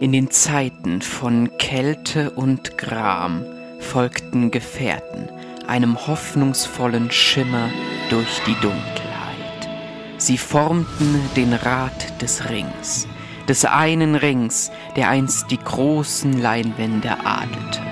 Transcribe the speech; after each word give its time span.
In 0.00 0.12
den 0.12 0.30
Zeiten 0.30 1.02
von 1.02 1.58
Kälte 1.58 2.30
und 2.30 2.78
Gram 2.78 3.44
folgten 3.80 4.52
Gefährten 4.52 5.28
einem 5.66 6.06
hoffnungsvollen 6.06 7.10
Schimmer 7.10 7.68
durch 8.08 8.40
die 8.46 8.54
Dunkelheit. 8.60 9.68
Sie 10.16 10.38
formten 10.38 11.20
den 11.34 11.52
Rat 11.52 12.22
des 12.22 12.48
Rings, 12.48 13.08
des 13.48 13.64
einen 13.64 14.14
Rings, 14.14 14.70
der 14.94 15.08
einst 15.08 15.50
die 15.50 15.58
großen 15.58 16.40
Leinwände 16.40 17.16
adelte. 17.24 17.82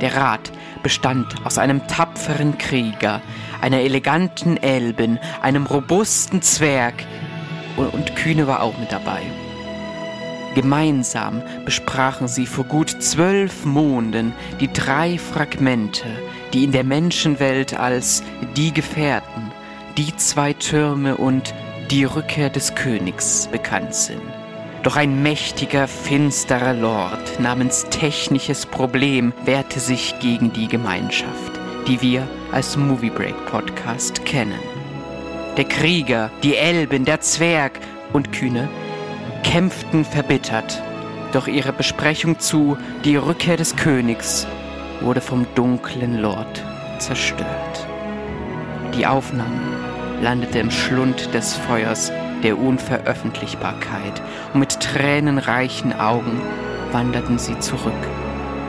Der 0.00 0.16
Rat 0.16 0.50
bestand 0.82 1.34
aus 1.44 1.58
einem 1.58 1.86
tapferen 1.88 2.56
Krieger, 2.56 3.20
einer 3.60 3.80
eleganten 3.80 4.56
Elbin, 4.56 5.18
einem 5.42 5.66
robusten 5.66 6.40
Zwerg 6.40 6.94
und, 7.76 8.16
Kühne 8.16 8.46
war 8.46 8.62
auch 8.62 8.78
mit 8.78 8.90
dabei. 8.90 9.20
Gemeinsam 10.60 11.40
besprachen 11.64 12.26
sie 12.26 12.44
vor 12.44 12.64
gut 12.64 13.00
zwölf 13.00 13.64
Monden 13.64 14.32
die 14.58 14.66
drei 14.72 15.16
Fragmente, 15.16 16.02
die 16.52 16.64
in 16.64 16.72
der 16.72 16.82
Menschenwelt 16.82 17.78
als 17.78 18.24
die 18.56 18.74
Gefährten, 18.74 19.52
die 19.96 20.16
zwei 20.16 20.54
Türme 20.54 21.16
und 21.16 21.54
die 21.92 22.02
Rückkehr 22.02 22.50
des 22.50 22.74
Königs 22.74 23.48
bekannt 23.52 23.94
sind. 23.94 24.20
Doch 24.82 24.96
ein 24.96 25.22
mächtiger, 25.22 25.86
finsterer 25.86 26.74
Lord 26.74 27.38
namens 27.38 27.84
Technisches 27.90 28.66
Problem 28.66 29.32
wehrte 29.44 29.78
sich 29.78 30.16
gegen 30.18 30.52
die 30.52 30.66
Gemeinschaft, 30.66 31.52
die 31.86 32.02
wir 32.02 32.26
als 32.50 32.76
Movie 32.76 33.10
Break 33.10 33.46
Podcast 33.46 34.24
kennen. 34.24 34.58
Der 35.56 35.66
Krieger, 35.66 36.32
die 36.42 36.56
Elben, 36.56 37.04
der 37.04 37.20
Zwerg 37.20 37.78
und 38.12 38.32
Kühne 38.32 38.68
kämpften 39.48 40.04
verbittert, 40.04 40.82
doch 41.32 41.46
ihre 41.46 41.72
Besprechung 41.72 42.38
zu 42.38 42.76
Die 43.04 43.16
Rückkehr 43.16 43.56
des 43.56 43.76
Königs 43.76 44.46
wurde 45.00 45.22
vom 45.22 45.46
dunklen 45.54 46.20
Lord 46.20 46.62
zerstört. 46.98 47.86
Die 48.94 49.06
Aufnahme 49.06 49.58
landete 50.20 50.58
im 50.58 50.70
Schlund 50.70 51.32
des 51.32 51.54
Feuers 51.54 52.12
der 52.42 52.58
Unveröffentlichbarkeit 52.58 54.20
und 54.52 54.60
mit 54.60 54.80
tränenreichen 54.80 55.98
Augen 55.98 56.42
wanderten 56.92 57.38
sie 57.38 57.58
zurück 57.58 57.94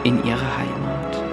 in 0.05 0.23
ihre 0.23 0.57
Heimat. 0.57 1.23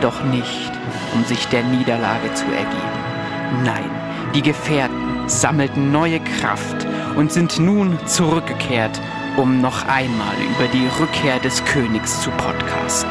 Doch 0.00 0.24
nicht, 0.24 0.72
um 1.14 1.22
sich 1.24 1.46
der 1.46 1.62
Niederlage 1.62 2.34
zu 2.34 2.44
ergeben. 2.46 3.62
Nein, 3.64 3.90
die 4.34 4.42
Gefährten 4.42 5.28
sammelten 5.28 5.92
neue 5.92 6.18
Kraft 6.20 6.86
und 7.18 7.32
sind 7.32 7.58
nun 7.58 7.98
zurückgekehrt, 8.06 9.00
um 9.36 9.60
noch 9.60 9.84
einmal 9.86 10.36
über 10.40 10.68
die 10.68 10.86
Rückkehr 11.00 11.40
des 11.40 11.64
Königs 11.64 12.22
zu 12.22 12.30
podcasten. 12.30 13.10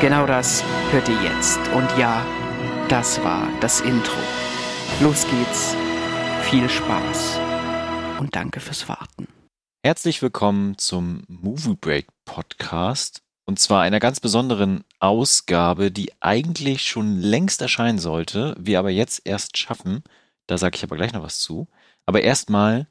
Genau 0.00 0.24
das 0.24 0.62
hört 0.92 1.08
ihr 1.08 1.20
jetzt. 1.24 1.58
Und 1.74 1.88
ja, 1.98 2.24
das 2.88 3.20
war 3.24 3.48
das 3.60 3.80
Intro. 3.80 4.20
Los 5.00 5.26
geht's. 5.28 5.74
Viel 6.42 6.70
Spaß. 6.70 7.40
Und 8.20 8.36
danke 8.36 8.60
fürs 8.60 8.88
Warten. 8.88 9.26
Herzlich 9.84 10.22
willkommen 10.22 10.78
zum 10.78 11.24
Movie 11.26 11.74
Break 11.74 12.06
Podcast. 12.24 13.22
Und 13.46 13.58
zwar 13.58 13.82
einer 13.82 13.98
ganz 13.98 14.20
besonderen 14.20 14.84
Ausgabe, 15.00 15.90
die 15.90 16.12
eigentlich 16.20 16.82
schon 16.82 17.18
längst 17.18 17.62
erscheinen 17.62 17.98
sollte, 17.98 18.54
wir 18.60 18.78
aber 18.78 18.90
jetzt 18.90 19.22
erst 19.24 19.58
schaffen. 19.58 20.04
Da 20.46 20.56
sage 20.56 20.76
ich 20.76 20.84
aber 20.84 20.94
gleich 20.94 21.12
noch 21.12 21.24
was 21.24 21.40
zu. 21.40 21.66
Aber 22.06 22.22
erstmal 22.22 22.86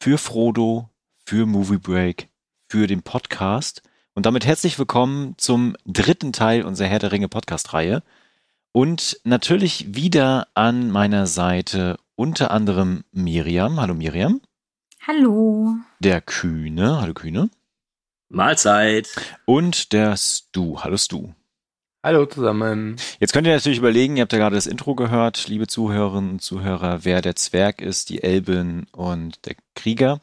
für 0.00 0.18
Frodo, 0.18 0.90
für 1.24 1.46
Movie 1.46 1.78
Break, 1.78 2.28
für 2.68 2.86
den 2.86 3.02
Podcast. 3.02 3.82
Und 4.14 4.26
damit 4.26 4.46
herzlich 4.46 4.78
willkommen 4.78 5.34
zum 5.36 5.76
dritten 5.84 6.32
Teil 6.32 6.62
unserer 6.62 6.88
Herr 6.88 6.98
der 6.98 7.12
Ringe 7.12 7.28
Podcast-Reihe. 7.28 8.02
Und 8.72 9.20
natürlich 9.24 9.94
wieder 9.94 10.48
an 10.54 10.90
meiner 10.90 11.26
Seite 11.26 11.98
unter 12.14 12.50
anderem 12.50 13.04
Miriam. 13.12 13.80
Hallo 13.80 13.94
Miriam. 13.94 14.40
Hallo. 15.06 15.74
Der 16.00 16.20
Kühne. 16.20 17.00
Hallo 17.00 17.14
Kühne. 17.14 17.50
Mahlzeit. 18.28 19.08
Und 19.44 19.92
der 19.92 20.16
Stu. 20.16 20.80
Hallo 20.80 20.96
Stu. 20.96 21.32
Hallo 22.06 22.24
zusammen. 22.24 22.94
Jetzt 23.18 23.32
könnt 23.32 23.48
ihr 23.48 23.52
natürlich 23.52 23.80
überlegen, 23.80 24.16
ihr 24.16 24.20
habt 24.20 24.32
ja 24.32 24.38
gerade 24.38 24.54
das 24.54 24.68
Intro 24.68 24.94
gehört, 24.94 25.48
liebe 25.48 25.66
Zuhörerinnen 25.66 26.30
und 26.30 26.40
Zuhörer, 26.40 27.00
wer 27.02 27.20
der 27.20 27.34
Zwerg 27.34 27.80
ist, 27.80 28.10
die 28.10 28.22
Elbin 28.22 28.86
und 28.92 29.44
der 29.44 29.56
Krieger. 29.74 30.20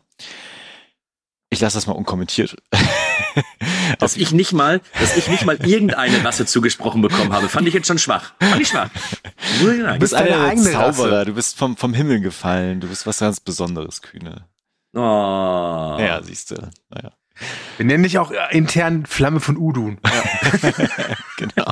Ich 1.49 1.59
lasse 1.59 1.75
das 1.75 1.85
mal 1.85 1.91
unkommentiert. 1.91 2.55
dass 3.99 4.15
ich 4.15 4.31
nicht 4.31 4.53
mal, 4.53 4.79
dass 4.97 5.17
ich 5.17 5.27
nicht 5.27 5.45
mal 5.45 5.57
irgendeine 5.57 6.23
Rasse 6.23 6.45
zugesprochen 6.45 7.01
bekommen 7.01 7.33
habe, 7.33 7.49
fand 7.49 7.67
ich 7.67 7.73
jetzt 7.73 7.87
schon 7.87 7.99
schwach. 7.99 8.31
Fand 8.39 8.61
ich 8.61 8.69
schwach. 8.69 8.89
Du 9.59 9.99
bist 9.99 10.13
eine 10.13 10.39
eigene 10.39 10.71
Zauberer, 10.71 11.17
Rasse. 11.17 11.25
du 11.25 11.33
bist 11.33 11.57
vom, 11.57 11.75
vom 11.75 11.93
Himmel 11.93 12.21
gefallen, 12.21 12.79
du 12.79 12.87
bist 12.87 13.05
was 13.05 13.19
ganz 13.19 13.41
Besonderes, 13.41 14.01
Kühne. 14.01 14.47
Oh. 14.95 15.97
Ja, 15.99 16.21
siehst 16.23 16.51
du. 16.51 16.71
Naja. 16.91 17.11
Wir 17.77 17.85
nennen 17.85 18.03
dich 18.03 18.19
auch 18.19 18.31
intern 18.51 19.05
Flamme 19.05 19.39
von 19.39 19.57
Udun. 19.57 19.99
Ja. 20.05 20.71
genau. 21.37 21.65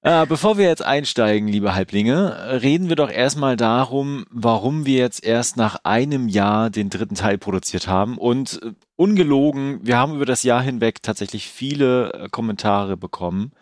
Äh, 0.00 0.26
bevor 0.26 0.58
wir 0.58 0.66
jetzt 0.66 0.84
einsteigen, 0.84 1.48
liebe 1.48 1.74
Halblinge, 1.74 2.62
reden 2.62 2.88
wir 2.88 2.96
doch 2.96 3.10
erstmal 3.10 3.56
darum, 3.56 4.26
warum 4.30 4.86
wir 4.86 4.98
jetzt 4.98 5.24
erst 5.24 5.56
nach 5.56 5.80
einem 5.82 6.28
Jahr 6.28 6.70
den 6.70 6.88
dritten 6.88 7.16
Teil 7.16 7.36
produziert 7.36 7.88
haben. 7.88 8.16
Und 8.16 8.62
äh, 8.62 8.72
ungelogen, 8.96 9.80
wir 9.82 9.98
haben 9.98 10.14
über 10.14 10.24
das 10.24 10.44
Jahr 10.44 10.62
hinweg 10.62 11.02
tatsächlich 11.02 11.48
viele 11.48 12.12
äh, 12.12 12.28
Kommentare 12.30 12.96
bekommen, 12.96 13.52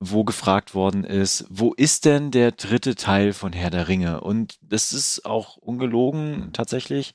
wo 0.00 0.22
gefragt 0.22 0.74
worden 0.74 1.02
ist, 1.02 1.46
wo 1.48 1.72
ist 1.72 2.04
denn 2.04 2.30
der 2.30 2.52
dritte 2.52 2.94
Teil 2.94 3.32
von 3.32 3.52
Herr 3.52 3.70
der 3.70 3.88
Ringe? 3.88 4.20
Und 4.20 4.58
das 4.60 4.92
ist 4.92 5.24
auch 5.24 5.56
ungelogen 5.56 6.50
tatsächlich 6.52 7.14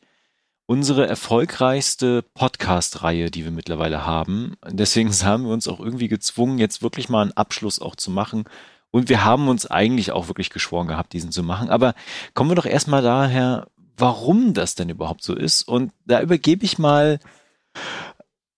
unsere 0.70 1.08
erfolgreichste 1.08 2.22
Podcast-Reihe, 2.36 3.32
die 3.32 3.44
wir 3.44 3.50
mittlerweile 3.50 4.06
haben. 4.06 4.56
Deswegen 4.70 5.12
haben 5.24 5.46
wir 5.46 5.52
uns 5.52 5.68
auch 5.68 5.80
irgendwie 5.80 6.08
gezwungen, 6.08 6.60
jetzt 6.60 6.84
wirklich 6.84 7.10
mal 7.10 7.24
einen 7.24 7.32
Abschluss 7.32 7.82
auch 7.82 7.96
zu 7.96 8.12
machen. 8.12 8.44
Und 8.92 9.10
wir 9.10 9.26
haben 9.26 9.48
uns 9.48 9.66
eigentlich 9.66 10.12
auch 10.12 10.28
wirklich 10.28 10.52
geschworen 10.52 10.88
gehabt, 10.88 11.14
diesen 11.14 11.32
zu 11.32 11.42
machen. 11.42 11.72
Aber 11.72 11.96
kommen 12.36 12.52
wir 12.52 12.56
doch 12.56 12.68
erstmal 12.68 13.02
daher, 13.02 13.68
warum 13.98 14.54
das 14.54 14.76
denn 14.76 14.90
überhaupt 14.90 15.24
so 15.24 15.34
ist. 15.34 15.64
Und 15.64 15.92
da 16.06 16.22
übergebe 16.22 16.64
ich 16.64 16.78
mal, 16.78 17.20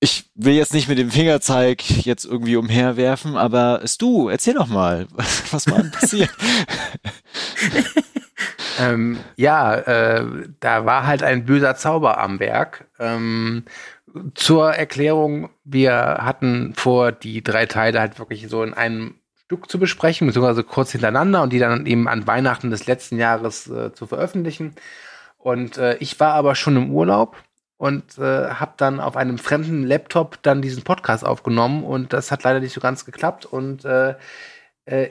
ich 0.01 0.25
will 0.35 0.55
jetzt 0.55 0.73
nicht 0.73 0.89
mit 0.89 0.97
dem 0.97 1.11
Fingerzeig 1.11 2.05
jetzt 2.05 2.25
irgendwie 2.25 2.57
umherwerfen, 2.57 3.37
aber 3.37 3.83
Stu, 3.85 4.27
erzähl 4.27 4.55
doch 4.55 4.67
mal, 4.67 5.07
was 5.51 5.65
war 5.67 5.81
denn 5.81 5.91
passiert? 5.91 6.29
ähm, 8.79 9.19
ja, 9.35 9.75
äh, 9.75 10.25
da 10.59 10.85
war 10.85 11.05
halt 11.05 11.23
ein 11.23 11.45
böser 11.45 11.75
Zauber 11.75 12.19
am 12.19 12.39
Werk. 12.39 12.85
Ähm, 12.99 13.65
zur 14.35 14.73
Erklärung, 14.73 15.49
wir 15.63 15.93
hatten 15.93 16.73
vor, 16.75 17.11
die 17.11 17.43
drei 17.43 17.65
Teile 17.65 17.99
halt 17.99 18.19
wirklich 18.19 18.47
so 18.49 18.63
in 18.63 18.73
einem 18.73 19.15
Stück 19.45 19.69
zu 19.69 19.79
besprechen, 19.79 20.27
beziehungsweise 20.27 20.63
kurz 20.63 20.91
hintereinander 20.91 21.41
und 21.41 21.51
die 21.53 21.59
dann 21.59 21.85
eben 21.85 22.07
an 22.07 22.27
Weihnachten 22.27 22.71
des 22.71 22.87
letzten 22.87 23.17
Jahres 23.17 23.67
äh, 23.67 23.93
zu 23.93 24.07
veröffentlichen. 24.07 24.75
Und 25.37 25.77
äh, 25.77 25.97
ich 25.97 26.19
war 26.19 26.33
aber 26.33 26.55
schon 26.55 26.77
im 26.77 26.91
Urlaub 26.91 27.35
und 27.77 28.17
äh, 28.19 28.49
habe 28.49 28.73
dann 28.77 28.99
auf 28.99 29.17
einem 29.17 29.37
fremden 29.39 29.83
Laptop 29.83 30.37
dann 30.43 30.61
diesen 30.61 30.83
Podcast 30.83 31.25
aufgenommen 31.25 31.83
und 31.83 32.13
das 32.13 32.31
hat 32.31 32.43
leider 32.43 32.59
nicht 32.59 32.73
so 32.73 32.79
ganz 32.79 33.05
geklappt 33.05 33.45
und 33.45 33.85
äh, 33.85 34.15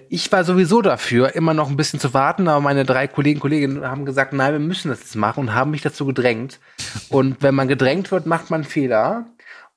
ich 0.09 0.31
war 0.31 0.45
sowieso 0.45 0.83
dafür, 0.83 1.35
immer 1.35 1.55
noch 1.55 1.71
ein 1.71 1.77
bisschen 1.77 2.01
zu 2.01 2.13
warten, 2.13 2.49
aber 2.49 2.61
meine 2.61 2.85
drei 2.85 3.07
Kollegen 3.07 3.41
Kolleginnen 3.41 3.87
haben 3.87 4.05
gesagt, 4.05 4.33
nein, 4.33 4.53
wir 4.53 4.61
müssen 4.61 4.89
das 4.89 5.01
jetzt 5.01 5.17
machen 5.17 5.41
und 5.41 5.55
haben 5.55 5.71
mich 5.71 5.81
dazu 5.81 6.05
gedrängt. 6.05 6.61
Und 7.09 7.43
wenn 7.43 7.55
man 7.55 7.69
gedrängt 7.69 8.11
wird, 8.11 8.27
macht 8.27 8.51
man 8.51 8.65
Fehler. 8.65 9.27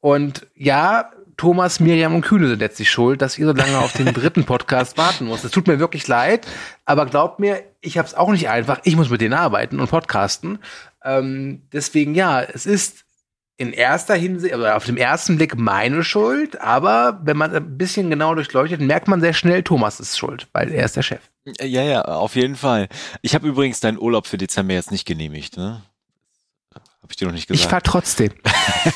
Und 0.01 0.45
ja, 0.56 1.12
Thomas, 1.38 1.80
Miriam 1.80 2.16
und 2.16 2.22
Kühne 2.25 2.48
sind 2.48 2.60
letztlich 2.60 2.92
schuld, 2.92 3.22
dass 3.22 3.38
ihr 3.38 3.45
so 3.45 3.54
lange 3.54 3.80
auf 3.80 3.94
den 3.94 4.13
dritten 4.13 4.44
Podcast 4.44 4.98
warten 4.98 5.25
muss. 5.25 5.44
Es 5.44 5.51
tut 5.51 5.68
mir 5.68 5.80
wirklich 5.80 6.07
leid, 6.07 6.48
aber 6.86 7.06
glaubt 7.06 7.39
mir, 7.39 7.63
ich 7.80 7.98
habe 7.98 8.07
es 8.07 8.13
auch 8.13 8.31
nicht 8.31 8.50
einfach. 8.50 8.80
Ich 8.83 8.95
muss 8.95 9.10
mit 9.10 9.22
denen 9.22 9.33
arbeiten 9.33 9.80
und 9.80 9.89
podcasten. 9.89 10.60
Ähm, 11.04 11.62
deswegen 11.72 12.13
ja, 12.13 12.42
es 12.42 12.66
ist 12.66 13.06
in 13.58 13.72
erster 13.72 14.16
Hinsicht, 14.16 14.54
also 14.54 14.66
auf 14.68 14.86
dem 14.86 14.98
ersten 14.98 15.38
Blick 15.38 15.56
meine 15.58 16.04
Schuld, 16.04 16.60
aber 16.60 17.20
wenn 17.24 17.38
man 17.38 17.56
ein 17.56 17.78
bisschen 17.78 18.10
genau 18.10 18.34
durchleuchtet, 18.34 18.82
merkt 18.82 19.08
man 19.08 19.22
sehr 19.22 19.34
schnell, 19.34 19.64
Thomas 19.64 20.00
ist 20.00 20.18
schuld, 20.18 20.48
weil 20.54 20.72
er 20.72 20.86
ist 20.86 20.96
der 20.96 21.04
Chef. 21.04 21.22
Ja, 21.62 21.84
ja, 21.84 22.02
auf 22.04 22.36
jeden 22.36 22.56
Fall. 22.56 22.88
Ich 23.22 23.36
habe 23.36 23.48
übrigens 23.48 23.80
deinen 23.80 24.00
Urlaub 24.00 24.28
für 24.28 24.38
Dezember 24.38 24.74
jetzt 24.74 24.92
nicht 24.92 25.06
genehmigt, 25.06 25.58
ne? 25.58 25.84
Hab 26.74 27.12
ich 27.12 27.18
dir 27.18 27.26
noch 27.26 27.34
nicht 27.34 27.48
gesagt. 27.48 27.66
Ich 27.66 27.70
fahr 27.70 27.84
trotzdem. 27.84 28.32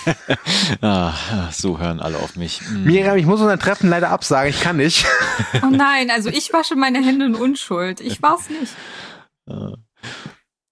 ah, 0.81 1.13
so 1.51 1.77
hören 1.77 1.99
alle 1.99 2.17
auf 2.17 2.37
mich. 2.37 2.61
Hm. 2.61 2.85
Miriam, 2.85 3.17
ich 3.17 3.25
muss 3.25 3.41
unser 3.41 3.59
Treffen 3.59 3.89
leider 3.89 4.09
absagen, 4.09 4.49
ich 4.49 4.61
kann 4.61 4.77
nicht. 4.77 5.05
oh 5.61 5.67
nein, 5.69 6.09
also 6.09 6.29
ich 6.29 6.53
wasche 6.53 6.75
meine 6.75 7.03
Hände 7.03 7.25
in 7.25 7.35
Unschuld. 7.35 7.99
Ich 7.99 8.21
war's 8.21 8.49
nicht. 8.49 8.73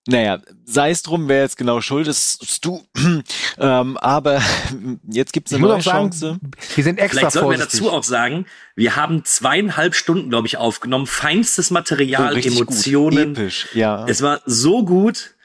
Naja, 0.07 0.39
sei 0.65 0.91
es 0.91 1.01
drum, 1.01 1.27
wer 1.27 1.41
jetzt 1.41 1.57
genau 1.57 1.81
schuld 1.81 2.07
ist, 2.07 2.63
du. 2.63 2.83
ähm, 3.57 3.97
aber 3.97 4.39
jetzt 5.09 5.33
gibt 5.33 5.47
es 5.47 5.53
eine 5.53 5.65
neue 5.65 5.79
Chance. 5.79 6.19
Sagen, 6.19 6.51
wir 6.75 6.83
sind 6.83 6.99
extra 6.99 7.19
Vielleicht 7.19 7.33
sollten 7.33 7.49
wir 7.49 7.57
dazu 7.57 7.91
auch 7.91 8.03
sagen, 8.03 8.45
wir 8.75 8.95
haben 8.95 9.25
zweieinhalb 9.25 9.95
Stunden, 9.95 10.29
glaube 10.29 10.45
ich, 10.45 10.57
aufgenommen. 10.57 11.07
Feinstes 11.07 11.71
Material, 11.71 12.39
so 12.39 12.49
Emotionen. 12.49 13.29
Gut, 13.29 13.37
episch, 13.39 13.67
ja. 13.73 14.05
Es 14.07 14.21
war 14.21 14.41
so 14.45 14.85
gut. 14.85 15.35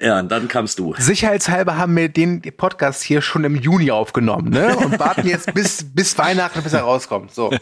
Ja, 0.00 0.18
und 0.18 0.30
dann 0.30 0.48
kamst 0.48 0.78
du. 0.78 0.94
Sicherheitshalber 0.98 1.76
haben 1.76 1.94
wir 1.94 2.08
den 2.08 2.40
Podcast 2.40 3.02
hier 3.02 3.20
schon 3.20 3.44
im 3.44 3.54
Juni 3.54 3.90
aufgenommen, 3.90 4.48
ne? 4.48 4.74
Und 4.74 4.98
warten 4.98 5.28
jetzt 5.28 5.52
bis, 5.54 5.84
bis 5.94 6.16
Weihnachten, 6.16 6.62
bis 6.62 6.72
er 6.72 6.82
rauskommt. 6.82 7.34
So. 7.34 7.50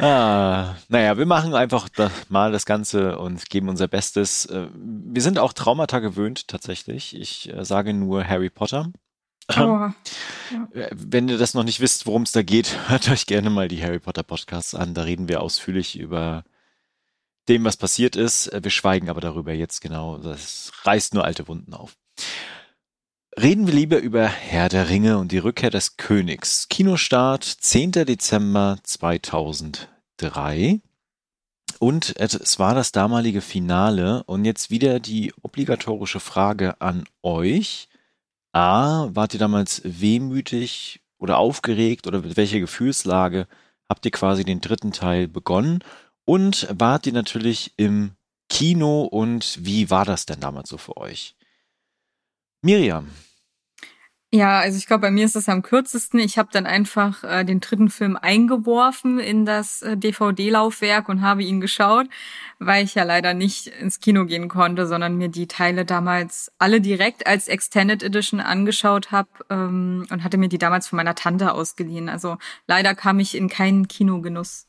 ah, 0.00 0.76
naja, 0.88 1.16
wir 1.18 1.26
machen 1.26 1.54
einfach 1.54 1.88
das, 1.88 2.12
mal 2.28 2.52
das 2.52 2.66
Ganze 2.66 3.18
und 3.18 3.48
geben 3.50 3.68
unser 3.68 3.88
Bestes. 3.88 4.46
Äh, 4.46 4.68
wir 4.74 5.22
sind 5.22 5.38
auch 5.38 5.52
Traumata 5.52 5.98
gewöhnt, 5.98 6.48
tatsächlich. 6.48 7.16
Ich 7.16 7.52
äh, 7.52 7.64
sage 7.64 7.94
nur 7.94 8.26
Harry 8.26 8.50
Potter. 8.50 8.90
Oh, 9.50 9.52
ja. 9.54 9.94
Äh, 10.72 10.90
wenn 10.92 11.28
ihr 11.28 11.38
das 11.38 11.54
noch 11.54 11.64
nicht 11.64 11.80
wisst, 11.80 12.06
worum 12.06 12.22
es 12.22 12.32
da 12.32 12.42
geht, 12.42 12.76
hört 12.88 13.08
euch 13.10 13.26
gerne 13.26 13.50
mal 13.50 13.68
die 13.68 13.82
Harry 13.82 13.98
Potter 13.98 14.22
Podcasts 14.22 14.74
an. 14.74 14.94
Da 14.94 15.02
reden 15.02 15.28
wir 15.28 15.42
ausführlich 15.42 15.98
über 15.98 16.44
dem, 17.48 17.64
was 17.64 17.76
passiert 17.76 18.16
ist. 18.16 18.50
Wir 18.52 18.70
schweigen 18.70 19.10
aber 19.10 19.20
darüber 19.20 19.52
jetzt 19.52 19.80
genau. 19.80 20.18
Das 20.18 20.72
reißt 20.84 21.14
nur 21.14 21.24
alte 21.24 21.48
Wunden 21.48 21.74
auf. 21.74 21.96
Reden 23.40 23.66
wir 23.66 23.74
lieber 23.74 23.98
über 23.98 24.26
Herr 24.26 24.68
der 24.68 24.88
Ringe 24.88 25.18
und 25.18 25.32
die 25.32 25.38
Rückkehr 25.38 25.70
des 25.70 25.96
Königs. 25.96 26.68
Kinostart 26.68 27.44
10. 27.44 27.92
Dezember 27.92 28.78
2003. 30.20 30.80
Und 31.78 32.14
es 32.16 32.58
war 32.58 32.74
das 32.74 32.92
damalige 32.92 33.40
Finale. 33.40 34.22
Und 34.24 34.44
jetzt 34.44 34.70
wieder 34.70 35.00
die 35.00 35.32
obligatorische 35.42 36.20
Frage 36.20 36.80
an 36.80 37.04
euch. 37.22 37.88
A, 38.52 39.08
wart 39.14 39.34
ihr 39.34 39.40
damals 39.40 39.80
wehmütig 39.84 41.00
oder 41.18 41.38
aufgeregt 41.38 42.06
oder 42.06 42.20
mit 42.20 42.36
welcher 42.36 42.60
Gefühlslage 42.60 43.46
habt 43.88 44.04
ihr 44.04 44.10
quasi 44.10 44.44
den 44.44 44.60
dritten 44.60 44.92
Teil 44.92 45.28
begonnen? 45.28 45.82
Und 46.24 46.68
wart 46.70 47.06
ihr 47.06 47.12
natürlich 47.12 47.72
im 47.76 48.12
Kino 48.48 49.04
und 49.04 49.58
wie 49.64 49.90
war 49.90 50.04
das 50.04 50.26
denn 50.26 50.40
damals 50.40 50.68
so 50.68 50.78
für 50.78 50.96
euch? 50.96 51.36
Miriam. 52.62 53.08
Ja, 54.32 54.60
also 54.60 54.78
ich 54.78 54.86
glaube, 54.86 55.00
bei 55.02 55.10
mir 55.10 55.24
ist 55.24 55.34
es 55.34 55.48
am 55.48 55.62
kürzesten. 55.62 56.20
Ich 56.20 56.38
habe 56.38 56.50
dann 56.52 56.64
einfach 56.64 57.24
äh, 57.24 57.44
den 57.44 57.58
dritten 57.58 57.90
Film 57.90 58.16
eingeworfen 58.16 59.18
in 59.18 59.44
das 59.44 59.82
äh, 59.82 59.96
DVD-Laufwerk 59.96 61.08
und 61.08 61.20
habe 61.20 61.42
ihn 61.42 61.60
geschaut, 61.60 62.06
weil 62.60 62.84
ich 62.84 62.94
ja 62.94 63.02
leider 63.02 63.34
nicht 63.34 63.66
ins 63.66 63.98
Kino 63.98 64.26
gehen 64.26 64.48
konnte, 64.48 64.86
sondern 64.86 65.16
mir 65.16 65.30
die 65.30 65.48
Teile 65.48 65.84
damals 65.84 66.52
alle 66.58 66.80
direkt 66.80 67.26
als 67.26 67.48
Extended 67.48 68.04
Edition 68.04 68.38
angeschaut 68.38 69.10
habe 69.10 69.30
ähm, 69.50 70.06
und 70.10 70.22
hatte 70.22 70.38
mir 70.38 70.48
die 70.48 70.58
damals 70.58 70.86
von 70.86 70.98
meiner 70.98 71.16
Tante 71.16 71.52
ausgeliehen. 71.52 72.08
Also 72.08 72.38
leider 72.68 72.94
kam 72.94 73.18
ich 73.18 73.36
in 73.36 73.48
keinen 73.48 73.88
Kinogenuss. 73.88 74.68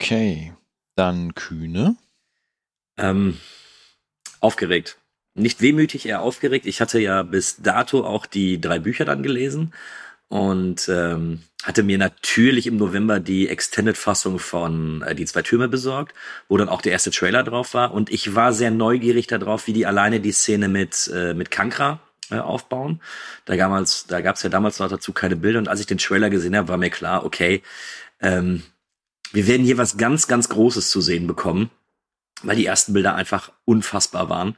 Okay, 0.00 0.54
dann 0.94 1.34
Kühne. 1.34 1.96
Ähm, 2.98 3.40
aufgeregt. 4.40 4.96
Nicht 5.36 5.60
wehmütig, 5.60 6.06
eher 6.06 6.22
aufgeregt. 6.22 6.66
Ich 6.66 6.80
hatte 6.80 6.98
ja 6.98 7.22
bis 7.22 7.56
dato 7.56 8.04
auch 8.04 8.26
die 8.26 8.60
drei 8.60 8.78
Bücher 8.78 9.04
dann 9.04 9.22
gelesen 9.22 9.72
und 10.28 10.88
ähm, 10.88 11.42
hatte 11.62 11.82
mir 11.82 11.98
natürlich 11.98 12.66
im 12.66 12.76
November 12.76 13.20
die 13.20 13.48
Extended-Fassung 13.48 14.38
von 14.38 15.02
äh, 15.02 15.14
Die 15.14 15.26
zwei 15.26 15.42
Türme 15.42 15.68
besorgt, 15.68 16.14
wo 16.48 16.56
dann 16.56 16.68
auch 16.68 16.80
der 16.80 16.92
erste 16.92 17.10
Trailer 17.10 17.42
drauf 17.42 17.74
war. 17.74 17.92
Und 17.92 18.10
ich 18.10 18.34
war 18.34 18.52
sehr 18.52 18.70
neugierig 18.70 19.26
darauf, 19.26 19.66
wie 19.66 19.72
die 19.72 19.86
alleine 19.86 20.20
die 20.20 20.32
Szene 20.32 20.68
mit, 20.68 21.10
äh, 21.14 21.34
mit 21.34 21.50
Kankra 21.50 22.00
äh, 22.30 22.38
aufbauen. 22.38 23.00
Da, 23.44 23.56
damals, 23.56 24.06
da 24.06 24.20
gab 24.20 24.36
es 24.36 24.42
ja 24.42 24.48
damals 24.48 24.78
noch 24.78 24.88
dazu 24.88 25.12
keine 25.12 25.36
Bilder. 25.36 25.58
Und 25.58 25.68
als 25.68 25.80
ich 25.80 25.86
den 25.86 25.98
Trailer 25.98 26.30
gesehen 26.30 26.56
habe, 26.56 26.68
war 26.68 26.76
mir 26.76 26.90
klar, 26.90 27.24
okay, 27.24 27.62
ähm, 28.20 28.62
wir 29.32 29.46
werden 29.46 29.66
hier 29.66 29.78
was 29.78 29.96
ganz, 29.96 30.28
ganz 30.28 30.48
Großes 30.48 30.90
zu 30.90 31.00
sehen 31.00 31.26
bekommen, 31.26 31.70
weil 32.42 32.56
die 32.56 32.66
ersten 32.66 32.92
Bilder 32.92 33.14
einfach 33.14 33.52
unfassbar 33.64 34.28
waren. 34.28 34.56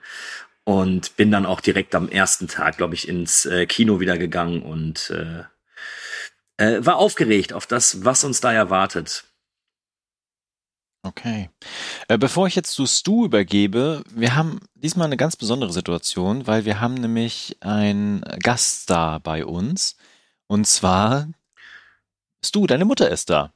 Und 0.69 1.17
bin 1.17 1.31
dann 1.31 1.47
auch 1.47 1.63
direkt 1.63 1.95
am 1.95 2.11
ersten 2.11 2.47
Tag, 2.47 2.77
glaube 2.77 2.93
ich, 2.93 3.09
ins 3.09 3.47
äh, 3.47 3.65
Kino 3.65 4.01
wieder 4.01 4.19
gegangen 4.19 4.61
und 4.61 5.09
äh, 5.09 5.45
äh, 6.59 6.85
war 6.85 6.97
aufgeregt 6.97 7.55
auf 7.55 7.67
das, 7.67 8.05
was 8.05 8.23
uns 8.23 8.43
da 8.43 8.53
erwartet. 8.53 9.25
Okay. 11.03 11.49
Äh, 12.09 12.19
bevor 12.19 12.49
ich 12.49 12.55
jetzt 12.55 12.73
zu 12.73 12.85
Stu 12.85 13.25
übergebe, 13.25 14.05
wir 14.11 14.35
haben 14.35 14.61
diesmal 14.75 15.07
eine 15.07 15.17
ganz 15.17 15.37
besondere 15.37 15.73
Situation, 15.73 16.47
weil 16.47 16.67
wir 16.67 16.83
haben 16.83 16.97
nämlich 16.97 17.57
einen 17.61 18.21
Gast 18.39 18.91
da 18.91 19.21
bei 19.21 19.47
uns. 19.47 19.97
Und 20.49 20.67
zwar 20.67 21.29
Stu, 22.45 22.67
deine 22.67 22.85
Mutter 22.85 23.11
ist 23.11 23.31
da. 23.31 23.55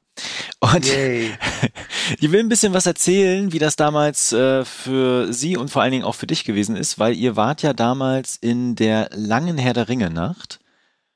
Und 0.59 0.85
Yay. 0.85 1.31
die 2.21 2.31
will 2.31 2.39
ein 2.39 2.49
bisschen 2.49 2.73
was 2.73 2.85
erzählen, 2.85 3.51
wie 3.51 3.59
das 3.59 3.75
damals 3.75 4.31
äh, 4.31 4.63
für 4.63 5.33
sie 5.33 5.57
und 5.57 5.69
vor 5.69 5.81
allen 5.81 5.91
Dingen 5.91 6.05
auch 6.05 6.15
für 6.15 6.27
dich 6.27 6.45
gewesen 6.45 6.75
ist, 6.75 6.99
weil 6.99 7.15
ihr 7.15 7.35
wart 7.35 7.61
ja 7.63 7.73
damals 7.73 8.37
in 8.37 8.75
der 8.75 9.09
langen 9.13 9.57
Herr 9.57 9.73
der 9.73 9.89
Ringe 9.89 10.09
Nacht. 10.09 10.59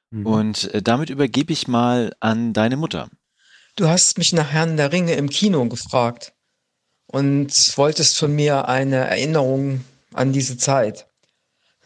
Mhm. 0.09 0.25
Und 0.25 0.73
äh, 0.73 0.81
damit 0.81 1.09
übergebe 1.09 1.53
ich 1.53 1.67
mal 1.67 2.13
an 2.19 2.53
deine 2.53 2.77
Mutter. 2.77 3.09
Du 3.75 3.87
hast 3.87 4.17
mich 4.17 4.33
nach 4.33 4.51
Herrn 4.51 4.77
der 4.77 4.91
Ringe 4.91 5.13
im 5.13 5.29
Kino 5.29 5.65
gefragt 5.65 6.33
und 7.05 7.53
wolltest 7.77 8.17
von 8.17 8.33
mir 8.33 8.67
eine 8.67 8.97
Erinnerung 8.97 9.83
an 10.13 10.33
diese 10.33 10.57
Zeit. 10.57 11.07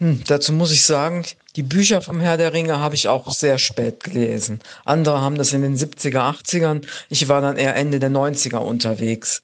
Hm, 0.02 0.24
dazu 0.26 0.52
muss 0.52 0.72
ich 0.72 0.84
sagen, 0.84 1.24
die 1.56 1.62
Bücher 1.62 2.02
vom 2.02 2.20
Herr 2.20 2.36
der 2.36 2.54
Ringe 2.54 2.80
habe 2.80 2.96
ich 2.96 3.08
auch 3.08 3.32
sehr 3.32 3.60
spät 3.60 4.04
gelesen. 4.04 4.60
Andere 4.84 5.22
haben 5.22 5.36
das 5.36 5.54
in 5.54 5.62
den 5.62 5.78
70er, 5.78 6.18
80ern. 6.18 6.88
Ich 7.10 7.30
war 7.30 7.40
dann 7.40 7.56
eher 7.56 7.76
Ende 7.76 8.00
der 8.00 8.10
90er 8.10 8.58
unterwegs. 8.58 9.44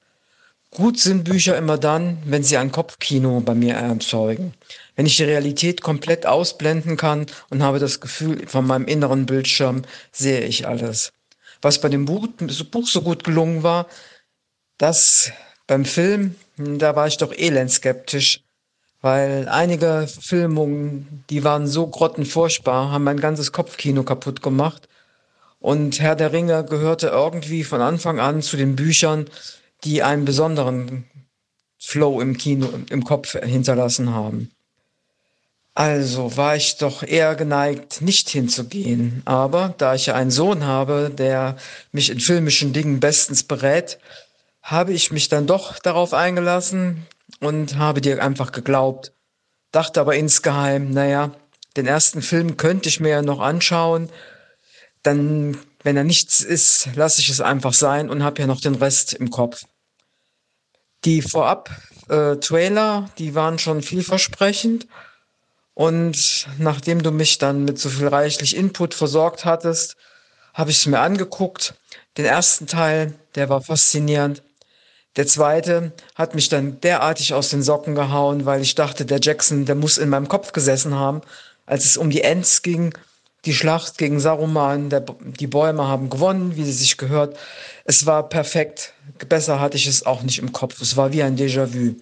Gut 0.72 0.98
sind 0.98 1.22
Bücher 1.22 1.56
immer 1.56 1.78
dann, 1.78 2.18
wenn 2.24 2.42
sie 2.42 2.56
ein 2.56 2.72
Kopfkino 2.72 3.38
bei 3.38 3.54
mir 3.54 3.74
erzeugen. 3.74 4.52
Wenn 4.96 5.06
ich 5.06 5.16
die 5.16 5.22
Realität 5.22 5.80
komplett 5.80 6.26
ausblenden 6.26 6.96
kann 6.96 7.26
und 7.50 7.62
habe 7.62 7.78
das 7.78 8.00
Gefühl, 8.00 8.48
von 8.48 8.66
meinem 8.66 8.86
inneren 8.86 9.26
Bildschirm 9.26 9.82
sehe 10.10 10.40
ich 10.40 10.66
alles. 10.66 11.12
Was 11.62 11.80
bei 11.80 11.88
dem 11.88 12.04
Buch, 12.04 12.26
Buch 12.72 12.88
so 12.88 13.02
gut 13.02 13.22
gelungen 13.22 13.62
war, 13.62 13.86
dass 14.76 15.30
beim 15.68 15.84
Film, 15.84 16.34
da 16.56 16.96
war 16.96 17.06
ich 17.06 17.16
doch 17.16 17.32
elend 17.32 17.70
skeptisch, 17.70 18.42
weil 19.00 19.48
einige 19.48 20.06
Filmungen, 20.08 21.24
die 21.30 21.44
waren 21.44 21.66
so 21.66 21.86
grottenfurchtbar, 21.86 22.90
haben 22.90 23.04
mein 23.04 23.20
ganzes 23.20 23.52
Kopfkino 23.52 24.02
kaputt 24.02 24.42
gemacht. 24.42 24.88
Und 25.60 26.00
Herr 26.00 26.16
der 26.16 26.32
Ringe 26.32 26.64
gehörte 26.64 27.08
irgendwie 27.08 27.64
von 27.64 27.80
Anfang 27.80 28.20
an 28.20 28.42
zu 28.42 28.56
den 28.56 28.76
Büchern, 28.76 29.26
die 29.84 30.02
einen 30.02 30.24
besonderen 30.24 31.04
Flow 31.78 32.20
im 32.20 32.36
Kino, 32.36 32.68
im 32.90 33.04
Kopf 33.04 33.38
hinterlassen 33.40 34.12
haben. 34.12 34.50
Also 35.74 36.36
war 36.36 36.56
ich 36.56 36.76
doch 36.78 37.04
eher 37.04 37.36
geneigt, 37.36 38.02
nicht 38.02 38.28
hinzugehen. 38.28 39.22
Aber 39.26 39.74
da 39.78 39.94
ich 39.94 40.06
ja 40.06 40.14
einen 40.14 40.32
Sohn 40.32 40.64
habe, 40.64 41.08
der 41.16 41.56
mich 41.92 42.10
in 42.10 42.18
filmischen 42.18 42.72
Dingen 42.72 42.98
bestens 42.98 43.44
berät, 43.44 44.00
habe 44.60 44.92
ich 44.92 45.12
mich 45.12 45.28
dann 45.28 45.46
doch 45.46 45.78
darauf 45.78 46.14
eingelassen, 46.14 47.06
und 47.40 47.76
habe 47.76 48.00
dir 48.00 48.22
einfach 48.22 48.52
geglaubt. 48.52 49.12
Dachte 49.72 50.00
aber 50.00 50.16
insgeheim, 50.16 50.90
naja, 50.90 51.32
den 51.76 51.86
ersten 51.86 52.22
Film 52.22 52.56
könnte 52.56 52.88
ich 52.88 53.00
mir 53.00 53.10
ja 53.10 53.22
noch 53.22 53.40
anschauen. 53.40 54.08
Dann, 55.02 55.58
wenn 55.82 55.96
er 55.96 56.04
nichts 56.04 56.40
ist, 56.40 56.88
lasse 56.94 57.20
ich 57.20 57.28
es 57.28 57.40
einfach 57.40 57.74
sein 57.74 58.10
und 58.10 58.22
habe 58.22 58.40
ja 58.40 58.46
noch 58.46 58.60
den 58.60 58.74
Rest 58.74 59.14
im 59.14 59.30
Kopf. 59.30 59.64
Die 61.04 61.22
Vorab-Trailer, 61.22 63.06
äh, 63.06 63.10
die 63.18 63.34
waren 63.34 63.58
schon 63.58 63.82
vielversprechend. 63.82 64.88
Und 65.74 66.48
nachdem 66.58 67.02
du 67.02 67.12
mich 67.12 67.38
dann 67.38 67.64
mit 67.64 67.78
so 67.78 67.88
viel 67.88 68.08
reichlich 68.08 68.56
Input 68.56 68.94
versorgt 68.94 69.44
hattest, 69.44 69.96
habe 70.54 70.72
ich 70.72 70.78
es 70.78 70.86
mir 70.86 70.98
angeguckt. 70.98 71.74
Den 72.16 72.24
ersten 72.24 72.66
Teil, 72.66 73.14
der 73.36 73.48
war 73.48 73.60
faszinierend. 73.60 74.42
Der 75.16 75.26
zweite 75.26 75.92
hat 76.14 76.34
mich 76.34 76.48
dann 76.48 76.80
derartig 76.80 77.34
aus 77.34 77.50
den 77.50 77.62
Socken 77.62 77.94
gehauen, 77.94 78.46
weil 78.46 78.62
ich 78.62 78.74
dachte, 78.74 79.04
der 79.04 79.20
Jackson, 79.20 79.64
der 79.64 79.74
muss 79.74 79.98
in 79.98 80.08
meinem 80.08 80.28
Kopf 80.28 80.52
gesessen 80.52 80.94
haben, 80.94 81.22
als 81.66 81.84
es 81.84 81.96
um 81.96 82.10
die 82.10 82.22
Ents 82.22 82.62
ging. 82.62 82.94
Die 83.44 83.54
Schlacht 83.54 83.98
gegen 83.98 84.20
Saruman, 84.20 84.90
der, 84.90 85.04
die 85.20 85.46
Bäume 85.46 85.86
haben 85.86 86.10
gewonnen, 86.10 86.56
wie 86.56 86.64
sie 86.64 86.72
sich 86.72 86.96
gehört. 86.96 87.36
Es 87.84 88.04
war 88.06 88.28
perfekt. 88.28 88.92
Besser 89.28 89.60
hatte 89.60 89.76
ich 89.76 89.86
es 89.86 90.04
auch 90.04 90.22
nicht 90.22 90.38
im 90.38 90.52
Kopf. 90.52 90.80
Es 90.80 90.96
war 90.96 91.12
wie 91.12 91.22
ein 91.22 91.38
Déjà-vu. 91.38 91.94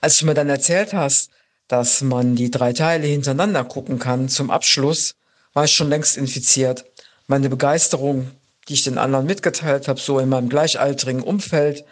Als 0.00 0.18
du 0.18 0.26
mir 0.26 0.34
dann 0.34 0.48
erzählt 0.48 0.92
hast, 0.92 1.30
dass 1.68 2.00
man 2.00 2.36
die 2.36 2.50
drei 2.50 2.72
Teile 2.72 3.06
hintereinander 3.06 3.64
gucken 3.64 3.98
kann 3.98 4.28
zum 4.28 4.50
Abschluss, 4.50 5.16
war 5.52 5.64
ich 5.64 5.72
schon 5.72 5.88
längst 5.88 6.16
infiziert. 6.16 6.84
Meine 7.26 7.48
Begeisterung 7.48 8.30
die 8.68 8.74
ich 8.74 8.84
den 8.84 8.98
anderen 8.98 9.26
mitgeteilt 9.26 9.88
habe, 9.88 10.00
so 10.00 10.18
in 10.18 10.28
meinem 10.28 10.48
gleichaltrigen 10.48 11.22
Umfeld, 11.22 11.84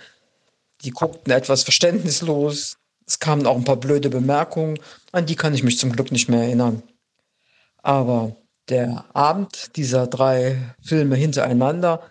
Die 0.84 0.90
guckten 0.90 1.32
etwas 1.32 1.62
verständnislos. 1.62 2.76
Es 3.06 3.18
kamen 3.18 3.46
auch 3.46 3.56
ein 3.56 3.64
paar 3.64 3.76
blöde 3.76 4.10
Bemerkungen, 4.10 4.78
an 5.12 5.26
die 5.26 5.36
kann 5.36 5.54
ich 5.54 5.62
mich 5.62 5.78
zum 5.78 5.92
Glück 5.92 6.12
nicht 6.12 6.28
mehr 6.28 6.42
erinnern. 6.42 6.82
Aber 7.82 8.36
der 8.68 9.04
Abend 9.12 9.76
dieser 9.76 10.06
drei 10.06 10.74
Filme 10.82 11.16
hintereinander, 11.16 12.02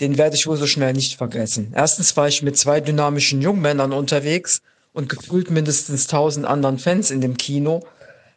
den 0.00 0.18
werde 0.18 0.36
ich 0.36 0.46
wohl 0.46 0.56
so 0.56 0.66
schnell 0.66 0.92
nicht 0.92 1.16
vergessen. 1.16 1.72
Erstens 1.74 2.16
war 2.16 2.28
ich 2.28 2.42
mit 2.42 2.58
zwei 2.58 2.80
dynamischen 2.80 3.40
Jungmännern 3.40 3.92
unterwegs 3.92 4.62
und 4.92 5.08
gefühlt 5.08 5.50
mindestens 5.50 6.06
tausend 6.06 6.44
anderen 6.44 6.78
Fans 6.78 7.10
in 7.10 7.20
dem 7.20 7.36
Kino. 7.36 7.84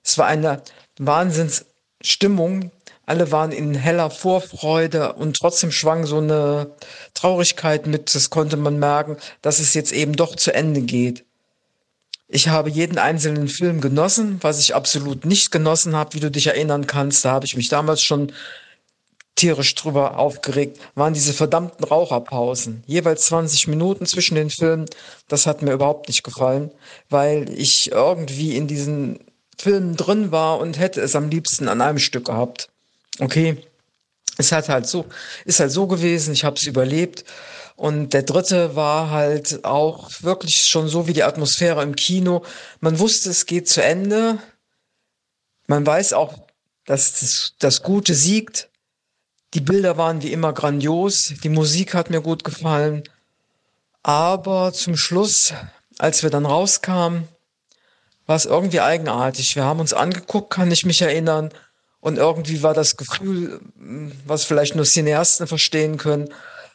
Es 0.03 0.17
war 0.17 0.27
eine 0.27 0.61
Wahnsinnsstimmung. 0.99 2.71
Alle 3.09 3.31
waren 3.31 3.51
in 3.51 3.73
heller 3.73 4.11
Vorfreude 4.11 5.13
und 5.13 5.35
trotzdem 5.35 5.71
schwang 5.71 6.05
so 6.05 6.19
eine 6.19 6.69
Traurigkeit 7.15 7.87
mit. 7.87 8.13
Das 8.13 8.29
konnte 8.29 8.55
man 8.55 8.77
merken, 8.77 9.17
dass 9.41 9.57
es 9.57 9.73
jetzt 9.73 9.91
eben 9.91 10.13
doch 10.13 10.35
zu 10.35 10.53
Ende 10.53 10.81
geht. 10.81 11.25
Ich 12.27 12.49
habe 12.49 12.69
jeden 12.69 12.99
einzelnen 12.99 13.47
Film 13.47 13.81
genossen, 13.81 14.37
was 14.41 14.59
ich 14.59 14.75
absolut 14.75 15.25
nicht 15.25 15.51
genossen 15.51 15.95
habe, 15.95 16.13
wie 16.13 16.19
du 16.19 16.29
dich 16.29 16.45
erinnern 16.45 16.85
kannst. 16.85 17.25
Da 17.25 17.31
habe 17.31 17.47
ich 17.47 17.57
mich 17.57 17.67
damals 17.67 18.03
schon 18.03 18.31
tierisch 19.33 19.73
drüber 19.73 20.19
aufgeregt, 20.19 20.79
waren 20.93 21.15
diese 21.15 21.33
verdammten 21.33 21.85
Raucherpausen. 21.85 22.83
Jeweils 22.85 23.25
20 23.25 23.69
Minuten 23.69 24.05
zwischen 24.05 24.35
den 24.35 24.51
Filmen. 24.51 24.85
Das 25.27 25.47
hat 25.47 25.63
mir 25.63 25.73
überhaupt 25.73 26.09
nicht 26.09 26.21
gefallen, 26.21 26.69
weil 27.09 27.49
ich 27.57 27.91
irgendwie 27.91 28.55
in 28.55 28.67
diesen 28.67 29.19
Filmen 29.57 29.95
drin 29.95 30.31
war 30.31 30.59
und 30.59 30.77
hätte 30.77 31.01
es 31.01 31.15
am 31.15 31.29
liebsten 31.29 31.67
an 31.69 31.81
einem 31.81 31.97
Stück 31.97 32.25
gehabt. 32.25 32.68
Okay, 33.19 33.57
es 34.37 34.51
hat 34.51 34.69
halt 34.69 34.87
so, 34.87 35.05
ist 35.45 35.59
halt 35.59 35.71
so 35.71 35.87
gewesen, 35.87 36.33
ich 36.33 36.45
habe 36.45 36.55
es 36.55 36.63
überlebt 36.63 37.25
und 37.79 38.13
der 38.13 38.23
dritte 38.23 38.75
war 38.75 39.09
halt 39.09 39.63
auch 39.63 40.09
wirklich 40.21 40.65
schon 40.65 40.89
so 40.89 41.07
wie 41.07 41.13
die 41.13 41.23
Atmosphäre 41.23 41.81
im 41.81 41.95
Kino. 41.95 42.43
Man 42.81 42.99
wusste, 42.99 43.29
es 43.29 43.45
geht 43.45 43.69
zu 43.69 43.81
Ende. 43.81 44.37
Man 45.67 45.85
weiß 45.85 46.11
auch, 46.11 46.33
dass 46.85 47.21
das, 47.21 47.53
das 47.59 47.81
Gute 47.81 48.15
siegt. 48.15 48.69
Die 49.53 49.61
Bilder 49.61 49.97
waren 49.97 50.21
wie 50.21 50.33
immer 50.33 50.51
grandios. 50.51 51.33
Die 51.41 51.47
Musik 51.47 51.93
hat 51.93 52.09
mir 52.09 52.19
gut 52.19 52.43
gefallen. 52.43 53.03
Aber 54.03 54.73
zum 54.73 54.97
Schluss, 54.97 55.53
als 55.99 56.21
wir 56.21 56.29
dann 56.29 56.45
rauskamen, 56.45 57.29
war 58.25 58.35
es 58.35 58.45
irgendwie 58.45 58.81
eigenartig. 58.81 59.55
Wir 59.55 59.63
haben 59.63 59.79
uns 59.79 59.93
angeguckt, 59.93 60.49
kann 60.49 60.69
ich 60.69 60.85
mich 60.85 61.01
erinnern. 61.01 61.49
Und 62.01 62.17
irgendwie 62.17 62.63
war 62.63 62.73
das 62.73 62.95
Gefühl, 62.97 63.59
was 64.25 64.45
vielleicht 64.45 64.75
nur 64.75 64.85
Cineasten 64.85 65.47
verstehen 65.47 65.97
können, 65.97 66.29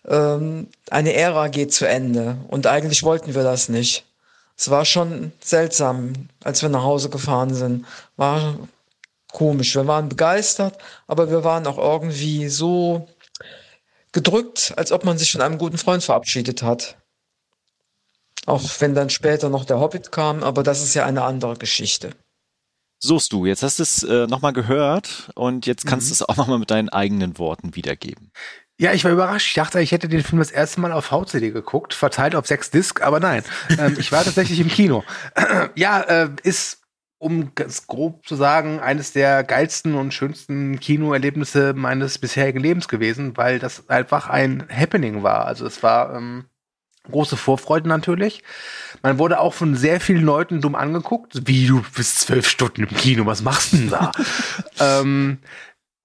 ähm, 0.06 0.68
eine 0.90 1.14
Ära 1.14 1.48
geht 1.48 1.72
zu 1.72 1.88
Ende 1.88 2.36
und 2.48 2.66
eigentlich 2.66 3.02
wollten 3.02 3.34
wir 3.34 3.42
das 3.42 3.68
nicht. 3.68 4.04
Es 4.56 4.70
war 4.70 4.84
schon 4.84 5.32
seltsam, 5.40 6.12
als 6.42 6.62
wir 6.62 6.68
nach 6.68 6.82
Hause 6.82 7.08
gefahren 7.08 7.54
sind. 7.54 7.86
War 8.16 8.56
komisch. 9.32 9.74
Wir 9.74 9.86
waren 9.86 10.08
begeistert, 10.08 10.78
aber 11.08 11.30
wir 11.30 11.42
waren 11.42 11.66
auch 11.66 11.78
irgendwie 11.78 12.48
so 12.48 13.08
gedrückt, 14.12 14.72
als 14.76 14.92
ob 14.92 15.04
man 15.04 15.18
sich 15.18 15.32
von 15.32 15.40
einem 15.40 15.58
guten 15.58 15.78
Freund 15.78 16.04
verabschiedet 16.04 16.62
hat. 16.62 16.96
Auch 18.46 18.62
wenn 18.78 18.94
dann 18.94 19.10
später 19.10 19.48
noch 19.48 19.64
der 19.64 19.80
Hobbit 19.80 20.12
kam, 20.12 20.44
aber 20.44 20.62
das 20.62 20.82
ist 20.82 20.94
ja 20.94 21.04
eine 21.04 21.24
andere 21.24 21.56
Geschichte. 21.56 22.10
So, 22.98 23.20
du, 23.30 23.46
jetzt 23.46 23.62
hast 23.62 23.78
du 23.78 23.82
es 23.82 24.02
äh, 24.02 24.26
nochmal 24.26 24.52
gehört 24.52 25.30
und 25.34 25.66
jetzt 25.66 25.86
kannst 25.86 26.06
mhm. 26.06 26.10
du 26.10 26.12
es 26.14 26.22
auch 26.22 26.36
nochmal 26.36 26.58
mit 26.58 26.70
deinen 26.70 26.88
eigenen 26.88 27.38
Worten 27.38 27.74
wiedergeben. 27.74 28.32
Ja, 28.76 28.92
ich 28.92 29.04
war 29.04 29.12
überrascht. 29.12 29.48
Ich 29.48 29.54
dachte, 29.54 29.80
ich 29.80 29.92
hätte 29.92 30.08
den 30.08 30.22
Film 30.22 30.40
das 30.40 30.50
erste 30.50 30.80
Mal 30.80 30.90
auf 30.90 31.04
VCD 31.06 31.52
geguckt, 31.52 31.94
verteilt 31.94 32.34
auf 32.34 32.46
sechs 32.46 32.70
Disc, 32.70 33.02
aber 33.02 33.20
nein. 33.20 33.44
ähm, 33.78 33.96
ich 33.98 34.10
war 34.10 34.24
tatsächlich 34.24 34.58
im 34.58 34.68
Kino. 34.68 35.04
ja, 35.76 36.00
äh, 36.00 36.30
ist, 36.42 36.82
um 37.18 37.54
ganz 37.54 37.86
grob 37.86 38.26
zu 38.26 38.34
sagen, 38.34 38.80
eines 38.80 39.12
der 39.12 39.44
geilsten 39.44 39.94
und 39.94 40.12
schönsten 40.12 40.80
Kinoerlebnisse 40.80 41.72
meines 41.72 42.18
bisherigen 42.18 42.58
Lebens 42.58 42.88
gewesen, 42.88 43.36
weil 43.36 43.60
das 43.60 43.88
einfach 43.88 44.28
ein 44.28 44.66
Happening 44.68 45.22
war. 45.22 45.46
Also 45.46 45.66
es 45.66 45.82
war 45.84 46.16
ähm, 46.16 46.46
große 47.10 47.36
Vorfreude 47.36 47.88
natürlich. 47.88 48.42
Man 49.02 49.18
wurde 49.18 49.40
auch 49.40 49.54
von 49.54 49.76
sehr 49.76 50.00
vielen 50.00 50.22
Leuten 50.22 50.60
dumm 50.60 50.74
angeguckt. 50.74 51.46
Wie, 51.46 51.66
du 51.66 51.82
bist 51.94 52.20
zwölf 52.20 52.48
Stunden 52.48 52.82
im 52.82 52.96
Kino, 52.96 53.26
was 53.26 53.42
machst 53.42 53.72
du 53.72 53.76
denn 53.76 53.90
da? 53.90 54.12
ähm, 54.80 55.38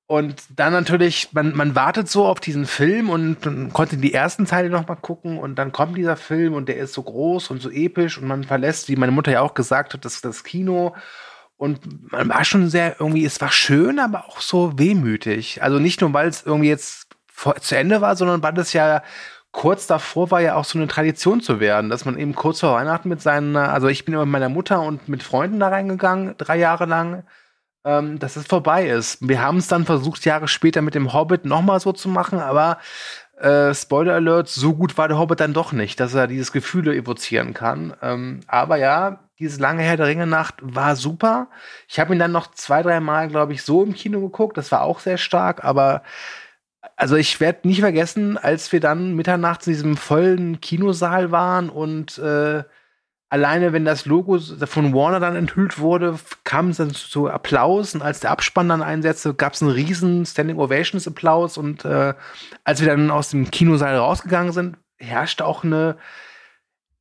und 0.07 0.41
dann 0.55 0.73
natürlich, 0.73 1.29
man, 1.33 1.55
man 1.55 1.75
wartet 1.75 2.09
so 2.09 2.25
auf 2.25 2.39
diesen 2.39 2.65
Film 2.65 3.11
und 3.11 3.45
man 3.45 3.71
konnte 3.71 3.95
die 3.97 4.13
ersten 4.13 4.47
Teile 4.47 4.69
noch 4.69 4.87
mal 4.87 4.95
gucken 4.95 5.37
und 5.37 5.55
dann 5.55 5.71
kommt 5.71 5.97
dieser 5.97 6.17
Film 6.17 6.55
und 6.55 6.67
der 6.67 6.77
ist 6.77 6.93
so 6.93 7.03
groß 7.03 7.51
und 7.51 7.61
so 7.61 7.69
episch 7.69 8.17
und 8.17 8.27
man 8.27 8.43
verlässt, 8.43 8.89
wie 8.89 8.95
meine 8.95 9.11
Mutter 9.11 9.31
ja 9.31 9.41
auch 9.41 9.53
gesagt 9.53 9.93
hat, 9.93 10.05
das, 10.05 10.21
das 10.21 10.43
Kino 10.43 10.95
und 11.57 12.11
man 12.11 12.29
war 12.29 12.43
schon 12.43 12.69
sehr 12.69 12.95
irgendwie, 12.99 13.25
es 13.25 13.39
war 13.41 13.51
schön, 13.51 13.99
aber 13.99 14.25
auch 14.29 14.39
so 14.39 14.79
wehmütig. 14.79 15.61
Also 15.61 15.77
nicht 15.77 15.99
nur, 16.01 16.13
weil 16.13 16.29
es 16.29 16.43
irgendwie 16.43 16.69
jetzt 16.69 17.07
vor, 17.27 17.57
zu 17.57 17.77
Ende 17.77 18.01
war, 18.01 18.15
sondern 18.15 18.41
weil 18.41 18.57
es 18.57 18.73
ja 18.73 19.03
kurz 19.51 19.87
davor 19.87 20.31
war 20.31 20.41
ja 20.41 20.55
auch 20.55 20.65
so 20.65 20.77
eine 20.77 20.87
Tradition 20.87 21.41
zu 21.41 21.59
werden, 21.59 21.89
dass 21.89 22.05
man 22.05 22.17
eben 22.17 22.35
kurz 22.35 22.59
vor 22.59 22.73
Weihnachten 22.73 23.09
mit 23.09 23.21
seinen, 23.21 23.55
also 23.55 23.87
ich 23.87 24.05
bin 24.05 24.13
immer 24.13 24.25
mit 24.25 24.33
meiner 24.33 24.49
Mutter 24.49 24.81
und 24.81 25.09
mit 25.09 25.23
Freunden 25.23 25.59
da 25.59 25.69
reingegangen, 25.69 26.35
drei 26.37 26.57
Jahre 26.57 26.85
lang 26.85 27.23
ähm, 27.85 28.19
dass 28.19 28.35
es 28.35 28.45
vorbei 28.47 28.87
ist. 28.87 29.27
Wir 29.27 29.41
haben 29.41 29.57
es 29.57 29.67
dann 29.67 29.85
versucht, 29.85 30.25
Jahre 30.25 30.47
später 30.47 30.81
mit 30.81 30.95
dem 30.95 31.13
Hobbit 31.13 31.45
nochmal 31.45 31.79
so 31.79 31.91
zu 31.93 32.09
machen, 32.09 32.39
aber 32.39 32.77
äh, 33.39 33.73
Spoiler 33.73 34.15
Alert, 34.15 34.49
so 34.49 34.75
gut 34.75 34.97
war 34.97 35.07
der 35.07 35.17
Hobbit 35.17 35.39
dann 35.39 35.53
doch 35.53 35.71
nicht, 35.71 35.99
dass 35.99 36.13
er 36.13 36.27
dieses 36.27 36.51
Gefühle 36.51 36.93
evozieren 36.95 37.53
kann. 37.53 37.95
Ähm, 38.01 38.41
aber 38.47 38.77
ja, 38.77 39.23
diese 39.39 39.61
lange 39.61 39.81
Herr 39.83 39.95
der 39.95 40.07
Ringe 40.07 40.27
Nacht 40.27 40.55
war 40.61 40.97
super. 40.97 41.47
Ich 41.87 41.99
habe 41.99 42.13
ihn 42.13 42.19
dann 42.19 42.33
noch 42.33 42.51
zwei, 42.51 42.83
drei 42.83 42.99
Mal, 42.99 43.29
glaube 43.29 43.53
ich, 43.53 43.63
so 43.63 43.83
im 43.83 43.93
Kino 43.93 44.19
geguckt. 44.19 44.57
Das 44.57 44.71
war 44.73 44.81
auch 44.81 44.99
sehr 44.99 45.17
stark, 45.17 45.63
aber 45.63 46.03
also 46.99 47.15
ich 47.15 47.39
werde 47.39 47.65
nicht 47.65 47.79
vergessen, 47.79 48.37
als 48.37 48.73
wir 48.73 48.81
dann 48.81 49.15
mitternachts 49.15 49.65
in 49.67 49.73
diesem 49.73 49.95
vollen 49.95 50.59
Kinosaal 50.59 51.31
waren 51.31 51.69
und 51.69 52.17
äh, 52.17 52.63
alleine 53.29 53.71
wenn 53.71 53.85
das 53.85 54.05
Logo 54.05 54.37
von 54.37 54.93
Warner 54.93 55.21
dann 55.21 55.37
enthüllt 55.37 55.79
wurde, 55.79 56.19
kam 56.43 56.71
es 56.71 56.77
dann 56.77 56.93
zu 56.93 57.29
Applaus 57.29 57.95
und 57.95 58.01
als 58.01 58.19
der 58.19 58.31
Abspann 58.31 58.67
dann 58.67 58.81
einsetzte, 58.81 59.33
gab 59.33 59.53
es 59.53 59.61
einen 59.61 59.71
riesen 59.71 60.25
Standing 60.25 60.59
Ovations 60.59 61.07
Applaus 61.07 61.57
und 61.57 61.85
äh, 61.85 62.15
als 62.65 62.81
wir 62.81 62.87
dann 62.89 63.11
aus 63.11 63.29
dem 63.29 63.49
Kinosaal 63.49 63.95
rausgegangen 63.95 64.51
sind, 64.51 64.77
herrschte 64.97 65.45
auch 65.45 65.63
eine 65.63 65.95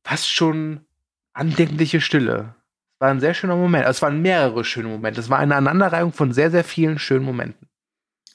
fast 0.05 0.31
schon 0.31 0.85
andenkliche 1.33 1.99
Stille. 1.99 2.55
Es 2.93 3.01
war 3.01 3.09
ein 3.09 3.19
sehr 3.19 3.33
schöner 3.33 3.57
Moment. 3.57 3.85
Also 3.85 3.97
es 3.97 4.01
waren 4.01 4.21
mehrere 4.21 4.63
schöne 4.63 4.87
Momente. 4.87 5.19
Es 5.19 5.29
war 5.29 5.39
eine 5.39 5.55
Aneinanderreihung 5.55 6.13
von 6.13 6.31
sehr, 6.31 6.51
sehr 6.51 6.63
vielen 6.63 6.99
schönen 6.99 7.25
Momenten. 7.25 7.68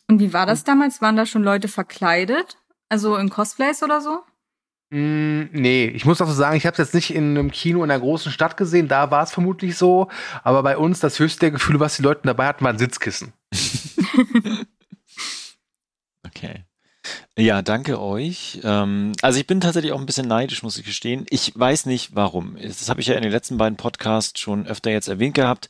Und 0.08 0.20
wie 0.20 0.32
war 0.32 0.46
das 0.46 0.64
damals? 0.64 1.00
Waren 1.00 1.16
da 1.16 1.26
schon 1.26 1.42
Leute 1.42 1.68
verkleidet? 1.68 2.58
Also 2.88 3.16
in 3.16 3.30
Cosplays 3.30 3.82
oder 3.82 4.00
so? 4.00 4.22
Mm, 4.90 5.44
nee, 5.52 5.86
ich 5.86 6.04
muss 6.04 6.20
auch 6.20 6.26
so 6.26 6.34
sagen, 6.34 6.56
ich 6.56 6.66
habe 6.66 6.74
es 6.74 6.78
jetzt 6.78 6.94
nicht 6.94 7.14
in 7.14 7.36
einem 7.36 7.50
Kino 7.50 7.82
in 7.82 7.90
einer 7.90 8.00
großen 8.00 8.30
Stadt 8.30 8.56
gesehen, 8.56 8.86
da 8.86 9.10
war 9.10 9.24
es 9.24 9.32
vermutlich 9.32 9.76
so, 9.76 10.08
aber 10.42 10.62
bei 10.62 10.76
uns 10.76 11.00
das 11.00 11.18
höchste 11.18 11.50
Gefühl, 11.50 11.80
was 11.80 11.96
die 11.96 12.02
Leute 12.02 12.20
dabei 12.24 12.46
hatten, 12.46 12.64
waren 12.64 12.78
Sitzkissen. 12.78 13.32
okay. 16.26 16.64
Ja, 17.36 17.62
danke 17.62 18.00
euch. 18.00 18.60
Ähm, 18.62 19.12
also 19.20 19.40
ich 19.40 19.46
bin 19.48 19.60
tatsächlich 19.60 19.92
auch 19.92 19.98
ein 19.98 20.06
bisschen 20.06 20.28
neidisch, 20.28 20.62
muss 20.62 20.78
ich 20.78 20.84
gestehen. 20.84 21.26
Ich 21.30 21.52
weiß 21.56 21.86
nicht 21.86 22.14
warum. 22.14 22.56
Das 22.62 22.88
habe 22.88 23.00
ich 23.00 23.08
ja 23.08 23.16
in 23.16 23.22
den 23.22 23.32
letzten 23.32 23.58
beiden 23.58 23.76
Podcasts 23.76 24.38
schon 24.38 24.68
öfter 24.68 24.92
jetzt 24.92 25.08
erwähnt 25.08 25.34
gehabt. 25.34 25.68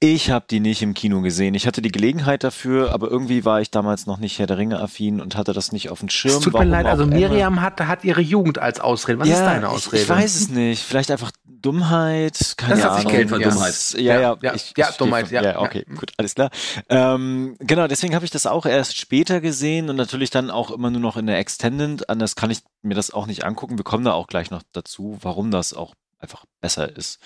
Ich 0.00 0.30
habe 0.30 0.44
die 0.50 0.60
nicht 0.60 0.82
im 0.82 0.92
Kino 0.92 1.22
gesehen. 1.22 1.54
Ich 1.54 1.66
hatte 1.66 1.80
die 1.80 1.92
Gelegenheit 1.92 2.44
dafür, 2.44 2.92
aber 2.92 3.10
irgendwie 3.10 3.46
war 3.46 3.62
ich 3.62 3.70
damals 3.70 4.04
noch 4.04 4.18
nicht 4.18 4.38
Herr 4.38 4.46
der 4.46 4.58
Ringe 4.58 4.80
affin 4.80 5.22
und 5.22 5.34
hatte 5.34 5.54
das 5.54 5.72
nicht 5.72 5.88
auf 5.88 6.00
dem 6.00 6.10
Schirm. 6.10 6.36
Es 6.36 6.40
tut 6.40 6.52
mir 6.52 6.64
leid, 6.64 6.84
also 6.84 7.06
Miriam 7.06 7.62
hat, 7.62 7.80
hat 7.80 8.04
ihre 8.04 8.20
Jugend 8.20 8.58
als 8.58 8.78
Ausrede. 8.78 9.20
Was 9.20 9.28
ja, 9.28 9.36
ist 9.36 9.44
deine 9.44 9.70
Ausrede? 9.70 9.96
Ich, 9.96 10.02
ich 10.02 10.08
weiß 10.10 10.34
es 10.34 10.50
nicht. 10.50 10.82
Vielleicht 10.82 11.10
einfach 11.10 11.32
Dummheit, 11.46 12.54
keine 12.56 12.80
das 12.80 12.84
Ahnung. 12.84 13.12
Geld 13.12 13.30
von 13.30 13.40
Dummheit. 13.42 13.94
Ja, 13.96 14.20
ja, 14.20 14.36
ja, 14.40 14.54
ich, 14.54 14.74
ja 14.76 14.90
Dummheit, 14.92 15.30
ja. 15.30 15.42
Ja, 15.42 15.60
okay, 15.60 15.84
gut, 15.88 16.12
alles 16.16 16.34
klar. 16.34 16.50
Ähm, 16.88 17.56
genau, 17.58 17.88
deswegen 17.88 18.14
habe 18.14 18.24
ich 18.24 18.30
das 18.30 18.46
auch 18.46 18.66
erst 18.66 18.96
später 18.96 19.40
gesehen 19.40 19.90
und 19.90 19.96
natürlich 19.96 20.30
dann 20.30 20.50
auch 20.50 20.70
immer 20.70 20.90
nur 20.90 20.97
noch 20.98 21.16
in 21.16 21.26
der 21.26 21.38
Extended. 21.38 22.08
Anders 22.08 22.36
kann 22.36 22.50
ich 22.50 22.60
mir 22.82 22.94
das 22.94 23.10
auch 23.10 23.26
nicht 23.26 23.44
angucken. 23.44 23.78
Wir 23.78 23.84
kommen 23.84 24.04
da 24.04 24.12
auch 24.12 24.26
gleich 24.26 24.50
noch 24.50 24.62
dazu, 24.72 25.18
warum 25.22 25.50
das 25.50 25.74
auch 25.74 25.94
einfach 26.18 26.44
besser 26.60 26.96
ist. 26.96 27.20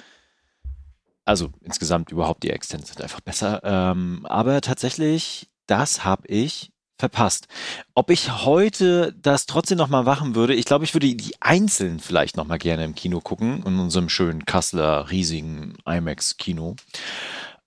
Also 1.24 1.50
insgesamt 1.60 2.10
überhaupt 2.10 2.42
die 2.42 2.50
Extended 2.50 2.88
sind 2.88 3.02
einfach 3.02 3.20
besser. 3.20 3.60
Ähm, 3.62 4.26
aber 4.26 4.60
tatsächlich, 4.60 5.48
das 5.66 6.04
habe 6.04 6.26
ich 6.28 6.72
verpasst. 6.98 7.48
Ob 7.94 8.10
ich 8.10 8.44
heute 8.44 9.12
das 9.20 9.46
trotzdem 9.46 9.78
noch 9.78 9.88
mal 9.88 10.04
machen 10.04 10.34
würde, 10.34 10.54
ich 10.54 10.66
glaube, 10.66 10.84
ich 10.84 10.94
würde 10.94 11.12
die 11.14 11.34
einzeln 11.40 11.98
vielleicht 11.98 12.36
noch 12.36 12.46
mal 12.46 12.58
gerne 12.58 12.84
im 12.84 12.94
Kino 12.94 13.20
gucken, 13.20 13.64
in 13.66 13.78
unserem 13.78 14.08
schönen 14.08 14.44
Kasseler 14.44 15.10
riesigen 15.10 15.76
IMAX-Kino. 15.84 16.76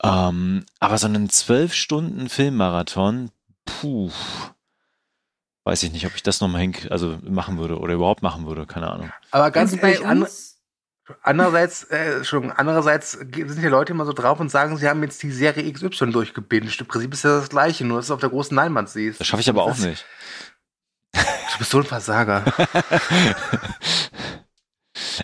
Ähm, 0.04 0.66
aber 0.80 0.98
so 0.98 1.08
einen 1.08 1.30
zwölf 1.30 1.74
Stunden 1.74 2.30
Filmmarathon, 2.30 3.30
puh, 3.66 4.12
weiß 5.66 5.84
ich 5.84 5.92
nicht, 5.92 6.06
ob 6.06 6.16
ich 6.16 6.24
das 6.24 6.40
nochmal 6.40 6.62
hink, 6.62 6.88
also 6.90 7.18
machen 7.24 7.58
würde 7.58 7.78
oder 7.80 7.94
überhaupt 7.96 8.22
machen 8.24 8.46
würde, 8.48 8.66
keine 8.66 8.90
Ahnung. 8.90 9.12
Aber 9.32 9.52
ganz 9.52 9.74
Also 9.74 9.84
ehrlich, 9.86 10.00
bei 10.02 10.08
an, 10.08 10.22
uns, 10.22 10.60
andererseits, 11.22 11.84
äh, 11.92 12.24
schon, 12.24 12.52
andererseits 12.52 13.12
sind 13.14 13.34
die 13.62 13.68
Leute 13.68 13.92
immer 13.94 14.06
so 14.06 14.14
drauf 14.14 14.40
und 14.40 14.50
sagen, 14.50 14.78
sie 14.78 14.88
haben 14.88 15.04
jetzt 15.04 15.22
die 15.24 15.32
Serie 15.32 15.72
XY 15.72 16.12
durchgebinged. 16.12 16.80
Im 16.80 16.88
Prinzip 16.88 17.14
ist 17.14 17.24
ja 17.24 17.40
das 17.40 17.50
Gleiche, 17.50 17.84
nur 17.84 17.98
dass 17.98 18.08
du 18.08 18.14
auf 18.14 18.20
der 18.22 18.30
großen 18.30 18.56
Leinwand 18.56 18.90
siehst. 18.90 19.20
Das 19.20 19.28
schaffe 19.28 19.42
ich 19.42 19.50
aber 19.50 19.64
auch 19.64 19.70
Das- 19.70 19.80
nicht. 19.86 20.06
Du 21.14 21.60
bist 21.60 21.72
so 21.72 21.78
ein 21.80 21.84
Versager. 21.84 22.44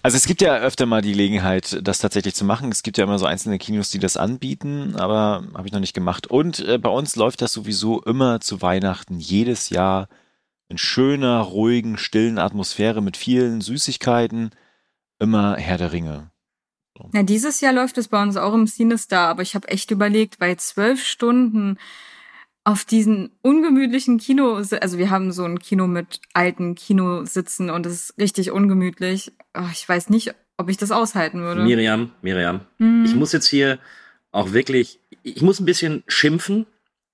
Also 0.03 0.17
es 0.17 0.25
gibt 0.25 0.41
ja 0.41 0.57
öfter 0.57 0.86
mal 0.86 1.01
die 1.01 1.12
Gelegenheit, 1.12 1.79
das 1.86 2.00
tatsächlich 2.00 2.33
zu 2.36 2.43
machen. 2.45 2.71
Es 2.71 2.81
gibt 2.83 2.98
ja 2.98 3.03
immer 3.03 3.19
so 3.19 3.25
einzelne 3.25 3.57
Kinos, 3.57 3.89
die 3.89 4.00
das 4.00 4.17
anbieten, 4.17 4.95
aber 4.98 5.43
habe 5.53 5.67
ich 5.67 5.74
noch 5.74 5.79
nicht 5.79 5.93
gemacht. 5.93 6.27
Und 6.27 6.60
äh, 6.60 6.77
bei 6.77 6.89
uns 6.89 7.15
läuft 7.15 7.41
das 7.41 7.53
sowieso 7.53 8.01
immer 8.01 8.39
zu 8.41 8.62
Weihnachten, 8.62 9.19
jedes 9.19 9.69
Jahr 9.69 10.07
in 10.72 10.78
schöner, 10.78 11.42
ruhigen, 11.42 11.98
stillen 11.98 12.40
Atmosphäre 12.40 13.01
mit 13.01 13.18
vielen 13.18 13.60
Süßigkeiten. 13.62 14.51
Immer 15.20 15.58
Herr 15.58 15.78
der 15.78 15.92
Ringe. 15.92 16.32
na, 17.12 17.24
dieses 17.24 17.62
Jahr 17.62 17.74
läuft 17.74 17.98
es 17.98 18.08
bei 18.08 18.22
uns 18.24 18.38
auch 18.38 18.54
im 18.54 18.66
Cinestar, 18.68 19.28
aber 19.28 19.42
ich 19.44 19.54
habe 19.54 19.68
echt 19.68 19.92
überlegt, 19.92 20.40
bei 20.40 20.56
zwölf 20.56 21.04
Stunden 21.06 21.78
auf 22.63 22.86
diesen 22.86 23.32
ungemütlichen 23.42 24.18
Kino, 24.20 24.54
also 24.56 24.98
wir 24.98 25.10
haben 25.10 25.32
so 25.32 25.44
ein 25.44 25.60
Kino 25.60 25.88
mit 25.88 26.22
alten 26.34 26.75
Kinositzen 26.75 27.70
und 27.70 27.86
es 27.86 27.94
ist 28.12 28.18
richtig 28.20 28.51
ungemütlich. 28.51 29.32
Ah, 29.54 29.70
Ich 29.72 29.88
weiß 29.88 30.10
nicht, 30.10 30.34
ob 30.58 30.70
ich 30.70 30.78
das 30.78 30.92
aushalten 30.92 31.40
würde. 31.42 31.63
Miriam, 31.63 32.12
Miriam, 32.22 32.62
Hm. 32.78 33.04
ich 33.04 33.16
muss 33.16 33.32
jetzt 33.34 33.48
hier 33.48 33.80
auch 34.32 34.54
wirklich, 34.54 35.00
ich 35.24 35.42
muss 35.42 35.60
ein 35.60 35.66
bisschen 35.66 36.04
schimpfen, 36.08 36.66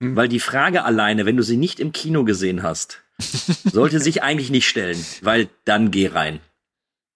Hm. 0.02 0.16
weil 0.16 0.28
die 0.28 0.42
Frage 0.42 0.84
alleine, 0.84 1.26
wenn 1.26 1.38
du 1.38 1.44
sie 1.44 1.58
nicht 1.58 1.80
im 1.80 1.92
Kino 1.94 2.24
gesehen 2.26 2.62
hast, 2.62 3.04
sollte 3.20 4.00
sich 4.00 4.24
eigentlich 4.24 4.50
nicht 4.50 4.68
stellen, 4.68 5.04
weil 5.22 5.50
dann 5.66 5.92
geh 5.92 6.08
rein. 6.08 6.40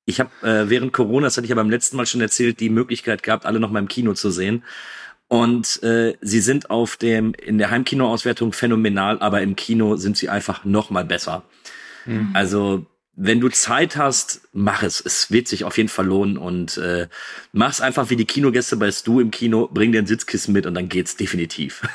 Ich 0.05 0.19
habe 0.19 0.31
äh, 0.41 0.69
während 0.69 0.93
Corona, 0.93 1.27
das 1.27 1.37
hatte 1.37 1.45
ich 1.45 1.49
ja 1.49 1.55
beim 1.55 1.69
letzten 1.69 1.97
Mal 1.97 2.05
schon 2.05 2.21
erzählt, 2.21 2.59
die 2.59 2.69
Möglichkeit 2.69 3.23
gehabt, 3.23 3.45
alle 3.45 3.59
noch 3.59 3.71
mal 3.71 3.79
im 3.79 3.87
Kino 3.87 4.13
zu 4.13 4.31
sehen. 4.31 4.63
Und 5.27 5.81
äh, 5.83 6.17
sie 6.19 6.41
sind 6.41 6.69
auf 6.69 6.97
dem 6.97 7.33
in 7.33 7.57
der 7.57 7.69
Heimkinoauswertung 7.69 8.51
phänomenal, 8.51 9.19
aber 9.19 9.41
im 9.41 9.55
Kino 9.55 9.95
sind 9.95 10.17
sie 10.17 10.27
einfach 10.27 10.65
noch 10.65 10.89
mal 10.89 11.05
besser. 11.05 11.43
Hm. 12.03 12.31
Also 12.33 12.85
wenn 13.23 13.39
du 13.39 13.49
Zeit 13.49 13.97
hast, 13.97 14.41
mach 14.51 14.81
es. 14.81 14.99
Es 14.99 15.29
wird 15.29 15.47
sich 15.47 15.63
auf 15.63 15.77
jeden 15.77 15.89
Fall 15.89 16.07
lohnen 16.07 16.37
und 16.37 16.77
äh, 16.77 17.07
mach's 17.51 17.79
einfach 17.79 18.09
wie 18.09 18.15
die 18.15 18.25
Kinogäste 18.25 18.77
bei 18.77 18.91
Stu 18.91 19.19
im 19.19 19.29
Kino, 19.29 19.69
bring 19.71 19.91
dir 19.91 19.99
ein 19.99 20.07
Sitzkissen 20.07 20.53
mit 20.53 20.65
und 20.65 20.73
dann 20.73 20.89
geht's 20.89 21.15
definitiv. 21.17 21.83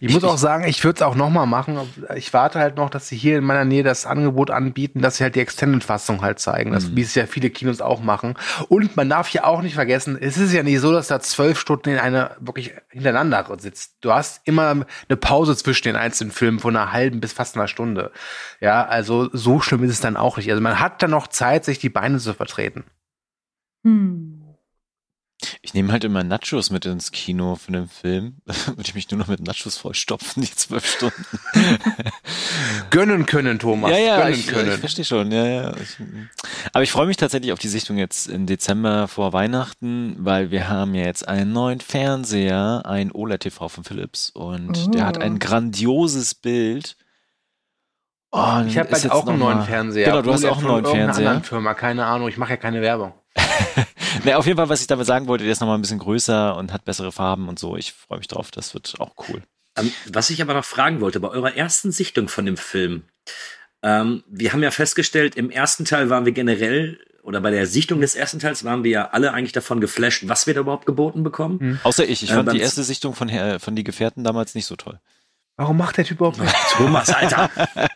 Ich 0.00 0.12
muss 0.12 0.22
auch 0.22 0.38
sagen, 0.38 0.64
ich 0.64 0.84
würde 0.84 0.96
es 0.96 1.02
auch 1.02 1.14
noch 1.14 1.30
mal 1.30 1.46
machen. 1.46 1.78
Ich 2.14 2.32
warte 2.32 2.60
halt 2.60 2.76
noch, 2.76 2.88
dass 2.88 3.08
sie 3.08 3.16
hier 3.16 3.38
in 3.38 3.44
meiner 3.44 3.64
Nähe 3.64 3.82
das 3.82 4.06
Angebot 4.06 4.50
anbieten, 4.50 5.02
dass 5.02 5.16
sie 5.16 5.24
halt 5.24 5.34
die 5.34 5.40
Extended-Fassung 5.40 6.22
halt 6.22 6.38
zeigen, 6.38 6.72
das, 6.72 6.94
wie 6.94 7.00
es 7.00 7.14
ja 7.14 7.26
viele 7.26 7.50
Kinos 7.50 7.80
auch 7.80 8.00
machen. 8.00 8.34
Und 8.68 8.96
man 8.96 9.08
darf 9.08 9.26
hier 9.28 9.46
auch 9.46 9.60
nicht 9.60 9.74
vergessen, 9.74 10.16
es 10.20 10.36
ist 10.36 10.52
ja 10.52 10.62
nicht 10.62 10.80
so, 10.80 10.92
dass 10.92 11.08
da 11.08 11.20
zwölf 11.20 11.58
Stunden 11.58 11.90
in 11.90 11.98
einer 11.98 12.36
wirklich 12.38 12.74
hintereinander 12.90 13.44
sitzt. 13.58 13.96
Du 14.00 14.12
hast 14.12 14.40
immer 14.44 14.86
eine 15.08 15.16
Pause 15.16 15.56
zwischen 15.56 15.88
den 15.88 15.96
einzelnen 15.96 16.30
Filmen 16.30 16.60
von 16.60 16.76
einer 16.76 16.92
halben 16.92 17.20
bis 17.20 17.32
fast 17.32 17.56
einer 17.56 17.68
Stunde. 17.68 18.12
Ja, 18.60 18.86
also 18.86 19.28
so 19.32 19.60
schlimm 19.60 19.82
ist 19.82 19.90
es 19.90 20.00
dann 20.00 20.16
auch 20.16 20.37
nicht. 20.38 20.50
Also 20.50 20.62
man 20.62 20.80
hat 20.80 21.02
dann 21.02 21.10
noch 21.10 21.26
Zeit, 21.28 21.64
sich 21.64 21.78
die 21.78 21.90
Beine 21.90 22.18
zu 22.18 22.34
vertreten. 22.34 22.84
Hm. 23.84 24.34
Ich 25.62 25.72
nehme 25.72 25.92
halt 25.92 26.02
immer 26.02 26.24
Nachos 26.24 26.70
mit 26.70 26.84
ins 26.84 27.12
Kino 27.12 27.54
für 27.54 27.70
den 27.70 27.86
Film. 27.88 28.38
Würde 28.66 28.82
ich 28.82 28.96
mich 28.96 29.08
nur 29.10 29.18
noch 29.18 29.28
mit 29.28 29.38
Nachos 29.40 29.76
vollstopfen, 29.76 30.42
die 30.42 30.50
zwölf 30.52 30.84
Stunden. 30.84 31.24
Gönnen 32.90 33.24
können, 33.26 33.60
Thomas. 33.60 33.90
ja, 33.92 33.98
ja, 33.98 34.16
gönnen 34.18 34.34
ich, 34.34 34.46
können. 34.48 34.72
ich 34.72 34.80
verstehe 34.80 35.04
schon. 35.04 35.30
Ja, 35.30 35.46
ja. 35.46 35.76
Ich, 35.76 35.96
aber 36.72 36.82
ich 36.82 36.90
freue 36.90 37.06
mich 37.06 37.18
tatsächlich 37.18 37.52
auf 37.52 37.60
die 37.60 37.68
Sichtung 37.68 37.98
jetzt 37.98 38.26
im 38.28 38.46
Dezember 38.46 39.06
vor 39.06 39.32
Weihnachten, 39.32 40.16
weil 40.18 40.50
wir 40.50 40.68
haben 40.68 40.94
ja 40.96 41.04
jetzt 41.04 41.28
einen 41.28 41.52
neuen 41.52 41.80
Fernseher, 41.80 42.82
ein 42.84 43.12
OLED-TV 43.12 43.68
von 43.68 43.84
Philips 43.84 44.30
und 44.30 44.92
der 44.94 45.06
hat 45.06 45.18
Oh. 45.18 45.20
ein 45.20 45.38
grandioses 45.38 46.34
Bild. 46.34 46.96
Und 48.30 48.68
ich 48.68 48.76
habe 48.78 48.90
jetzt 48.90 49.10
auch 49.10 49.26
einen 49.26 49.38
mal- 49.38 49.54
neuen 49.54 49.66
Fernseher. 49.66 50.06
Genau, 50.10 50.22
du 50.22 50.32
hast 50.32 50.44
auch 50.44 50.58
einen 50.58 50.66
neuen 50.66 50.84
irgendeiner 50.84 51.04
Fernseher. 51.14 51.28
anderen 51.30 51.44
Firma, 51.44 51.74
keine 51.74 52.04
Ahnung. 52.06 52.28
Ich 52.28 52.36
mache 52.36 52.50
ja 52.50 52.56
keine 52.56 52.80
Werbung. 52.82 53.14
Ne, 54.24 54.36
auf 54.36 54.46
jeden 54.46 54.56
Fall, 54.56 54.68
was 54.68 54.80
ich 54.80 54.86
damit 54.86 55.06
sagen 55.06 55.28
wollte, 55.28 55.44
der 55.44 55.52
ist 55.52 55.60
nochmal 55.60 55.76
ein 55.78 55.82
bisschen 55.82 55.98
größer 55.98 56.56
und 56.56 56.72
hat 56.72 56.84
bessere 56.84 57.12
Farben 57.12 57.48
und 57.48 57.58
so. 57.58 57.76
Ich 57.76 57.92
freue 57.92 58.18
mich 58.18 58.26
drauf, 58.26 58.50
das 58.50 58.72
wird 58.74 58.94
auch 58.98 59.12
cool. 59.28 59.42
Ähm, 59.76 59.92
was 60.10 60.30
ich 60.30 60.40
aber 60.42 60.54
noch 60.54 60.64
fragen 60.64 61.00
wollte, 61.00 61.20
bei 61.20 61.28
eurer 61.28 61.54
ersten 61.54 61.92
Sichtung 61.92 62.28
von 62.28 62.44
dem 62.46 62.56
Film, 62.56 63.02
ähm, 63.82 64.24
wir 64.26 64.52
haben 64.52 64.62
ja 64.62 64.70
festgestellt, 64.70 65.36
im 65.36 65.50
ersten 65.50 65.84
Teil 65.84 66.10
waren 66.10 66.24
wir 66.24 66.32
generell, 66.32 66.98
oder 67.22 67.40
bei 67.42 67.50
der 67.50 67.66
Sichtung 67.66 68.00
des 68.00 68.14
ersten 68.14 68.38
Teils 68.38 68.64
waren 68.64 68.82
wir 68.82 68.90
ja 68.90 69.08
alle 69.10 69.32
eigentlich 69.34 69.52
davon 69.52 69.80
geflasht, 69.80 70.24
was 70.26 70.46
wir 70.46 70.54
da 70.54 70.60
überhaupt 70.60 70.86
geboten 70.86 71.22
bekommen. 71.22 71.78
Außer 71.84 72.04
ich. 72.08 72.22
Ich 72.22 72.30
Äh, 72.30 72.34
fand 72.34 72.50
die 72.52 72.60
erste 72.60 72.82
Sichtung 72.82 73.14
von, 73.14 73.30
von 73.60 73.76
Die 73.76 73.84
Gefährten 73.84 74.24
damals 74.24 74.54
nicht 74.54 74.66
so 74.66 74.74
toll. 74.76 74.98
Warum 75.58 75.76
macht 75.76 75.96
der 75.96 76.04
Typ 76.04 76.18
überhaupt 76.18 76.38
nicht? 76.38 76.54
Thomas, 76.76 77.10
Alter. 77.10 77.50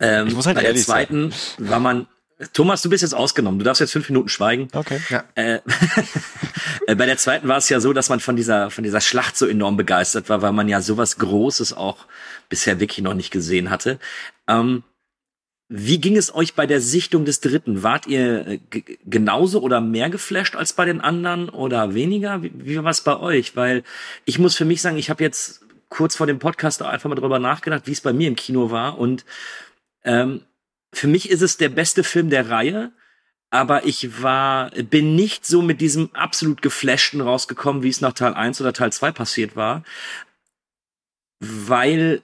ähm, 0.00 0.28
Ich 0.28 0.34
muss 0.34 0.46
halt 0.46 0.56
bei 0.56 0.62
der 0.62 0.74
zweiten 0.74 1.34
war 1.58 1.80
man, 1.80 2.06
Thomas, 2.54 2.80
du 2.80 2.88
bist 2.88 3.02
jetzt 3.02 3.14
ausgenommen, 3.14 3.58
du 3.58 3.64
darfst 3.66 3.82
jetzt 3.82 3.92
fünf 3.92 4.08
Minuten 4.08 4.30
schweigen. 4.30 4.68
Okay. 4.72 5.00
Äh, 5.34 5.58
äh, 6.86 6.94
bei 6.94 7.04
der 7.04 7.18
zweiten 7.18 7.46
war 7.46 7.58
es 7.58 7.68
ja 7.68 7.78
so, 7.78 7.92
dass 7.92 8.08
man 8.08 8.20
von 8.20 8.36
dieser, 8.36 8.70
von 8.70 8.82
dieser 8.82 9.02
Schlacht 9.02 9.36
so 9.36 9.46
enorm 9.46 9.76
begeistert 9.76 10.30
war, 10.30 10.40
weil 10.40 10.52
man 10.52 10.66
ja 10.66 10.80
sowas 10.80 11.18
Großes 11.18 11.74
auch 11.74 12.06
bisher 12.48 12.80
wirklich 12.80 13.04
noch 13.04 13.14
nicht 13.14 13.30
gesehen 13.30 13.68
hatte. 13.68 13.98
Ähm, 14.48 14.82
wie 15.68 16.00
ging 16.00 16.16
es 16.16 16.34
euch 16.34 16.54
bei 16.54 16.66
der 16.66 16.80
Sichtung 16.80 17.26
des 17.26 17.40
dritten? 17.40 17.82
Wart 17.82 18.06
ihr 18.06 18.46
äh, 18.46 18.60
genauso 19.04 19.60
oder 19.60 19.82
mehr 19.82 20.08
geflasht 20.08 20.56
als 20.56 20.72
bei 20.72 20.86
den 20.86 21.02
anderen 21.02 21.50
oder 21.50 21.92
weniger? 21.92 22.42
Wie, 22.42 22.52
wie 22.54 22.82
war 22.82 22.90
es 22.90 23.02
bei 23.02 23.18
euch? 23.18 23.56
Weil 23.56 23.82
ich 24.24 24.38
muss 24.38 24.56
für 24.56 24.64
mich 24.64 24.80
sagen, 24.80 24.96
ich 24.96 25.10
habe 25.10 25.22
jetzt 25.22 25.60
kurz 25.94 26.16
vor 26.16 26.26
dem 26.26 26.38
Podcast 26.38 26.82
einfach 26.82 27.08
mal 27.08 27.14
drüber 27.14 27.38
nachgedacht, 27.38 27.86
wie 27.86 27.92
es 27.92 28.00
bei 28.00 28.12
mir 28.12 28.28
im 28.28 28.36
Kino 28.36 28.70
war. 28.70 28.98
Und 28.98 29.24
ähm, 30.04 30.42
für 30.92 31.06
mich 31.06 31.30
ist 31.30 31.42
es 31.42 31.56
der 31.56 31.68
beste 31.68 32.04
Film 32.04 32.30
der 32.30 32.50
Reihe 32.50 32.92
aber 33.54 33.86
ich 33.86 34.20
war, 34.20 34.70
bin 34.70 35.14
nicht 35.14 35.46
so 35.46 35.62
mit 35.62 35.80
diesem 35.80 36.12
absolut 36.12 36.60
geflashten 36.60 37.20
rausgekommen, 37.20 37.84
wie 37.84 37.88
es 37.88 38.00
nach 38.00 38.12
Teil 38.12 38.34
1 38.34 38.60
oder 38.60 38.72
Teil 38.72 38.92
2 38.92 39.12
passiert 39.12 39.54
war. 39.54 39.84
Weil 41.38 42.22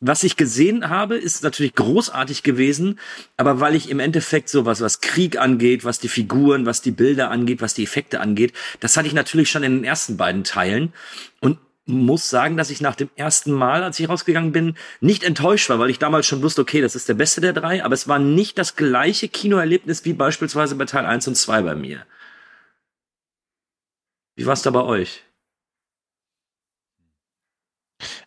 was 0.00 0.24
ich 0.24 0.36
gesehen 0.36 0.88
habe, 0.88 1.14
ist 1.16 1.44
natürlich 1.44 1.76
großartig 1.76 2.42
gewesen, 2.42 2.98
aber 3.36 3.60
weil 3.60 3.76
ich 3.76 3.88
im 3.88 4.00
Endeffekt 4.00 4.48
sowas, 4.48 4.80
was 4.80 5.00
Krieg 5.00 5.38
angeht, 5.38 5.84
was 5.84 6.00
die 6.00 6.08
Figuren, 6.08 6.66
was 6.66 6.82
die 6.82 6.90
Bilder 6.90 7.30
angeht, 7.30 7.60
was 7.60 7.74
die 7.74 7.84
Effekte 7.84 8.18
angeht, 8.18 8.52
das 8.80 8.96
hatte 8.96 9.06
ich 9.06 9.14
natürlich 9.14 9.48
schon 9.48 9.62
in 9.62 9.76
den 9.76 9.84
ersten 9.84 10.16
beiden 10.16 10.42
Teilen 10.42 10.92
und 11.38 11.56
muss 11.92 12.28
sagen, 12.28 12.56
dass 12.56 12.70
ich 12.70 12.80
nach 12.80 12.96
dem 12.96 13.10
ersten 13.14 13.52
Mal, 13.52 13.82
als 13.82 14.00
ich 14.00 14.08
rausgegangen 14.08 14.52
bin, 14.52 14.76
nicht 15.00 15.22
enttäuscht 15.22 15.68
war, 15.68 15.78
weil 15.78 15.90
ich 15.90 15.98
damals 15.98 16.26
schon 16.26 16.42
wusste, 16.42 16.62
okay, 16.62 16.80
das 16.80 16.96
ist 16.96 17.08
der 17.08 17.14
beste 17.14 17.40
der 17.40 17.52
drei, 17.52 17.84
aber 17.84 17.94
es 17.94 18.08
war 18.08 18.18
nicht 18.18 18.58
das 18.58 18.76
gleiche 18.76 19.28
Kinoerlebnis 19.28 20.04
wie 20.04 20.12
beispielsweise 20.12 20.74
bei 20.74 20.86
Teil 20.86 21.06
1 21.06 21.28
und 21.28 21.36
2 21.36 21.62
bei 21.62 21.74
mir. 21.74 22.04
Wie 24.34 24.46
war 24.46 24.54
es 24.54 24.62
da 24.62 24.70
bei 24.70 24.82
euch? 24.82 25.24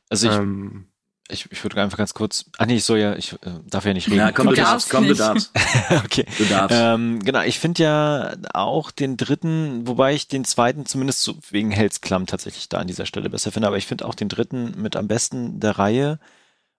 Also 0.10 0.30
ich, 0.30 0.36
Ähm, 0.36 0.88
ich, 1.30 1.52
ich 1.52 1.64
würde 1.64 1.82
einfach 1.82 1.98
ganz 1.98 2.14
kurz. 2.14 2.46
Ah 2.58 2.66
nee, 2.66 2.76
ich 2.76 2.84
soll 2.84 3.00
ja, 3.00 3.16
ich 3.16 3.34
äh, 3.34 3.38
darf 3.66 3.86
ja 3.86 3.94
nicht 3.94 4.08
reden. 4.08 4.18
Ja, 4.18 4.32
komm, 4.32 4.48
du 4.48 4.54
darfst, 4.54 4.72
darfst 4.72 4.90
komm, 4.92 5.08
du 5.08 5.16
darfst, 5.16 5.52
okay. 6.06 6.26
du 6.38 6.46
darfst. 6.46 6.78
Ähm, 6.80 7.20
genau, 7.24 7.42
ich 7.42 7.60
finde 7.60 7.84
ja 7.84 8.36
auch 8.54 8.92
den 8.92 9.18
dritten, 9.18 9.88
wobei 9.88 10.14
ich 10.14 10.28
den 10.28 10.46
zweiten 10.46 10.86
zumindest 10.86 11.24
so 11.24 11.38
wegen 11.50 11.72
Hells 11.72 12.02
Klamm 12.02 12.28
tatsächlich 12.28 12.70
da 12.70 12.78
an 12.78 12.88
dieser 12.88 13.06
Stelle 13.06 13.30
besser 13.30 13.52
finde, 13.52 13.68
aber 13.68 13.78
ich 13.78 13.88
finde 13.88 14.06
auch 14.06 14.16
den 14.16 14.30
dritten 14.30 14.80
mit 14.80 14.96
am 14.96 15.08
besten 15.08 15.60
der 15.60 15.80
Reihe. 15.80 16.20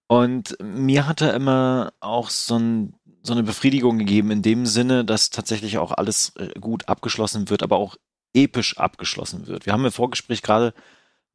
Und 0.07 0.57
mir 0.63 1.09
hat 1.09 1.21
er 1.21 1.35
immer 1.35 1.93
auch 1.99 2.31
so, 2.31 2.57
ein, 2.57 2.95
so 3.23 3.33
eine 3.33 3.43
Befriedigung 3.43 3.99
gegeben 3.99 4.31
in 4.31 4.43
dem 4.43 4.65
Sinne, 4.65 5.05
dass 5.05 5.31
tatsächlich 5.31 5.79
auch 5.79 5.91
alles 5.91 6.33
äh, 6.37 6.59
gut 6.61 6.89
abgeschlossen 6.89 7.51
wird, 7.51 7.65
aber 7.65 7.77
auch 7.77 7.97
episch 8.33 8.79
abgeschlossen 8.79 9.49
wird. 9.49 9.67
Wir 9.67 9.73
haben 9.73 9.85
im 9.85 9.91
Vorgespräch 9.91 10.43
gerade 10.43 10.73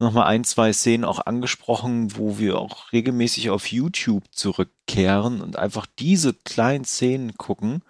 nochmal 0.02 0.26
ein, 0.26 0.44
zwei 0.44 0.72
Szenen 0.72 1.04
auch 1.04 1.26
angesprochen, 1.26 2.16
wo 2.16 2.38
wir 2.38 2.58
auch 2.58 2.92
regelmäßig 2.92 3.50
auf 3.50 3.70
YouTube 3.72 4.24
zurückkehren 4.32 5.40
und 5.40 5.56
einfach 5.56 5.86
diese 5.98 6.34
kleinen 6.34 6.84
Szenen 6.84 7.34
gucken. 7.34 7.82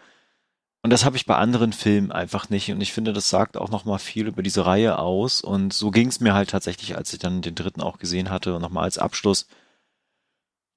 Und 0.83 0.91
das 0.91 1.05
habe 1.05 1.17
ich 1.17 1.27
bei 1.27 1.37
anderen 1.37 1.73
Filmen 1.73 2.11
einfach 2.11 2.51
nicht. 2.51 2.71
Und 2.73 2.81
ich 2.81 2.93
finde, 2.93 3.13
das 3.13 3.31
sagt 3.31 3.57
auch 3.57 3.71
nochmal 3.71 4.01
viel 4.01 4.27
über 4.27 4.43
diese 4.43 4.67
Reihe 4.67 4.99
aus. 4.99 5.41
Und 5.41 5.73
so 5.73 5.91
ging 5.93 6.09
es 6.09 6.21
mir 6.21 6.35
halt 6.35 6.51
tatsächlich, 6.51 6.97
als 6.97 7.13
ich 7.13 7.21
dann 7.21 7.41
den 7.41 7.55
dritten 7.55 7.81
auch 7.83 7.99
gesehen 7.99 8.31
hatte, 8.31 8.59
nochmal 8.59 8.85
als 8.85 8.99
Abschluss. 8.99 9.47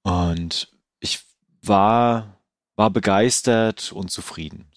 Und 0.04 0.72
ich 1.00 1.22
war, 1.64 2.40
war 2.76 2.92
begeistert 2.92 3.92
und 3.92 4.12
zufrieden. 4.12 4.72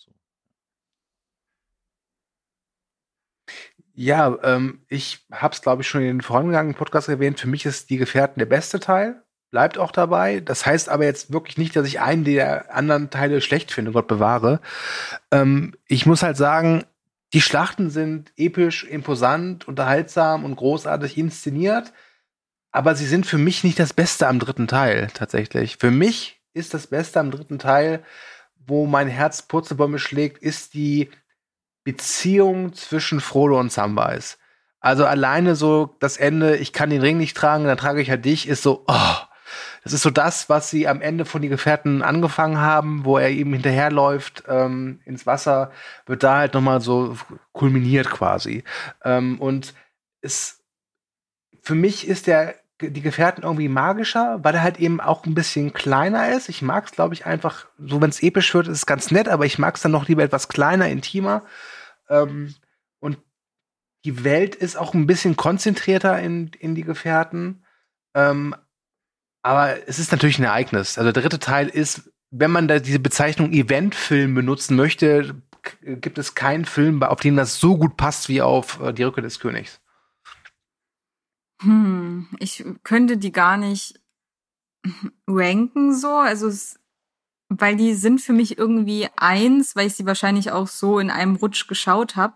Ja, 3.98 4.38
ähm, 4.44 4.82
ich 4.88 5.26
habe 5.32 5.52
es, 5.52 5.60
glaube 5.60 5.82
ich, 5.82 5.88
schon 5.88 6.02
in 6.02 6.06
den 6.06 6.20
vorangegangenen 6.20 6.76
Podcast 6.76 7.08
erwähnt. 7.08 7.40
Für 7.40 7.48
mich 7.48 7.66
ist 7.66 7.90
Die 7.90 7.96
Gefährten 7.96 8.38
der 8.38 8.46
beste 8.46 8.78
Teil. 8.78 9.24
bleibt 9.50 9.76
auch 9.76 9.90
dabei. 9.90 10.38
Das 10.38 10.64
heißt 10.64 10.88
aber 10.88 11.04
jetzt 11.04 11.32
wirklich 11.32 11.58
nicht, 11.58 11.74
dass 11.74 11.86
ich 11.86 11.98
einen 12.00 12.22
der 12.22 12.72
anderen 12.72 13.10
Teile 13.10 13.40
schlecht 13.40 13.72
finde, 13.72 13.90
Gott 13.90 14.06
bewahre. 14.06 14.60
Ähm, 15.32 15.74
ich 15.88 16.06
muss 16.06 16.22
halt 16.22 16.36
sagen, 16.36 16.84
die 17.32 17.40
Schlachten 17.40 17.90
sind 17.90 18.32
episch, 18.36 18.84
imposant, 18.84 19.66
unterhaltsam 19.66 20.44
und 20.44 20.54
großartig 20.54 21.18
inszeniert. 21.18 21.92
Aber 22.70 22.94
sie 22.94 23.06
sind 23.06 23.26
für 23.26 23.38
mich 23.38 23.64
nicht 23.64 23.80
das 23.80 23.94
Beste 23.94 24.28
am 24.28 24.38
dritten 24.38 24.68
Teil, 24.68 25.08
tatsächlich. 25.12 25.78
Für 25.78 25.90
mich 25.90 26.40
ist 26.52 26.72
das 26.72 26.86
Beste 26.86 27.18
am 27.18 27.32
dritten 27.32 27.58
Teil, 27.58 28.04
wo 28.64 28.86
mein 28.86 29.08
Herz 29.08 29.42
Purzelbäume 29.42 29.98
schlägt, 29.98 30.38
ist 30.38 30.74
die 30.74 31.10
Beziehung 31.88 32.74
zwischen 32.74 33.18
Frodo 33.18 33.58
und 33.58 33.72
Samwise. 33.72 34.36
Also 34.78 35.06
alleine 35.06 35.56
so 35.56 35.96
das 36.00 36.18
Ende, 36.18 36.58
ich 36.58 36.74
kann 36.74 36.90
den 36.90 37.00
Ring 37.00 37.16
nicht 37.16 37.34
tragen, 37.34 37.64
dann 37.64 37.78
trage 37.78 38.02
ich 38.02 38.10
halt 38.10 38.26
dich, 38.26 38.46
ist 38.46 38.62
so, 38.62 38.84
oh, 38.86 39.16
das 39.82 39.94
ist 39.94 40.02
so 40.02 40.10
das, 40.10 40.50
was 40.50 40.68
sie 40.68 40.86
am 40.86 41.00
Ende 41.00 41.24
von 41.24 41.40
die 41.40 41.48
Gefährten 41.48 42.02
angefangen 42.02 42.58
haben, 42.58 43.06
wo 43.06 43.16
er 43.16 43.30
eben 43.30 43.54
hinterherläuft 43.54 44.44
ähm, 44.48 45.00
ins 45.06 45.24
Wasser, 45.24 45.70
wird 46.04 46.22
da 46.22 46.36
halt 46.36 46.52
nochmal 46.52 46.82
so 46.82 47.16
kulminiert 47.52 48.10
quasi. 48.10 48.64
Ähm, 49.02 49.40
und 49.40 49.72
es, 50.20 50.60
für 51.62 51.74
mich 51.74 52.06
ist 52.06 52.26
der 52.26 52.54
die 52.80 53.02
Gefährten 53.02 53.42
irgendwie 53.42 53.68
magischer, 53.68 54.38
weil 54.42 54.54
er 54.54 54.62
halt 54.62 54.78
eben 54.78 55.00
auch 55.00 55.26
ein 55.26 55.34
bisschen 55.34 55.72
kleiner 55.72 56.28
ist. 56.30 56.48
Ich 56.48 56.62
mag 56.62 56.84
es, 56.84 56.92
glaube 56.92 57.14
ich, 57.14 57.26
einfach, 57.26 57.66
so 57.78 58.00
wenn 58.00 58.10
es 58.10 58.22
episch 58.22 58.54
wird, 58.54 58.68
ist 58.68 58.78
es 58.78 58.86
ganz 58.86 59.10
nett, 59.10 59.28
aber 59.28 59.46
ich 59.46 59.58
mag 59.58 59.74
es 59.74 59.82
dann 59.82 59.92
noch 59.92 60.06
lieber 60.06 60.22
etwas 60.22 60.48
kleiner, 60.48 60.88
intimer. 60.88 61.42
Ähm, 62.08 62.54
und 63.00 63.18
die 64.04 64.24
Welt 64.24 64.54
ist 64.54 64.76
auch 64.76 64.94
ein 64.94 65.06
bisschen 65.06 65.36
konzentrierter 65.36 66.18
in, 66.20 66.50
in 66.58 66.74
die 66.74 66.84
Gefährten. 66.84 67.64
Ähm, 68.14 68.54
aber 69.42 69.88
es 69.88 69.98
ist 69.98 70.12
natürlich 70.12 70.38
ein 70.38 70.44
Ereignis. 70.44 70.98
Also 70.98 71.12
der 71.12 71.22
dritte 71.22 71.38
Teil 71.38 71.68
ist, 71.68 72.10
wenn 72.30 72.50
man 72.50 72.68
da 72.68 72.78
diese 72.78 72.98
Bezeichnung 72.98 73.52
Eventfilm 73.52 74.34
benutzen 74.34 74.76
möchte, 74.76 75.42
gibt 75.82 76.18
es 76.18 76.34
keinen 76.34 76.64
Film, 76.64 77.02
auf 77.02 77.20
den 77.20 77.36
das 77.36 77.58
so 77.58 77.76
gut 77.76 77.96
passt 77.96 78.28
wie 78.28 78.42
auf 78.42 78.80
äh, 78.80 78.92
Die 78.92 79.02
Rücke 79.02 79.22
des 79.22 79.40
Königs. 79.40 79.80
Hm, 81.62 82.28
ich 82.38 82.64
könnte 82.84 83.16
die 83.16 83.32
gar 83.32 83.56
nicht 83.56 84.00
ranken 85.26 85.94
so. 85.94 86.16
Also 86.16 86.48
es, 86.48 86.78
weil 87.48 87.76
die 87.76 87.94
sind 87.94 88.20
für 88.20 88.32
mich 88.32 88.58
irgendwie 88.58 89.08
eins, 89.16 89.74
weil 89.74 89.86
ich 89.86 89.94
sie 89.94 90.06
wahrscheinlich 90.06 90.52
auch 90.52 90.68
so 90.68 90.98
in 90.98 91.10
einem 91.10 91.36
Rutsch 91.36 91.66
geschaut 91.66 92.16
habe. 92.16 92.34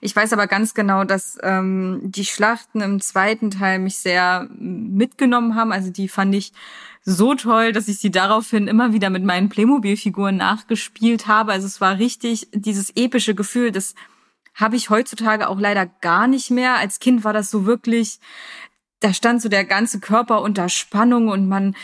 Ich 0.00 0.14
weiß 0.14 0.32
aber 0.32 0.48
ganz 0.48 0.74
genau, 0.74 1.04
dass 1.04 1.38
ähm, 1.42 2.00
die 2.02 2.24
Schlachten 2.24 2.80
im 2.80 3.00
zweiten 3.00 3.50
Teil 3.50 3.78
mich 3.78 3.98
sehr 3.98 4.48
mitgenommen 4.50 5.54
haben. 5.54 5.72
Also 5.72 5.90
die 5.90 6.08
fand 6.08 6.34
ich 6.34 6.52
so 7.04 7.34
toll, 7.34 7.72
dass 7.72 7.88
ich 7.88 7.98
sie 7.98 8.10
daraufhin 8.10 8.66
immer 8.66 8.92
wieder 8.92 9.08
mit 9.08 9.24
meinen 9.24 9.48
Playmobil-Figuren 9.48 10.36
nachgespielt 10.36 11.26
habe. 11.26 11.52
Also 11.52 11.66
es 11.66 11.80
war 11.80 11.98
richtig 11.98 12.48
dieses 12.52 12.90
epische 12.96 13.34
Gefühl, 13.34 13.70
das 13.70 13.94
habe 14.54 14.76
ich 14.76 14.90
heutzutage 14.90 15.48
auch 15.48 15.60
leider 15.60 15.86
gar 15.86 16.26
nicht 16.26 16.50
mehr. 16.50 16.76
Als 16.76 16.98
Kind 16.98 17.22
war 17.22 17.32
das 17.32 17.50
so 17.50 17.64
wirklich, 17.64 18.18
da 19.00 19.14
stand 19.14 19.40
so 19.40 19.48
der 19.48 19.64
ganze 19.64 20.00
Körper 20.00 20.42
unter 20.42 20.68
Spannung 20.68 21.28
und 21.28 21.48
man 21.48 21.76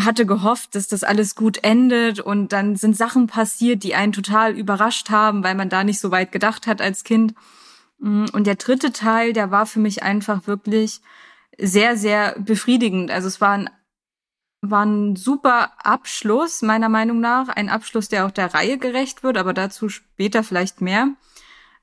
hatte 0.00 0.26
gehofft, 0.26 0.74
dass 0.74 0.88
das 0.88 1.04
alles 1.04 1.34
gut 1.34 1.62
endet 1.62 2.20
und 2.20 2.52
dann 2.52 2.76
sind 2.76 2.96
Sachen 2.96 3.26
passiert, 3.26 3.82
die 3.82 3.94
einen 3.94 4.12
total 4.12 4.56
überrascht 4.56 5.10
haben, 5.10 5.44
weil 5.44 5.54
man 5.54 5.68
da 5.68 5.84
nicht 5.84 6.00
so 6.00 6.10
weit 6.10 6.32
gedacht 6.32 6.66
hat 6.66 6.80
als 6.80 7.04
Kind. 7.04 7.34
Mm, 7.98 8.26
und 8.32 8.46
der 8.46 8.56
dritte 8.56 8.92
Teil, 8.92 9.32
der 9.32 9.50
war 9.50 9.66
für 9.66 9.80
mich 9.80 10.02
einfach 10.02 10.46
wirklich 10.46 11.00
sehr, 11.58 11.96
sehr 11.96 12.38
befriedigend. 12.38 13.10
Also 13.10 13.28
es 13.28 13.40
war 13.40 13.52
ein, 13.52 13.70
war 14.62 14.84
ein 14.84 15.16
super 15.16 15.72
Abschluss, 15.84 16.62
meiner 16.62 16.88
Meinung 16.88 17.20
nach. 17.20 17.48
Ein 17.48 17.68
Abschluss, 17.68 18.08
der 18.08 18.26
auch 18.26 18.30
der 18.30 18.54
Reihe 18.54 18.78
gerecht 18.78 19.22
wird, 19.22 19.36
aber 19.36 19.52
dazu 19.52 19.88
später 19.88 20.42
vielleicht 20.42 20.80
mehr. 20.80 21.08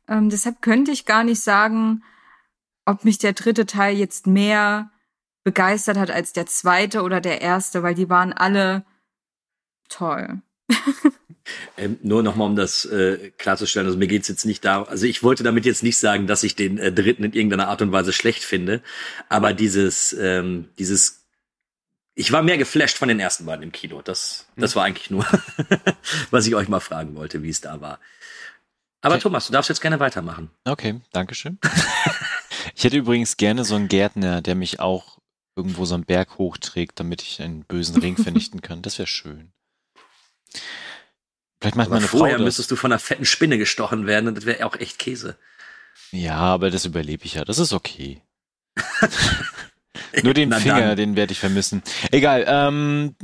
Ähm, 0.08 0.30
deshalb 0.30 0.62
könnte 0.62 0.92
ich 0.92 1.06
gar 1.06 1.24
nicht 1.24 1.42
sagen, 1.42 2.04
ob 2.86 3.06
mich 3.06 3.20
der 3.20 3.34
dritte 3.34 3.68
Teil 3.68 3.96
jetzt 3.96 4.26
mehr 4.26 4.90
begeistert 5.44 5.98
hat 5.98 6.12
als 6.12 6.34
der 6.34 6.46
zweite 6.46 7.02
oder 7.02 7.22
der 7.22 7.42
erste, 7.42 7.84
weil 7.84 7.96
die 7.96 8.10
waren 8.10 8.34
alle 8.34 8.86
toll. 9.88 10.42
ähm, 11.78 11.98
nur 12.04 12.24
nochmal, 12.24 12.48
um 12.48 12.56
das 12.56 12.86
äh, 12.86 13.32
klarzustellen, 13.38 13.88
also 13.88 13.98
mir 13.98 14.08
geht's 14.08 14.28
jetzt 14.28 14.46
nicht 14.46 14.64
da, 14.64 14.84
also 14.84 15.06
ich 15.06 15.24
wollte 15.24 15.44
damit 15.44 15.66
jetzt 15.66 15.84
nicht 15.84 15.98
sagen, 15.98 16.28
dass 16.28 16.44
ich 16.44 16.56
den 16.56 16.78
äh, 16.78 16.92
dritten 16.92 17.24
in 17.24 17.34
irgendeiner 17.34 17.68
Art 17.68 17.82
und 17.82 17.92
Weise 17.92 18.14
schlecht 18.14 18.44
finde, 18.44 18.82
aber 19.30 19.54
dieses, 19.54 20.14
ähm, 20.14 20.70
dieses, 20.78 21.26
ich 22.16 22.32
war 22.32 22.44
mehr 22.44 22.58
geflasht 22.58 22.98
von 22.98 23.08
den 23.08 23.20
ersten 23.20 23.46
beiden 23.46 23.64
im 23.64 23.72
Kino. 23.72 24.02
Das, 24.02 24.48
das 24.58 24.76
war 24.76 24.84
eigentlich 24.84 25.10
nur, 25.10 25.26
was 26.32 26.46
ich 26.46 26.56
euch 26.56 26.68
mal 26.68 26.82
fragen 26.82 27.16
wollte, 27.16 27.44
wie 27.44 27.50
es 27.50 27.62
da 27.62 27.82
war. 27.82 28.00
Aber 29.02 29.16
okay. 29.16 29.24
Thomas, 29.24 29.48
du 29.48 29.54
darfst 29.54 29.70
jetzt 29.70 29.82
gerne 29.82 30.00
weitermachen. 30.00 30.52
Okay, 30.66 31.00
Dankeschön. 31.14 31.58
ich 32.76 32.84
hätte 32.84 32.98
übrigens 32.98 33.38
gerne 33.38 33.64
so 33.64 33.76
einen 33.76 33.88
Gärtner, 33.88 34.42
der 34.42 34.56
mich 34.56 34.82
auch 34.82 35.19
irgendwo 35.60 35.84
so 35.84 35.96
einen 35.96 36.06
Berg 36.06 36.38
hochträgt, 36.38 37.00
damit 37.00 37.22
ich 37.22 37.42
einen 37.42 37.66
bösen 37.66 38.02
Ring 38.02 38.16
vernichten 38.24 38.62
kann. 38.62 38.82
Das 38.82 38.98
wäre 38.98 39.08
schön. 39.08 39.52
Vielleicht 41.60 41.76
macht 41.76 41.90
meine 41.90 42.08
vorher 42.08 42.38
Frau 42.38 42.44
das. 42.44 42.46
müsstest 42.46 42.72
du 42.72 42.78
von 42.78 42.92
einer 42.92 43.00
fetten 43.00 43.26
Spinne 43.26 43.58
gestochen 43.58 44.08
werden 44.08 44.30
und 44.30 44.36
das 44.36 44.46
wäre 44.46 44.66
auch 44.66 44.78
echt 44.78 44.98
Käse. 44.98 45.38
Ja, 46.12 46.38
aber 46.38 46.72
das 46.72 46.86
überlebe 46.86 47.26
ich 47.26 47.34
ja. 47.34 47.44
Das 47.44 47.60
ist 47.60 47.74
okay. 47.74 48.22
Nur 50.24 50.34
den 50.34 50.54
Finger, 50.54 50.80
dann. 50.80 50.98
den 50.98 51.16
werde 51.18 51.34
ich 51.34 51.40
vermissen. 51.40 51.84
Egal. 52.12 52.46
Ähm, 52.48 53.16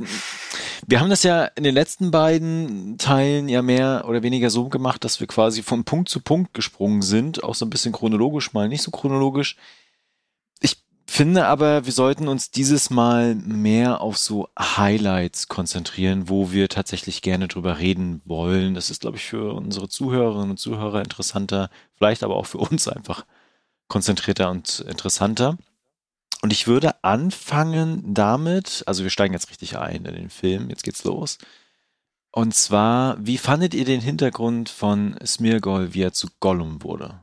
wir 0.86 1.00
haben 1.00 1.08
das 1.10 1.22
ja 1.22 1.46
in 1.46 1.64
den 1.64 1.74
letzten 1.74 2.10
beiden 2.10 2.98
Teilen 2.98 3.48
ja 3.48 3.62
mehr 3.62 4.04
oder 4.06 4.22
weniger 4.22 4.50
so 4.50 4.68
gemacht, 4.68 5.02
dass 5.02 5.18
wir 5.18 5.26
quasi 5.26 5.62
von 5.62 5.84
Punkt 5.84 6.10
zu 6.10 6.20
Punkt 6.20 6.52
gesprungen 6.52 7.00
sind, 7.00 7.42
auch 7.42 7.54
so 7.54 7.64
ein 7.64 7.70
bisschen 7.70 7.92
chronologisch, 7.92 8.52
mal 8.52 8.68
nicht 8.68 8.82
so 8.82 8.90
chronologisch 8.90 9.56
finde 11.06 11.46
aber, 11.46 11.84
wir 11.86 11.92
sollten 11.92 12.28
uns 12.28 12.50
dieses 12.50 12.90
Mal 12.90 13.34
mehr 13.34 14.00
auf 14.00 14.16
so 14.18 14.48
Highlights 14.58 15.48
konzentrieren, 15.48 16.28
wo 16.28 16.52
wir 16.52 16.68
tatsächlich 16.68 17.22
gerne 17.22 17.48
drüber 17.48 17.78
reden 17.78 18.22
wollen. 18.24 18.74
Das 18.74 18.90
ist, 18.90 19.02
glaube 19.02 19.16
ich, 19.16 19.24
für 19.24 19.54
unsere 19.54 19.88
Zuhörerinnen 19.88 20.50
und 20.50 20.58
Zuhörer 20.58 21.02
interessanter, 21.02 21.70
vielleicht 21.94 22.22
aber 22.24 22.36
auch 22.36 22.46
für 22.46 22.58
uns 22.58 22.88
einfach 22.88 23.24
konzentrierter 23.88 24.50
und 24.50 24.80
interessanter. 24.80 25.56
Und 26.42 26.52
ich 26.52 26.66
würde 26.66 27.02
anfangen 27.02 28.14
damit, 28.14 28.82
also 28.86 29.02
wir 29.02 29.10
steigen 29.10 29.34
jetzt 29.34 29.50
richtig 29.50 29.78
ein 29.78 30.04
in 30.04 30.14
den 30.14 30.30
Film, 30.30 30.70
jetzt 30.70 30.84
geht's 30.84 31.04
los. 31.04 31.38
Und 32.30 32.54
zwar, 32.54 33.16
wie 33.18 33.38
fandet 33.38 33.72
ihr 33.74 33.84
den 33.84 34.00
Hintergrund 34.00 34.68
von 34.68 35.16
Smirgol, 35.24 35.94
wie 35.94 36.02
er 36.02 36.12
zu 36.12 36.28
Gollum 36.40 36.82
wurde? 36.82 37.20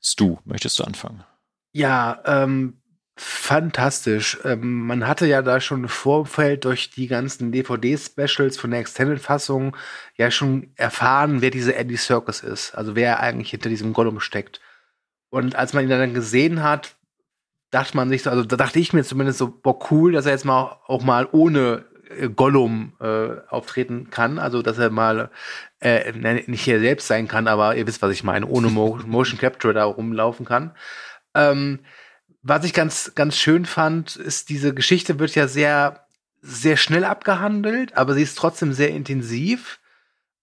Stu, 0.00 0.38
möchtest 0.44 0.78
du 0.78 0.84
anfangen? 0.84 1.24
Ja, 1.72 2.20
ähm, 2.24 2.80
fantastisch. 3.16 4.38
Ähm, 4.44 4.86
man 4.86 5.06
hatte 5.06 5.26
ja 5.26 5.42
da 5.42 5.60
schon 5.60 5.82
im 5.84 5.88
Vorfeld 5.88 6.64
durch 6.64 6.90
die 6.90 7.08
ganzen 7.08 7.52
DVD-Specials 7.52 8.56
von 8.58 8.70
der 8.70 8.80
Extended-Fassung 8.80 9.76
ja 10.16 10.30
schon 10.30 10.72
erfahren, 10.76 11.40
wer 11.42 11.50
diese 11.50 11.74
Andy 11.74 11.96
Circus 11.96 12.40
ist. 12.42 12.74
Also 12.74 12.96
wer 12.96 13.20
eigentlich 13.20 13.50
hinter 13.50 13.68
diesem 13.68 13.92
Gollum 13.92 14.20
steckt. 14.20 14.60
Und 15.30 15.56
als 15.56 15.72
man 15.74 15.84
ihn 15.84 15.90
dann 15.90 16.14
gesehen 16.14 16.62
hat, 16.62 16.96
dachte 17.70 17.96
man 17.96 18.08
sich 18.08 18.22
so, 18.22 18.30
also 18.30 18.44
da 18.44 18.56
dachte 18.56 18.78
ich 18.78 18.92
mir 18.92 19.04
zumindest 19.04 19.38
so, 19.38 19.48
boah, 19.50 19.78
cool, 19.90 20.12
dass 20.12 20.26
er 20.26 20.32
jetzt 20.32 20.44
mal 20.44 20.80
auch 20.86 21.02
mal 21.02 21.28
ohne 21.32 21.84
äh, 22.08 22.28
Gollum 22.28 22.94
äh, 23.00 23.36
auftreten 23.48 24.10
kann. 24.10 24.38
Also, 24.38 24.62
dass 24.62 24.78
er 24.78 24.90
mal 24.90 25.30
äh, 25.80 26.12
nicht 26.46 26.62
hier 26.62 26.80
selbst 26.80 27.06
sein 27.08 27.28
kann, 27.28 27.46
aber 27.48 27.76
ihr 27.76 27.86
wisst, 27.86 28.02
was 28.02 28.12
ich 28.12 28.24
meine, 28.24 28.46
ohne 28.46 28.68
Mo 28.68 28.98
Motion 29.06 29.38
Capture 29.38 29.74
da 29.74 29.84
rumlaufen 29.84 30.46
kann. 30.46 30.72
Ähm, 31.34 31.80
was 32.42 32.64
ich 32.64 32.72
ganz, 32.72 33.12
ganz 33.14 33.36
schön 33.36 33.66
fand, 33.66 34.16
ist, 34.16 34.48
diese 34.48 34.74
Geschichte 34.74 35.18
wird 35.18 35.34
ja 35.34 35.48
sehr, 35.48 36.06
sehr 36.40 36.76
schnell 36.76 37.04
abgehandelt, 37.04 37.96
aber 37.96 38.14
sie 38.14 38.22
ist 38.22 38.38
trotzdem 38.38 38.72
sehr 38.72 38.90
intensiv. 38.90 39.77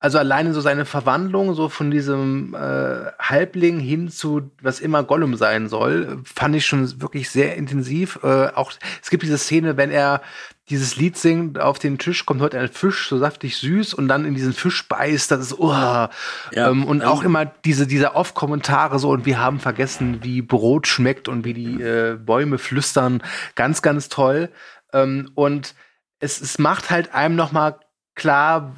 Also 0.05 0.19
alleine 0.19 0.53
so 0.53 0.61
seine 0.61 0.85
Verwandlung, 0.85 1.55
so 1.55 1.67
von 1.67 1.89
diesem 1.89 2.53
äh, 2.53 3.11
Halbling 3.17 3.79
hin 3.79 4.09
zu 4.09 4.51
was 4.61 4.79
immer 4.79 5.01
Gollum 5.01 5.35
sein 5.35 5.67
soll, 5.67 6.21
fand 6.23 6.55
ich 6.55 6.67
schon 6.67 7.01
wirklich 7.01 7.31
sehr 7.31 7.55
intensiv. 7.55 8.19
Äh, 8.21 8.49
auch 8.53 8.71
es 9.01 9.09
gibt 9.09 9.23
diese 9.23 9.39
Szene, 9.39 9.77
wenn 9.77 9.89
er 9.89 10.21
dieses 10.69 10.95
Lied 10.95 11.17
singt, 11.17 11.59
auf 11.59 11.79
den 11.79 11.97
Tisch 11.97 12.23
kommt 12.27 12.41
heute 12.41 12.59
ein 12.59 12.67
Fisch, 12.67 13.09
so 13.09 13.17
saftig 13.17 13.57
süß, 13.57 13.95
und 13.95 14.07
dann 14.07 14.25
in 14.25 14.35
diesen 14.35 14.53
Fisch 14.53 14.87
beißt, 14.87 15.31
das 15.31 15.39
ist, 15.39 15.57
oh. 15.57 15.71
Ja, 15.71 16.11
ähm, 16.53 16.85
und 16.85 17.01
auch 17.01 17.23
immer 17.23 17.45
diese, 17.45 17.87
diese 17.87 18.13
Off-Kommentare 18.13 18.99
so, 18.99 19.09
und 19.09 19.25
wir 19.25 19.39
haben 19.39 19.59
vergessen, 19.59 20.19
wie 20.21 20.43
Brot 20.43 20.85
schmeckt 20.85 21.27
und 21.27 21.45
wie 21.45 21.55
die 21.55 21.81
äh, 21.81 22.15
Bäume 22.23 22.59
flüstern. 22.59 23.23
Ganz, 23.55 23.81
ganz 23.81 24.07
toll. 24.09 24.49
Ähm, 24.93 25.31
und 25.33 25.73
es, 26.19 26.41
es 26.41 26.59
macht 26.59 26.91
halt 26.91 27.15
einem 27.15 27.35
noch 27.35 27.51
mal 27.51 27.79
klar, 28.13 28.75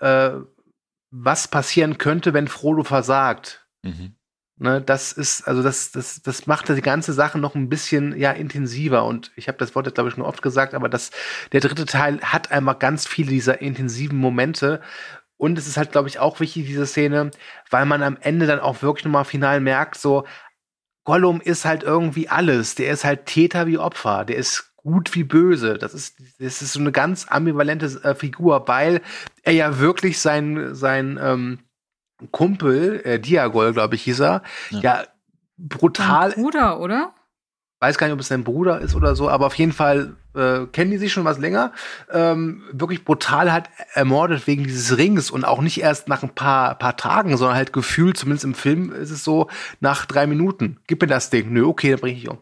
äh, 0.00 0.30
was 1.10 1.48
passieren 1.48 1.98
könnte, 1.98 2.32
wenn 2.34 2.48
Frodo 2.48 2.84
versagt. 2.84 3.66
Mhm. 3.82 4.14
Ne, 4.62 4.82
das 4.82 5.12
ist, 5.12 5.48
also 5.48 5.62
das, 5.62 5.90
das, 5.90 6.20
das 6.20 6.46
macht 6.46 6.68
die 6.68 6.82
ganze 6.82 7.14
Sache 7.14 7.38
noch 7.38 7.54
ein 7.54 7.70
bisschen 7.70 8.14
ja 8.18 8.30
intensiver. 8.30 9.06
Und 9.06 9.32
ich 9.34 9.48
habe 9.48 9.56
das 9.56 9.74
Wort 9.74 9.86
jetzt, 9.86 9.94
glaube 9.94 10.10
ich, 10.10 10.14
schon 10.14 10.24
oft 10.24 10.42
gesagt, 10.42 10.74
aber 10.74 10.90
das, 10.90 11.10
der 11.52 11.60
dritte 11.60 11.86
Teil 11.86 12.20
hat 12.20 12.52
einmal 12.52 12.74
ganz 12.74 13.06
viele 13.06 13.30
dieser 13.30 13.62
intensiven 13.62 14.18
Momente. 14.18 14.82
Und 15.38 15.56
es 15.56 15.66
ist 15.66 15.78
halt, 15.78 15.92
glaube 15.92 16.08
ich, 16.08 16.18
auch 16.18 16.40
wichtig, 16.40 16.66
diese 16.66 16.84
Szene, 16.86 17.30
weil 17.70 17.86
man 17.86 18.02
am 18.02 18.18
Ende 18.20 18.46
dann 18.46 18.60
auch 18.60 18.82
wirklich 18.82 19.06
nochmal 19.06 19.24
final 19.24 19.60
merkt, 19.60 19.96
so, 19.96 20.26
Gollum 21.04 21.40
ist 21.40 21.64
halt 21.64 21.82
irgendwie 21.82 22.28
alles. 22.28 22.74
Der 22.74 22.92
ist 22.92 23.04
halt 23.04 23.24
Täter 23.24 23.66
wie 23.66 23.78
Opfer. 23.78 24.26
Der 24.26 24.36
ist 24.36 24.69
gut 24.82 25.14
wie 25.14 25.24
böse. 25.24 25.78
Das 25.78 25.94
ist, 25.94 26.18
das 26.38 26.62
ist 26.62 26.72
so 26.72 26.80
eine 26.80 26.92
ganz 26.92 27.26
ambivalente 27.28 27.86
äh, 28.02 28.14
Figur, 28.14 28.66
weil 28.66 29.00
er 29.42 29.52
ja 29.52 29.78
wirklich 29.78 30.20
sein, 30.20 30.74
sein, 30.74 31.18
ähm, 31.22 31.58
Kumpel, 32.30 33.00
äh, 33.04 33.18
Diagol, 33.18 33.72
glaube 33.72 33.94
ich, 33.94 34.02
hieß 34.02 34.20
er, 34.20 34.42
ja, 34.70 34.80
ja 34.80 35.04
brutal. 35.56 36.32
Sein 36.32 36.42
Bruder, 36.42 36.80
oder? 36.80 37.14
Weiß 37.80 37.96
gar 37.96 38.06
nicht, 38.06 38.14
ob 38.14 38.20
es 38.20 38.28
sein 38.28 38.44
Bruder 38.44 38.80
ist 38.80 38.94
oder 38.94 39.16
so, 39.16 39.30
aber 39.30 39.46
auf 39.46 39.54
jeden 39.54 39.72
Fall 39.72 40.16
äh, 40.34 40.66
kennen 40.66 40.90
die 40.90 40.98
sich 40.98 41.12
schon 41.12 41.24
was 41.24 41.38
länger. 41.38 41.72
Ähm, 42.10 42.62
wirklich 42.72 43.06
brutal 43.06 43.50
hat 43.52 43.70
ermordet 43.94 44.46
wegen 44.46 44.64
dieses 44.64 44.98
Rings 44.98 45.30
und 45.30 45.44
auch 45.44 45.62
nicht 45.62 45.80
erst 45.80 46.06
nach 46.06 46.22
ein 46.22 46.34
paar, 46.34 46.74
paar 46.74 46.98
Tagen, 46.98 47.36
sondern 47.38 47.56
halt 47.56 47.72
gefühlt, 47.72 48.18
zumindest 48.18 48.44
im 48.44 48.54
Film 48.54 48.92
ist 48.92 49.10
es 49.10 49.24
so, 49.24 49.48
nach 49.80 50.04
drei 50.04 50.26
Minuten. 50.26 50.78
Gib 50.86 51.00
mir 51.00 51.08
das 51.08 51.30
Ding. 51.30 51.52
Nö, 51.52 51.64
okay, 51.64 51.92
dann 51.92 52.00
bring 52.00 52.16
ich 52.16 52.28
um. 52.28 52.38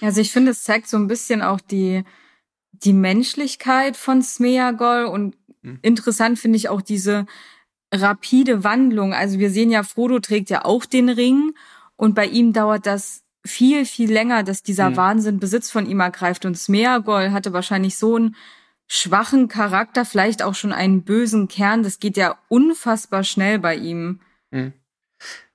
Also 0.00 0.20
ich 0.20 0.32
finde, 0.32 0.52
es 0.52 0.62
zeigt 0.62 0.88
so 0.88 0.96
ein 0.96 1.08
bisschen 1.08 1.42
auch 1.42 1.60
die, 1.60 2.04
die 2.72 2.92
Menschlichkeit 2.92 3.96
von 3.96 4.22
Smeagol 4.22 5.04
und 5.04 5.36
hm. 5.62 5.78
interessant 5.82 6.38
finde 6.38 6.56
ich 6.56 6.68
auch 6.68 6.82
diese 6.82 7.26
rapide 7.92 8.64
Wandlung. 8.64 9.14
Also 9.14 9.38
wir 9.38 9.50
sehen 9.50 9.70
ja, 9.70 9.82
Frodo 9.82 10.18
trägt 10.20 10.50
ja 10.50 10.64
auch 10.64 10.84
den 10.84 11.08
Ring 11.08 11.54
und 11.96 12.14
bei 12.14 12.26
ihm 12.26 12.52
dauert 12.52 12.86
das 12.86 13.24
viel, 13.44 13.86
viel 13.86 14.12
länger, 14.12 14.42
dass 14.42 14.62
dieser 14.62 14.90
mhm. 14.90 14.96
Wahnsinn 14.96 15.40
Besitz 15.40 15.70
von 15.70 15.86
ihm 15.86 16.00
ergreift. 16.00 16.44
Und 16.44 16.56
Smeagol 16.56 17.32
hatte 17.32 17.52
wahrscheinlich 17.52 17.96
so 17.96 18.16
einen 18.16 18.36
schwachen 18.86 19.48
Charakter, 19.48 20.04
vielleicht 20.04 20.42
auch 20.42 20.54
schon 20.54 20.72
einen 20.72 21.02
bösen 21.02 21.48
Kern. 21.48 21.82
Das 21.82 21.98
geht 21.98 22.16
ja 22.16 22.38
unfassbar 22.48 23.24
schnell 23.24 23.58
bei 23.58 23.76
ihm. 23.76 24.20
Mhm. 24.50 24.72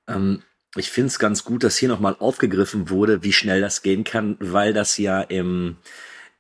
Ähm, 0.07 0.43
ich 0.75 0.89
finde 0.89 1.07
es 1.07 1.19
ganz 1.19 1.43
gut, 1.43 1.63
dass 1.63 1.77
hier 1.77 1.89
nochmal 1.89 2.15
aufgegriffen 2.19 2.89
wurde, 2.89 3.23
wie 3.23 3.33
schnell 3.33 3.61
das 3.61 3.81
gehen 3.81 4.03
kann, 4.03 4.37
weil 4.39 4.73
das 4.73 4.97
ja 4.97 5.21
im, 5.21 5.77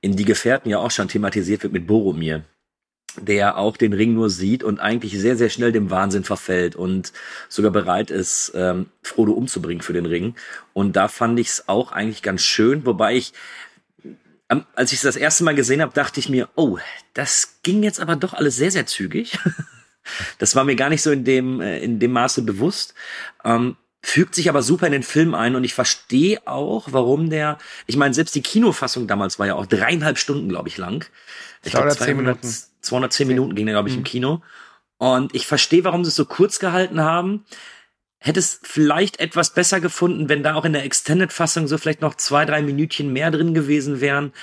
in 0.01 0.15
Die 0.15 0.25
Gefährten 0.25 0.69
ja 0.69 0.79
auch 0.79 0.91
schon 0.91 1.07
thematisiert 1.07 1.63
wird 1.63 1.73
mit 1.73 1.87
Boromir 1.87 2.43
der 3.17 3.57
auch 3.57 3.77
den 3.77 3.93
Ring 3.93 4.13
nur 4.13 4.29
sieht 4.29 4.63
und 4.63 4.79
eigentlich 4.79 5.17
sehr, 5.19 5.37
sehr 5.37 5.49
schnell 5.49 5.71
dem 5.71 5.89
Wahnsinn 5.89 6.23
verfällt 6.23 6.75
und 6.75 7.13
sogar 7.49 7.71
bereit 7.71 8.11
ist, 8.11 8.51
ähm, 8.55 8.87
Frodo 9.03 9.33
umzubringen 9.33 9.81
für 9.81 9.93
den 9.93 10.05
Ring. 10.05 10.35
Und 10.73 10.95
da 10.95 11.07
fand 11.07 11.39
ich 11.39 11.47
es 11.47 11.69
auch 11.69 11.91
eigentlich 11.91 12.23
ganz 12.23 12.41
schön, 12.41 12.85
wobei 12.85 13.15
ich, 13.15 13.33
als 14.75 14.91
ich 14.91 14.97
es 14.97 15.03
das 15.03 15.15
erste 15.15 15.43
Mal 15.43 15.55
gesehen 15.55 15.81
habe, 15.81 15.93
dachte 15.93 16.19
ich 16.19 16.29
mir, 16.29 16.49
oh, 16.55 16.77
das 17.13 17.59
ging 17.63 17.83
jetzt 17.83 17.99
aber 17.99 18.15
doch 18.15 18.33
alles 18.33 18.55
sehr, 18.55 18.71
sehr 18.71 18.85
zügig. 18.85 19.37
das 20.39 20.55
war 20.55 20.63
mir 20.63 20.75
gar 20.75 20.89
nicht 20.89 21.01
so 21.01 21.11
in 21.11 21.23
dem, 21.23 21.61
äh, 21.61 21.79
in 21.79 21.99
dem 21.99 22.11
Maße 22.11 22.41
bewusst. 22.41 22.93
Ähm, 23.43 23.77
fügt 24.05 24.35
sich 24.35 24.49
aber 24.49 24.61
super 24.61 24.85
in 24.85 24.91
den 24.91 25.01
Film 25.01 25.33
ein 25.33 25.55
und 25.55 25.63
ich 25.63 25.73
verstehe 25.73 26.45
auch, 26.45 26.89
warum 26.91 27.29
der, 27.29 27.57
ich 27.87 27.95
meine, 27.95 28.13
selbst 28.13 28.35
die 28.35 28.43
Kinofassung 28.43 29.07
damals 29.07 29.39
war 29.39 29.47
ja 29.47 29.55
auch 29.55 29.65
dreieinhalb 29.65 30.19
Stunden, 30.19 30.49
glaube 30.49 30.67
ich, 30.67 30.77
lang. 30.77 31.05
Ich 31.63 31.71
glaube, 31.71 31.89
200, 31.89 32.17
Minuten. 32.17 32.53
210 32.81 33.27
Minuten 33.27 33.55
ging 33.55 33.65
der, 33.65 33.73
glaube 33.73 33.87
ich, 33.87 33.95
mhm. 33.95 34.01
im 34.01 34.03
Kino. 34.03 34.41
Und 34.97 35.33
ich 35.33 35.47
verstehe, 35.47 35.85
warum 35.85 36.03
sie 36.03 36.09
es 36.09 36.15
so 36.15 36.25
kurz 36.25 36.59
gehalten 36.59 37.01
haben. 37.01 37.45
Hätte 38.19 38.39
es 38.39 38.59
vielleicht 38.61 39.21
etwas 39.21 39.53
besser 39.53 39.79
gefunden, 39.79 40.27
wenn 40.27 40.43
da 40.43 40.55
auch 40.55 40.65
in 40.65 40.73
der 40.73 40.83
Extended-Fassung 40.83 41.67
so 41.67 41.77
vielleicht 41.77 42.01
noch 42.01 42.15
zwei, 42.15 42.45
drei 42.45 42.61
Minütchen 42.61 43.11
mehr 43.11 43.31
drin 43.31 43.53
gewesen 43.53 44.01
wären. 44.01 44.33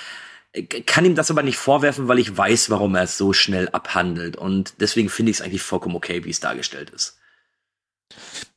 Kann 0.87 1.05
ihm 1.05 1.15
das 1.15 1.31
aber 1.31 1.43
nicht 1.43 1.57
vorwerfen, 1.57 2.07
weil 2.07 2.19
ich 2.19 2.35
weiß, 2.35 2.71
warum 2.71 2.95
er 2.95 3.03
es 3.03 3.17
so 3.17 3.31
schnell 3.31 3.69
abhandelt. 3.69 4.35
Und 4.35 4.73
deswegen 4.79 5.09
finde 5.09 5.29
ich 5.29 5.37
es 5.37 5.41
eigentlich 5.41 5.61
vollkommen 5.61 5.95
okay, 5.95 6.25
wie 6.25 6.31
es 6.31 6.39
dargestellt 6.39 6.89
ist. 6.89 7.19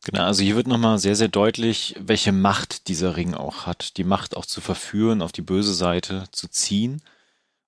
Genau, 0.04 0.24
also 0.24 0.42
hier 0.42 0.54
wird 0.54 0.66
nochmal 0.66 0.98
sehr, 0.98 1.16
sehr 1.16 1.28
deutlich, 1.28 1.96
welche 1.98 2.32
Macht 2.32 2.88
dieser 2.88 3.16
Ring 3.16 3.34
auch 3.34 3.66
hat. 3.66 3.96
Die 3.96 4.04
Macht 4.04 4.36
auch 4.36 4.44
zu 4.44 4.60
verführen, 4.60 5.22
auf 5.22 5.32
die 5.32 5.42
böse 5.42 5.74
Seite 5.74 6.24
zu 6.30 6.48
ziehen. 6.48 7.02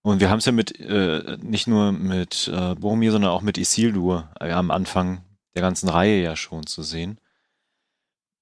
Und 0.03 0.21
wir 0.21 0.31
haben 0.31 0.39
es 0.39 0.45
ja 0.45 0.53
mit, 0.53 0.79
äh, 0.79 1.39
nicht 1.41 1.67
nur 1.67 1.93
mit 1.93 2.49
äh, 2.49 2.75
Boromir, 2.75 3.11
sondern 3.11 3.31
auch 3.31 3.43
mit 3.43 3.59
Isildur 3.59 4.31
äh, 4.39 4.53
am 4.53 4.71
Anfang 4.71 5.23
der 5.55 5.63
ganzen 5.63 5.89
Reihe 5.89 6.23
ja 6.23 6.37
schon 6.37 6.67
zu 6.67 6.83
sehen. 6.83 7.19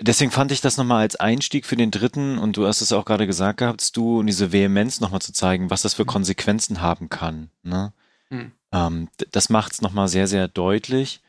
Deswegen 0.00 0.32
fand 0.32 0.50
ich 0.50 0.60
das 0.60 0.76
nochmal 0.76 1.02
als 1.02 1.16
Einstieg 1.16 1.64
für 1.64 1.76
den 1.76 1.92
dritten, 1.92 2.38
und 2.38 2.56
du 2.56 2.66
hast 2.66 2.80
es 2.80 2.92
auch 2.92 3.04
gerade 3.04 3.28
gesagt 3.28 3.60
gehabt, 3.60 3.96
du, 3.96 4.18
und 4.18 4.26
diese 4.26 4.52
Vehemenz 4.52 5.00
nochmal 5.00 5.22
zu 5.22 5.32
zeigen, 5.32 5.70
was 5.70 5.82
das 5.82 5.94
für 5.94 6.02
mhm. 6.02 6.08
Konsequenzen 6.08 6.80
haben 6.80 7.08
kann. 7.08 7.50
Ne? 7.62 7.92
Mhm. 8.28 8.52
Ähm, 8.72 9.08
das 9.30 9.50
macht 9.50 9.72
es 9.72 9.82
nochmal 9.82 10.08
sehr, 10.08 10.26
sehr 10.26 10.48
deutlich. 10.48 11.22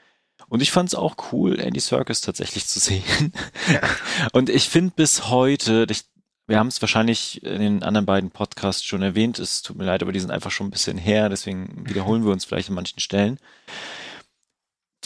Und 0.47 0.61
ich 0.61 0.71
fand 0.71 0.89
es 0.89 0.95
auch 0.95 1.15
cool, 1.31 1.59
Andy 1.59 1.79
Circus 1.79 2.21
tatsächlich 2.21 2.67
zu 2.67 2.79
sehen. 2.79 3.33
Ja. 3.71 3.81
Und 4.33 4.49
ich 4.49 4.69
finde 4.69 4.93
bis 4.95 5.29
heute, 5.29 5.85
ich 5.89 6.03
wir 6.47 6.59
haben 6.59 6.67
es 6.67 6.81
wahrscheinlich 6.81 7.43
in 7.43 7.59
den 7.59 7.83
anderen 7.83 8.05
beiden 8.05 8.29
Podcasts 8.29 8.83
schon 8.83 9.01
erwähnt. 9.01 9.39
Es 9.39 9.63
tut 9.63 9.77
mir 9.77 9.85
leid, 9.85 10.03
aber 10.03 10.11
die 10.11 10.19
sind 10.19 10.31
einfach 10.31 10.51
schon 10.51 10.67
ein 10.67 10.71
bisschen 10.71 10.97
her, 10.97 11.29
deswegen 11.29 11.87
wiederholen 11.87 12.23
wir 12.23 12.31
uns 12.31 12.45
vielleicht 12.45 12.69
an 12.69 12.75
manchen 12.75 12.99
Stellen. 12.99 13.39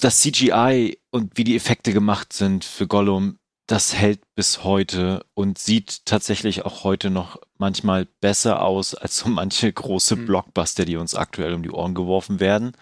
Das 0.02 0.20
CGI 0.20 0.98
und 1.12 1.38
wie 1.38 1.44
die 1.44 1.56
Effekte 1.56 1.94
gemacht 1.94 2.34
sind 2.34 2.66
für 2.66 2.88
Gollum, 2.88 3.38
das 3.68 3.94
hält 3.94 4.22
bis 4.36 4.64
heute 4.64 5.26
und 5.34 5.60
sieht 5.60 6.06
tatsächlich 6.06 6.66
auch 6.66 6.84
heute 6.84 7.10
noch 7.10 7.38
manchmal 7.58 8.06
besser 8.20 8.64
aus 8.64 8.96
als 8.96 9.18
so 9.18 9.30
manche 9.30 9.72
große 9.72 10.16
mhm. 10.16 10.26
Blockbuster, 10.26 10.86
die 10.86 10.98
uns 10.98 11.16
aktuell 11.16 11.54
um 11.54 11.64
die 11.64 11.70
Ohren 11.70 11.94
geworfen 11.94 12.40
werden. 12.40 12.74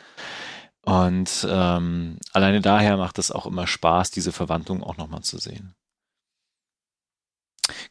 Und 0.87 1.45
ähm, 1.49 2.17
alleine 2.31 2.61
daher 2.61 2.95
macht 2.95 3.19
es 3.19 3.29
auch 3.29 3.45
immer 3.45 3.67
Spaß, 3.67 4.09
diese 4.09 4.31
Verwandlung 4.31 4.81
auch 4.81 4.95
nochmal 4.95 5.21
zu 5.21 5.37
sehen. 5.37 5.75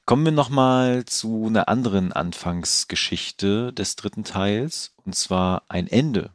Kommen 0.06 0.24
wir 0.24 0.32
nochmal 0.32 1.04
zu 1.04 1.44
einer 1.46 1.68
anderen 1.68 2.14
Anfangsgeschichte 2.14 3.74
des 3.74 3.96
dritten 3.96 4.24
Teils, 4.24 4.94
und 5.04 5.14
zwar 5.14 5.64
ein 5.68 5.88
Ende. 5.88 6.30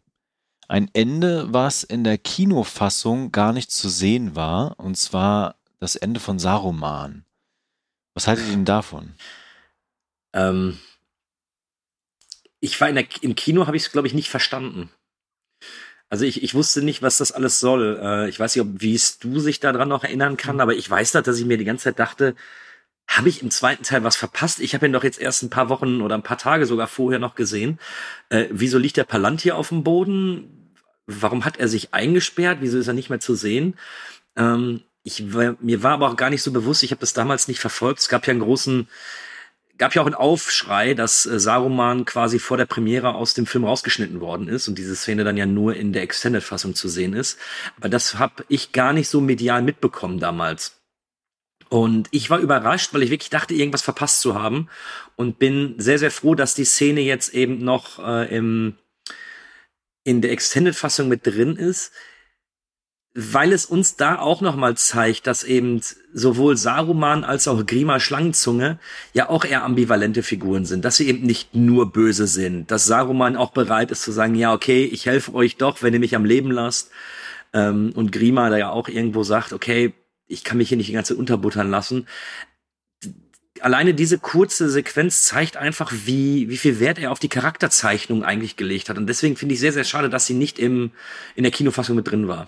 Ein 0.67 0.91
Ende, 0.93 1.51
was 1.51 1.81
in 1.81 2.03
der 2.03 2.19
Kinofassung 2.19 3.31
gar 3.31 3.53
nicht 3.53 3.71
zu 3.71 3.89
sehen 3.89 4.35
war, 4.35 4.79
und 4.79 4.95
zwar 4.97 5.55
das 5.79 5.95
Ende 5.95 6.19
von 6.19 6.37
Saruman. 6.37 7.25
Was 8.13 8.27
haltet 8.27 8.45
ihr 8.45 8.51
denn 8.51 8.65
davon? 8.65 9.15
Ähm, 10.33 10.77
ich 12.59 12.79
war 12.79 12.87
in 12.87 12.93
der, 12.93 13.07
im 13.21 13.33
Kino, 13.33 13.65
habe 13.65 13.77
ich 13.77 13.87
es, 13.87 13.91
glaube 13.91 14.07
ich, 14.07 14.13
nicht 14.13 14.29
verstanden. 14.29 14.91
Also 16.11 16.25
ich, 16.25 16.43
ich 16.43 16.53
wusste 16.53 16.83
nicht, 16.83 17.01
was 17.01 17.17
das 17.17 17.31
alles 17.31 17.61
soll. 17.61 17.97
Äh, 18.03 18.29
ich 18.29 18.37
weiß 18.37 18.53
nicht, 18.53 18.65
ob 18.65 18.81
wie 18.81 18.93
es 18.93 19.17
du 19.17 19.39
sich 19.39 19.61
daran 19.61 19.87
noch 19.87 20.03
erinnern 20.03 20.35
kann, 20.35 20.59
aber 20.59 20.75
ich 20.75 20.87
weiß 20.89 21.13
da, 21.13 21.21
dass 21.21 21.39
ich 21.39 21.45
mir 21.45 21.57
die 21.57 21.63
ganze 21.63 21.85
Zeit 21.85 21.99
dachte, 21.99 22.35
habe 23.07 23.29
ich 23.29 23.41
im 23.41 23.49
zweiten 23.49 23.83
Teil 23.83 24.03
was 24.03 24.17
verpasst? 24.17 24.59
Ich 24.59 24.75
habe 24.75 24.85
ihn 24.85 24.91
doch 24.91 25.05
jetzt 25.05 25.21
erst 25.21 25.41
ein 25.41 25.49
paar 25.49 25.69
Wochen 25.69 26.01
oder 26.01 26.15
ein 26.15 26.23
paar 26.23 26.37
Tage 26.37 26.65
sogar 26.65 26.87
vorher 26.87 27.17
noch 27.19 27.35
gesehen. 27.35 27.79
Äh, 28.27 28.47
wieso 28.51 28.77
liegt 28.77 28.97
der 28.97 29.05
Palantir 29.05 29.55
auf 29.55 29.69
dem 29.69 29.85
Boden? 29.85 30.75
Warum 31.07 31.45
hat 31.45 31.57
er 31.57 31.69
sich 31.69 31.93
eingesperrt? 31.93 32.57
Wieso 32.59 32.77
ist 32.77 32.87
er 32.87 32.93
nicht 32.93 33.09
mehr 33.09 33.21
zu 33.21 33.33
sehen? 33.33 33.75
Ähm, 34.35 34.81
ich, 35.03 35.23
mir 35.23 35.81
war 35.81 35.93
aber 35.93 36.09
auch 36.09 36.17
gar 36.17 36.29
nicht 36.29 36.43
so 36.43 36.51
bewusst, 36.51 36.83
ich 36.83 36.91
habe 36.91 36.99
das 36.99 37.13
damals 37.13 37.47
nicht 37.47 37.61
verfolgt. 37.61 38.01
Es 38.01 38.09
gab 38.09 38.27
ja 38.27 38.31
einen 38.31 38.41
großen, 38.41 38.89
gab 39.77 39.95
ja 39.95 40.01
auch 40.01 40.05
einen 40.05 40.15
Aufschrei, 40.15 40.93
dass 40.93 41.25
äh, 41.25 41.39
Saruman 41.39 42.05
quasi 42.05 42.39
vor 42.39 42.57
der 42.57 42.65
Premiere 42.65 43.15
aus 43.15 43.33
dem 43.33 43.45
Film 43.45 43.63
rausgeschnitten 43.63 44.21
worden 44.21 44.47
ist 44.47 44.67
und 44.67 44.77
diese 44.77 44.95
Szene 44.95 45.23
dann 45.23 45.37
ja 45.37 45.45
nur 45.45 45.75
in 45.75 45.93
der 45.93 46.03
Extended-Fassung 46.03 46.75
zu 46.75 46.87
sehen 46.87 47.13
ist. 47.13 47.39
Aber 47.77 47.89
das 47.89 48.19
habe 48.19 48.45
ich 48.47 48.71
gar 48.71 48.93
nicht 48.93 49.09
so 49.09 49.21
medial 49.21 49.61
mitbekommen 49.61 50.19
damals. 50.19 50.81
Und 51.71 52.09
ich 52.11 52.29
war 52.29 52.39
überrascht, 52.39 52.93
weil 52.93 53.01
ich 53.01 53.11
wirklich 53.11 53.29
dachte, 53.29 53.53
irgendwas 53.53 53.81
verpasst 53.81 54.19
zu 54.19 54.35
haben. 54.35 54.67
Und 55.15 55.39
bin 55.39 55.75
sehr, 55.77 55.99
sehr 55.99 56.11
froh, 56.11 56.35
dass 56.35 56.53
die 56.53 56.65
Szene 56.65 56.99
jetzt 56.99 57.33
eben 57.33 57.63
noch 57.63 57.97
äh, 57.99 58.35
im, 58.35 58.75
in 60.03 60.21
der 60.21 60.31
Extended-Fassung 60.31 61.07
mit 61.07 61.25
drin 61.25 61.55
ist. 61.55 61.93
Weil 63.13 63.51
es 63.51 63.65
uns 63.65 63.97
da 63.97 64.19
auch 64.19 64.39
nochmal 64.39 64.77
zeigt, 64.77 65.27
dass 65.27 65.43
eben 65.43 65.81
sowohl 66.13 66.55
Saruman 66.55 67.25
als 67.25 67.47
auch 67.49 67.65
Grima 67.65 67.99
Schlangenzunge 67.99 68.79
ja 69.13 69.29
auch 69.29 69.43
eher 69.43 69.63
ambivalente 69.63 70.23
Figuren 70.23 70.63
sind, 70.65 70.85
dass 70.85 70.95
sie 70.95 71.07
eben 71.07 71.25
nicht 71.25 71.53
nur 71.53 71.91
böse 71.91 72.25
sind, 72.25 72.71
dass 72.71 72.85
Saruman 72.85 73.35
auch 73.35 73.51
bereit 73.51 73.91
ist 73.91 74.03
zu 74.03 74.13
sagen, 74.13 74.35
ja, 74.35 74.53
okay, 74.53 74.85
ich 74.85 75.05
helfe 75.07 75.33
euch 75.33 75.57
doch, 75.57 75.81
wenn 75.81 75.93
ihr 75.93 75.99
mich 75.99 76.15
am 76.15 76.23
Leben 76.23 76.51
lasst. 76.51 76.91
Ähm, 77.53 77.91
und 77.95 78.13
Grima 78.13 78.49
da 78.49 78.57
ja 78.57 78.69
auch 78.69 78.87
irgendwo 78.87 79.23
sagt, 79.23 79.51
okay, 79.51 79.93
ich 80.27 80.43
kann 80.43 80.57
mich 80.57 80.69
hier 80.69 80.77
nicht 80.77 80.89
die 80.89 80.93
ganze 80.93 81.15
unterbuttern 81.15 81.69
lassen. 81.69 82.07
Alleine 83.59 83.93
diese 83.93 84.17
kurze 84.17 84.69
Sequenz 84.69 85.25
zeigt 85.25 85.57
einfach, 85.57 85.91
wie, 86.05 86.49
wie 86.49 86.57
viel 86.57 86.79
Wert 86.79 86.97
er 86.97 87.11
auf 87.11 87.19
die 87.19 87.29
Charakterzeichnung 87.29 88.23
eigentlich 88.23 88.55
gelegt 88.55 88.89
hat. 88.89 88.97
Und 88.97 89.07
deswegen 89.07 89.35
finde 89.35 89.53
ich 89.53 89.59
sehr, 89.59 89.73
sehr 89.73 89.83
schade, 89.83 90.09
dass 90.09 90.25
sie 90.25 90.33
nicht 90.33 90.57
im, 90.57 90.91
in 91.35 91.43
der 91.43 91.51
Kinofassung 91.51 91.97
mit 91.97 92.09
drin 92.09 92.27
war. 92.27 92.47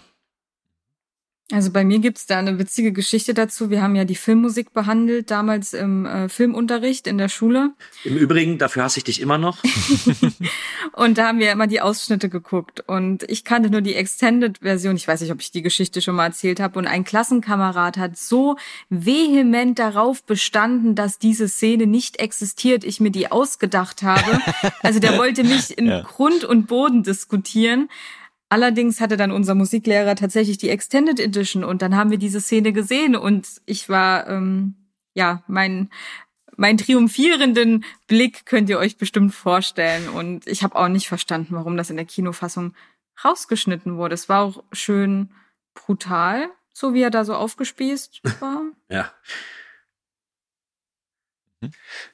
Also 1.52 1.72
bei 1.72 1.84
mir 1.84 2.00
gibt's 2.00 2.26
da 2.26 2.40
eine 2.40 2.58
witzige 2.58 2.94
Geschichte 2.94 3.34
dazu. 3.34 3.70
Wir 3.70 3.82
haben 3.82 3.96
ja 3.96 4.06
die 4.06 4.16
Filmmusik 4.16 4.72
behandelt, 4.72 5.30
damals 5.30 5.74
im 5.74 6.06
äh, 6.06 6.30
Filmunterricht 6.30 7.06
in 7.06 7.18
der 7.18 7.28
Schule. 7.28 7.74
Im 8.06 8.16
Übrigen, 8.16 8.58
dafür 8.58 8.84
hasse 8.84 9.00
ich 9.00 9.04
dich 9.04 9.20
immer 9.20 9.38
noch. 9.38 9.58
und 10.94 11.18
da 11.18 11.28
haben 11.28 11.40
wir 11.40 11.52
immer 11.52 11.68
die 11.68 11.82
Ausschnitte 11.82 12.30
geguckt. 12.30 12.82
Und 12.88 13.30
ich 13.30 13.44
kannte 13.44 13.70
nur 13.70 13.82
die 13.82 13.94
Extended-Version. 13.94 14.96
Ich 14.96 15.06
weiß 15.06 15.20
nicht, 15.20 15.34
ob 15.34 15.42
ich 15.42 15.52
die 15.52 15.62
Geschichte 15.62 16.02
schon 16.02 16.16
mal 16.16 16.28
erzählt 16.28 16.62
habe. 16.62 16.80
Und 16.80 16.88
ein 16.88 17.04
Klassenkamerad 17.04 17.98
hat 17.98 18.18
so 18.18 18.56
vehement 18.90 19.78
darauf 19.78 20.24
bestanden, 20.24 20.96
dass 20.96 21.20
diese 21.20 21.50
Szene 21.50 21.88
nicht 21.88 22.22
existiert, 22.22 22.86
ich 22.86 23.02
mir 23.02 23.12
die 23.12 23.32
ausgedacht 23.32 24.02
habe. 24.02 24.40
Also 24.82 25.00
der 25.00 25.18
wollte 25.18 25.44
mich 25.44 25.78
in 25.78 25.88
ja. 25.88 26.02
Grund 26.04 26.46
und 26.46 26.68
Boden 26.68 27.04
diskutieren. 27.04 27.90
Allerdings 28.54 29.02
hatte 29.02 29.18
dann 29.18 29.32
unser 29.32 29.56
Musiklehrer 29.56 30.14
tatsächlich 30.14 30.60
die 30.60 30.70
Extended 30.70 31.20
Edition 31.20 31.64
und 31.64 31.82
dann 31.82 31.96
haben 31.96 32.12
wir 32.12 32.20
diese 32.20 32.40
Szene 32.40 32.72
gesehen 32.72 33.16
und 33.16 33.48
ich 33.66 33.90
war, 33.90 34.28
ähm, 34.30 34.76
ja, 35.16 35.42
mein, 35.48 35.90
mein 36.56 36.78
triumphierenden 36.78 37.84
Blick 38.06 38.46
könnt 38.46 38.70
ihr 38.70 38.78
euch 38.78 38.98
bestimmt 38.98 39.34
vorstellen. 39.34 40.08
Und 40.08 40.46
ich 40.46 40.62
habe 40.62 40.76
auch 40.76 40.88
nicht 40.88 41.08
verstanden, 41.08 41.56
warum 41.56 41.78
das 41.78 41.90
in 41.90 41.96
der 41.96 42.06
Kinofassung 42.06 42.76
rausgeschnitten 43.26 43.98
wurde. 43.98 44.14
Es 44.14 44.30
war 44.30 44.44
auch 44.44 44.64
schön 44.72 45.32
brutal, 45.74 46.48
so 46.74 46.94
wie 46.94 47.02
er 47.02 47.10
da 47.10 47.26
so 47.26 47.34
aufgespießt 47.34 48.22
war. 48.40 48.62
ja. 48.88 49.12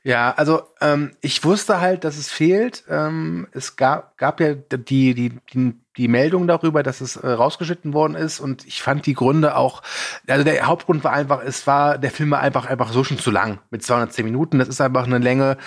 Ja, 0.04 0.32
also 0.36 0.62
ähm, 0.80 1.18
ich 1.22 1.44
wusste 1.44 1.82
halt, 1.82 2.04
dass 2.04 2.18
es 2.18 2.30
fehlt. 2.32 2.84
Ähm, 2.88 3.48
es 3.52 3.76
gab, 3.76 4.18
gab 4.18 4.40
ja 4.40 4.54
die, 4.54 5.14
die, 5.14 5.40
die, 5.54 5.74
die 6.00 6.08
Meldung 6.08 6.48
darüber, 6.48 6.82
dass 6.82 7.02
es 7.02 7.18
äh, 7.18 7.28
rausgeschnitten 7.28 7.94
worden 7.94 8.16
ist 8.16 8.40
und 8.40 8.66
ich 8.66 8.82
fand 8.82 9.06
die 9.06 9.14
Gründe 9.14 9.58
auch, 9.58 9.84
also 10.28 10.46
der 10.46 10.66
Hauptgrund 10.66 11.04
war 11.04 11.12
einfach, 11.12 11.44
es 11.44 11.68
war, 11.68 11.98
der 11.98 12.10
Film 12.10 12.32
war 12.32 12.40
einfach, 12.40 12.66
einfach 12.66 12.94
so 12.94 13.04
schon 13.04 13.20
zu 13.20 13.32
lang 13.32 13.60
mit 13.70 13.84
210 13.84 14.24
Minuten. 14.24 14.60
Das 14.60 14.70
ist 14.70 14.80
einfach 14.80 15.06
eine 15.06 15.18
Länge, 15.18 15.58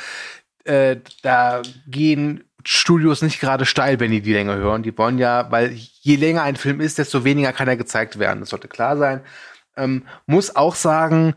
äh, 0.65 0.97
da 1.23 1.61
gehen 1.87 2.45
Studios 2.65 3.21
nicht 3.21 3.41
gerade 3.41 3.67
steil, 3.67 4.01
wenn 4.01 4.11
die 4.11 4.23
die 4.23 4.33
Länge 4.33 4.57
hören. 4.57 4.83
Die 4.83 4.97
wollen 4.97 5.19
ja, 5.19 5.51
weil 5.51 5.73
je 5.73 6.17
länger 6.17 6.45
ein 6.45 6.57
Film 6.57 6.81
ist, 6.81 6.97
desto 6.97 7.25
weniger 7.25 7.53
kann 7.53 7.69
er 7.69 7.77
gezeigt 7.77 8.19
werden. 8.19 8.41
Das 8.41 8.49
sollte 8.49 8.69
klar 8.69 8.97
sein. 8.97 9.21
Ähm, 9.77 10.05
muss 10.25 10.57
auch 10.57 10.77
sagen, 10.77 11.35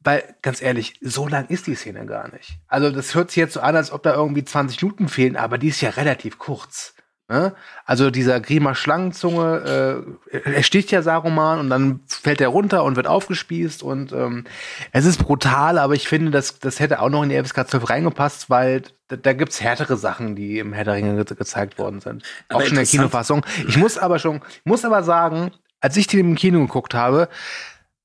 weil, 0.00 0.22
ganz 0.42 0.62
ehrlich, 0.62 0.94
so 1.00 1.26
lang 1.26 1.46
ist 1.48 1.66
die 1.66 1.74
Szene 1.74 2.06
gar 2.06 2.30
nicht. 2.32 2.60
Also, 2.68 2.90
das 2.90 3.16
hört 3.16 3.30
sich 3.30 3.38
jetzt 3.38 3.54
so 3.54 3.60
an, 3.60 3.74
als 3.74 3.90
ob 3.90 4.04
da 4.04 4.14
irgendwie 4.14 4.44
20 4.44 4.80
Minuten 4.80 5.08
fehlen, 5.08 5.36
aber 5.36 5.58
die 5.58 5.68
ist 5.68 5.80
ja 5.80 5.90
relativ 5.90 6.38
kurz. 6.38 6.94
Ne? 7.30 7.52
Also 7.84 8.10
dieser 8.10 8.40
Grima 8.40 8.74
Schlangenzunge, 8.74 10.06
äh, 10.32 10.50
er 10.54 10.62
sticht 10.62 10.90
ja 10.90 11.02
Saruman 11.02 11.58
und 11.58 11.68
dann 11.68 12.00
fällt 12.06 12.40
er 12.40 12.48
runter 12.48 12.84
und 12.84 12.96
wird 12.96 13.06
aufgespießt 13.06 13.82
und 13.82 14.12
ähm, 14.12 14.44
es 14.92 15.04
ist 15.04 15.18
brutal, 15.22 15.78
aber 15.78 15.92
ich 15.92 16.08
finde, 16.08 16.30
das, 16.30 16.58
das 16.58 16.80
hätte 16.80 17.02
auch 17.02 17.10
noch 17.10 17.22
in 17.22 17.28
die 17.28 17.42
FSK 17.42 17.68
12 17.68 17.90
reingepasst, 17.90 18.48
weil 18.48 18.82
da, 19.08 19.16
da 19.16 19.34
gibt's 19.34 19.60
härtere 19.60 19.98
Sachen, 19.98 20.36
die 20.36 20.58
im 20.58 20.72
Herr 20.72 20.84
der 20.84 20.94
Ringe 20.94 21.22
ge 21.22 21.36
gezeigt 21.36 21.78
worden 21.78 22.00
sind. 22.00 22.22
Aber 22.48 22.60
auch 22.60 22.62
schon 22.62 22.70
in 22.70 22.76
der 22.76 22.86
Kinofassung. 22.86 23.44
Ich 23.66 23.76
muss 23.76 23.98
aber 23.98 24.18
schon, 24.18 24.40
muss 24.64 24.86
aber 24.86 25.02
sagen, 25.02 25.50
als 25.80 25.98
ich 25.98 26.06
den 26.06 26.20
im 26.20 26.34
Kino 26.34 26.60
geguckt 26.60 26.94
habe, 26.94 27.28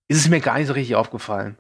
ist 0.10 0.18
es 0.18 0.28
mir 0.28 0.42
gar 0.42 0.58
nicht 0.58 0.68
so 0.68 0.74
richtig 0.74 0.96
aufgefallen. 0.98 1.58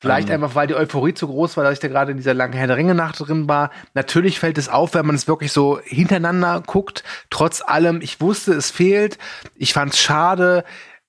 Vielleicht 0.00 0.28
ähm. 0.28 0.36
einfach, 0.36 0.54
weil 0.54 0.66
die 0.66 0.74
Euphorie 0.74 1.14
zu 1.14 1.28
groß 1.28 1.56
war, 1.56 1.64
dass 1.64 1.74
ich 1.74 1.78
da 1.78 1.88
gerade 1.88 2.10
in 2.12 2.16
dieser 2.16 2.34
langen 2.34 2.54
Herr 2.54 2.66
der 2.66 2.76
Ringe 2.76 2.94
Nacht 2.94 3.20
drin 3.20 3.48
war. 3.48 3.70
Natürlich 3.94 4.38
fällt 4.38 4.56
es 4.56 4.68
auf, 4.68 4.94
wenn 4.94 5.06
man 5.06 5.14
es 5.14 5.28
wirklich 5.28 5.52
so 5.52 5.80
hintereinander 5.84 6.62
guckt. 6.66 7.04
Trotz 7.28 7.62
allem, 7.62 8.00
ich 8.00 8.20
wusste, 8.20 8.54
es 8.54 8.70
fehlt. 8.70 9.18
Ich 9.56 9.74
fand 9.74 9.92
es 9.92 10.00
schade. 10.00 10.64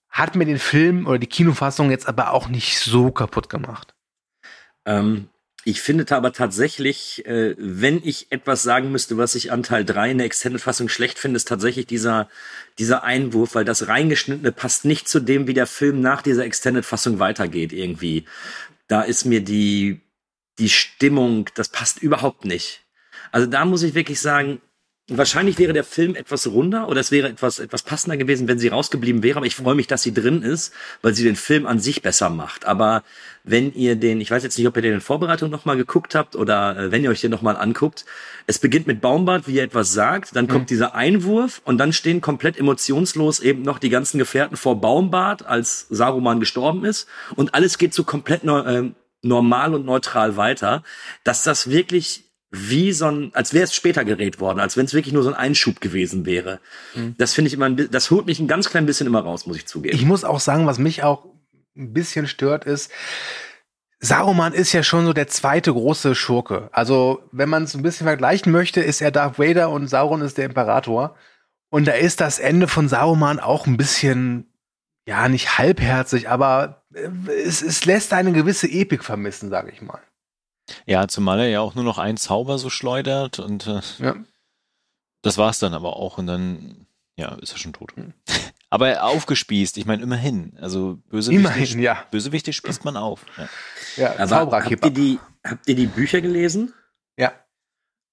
Hat 0.10 0.36
mir 0.36 0.46
den 0.46 0.60
Film 0.60 1.08
oder 1.08 1.20
die 1.20 1.28
Kinofassung 1.28 1.90
jetzt 1.90 2.08
aber 2.08 2.34
auch 2.34 2.50
nicht 2.50 2.80
so 2.80 3.12
kaputt 3.12 3.50
gemacht. 3.50 3.96
Ähm, 4.86 5.30
ich 5.64 5.82
finde 5.82 6.06
aber 6.14 6.34
tatsächlich, 6.34 7.26
äh, 7.26 7.56
wenn 7.58 8.02
ich 8.04 8.32
etwas 8.32 8.64
sagen 8.64 8.92
müsste, 8.92 9.18
was 9.18 9.36
ich 9.36 9.54
an 9.54 9.64
Teil 9.64 9.86
3 9.86 10.12
in 10.12 10.18
der 10.18 10.26
Extended-Fassung 10.26 10.90
schlecht 10.90 11.20
finde, 11.20 11.38
ist 11.38 11.48
tatsächlich 11.48 11.86
dieser, 11.86 12.28
dieser 12.80 13.04
Einwurf, 13.04 13.54
weil 13.54 13.64
das 13.64 13.88
reingeschnittene 13.88 14.52
passt 14.52 14.84
nicht 14.84 15.08
zu 15.08 15.20
dem, 15.20 15.48
wie 15.48 15.54
der 15.54 15.68
Film 15.68 16.02
nach 16.02 16.24
dieser 16.24 16.46
Extended-Fassung 16.46 17.20
weitergeht 17.20 17.74
irgendwie 17.74 18.26
da 18.92 19.04
ist 19.04 19.24
mir 19.24 19.42
die, 19.42 20.02
die 20.60 20.68
Stimmung, 20.68 21.50
das 21.56 21.70
passt 21.70 22.04
überhaupt 22.04 22.44
nicht. 22.44 22.84
Also 23.32 23.48
da 23.48 23.64
muss 23.64 23.84
ich 23.84 23.94
wirklich 23.94 24.20
sagen, 24.20 24.62
wahrscheinlich 25.08 25.58
wäre 25.58 25.74
der 25.74 25.84
Film 25.84 26.16
etwas 26.16 26.48
runder 26.48 26.88
oder 26.88 27.02
es 27.02 27.12
wäre 27.12 27.28
etwas, 27.28 27.60
etwas 27.60 27.84
passender 27.84 28.18
gewesen, 28.18 28.48
wenn 28.48 28.60
sie 28.60 28.70
rausgeblieben 28.70 29.24
wäre. 29.24 29.38
Aber 29.38 29.46
ich 29.46 29.56
freue 29.56 29.76
mich, 29.76 29.88
dass 29.88 30.04
sie 30.04 30.14
drin 30.14 30.42
ist, 30.42 30.74
weil 31.02 31.14
sie 31.14 31.24
den 31.24 31.36
Film 31.36 31.66
an 31.66 31.80
sich 31.80 32.02
besser 32.02 32.30
macht. 32.30 32.66
Aber 32.66 33.04
wenn 33.44 33.74
ihr 33.74 33.96
den, 33.96 34.22
ich 34.22 34.32
weiß 34.32 34.44
jetzt 34.44 34.58
nicht, 34.58 34.68
ob 34.68 34.76
ihr 34.76 34.82
den 34.82 34.94
in 34.94 35.02
Vorbereitung 35.02 35.50
nochmal 35.50 35.78
geguckt 35.78 36.16
habt 36.16 36.36
oder 36.36 36.78
äh, 36.78 36.92
wenn 36.92 37.04
ihr 37.04 37.10
euch 37.10 37.22
den 37.22 37.32
nochmal 37.32 37.58
anguckt, 37.58 38.06
es 38.48 38.60
beginnt 38.60 38.88
mit 38.88 39.02
Baumbart, 39.02 39.48
wie 39.48 39.58
er 39.58 39.66
etwas 39.66 39.92
sagt, 39.92 40.36
dann 40.36 40.48
kommt 40.48 40.64
mhm. 40.64 40.68
dieser 40.68 40.96
Einwurf 40.96 41.62
und 41.66 41.78
dann 41.78 41.94
stehen 41.94 42.22
komplett 42.22 42.58
emotionslos 42.58 43.40
eben 43.40 43.64
noch 43.64 43.80
die 43.80 43.90
ganzen 43.90 44.18
Gefährten 44.18 44.58
vor 44.58 44.80
Baumbart, 44.80 45.46
als 45.46 45.88
Saruman 45.90 46.40
gestorben 46.40 46.86
ist 46.86 47.08
und 47.36 47.54
alles 47.54 47.78
geht 47.78 47.94
so 47.94 48.04
komplett 48.04 48.44
äh, 48.44 48.92
normal 49.24 49.74
und 49.74 49.86
neutral 49.86 50.38
weiter, 50.38 50.84
dass 51.24 51.44
das 51.44 51.70
wirklich 51.70 52.31
wie 52.52 52.92
so 52.92 53.06
ein, 53.06 53.32
als 53.34 53.54
wäre 53.54 53.64
es 53.64 53.74
später 53.74 54.04
gerät 54.04 54.42
worden, 54.42 54.60
als 54.60 54.76
wenn 54.76 54.86
es 54.86 54.94
wirklich 54.94 55.14
nur 55.14 55.24
so 55.24 55.30
ein 55.30 55.36
Einschub 55.36 55.80
gewesen 55.80 56.26
wäre. 56.26 56.60
Mhm. 56.94 57.16
Das 57.18 57.34
finde 57.34 57.48
ich 57.48 57.54
immer, 57.54 57.66
ein, 57.66 57.90
das 57.90 58.12
holt 58.12 58.26
mich 58.26 58.40
ein 58.40 58.48
ganz 58.48 58.70
klein 58.70 58.86
bisschen 58.86 59.08
immer 59.08 59.22
raus, 59.22 59.46
muss 59.46 59.56
ich 59.56 59.66
zugeben. 59.66 59.96
Ich 59.96 60.06
muss 60.06 60.26
auch 60.26 60.42
sagen, 60.42 60.68
was 60.68 60.78
mich 60.78 61.02
auch 61.02 61.26
ein 61.78 61.94
bisschen 61.94 62.28
stört, 62.28 62.66
ist, 62.66 62.92
Saruman 64.02 64.54
ist 64.54 64.74
ja 64.74 64.84
schon 64.84 65.06
so 65.06 65.14
der 65.14 65.28
zweite 65.28 65.72
große 65.72 66.16
Schurke. 66.16 66.70
Also, 66.72 67.22
wenn 67.32 67.50
man 67.50 67.64
es 67.64 67.76
ein 67.76 67.84
bisschen 67.84 68.08
vergleichen 68.08 68.52
möchte, 68.52 68.82
ist 68.82 69.00
er 69.00 69.12
Darth 69.12 69.38
Vader 69.38 69.70
und 69.70 69.88
Sauron 69.88 70.22
ist 70.22 70.38
der 70.38 70.46
Imperator. 70.46 71.16
Und 71.70 71.88
da 71.88 71.94
ist 71.94 72.20
das 72.20 72.40
Ende 72.40 72.68
von 72.68 72.90
Saruman 72.90 73.40
auch 73.40 73.68
ein 73.68 73.78
bisschen, 73.78 74.52
ja, 75.06 75.30
nicht 75.30 75.58
halbherzig, 75.58 76.28
aber 76.28 76.84
äh, 76.94 77.10
es, 77.46 77.62
es 77.62 77.86
lässt 77.86 78.12
eine 78.12 78.34
gewisse 78.34 78.68
Epik 78.68 79.04
vermissen, 79.04 79.50
sage 79.50 79.72
ich 79.72 79.82
mal. 79.82 80.02
Ja, 80.86 81.08
zumal 81.08 81.40
er 81.40 81.50
ja 81.50 81.62
auch 81.62 81.76
nur 81.76 81.84
noch 81.84 81.98
einen 81.98 82.18
Zauber 82.18 82.58
so 82.58 82.70
schleudert 82.70 83.40
und 83.40 83.68
äh, 83.68 83.82
ja. 84.00 84.16
das 85.22 85.38
war's 85.38 85.60
dann 85.60 85.74
aber 85.74 85.98
auch 85.98 86.18
und 86.18 86.28
dann, 86.28 86.88
ja, 87.16 87.36
ist 87.36 87.52
er 87.54 87.58
schon 87.58 87.74
tot. 87.74 87.96
Hm. 87.96 88.14
Aber 88.74 89.04
aufgespießt, 89.04 89.78
ich 89.78 89.86
meine, 89.86 90.02
immerhin. 90.02 90.54
Also 90.62 90.98
Bösewichte, 91.10 91.42
immerhin, 91.42 91.80
ja. 91.80 92.06
Bösewichte 92.10 92.54
spießt 92.54 92.86
man 92.86 92.96
auf. 92.96 93.26
Ja, 93.98 94.16
ja 94.16 94.32
Aber 94.32 94.64
habt 94.64 94.86
ihr, 94.86 94.92
die, 94.92 95.20
habt 95.46 95.68
ihr 95.68 95.76
die 95.76 95.88
Bücher 95.88 96.22
gelesen? 96.22 96.74
Ja. 97.18 97.34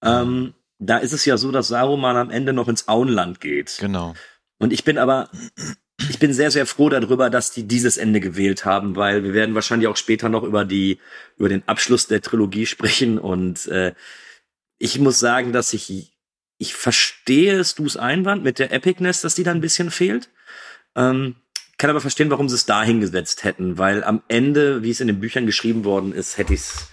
Ähm, 0.03 0.55
da 0.81 0.99
ist 0.99 1.13
es 1.13 1.25
ja 1.25 1.37
so, 1.37 1.53
dass 1.53 1.69
Saruman 1.69 2.17
am 2.17 2.31
Ende 2.31 2.53
noch 2.53 2.67
ins 2.67 2.89
Auenland 2.89 3.41
geht. 3.41 3.77
Genau. 3.79 4.15
Und 4.59 4.73
ich 4.73 4.83
bin 4.83 4.99
aber, 4.99 5.31
ich 6.09 6.19
bin 6.19 6.33
sehr, 6.33 6.51
sehr 6.51 6.67
froh 6.67 6.89
darüber, 6.89 7.31
dass 7.31 7.51
die 7.51 7.65
dieses 7.65 7.97
Ende 7.97 8.21
gewählt 8.21 8.65
haben, 8.65 8.97
weil 8.97 9.25
wir 9.25 9.35
werden 9.35 9.55
wahrscheinlich 9.55 9.89
auch 9.89 9.97
später 9.97 10.29
noch 10.29 10.45
über 10.45 10.65
die, 10.65 10.99
über 11.37 11.49
den 11.49 11.67
Abschluss 11.67 12.07
der 12.07 12.23
Trilogie 12.23 12.67
sprechen 12.67 13.19
und 13.19 13.67
äh, 13.69 13.95
ich 14.79 14.99
muss 15.01 15.19
sagen, 15.19 15.53
dass 15.53 15.73
ich, 15.73 16.13
ich 16.59 16.75
verstehe 16.75 17.65
Stu's 17.65 17.97
Einwand 17.97 18.45
mit 18.45 18.61
der 18.61 18.73
Epicness, 18.73 19.23
dass 19.23 19.35
die 19.35 19.43
da 19.43 19.51
ein 19.51 19.61
bisschen 19.61 19.91
fehlt. 19.91 20.31
Ähm, 20.95 21.35
kann 21.79 21.91
aber 21.91 22.01
verstehen, 22.01 22.31
warum 22.31 22.49
sie 22.49 22.55
es 22.55 22.67
da 22.67 22.83
hingesetzt 22.83 23.45
hätten, 23.45 23.79
weil 23.79 24.05
am 24.05 24.23
Ende, 24.29 24.83
wie 24.83 24.91
es 24.91 25.01
in 25.01 25.07
den 25.09 25.21
Büchern 25.21 25.47
geschrieben 25.47 25.85
worden 25.85 26.13
ist, 26.13 26.39
hätte 26.39 26.55
ich 26.55 26.61
es 26.61 26.89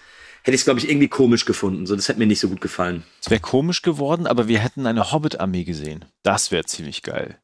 hätte 0.45 0.53
ich 0.53 0.61
es, 0.61 0.65
glaube 0.65 0.79
ich, 0.79 0.87
irgendwie 0.87 1.07
komisch 1.07 1.45
gefunden. 1.45 1.87
So, 1.87 1.95
das 1.95 2.07
hätte 2.07 2.19
mir 2.19 2.27
nicht 2.27 2.39
so 2.39 2.49
gut 2.49 2.61
gefallen. 2.61 3.03
Es 3.19 3.31
wäre 3.31 3.41
komisch 3.41 3.81
geworden, 3.81 4.27
aber 4.27 4.47
wir 4.47 4.59
hätten 4.59 4.85
eine 4.85 5.11
Hobbit-Armee 5.11 5.63
gesehen. 5.63 6.05
Das 6.21 6.51
wäre 6.51 6.65
ziemlich 6.65 7.01
geil. 7.01 7.39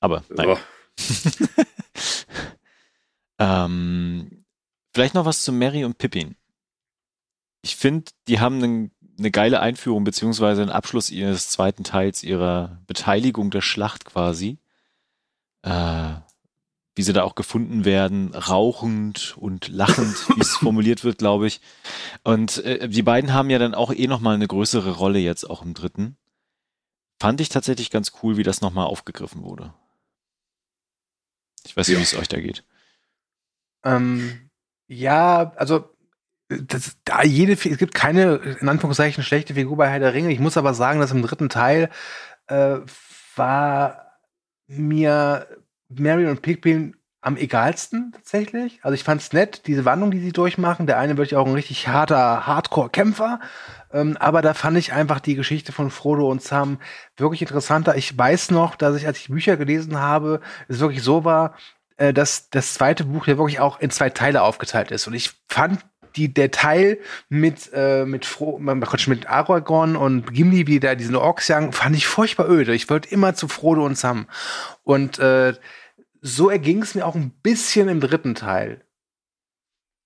Aber 0.00 0.24
nein. 0.28 0.48
Oh. 0.48 0.58
ähm, 3.38 4.44
vielleicht 4.94 5.14
noch 5.14 5.24
was 5.24 5.42
zu 5.42 5.52
Mary 5.52 5.84
und 5.84 5.98
Pippin. 5.98 6.36
Ich 7.62 7.76
finde, 7.76 8.10
die 8.28 8.40
haben 8.40 8.62
einen 8.62 8.90
eine 9.18 9.30
geile 9.30 9.60
Einführung 9.60 10.04
beziehungsweise 10.04 10.62
ein 10.62 10.70
Abschluss 10.70 11.10
ihres 11.10 11.50
zweiten 11.50 11.84
Teils 11.84 12.22
ihrer 12.22 12.78
Beteiligung 12.86 13.50
der 13.50 13.62
Schlacht 13.62 14.04
quasi. 14.04 14.58
Äh, 15.62 16.14
wie 16.94 17.02
sie 17.02 17.12
da 17.12 17.22
auch 17.22 17.36
gefunden 17.36 17.84
werden, 17.84 18.34
rauchend 18.34 19.36
und 19.38 19.68
lachend, 19.68 20.16
wie 20.36 20.40
es 20.40 20.56
formuliert 20.56 21.04
wird, 21.04 21.18
glaube 21.18 21.46
ich. 21.46 21.60
Und 22.24 22.64
äh, 22.64 22.88
die 22.88 23.02
beiden 23.02 23.32
haben 23.32 23.50
ja 23.50 23.60
dann 23.60 23.74
auch 23.74 23.92
eh 23.92 24.08
nochmal 24.08 24.34
eine 24.34 24.48
größere 24.48 24.92
Rolle 24.92 25.20
jetzt 25.20 25.48
auch 25.48 25.62
im 25.62 25.74
dritten. 25.74 26.16
Fand 27.20 27.40
ich 27.40 27.48
tatsächlich 27.48 27.90
ganz 27.90 28.12
cool, 28.22 28.36
wie 28.36 28.42
das 28.42 28.60
nochmal 28.60 28.86
aufgegriffen 28.86 29.42
wurde. 29.42 29.74
Ich 31.68 31.76
weiß 31.76 31.88
nicht, 31.88 31.94
ja. 31.94 32.00
wie 32.00 32.04
es 32.04 32.16
euch 32.16 32.28
da 32.28 32.40
geht. 32.40 32.64
Ähm, 33.84 34.50
ja, 34.86 35.52
also 35.56 35.90
das, 36.48 36.96
da 37.04 37.22
jede, 37.22 37.52
es 37.52 37.78
gibt 37.78 37.94
keine, 37.94 38.36
in 38.60 38.68
Anführungszeichen, 38.68 39.22
schlechte 39.22 39.54
Figur 39.54 39.76
bei 39.76 39.88
Herr 39.88 39.98
der 39.98 40.14
Ringe. 40.14 40.32
Ich 40.32 40.40
muss 40.40 40.56
aber 40.56 40.74
sagen, 40.74 41.00
dass 41.00 41.12
im 41.12 41.22
dritten 41.22 41.48
Teil 41.48 41.90
äh, 42.46 42.78
war 43.36 44.18
mir 44.66 45.46
Mary 45.88 46.26
und 46.26 46.42
Pippin 46.42 46.96
am 47.20 47.36
egalsten 47.36 48.12
tatsächlich. 48.12 48.80
Also 48.82 48.94
ich 48.94 49.04
fand's 49.04 49.32
nett, 49.32 49.66
diese 49.66 49.84
Wandlung, 49.84 50.10
die 50.10 50.20
sie 50.20 50.32
durchmachen. 50.32 50.86
Der 50.86 50.98
eine 50.98 51.16
wird 51.16 51.30
ja 51.30 51.38
auch 51.38 51.46
ein 51.46 51.54
richtig 51.54 51.88
harter 51.88 52.46
Hardcore-Kämpfer. 52.46 53.40
Ähm, 53.92 54.16
aber 54.18 54.42
da 54.42 54.54
fand 54.54 54.76
ich 54.76 54.92
einfach 54.92 55.20
die 55.20 55.34
Geschichte 55.34 55.72
von 55.72 55.90
Frodo 55.90 56.30
und 56.30 56.42
Sam 56.42 56.78
wirklich 57.16 57.42
interessanter. 57.42 57.96
Ich 57.96 58.16
weiß 58.16 58.50
noch, 58.50 58.76
dass 58.76 58.96
ich, 58.96 59.06
als 59.06 59.18
ich 59.18 59.28
Bücher 59.28 59.56
gelesen 59.56 59.98
habe, 59.98 60.40
es 60.68 60.80
wirklich 60.80 61.02
so 61.02 61.24
war, 61.24 61.54
äh, 61.96 62.12
dass 62.12 62.50
das 62.50 62.74
zweite 62.74 63.04
Buch 63.04 63.26
ja 63.26 63.38
wirklich 63.38 63.60
auch 63.60 63.80
in 63.80 63.90
zwei 63.90 64.10
Teile 64.10 64.42
aufgeteilt 64.42 64.90
ist. 64.90 65.06
Und 65.06 65.14
ich 65.14 65.32
fand 65.48 65.80
die, 66.16 66.32
der 66.32 66.50
Teil 66.50 66.98
mit, 67.28 67.70
äh, 67.72 68.04
mit, 68.04 68.26
Fro 68.26 68.58
mit 68.58 69.28
Aragorn 69.28 69.96
und 69.96 70.32
Gimli, 70.32 70.66
wie 70.66 70.80
da 70.80 70.94
diesen 70.94 71.16
Orks 71.16 71.48
jagen, 71.48 71.72
fand 71.72 71.96
ich 71.96 72.06
furchtbar 72.06 72.48
öde. 72.48 72.74
Ich 72.74 72.90
wollte 72.90 73.10
immer 73.10 73.34
zu 73.34 73.48
Frodo 73.48 73.84
und 73.84 73.96
Sam. 73.96 74.26
Und 74.84 75.18
äh, 75.18 75.54
so 76.20 76.50
erging 76.50 76.82
es 76.82 76.94
mir 76.94 77.06
auch 77.06 77.14
ein 77.14 77.30
bisschen 77.42 77.88
im 77.88 78.00
dritten 78.00 78.34
Teil. 78.34 78.82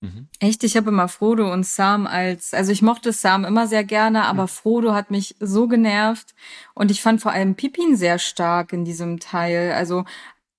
Mhm. 0.03 0.27
Echt, 0.39 0.65
ich 0.65 0.75
habe 0.75 0.89
immer 0.89 1.07
Frodo 1.07 1.51
und 1.53 1.65
Sam 1.65 2.07
als, 2.07 2.53
also 2.53 2.73
ich 2.73 2.81
mochte 2.81 3.13
Sam 3.13 3.45
immer 3.45 3.67
sehr 3.67 3.85
gerne, 3.85 4.25
aber 4.25 4.43
mhm. 4.43 4.47
Frodo 4.49 4.93
hat 4.93 5.11
mich 5.11 5.37
so 5.39 5.69
genervt 5.69 6.35
und 6.73 6.91
ich 6.91 7.01
fand 7.01 7.21
vor 7.21 7.31
allem 7.31 7.55
Pippin 7.55 7.95
sehr 7.95 8.19
stark 8.19 8.73
in 8.73 8.83
diesem 8.83 9.21
Teil. 9.21 9.71
Also 9.71 10.03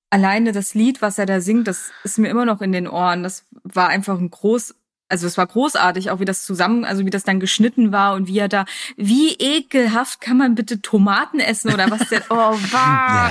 alleine 0.09 0.53
das 0.53 0.73
Lied, 0.73 1.03
was 1.03 1.19
er 1.19 1.27
da 1.27 1.43
singt, 1.43 1.69
das 1.69 1.91
ist 2.05 2.17
mir 2.17 2.29
immer 2.29 2.47
noch 2.47 2.63
in 2.63 2.73
den 2.73 2.89
Ohren. 2.89 3.23
Das 3.23 3.45
war 3.65 3.89
einfach 3.89 4.19
ein 4.19 4.31
groß, 4.31 4.77
also 5.11 5.27
es 5.27 5.37
war 5.37 5.47
großartig, 5.47 6.11
auch 6.11 6.21
wie 6.21 6.25
das 6.25 6.47
zusammen, 6.47 6.87
also 6.87 7.05
wie 7.05 7.11
das 7.11 7.25
dann 7.25 7.39
geschnitten 7.39 7.93
war 7.93 8.15
und 8.15 8.27
wie 8.27 8.39
er 8.39 8.49
da, 8.49 8.65
wie 8.97 9.35
ekelhaft 9.35 10.23
kann 10.23 10.39
man 10.39 10.55
bitte 10.55 10.81
Tomaten 10.81 11.39
essen 11.39 11.71
oder 11.71 11.91
was 11.91 12.09
denn? 12.09 12.23
Oh, 12.31 12.35
war. 12.73 13.31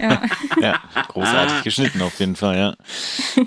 ja. 0.00 0.22
ja, 0.60 0.80
großartig 1.06 1.62
geschnitten 1.62 2.02
auf 2.02 2.18
jeden 2.18 2.34
Fall, 2.34 2.58
ja. 2.58 3.44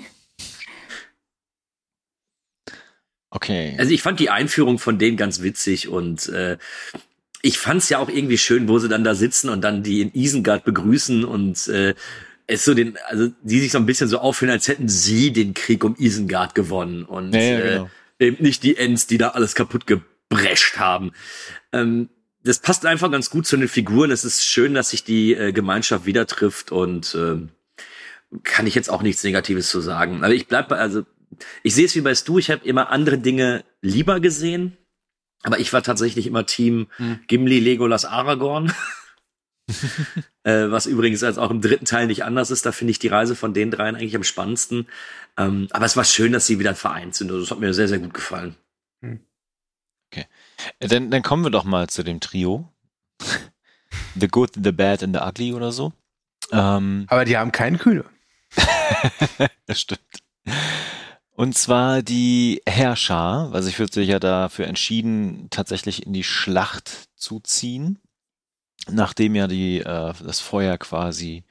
Okay. 3.36 3.76
Also 3.78 3.92
ich 3.92 4.00
fand 4.00 4.18
die 4.18 4.30
Einführung 4.30 4.78
von 4.78 4.98
denen 4.98 5.18
ganz 5.18 5.42
witzig 5.42 5.88
und 5.88 6.30
äh, 6.30 6.56
ich 7.42 7.58
fand 7.58 7.82
es 7.82 7.90
ja 7.90 7.98
auch 7.98 8.08
irgendwie 8.08 8.38
schön, 8.38 8.66
wo 8.66 8.78
sie 8.78 8.88
dann 8.88 9.04
da 9.04 9.14
sitzen 9.14 9.50
und 9.50 9.60
dann 9.60 9.82
die 9.82 10.00
in 10.00 10.14
Isengard 10.14 10.64
begrüßen 10.64 11.22
und 11.22 11.68
äh, 11.68 11.94
es 12.46 12.64
so 12.64 12.72
den, 12.72 12.96
also 13.08 13.30
die 13.42 13.60
sich 13.60 13.72
so 13.72 13.78
ein 13.78 13.84
bisschen 13.84 14.08
so 14.08 14.20
aufführen, 14.20 14.50
als 14.50 14.68
hätten 14.68 14.88
sie 14.88 15.34
den 15.34 15.52
Krieg 15.52 15.84
um 15.84 15.96
Isengard 15.98 16.54
gewonnen 16.54 17.04
und 17.04 17.34
ja, 17.34 17.40
ja, 17.40 17.60
genau. 17.60 17.90
äh, 18.18 18.26
eben 18.28 18.42
nicht 18.42 18.62
die 18.62 18.78
Ents, 18.78 19.06
die 19.06 19.18
da 19.18 19.28
alles 19.30 19.54
kaputt 19.54 19.86
gebrescht 19.86 20.78
haben. 20.78 21.12
Ähm, 21.72 22.08
das 22.42 22.60
passt 22.60 22.86
einfach 22.86 23.10
ganz 23.10 23.28
gut 23.28 23.46
zu 23.46 23.58
den 23.58 23.68
Figuren. 23.68 24.10
Es 24.10 24.24
ist 24.24 24.46
schön, 24.46 24.72
dass 24.72 24.90
sich 24.90 25.04
die 25.04 25.34
äh, 25.34 25.52
Gemeinschaft 25.52 26.06
wieder 26.06 26.26
trifft 26.26 26.72
und 26.72 27.14
äh, 27.14 27.36
kann 28.44 28.66
ich 28.66 28.74
jetzt 28.74 28.88
auch 28.88 29.02
nichts 29.02 29.22
Negatives 29.24 29.68
zu 29.68 29.82
sagen. 29.82 30.24
Aber 30.24 30.32
ich 30.32 30.46
bleib 30.46 30.68
bei, 30.70 30.78
also 30.78 31.04
ich 31.62 31.74
sehe 31.74 31.86
es 31.86 31.94
wie 31.94 32.00
bei 32.00 32.14
Stu, 32.14 32.38
ich 32.38 32.50
habe 32.50 32.66
immer 32.66 32.90
andere 32.90 33.18
Dinge 33.18 33.64
lieber 33.80 34.20
gesehen, 34.20 34.76
aber 35.42 35.58
ich 35.58 35.72
war 35.72 35.82
tatsächlich 35.82 36.26
immer 36.26 36.46
Team 36.46 36.88
hm. 36.96 37.20
Gimli, 37.26 37.60
Legolas, 37.60 38.04
Aragorn. 38.04 38.72
äh, 40.44 40.70
was 40.70 40.86
übrigens 40.86 41.22
als 41.22 41.38
auch 41.38 41.50
im 41.50 41.60
dritten 41.60 41.84
Teil 41.84 42.06
nicht 42.06 42.24
anders 42.24 42.50
ist. 42.50 42.66
Da 42.66 42.72
finde 42.72 42.92
ich 42.92 42.98
die 42.98 43.08
Reise 43.08 43.34
von 43.34 43.54
den 43.54 43.70
dreien 43.70 43.96
eigentlich 43.96 44.16
am 44.16 44.24
spannendsten. 44.24 44.88
Ähm, 45.36 45.68
aber 45.70 45.84
es 45.84 45.96
war 45.96 46.04
schön, 46.04 46.32
dass 46.32 46.46
sie 46.46 46.58
wieder 46.58 46.74
vereint 46.74 47.14
sind. 47.14 47.30
Also, 47.30 47.42
das 47.42 47.50
hat 47.50 47.60
mir 47.60 47.74
sehr, 47.74 47.88
sehr 47.88 47.98
gut 47.98 48.14
gefallen. 48.14 48.54
Hm. 49.02 49.20
Okay. 50.10 50.26
Äh, 50.78 50.88
dann, 50.88 51.10
dann 51.10 51.22
kommen 51.22 51.44
wir 51.44 51.50
doch 51.50 51.64
mal 51.64 51.88
zu 51.88 52.02
dem 52.02 52.20
Trio. 52.20 52.72
the 54.14 54.28
Good, 54.28 54.52
The 54.62 54.72
Bad 54.72 55.02
and 55.02 55.16
The 55.16 55.22
Ugly 55.22 55.52
oder 55.52 55.72
so. 55.72 55.92
Ähm, 56.52 57.06
aber 57.08 57.24
die 57.24 57.36
haben 57.36 57.52
keinen 57.52 57.78
Kühne. 57.78 58.04
das 59.66 59.80
stimmt. 59.80 60.00
Und 61.36 61.56
zwar 61.56 62.02
die 62.02 62.62
Herrscher, 62.66 63.50
also 63.52 63.68
ich 63.68 63.78
würde 63.78 63.92
sich 63.92 64.08
ja 64.08 64.18
dafür 64.18 64.66
entschieden, 64.66 65.48
tatsächlich 65.50 66.06
in 66.06 66.12
die 66.12 66.24
Schlacht 66.24 67.08
zu 67.14 67.40
ziehen 67.40 67.98
nachdem 68.90 69.34
ja 69.34 69.46
die, 69.46 69.80
äh, 69.80 70.12
das 70.24 70.40
Feuer 70.40 70.78
quasi 70.78 71.44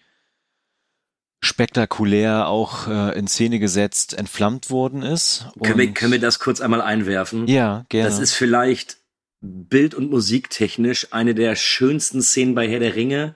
spektakulär 1.41 2.47
auch 2.47 2.87
äh, 2.87 3.17
in 3.17 3.27
Szene 3.27 3.59
gesetzt, 3.59 4.13
entflammt 4.13 4.69
worden 4.69 5.03
ist. 5.03 5.45
Können 5.61 5.77
wir, 5.77 5.93
können 5.93 6.11
wir 6.11 6.19
das 6.19 6.39
kurz 6.39 6.61
einmal 6.61 6.81
einwerfen? 6.81 7.47
Ja, 7.47 7.85
gerne. 7.89 8.09
Das 8.09 8.19
ist 8.19 8.33
vielleicht 8.33 8.97
bild- 9.41 9.93
und 9.93 10.09
musiktechnisch 10.09 11.07
eine 11.11 11.35
der 11.35 11.55
schönsten 11.55 12.21
Szenen 12.23 12.55
bei 12.55 12.67
Herr 12.67 12.79
der 12.79 12.95
Ringe 12.95 13.35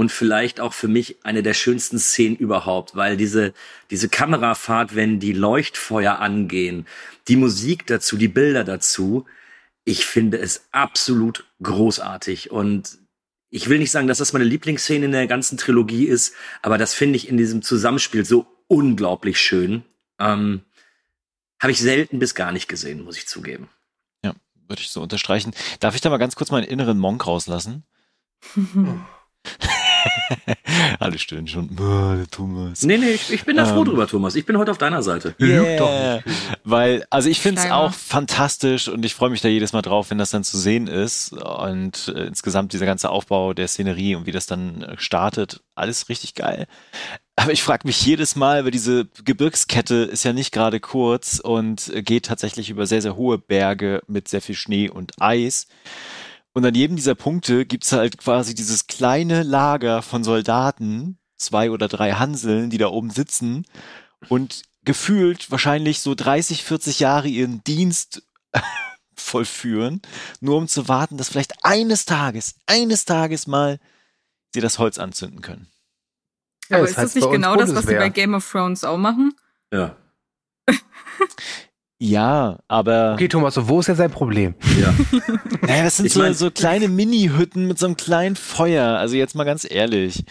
und 0.00 0.10
vielleicht 0.10 0.60
auch 0.60 0.72
für 0.72 0.88
mich 0.88 1.16
eine 1.24 1.42
der 1.42 1.52
schönsten 1.52 1.98
Szenen 1.98 2.34
überhaupt, 2.34 2.96
weil 2.96 3.18
diese, 3.18 3.52
diese 3.90 4.08
Kamerafahrt, 4.08 4.96
wenn 4.96 5.20
die 5.20 5.34
Leuchtfeuer 5.34 6.20
angehen, 6.20 6.86
die 7.28 7.36
Musik 7.36 7.86
dazu, 7.86 8.16
die 8.16 8.28
Bilder 8.28 8.64
dazu, 8.64 9.26
ich 9.84 10.06
finde 10.06 10.38
es 10.38 10.68
absolut 10.72 11.44
großartig 11.62 12.50
und 12.50 12.96
ich 13.50 13.68
will 13.68 13.78
nicht 13.78 13.90
sagen, 13.90 14.06
dass 14.06 14.16
das 14.16 14.32
meine 14.32 14.46
Lieblingsszene 14.46 15.04
in 15.04 15.12
der 15.12 15.26
ganzen 15.26 15.58
Trilogie 15.58 16.06
ist, 16.06 16.34
aber 16.62 16.78
das 16.78 16.94
finde 16.94 17.16
ich 17.16 17.28
in 17.28 17.36
diesem 17.36 17.60
Zusammenspiel 17.60 18.24
so 18.24 18.46
unglaublich 18.68 19.38
schön. 19.38 19.84
Ähm, 20.18 20.62
Habe 21.60 21.72
ich 21.72 21.78
selten 21.78 22.18
bis 22.18 22.34
gar 22.34 22.52
nicht 22.52 22.68
gesehen, 22.68 23.04
muss 23.04 23.18
ich 23.18 23.28
zugeben. 23.28 23.68
Ja, 24.24 24.32
würde 24.66 24.80
ich 24.80 24.88
so 24.88 25.02
unterstreichen. 25.02 25.52
Darf 25.78 25.94
ich 25.94 26.00
da 26.00 26.08
mal 26.08 26.16
ganz 26.16 26.36
kurz 26.36 26.50
meinen 26.50 26.64
inneren 26.64 26.98
Monk 26.98 27.26
rauslassen? 27.26 27.84
Alle 30.98 31.18
stöhnen 31.18 31.46
schon. 31.46 31.70
Oh, 31.78 32.24
Thomas. 32.30 32.82
Nee, 32.82 32.98
nee, 32.98 33.10
ich, 33.10 33.32
ich 33.32 33.44
bin 33.44 33.56
da 33.56 33.66
froh 33.66 33.80
ähm, 33.80 33.86
drüber, 33.86 34.06
Thomas. 34.06 34.34
Ich 34.34 34.46
bin 34.46 34.58
heute 34.58 34.70
auf 34.70 34.78
deiner 34.78 35.02
Seite. 35.02 35.34
Yeah. 35.40 36.22
Weil, 36.64 37.04
also 37.10 37.28
ich 37.28 37.40
finde 37.40 37.62
es 37.62 37.70
auch 37.70 37.92
fantastisch 37.92 38.88
und 38.88 39.04
ich 39.04 39.14
freue 39.14 39.30
mich 39.30 39.40
da 39.40 39.48
jedes 39.48 39.72
Mal 39.72 39.82
drauf, 39.82 40.10
wenn 40.10 40.18
das 40.18 40.30
dann 40.30 40.44
zu 40.44 40.58
sehen 40.58 40.86
ist. 40.86 41.32
Und 41.32 42.12
äh, 42.14 42.24
insgesamt 42.24 42.72
dieser 42.72 42.86
ganze 42.86 43.10
Aufbau 43.10 43.54
der 43.54 43.68
Szenerie 43.68 44.14
und 44.14 44.26
wie 44.26 44.32
das 44.32 44.46
dann 44.46 44.82
äh, 44.82 44.94
startet, 44.98 45.60
alles 45.74 46.08
richtig 46.08 46.34
geil. 46.34 46.66
Aber 47.36 47.52
ich 47.52 47.62
frage 47.62 47.86
mich 47.86 48.04
jedes 48.04 48.36
Mal, 48.36 48.64
weil 48.64 48.70
diese 48.70 49.06
Gebirgskette 49.24 49.94
ist 49.94 50.24
ja 50.24 50.34
nicht 50.34 50.52
gerade 50.52 50.78
kurz 50.78 51.38
und 51.38 51.88
äh, 51.94 52.02
geht 52.02 52.26
tatsächlich 52.26 52.68
über 52.68 52.86
sehr, 52.86 53.00
sehr 53.00 53.16
hohe 53.16 53.38
Berge 53.38 54.02
mit 54.06 54.28
sehr 54.28 54.42
viel 54.42 54.54
Schnee 54.54 54.90
und 54.90 55.20
Eis. 55.20 55.66
Und 56.52 56.64
an 56.64 56.74
jedem 56.74 56.96
dieser 56.96 57.14
Punkte 57.14 57.64
gibt's 57.64 57.92
halt 57.92 58.18
quasi 58.18 58.54
dieses 58.54 58.86
kleine 58.86 59.42
Lager 59.42 60.02
von 60.02 60.24
Soldaten, 60.24 61.18
zwei 61.36 61.70
oder 61.70 61.88
drei 61.88 62.12
Hanseln, 62.12 62.70
die 62.70 62.78
da 62.78 62.88
oben 62.88 63.10
sitzen 63.10 63.64
und 64.28 64.62
gefühlt 64.84 65.50
wahrscheinlich 65.50 66.00
so 66.00 66.14
30, 66.14 66.64
40 66.64 67.00
Jahre 67.00 67.28
ihren 67.28 67.62
Dienst 67.64 68.22
vollführen, 69.14 70.02
nur 70.40 70.56
um 70.56 70.68
zu 70.68 70.88
warten, 70.88 71.16
dass 71.16 71.28
vielleicht 71.28 71.64
eines 71.64 72.04
Tages, 72.04 72.56
eines 72.66 73.04
Tages 73.04 73.46
mal 73.46 73.78
sie 74.52 74.60
das 74.60 74.78
Holz 74.78 74.98
anzünden 74.98 75.42
können. 75.42 75.68
Ja, 76.68 76.78
Aber 76.78 76.88
ist 76.88 76.98
das 76.98 77.14
nicht 77.14 77.30
genau 77.30 77.56
das, 77.56 77.74
was 77.74 77.86
sie 77.86 77.94
bei 77.94 78.08
Game 78.08 78.34
of 78.34 78.48
Thrones 78.50 78.84
auch 78.84 78.96
machen? 78.96 79.34
Ja. 79.72 79.96
Ja, 82.02 82.58
aber. 82.66 83.12
Okay, 83.12 83.28
Thomas, 83.28 83.52
so 83.52 83.68
wo 83.68 83.78
ist 83.78 83.88
ja 83.88 83.94
sein 83.94 84.10
Problem? 84.10 84.54
Ja. 84.80 84.94
naja, 85.60 85.84
das 85.84 85.98
sind 85.98 86.10
so, 86.10 86.32
so 86.32 86.50
kleine 86.50 86.88
Mini-Hütten 86.88 87.68
mit 87.68 87.78
so 87.78 87.84
einem 87.84 87.96
kleinen 87.98 88.36
Feuer. 88.36 88.96
Also 88.96 89.16
jetzt 89.16 89.34
mal 89.34 89.44
ganz 89.44 89.70
ehrlich. 89.70 90.24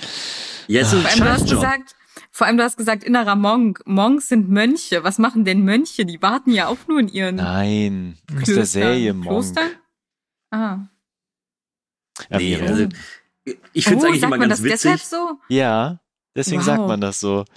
Ja, 0.68 0.84
so 0.84 0.98
vor 1.00 1.12
allem, 1.12 1.20
du 1.20 1.30
hast 1.30 1.48
gesagt, 1.48 1.96
vor 2.32 2.48
allem, 2.48 2.58
du 2.58 2.64
hast 2.64 2.76
gesagt, 2.76 3.04
innerer 3.04 3.36
Monk. 3.36 3.84
Monks 3.86 4.30
sind 4.30 4.50
Mönche. 4.50 5.04
Was 5.04 5.20
machen 5.20 5.46
denn 5.46 5.64
Mönche? 5.64 6.08
Die 6.08 6.20
warten 6.24 6.52
ja 6.52 6.70
auch 6.70 6.80
nur 6.88 7.02
in 7.02 7.08
ihren. 7.08 7.36
Nein, 7.36 8.18
aus 8.36 8.46
der 8.46 8.66
Serie 8.66 9.14
Monk. 9.14 9.28
Klostern? 9.28 9.70
Ah. 10.50 10.80
Ja, 12.32 12.38
nee, 12.40 12.60
also, 12.60 12.88
ich 13.74 13.86
finde 13.86 14.00
es 14.00 14.04
oh, 14.04 14.08
eigentlich 14.08 14.24
immer 14.24 14.40
ganz 14.40 14.64
witzig. 14.64 14.72
Deshalb 14.72 15.02
so? 15.02 15.40
Ja, 15.50 16.00
deswegen 16.36 16.62
wow. 16.62 16.66
sagt 16.66 16.88
man 16.88 17.00
das 17.00 17.20
so. 17.20 17.46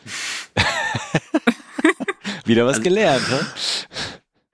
Wieder 2.44 2.66
was 2.66 2.78
also, 2.78 2.82
gelernt, 2.82 3.28
ne? 3.30 3.46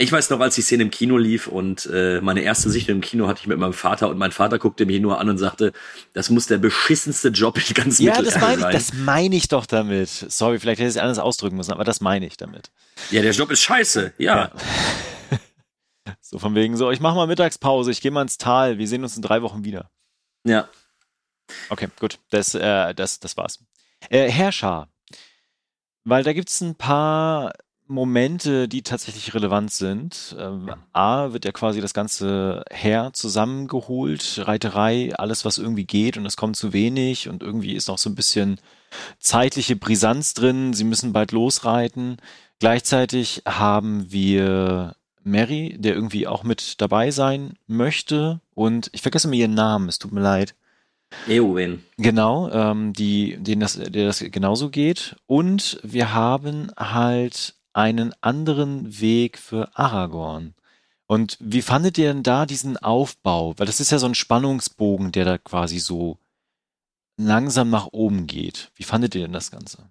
Ich 0.01 0.13
weiß 0.13 0.31
noch, 0.31 0.39
als 0.39 0.55
die 0.55 0.63
Szene 0.63 0.85
im 0.85 0.93
Kino 0.93 1.17
lief 1.17 1.49
und 1.49 1.87
äh, 1.93 2.21
meine 2.21 2.43
erste 2.43 2.71
Sichtung 2.71 2.97
im 2.97 3.01
Kino 3.01 3.27
hatte 3.27 3.41
ich 3.41 3.49
mit 3.49 3.59
meinem 3.59 3.73
Vater 3.73 4.09
und 4.09 4.17
mein 4.17 4.31
Vater 4.31 4.61
guckte 4.61 4.87
mich 4.87 5.01
nur 5.01 5.19
an 5.19 5.29
und 5.29 5.39
sagte, 5.39 5.73
das 6.13 6.31
muss 6.31 6.47
der 6.47 6.59
beschissenste 6.59 7.31
Job 7.31 7.59
in 7.59 7.75
ganz 7.75 7.99
ja, 7.99 8.23
das 8.23 8.41
meine 8.41 8.61
ich, 8.61 8.73
das 8.73 8.93
meine 8.93 9.35
ich 9.35 9.49
doch 9.49 9.67
damit. 9.67 10.09
Sorry, 10.09 10.61
vielleicht 10.61 10.79
hätte 10.79 10.89
ich 10.89 10.95
es 10.95 11.03
anders 11.03 11.19
ausdrücken 11.19 11.57
müssen, 11.57 11.73
aber 11.73 11.83
das 11.83 12.01
meine 12.01 12.27
ich 12.27 12.37
damit. 12.37 12.71
Ja, 13.11 13.23
der 13.23 13.33
Job 13.33 13.51
ist 13.51 13.61
scheiße, 13.63 14.15
ja. 14.19 14.53
ja. 15.33 15.39
so 16.21 16.39
von 16.39 16.55
wegen 16.55 16.77
so, 16.77 16.93
ich 16.93 17.01
mache 17.01 17.17
mal 17.17 17.27
Mittagspause, 17.27 17.91
ich 17.91 18.01
gehe 18.01 18.13
mal 18.13 18.23
ins 18.23 18.39
Tal, 18.39 18.79
wir 18.79 18.87
sehen 18.87 19.03
uns 19.03 19.17
in 19.17 19.23
drei 19.23 19.43
Wochen 19.43 19.65
wieder. 19.65 19.91
Ja. 20.45 20.69
Okay, 21.71 21.89
gut, 21.99 22.21
das, 22.31 22.55
äh, 22.55 22.95
das, 22.95 23.19
das 23.19 23.37
war's. 23.37 23.65
Äh, 24.11 24.31
Herrscher, 24.31 24.89
weil 26.05 26.23
da 26.23 26.33
gibt's 26.33 26.61
ein 26.61 26.77
paar 26.77 27.53
Momente, 27.89 28.69
die 28.69 28.83
tatsächlich 28.83 29.35
relevant 29.35 29.73
sind. 29.73 30.37
Ähm, 30.39 30.71
A, 30.93 31.33
wird 31.33 31.45
ja 31.45 31.53
quasi 31.53 31.81
das 31.81 31.95
ganze 31.95 32.65
Heer 32.71 33.11
zusammengeholt, 33.13 34.43
Reiterei, 34.47 35.15
alles, 35.17 35.45
was 35.45 35.59
irgendwie 35.59 35.85
geht 35.85 36.17
und 36.17 36.27
es 36.27 36.37
kommt 36.37 36.57
zu 36.57 36.73
wenig 36.73 37.29
und 37.29 37.43
irgendwie 37.43 37.75
ist 37.75 37.89
noch 37.89 37.99
so 37.99 38.11
ein 38.11 38.15
bisschen 38.15 38.61
zeitliche 39.19 39.77
Brisanz 39.77 40.35
drin. 40.35 40.75
Sie 40.75 40.85
müssen 40.85 41.13
bald 41.13 41.33
losreiten. 41.33 42.19
Gleichzeitig 42.59 43.43
haben 43.47 44.11
wir 44.11 44.95
Mary, 45.23 45.77
der 45.79 45.95
irgendwie 45.95 46.27
auch 46.27 46.43
mit 46.43 46.81
dabei 46.81 47.11
sein 47.11 47.55
möchte. 47.67 48.41
Und 48.55 48.91
ich 48.93 49.03
vergesse 49.03 49.29
mir 49.29 49.37
ihren 49.37 49.55
Namen, 49.55 49.89
es 49.89 49.99
tut 49.99 50.13
mir 50.13 50.21
leid. 50.21 50.55
Eowyn. 51.27 51.83
Genau, 51.97 52.51
ähm, 52.51 52.93
die, 52.93 53.37
denen 53.39 53.61
das, 53.61 53.75
der 53.75 54.07
das 54.07 54.19
genauso 54.19 54.69
geht. 54.71 55.17
Und 55.27 55.81
wir 55.83 56.13
haben 56.13 56.71
halt 56.77 57.55
einen 57.73 58.15
anderen 58.21 59.01
Weg 59.01 59.39
für 59.39 59.77
Aragorn. 59.77 60.55
Und 61.07 61.37
wie 61.41 61.63
fandet 61.63 61.97
ihr 61.97 62.13
denn 62.13 62.23
da 62.23 62.45
diesen 62.45 62.77
Aufbau? 62.77 63.55
Weil 63.57 63.67
das 63.67 63.81
ist 63.81 63.91
ja 63.91 63.99
so 63.99 64.07
ein 64.07 64.15
Spannungsbogen, 64.15 65.11
der 65.13 65.25
da 65.25 65.39
quasi 65.39 65.79
so 65.79 66.19
langsam 67.17 67.71
nach 67.71 67.89
oben 67.93 68.27
geht. 68.27 68.71
Wie 68.75 68.85
fandet 68.85 69.15
ihr 69.15 69.23
denn 69.23 69.33
das 69.33 69.51
Ganze? 69.51 69.89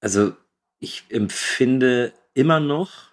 Also 0.00 0.36
ich 0.78 1.04
empfinde 1.08 2.12
immer 2.34 2.60
noch 2.60 3.08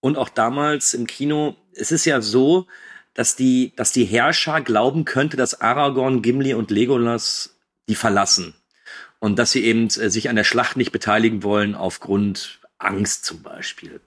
und 0.00 0.16
auch 0.16 0.30
damals 0.30 0.94
im 0.94 1.06
Kino, 1.06 1.56
es 1.74 1.92
ist 1.92 2.06
ja 2.06 2.20
so, 2.20 2.66
dass 3.14 3.36
die, 3.36 3.72
dass 3.76 3.92
die 3.92 4.04
Herrscher 4.04 4.60
glauben 4.60 5.04
könnte, 5.04 5.36
dass 5.36 5.60
Aragorn, 5.60 6.22
Gimli 6.22 6.54
und 6.54 6.70
Legolas 6.70 7.58
die 7.88 7.94
verlassen. 7.94 8.54
Und 9.20 9.38
dass 9.38 9.52
sie 9.52 9.64
eben 9.64 9.86
äh, 9.86 10.10
sich 10.10 10.28
an 10.28 10.36
der 10.36 10.44
Schlacht 10.44 10.76
nicht 10.76 10.92
beteiligen 10.92 11.42
wollen 11.42 11.74
aufgrund 11.74 12.60
Angst 12.78 13.24
zum 13.24 13.42
Beispiel. 13.42 14.00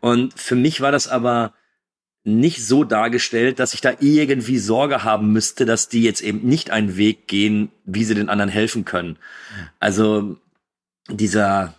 Und 0.00 0.38
für 0.38 0.56
mich 0.56 0.80
war 0.80 0.92
das 0.92 1.08
aber 1.08 1.54
nicht 2.24 2.64
so 2.64 2.84
dargestellt, 2.84 3.58
dass 3.58 3.74
ich 3.74 3.80
da 3.80 3.92
irgendwie 4.00 4.58
Sorge 4.58 5.02
haben 5.02 5.32
müsste, 5.32 5.64
dass 5.64 5.88
die 5.88 6.02
jetzt 6.02 6.20
eben 6.20 6.46
nicht 6.46 6.70
einen 6.70 6.96
Weg 6.96 7.26
gehen, 7.26 7.70
wie 7.84 8.04
sie 8.04 8.14
den 8.14 8.28
anderen 8.28 8.50
helfen 8.50 8.84
können. 8.84 9.18
Also 9.78 10.36
dieser, 11.08 11.74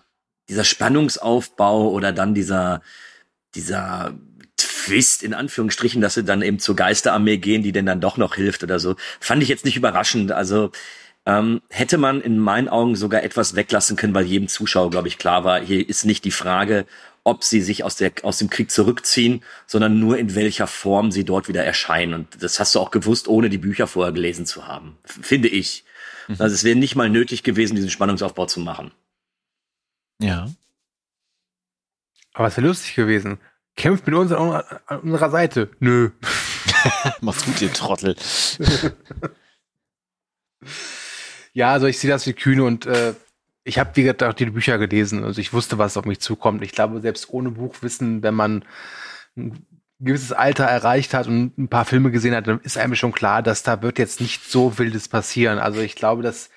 dieser 0.47 0.63
Spannungsaufbau 0.63 1.89
oder 1.89 2.11
dann 2.11 2.33
dieser, 2.33 2.81
dieser 3.53 4.17
Twist 4.57 5.21
in 5.21 5.33
Anführungsstrichen, 5.33 6.01
dass 6.01 6.15
sie 6.15 6.23
dann 6.23 6.41
eben 6.41 6.59
zur 6.59 6.75
Geisterarmee 6.75 7.37
gehen, 7.37 7.61
die 7.61 7.71
denn 7.71 7.85
dann 7.85 8.01
doch 8.01 8.17
noch 8.17 8.35
hilft 8.35 8.63
oder 8.63 8.79
so, 8.79 8.95
fand 9.19 9.43
ich 9.43 9.49
jetzt 9.49 9.65
nicht 9.65 9.77
überraschend. 9.77 10.31
Also 10.31 10.71
ähm, 11.25 11.61
hätte 11.69 11.97
man 11.97 12.21
in 12.21 12.39
meinen 12.39 12.69
Augen 12.69 12.95
sogar 12.95 13.23
etwas 13.23 13.55
weglassen 13.55 13.95
können, 13.97 14.13
weil 14.13 14.25
jedem 14.25 14.47
Zuschauer, 14.47 14.89
glaube 14.89 15.07
ich, 15.07 15.17
klar 15.17 15.43
war, 15.43 15.61
hier 15.61 15.87
ist 15.87 16.05
nicht 16.05 16.25
die 16.25 16.31
Frage, 16.31 16.85
ob 17.23 17.43
sie 17.43 17.61
sich 17.61 17.83
aus, 17.83 17.95
der, 17.95 18.11
aus 18.23 18.37
dem 18.37 18.49
Krieg 18.49 18.71
zurückziehen, 18.71 19.43
sondern 19.67 19.99
nur 19.99 20.17
in 20.17 20.35
welcher 20.35 20.67
Form 20.67 21.11
sie 21.11 21.25
dort 21.25 21.47
wieder 21.47 21.63
erscheinen. 21.63 22.13
Und 22.13 22.41
das 22.41 22.59
hast 22.59 22.73
du 22.73 22.79
auch 22.79 22.91
gewusst, 22.91 23.27
ohne 23.27 23.49
die 23.49 23.57
Bücher 23.57 23.87
vorher 23.87 24.13
gelesen 24.13 24.45
zu 24.45 24.67
haben, 24.67 24.97
finde 25.03 25.49
ich. 25.49 25.83
Mhm. 26.27 26.35
Also 26.39 26.55
es 26.55 26.63
wäre 26.63 26.77
nicht 26.77 26.95
mal 26.95 27.09
nötig 27.09 27.43
gewesen, 27.43 27.75
diesen 27.75 27.89
Spannungsaufbau 27.89 28.45
zu 28.45 28.59
machen. 28.59 28.91
Ja. 30.21 30.49
Aber 32.33 32.47
es 32.47 32.57
wäre 32.57 32.67
lustig 32.67 32.95
gewesen. 32.95 33.39
Kämpft 33.75 34.07
mit 34.07 34.15
uns 34.15 34.31
an 34.31 34.63
unserer 35.03 35.29
Seite. 35.29 35.69
Nö. 35.79 36.11
Mach's 37.21 37.45
gut, 37.45 37.61
ihr 37.61 37.71
Trottel. 37.71 38.15
ja, 41.53 41.71
also 41.71 41.87
ich 41.87 41.99
sehe 41.99 42.09
das 42.09 42.25
wie 42.27 42.33
Kühne 42.33 42.63
und 42.63 42.85
äh, 42.85 43.13
ich 43.63 43.77
habe, 43.77 43.91
wie 43.95 44.03
gesagt, 44.03 44.23
auch 44.23 44.33
die 44.33 44.45
Bücher 44.45 44.77
gelesen. 44.77 45.23
Also 45.23 45.39
ich 45.39 45.53
wusste, 45.53 45.77
was 45.77 45.97
auf 45.97 46.05
mich 46.05 46.19
zukommt. 46.19 46.63
Ich 46.63 46.71
glaube, 46.71 47.01
selbst 47.01 47.29
ohne 47.29 47.51
Buchwissen, 47.51 48.23
wenn 48.23 48.33
man 48.33 48.65
ein 49.37 49.65
gewisses 49.99 50.31
Alter 50.31 50.63
erreicht 50.63 51.13
hat 51.13 51.27
und 51.27 51.57
ein 51.57 51.67
paar 51.67 51.85
Filme 51.85 52.11
gesehen 52.11 52.33
hat, 52.33 52.47
dann 52.47 52.61
ist 52.61 52.77
einem 52.77 52.95
schon 52.95 53.11
klar, 53.11 53.43
dass 53.43 53.63
da 53.63 53.81
wird 53.81 53.99
jetzt 53.99 54.21
nicht 54.21 54.49
so 54.49 54.77
Wildes 54.77 55.07
passieren. 55.07 55.59
Also 55.59 55.81
ich 55.81 55.95
glaube, 55.95 56.23
dass 56.23 56.49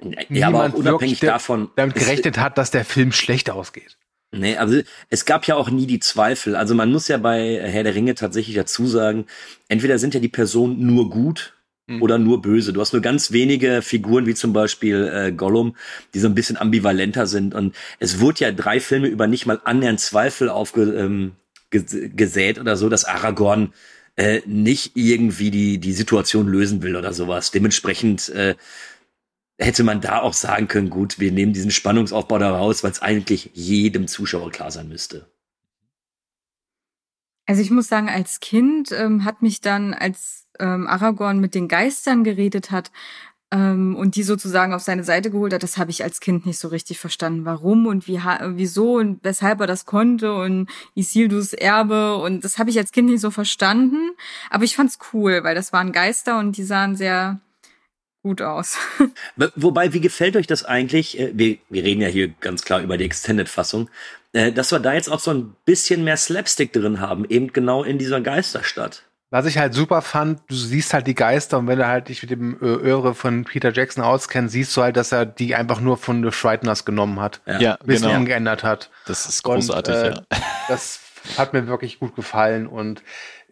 ja, 0.00 0.22
niemand 0.28 0.74
unabhängig 0.74 1.20
davon 1.20 1.70
damit 1.76 1.96
gerechnet 1.96 2.38
hat, 2.38 2.56
dass 2.56 2.70
der 2.70 2.84
Film 2.84 3.12
schlecht 3.12 3.50
ausgeht. 3.50 3.98
Nee, 4.30 4.56
also 4.56 4.80
es 5.08 5.24
gab 5.24 5.46
ja 5.46 5.56
auch 5.56 5.70
nie 5.70 5.86
die 5.86 6.00
Zweifel. 6.00 6.54
Also 6.54 6.74
man 6.74 6.92
muss 6.92 7.08
ja 7.08 7.16
bei 7.16 7.60
Herr 7.62 7.82
der 7.82 7.94
Ringe 7.94 8.14
tatsächlich 8.14 8.54
dazu 8.54 8.86
sagen, 8.86 9.26
entweder 9.68 9.98
sind 9.98 10.14
ja 10.14 10.20
die 10.20 10.28
Personen 10.28 10.86
nur 10.86 11.10
gut 11.10 11.57
mhm. 11.88 12.02
oder 12.02 12.18
nur 12.18 12.40
böse. 12.40 12.72
Du 12.72 12.80
hast 12.80 12.92
nur 12.92 13.02
ganz 13.02 13.32
wenige 13.32 13.82
Figuren, 13.82 14.26
wie 14.26 14.34
zum 14.34 14.52
Beispiel 14.52 15.10
äh, 15.12 15.32
Gollum, 15.32 15.74
die 16.14 16.20
so 16.20 16.28
ein 16.28 16.34
bisschen 16.34 16.56
ambivalenter 16.56 17.26
sind. 17.26 17.54
Und 17.54 17.74
es 17.98 18.20
wurde 18.20 18.40
ja 18.40 18.52
drei 18.52 18.78
Filme 18.78 19.08
über 19.08 19.26
nicht 19.26 19.46
mal 19.46 19.60
annähernd 19.64 20.00
Zweifel 20.00 20.48
aufgesät 20.48 20.98
ähm, 21.00 21.32
gesät 21.70 22.58
oder 22.58 22.76
so, 22.76 22.88
dass 22.88 23.04
Aragorn 23.04 23.74
äh, 24.16 24.40
nicht 24.46 24.92
irgendwie 24.94 25.50
die, 25.50 25.78
die 25.78 25.92
Situation 25.92 26.48
lösen 26.48 26.82
will 26.82 26.96
oder 26.96 27.12
sowas. 27.12 27.50
Dementsprechend 27.50 28.30
äh, 28.30 28.54
hätte 29.58 29.84
man 29.84 30.00
da 30.00 30.20
auch 30.20 30.32
sagen 30.32 30.68
können, 30.68 30.88
gut, 30.88 31.18
wir 31.18 31.30
nehmen 31.30 31.52
diesen 31.52 31.70
Spannungsaufbau 31.70 32.38
da 32.38 32.56
raus, 32.56 32.82
weil 32.82 32.92
es 32.92 33.02
eigentlich 33.02 33.50
jedem 33.52 34.06
Zuschauer 34.06 34.50
klar 34.50 34.70
sein 34.70 34.88
müsste. 34.88 35.26
Also 37.46 37.62
ich 37.62 37.70
muss 37.70 37.88
sagen, 37.88 38.08
als 38.08 38.40
Kind 38.40 38.92
ähm, 38.92 39.24
hat 39.24 39.42
mich 39.42 39.60
dann, 39.60 39.94
als 39.94 40.47
ähm, 40.60 40.86
Aragorn 40.86 41.40
mit 41.40 41.54
den 41.54 41.68
Geistern 41.68 42.24
geredet 42.24 42.70
hat 42.70 42.90
ähm, 43.50 43.96
und 43.96 44.16
die 44.16 44.22
sozusagen 44.22 44.74
auf 44.74 44.82
seine 44.82 45.04
Seite 45.04 45.30
geholt 45.30 45.52
hat, 45.52 45.62
das 45.62 45.78
habe 45.78 45.90
ich 45.90 46.02
als 46.02 46.20
Kind 46.20 46.46
nicht 46.46 46.58
so 46.58 46.68
richtig 46.68 46.98
verstanden, 46.98 47.44
warum 47.44 47.86
und 47.86 48.06
wie 48.06 48.20
wieso 48.20 48.96
und 48.96 49.20
weshalb 49.22 49.60
er 49.60 49.66
das 49.66 49.86
konnte 49.86 50.34
und 50.34 50.68
Isildurs 50.94 51.52
Erbe 51.52 52.16
und 52.16 52.44
das 52.44 52.58
habe 52.58 52.70
ich 52.70 52.78
als 52.78 52.92
Kind 52.92 53.08
nicht 53.08 53.20
so 53.20 53.30
verstanden, 53.30 54.10
aber 54.50 54.64
ich 54.64 54.76
fand's 54.76 54.98
cool, 55.12 55.44
weil 55.44 55.54
das 55.54 55.72
waren 55.72 55.92
Geister 55.92 56.38
und 56.38 56.56
die 56.56 56.64
sahen 56.64 56.96
sehr 56.96 57.40
gut 58.22 58.42
aus. 58.42 58.76
Wobei, 59.56 59.92
wie 59.92 60.00
gefällt 60.00 60.36
euch 60.36 60.46
das 60.46 60.64
eigentlich? 60.64 61.18
Äh, 61.18 61.30
wir, 61.34 61.58
wir 61.68 61.84
reden 61.84 62.02
ja 62.02 62.08
hier 62.08 62.28
ganz 62.28 62.62
klar 62.62 62.82
über 62.82 62.98
die 62.98 63.04
Extended-Fassung, 63.04 63.88
äh, 64.32 64.52
dass 64.52 64.72
wir 64.72 64.80
da 64.80 64.92
jetzt 64.92 65.10
auch 65.10 65.20
so 65.20 65.30
ein 65.30 65.56
bisschen 65.64 66.04
mehr 66.04 66.16
Slapstick 66.16 66.72
drin 66.72 67.00
haben, 67.00 67.24
eben 67.24 67.52
genau 67.52 67.84
in 67.84 67.96
dieser 67.96 68.20
Geisterstadt. 68.20 69.07
Was 69.30 69.44
ich 69.44 69.58
halt 69.58 69.74
super 69.74 70.00
fand, 70.00 70.40
du 70.48 70.54
siehst 70.54 70.94
halt 70.94 71.06
die 71.06 71.14
Geister 71.14 71.58
und 71.58 71.66
wenn 71.66 71.78
du 71.78 71.86
halt 71.86 72.08
dich 72.08 72.22
mit 72.22 72.30
dem 72.30 72.54
äh, 72.62 72.64
Öre 72.64 73.14
von 73.14 73.44
Peter 73.44 73.72
Jackson 73.72 74.02
auskennst, 74.02 74.52
siehst 74.52 74.74
du 74.74 74.82
halt, 74.82 74.96
dass 74.96 75.12
er 75.12 75.26
die 75.26 75.54
einfach 75.54 75.80
nur 75.80 75.98
von 75.98 76.24
The 76.24 76.30
Frighteners 76.30 76.86
genommen 76.86 77.20
hat. 77.20 77.42
Ja, 77.44 77.60
ja 77.60 77.78
bisschen 77.84 78.08
genau. 78.08 78.20
umgeändert 78.20 78.64
hat. 78.64 78.90
Das 79.06 79.28
ist 79.28 79.42
großartig, 79.42 79.94
und, 79.94 80.02
äh, 80.02 80.10
ja. 80.12 80.22
Das 80.68 81.00
hat 81.36 81.52
mir 81.52 81.66
wirklich 81.66 81.98
gut 81.98 82.16
gefallen 82.16 82.66
und 82.66 83.02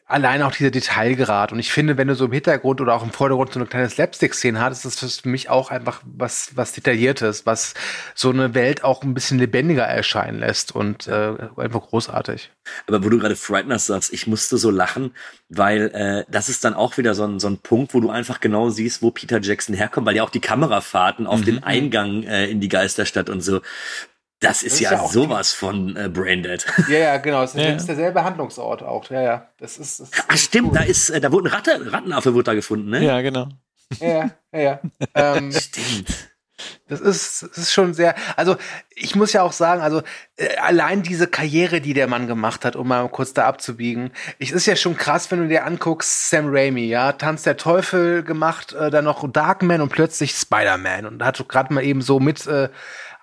allein 0.07 0.43
auch 0.43 0.53
dieser 0.53 0.71
Detailgrad. 0.71 1.53
Und 1.53 1.59
ich 1.59 1.73
finde, 1.73 1.99
wenn 1.99 2.07
du 2.07 2.15
so 2.15 2.27
im 2.27 2.33
Hintergrund 2.33 2.81
oder 2.81 2.95
auch 2.95 3.03
im 3.03 3.11
Vordergrund 3.11 3.53
so 3.53 3.59
eine 3.59 3.69
kleine 3.69 3.91
Slapstick-Szene 3.91 4.61
hast, 4.61 4.85
ist 4.85 5.03
das 5.03 5.21
für 5.21 5.29
mich 5.29 5.51
auch 5.51 5.71
einfach 5.71 6.01
was, 6.05 6.53
was 6.55 6.73
Detailliertes, 6.73 7.45
was 7.45 7.75
so 8.15 8.31
eine 8.31 8.55
Welt 8.55 8.85
auch 8.85 9.03
ein 9.03 9.15
bisschen 9.15 9.39
lebendiger 9.39 9.83
erscheinen 9.83 10.39
lässt 10.39 10.75
und 10.75 11.09
äh, 11.09 11.35
einfach 11.57 11.83
großartig. 11.89 12.53
Aber 12.87 13.05
wo 13.05 13.09
du 13.09 13.19
gerade 13.19 13.35
Frighteners 13.35 13.87
sagst, 13.87 14.13
ich 14.13 14.29
musste 14.29 14.59
so 14.59 14.71
lachen, 14.71 15.13
weil 15.49 15.91
äh, 15.93 16.25
das 16.31 16.49
ist 16.49 16.65
dann 16.65 16.75
auch 16.75 16.97
wieder 16.99 17.15
so 17.15 17.25
ein, 17.25 17.41
so 17.41 17.49
ein 17.49 17.59
Punkt, 17.59 17.93
wo 17.93 18.01
du 18.01 18.11
einfach 18.11 18.41
genau 18.41 18.71
siehst, 18.71 19.03
wo 19.03 19.11
Peter 19.11 19.41
Jackson 19.41 19.75
herkommt, 19.75 20.07
weil 20.07 20.17
ja 20.17 20.23
auch 20.23 20.31
die 20.31 20.41
Kamerafahrten 20.41 21.27
auf 21.27 21.41
mhm. 21.41 21.45
den 21.45 21.63
Eingang 21.65 22.23
äh, 22.23 22.47
in 22.47 22.61
die 22.61 22.69
Geisterstadt 22.69 23.29
und 23.29 23.41
so, 23.41 23.61
das 24.41 24.63
ist, 24.63 24.75
das 24.75 24.81
ja, 24.81 24.93
ja 24.93 25.09
sowas 25.09 25.53
von 25.53 25.97
äh, 25.97 26.09
Braindead. 26.09 26.67
Ja, 26.89 26.99
ja, 26.99 27.17
genau. 27.17 27.43
Es 27.43 27.55
ist, 27.55 27.63
ja. 27.63 27.73
ist 27.73 27.89
derselbe 27.89 28.23
Handlungsort 28.23 28.83
auch. 28.83 29.09
Ja, 29.11 29.23
ja. 29.23 29.49
Das 29.59 29.79
ist. 29.79 30.01
Das 30.01 30.11
Ach, 30.29 30.37
stimmt. 30.37 30.69
Cool. 30.69 30.79
Da 30.79 30.85
ist, 30.85 31.11
äh, 31.11 31.21
da 31.21 31.33
wurde 31.33 31.49
ein 31.49 31.55
Ratte, 31.55 31.93
Rattenaffe 31.93 32.35
wurde 32.35 32.45
da 32.45 32.55
gefunden, 32.55 32.91
ne? 32.91 33.03
Ja, 33.03 33.21
genau. 33.23 33.49
Ja, 34.01 34.31
ja, 34.53 34.61
ja. 34.61 34.81
ähm, 35.15 35.53
stimmt. 35.53 36.33
Das 36.89 37.01
ist, 37.01 37.43
das 37.43 37.59
ist 37.59 37.73
schon 37.73 37.93
sehr, 37.93 38.15
also 38.37 38.57
ich 38.95 39.15
muss 39.15 39.33
ja 39.33 39.43
auch 39.43 39.53
sagen, 39.53 39.83
also 39.83 40.03
äh, 40.37 40.57
allein 40.57 41.03
diese 41.03 41.27
Karriere, 41.27 41.81
die 41.81 41.93
der 41.93 42.07
Mann 42.07 42.27
gemacht 42.27 42.65
hat, 42.65 42.77
um 42.77 42.89
mal 42.89 43.09
kurz 43.09 43.35
da 43.35 43.47
abzubiegen, 43.47 44.11
ich, 44.39 44.53
ist 44.53 44.67
ja 44.67 44.77
schon 44.77 44.97
krass, 44.97 45.31
wenn 45.31 45.41
du 45.41 45.49
dir 45.49 45.67
anguckst, 45.67 46.31
Sam 46.31 46.47
Raimi, 46.49 46.87
ja, 46.87 47.13
Tanz 47.13 47.43
der 47.43 47.57
Teufel 47.59 48.23
gemacht, 48.23 48.73
äh, 48.73 48.91
dann 48.91 49.05
noch 49.05 49.31
Darkman 49.31 49.83
und 49.83 49.91
plötzlich 49.91 50.33
Spider-Man 50.33 51.07
und 51.07 51.19
da 51.19 51.27
hat 51.27 51.49
gerade 51.49 51.75
mal 51.75 51.85
eben 51.85 52.01
so 52.01 52.21
mit 52.21 52.47
äh, 52.47 52.71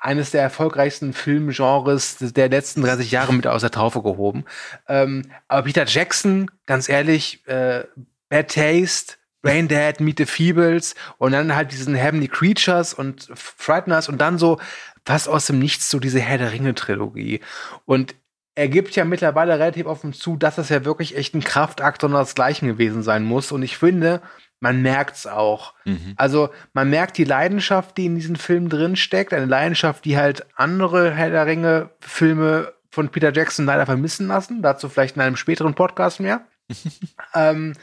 eines 0.04 0.32
der 0.32 0.42
erfolgreichsten 0.42 1.14
Filmgenres 1.14 2.18
der 2.20 2.50
letzten 2.50 2.82
30 2.82 3.10
Jahre 3.10 3.34
mit 3.34 3.48
aus 3.48 3.62
der 3.62 3.72
Taufe 3.72 4.04
gehoben. 4.04 4.44
Ähm, 4.90 5.32
aber 5.48 5.64
Peter 5.64 5.86
Jackson, 5.86 6.52
ganz 6.66 6.90
ehrlich, 6.90 7.48
äh, 7.48 7.86
Bad 8.28 8.54
Taste, 8.54 9.16
Brain 9.42 9.70
Dead, 9.70 10.02
Meet 10.02 10.18
the 10.18 10.26
Feebles 10.26 10.96
und 11.20 11.32
dann 11.32 11.56
halt 11.56 11.72
diesen 11.72 11.96
Heavenly 11.96 12.28
Creatures 12.28 12.94
und 12.94 13.30
Frighteners 13.34 14.10
und 14.10 14.20
dann 14.20 14.38
so 14.38 14.60
fast 15.06 15.30
aus 15.30 15.48
dem 15.48 15.60
Nichts 15.60 15.90
so 15.90 16.00
diese 16.00 16.20
Herr 16.20 16.38
der 16.38 16.52
Ringe 16.52 16.76
Trilogie. 16.76 17.40
Und 17.86 18.14
er 18.56 18.68
gibt 18.68 18.96
ja 18.96 19.06
mittlerweile 19.06 19.54
relativ 19.54 19.86
offen 19.86 20.12
zu, 20.12 20.36
dass 20.36 20.56
das 20.56 20.68
ja 20.68 20.84
wirklich 20.84 21.16
echt 21.16 21.34
ein 21.34 21.44
Kraftakt 21.44 22.04
und 22.04 22.12
das 22.12 22.36
Gleiche 22.36 22.66
gewesen 22.66 23.04
sein 23.04 23.24
muss. 23.24 23.54
Und 23.54 23.64
ich 23.64 23.78
finde, 23.78 24.22
man 24.64 24.82
merkt's 24.82 25.28
auch. 25.28 25.74
Mhm. 25.84 26.14
Also 26.16 26.50
man 26.72 26.90
merkt 26.90 27.18
die 27.18 27.26
Leidenschaft, 27.26 27.98
die 27.98 28.06
in 28.06 28.16
diesem 28.16 28.38
Film 28.38 28.70
drin 28.70 28.96
steckt, 28.96 29.34
eine 29.34 29.46
Leidenschaft, 29.46 30.06
die 30.06 30.18
halt 30.18 30.46
andere 30.56 31.12
Herr 31.12 31.30
der 31.30 31.46
Ringe 31.46 31.90
Filme 32.00 32.72
von 32.90 33.10
Peter 33.10 33.34
Jackson 33.34 33.66
leider 33.66 33.86
vermissen 33.86 34.28
lassen. 34.28 34.62
Dazu 34.62 34.88
vielleicht 34.88 35.18
in 35.18 35.22
einem 35.22 35.36
späteren 35.36 35.74
Podcast 35.74 36.22
mehr. 36.22 36.48
ähm, 37.36 37.74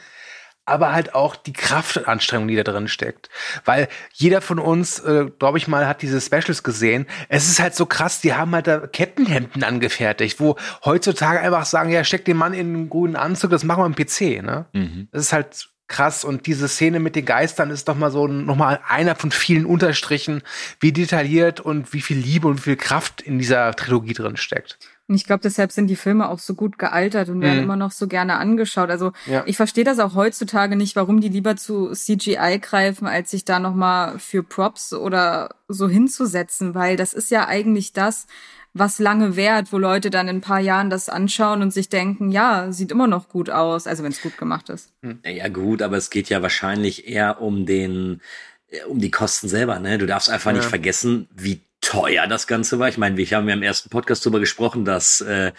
aber 0.65 0.91
halt 0.91 1.13
auch 1.13 1.35
die 1.35 1.53
Kraftanstrengung, 1.53 2.47
die 2.47 2.55
da 2.55 2.63
drin 2.63 2.87
steckt. 2.87 3.29
Weil 3.63 3.87
jeder 4.13 4.41
von 4.41 4.57
uns, 4.57 4.97
äh, 4.99 5.25
glaube 5.37 5.59
ich 5.59 5.67
mal, 5.67 5.87
hat 5.87 6.01
diese 6.01 6.19
Specials 6.19 6.63
gesehen. 6.63 7.05
Es 7.29 7.47
ist 7.47 7.59
halt 7.59 7.75
so 7.75 7.85
krass, 7.85 8.21
die 8.21 8.33
haben 8.33 8.53
halt 8.53 8.65
da 8.65 8.87
Kettenhemden 8.87 9.63
angefertigt, 9.63 10.39
wo 10.39 10.55
heutzutage 10.83 11.41
einfach 11.41 11.65
sagen, 11.65 11.91
ja, 11.91 12.03
steck 12.03 12.25
den 12.25 12.37
Mann 12.37 12.53
in 12.53 12.73
einen 12.73 12.89
grünen 12.89 13.15
Anzug, 13.15 13.51
das 13.51 13.63
machen 13.63 13.81
wir 13.81 13.85
im 13.85 13.95
PC, 13.95 14.43
ne? 14.43 14.65
Mhm. 14.73 15.09
Das 15.11 15.23
ist 15.23 15.33
halt 15.33 15.70
krass 15.91 16.23
und 16.23 16.47
diese 16.47 16.67
Szene 16.67 16.99
mit 16.99 17.15
den 17.15 17.25
Geistern 17.25 17.69
ist 17.69 17.87
doch 17.87 17.95
mal 17.95 18.09
so 18.09 18.27
noch 18.27 18.55
mal 18.55 18.79
einer 18.87 19.15
von 19.15 19.29
vielen 19.31 19.65
Unterstrichen, 19.65 20.41
wie 20.79 20.91
detailliert 20.91 21.59
und 21.59 21.93
wie 21.93 22.01
viel 22.01 22.17
Liebe 22.17 22.47
und 22.47 22.57
wie 22.59 22.71
viel 22.71 22.75
Kraft 22.77 23.21
in 23.21 23.37
dieser 23.37 23.75
Trilogie 23.75 24.13
drin 24.13 24.37
steckt. 24.37 24.79
Und 25.07 25.15
ich 25.15 25.25
glaube, 25.25 25.41
deshalb 25.43 25.73
sind 25.73 25.87
die 25.87 25.97
Filme 25.97 26.29
auch 26.29 26.39
so 26.39 26.53
gut 26.55 26.79
gealtert 26.79 27.27
und 27.27 27.41
werden 27.41 27.57
mhm. 27.57 27.63
immer 27.63 27.75
noch 27.75 27.91
so 27.91 28.07
gerne 28.07 28.37
angeschaut. 28.37 28.89
Also 28.89 29.11
ja. 29.25 29.43
ich 29.45 29.57
verstehe 29.57 29.83
das 29.83 29.99
auch 29.99 30.15
heutzutage 30.15 30.77
nicht, 30.77 30.95
warum 30.95 31.19
die 31.19 31.27
lieber 31.27 31.57
zu 31.57 31.91
CGI 31.91 32.59
greifen, 32.61 33.07
als 33.07 33.31
sich 33.31 33.43
da 33.43 33.59
nochmal 33.59 34.19
für 34.19 34.41
Props 34.41 34.93
oder 34.93 35.55
so 35.67 35.89
hinzusetzen, 35.89 36.75
weil 36.75 36.95
das 36.95 37.11
ist 37.11 37.29
ja 37.29 37.45
eigentlich 37.45 37.91
das, 37.91 38.25
was 38.73 38.99
lange 38.99 39.35
währt, 39.35 39.73
wo 39.73 39.77
Leute 39.77 40.09
dann 40.09 40.27
in 40.27 40.37
ein 40.37 40.41
paar 40.41 40.59
Jahren 40.59 40.89
das 40.89 41.09
anschauen 41.09 41.61
und 41.61 41.71
sich 41.71 41.89
denken, 41.89 42.31
ja, 42.31 42.71
sieht 42.71 42.91
immer 42.91 43.07
noch 43.07 43.27
gut 43.27 43.49
aus, 43.49 43.85
also 43.85 44.03
wenn 44.03 44.11
es 44.11 44.21
gut 44.21 44.37
gemacht 44.37 44.69
ist. 44.69 44.93
Hm. 45.03 45.19
Ja 45.25 45.49
gut, 45.49 45.81
aber 45.81 45.97
es 45.97 46.09
geht 46.09 46.29
ja 46.29 46.41
wahrscheinlich 46.41 47.07
eher 47.07 47.41
um 47.41 47.65
den, 47.65 48.21
äh, 48.67 48.83
um 48.83 48.99
die 48.99 49.11
Kosten 49.11 49.49
selber. 49.49 49.79
Ne? 49.79 49.97
Du 49.97 50.05
darfst 50.05 50.29
einfach 50.29 50.51
ja. 50.51 50.57
nicht 50.57 50.69
vergessen, 50.69 51.27
wie 51.35 51.61
teuer 51.81 52.27
das 52.27 52.47
Ganze 52.47 52.79
war. 52.79 52.87
Ich 52.87 52.97
meine, 52.97 53.17
wir 53.17 53.25
haben 53.31 53.49
ja 53.49 53.55
im 53.55 53.63
ersten 53.63 53.89
Podcast 53.89 54.25
darüber 54.25 54.39
gesprochen, 54.39 54.85
dass 54.85 55.19
äh, 55.21 55.51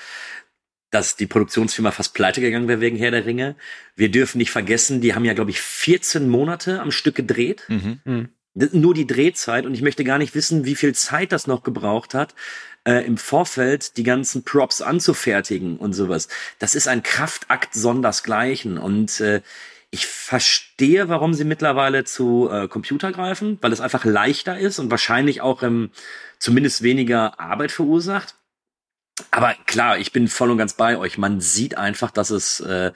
dass 0.93 1.17
die 1.17 1.27
Produktionsfirma 1.27 1.91
fast 1.91 2.13
pleite 2.13 2.43
gegangen 2.43 2.69
wäre 2.69 2.81
wegen 2.83 2.99
Herr 2.99 3.11
der 3.11 3.25
Ringe. 3.25 3.57
Wir 3.97 4.11
dürfen 4.11 4.37
nicht 4.37 4.51
vergessen, 4.51 5.01
die 5.01 5.15
haben 5.15 5.25
ja, 5.25 5.33
glaube 5.33 5.51
ich, 5.51 5.61
14 5.61 6.29
Monate 6.29 6.83
am 6.83 6.91
Stück 6.91 7.15
gedreht. 7.15 7.65
Mhm. 7.69 8.29
Nur 8.55 8.95
die 8.95 9.07
Drehzeit. 9.07 9.67
Und 9.67 9.75
ich 9.75 9.83
möchte 9.83 10.05
gar 10.05 10.19
nicht 10.19 10.35
wissen, 10.35 10.65
wie 10.65 10.75
viel 10.75 10.95
Zeit 10.95 11.33
das 11.33 11.47
noch 11.47 11.63
gebraucht 11.63 12.15
hat, 12.15 12.35
äh, 12.85 13.05
im 13.07 13.17
Vorfeld 13.17 13.97
die 13.97 14.03
ganzen 14.03 14.45
Props 14.45 14.83
anzufertigen 14.83 15.79
und 15.79 15.93
sowas. 15.95 16.29
Das 16.59 16.75
ist 16.75 16.89
ein 16.89 17.03
Kraftakt 17.03 17.75
sondersgleichen. 17.75 18.79
Und 18.79 19.21
äh, 19.21 19.41
ich 19.91 20.07
verstehe, 20.07 21.09
warum 21.09 21.35
sie 21.35 21.45
mittlerweile 21.45 22.05
zu 22.05 22.49
äh, 22.51 22.67
Computer 22.67 23.13
greifen, 23.13 23.59
weil 23.61 23.73
es 23.73 23.81
einfach 23.81 24.05
leichter 24.05 24.59
ist 24.59 24.79
und 24.79 24.91
wahrscheinlich 24.91 25.43
auch 25.43 25.63
ähm, 25.63 25.91
zumindest 26.39 26.83
weniger 26.83 27.39
Arbeit 27.39 27.73
verursacht. 27.73 28.37
Aber 29.31 29.55
klar, 29.67 29.99
ich 29.99 30.13
bin 30.13 30.29
voll 30.29 30.51
und 30.51 30.59
ganz 30.59 30.75
bei 30.75 30.97
euch. 30.97 31.19
Man 31.19 31.41
sieht 31.41 31.77
einfach, 31.77 32.11
dass 32.11 32.31
es, 32.31 32.61
äh, 32.61 32.93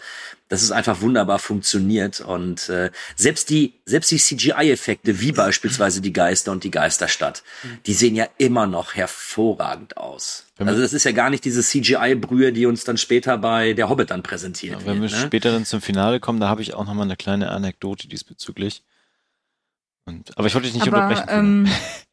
dass 0.48 0.62
es 0.62 0.70
einfach 0.70 1.00
wunderbar 1.00 1.38
funktioniert 1.38 2.20
und 2.20 2.68
äh, 2.68 2.90
selbst 3.16 3.50
die, 3.50 3.74
selbst 3.84 4.10
die 4.10 4.18
CGI-Effekte, 4.18 5.20
wie 5.20 5.32
beispielsweise 5.32 6.00
die 6.00 6.12
Geister 6.12 6.52
und 6.52 6.64
die 6.64 6.70
Geisterstadt, 6.70 7.42
die 7.86 7.92
sehen 7.94 8.14
ja 8.14 8.26
immer 8.38 8.66
noch 8.66 8.94
hervorragend 8.94 9.96
aus. 9.96 10.46
Also 10.58 10.80
das 10.80 10.92
ist 10.92 11.04
ja 11.04 11.12
gar 11.12 11.30
nicht 11.30 11.44
diese 11.44 11.62
CGI-Brühe, 11.62 12.52
die 12.52 12.66
uns 12.66 12.84
dann 12.84 12.96
später 12.96 13.36
bei 13.38 13.72
der 13.74 13.88
Hobbit 13.88 14.10
dann 14.10 14.22
präsentiert 14.22 14.80
ja, 14.80 14.86
Wenn 14.86 15.02
wird, 15.02 15.12
wir 15.12 15.18
ne? 15.18 15.26
später 15.26 15.52
dann 15.52 15.64
zum 15.64 15.80
Finale 15.80 16.20
kommen, 16.20 16.40
da 16.40 16.48
habe 16.48 16.62
ich 16.62 16.74
auch 16.74 16.86
noch 16.86 16.94
mal 16.94 17.02
eine 17.02 17.16
kleine 17.16 17.50
Anekdote 17.50 18.08
diesbezüglich. 18.08 18.82
Und, 20.06 20.38
aber 20.38 20.46
ich 20.46 20.54
wollte 20.54 20.68
dich 20.68 20.74
nicht 20.74 20.86
aber, 20.86 21.08
unterbrechen. 21.08 21.28
Ähm, 21.28 21.68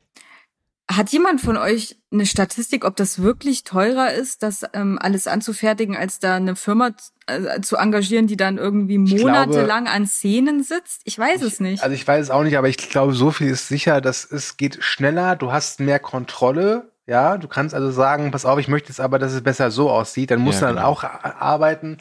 Hat 0.92 1.12
jemand 1.12 1.40
von 1.40 1.56
euch 1.56 1.98
eine 2.12 2.26
Statistik, 2.26 2.84
ob 2.84 2.98
das 2.98 3.22
wirklich 3.22 3.64
teurer 3.64 4.12
ist, 4.14 4.44
das 4.44 4.64
ähm, 4.74 5.00
alles 5.02 5.28
anzufertigen, 5.28 5.96
als 5.96 6.20
da 6.20 6.36
eine 6.36 6.58
Firma 6.58 6.92
äh, 7.26 7.62
zu 7.62 7.78
engagieren, 7.78 8.28
die 8.28 8.36
dann 8.36 8.58
irgendwie 8.58 8.98
monatelang 8.98 9.88
an 9.88 10.06
Szenen 10.06 10.62
sitzt? 10.62 11.02
Ich 11.06 11.18
weiß 11.18 11.42
ich, 11.42 11.54
es 11.54 11.60
nicht. 11.62 11.84
Also 11.84 11.96
ich 11.96 12.06
weiß 12.06 12.24
es 12.24 12.30
auch 12.30 12.44
nicht, 12.44 12.58
aber 12.58 12.68
ich 12.68 12.78
glaube, 12.78 13.14
so 13.14 13.32
viel 13.32 13.48
ist 13.48 13.70
sicher, 13.70 14.02
dass 14.02 14.30
es 14.30 14.58
geht 14.58 14.84
schneller, 14.84 15.38
du 15.38 15.54
hast 15.54 15.80
mehr 15.80 16.00
Kontrolle. 16.00 16.92
Ja, 17.06 17.38
du 17.38 17.48
kannst 17.48 17.74
also 17.76 17.92
sagen, 17.92 18.32
pass 18.32 18.46
auf, 18.46 18.60
ich 18.60 18.70
möchte 18.70 18.90
jetzt 18.90 19.02
aber, 19.02 19.20
dass 19.20 19.34
es 19.34 19.42
besser 19.42 19.72
so 19.72 19.90
aussieht. 19.90 20.32
Dann 20.32 20.40
musst 20.40 20.62
ja, 20.62 20.68
du 20.68 20.76
dann 20.76 20.84
genau. 20.84 20.90
auch 20.90 21.04
arbeiten. 21.04 21.98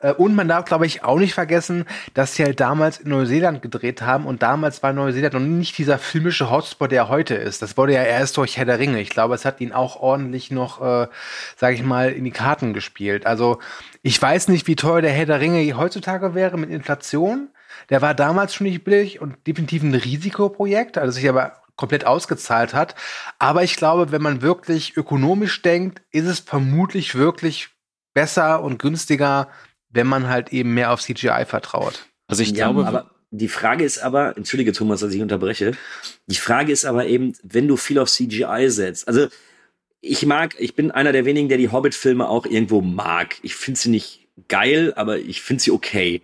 Äh, 0.00 0.12
und 0.12 0.34
man 0.34 0.48
darf, 0.48 0.64
glaube 0.64 0.86
ich, 0.86 1.04
auch 1.04 1.18
nicht 1.18 1.34
vergessen, 1.34 1.84
dass 2.14 2.34
sie 2.34 2.44
halt 2.44 2.60
damals 2.60 2.98
in 2.98 3.10
Neuseeland 3.10 3.62
gedreht 3.62 4.02
haben 4.02 4.26
und 4.26 4.42
damals 4.42 4.82
war 4.82 4.92
Neuseeland 4.92 5.34
noch 5.34 5.40
nicht 5.40 5.78
dieser 5.78 5.98
filmische 5.98 6.50
Hotspot, 6.50 6.90
der 6.90 7.08
heute 7.08 7.34
ist. 7.34 7.62
Das 7.62 7.76
wurde 7.76 7.94
ja 7.94 8.02
erst 8.02 8.36
durch 8.36 8.56
Herr 8.56 8.64
der 8.64 8.78
Ringe. 8.78 9.00
Ich 9.00 9.10
glaube, 9.10 9.34
es 9.34 9.44
hat 9.44 9.60
ihn 9.60 9.72
auch 9.72 9.96
ordentlich 9.96 10.50
noch, 10.50 10.80
äh, 10.80 11.08
sage 11.56 11.74
ich 11.74 11.82
mal, 11.82 12.12
in 12.12 12.24
die 12.24 12.30
Karten 12.30 12.74
gespielt. 12.74 13.26
Also 13.26 13.58
ich 14.02 14.20
weiß 14.20 14.48
nicht, 14.48 14.66
wie 14.66 14.76
teuer 14.76 15.02
der 15.02 15.12
Herr 15.12 15.26
der 15.26 15.40
Ringe 15.40 15.76
heutzutage 15.76 16.34
wäre 16.34 16.58
mit 16.58 16.70
Inflation. 16.70 17.48
Der 17.90 18.02
war 18.02 18.14
damals 18.14 18.54
schon 18.54 18.66
nicht 18.66 18.84
billig 18.84 19.20
und 19.20 19.46
definitiv 19.46 19.82
ein 19.82 19.94
Risikoprojekt, 19.94 20.98
also 20.98 21.12
sich 21.12 21.28
aber 21.28 21.62
komplett 21.76 22.06
ausgezahlt 22.06 22.74
hat. 22.74 22.94
Aber 23.38 23.62
ich 23.62 23.76
glaube, 23.76 24.10
wenn 24.10 24.22
man 24.22 24.42
wirklich 24.42 24.96
ökonomisch 24.96 25.62
denkt, 25.62 26.02
ist 26.10 26.26
es 26.26 26.40
vermutlich 26.40 27.14
wirklich 27.14 27.70
besser 28.14 28.62
und 28.62 28.78
günstiger, 28.78 29.48
wenn 29.96 30.06
man 30.06 30.28
halt 30.28 30.52
eben 30.52 30.74
mehr 30.74 30.92
auf 30.92 31.02
CGI 31.02 31.44
vertraut. 31.46 32.06
Also 32.28 32.42
ich 32.42 32.50
ja, 32.50 32.70
glaube, 32.70 32.86
aber 32.86 33.10
die 33.30 33.48
Frage 33.48 33.84
ist 33.84 33.98
aber, 33.98 34.36
entschuldige 34.36 34.72
Thomas, 34.72 35.00
dass 35.00 35.12
ich 35.12 35.20
unterbreche. 35.20 35.72
Die 36.26 36.36
Frage 36.36 36.72
ist 36.72 36.84
aber 36.84 37.06
eben, 37.06 37.32
wenn 37.42 37.66
du 37.66 37.76
viel 37.76 37.98
auf 37.98 38.10
CGI 38.10 38.66
setzt. 38.68 39.08
Also 39.08 39.26
ich 40.00 40.24
mag, 40.24 40.54
ich 40.58 40.74
bin 40.74 40.90
einer 40.90 41.12
der 41.12 41.24
wenigen, 41.24 41.48
der 41.48 41.58
die 41.58 41.70
Hobbit-Filme 41.70 42.28
auch 42.28 42.46
irgendwo 42.46 42.80
mag. 42.80 43.36
Ich 43.42 43.56
finde 43.56 43.80
sie 43.80 43.90
nicht 43.90 44.25
geil, 44.48 44.92
aber 44.96 45.18
ich 45.18 45.40
finde 45.40 45.62
sie 45.62 45.70
okay. 45.70 46.20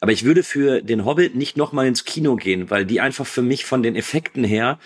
Aber 0.00 0.12
ich 0.12 0.24
würde 0.24 0.44
für 0.44 0.82
den 0.82 1.04
Hobbit 1.04 1.34
nicht 1.34 1.56
nochmal 1.56 1.86
ins 1.86 2.04
Kino 2.04 2.36
gehen, 2.36 2.70
weil 2.70 2.86
die 2.86 3.00
einfach 3.00 3.26
für 3.26 3.42
mich 3.42 3.64
von 3.64 3.82
den 3.82 3.96
Effekten 3.96 4.44
her 4.44 4.78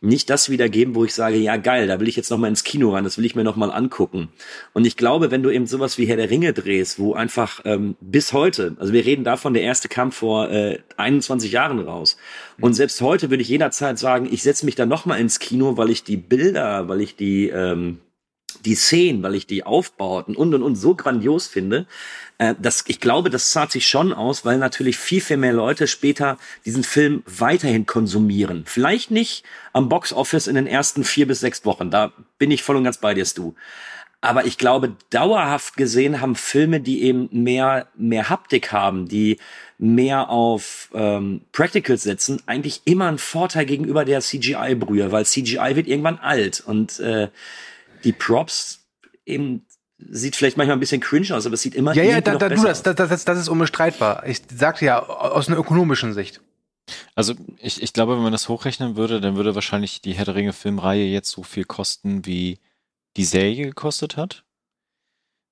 nicht 0.00 0.30
das 0.30 0.48
wiedergeben, 0.48 0.94
wo 0.94 1.04
ich 1.04 1.14
sage, 1.14 1.36
ja 1.36 1.56
geil, 1.56 1.88
da 1.88 1.98
will 1.98 2.06
ich 2.06 2.14
jetzt 2.14 2.30
nochmal 2.30 2.50
ins 2.50 2.62
Kino 2.62 2.90
ran, 2.90 3.02
das 3.02 3.18
will 3.18 3.24
ich 3.24 3.34
mir 3.34 3.42
nochmal 3.42 3.72
angucken. 3.72 4.28
Und 4.72 4.86
ich 4.86 4.96
glaube, 4.96 5.32
wenn 5.32 5.42
du 5.42 5.50
eben 5.50 5.66
sowas 5.66 5.98
wie 5.98 6.06
Herr 6.06 6.16
der 6.16 6.30
Ringe 6.30 6.52
drehst, 6.52 7.00
wo 7.00 7.14
einfach 7.14 7.60
ähm, 7.64 7.96
bis 8.00 8.32
heute, 8.32 8.76
also 8.78 8.92
wir 8.92 9.04
reden 9.04 9.24
davon, 9.24 9.54
der 9.54 9.62
erste 9.62 9.88
kam 9.88 10.12
vor 10.12 10.50
äh, 10.50 10.78
21 10.96 11.50
Jahren 11.50 11.80
raus. 11.80 12.16
Und 12.60 12.74
selbst 12.74 13.00
heute 13.00 13.30
würde 13.30 13.42
ich 13.42 13.48
jederzeit 13.48 13.98
sagen, 13.98 14.28
ich 14.30 14.44
setze 14.44 14.64
mich 14.64 14.76
da 14.76 14.86
nochmal 14.86 15.20
ins 15.20 15.40
Kino, 15.40 15.76
weil 15.76 15.90
ich 15.90 16.04
die 16.04 16.16
Bilder, 16.16 16.88
weil 16.88 17.00
ich 17.00 17.16
die 17.16 17.48
ähm, 17.48 17.98
die 18.64 18.74
Szenen, 18.74 19.22
weil 19.22 19.34
ich 19.34 19.46
die 19.46 19.64
Aufbauten 19.64 20.36
und 20.36 20.54
und 20.54 20.62
und 20.62 20.76
so 20.76 20.94
grandios 20.94 21.46
finde, 21.46 21.86
äh, 22.38 22.54
das, 22.58 22.84
ich 22.86 23.00
glaube, 23.00 23.30
das 23.30 23.50
zahlt 23.50 23.72
sich 23.72 23.86
schon 23.86 24.12
aus, 24.12 24.44
weil 24.44 24.58
natürlich 24.58 24.96
viel, 24.96 25.20
viel 25.20 25.36
mehr 25.36 25.52
Leute 25.52 25.86
später 25.86 26.38
diesen 26.64 26.84
Film 26.84 27.22
weiterhin 27.26 27.86
konsumieren. 27.86 28.62
Vielleicht 28.66 29.10
nicht 29.10 29.44
am 29.72 29.88
Box 29.88 30.12
Office 30.12 30.46
in 30.46 30.54
den 30.54 30.66
ersten 30.66 31.04
vier 31.04 31.26
bis 31.26 31.40
sechs 31.40 31.64
Wochen. 31.64 31.90
Da 31.90 32.12
bin 32.38 32.50
ich 32.50 32.62
voll 32.62 32.76
und 32.76 32.84
ganz 32.84 32.98
bei 32.98 33.14
dir, 33.14 33.24
Stu. 33.24 33.54
Aber 34.20 34.46
ich 34.46 34.58
glaube, 34.58 34.96
dauerhaft 35.10 35.76
gesehen 35.76 36.20
haben 36.20 36.34
Filme, 36.34 36.80
die 36.80 37.02
eben 37.02 37.28
mehr, 37.30 37.86
mehr 37.96 38.28
Haptik 38.28 38.72
haben, 38.72 39.06
die 39.06 39.38
mehr 39.78 40.28
auf 40.28 40.90
ähm, 40.92 41.42
Practicals 41.52 42.02
setzen, 42.02 42.42
eigentlich 42.46 42.82
immer 42.84 43.06
einen 43.06 43.18
Vorteil 43.18 43.64
gegenüber 43.64 44.04
der 44.04 44.20
CGI-Brühe, 44.20 45.12
weil 45.12 45.24
CGI 45.24 45.76
wird 45.76 45.86
irgendwann 45.86 46.18
alt 46.18 46.60
und 46.60 46.98
äh, 46.98 47.28
die 48.04 48.12
Props 48.12 48.86
eben 49.26 49.66
sieht 49.98 50.36
vielleicht 50.36 50.56
manchmal 50.56 50.76
ein 50.76 50.80
bisschen 50.80 51.00
cringe 51.00 51.34
aus, 51.34 51.44
aber 51.46 51.54
es 51.54 51.62
sieht 51.62 51.74
immer 51.74 51.94
Ja, 51.94 52.04
ja, 52.04 52.20
da, 52.20 52.36
da, 52.36 52.48
du, 52.48 52.62
das, 52.62 52.82
das, 52.82 52.94
das, 52.94 53.24
das 53.24 53.38
ist 53.38 53.48
unbestreitbar. 53.48 54.26
Ich 54.26 54.42
sagte 54.54 54.84
ja, 54.84 55.02
aus 55.02 55.48
einer 55.48 55.58
ökonomischen 55.58 56.14
Sicht. 56.14 56.40
Also 57.14 57.34
ich, 57.58 57.82
ich 57.82 57.92
glaube, 57.92 58.16
wenn 58.16 58.22
man 58.22 58.32
das 58.32 58.48
hochrechnen 58.48 58.96
würde, 58.96 59.20
dann 59.20 59.36
würde 59.36 59.54
wahrscheinlich 59.54 60.00
die 60.00 60.12
Herr 60.12 60.24
der 60.24 60.36
Ringe 60.36 60.52
Filmreihe 60.52 61.04
jetzt 61.04 61.30
so 61.30 61.42
viel 61.42 61.64
kosten, 61.64 62.24
wie 62.24 62.58
die 63.16 63.24
Serie 63.24 63.66
gekostet 63.66 64.16
hat. 64.16 64.44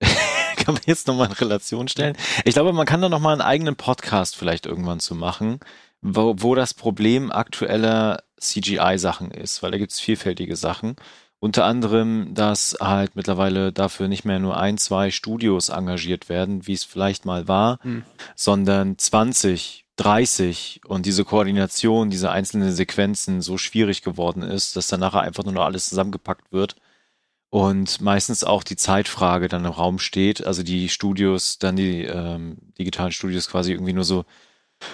kann 0.56 0.74
man 0.74 0.82
jetzt 0.86 1.06
nochmal 1.06 1.28
in 1.28 1.32
Relation 1.32 1.88
stellen. 1.88 2.16
Ich 2.44 2.54
glaube, 2.54 2.72
man 2.72 2.86
kann 2.86 3.02
da 3.02 3.08
nochmal 3.08 3.32
einen 3.32 3.42
eigenen 3.42 3.76
Podcast 3.76 4.36
vielleicht 4.36 4.66
irgendwann 4.66 5.00
zu 5.00 5.14
machen, 5.14 5.60
wo, 6.00 6.34
wo 6.38 6.54
das 6.54 6.74
Problem 6.74 7.30
aktueller 7.30 8.22
CGI-Sachen 8.40 9.30
ist, 9.30 9.62
weil 9.62 9.70
da 9.70 9.78
gibt 9.78 9.92
es 9.92 10.00
vielfältige 10.00 10.56
Sachen. 10.56 10.96
Unter 11.38 11.64
anderem, 11.64 12.34
dass 12.34 12.76
halt 12.80 13.14
mittlerweile 13.14 13.72
dafür 13.72 14.08
nicht 14.08 14.24
mehr 14.24 14.38
nur 14.38 14.56
ein, 14.56 14.78
zwei 14.78 15.10
Studios 15.10 15.68
engagiert 15.68 16.28
werden, 16.28 16.66
wie 16.66 16.72
es 16.72 16.84
vielleicht 16.84 17.24
mal 17.24 17.46
war, 17.46 17.78
hm. 17.82 18.04
sondern 18.34 18.96
20, 18.96 19.84
30 19.96 20.80
und 20.86 21.06
diese 21.06 21.24
Koordination, 21.24 22.10
diese 22.10 22.30
einzelnen 22.30 22.72
Sequenzen 22.72 23.42
so 23.42 23.58
schwierig 23.58 24.02
geworden 24.02 24.42
ist, 24.42 24.76
dass 24.76 24.88
dann 24.88 25.00
nachher 25.00 25.20
einfach 25.20 25.44
nur 25.44 25.52
noch 25.52 25.64
alles 25.64 25.88
zusammengepackt 25.88 26.52
wird 26.52 26.76
und 27.50 28.00
meistens 28.00 28.44
auch 28.44 28.62
die 28.62 28.76
Zeitfrage 28.76 29.48
dann 29.48 29.64
im 29.64 29.72
Raum 29.72 29.98
steht. 29.98 30.46
Also 30.46 30.62
die 30.62 30.88
Studios, 30.88 31.58
dann 31.58 31.76
die 31.76 32.02
ähm, 32.02 32.58
digitalen 32.78 33.12
Studios 33.12 33.48
quasi 33.48 33.72
irgendwie 33.72 33.94
nur 33.94 34.04
so, 34.04 34.24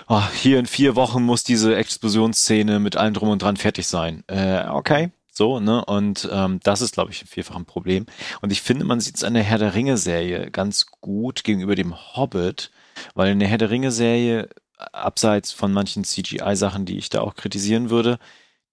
oh, 0.08 0.22
hier 0.34 0.58
in 0.58 0.66
vier 0.66 0.94
Wochen 0.94 1.22
muss 1.22 1.44
diese 1.44 1.74
Explosionsszene 1.74 2.78
mit 2.78 2.96
allem 2.96 3.14
drum 3.14 3.30
und 3.30 3.42
dran 3.42 3.56
fertig 3.56 3.86
sein. 3.86 4.22
Äh, 4.28 4.68
okay, 4.68 5.10
so, 5.34 5.60
ne? 5.60 5.82
Und 5.86 6.28
ähm, 6.30 6.60
das 6.62 6.82
ist, 6.82 6.92
glaube 6.92 7.10
ich, 7.10 7.24
vielfach 7.24 7.56
ein 7.56 7.64
Problem. 7.64 8.04
Und 8.42 8.52
ich 8.52 8.60
finde, 8.60 8.84
man 8.84 9.00
sieht 9.00 9.16
es 9.16 9.24
an 9.24 9.32
der 9.32 9.42
Herr 9.42 9.56
der 9.56 9.74
Ringe-Serie 9.74 10.50
ganz 10.50 10.86
gut 11.00 11.42
gegenüber 11.42 11.74
dem 11.74 11.94
Hobbit, 12.14 12.70
weil 13.14 13.32
in 13.32 13.40
der 13.40 13.48
Herr 13.48 13.56
der 13.56 13.70
Ringe-Serie 13.70 14.50
abseits 14.76 15.50
von 15.50 15.72
manchen 15.72 16.04
CGI-Sachen, 16.04 16.84
die 16.84 16.98
ich 16.98 17.08
da 17.08 17.22
auch 17.22 17.34
kritisieren 17.34 17.88
würde, 17.88 18.18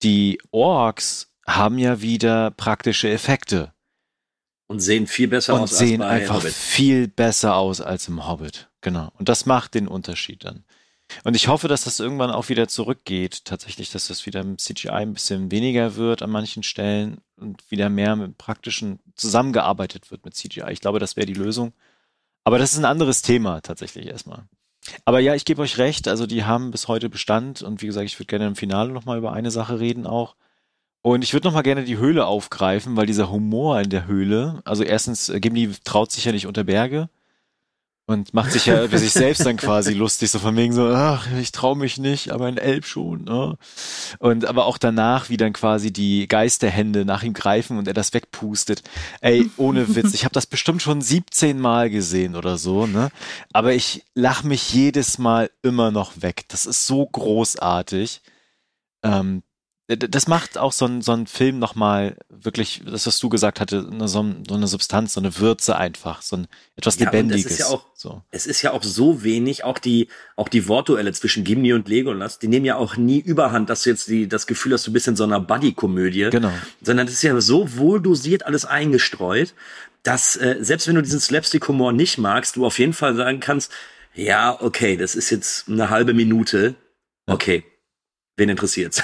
die 0.03 0.37
Orks 0.51 1.31
haben 1.47 1.77
ja 1.77 2.01
wieder 2.01 2.51
praktische 2.51 3.09
Effekte. 3.09 3.73
Und 4.67 4.81
sehen 4.81 5.07
viel 5.07 5.29
besser 5.29 5.55
und 5.55 5.61
aus 5.61 5.77
sehen 5.77 6.01
als 6.01 6.09
bei 6.09 6.21
einfach 6.21 6.35
Hobbit. 6.35 6.53
viel 6.53 7.07
besser 7.07 7.55
aus 7.55 7.79
als 7.79 8.07
im 8.09 8.27
Hobbit. 8.27 8.69
Genau. 8.81 9.11
Und 9.17 9.29
das 9.29 9.45
macht 9.45 9.73
den 9.75 9.87
Unterschied 9.87 10.43
dann. 10.43 10.65
Und 11.23 11.35
ich 11.35 11.47
hoffe, 11.47 11.67
dass 11.67 11.83
das 11.83 11.99
irgendwann 11.99 12.31
auch 12.31 12.49
wieder 12.49 12.67
zurückgeht. 12.67 13.45
Tatsächlich, 13.45 13.91
dass 13.91 14.07
das 14.07 14.25
wieder 14.25 14.41
im 14.41 14.57
CGI 14.57 14.89
ein 14.89 15.13
bisschen 15.13 15.51
weniger 15.51 15.95
wird 15.95 16.21
an 16.21 16.29
manchen 16.29 16.63
Stellen 16.63 17.19
und 17.37 17.69
wieder 17.71 17.89
mehr 17.89 18.15
mit 18.15 18.37
praktischen 18.37 18.99
zusammengearbeitet 19.15 20.11
wird 20.11 20.25
mit 20.25 20.35
CGI. 20.35 20.71
Ich 20.71 20.81
glaube, 20.81 20.99
das 20.99 21.15
wäre 21.15 21.25
die 21.25 21.33
Lösung. 21.33 21.73
Aber 22.43 22.57
das 22.57 22.73
ist 22.73 22.79
ein 22.79 22.85
anderes 22.85 23.21
Thema 23.21 23.61
tatsächlich 23.61 24.07
erstmal. 24.07 24.43
Aber 25.05 25.19
ja, 25.19 25.35
ich 25.35 25.45
gebe 25.45 25.61
euch 25.61 25.77
recht. 25.77 26.07
Also 26.07 26.25
die 26.25 26.45
haben 26.45 26.71
bis 26.71 26.87
heute 26.87 27.09
Bestand 27.09 27.61
und 27.61 27.81
wie 27.81 27.87
gesagt, 27.87 28.05
ich 28.05 28.17
würde 28.19 28.27
gerne 28.27 28.47
im 28.47 28.55
Finale 28.55 28.91
nochmal 28.91 29.17
über 29.17 29.33
eine 29.33 29.51
Sache 29.51 29.79
reden 29.79 30.07
auch. 30.07 30.35
Und 31.01 31.23
ich 31.23 31.33
würde 31.33 31.47
nochmal 31.47 31.63
gerne 31.63 31.85
die 31.85 31.97
Höhle 31.97 32.25
aufgreifen, 32.25 32.97
weil 32.97 33.05
dieser 33.05 33.31
Humor 33.31 33.79
in 33.79 33.89
der 33.89 34.05
Höhle, 34.05 34.61
also 34.65 34.83
erstens, 34.83 35.29
äh, 35.29 35.39
Gimli 35.39 35.71
traut 35.83 36.11
sich 36.11 36.25
ja 36.25 36.33
nicht 36.33 36.45
unter 36.45 36.65
Berge 36.65 37.09
und 38.09 38.33
macht 38.33 38.53
sich 38.53 38.65
ja 38.65 38.83
über 38.83 38.97
sich 38.97 39.11
selbst 39.11 39.45
dann 39.45 39.55
quasi 39.55 39.93
lustig, 39.93 40.31
so 40.31 40.39
von 40.39 40.57
wegen 40.57 40.73
so, 40.73 40.87
ach, 40.87 41.27
ich 41.39 41.51
traue 41.51 41.77
mich 41.77 41.99
nicht, 41.99 42.31
aber 42.31 42.47
ein 42.47 42.57
Elb 42.57 42.87
schon. 42.87 43.25
Ne? 43.25 43.55
Und 44.17 44.45
aber 44.45 44.65
auch 44.65 44.79
danach, 44.79 45.29
wie 45.29 45.37
dann 45.37 45.53
quasi 45.53 45.93
die 45.93 46.27
Geisterhände 46.27 47.05
nach 47.05 47.21
ihm 47.21 47.33
greifen 47.33 47.77
und 47.77 47.87
er 47.87 47.93
das 47.93 48.11
wegpustet. 48.15 48.81
Ey, 49.21 49.51
ohne 49.57 49.95
Witz, 49.95 50.15
ich 50.15 50.25
habe 50.25 50.33
das 50.33 50.47
bestimmt 50.47 50.81
schon 50.81 51.01
17 51.01 51.59
Mal 51.59 51.91
gesehen 51.91 52.35
oder 52.35 52.57
so, 52.57 52.87
ne? 52.87 53.11
Aber 53.53 53.73
ich 53.73 54.03
lach 54.15 54.41
mich 54.41 54.73
jedes 54.73 55.19
Mal 55.19 55.51
immer 55.61 55.91
noch 55.91 56.13
weg. 56.19 56.45
Das 56.47 56.65
ist 56.65 56.87
so 56.87 57.05
großartig. 57.05 58.21
Ähm, 59.03 59.43
das 59.97 60.27
macht 60.27 60.59
auch 60.59 60.71
so 60.71 60.85
ein, 60.85 61.01
so 61.01 61.13
ein 61.13 61.25
Film 61.25 61.57
nochmal 61.57 62.15
wirklich, 62.29 62.83
das, 62.85 63.07
was 63.07 63.17
du 63.17 63.27
gesagt 63.27 63.59
hatte, 63.59 63.87
eine, 63.91 64.07
so, 64.07 64.23
so 64.47 64.53
eine 64.53 64.67
Substanz, 64.67 65.13
so 65.13 65.19
eine 65.19 65.35
Würze 65.39 65.75
einfach, 65.77 66.21
so 66.21 66.37
ein 66.37 66.47
etwas 66.75 66.99
Ja, 66.99 67.07
und 67.07 67.07
es 67.07 67.13
Lebendiges. 67.13 67.51
ist 67.53 67.57
ja 67.59 67.65
auch- 67.65 67.85
so. 67.95 68.21
Es 68.29 68.45
ist 68.45 68.61
ja 68.61 68.71
auch 68.71 68.83
so 68.83 69.23
wenig, 69.23 69.63
auch 69.63 69.79
die, 69.79 70.07
auch 70.35 70.47
die 70.47 70.67
Wortduelle 70.67 71.11
zwischen 71.13 71.43
Gimli 71.43 71.73
und 71.73 71.89
Legolas, 71.89 72.37
die 72.37 72.47
nehmen 72.47 72.65
ja 72.65 72.75
auch 72.75 72.97
nie 72.97 73.19
überhand, 73.19 73.69
dass 73.71 73.81
du 73.81 73.89
jetzt 73.89 74.07
die, 74.07 74.27
das 74.27 74.45
Gefühl 74.47 74.73
hast, 74.73 74.85
du 74.85 74.93
bist 74.93 75.07
in 75.07 75.15
so 75.15 75.23
einer 75.23 75.39
Buddy-Komödie. 75.39 76.29
Genau. 76.29 76.51
Sondern 76.81 77.07
es 77.07 77.13
ist 77.13 77.23
ja 77.23 77.39
so 77.41 77.75
wohl 77.77 77.99
dosiert 77.99 78.45
alles 78.45 78.65
eingestreut, 78.65 79.53
dass, 80.03 80.35
äh, 80.35 80.57
selbst 80.61 80.87
wenn 80.87 80.95
du 80.95 81.01
diesen 81.01 81.19
Slapstick-Humor 81.19 81.93
nicht 81.93 82.19
magst, 82.19 82.55
du 82.55 82.65
auf 82.65 82.77
jeden 82.79 82.93
Fall 82.93 83.15
sagen 83.15 83.39
kannst, 83.39 83.71
ja, 84.13 84.55
okay, 84.61 84.97
das 84.97 85.15
ist 85.15 85.29
jetzt 85.31 85.67
eine 85.67 85.89
halbe 85.89 86.13
Minute. 86.13 86.75
Okay. 87.25 87.63
Wen 88.37 88.49
interessiert's? 88.49 89.01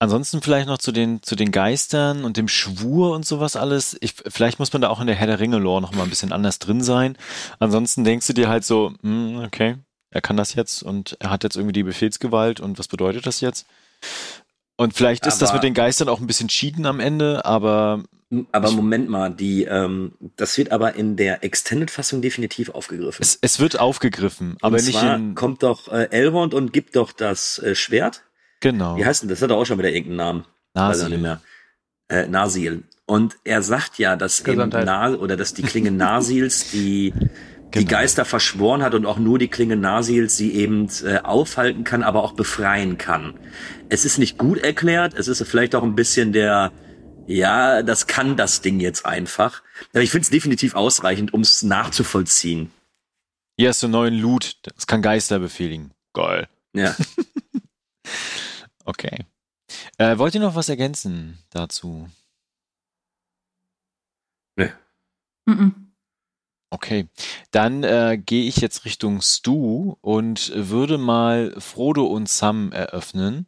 Ansonsten 0.00 0.40
vielleicht 0.40 0.66
noch 0.66 0.78
zu 0.78 0.92
den, 0.92 1.22
zu 1.22 1.36
den 1.36 1.52
Geistern 1.52 2.24
und 2.24 2.38
dem 2.38 2.48
Schwur 2.48 3.12
und 3.14 3.26
sowas 3.26 3.54
alles. 3.54 3.96
Ich, 4.00 4.14
vielleicht 4.26 4.58
muss 4.58 4.72
man 4.72 4.80
da 4.80 4.88
auch 4.88 4.98
in 5.00 5.06
der 5.06 5.14
Herr 5.14 5.26
der 5.26 5.38
Ringe-Lore 5.40 5.82
noch 5.82 5.94
mal 5.94 6.04
ein 6.04 6.08
bisschen 6.10 6.32
anders 6.32 6.58
drin 6.58 6.82
sein. 6.82 7.18
Ansonsten 7.58 8.02
denkst 8.02 8.26
du 8.26 8.32
dir 8.32 8.48
halt 8.48 8.64
so, 8.64 8.94
hm, 9.02 9.42
okay, 9.44 9.76
er 10.10 10.22
kann 10.22 10.38
das 10.38 10.54
jetzt 10.54 10.82
und 10.82 11.18
er 11.20 11.30
hat 11.30 11.44
jetzt 11.44 11.56
irgendwie 11.56 11.74
die 11.74 11.82
Befehlsgewalt 11.82 12.60
und 12.60 12.78
was 12.78 12.88
bedeutet 12.88 13.26
das 13.26 13.40
jetzt? 13.42 13.66
Und 14.76 14.94
vielleicht 14.94 15.26
ist 15.26 15.42
das 15.42 15.50
Aber- 15.50 15.58
mit 15.58 15.64
den 15.64 15.74
Geistern 15.74 16.08
auch 16.08 16.18
ein 16.20 16.26
bisschen 16.26 16.48
cheaten 16.48 16.86
am 16.86 16.98
Ende, 16.98 17.44
aber 17.44 18.02
Aber 18.52 18.70
Moment 18.70 19.10
mal, 19.10 19.28
die, 19.28 19.64
ähm, 19.64 20.12
das 20.36 20.56
wird 20.56 20.72
aber 20.72 20.94
in 20.94 21.16
der 21.16 21.44
Extended-Fassung 21.44 22.22
definitiv 22.22 22.70
aufgegriffen. 22.70 23.20
es, 23.22 23.38
es 23.42 23.60
wird 23.60 23.78
aufgegriffen, 23.78 24.56
aber 24.62 24.78
und 24.78 24.86
nicht 24.86 24.98
zwar 24.98 25.16
in, 25.16 25.34
kommt 25.34 25.62
doch 25.62 25.88
äh, 25.88 26.08
Elrond 26.10 26.54
und 26.54 26.72
gibt 26.72 26.96
doch 26.96 27.12
das 27.12 27.58
äh, 27.58 27.74
Schwert. 27.74 28.22
Genau. 28.60 28.96
Wie 28.96 29.04
heißt 29.04 29.22
denn 29.22 29.28
das? 29.28 29.42
Hat 29.42 29.50
doch 29.50 29.58
auch 29.58 29.64
schon 29.66 29.78
wieder 29.78 29.90
irgendeinen 29.90 30.16
Namen. 30.16 30.44
Weiß 30.74 30.96
ich 30.98 31.02
Nasil. 31.02 31.08
nicht 31.10 31.22
mehr. 31.22 31.40
Äh, 32.08 32.26
Nasil. 32.28 32.82
Und 33.06 33.36
er 33.44 33.62
sagt 33.62 33.98
ja, 33.98 34.16
dass 34.16 34.46
eben. 34.46 34.68
Na 34.68 35.10
oder 35.14 35.36
dass 35.36 35.52
die 35.54 35.62
Klinge 35.62 35.90
Nasils 35.90 36.70
die 36.70 37.12
die 37.12 37.20
Genau. 37.84 37.90
Geister 37.90 38.24
verschworen 38.24 38.82
hat 38.82 38.94
und 38.94 39.06
auch 39.06 39.18
nur 39.18 39.38
die 39.38 39.48
Klinge 39.48 39.76
Nasils 39.76 40.36
sie 40.36 40.52
eben 40.54 40.88
äh, 41.04 41.18
aufhalten 41.18 41.84
kann, 41.84 42.02
aber 42.02 42.22
auch 42.24 42.32
befreien 42.32 42.98
kann. 42.98 43.34
Es 43.88 44.04
ist 44.04 44.18
nicht 44.18 44.38
gut 44.38 44.58
erklärt, 44.58 45.14
es 45.14 45.28
ist 45.28 45.40
vielleicht 45.46 45.74
auch 45.76 45.84
ein 45.84 45.94
bisschen 45.94 46.32
der, 46.32 46.72
ja, 47.26 47.82
das 47.82 48.08
kann 48.08 48.36
das 48.36 48.60
Ding 48.60 48.80
jetzt 48.80 49.06
einfach. 49.06 49.62
Aber 49.92 50.02
ich 50.02 50.10
finde 50.10 50.24
es 50.24 50.30
definitiv 50.30 50.74
ausreichend, 50.74 51.32
um 51.32 51.42
es 51.42 51.62
nachzuvollziehen. 51.62 52.70
Hier 53.56 53.68
hast 53.68 53.82
du 53.82 53.88
neuen 53.88 54.14
Loot, 54.14 54.56
das 54.62 54.86
kann 54.86 55.00
Geister 55.02 55.38
befehligen. 55.38 55.92
Geil. 56.12 56.48
Ja. 56.74 56.96
Okay. 58.90 59.24
Äh, 59.98 60.18
wollt 60.18 60.34
ihr 60.34 60.40
noch 60.40 60.56
was 60.56 60.68
ergänzen 60.68 61.38
dazu? 61.50 62.08
Mhm. 65.46 65.92
Okay, 66.72 67.08
dann 67.52 67.84
äh, 67.84 68.18
gehe 68.18 68.48
ich 68.48 68.56
jetzt 68.56 68.84
Richtung 68.84 69.22
Stu 69.22 69.96
und 70.00 70.52
würde 70.54 70.98
mal 70.98 71.54
Frodo 71.58 72.04
und 72.04 72.28
Sam 72.28 72.72
eröffnen. 72.72 73.46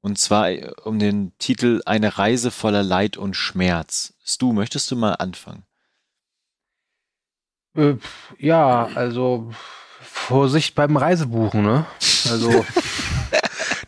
Und 0.00 0.18
zwar 0.18 0.50
äh, 0.50 0.70
um 0.84 1.00
den 1.00 1.32
Titel 1.38 1.82
Eine 1.86 2.18
Reise 2.18 2.52
voller 2.52 2.84
Leid 2.84 3.16
und 3.16 3.34
Schmerz. 3.34 4.14
Stu, 4.24 4.52
möchtest 4.52 4.90
du 4.92 4.96
mal 4.96 5.14
anfangen? 5.14 5.64
Äh, 7.76 7.94
ja, 8.38 8.86
also 8.94 9.52
Vorsicht 10.00 10.76
beim 10.76 10.96
Reisebuchen, 10.96 11.62
ne? 11.62 11.86
Also 12.30 12.64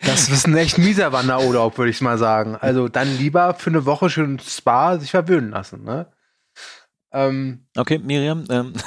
das 0.07 0.29
ist 0.29 0.47
ein 0.47 0.57
echt 0.57 0.79
mieser 0.79 1.13
Wanderurlaub, 1.13 1.77
würde 1.79 1.91
ich 1.91 2.01
mal 2.01 2.19
sagen. 2.19 2.57
Also 2.57 2.89
dann 2.89 3.17
lieber 3.19 3.55
für 3.55 3.71
eine 3.71 3.85
Woche 3.85 4.09
schön 4.11 4.39
Spa 4.39 4.99
sich 4.99 5.11
verwöhnen 5.11 5.51
lassen, 5.51 5.85
ne? 5.85 6.11
Ähm, 7.13 7.67
Okay, 7.77 7.99
Miriam. 7.99 8.45
Ähm, 8.49 8.73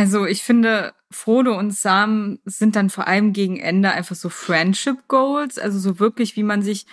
Also 0.00 0.24
ich 0.24 0.42
finde, 0.42 0.94
Frodo 1.10 1.58
und 1.58 1.74
Sam 1.74 2.38
sind 2.46 2.74
dann 2.74 2.88
vor 2.88 3.06
allem 3.06 3.34
gegen 3.34 3.60
Ende 3.60 3.90
einfach 3.90 4.16
so 4.16 4.30
Friendship 4.30 5.08
Goals, 5.08 5.58
also 5.58 5.78
so 5.78 5.98
wirklich, 5.98 6.36
wie 6.36 6.42
man 6.42 6.62
sich 6.62 6.86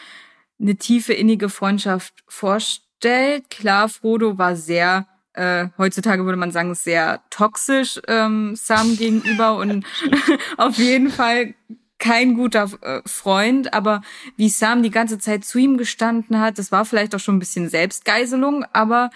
eine 0.59 0.75
tiefe 0.75 1.13
innige 1.13 1.47
Freundschaft 1.47 2.25
vorstellt. 2.27 3.49
Klar, 3.49 3.87
Frodo 3.87 4.37
war 4.37 4.57
sehr, 4.57 5.07
äh, 5.37 5.69
heutzutage 5.77 6.25
würde 6.25 6.37
man 6.37 6.51
sagen, 6.51 6.73
sehr 6.75 7.21
toxisch 7.29 8.01
ähm, 8.07 8.55
Sam 8.55 8.97
gegenüber 8.97 9.57
und 9.57 9.85
auf 10.57 10.77
jeden 10.77 11.09
Fall 11.09 11.53
kein 11.99 12.35
guter 12.35 12.69
äh, 12.81 13.01
Freund, 13.05 13.73
aber 13.73 14.01
wie 14.35 14.49
Sam 14.49 14.83
die 14.83 14.91
ganze 14.91 15.17
Zeit 15.19 15.45
zu 15.45 15.57
ihm 15.57 15.77
gestanden 15.77 16.39
hat, 16.39 16.59
das 16.59 16.71
war 16.71 16.85
vielleicht 16.85 17.15
auch 17.15 17.19
schon 17.19 17.37
ein 17.37 17.39
bisschen 17.39 17.69
Selbstgeiselung, 17.69 18.65
aber 18.73 19.09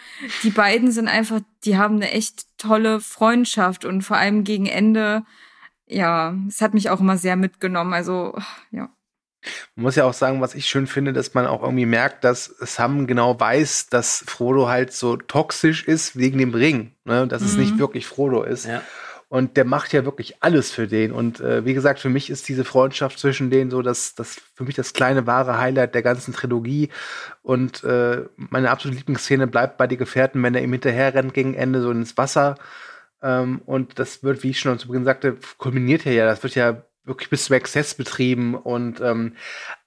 die 0.43 0.49
beiden 0.49 0.91
sind 0.91 1.07
einfach, 1.07 1.41
die 1.63 1.78
haben 1.78 1.95
eine 1.95 2.11
echt 2.11 2.45
tolle 2.57 2.99
Freundschaft 2.99 3.86
und 3.86 4.01
vor 4.01 4.17
allem 4.17 4.43
gegen 4.43 4.65
Ende, 4.65 5.24
ja, 5.88 6.36
es 6.47 6.61
hat 6.61 6.74
mich 6.74 6.89
auch 6.89 6.99
immer 6.99 7.17
sehr 7.17 7.36
mitgenommen, 7.36 7.93
also, 7.93 8.36
ja. 8.72 8.89
Man 9.75 9.83
muss 9.83 9.95
ja 9.95 10.03
auch 10.05 10.13
sagen, 10.13 10.41
was 10.41 10.55
ich 10.55 10.67
schön 10.67 10.87
finde, 10.87 11.13
dass 11.13 11.33
man 11.33 11.47
auch 11.47 11.63
irgendwie 11.63 11.85
merkt, 11.85 12.23
dass 12.23 12.45
Sam 12.59 13.07
genau 13.07 13.39
weiß, 13.39 13.87
dass 13.87 14.23
Frodo 14.27 14.67
halt 14.69 14.93
so 14.93 15.17
toxisch 15.17 15.87
ist 15.87 16.15
wegen 16.17 16.37
dem 16.37 16.53
Ring, 16.53 16.93
ne? 17.05 17.27
dass 17.27 17.41
es 17.41 17.53
Mhm. 17.53 17.59
nicht 17.61 17.77
wirklich 17.79 18.05
Frodo 18.05 18.43
ist. 18.43 18.65
ja. 18.65 18.81
Und 19.29 19.55
der 19.55 19.63
macht 19.63 19.93
ja 19.93 20.03
wirklich 20.03 20.43
alles 20.43 20.71
für 20.73 20.89
den. 20.89 21.13
Und 21.13 21.39
äh, 21.39 21.63
wie 21.63 21.73
gesagt, 21.73 22.01
für 22.01 22.09
mich 22.09 22.29
ist 22.29 22.49
diese 22.49 22.65
Freundschaft 22.65 23.17
zwischen 23.17 23.49
denen 23.49 23.71
so 23.71 23.81
das, 23.81 24.13
das 24.13 24.41
für 24.55 24.65
mich 24.65 24.75
das 24.75 24.91
kleine 24.91 25.25
wahre 25.25 25.57
Highlight 25.57 25.95
der 25.95 26.01
ganzen 26.01 26.33
Trilogie. 26.33 26.89
Und 27.41 27.81
äh, 27.85 28.23
meine 28.35 28.69
absolute 28.69 28.97
Lieblingsszene 28.97 29.47
bleibt 29.47 29.77
bei 29.77 29.87
die 29.87 29.95
Gefährten, 29.95 30.43
wenn 30.43 30.53
er 30.53 30.61
ihm 30.61 30.73
hinterher 30.73 31.13
rennt 31.13 31.33
gegen 31.33 31.53
Ende 31.53 31.81
so 31.81 31.91
ins 31.91 32.17
Wasser. 32.17 32.55
Ähm, 33.23 33.61
und 33.65 33.99
das 33.99 34.21
wird, 34.21 34.43
wie 34.43 34.49
ich 34.49 34.59
schon 34.59 34.77
zu 34.79 34.87
Beginn 34.89 35.05
sagte, 35.05 35.37
kulminiert 35.57 36.03
ja 36.03 36.11
ja. 36.11 36.25
Das 36.25 36.43
wird 36.43 36.55
ja 36.55 36.83
wirklich 37.04 37.30
bis 37.30 37.45
zum 37.45 37.56
Exzess 37.56 37.95
betrieben 37.95 38.56
und 38.56 39.02
ähm, 39.02 39.36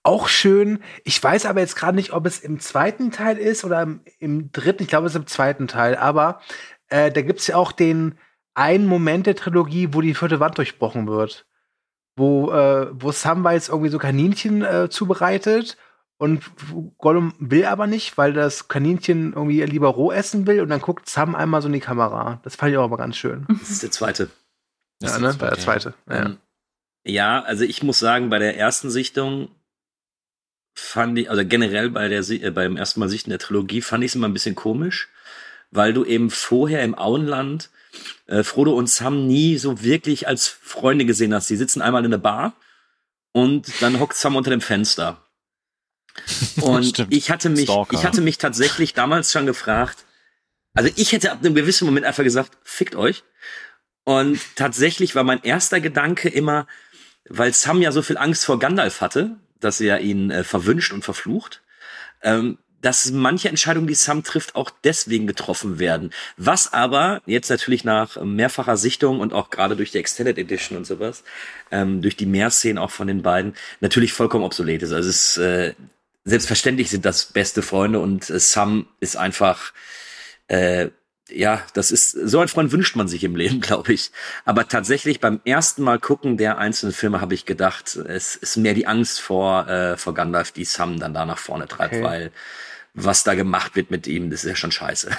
auch 0.02 0.28
schön. 0.28 0.82
Ich 1.04 1.22
weiß 1.22 1.46
aber 1.46 1.60
jetzt 1.60 1.76
gerade 1.76 1.96
nicht, 1.96 2.12
ob 2.12 2.26
es 2.26 2.40
im 2.40 2.60
zweiten 2.60 3.10
Teil 3.10 3.38
ist 3.38 3.64
oder 3.64 3.82
im, 3.82 4.00
im 4.18 4.52
dritten. 4.52 4.82
Ich 4.82 4.88
glaube, 4.88 5.06
es 5.06 5.14
ist 5.14 5.20
im 5.20 5.26
zweiten 5.26 5.68
Teil. 5.68 5.96
Aber 5.96 6.40
äh, 6.88 7.10
da 7.10 7.22
gibt's 7.22 7.46
ja 7.46 7.56
auch 7.56 7.72
den 7.72 8.18
einen 8.54 8.86
Moment 8.86 9.26
der 9.26 9.36
Trilogie, 9.36 9.88
wo 9.92 10.00
die 10.00 10.14
vierte 10.14 10.40
Wand 10.40 10.58
durchbrochen 10.58 11.06
wird. 11.06 11.46
Wo, 12.16 12.52
äh, 12.52 12.88
wo 12.92 13.10
Samwise 13.10 13.72
irgendwie 13.72 13.90
so 13.90 13.98
Kaninchen 13.98 14.62
äh, 14.62 14.88
zubereitet 14.88 15.76
und 16.16 16.44
Gollum 16.98 17.34
will 17.38 17.64
aber 17.64 17.88
nicht, 17.88 18.16
weil 18.16 18.32
das 18.32 18.68
Kaninchen 18.68 19.32
irgendwie 19.32 19.62
lieber 19.62 19.88
roh 19.88 20.12
essen 20.12 20.46
will 20.46 20.60
und 20.60 20.68
dann 20.68 20.80
guckt 20.80 21.08
Sam 21.08 21.34
einmal 21.34 21.60
so 21.60 21.66
in 21.66 21.72
die 21.72 21.80
Kamera. 21.80 22.40
Das 22.44 22.54
fand 22.54 22.70
ich 22.70 22.78
auch 22.78 22.84
aber 22.84 22.96
ganz 22.96 23.16
schön. 23.16 23.46
Das 23.48 23.70
ist 23.70 23.82
der 23.82 23.90
zweite. 23.90 24.30
Das 25.00 25.10
ja, 25.10 25.16
ist 25.16 25.22
ne? 25.22 25.28
der 25.30 25.38
Bei 25.38 25.50
der 25.50 25.58
zweite. 25.58 25.94
Ja. 26.08 26.26
Ähm, 26.26 26.38
Ja, 27.04 27.42
also 27.42 27.64
ich 27.64 27.82
muss 27.82 27.98
sagen, 27.98 28.30
bei 28.30 28.38
der 28.38 28.56
ersten 28.56 28.90
Sichtung 28.90 29.50
fand 30.74 31.18
ich, 31.18 31.30
also 31.30 31.44
generell 31.44 31.90
bei 31.90 32.08
der, 32.08 32.28
äh, 32.28 32.50
beim 32.50 32.76
ersten 32.76 33.00
Mal 33.00 33.08
Sichten 33.08 33.30
der 33.30 33.38
Trilogie 33.38 33.82
fand 33.82 34.02
ich 34.02 34.12
es 34.12 34.14
immer 34.14 34.28
ein 34.28 34.32
bisschen 34.32 34.54
komisch, 34.54 35.08
weil 35.70 35.92
du 35.92 36.04
eben 36.04 36.30
vorher 36.30 36.82
im 36.82 36.96
Auenland 36.96 37.70
äh, 38.26 38.42
Frodo 38.42 38.72
und 38.72 38.88
Sam 38.88 39.26
nie 39.26 39.58
so 39.58 39.82
wirklich 39.82 40.26
als 40.26 40.48
Freunde 40.48 41.04
gesehen 41.04 41.34
hast. 41.34 41.50
Die 41.50 41.56
sitzen 41.56 41.82
einmal 41.82 42.04
in 42.04 42.10
der 42.10 42.18
Bar 42.18 42.54
und 43.32 43.70
dann 43.80 44.00
hockt 44.00 44.16
Sam 44.16 44.36
unter 44.36 44.50
dem 44.50 44.60
Fenster. 44.60 45.20
Und 46.60 47.08
ich 47.10 47.28
hatte 47.32 47.50
mich, 47.50 47.64
Stalker. 47.64 47.92
ich 47.92 48.04
hatte 48.04 48.20
mich 48.20 48.38
tatsächlich 48.38 48.94
damals 48.94 49.32
schon 49.32 49.46
gefragt, 49.46 50.04
also 50.72 50.88
ich 50.94 51.10
hätte 51.10 51.32
ab 51.32 51.40
einem 51.40 51.56
gewissen 51.56 51.86
Moment 51.86 52.06
einfach 52.06 52.22
gesagt, 52.22 52.56
fickt 52.62 52.94
euch. 52.94 53.24
Und 54.04 54.38
tatsächlich 54.54 55.16
war 55.16 55.24
mein 55.24 55.42
erster 55.42 55.80
Gedanke 55.80 56.28
immer, 56.28 56.68
weil 57.28 57.52
Sam 57.52 57.80
ja 57.80 57.92
so 57.92 58.02
viel 58.02 58.18
Angst 58.18 58.44
vor 58.44 58.58
Gandalf 58.58 59.00
hatte, 59.00 59.36
dass 59.60 59.80
er 59.80 60.00
ihn 60.00 60.30
äh, 60.30 60.44
verwünscht 60.44 60.92
und 60.92 61.04
verflucht, 61.04 61.62
ähm, 62.22 62.58
dass 62.84 63.10
manche 63.10 63.48
Entscheidungen, 63.48 63.86
die 63.86 63.94
Sam 63.94 64.22
trifft, 64.24 64.56
auch 64.56 64.70
deswegen 64.84 65.26
getroffen 65.26 65.78
werden. 65.78 66.12
Was 66.36 66.74
aber 66.74 67.22
jetzt 67.24 67.48
natürlich 67.48 67.82
nach 67.82 68.22
mehrfacher 68.22 68.76
Sichtung 68.76 69.20
und 69.20 69.32
auch 69.32 69.48
gerade 69.48 69.74
durch 69.74 69.90
die 69.90 69.98
Extended 69.98 70.36
Edition 70.36 70.76
und 70.76 70.86
sowas, 70.86 71.24
ähm, 71.70 72.02
durch 72.02 72.14
die 72.14 72.26
Mehrszenen 72.26 72.76
auch 72.76 72.90
von 72.90 73.06
den 73.06 73.22
beiden, 73.22 73.54
natürlich 73.80 74.12
vollkommen 74.12 74.44
obsolet 74.44 74.82
ist. 74.82 74.92
Also 74.92 75.08
es 75.08 75.36
ist, 75.36 75.36
äh, 75.38 75.74
selbstverständlich 76.24 76.90
sind 76.90 77.06
das 77.06 77.26
beste 77.26 77.62
Freunde 77.62 78.00
und 78.00 78.28
äh, 78.28 78.38
Sam 78.38 78.86
ist 79.00 79.16
einfach, 79.16 79.72
äh, 80.48 80.88
ja, 81.34 81.62
das 81.74 81.90
ist, 81.90 82.10
so 82.12 82.38
ein 82.40 82.48
Freund 82.48 82.72
wünscht 82.72 82.96
man 82.96 83.08
sich 83.08 83.24
im 83.24 83.36
Leben, 83.36 83.60
glaube 83.62 83.92
ich. 83.92 84.10
Aber 84.44 84.68
tatsächlich 84.68 85.20
beim 85.20 85.40
ersten 85.44 85.82
Mal 85.82 85.98
gucken 85.98 86.36
der 86.36 86.58
einzelnen 86.58 86.92
Filme 86.92 87.20
habe 87.20 87.34
ich 87.34 87.46
gedacht, 87.46 87.96
es 87.96 88.36
ist 88.36 88.56
mehr 88.56 88.74
die 88.74 88.86
Angst 88.86 89.20
vor, 89.20 89.68
äh, 89.68 89.96
vor 89.96 90.14
Gandalf, 90.14 90.52
die 90.52 90.64
Sam 90.64 90.98
dann 90.98 91.14
da 91.14 91.26
nach 91.26 91.38
vorne 91.38 91.68
treibt, 91.68 91.94
okay. 91.94 92.04
weil 92.04 92.32
was 92.94 93.24
da 93.24 93.34
gemacht 93.34 93.74
wird 93.74 93.90
mit 93.90 94.06
ihm, 94.06 94.30
das 94.30 94.44
ist 94.44 94.50
ja 94.50 94.56
schon 94.56 94.72
scheiße. 94.72 95.10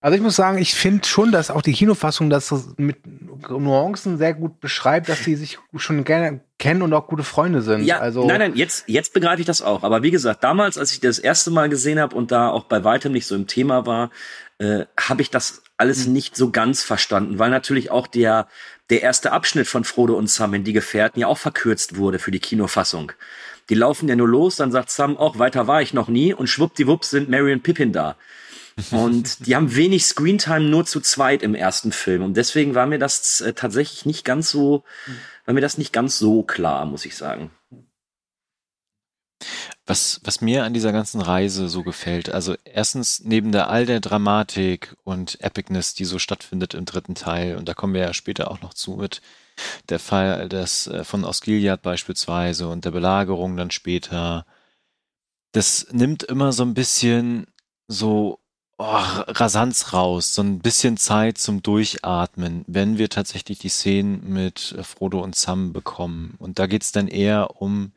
Also 0.00 0.14
ich 0.14 0.22
muss 0.22 0.36
sagen, 0.36 0.58
ich 0.58 0.76
finde 0.76 1.08
schon, 1.08 1.32
dass 1.32 1.50
auch 1.50 1.60
die 1.60 1.72
Kinofassung 1.72 2.30
das 2.30 2.54
mit 2.76 2.98
Nuancen 3.48 4.16
sehr 4.16 4.32
gut 4.32 4.60
beschreibt, 4.60 5.08
dass 5.08 5.24
sie 5.24 5.34
sich 5.34 5.58
schon 5.74 6.04
gerne 6.04 6.40
kennen 6.60 6.82
und 6.82 6.92
auch 6.92 7.08
gute 7.08 7.24
Freunde 7.24 7.62
sind. 7.62 7.82
Ja, 7.82 7.98
also 7.98 8.24
nein, 8.24 8.38
nein, 8.38 8.54
jetzt, 8.54 8.84
jetzt 8.86 9.12
begreife 9.12 9.40
ich 9.40 9.46
das 9.46 9.60
auch. 9.60 9.82
Aber 9.82 10.04
wie 10.04 10.12
gesagt, 10.12 10.44
damals, 10.44 10.78
als 10.78 10.92
ich 10.92 11.00
das 11.00 11.18
erste 11.18 11.50
Mal 11.50 11.68
gesehen 11.68 11.98
habe 11.98 12.14
und 12.14 12.30
da 12.30 12.48
auch 12.48 12.64
bei 12.64 12.84
weitem 12.84 13.10
nicht 13.10 13.26
so 13.26 13.34
im 13.34 13.48
Thema 13.48 13.86
war, 13.86 14.10
äh, 14.58 14.84
habe 14.98 15.22
ich 15.22 15.30
das 15.30 15.62
alles 15.76 16.06
mhm. 16.06 16.12
nicht 16.12 16.36
so 16.36 16.50
ganz 16.50 16.82
verstanden, 16.82 17.38
weil 17.38 17.50
natürlich 17.50 17.90
auch 17.90 18.06
der, 18.06 18.48
der 18.90 19.02
erste 19.02 19.32
Abschnitt 19.32 19.66
von 19.66 19.84
Frodo 19.84 20.14
und 20.14 20.28
Sam 20.28 20.54
in 20.54 20.64
die 20.64 20.72
Gefährten 20.72 21.20
ja 21.20 21.26
auch 21.26 21.38
verkürzt 21.38 21.96
wurde 21.96 22.18
für 22.18 22.30
die 22.30 22.40
Kinofassung. 22.40 23.12
Die 23.70 23.74
laufen 23.74 24.08
ja 24.08 24.16
nur 24.16 24.28
los, 24.28 24.56
dann 24.56 24.72
sagt 24.72 24.90
Sam, 24.90 25.16
auch 25.16 25.38
weiter 25.38 25.66
war 25.66 25.82
ich 25.82 25.94
noch 25.94 26.08
nie 26.08 26.32
und 26.32 26.48
schwuppdiwupps 26.48 27.10
sind 27.10 27.28
Mary 27.28 27.52
und 27.52 27.62
Pippin 27.62 27.92
da. 27.92 28.16
Und 28.92 29.44
die 29.48 29.56
haben 29.56 29.74
wenig 29.74 30.06
Screentime 30.06 30.60
nur 30.60 30.86
zu 30.86 31.00
zweit 31.00 31.42
im 31.42 31.56
ersten 31.56 31.90
Film. 31.90 32.22
Und 32.22 32.36
deswegen 32.36 32.76
war 32.76 32.86
mir 32.86 33.00
das 33.00 33.40
äh, 33.40 33.52
tatsächlich 33.52 34.06
nicht 34.06 34.24
ganz 34.24 34.50
so, 34.50 34.84
war 35.46 35.54
mir 35.54 35.60
das 35.60 35.78
nicht 35.78 35.92
ganz 35.92 36.16
so 36.16 36.44
klar, 36.44 36.84
muss 36.84 37.04
ich 37.04 37.16
sagen. 37.16 37.50
Was, 39.88 40.20
was 40.22 40.42
mir 40.42 40.64
an 40.64 40.74
dieser 40.74 40.92
ganzen 40.92 41.22
Reise 41.22 41.70
so 41.70 41.82
gefällt, 41.82 42.28
also 42.28 42.54
erstens 42.64 43.20
neben 43.24 43.52
der 43.52 43.70
all 43.70 43.86
der 43.86 44.00
Dramatik 44.00 44.94
und 45.02 45.40
Epicness, 45.40 45.94
die 45.94 46.04
so 46.04 46.18
stattfindet 46.18 46.74
im 46.74 46.84
dritten 46.84 47.14
Teil, 47.14 47.56
und 47.56 47.70
da 47.70 47.72
kommen 47.72 47.94
wir 47.94 48.02
ja 48.02 48.12
später 48.12 48.50
auch 48.50 48.60
noch 48.60 48.74
zu 48.74 48.96
mit 48.96 49.22
der 49.88 49.98
Fall 49.98 50.48
des 50.50 50.88
äh, 50.88 51.04
von 51.04 51.24
Osgiliath 51.24 51.80
beispielsweise 51.80 52.68
und 52.68 52.84
der 52.84 52.90
Belagerung 52.90 53.56
dann 53.56 53.70
später, 53.70 54.44
das 55.52 55.86
nimmt 55.90 56.22
immer 56.22 56.52
so 56.52 56.64
ein 56.64 56.74
bisschen 56.74 57.46
so 57.86 58.40
oh, 58.76 58.84
Rasanz 58.84 59.94
raus, 59.94 60.34
so 60.34 60.42
ein 60.42 60.58
bisschen 60.58 60.98
Zeit 60.98 61.38
zum 61.38 61.62
Durchatmen, 61.62 62.62
wenn 62.66 62.98
wir 62.98 63.08
tatsächlich 63.08 63.58
die 63.58 63.70
Szenen 63.70 64.30
mit 64.30 64.76
Frodo 64.82 65.22
und 65.22 65.34
Sam 65.34 65.72
bekommen. 65.72 66.34
Und 66.38 66.58
da 66.58 66.66
geht's 66.66 66.92
dann 66.92 67.08
eher 67.08 67.60
um 67.62 67.92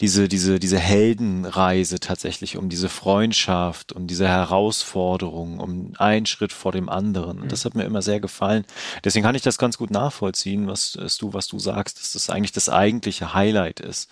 diese, 0.00 0.28
diese, 0.28 0.58
diese 0.58 0.78
Heldenreise 0.78 2.00
tatsächlich, 2.00 2.56
um 2.56 2.70
diese 2.70 2.88
Freundschaft, 2.88 3.92
um 3.92 4.06
diese 4.06 4.26
Herausforderung, 4.26 5.60
um 5.60 5.92
einen 5.98 6.24
Schritt 6.26 6.52
vor 6.52 6.72
dem 6.72 6.88
anderen. 6.88 7.40
Und 7.40 7.52
das 7.52 7.64
hat 7.64 7.74
mir 7.74 7.84
immer 7.84 8.00
sehr 8.00 8.18
gefallen. 8.18 8.64
Deswegen 9.04 9.24
kann 9.24 9.34
ich 9.34 9.42
das 9.42 9.58
ganz 9.58 9.76
gut 9.76 9.90
nachvollziehen, 9.90 10.66
was, 10.66 10.96
was 10.98 11.18
du, 11.18 11.34
was 11.34 11.48
du 11.48 11.58
sagst, 11.58 12.00
dass 12.00 12.12
das 12.12 12.30
eigentlich 12.30 12.52
das 12.52 12.70
eigentliche 12.70 13.34
Highlight 13.34 13.80
ist. 13.80 14.08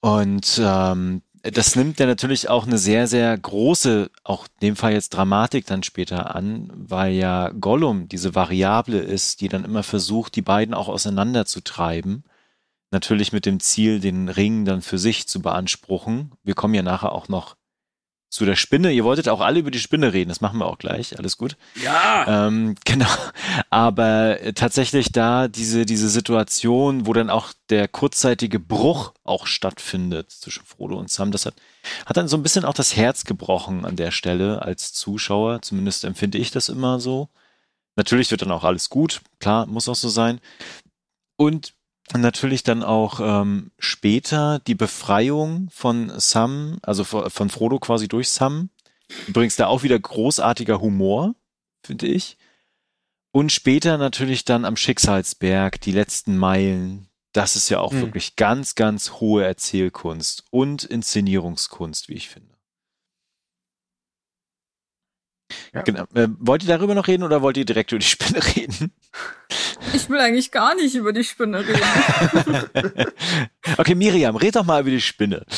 Und 0.00 0.60
ähm, 0.62 1.22
das 1.42 1.74
nimmt 1.74 1.98
ja 1.98 2.06
natürlich 2.06 2.48
auch 2.48 2.66
eine 2.66 2.78
sehr, 2.78 3.08
sehr 3.08 3.36
große, 3.36 4.10
auch 4.22 4.46
in 4.60 4.68
dem 4.68 4.76
Fall 4.76 4.92
jetzt 4.92 5.10
Dramatik 5.10 5.66
dann 5.66 5.82
später 5.82 6.34
an, 6.36 6.70
weil 6.74 7.12
ja 7.14 7.50
Gollum 7.50 8.08
diese 8.08 8.36
Variable 8.36 8.98
ist, 8.98 9.40
die 9.40 9.48
dann 9.48 9.64
immer 9.64 9.82
versucht, 9.82 10.36
die 10.36 10.42
beiden 10.42 10.74
auch 10.74 10.88
auseinanderzutreiben 10.88 12.22
Natürlich 12.90 13.32
mit 13.32 13.46
dem 13.46 13.60
Ziel, 13.60 14.00
den 14.00 14.28
Ring 14.28 14.64
dann 14.64 14.80
für 14.80 14.98
sich 14.98 15.26
zu 15.26 15.42
beanspruchen. 15.42 16.32
Wir 16.44 16.54
kommen 16.54 16.74
ja 16.74 16.82
nachher 16.82 17.12
auch 17.12 17.28
noch 17.28 17.56
zu 18.28 18.44
der 18.44 18.56
Spinne. 18.56 18.92
Ihr 18.92 19.04
wolltet 19.04 19.28
auch 19.28 19.40
alle 19.40 19.60
über 19.60 19.70
die 19.70 19.80
Spinne 19.80 20.12
reden, 20.12 20.28
das 20.28 20.40
machen 20.40 20.58
wir 20.58 20.66
auch 20.66 20.78
gleich. 20.78 21.18
Alles 21.18 21.36
gut. 21.36 21.56
Ja. 21.82 22.46
Ähm, 22.46 22.74
genau. 22.84 23.08
Aber 23.70 24.40
äh, 24.40 24.52
tatsächlich 24.52 25.12
da 25.12 25.48
diese, 25.48 25.86
diese 25.86 26.08
Situation, 26.08 27.06
wo 27.06 27.12
dann 27.12 27.30
auch 27.30 27.52
der 27.70 27.88
kurzzeitige 27.88 28.60
Bruch 28.60 29.12
auch 29.24 29.46
stattfindet 29.46 30.30
zwischen 30.30 30.64
Frodo 30.64 30.98
und 30.98 31.10
Sam, 31.10 31.32
das 31.32 31.46
hat, 31.46 31.54
hat 32.04 32.16
dann 32.16 32.28
so 32.28 32.36
ein 32.36 32.42
bisschen 32.42 32.64
auch 32.64 32.74
das 32.74 32.96
Herz 32.96 33.24
gebrochen 33.24 33.84
an 33.84 33.96
der 33.96 34.10
Stelle 34.10 34.62
als 34.62 34.92
Zuschauer. 34.92 35.62
Zumindest 35.62 36.04
empfinde 36.04 36.38
ich 36.38 36.50
das 36.50 36.68
immer 36.68 37.00
so. 37.00 37.28
Natürlich 37.94 38.30
wird 38.30 38.42
dann 38.42 38.52
auch 38.52 38.64
alles 38.64 38.90
gut. 38.90 39.22
Klar, 39.40 39.66
muss 39.66 39.88
auch 39.88 39.94
so 39.94 40.10
sein. 40.10 40.40
Und 41.36 41.75
natürlich 42.14 42.62
dann 42.62 42.82
auch 42.82 43.20
ähm, 43.20 43.70
später 43.78 44.60
die 44.60 44.74
Befreiung 44.74 45.68
von 45.72 46.12
Sam, 46.18 46.78
also 46.82 47.04
von 47.04 47.50
Frodo 47.50 47.78
quasi 47.78 48.08
durch 48.08 48.30
Sam. 48.30 48.70
Übrigens 49.26 49.56
da 49.56 49.66
auch 49.66 49.82
wieder 49.82 49.98
großartiger 49.98 50.80
Humor, 50.80 51.34
finde 51.82 52.06
ich. 52.06 52.36
Und 53.32 53.52
später 53.52 53.98
natürlich 53.98 54.44
dann 54.44 54.64
am 54.64 54.76
Schicksalsberg, 54.76 55.80
die 55.80 55.92
letzten 55.92 56.36
Meilen. 56.38 57.08
Das 57.32 57.54
ist 57.54 57.68
ja 57.68 57.80
auch 57.80 57.92
mhm. 57.92 58.00
wirklich 58.00 58.36
ganz, 58.36 58.74
ganz 58.74 59.12
hohe 59.12 59.44
Erzählkunst 59.44 60.44
und 60.50 60.84
Inszenierungskunst, 60.84 62.08
wie 62.08 62.14
ich 62.14 62.30
finde. 62.30 62.56
Ja. 65.74 65.82
Genau. 65.82 66.04
Äh, 66.14 66.28
wollt 66.38 66.62
ihr 66.62 66.68
darüber 66.68 66.94
noch 66.94 67.08
reden 67.08 67.22
oder 67.22 67.42
wollt 67.42 67.56
ihr 67.56 67.64
direkt 67.64 67.92
über 67.92 67.98
die 67.98 68.06
Spinne 68.06 68.40
reden? 68.56 68.92
Ich 69.96 70.10
will 70.10 70.20
eigentlich 70.20 70.50
gar 70.50 70.74
nicht 70.74 70.94
über 70.94 71.14
die 71.14 71.24
Spinne 71.24 71.64
reden. 71.66 73.10
okay, 73.78 73.94
Miriam, 73.94 74.36
red 74.36 74.54
doch 74.54 74.64
mal 74.64 74.82
über 74.82 74.90
die 74.90 75.00
Spinne. 75.00 75.44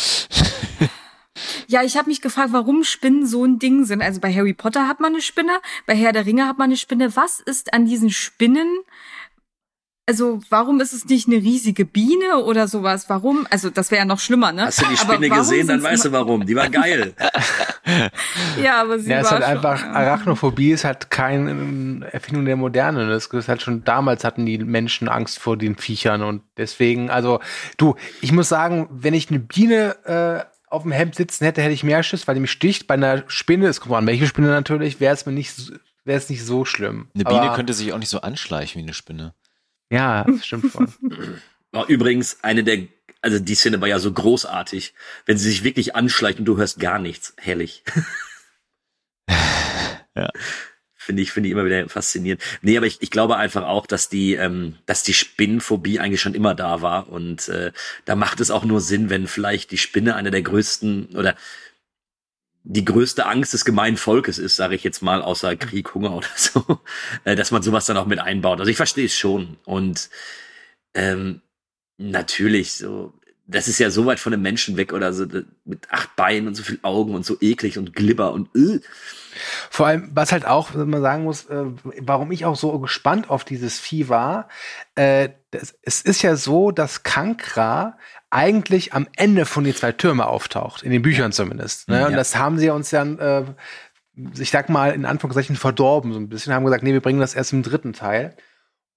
Ja, 1.68 1.82
ich 1.84 1.96
habe 1.96 2.08
mich 2.08 2.20
gefragt, 2.20 2.52
warum 2.52 2.82
Spinnen 2.82 3.26
so 3.26 3.44
ein 3.44 3.58
Ding 3.58 3.84
sind. 3.84 4.02
Also 4.02 4.20
bei 4.20 4.34
Harry 4.34 4.54
Potter 4.54 4.88
hat 4.88 5.00
man 5.00 5.12
eine 5.12 5.22
Spinne, 5.22 5.60
bei 5.86 5.94
Herr 5.94 6.12
der 6.12 6.26
Ringe 6.26 6.46
hat 6.46 6.58
man 6.58 6.64
eine 6.70 6.76
Spinne. 6.76 7.14
Was 7.14 7.40
ist 7.40 7.74
an 7.74 7.84
diesen 7.84 8.10
Spinnen 8.10 8.68
also 10.08 10.40
warum 10.48 10.80
ist 10.80 10.94
es 10.94 11.04
nicht 11.04 11.28
eine 11.28 11.36
riesige 11.36 11.84
Biene 11.84 12.38
oder 12.42 12.66
sowas? 12.66 13.10
Warum? 13.10 13.46
Also 13.50 13.68
das 13.68 13.90
wäre 13.90 14.00
ja 14.00 14.04
noch 14.06 14.20
schlimmer, 14.20 14.52
ne? 14.52 14.62
Hast 14.62 14.80
du 14.80 14.86
die 14.86 14.96
Spinne 14.96 15.28
gesehen, 15.28 15.68
dann 15.68 15.82
weißt 15.82 16.06
du 16.06 16.12
warum. 16.12 16.46
Die 16.46 16.56
war 16.56 16.70
geil. 16.70 17.12
ja, 18.62 18.80
aber 18.80 18.98
sie 18.98 19.10
ja, 19.10 19.16
war 19.16 19.22
ist 19.22 19.30
halt 19.30 19.44
schon, 19.44 19.52
einfach 19.52 19.84
Arachnophobie 19.84 20.70
ist 20.70 20.84
halt 20.84 21.10
keine 21.10 22.06
Erfindung 22.10 22.46
der 22.46 22.56
Moderne. 22.56 23.06
Das 23.06 23.26
ist 23.26 23.48
halt 23.48 23.60
schon 23.60 23.84
damals 23.84 24.24
hatten 24.24 24.46
die 24.46 24.56
Menschen 24.56 25.10
Angst 25.10 25.40
vor 25.40 25.58
den 25.58 25.76
Viechern 25.76 26.22
und 26.22 26.40
deswegen, 26.56 27.10
also 27.10 27.40
du, 27.76 27.94
ich 28.22 28.32
muss 28.32 28.48
sagen, 28.48 28.88
wenn 28.90 29.12
ich 29.12 29.28
eine 29.28 29.40
Biene 29.40 29.96
äh, 30.06 30.44
auf 30.70 30.84
dem 30.84 30.92
Hemd 30.92 31.16
sitzen 31.16 31.44
hätte, 31.44 31.60
hätte 31.60 31.74
ich 31.74 31.84
mehr 31.84 32.02
Schiss, 32.02 32.26
weil 32.26 32.34
die 32.34 32.40
mich 32.40 32.50
sticht. 32.50 32.86
Bei 32.86 32.94
einer 32.94 33.24
Spinne, 33.26 33.66
es 33.66 33.82
kommt 33.82 33.94
an 33.94 34.06
welche 34.06 34.26
Spinne 34.26 34.48
natürlich, 34.48 35.00
wäre 35.00 35.12
es 35.12 35.26
mir 35.26 35.32
nicht, 35.32 35.70
wäre 36.04 36.16
es 36.16 36.30
nicht 36.30 36.46
so 36.46 36.64
schlimm. 36.64 37.08
Eine 37.14 37.24
Biene 37.24 37.42
aber, 37.42 37.54
könnte 37.54 37.74
sich 37.74 37.92
auch 37.92 37.98
nicht 37.98 38.08
so 38.08 38.22
anschleichen 38.22 38.78
wie 38.78 38.84
eine 38.84 38.94
Spinne. 38.94 39.34
Ja, 39.90 40.24
das 40.24 40.46
stimmt 40.46 40.72
voll. 40.72 40.88
Übrigens, 41.88 42.38
eine 42.42 42.64
der, 42.64 42.86
also 43.20 43.38
die 43.38 43.54
Szene 43.54 43.80
war 43.80 43.88
ja 43.88 43.98
so 43.98 44.12
großartig, 44.12 44.94
wenn 45.26 45.38
sie 45.38 45.50
sich 45.50 45.64
wirklich 45.64 45.96
anschleicht 45.96 46.38
und 46.38 46.44
du 46.44 46.56
hörst 46.56 46.80
gar 46.80 46.98
nichts. 46.98 47.34
Herrlich. 47.36 47.82
ja. 50.14 50.30
Finde 50.94 51.22
ich, 51.22 51.32
finde 51.32 51.48
ich 51.48 51.52
immer 51.52 51.64
wieder 51.64 51.88
faszinierend. 51.88 52.42
Nee, 52.60 52.76
aber 52.76 52.86
ich, 52.86 53.00
ich 53.00 53.10
glaube 53.10 53.36
einfach 53.36 53.62
auch, 53.64 53.86
dass 53.86 54.10
die, 54.10 54.34
ähm, 54.34 54.76
dass 54.84 55.02
die 55.04 55.14
Spinnenphobie 55.14 56.00
eigentlich 56.00 56.20
schon 56.20 56.34
immer 56.34 56.54
da 56.54 56.82
war. 56.82 57.08
Und 57.08 57.48
äh, 57.48 57.72
da 58.04 58.14
macht 58.14 58.40
es 58.40 58.50
auch 58.50 58.64
nur 58.64 58.82
Sinn, 58.82 59.08
wenn 59.08 59.26
vielleicht 59.26 59.70
die 59.70 59.78
Spinne 59.78 60.16
einer 60.16 60.30
der 60.30 60.42
größten 60.42 61.16
oder 61.16 61.34
die 62.64 62.84
größte 62.84 63.26
Angst 63.26 63.54
des 63.54 63.64
gemeinen 63.64 63.96
Volkes 63.96 64.38
ist, 64.38 64.56
sage 64.56 64.74
ich 64.74 64.84
jetzt 64.84 65.02
mal, 65.02 65.22
außer 65.22 65.56
Krieg, 65.56 65.94
Hunger 65.94 66.14
oder 66.16 66.28
so, 66.36 66.80
äh, 67.24 67.36
dass 67.36 67.50
man 67.50 67.62
sowas 67.62 67.86
dann 67.86 67.96
auch 67.96 68.06
mit 68.06 68.18
einbaut. 68.18 68.60
Also 68.60 68.70
ich 68.70 68.76
verstehe 68.76 69.06
es 69.06 69.16
schon. 69.16 69.56
Und 69.64 70.10
ähm, 70.94 71.42
natürlich, 71.96 72.74
so 72.74 73.14
das 73.48 73.66
ist 73.66 73.78
ja 73.78 73.90
so 73.90 74.04
weit 74.04 74.20
von 74.20 74.32
einem 74.32 74.42
Menschen 74.42 74.76
weg 74.76 74.92
oder 74.92 75.12
so 75.14 75.26
mit 75.64 75.90
acht 75.90 76.14
Beinen 76.16 76.48
und 76.48 76.54
so 76.54 76.62
viel 76.62 76.78
Augen 76.82 77.14
und 77.14 77.24
so 77.24 77.38
eklig 77.40 77.78
und 77.78 77.94
glibber 77.94 78.32
und 78.32 78.54
äh. 78.54 78.80
Vor 79.70 79.86
allem, 79.86 80.10
was 80.12 80.32
halt 80.32 80.46
auch, 80.46 80.74
wenn 80.74 80.90
man 80.90 81.00
sagen 81.00 81.24
muss, 81.24 81.46
äh, 81.46 81.64
warum 82.00 82.30
ich 82.30 82.44
auch 82.44 82.56
so 82.56 82.78
gespannt 82.78 83.30
auf 83.30 83.44
dieses 83.44 83.78
Vieh 83.78 84.08
war, 84.08 84.48
äh, 84.96 85.30
das, 85.50 85.74
es 85.82 86.02
ist 86.02 86.22
ja 86.22 86.36
so, 86.36 86.72
dass 86.72 87.04
Kankra 87.04 87.96
eigentlich 88.30 88.92
am 88.92 89.06
Ende 89.16 89.46
von 89.46 89.64
die 89.64 89.74
zwei 89.74 89.92
Türme 89.92 90.26
auftaucht, 90.26 90.82
in 90.82 90.90
den 90.90 91.02
Büchern 91.02 91.32
zumindest. 91.32 91.88
Ne? 91.88 92.00
Ja. 92.00 92.06
Und 92.06 92.14
das 92.14 92.36
haben 92.36 92.58
sie 92.58 92.70
uns 92.70 92.90
dann, 92.90 93.18
äh, 93.18 93.44
ich 94.38 94.50
sag 94.50 94.68
mal, 94.68 94.92
in 94.92 95.04
Anführungszeichen 95.04 95.56
verdorben, 95.56 96.12
so 96.12 96.18
ein 96.18 96.28
bisschen, 96.28 96.52
haben 96.52 96.64
gesagt, 96.64 96.82
nee, 96.82 96.92
wir 96.92 97.00
bringen 97.00 97.20
das 97.20 97.34
erst 97.34 97.52
im 97.52 97.62
dritten 97.62 97.92
Teil. 97.92 98.34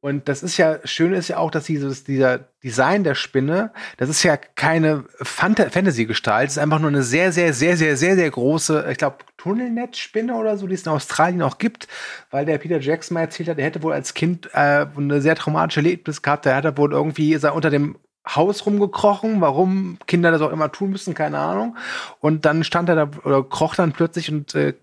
Und 0.03 0.27
das 0.27 0.41
ist 0.41 0.57
ja, 0.57 0.79
schön 0.83 1.13
ist 1.13 1.27
ja 1.27 1.37
auch, 1.37 1.51
dass 1.51 1.65
dieses, 1.65 2.03
dieser 2.03 2.39
Design 2.63 3.03
der 3.03 3.13
Spinne, 3.13 3.71
das 3.97 4.09
ist 4.09 4.23
ja 4.23 4.35
keine 4.35 5.05
Fantasy-Gestalt, 5.21 6.47
es 6.47 6.57
ist 6.57 6.63
einfach 6.63 6.79
nur 6.79 6.89
eine 6.89 7.03
sehr, 7.03 7.31
sehr, 7.31 7.53
sehr, 7.53 7.77
sehr, 7.77 7.95
sehr, 7.95 8.15
sehr 8.15 8.31
große, 8.31 8.87
ich 8.89 8.97
glaube, 8.97 9.17
Tunnelnetzspinne 9.37 10.33
oder 10.33 10.57
so, 10.57 10.65
die 10.65 10.73
es 10.73 10.87
in 10.87 10.91
Australien 10.91 11.43
auch 11.43 11.59
gibt, 11.59 11.87
weil 12.31 12.47
der 12.47 12.57
Peter 12.57 12.79
Jackson 12.79 13.13
mal 13.13 13.21
erzählt 13.21 13.47
hat, 13.47 13.59
er 13.59 13.65
hätte 13.65 13.83
wohl 13.83 13.93
als 13.93 14.15
Kind 14.15 14.49
äh, 14.53 14.87
eine 14.97 15.21
sehr 15.21 15.35
traumatische 15.35 15.81
Erlebnis 15.81 16.23
gehabt, 16.23 16.45
der 16.45 16.55
hat 16.55 16.77
wohl 16.79 16.91
irgendwie, 16.91 17.35
ist 17.35 17.43
er 17.43 17.53
unter 17.53 17.69
dem 17.69 17.95
Haus 18.27 18.65
rumgekrochen, 18.65 19.41
warum 19.41 19.97
Kinder 20.07 20.31
das 20.31 20.41
auch 20.41 20.51
immer 20.51 20.71
tun 20.71 20.91
müssen, 20.91 21.13
keine 21.13 21.39
Ahnung. 21.39 21.77
Und 22.19 22.45
dann 22.45 22.63
stand 22.63 22.89
er 22.89 22.95
da 22.95 23.09
oder 23.23 23.43
kroch 23.43 23.75
dann 23.75 23.93
plötzlich 23.93 24.31
und 24.31 24.53
äh, 24.53 24.73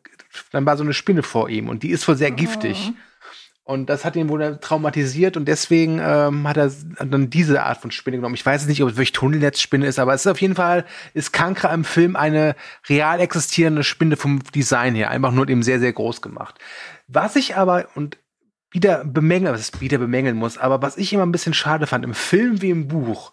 dann 0.53 0.67
war 0.67 0.77
so 0.77 0.85
eine 0.85 0.93
Spinne 0.93 1.23
vor 1.23 1.49
ihm 1.49 1.69
und 1.69 1.83
die 1.83 1.91
ist 1.91 2.07
wohl 2.09 2.17
sehr 2.17 2.31
giftig. 2.31 2.93
Oh. 2.93 2.95
Und 3.69 3.91
das 3.91 4.07
hat 4.07 4.17
ihn 4.17 4.31
wohl 4.31 4.59
traumatisiert 4.63 5.37
und 5.37 5.45
deswegen 5.45 6.01
ähm, 6.03 6.49
hat 6.49 6.57
er 6.57 6.73
dann 7.05 7.29
diese 7.29 7.65
Art 7.65 7.83
von 7.83 7.91
Spinne 7.91 8.17
genommen. 8.17 8.35
Ich 8.35 8.47
weiß 8.47 8.67
nicht, 8.67 8.83
ob 8.83 8.89
es 8.89 8.97
wirklich 8.97 9.13
Tunnelnetzspinne 9.13 9.87
ist, 9.87 9.99
aber 9.99 10.15
es 10.15 10.23
ist 10.23 10.33
auf 10.33 10.41
jeden 10.41 10.55
Fall, 10.55 10.87
ist 11.13 11.35
Kankra 11.35 11.75
im 11.75 11.85
Film 11.85 12.17
eine 12.17 12.57
real 12.89 13.21
existierende 13.21 13.85
Spinne 13.85 14.17
vom 14.17 14.43
Design 14.55 14.95
her, 14.95 15.11
einfach 15.11 15.33
nur 15.33 15.47
eben 15.51 15.63
sehr, 15.63 15.81
sehr 15.81 15.93
groß 15.93 16.23
gemacht. 16.23 16.59
Was 17.09 17.37
ich 17.37 17.57
aber, 17.57 17.89
und 17.95 18.17
wieder 18.71 19.05
bemängeln, 19.05 19.55
was 19.55 19.71
ich 19.71 19.81
wieder 19.81 19.99
bemängeln 19.99 20.37
muss, 20.37 20.59
aber 20.59 20.83
was 20.83 20.97
ich 20.97 21.13
immer 21.13 21.25
ein 21.25 21.33
bisschen 21.33 21.55
schade 21.55 21.87
fand, 21.87 22.05
im 22.05 22.15
Film 22.15 22.61
wie 22.63 22.71
im 22.71 22.89
Buch, 22.89 23.33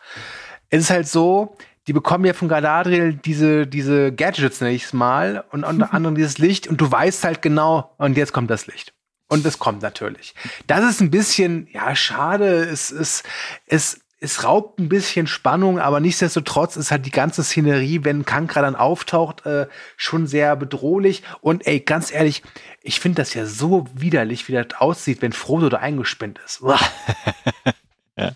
es 0.70 0.84
ist 0.84 0.90
halt 0.90 1.08
so, 1.08 1.58
die 1.88 1.94
bekommen 1.94 2.26
ja 2.26 2.34
von 2.34 2.48
Galadriel 2.48 3.14
diese, 3.14 3.68
diese 3.68 4.12
Gadgets 4.12 4.62
nächstes 4.62 4.94
Mal 4.94 5.44
und 5.52 5.64
unter 5.64 5.94
anderem 5.94 6.16
dieses 6.16 6.38
Licht 6.38 6.68
und 6.68 6.82
du 6.82 6.92
weißt 6.92 7.24
halt 7.24 7.42
genau, 7.42 7.94
und 7.98 8.18
jetzt 8.18 8.34
kommt 8.34 8.50
das 8.50 8.68
Licht. 8.68 8.94
Und 9.28 9.44
es 9.46 9.58
kommt 9.58 9.82
natürlich. 9.82 10.36
Das 10.68 10.88
ist 10.88 11.02
ein 11.02 11.10
bisschen, 11.10 11.68
ja, 11.72 11.96
schade. 11.96 12.64
Es, 12.64 12.92
es, 12.92 13.24
es, 13.66 14.00
es 14.26 14.44
raubt 14.44 14.80
ein 14.80 14.90
bisschen 14.90 15.28
Spannung, 15.28 15.80
aber 15.80 16.00
nichtsdestotrotz 16.00 16.76
ist 16.76 16.92
halt 16.92 17.06
die 17.06 17.12
ganze 17.12 17.44
Szenerie, 17.44 18.04
wenn 18.04 18.26
Kankra 18.26 18.62
dann 18.62 18.76
auftaucht, 18.76 19.46
äh, 19.46 19.68
schon 19.96 20.28
sehr 20.28 20.56
bedrohlich. 20.56 21.24
Und 21.42 21.66
ey, 21.68 21.80
ganz 21.80 22.12
ehrlich, 22.12 22.42
ich 22.82 23.00
finde 23.00 23.22
das 23.22 23.34
ja 23.36 23.46
so 23.46 23.86
widerlich, 23.94 24.48
wie 24.48 24.54
das 24.54 24.68
aussieht, 24.80 25.22
wenn 25.22 25.32
Frodo 25.32 25.70
da 25.70 25.78
eingespinnt 25.78 26.40
ist. 26.44 26.62
ja. 28.18 28.32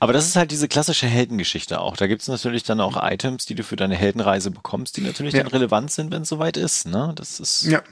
Aber 0.00 0.12
das 0.14 0.26
ist 0.26 0.36
halt 0.36 0.50
diese 0.50 0.66
klassische 0.66 1.06
Heldengeschichte 1.06 1.78
auch. 1.78 1.96
Da 1.96 2.06
gibt 2.06 2.22
es 2.22 2.28
natürlich 2.28 2.62
dann 2.62 2.80
auch 2.80 2.96
Items, 3.00 3.44
die 3.44 3.54
du 3.54 3.62
für 3.62 3.76
deine 3.76 3.96
Heldenreise 3.96 4.50
bekommst, 4.50 4.96
die 4.96 5.02
natürlich 5.02 5.34
ja. 5.34 5.42
dann 5.42 5.52
relevant 5.52 5.90
sind, 5.90 6.10
wenn 6.10 6.22
es 6.22 6.28
soweit 6.30 6.56
ist. 6.56 6.86
Ne? 6.86 7.12
Das 7.14 7.38
ist. 7.38 7.64
Ja. 7.64 7.82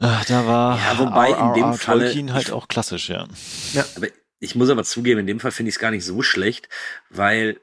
Ach, 0.00 0.24
da 0.26 0.46
war 0.46 0.78
ja, 0.78 0.98
wobei 0.98 1.30
in 1.30 1.54
dem 1.54 1.74
Fall 1.74 1.98
Tolkien 1.98 2.32
halt 2.32 2.52
auch 2.52 2.68
klassisch, 2.68 3.08
ja. 3.08 3.26
ja. 3.72 3.84
Aber 3.96 4.06
ich 4.40 4.54
muss 4.54 4.70
aber 4.70 4.84
zugeben, 4.84 5.20
in 5.20 5.26
dem 5.26 5.40
Fall 5.40 5.50
finde 5.50 5.68
ich 5.70 5.76
es 5.76 5.80
gar 5.80 5.90
nicht 5.90 6.04
so 6.04 6.22
schlecht, 6.22 6.68
weil 7.10 7.60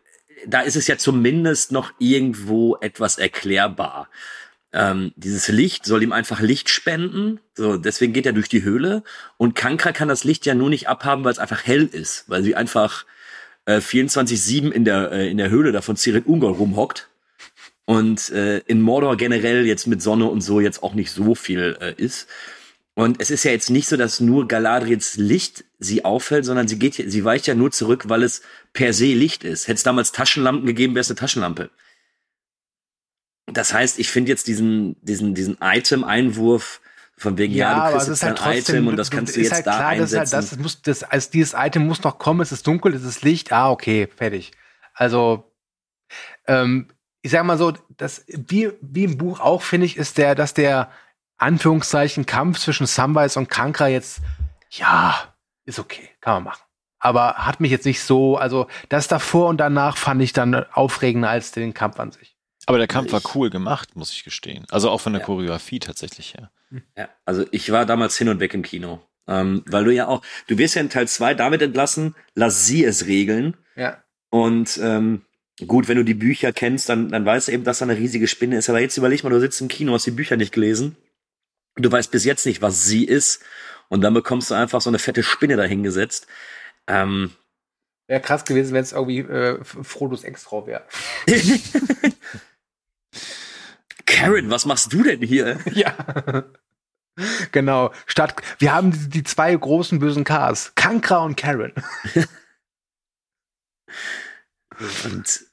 da 0.48 0.62
ist 0.62 0.76
es 0.76 0.88
ja 0.88 0.98
zumindest 0.98 1.72
noch 1.72 1.94
irgendwo 2.00 2.78
etwas 2.82 3.18
erklärbar. 3.18 4.10
Ähm, 4.74 5.14
dieses 5.16 5.48
Licht 5.48 5.86
soll 5.86 6.04
ihm 6.04 6.12
einfach 6.12 6.42
Licht 6.42 6.70
spenden, 6.70 7.40
so 7.54 7.78
deswegen 7.78 8.12
geht 8.12 8.26
er 8.26 8.34
durch 8.34 8.50
die 8.50 8.64
Höhle 8.64 9.04
und 9.38 9.56
Kankra 9.56 9.94
kann 9.94 10.10
das 10.10 10.26
Licht 10.26 10.46
ja 10.46 10.54
nur 10.54 10.70
nicht 10.70 10.90
abhaben, 10.90 11.24
weil 11.24 11.32
es 11.32 11.40
einfach 11.40 11.66
hell 11.66 11.86
ist, 11.86 12.26
weil 12.28 12.44
sie 12.44 12.56
einfach 12.56 13.06
äh, 13.66 13.78
24/7 13.78 14.72
in 14.72 14.84
der 14.84 15.12
äh, 15.14 15.30
in 15.30 15.38
der 15.38 15.50
Höhle 15.50 15.72
da 15.72 15.82
von 15.82 15.96
Ciri 15.96 16.24
Ungol 16.26 16.52
rumhockt 16.52 17.08
und 17.86 18.30
äh, 18.32 18.60
in 18.66 18.82
Mordor 18.82 19.16
generell 19.16 19.66
jetzt 19.66 19.88
mit 19.88 20.02
Sonne 20.02 20.26
und 20.26 20.42
so 20.42 20.60
jetzt 20.60 20.84
auch 20.84 20.94
nicht 20.94 21.12
so 21.12 21.36
viel 21.36 21.78
äh, 21.80 21.94
ist. 21.96 22.28
Und 22.98 23.22
es 23.22 23.30
ist 23.30 23.44
ja 23.44 23.52
jetzt 23.52 23.70
nicht 23.70 23.90
so, 23.90 23.98
dass 23.98 24.22
nur 24.22 24.48
Galadriels 24.48 25.18
Licht 25.18 25.66
sie 25.80 26.06
auffällt, 26.06 26.46
sondern 26.46 26.70
sie 26.70 26.80
geht, 26.80 26.96
sie 26.96 27.26
weicht 27.26 27.46
ja 27.46 27.54
nur 27.54 27.72
zurück, 27.72 28.06
weil 28.08 28.24
es 28.24 28.42
per 28.72 28.94
se 28.94 29.08
Licht 29.08 29.44
ist. 29.44 29.68
Hätte 29.68 29.76
es 29.76 29.84
damals 29.84 30.14
Taschenlampen 30.14 30.66
gegeben, 30.66 30.96
wäre 30.96 31.02
es 31.02 31.10
eine 31.10 31.18
Taschenlampe. 31.18 31.70
Das 33.48 33.74
heißt, 33.74 34.00
ich 34.00 34.10
finde 34.10 34.32
jetzt 34.32 34.48
diesen, 34.48 34.96
diesen, 35.02 35.36
diesen 35.36 35.58
Item-Einwurf 35.60 36.80
von 37.18 37.38
wegen, 37.38 37.54
ja, 37.54 37.72
ja 37.72 37.86
du 37.86 37.92
kriegst 37.92 38.08
jetzt 38.08 38.24
halt 38.24 38.42
ein 38.42 38.54
trotzdem, 38.54 38.76
Item 38.76 38.88
und 38.88 38.96
das 38.96 39.12
kannst 39.12 39.36
du 39.36 39.42
jetzt 39.42 39.52
halt 39.52 39.68
da 39.68 39.76
klar, 39.76 39.88
einsetzen. 39.90 40.16
Das, 40.16 40.34
halt, 40.34 40.52
das, 40.52 40.60
muss, 40.60 40.82
das, 40.82 41.04
als 41.04 41.30
dieses 41.30 41.54
Item 41.54 41.86
muss 41.86 42.02
noch 42.02 42.18
kommen, 42.18 42.40
es 42.42 42.54
ist 42.54 42.66
dunkel, 42.66 42.94
es 42.94 43.04
ist 43.04 43.24
Licht, 43.24 43.52
ah, 43.52 43.72
okay, 43.72 44.08
fertig. 44.16 44.52
Also, 44.94 45.52
ähm, 46.48 46.88
ich 47.22 47.32
sag 47.32 47.44
mal 47.44 47.58
so, 47.58 47.74
das, 47.98 48.24
wie, 48.28 48.72
wie 48.82 49.04
im 49.04 49.18
Buch 49.18 49.42
auch, 49.42 49.64
finde 49.64 49.86
ich, 49.86 49.98
ist 49.98 50.18
der, 50.18 50.34
dass 50.34 50.54
der 50.54 50.92
Anführungszeichen 51.38 52.26
Kampf 52.26 52.60
zwischen 52.60 52.86
Samwise 52.86 53.40
und 53.40 53.50
Kankra 53.50 53.88
jetzt, 53.88 54.22
ja, 54.72 55.34
ist 55.66 55.80
okay, 55.80 56.10
kann 56.22 56.36
man 56.36 56.44
machen. 56.44 56.64
Aber 57.00 57.36
hat 57.36 57.60
mich 57.60 57.72
jetzt 57.72 57.86
nicht 57.86 58.02
so, 58.02 58.38
also 58.38 58.68
das 58.90 59.08
davor 59.08 59.50
und 59.50 59.58
danach 59.58 59.98
fand 59.98 60.22
ich 60.22 60.34
dann 60.34 60.56
aufregender 60.56 61.30
als 61.30 61.52
den 61.52 61.74
Kampf 61.74 62.00
an 62.00 62.12
sich. 62.12 62.36
Aber 62.66 62.80
der 62.80 62.88
Kampf 62.88 63.12
war 63.12 63.22
cool 63.36 63.50
gemacht, 63.50 63.96
muss 63.96 64.12
ich 64.12 64.24
gestehen. 64.24 64.66
Also 64.72 64.90
auch 64.90 65.02
von 65.02 65.14
der 65.14 65.20
ja. 65.20 65.26
Choreografie 65.26 65.80
tatsächlich 65.80 66.34
her. 66.34 66.52
Ja, 66.98 67.10
also 67.24 67.46
ich 67.52 67.72
war 67.72 67.86
damals 67.86 68.18
hin 68.18 68.30
und 68.30 68.40
weg 68.40 68.54
im 68.54 68.64
Kino. 68.64 69.02
Ähm, 69.28 69.64
weil 69.68 69.84
du 69.84 69.94
ja 69.94 70.08
auch, 70.08 70.24
du 70.48 70.58
wirst 70.58 70.76
ja 70.76 70.82
in 70.82 70.90
Teil 70.90 71.08
2 71.08 71.36
damit 71.36 71.62
entlassen, 71.62 72.16
lass 72.34 72.66
sie 72.66 72.84
es 72.84 73.06
regeln. 73.06 73.56
Ja. 73.76 74.04
Und 74.30 74.80
ähm, 74.82 75.22
Gut, 75.66 75.88
wenn 75.88 75.96
du 75.96 76.04
die 76.04 76.14
Bücher 76.14 76.52
kennst, 76.52 76.90
dann, 76.90 77.10
dann 77.10 77.26
weißt 77.26 77.48
du 77.48 77.54
eben, 77.54 77.64
dass 77.64 77.80
da 77.80 77.86
eine 77.86 77.98
riesige 77.98 78.28
Spinne 78.28 78.58
ist. 78.58 78.70
Aber 78.70 78.82
jetzt 78.82 78.98
überleg 78.98 79.24
mal, 79.24 79.30
du 79.30 79.40
sitzt 79.40 79.62
im 79.62 79.70
Kino, 79.70 79.94
hast 79.94 80.06
die 80.06 80.12
Bücher 80.12 80.36
nicht 80.36 80.52
gelesen. 80.52 80.98
Du 81.76 81.92
weißt 81.92 82.12
bis 82.12 82.26
jetzt 82.26 82.46
nicht, 82.46 82.62
was 82.62 82.86
sie 82.86 83.06
ist. 83.06 83.44
Und 83.90 84.02
dann 84.02 84.14
bekommst 84.14 84.50
du 84.50 84.56
einfach 84.56 84.82
so 84.82 84.90
eine 84.90 85.00
fette 85.00 85.24
Spinne 85.24 85.58
dahingesetzt. 85.58 86.28
Ähm, 86.88 87.32
wäre 88.08 88.22
krass 88.22 88.46
gewesen, 88.46 88.74
wenn 88.74 88.84
es 88.84 88.94
irgendwie 88.94 89.20
äh, 89.20 89.64
Frodos 89.64 90.24
Ex-Frau 90.24 90.68
wäre. 90.68 90.86
Karen, 94.06 94.50
was 94.50 94.66
machst 94.66 94.94
du 94.94 95.04
denn 95.04 95.22
hier? 95.22 95.60
Ja. 95.74 95.96
genau. 97.52 97.94
Statt, 98.08 98.36
wir 98.60 98.74
haben 98.74 98.92
die, 98.92 99.10
die 99.10 99.24
zwei 99.24 99.56
großen 99.56 100.00
bösen 100.00 100.24
Ks. 100.26 100.74
Kankra 100.76 101.20
und 101.20 101.38
Karen. 101.38 101.74
Und, 105.06 105.46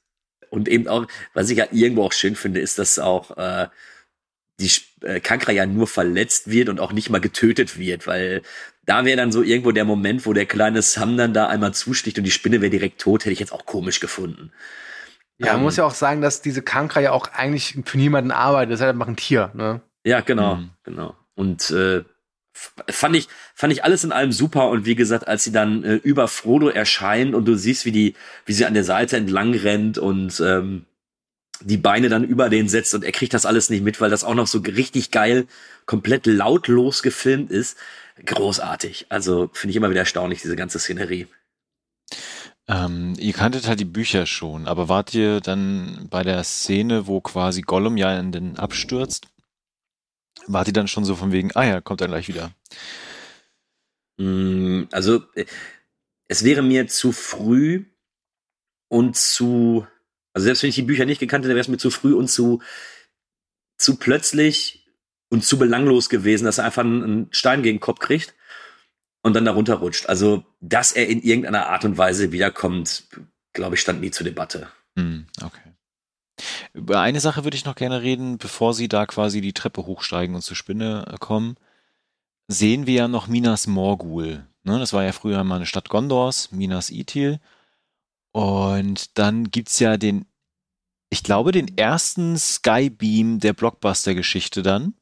und 0.51 0.69
eben 0.69 0.89
auch, 0.89 1.07
was 1.33 1.49
ich 1.49 1.59
ja 1.59 1.67
irgendwo 1.71 2.03
auch 2.03 2.13
schön 2.13 2.35
finde, 2.35 2.59
ist, 2.59 2.81
dass 2.81 2.99
auch 2.99 3.37
äh, 3.37 3.69
die 4.63 5.07
äh, 5.07 5.21
Kankra 5.21 5.53
ja 5.53 5.67
nur 5.67 5.87
verletzt 5.87 6.51
wird 6.51 6.69
und 6.69 6.81
auch 6.81 6.93
nicht 6.93 7.11
mal 7.11 7.21
getötet 7.21 7.79
wird, 7.79 8.07
weil 8.07 8.43
da 8.85 9.05
wäre 9.05 9.17
dann 9.17 9.33
so 9.33 9.43
irgendwo 9.43 9.73
der 9.73 9.85
Moment, 9.85 10.27
wo 10.27 10.33
der 10.33 10.47
kleine 10.47 10.83
Sam 10.83 11.17
dann 11.17 11.35
da 11.35 11.47
einmal 11.49 11.75
zusticht 11.75 12.19
und 12.19 12.25
die 12.25 12.31
Spinne 12.31 12.61
wäre 12.61 12.71
direkt 12.71 13.01
tot, 13.01 13.25
hätte 13.25 13.33
ich 13.33 13.41
jetzt 13.41 13.53
auch 13.53 13.67
komisch 13.67 14.01
gefunden. 14.01 14.53
Ja, 15.39 15.49
man 15.49 15.57
ähm, 15.57 15.63
muss 15.63 15.77
ja 15.77 15.85
auch 15.85 15.95
sagen, 15.95 16.21
dass 16.21 16.43
diese 16.43 16.63
Kankra 16.63 17.01
ja 17.01 17.13
auch 17.13 17.29
eigentlich 17.33 17.79
für 17.85 17.99
niemanden 17.99 18.31
arbeitet, 18.31 18.73
das 18.73 18.81
ist 18.81 18.85
halt 18.85 18.95
einfach 18.95 19.09
ein 19.09 19.17
Tier, 19.17 19.51
ne? 19.55 19.81
Ja, 20.05 20.21
genau, 20.21 20.57
mhm. 20.57 20.71
genau. 20.83 21.17
Und 21.35 21.71
äh, 21.71 22.03
fand 22.53 23.17
ich, 23.17 23.29
fand 23.55 23.73
ich 23.73 23.85
alles 23.85 24.05
in 24.05 24.13
allem 24.13 24.33
super. 24.33 24.69
Und 24.69 24.85
wie 24.85 24.95
gesagt, 24.95 25.29
als 25.29 25.45
sie 25.45 25.53
dann 25.53 25.85
äh, 25.85 25.95
über 25.95 26.29
Frodo 26.29 26.69
erscheint 26.69 27.35
und 27.35 27.47
du 27.47 27.55
siehst, 27.55 27.85
wie 27.85 27.93
die, 27.93 28.15
wie 28.47 28.53
sie 28.53 28.67
an 28.67 28.75
der 28.75 28.85
Seite 28.85 29.17
entlang 29.17 29.55
rennt 29.55 29.99
und 29.99 30.41
ähm, 30.41 30.87
die 31.65 31.77
Beine 31.77 32.09
dann 32.09 32.25
über 32.25 32.49
den 32.49 32.69
setzt 32.69 32.95
und 32.95 33.05
er 33.05 33.13
kriegt 33.13 33.35
das 33.35 33.47
alles 33.47 33.71
nicht 33.71 33.83
mit, 33.83 34.01
weil 34.01 34.11
das 34.11 34.25
auch 34.25 34.35
noch 34.35 34.47
so 34.47 34.59
richtig 34.59 35.11
geil, 35.11 35.47
komplett 35.87 36.27
lautlos 36.27 37.03
gefilmt 37.03 37.51
ist. 37.51 37.77
Großartig. 38.25 39.07
Also 39.09 39.51
finde 39.53 39.71
ich 39.71 39.77
immer 39.77 39.91
wieder 39.91 40.01
erstaunlich, 40.01 40.43
diese 40.43 40.57
ganze 40.57 40.79
Szenerie. 40.79 41.27
Ähm, 42.69 43.15
ihr 43.19 43.33
kanntet 43.33 43.67
halt 43.67 43.81
die 43.81 43.85
Bücher 43.85 44.27
schon, 44.27 44.69
aber 44.69 44.89
wart 44.89 45.15
ihr 45.15 45.41
dann 45.41 46.07
bei 46.11 46.23
der 46.23 46.45
Szene, 46.45 47.07
wo 47.07 47.21
quasi 47.21 47.63
Gollum 47.63 47.97
ja 47.97 48.19
in 48.19 48.31
den 48.33 48.57
abstürzt? 48.57 49.27
war 50.47 50.65
die 50.65 50.73
dann 50.73 50.89
schon 50.89 51.05
so 51.05 51.17
von 51.17 51.33
wegen, 51.33 51.51
ah 51.55 51.65
ja, 51.65 51.81
kommt 51.81 52.01
dann 52.01 52.11
gleich 52.11 52.29
wieder? 52.29 52.53
Mm, 54.19 54.85
also, 54.91 55.23
äh, 55.35 55.47
es 56.29 56.45
wäre 56.45 56.63
mir 56.63 56.87
zu 56.89 57.13
früh 57.13 57.85
und 58.89 59.17
zu, 59.17 59.87
also 60.33 60.45
selbst 60.45 60.63
wenn 60.63 60.71
ich 60.71 60.77
die 60.77 60.83
Bücher 60.83 61.05
nicht 61.05 61.19
gekannt 61.19 61.45
hätte, 61.45 61.55
wäre 61.55 61.61
es 61.61 61.69
mir 61.69 61.79
zu 61.79 61.91
früh 61.91 62.15
und 62.15 62.29
zu, 62.29 62.63
zu 63.77 63.97
plötzlich 63.97 64.87
und 65.29 65.45
zu 65.45 65.59
belanglos 65.59 66.09
gewesen, 66.09 66.45
dass 66.45 66.59
er 66.59 66.65
einfach 66.65 66.85
einen 66.85 67.29
Stein 67.31 67.63
gegen 67.63 67.79
den 67.79 67.81
Kopf 67.81 68.01
kriegt 68.01 68.35
und 69.23 69.35
dann 69.35 69.45
darunter 69.45 69.77
rutscht. 69.77 70.07
Also, 70.07 70.45
dass 70.61 70.93
er 70.93 71.09
in 71.09 71.23
irgendeiner 71.23 71.69
Art 71.69 71.85
und 71.85 71.99
Weise 71.99 72.33
wiederkommt, 72.33 73.05
glaube 73.53 73.77
ich, 73.77 73.81
stand 73.81 74.01
nie 74.01 74.11
zur 74.11 74.25
Debatte. 74.25 74.69
Hm, 74.97 75.27
okay. 75.43 75.73
Über 76.73 77.01
eine 77.01 77.21
Sache 77.21 77.45
würde 77.45 77.57
ich 77.57 77.65
noch 77.65 77.77
gerne 77.77 78.03
reden, 78.03 78.39
bevor 78.39 78.75
Sie 78.75 78.89
da 78.89 79.07
quasi 79.07 79.41
die 79.41 79.53
Treppe 79.53 79.87
hochsteigen 79.87 80.35
und 80.35 80.43
zur 80.43 80.57
Spinne 80.57 81.05
äh, 81.11 81.17
kommen. 81.19 81.57
Sehen 82.49 82.87
wir 82.87 82.95
ja 82.95 83.09
noch 83.09 83.29
Minas 83.29 83.67
Morgul. 83.67 84.47
Ne, 84.65 84.79
das 84.79 84.93
war 84.93 85.05
ja 85.05 85.13
früher 85.13 85.43
mal 85.45 85.57
eine 85.57 85.67
Stadt 85.67 85.89
Gondors, 85.89 86.53
Minas 86.53 86.91
Ithil. 86.91 87.41
Und 88.33 89.19
dann 89.19 89.51
gibt's 89.51 89.79
ja 89.79 89.97
den, 89.97 90.27
ich 91.11 91.23
glaube, 91.23 91.53
den 91.53 91.77
ersten 91.77 92.39
Skybeam 92.39 93.39
der 93.39 93.53
Blockbuster-Geschichte 93.53 94.63
dann, 94.63 94.95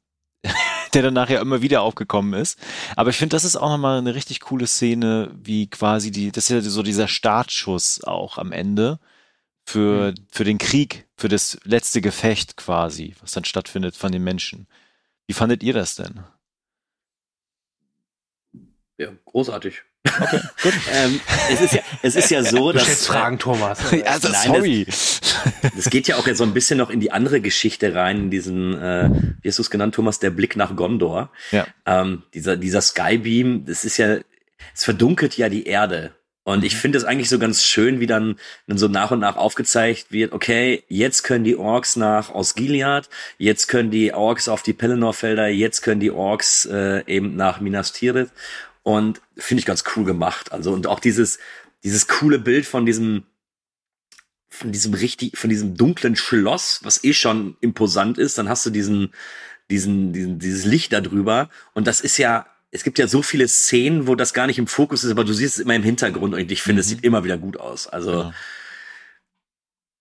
der 0.94 1.02
dann 1.02 1.14
nachher 1.14 1.40
immer 1.40 1.62
wieder 1.62 1.82
aufgekommen 1.82 2.34
ist. 2.34 2.58
Aber 2.96 3.10
ich 3.10 3.16
finde, 3.16 3.34
das 3.34 3.44
ist 3.44 3.56
auch 3.56 3.70
nochmal 3.70 3.98
eine 3.98 4.14
richtig 4.14 4.40
coole 4.40 4.66
Szene, 4.66 5.30
wie 5.40 5.70
quasi 5.70 6.10
die, 6.10 6.32
das 6.32 6.50
ist 6.50 6.50
ja 6.50 6.60
so 6.60 6.82
dieser 6.82 7.08
Startschuss 7.08 8.02
auch 8.02 8.38
am 8.38 8.50
Ende 8.50 8.98
für, 9.64 10.10
mhm. 10.10 10.26
für 10.32 10.44
den 10.44 10.58
Krieg, 10.58 11.08
für 11.16 11.28
das 11.28 11.60
letzte 11.62 12.00
Gefecht 12.00 12.56
quasi, 12.56 13.14
was 13.20 13.32
dann 13.32 13.44
stattfindet 13.44 13.96
von 13.96 14.10
den 14.10 14.24
Menschen. 14.24 14.66
Wie 15.28 15.34
fandet 15.34 15.62
ihr 15.62 15.74
das 15.74 15.94
denn? 15.94 16.24
Ja, 18.98 19.12
großartig. 19.24 19.84
Okay, 20.06 20.40
gut. 20.62 20.72
ähm, 20.92 21.20
es, 21.50 21.60
ist 21.60 21.74
ja, 21.74 21.80
es 22.02 22.16
ist 22.16 22.30
ja 22.30 22.42
so, 22.42 22.72
du 22.72 22.78
dass. 22.78 22.84
Stellst 22.84 23.06
Fragen, 23.06 23.38
Thomas. 23.38 23.80
also, 24.06 24.28
nein, 24.28 24.46
sorry. 24.46 24.84
Das, 24.86 25.20
das, 25.76 25.90
geht 25.90 26.08
ja 26.08 26.16
auch 26.16 26.26
jetzt 26.26 26.38
so 26.38 26.44
ein 26.44 26.54
bisschen 26.54 26.78
noch 26.78 26.90
in 26.90 27.00
die 27.00 27.12
andere 27.12 27.40
Geschichte 27.40 27.94
rein, 27.94 28.16
in 28.18 28.30
diesen, 28.30 28.80
äh, 28.80 29.10
wie 29.42 29.48
hast 29.48 29.58
du 29.58 29.62
es 29.62 29.70
genannt, 29.70 29.94
Thomas, 29.94 30.18
der 30.18 30.30
Blick 30.30 30.56
nach 30.56 30.74
Gondor. 30.74 31.30
Ja. 31.50 31.66
Ähm, 31.86 32.22
dieser, 32.34 32.56
dieser 32.56 32.80
Skybeam, 32.80 33.66
das 33.66 33.84
ist 33.84 33.98
ja, 33.98 34.16
es 34.74 34.84
verdunkelt 34.84 35.36
ja 35.36 35.48
die 35.48 35.66
Erde. 35.66 36.12
Und 36.42 36.64
ich 36.64 36.74
mhm. 36.74 36.78
finde 36.78 36.98
es 36.98 37.04
eigentlich 37.04 37.28
so 37.28 37.38
ganz 37.38 37.64
schön, 37.64 38.00
wie 38.00 38.06
dann, 38.06 38.36
dann 38.66 38.78
so 38.78 38.88
nach 38.88 39.10
und 39.10 39.20
nach 39.20 39.36
aufgezeigt 39.36 40.10
wird, 40.10 40.32
okay, 40.32 40.82
jetzt 40.88 41.22
können 41.22 41.44
die 41.44 41.56
Orks 41.56 41.96
nach 41.96 42.30
Osgiliath, 42.30 43.10
jetzt 43.36 43.66
können 43.68 43.90
die 43.90 44.14
Orks 44.14 44.48
auf 44.48 44.62
die 44.62 44.72
Pelennor-Felder, 44.72 45.48
jetzt 45.48 45.82
können 45.82 46.00
die 46.00 46.10
Orks 46.10 46.64
äh, 46.64 47.04
eben 47.06 47.36
nach 47.36 47.60
Minas 47.60 47.92
Tirith. 47.92 48.30
Und 48.82 49.20
finde 49.36 49.60
ich 49.60 49.66
ganz 49.66 49.84
cool 49.94 50.04
gemacht. 50.04 50.52
Also, 50.52 50.72
und 50.72 50.86
auch 50.86 51.00
dieses, 51.00 51.38
dieses 51.84 52.08
coole 52.08 52.38
Bild 52.38 52.66
von 52.66 52.86
diesem, 52.86 53.24
von 54.48 54.72
diesem 54.72 54.94
richtig, 54.94 55.38
von 55.38 55.50
diesem 55.50 55.76
dunklen 55.76 56.16
Schloss, 56.16 56.80
was 56.82 57.04
eh 57.04 57.12
schon 57.12 57.56
imposant 57.60 58.18
ist, 58.18 58.38
dann 58.38 58.48
hast 58.48 58.66
du 58.66 58.70
diesen, 58.70 59.12
diesen, 59.70 60.12
diesen, 60.12 60.38
dieses 60.38 60.64
Licht 60.64 60.92
da 60.92 61.00
drüber. 61.00 61.48
Und 61.74 61.86
das 61.86 62.00
ist 62.00 62.18
ja, 62.18 62.46
es 62.70 62.84
gibt 62.84 62.98
ja 62.98 63.06
so 63.06 63.22
viele 63.22 63.48
Szenen, 63.48 64.06
wo 64.06 64.14
das 64.14 64.34
gar 64.34 64.46
nicht 64.46 64.58
im 64.58 64.66
Fokus 64.66 65.04
ist, 65.04 65.10
aber 65.10 65.24
du 65.24 65.32
siehst 65.32 65.54
es 65.54 65.60
immer 65.60 65.74
im 65.74 65.82
Hintergrund 65.82 66.34
und 66.34 66.52
ich 66.52 66.62
finde, 66.62 66.74
mhm. 66.74 66.80
es 66.80 66.88
sieht 66.88 67.04
immer 67.04 67.24
wieder 67.24 67.38
gut 67.38 67.58
aus. 67.58 67.86
Also, 67.86 68.12
ja. 68.12 68.34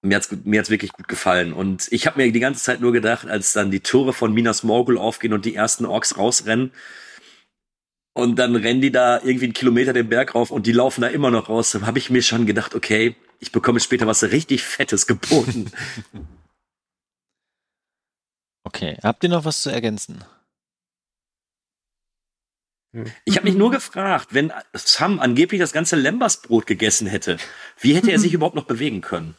mir 0.01 0.15
hat's, 0.15 0.29
mir 0.43 0.59
hat's 0.59 0.69
wirklich 0.69 0.93
gut 0.93 1.07
gefallen. 1.07 1.53
Und 1.53 1.87
ich 1.91 2.07
habe 2.07 2.21
mir 2.21 2.31
die 2.31 2.39
ganze 2.39 2.63
Zeit 2.63 2.81
nur 2.81 2.91
gedacht, 2.91 3.27
als 3.27 3.53
dann 3.53 3.71
die 3.71 3.81
Tore 3.81 4.13
von 4.13 4.33
Minas 4.33 4.63
Morgul 4.63 4.97
aufgehen 4.97 5.33
und 5.33 5.45
die 5.45 5.55
ersten 5.55 5.85
Orks 5.85 6.17
rausrennen, 6.17 6.71
und 8.19 8.35
dann 8.37 8.55
rennen 8.55 8.81
die 8.81 8.91
da 8.91 9.21
irgendwie 9.21 9.45
einen 9.45 9.53
Kilometer 9.53 9.93
den 9.93 10.09
Berg 10.09 10.35
rauf 10.35 10.51
und 10.51 10.67
die 10.67 10.71
laufen 10.71 11.01
da 11.01 11.07
immer 11.07 11.31
noch 11.31 11.49
raus. 11.49 11.71
Dann 11.71 11.85
habe 11.85 11.99
ich 11.99 12.09
mir 12.09 12.21
schon 12.21 12.45
gedacht, 12.45 12.75
okay, 12.75 13.15
ich 13.39 13.51
bekomme 13.51 13.79
später 13.79 14.07
was 14.07 14.23
richtig 14.23 14.63
Fettes 14.63 15.07
geboten. 15.07 15.71
Okay, 18.65 18.97
habt 19.01 19.23
ihr 19.23 19.29
noch 19.29 19.45
was 19.45 19.63
zu 19.63 19.71
ergänzen? 19.71 20.23
Ich 23.25 23.35
habe 23.35 23.47
mich 23.47 23.55
nur 23.55 23.71
gefragt, 23.71 24.27
wenn 24.31 24.51
Sam 24.73 25.19
angeblich 25.19 25.59
das 25.59 25.73
ganze 25.73 25.95
Lembersbrot 25.95 26.67
gegessen 26.67 27.07
hätte, 27.07 27.37
wie 27.79 27.95
hätte 27.95 28.11
er 28.11 28.19
sich 28.19 28.33
überhaupt 28.33 28.55
noch 28.55 28.65
bewegen 28.65 29.01
können? 29.01 29.35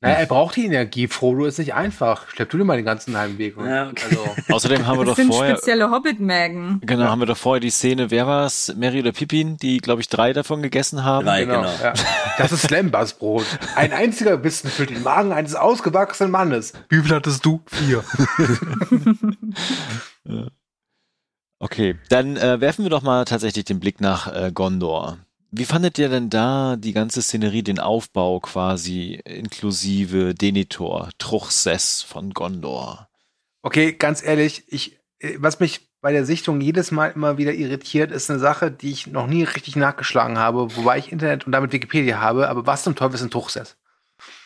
Naja, 0.00 0.14
er 0.14 0.26
braucht 0.26 0.54
die 0.54 0.64
Energie. 0.64 1.08
Frodo 1.08 1.44
ist 1.44 1.58
nicht 1.58 1.74
einfach. 1.74 2.28
Schlepp 2.28 2.50
du 2.50 2.58
dir 2.58 2.64
mal 2.64 2.76
den 2.76 2.84
ganzen 2.84 3.16
Heimweg. 3.18 3.56
Ja, 3.56 3.88
okay. 3.88 4.04
also, 4.08 4.36
Außerdem 4.54 4.86
haben 4.86 4.98
wir 4.98 5.04
das 5.04 5.12
doch 5.12 5.16
sind 5.16 5.34
vorher. 5.34 5.56
spezielle 5.56 5.90
Hobbit-Mägen. 5.90 6.80
Genau, 6.84 7.02
ja. 7.02 7.10
haben 7.10 7.18
wir 7.18 7.26
doch 7.26 7.36
vorher 7.36 7.58
die 7.60 7.70
Szene, 7.70 8.12
wer 8.12 8.24
war 8.28 8.46
es? 8.46 8.72
Mary 8.76 9.00
oder 9.00 9.10
Pippin, 9.10 9.56
die, 9.56 9.78
glaube 9.78 10.00
ich, 10.00 10.08
drei 10.08 10.32
davon 10.32 10.62
gegessen 10.62 11.02
haben. 11.02 11.26
Drei, 11.26 11.44
genau. 11.44 11.62
genau. 11.62 11.72
Ja. 11.82 11.94
Das 12.38 12.52
ist 12.52 12.70
Lembersbrot. 12.70 13.44
Ein 13.74 13.92
einziger 13.92 14.36
Bissen 14.36 14.70
füllt 14.70 14.90
den 14.90 15.02
Magen 15.02 15.32
eines 15.32 15.56
ausgewachsenen 15.56 16.30
Mannes. 16.30 16.74
Wie 16.88 17.02
viel 17.02 17.12
hattest 17.12 17.44
du? 17.44 17.60
Vier. 17.66 18.04
okay, 21.58 21.96
dann 22.08 22.36
äh, 22.36 22.60
werfen 22.60 22.84
wir 22.84 22.90
doch 22.90 23.02
mal 23.02 23.24
tatsächlich 23.24 23.64
den 23.64 23.80
Blick 23.80 24.00
nach 24.00 24.32
äh, 24.32 24.52
Gondor. 24.52 25.18
Wie 25.50 25.64
fandet 25.64 25.98
ihr 25.98 26.08
denn 26.08 26.28
da 26.28 26.76
die 26.76 26.92
ganze 26.92 27.22
Szenerie, 27.22 27.62
den 27.62 27.78
Aufbau 27.78 28.40
quasi, 28.40 29.20
inklusive 29.24 30.34
Denitor, 30.34 31.10
Truchsess 31.18 32.02
von 32.02 32.34
Gondor? 32.34 33.08
Okay, 33.62 33.92
ganz 33.92 34.22
ehrlich, 34.22 34.64
ich, 34.68 34.98
äh, 35.20 35.36
was 35.38 35.58
mich 35.58 35.88
bei 36.00 36.12
der 36.12 36.24
Sichtung 36.24 36.60
jedes 36.60 36.90
Mal 36.90 37.08
immer 37.08 37.38
wieder 37.38 37.52
irritiert, 37.52 38.12
ist 38.12 38.30
eine 38.30 38.38
Sache, 38.38 38.70
die 38.70 38.90
ich 38.90 39.06
noch 39.06 39.26
nie 39.26 39.42
richtig 39.42 39.74
nachgeschlagen 39.74 40.38
habe, 40.38 40.76
wobei 40.76 40.98
ich 40.98 41.10
Internet 41.10 41.46
und 41.46 41.52
damit 41.52 41.72
Wikipedia 41.72 42.20
habe. 42.20 42.48
Aber 42.48 42.66
was 42.66 42.84
zum 42.84 42.94
Teufel 42.94 43.16
ist 43.16 43.22
ein 43.22 43.30
Truchsess? 43.30 43.76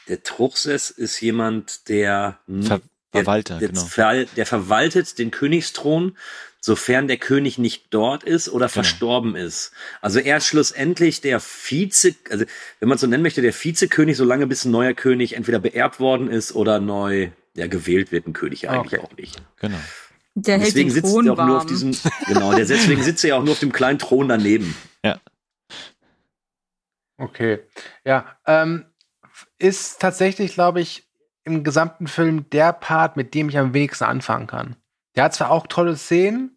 Der 0.09 0.23
Truchsess 0.23 0.91
ist 0.91 1.21
jemand, 1.21 1.89
der 1.89 2.39
Ver 2.63 2.81
Verwalter, 3.13 3.59
der, 3.59 3.69
genau. 3.69 3.85
Ver 3.85 4.25
der 4.25 4.47
verwaltet 4.47 5.19
den 5.19 5.31
Königsthron 5.31 6.17
sofern 6.65 7.09
der 7.09 7.17
König 7.17 7.59
nicht 7.59 7.87
dort 7.91 8.23
ist 8.23 8.49
oder 8.49 8.67
genau. 8.67 8.73
verstorben 8.73 9.35
ist. 9.35 9.73
Also 10.01 10.21
er 10.21 10.37
ist 10.39 10.47
schlussendlich 10.47 11.21
der 11.21 11.41
Vize, 11.41 12.15
also 12.31 12.45
wenn 12.79 12.89
man 12.89 12.99
so 12.99 13.07
nennen 13.09 13.25
möchte, 13.25 13.43
der 13.43 13.53
Vizekönig, 13.53 14.17
solange 14.17 14.47
bis 14.47 14.65
ein 14.65 14.71
neuer 14.71 14.95
König 14.95 15.35
entweder 15.35 15.59
beerbt 15.59 15.99
worden 15.99 16.29
ist 16.29 16.55
oder 16.55 16.79
neu 16.79 17.31
ja, 17.55 17.67
gewählt 17.67 18.13
wird, 18.13 18.29
ein 18.29 18.33
König 18.33 18.71
eigentlich 18.71 19.01
okay. 19.01 19.13
auch 19.13 19.17
nicht. 19.17 19.43
Genau. 19.61 19.77
Der 20.35 20.59
deswegen 20.59 20.63
hält 20.63 20.77
den 20.77 20.91
sitzt 20.91 21.13
Thron 21.13 21.27
er 21.27 21.33
auch 21.33 21.47
nur 21.47 21.57
auf 21.59 21.67
diesem, 21.67 21.97
genau, 22.27 22.55
der, 22.55 22.65
deswegen 22.65 23.03
sitzt 23.03 23.25
er 23.25 23.31
ja 23.31 23.37
auch 23.37 23.43
nur 23.43 23.53
auf 23.53 23.59
dem 23.59 23.73
kleinen 23.73 23.99
Thron 23.99 24.29
daneben. 24.29 24.75
Ja. 25.05 25.21
Okay. 27.19 27.59
Ja, 28.05 28.37
ähm, 28.47 28.87
ist 29.59 30.01
tatsächlich, 30.01 30.55
glaube 30.55 30.81
ich, 30.81 31.09
im 31.45 31.65
gesamten 31.65 32.07
Film 32.07 32.49
der 32.51 32.73
Part, 32.73 33.17
mit 33.17 33.35
dem 33.35 33.49
ich 33.49 33.59
am 33.59 33.75
wenigsten 33.75 34.05
anfangen 34.05 34.47
kann. 34.47 34.77
Der 35.17 35.25
hat 35.25 35.35
zwar 35.35 35.51
auch 35.51 35.67
tolle 35.67 35.97
Szenen, 35.97 36.57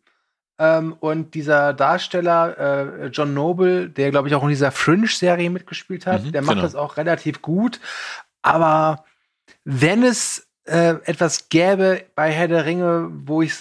ähm, 0.58 0.96
und 1.00 1.34
dieser 1.34 1.74
Darsteller, 1.74 2.58
äh, 2.58 3.08
John 3.08 3.34
Noble, 3.34 3.90
der, 3.90 4.12
glaube 4.12 4.30
ich, 4.30 4.36
auch 4.36 4.44
in 4.44 4.50
dieser 4.50 4.72
Fringe-Serie 4.72 5.50
mitgespielt 5.50 6.06
hat, 6.06 6.24
mhm, 6.24 6.32
der 6.32 6.42
macht 6.42 6.56
genau. 6.56 6.64
das 6.64 6.76
auch 6.76 6.98
relativ 6.98 7.42
gut. 7.42 7.82
Aber 8.42 9.04
wenn 9.66 10.04
es 10.04 10.48
äh, 10.64 10.96
etwas 11.04 11.50
gäbe 11.50 12.06
bei 12.16 12.32
Herr 12.32 12.48
der 12.48 12.66
Ringe, 12.66 13.10
wo 13.12 13.42
ich, 13.42 13.54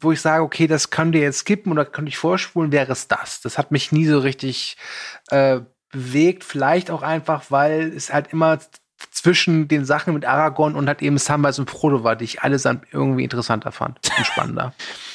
wo 0.00 0.12
ich 0.12 0.20
sage, 0.20 0.42
okay, 0.42 0.66
das 0.66 0.90
könnt 0.90 1.14
ihr 1.14 1.20
jetzt 1.20 1.40
skippen 1.40 1.70
oder 1.70 1.84
könnte 1.84 2.08
ich 2.08 2.16
vorspulen, 2.16 2.72
wäre 2.72 2.92
es 2.92 3.06
das. 3.06 3.42
Das 3.42 3.58
hat 3.58 3.70
mich 3.70 3.92
nie 3.92 4.06
so 4.06 4.18
richtig 4.18 4.78
äh, 5.30 5.60
bewegt. 5.92 6.42
Vielleicht 6.42 6.90
auch 6.90 7.02
einfach, 7.02 7.50
weil 7.50 7.92
es 7.94 8.12
halt 8.12 8.32
immer 8.32 8.58
zwischen 9.10 9.68
den 9.68 9.84
Sachen 9.84 10.14
mit 10.14 10.24
Aragorn 10.24 10.74
und 10.74 10.86
halt 10.86 11.02
eben 11.02 11.18
Samwise 11.18 11.62
und 11.62 11.70
Frodo 11.70 12.04
war, 12.04 12.16
die 12.16 12.24
ich 12.24 12.42
allesamt 12.42 12.86
irgendwie 12.92 13.24
interessanter 13.24 13.72
fand 13.72 13.98
und 14.18 14.26
spannender. 14.26 14.74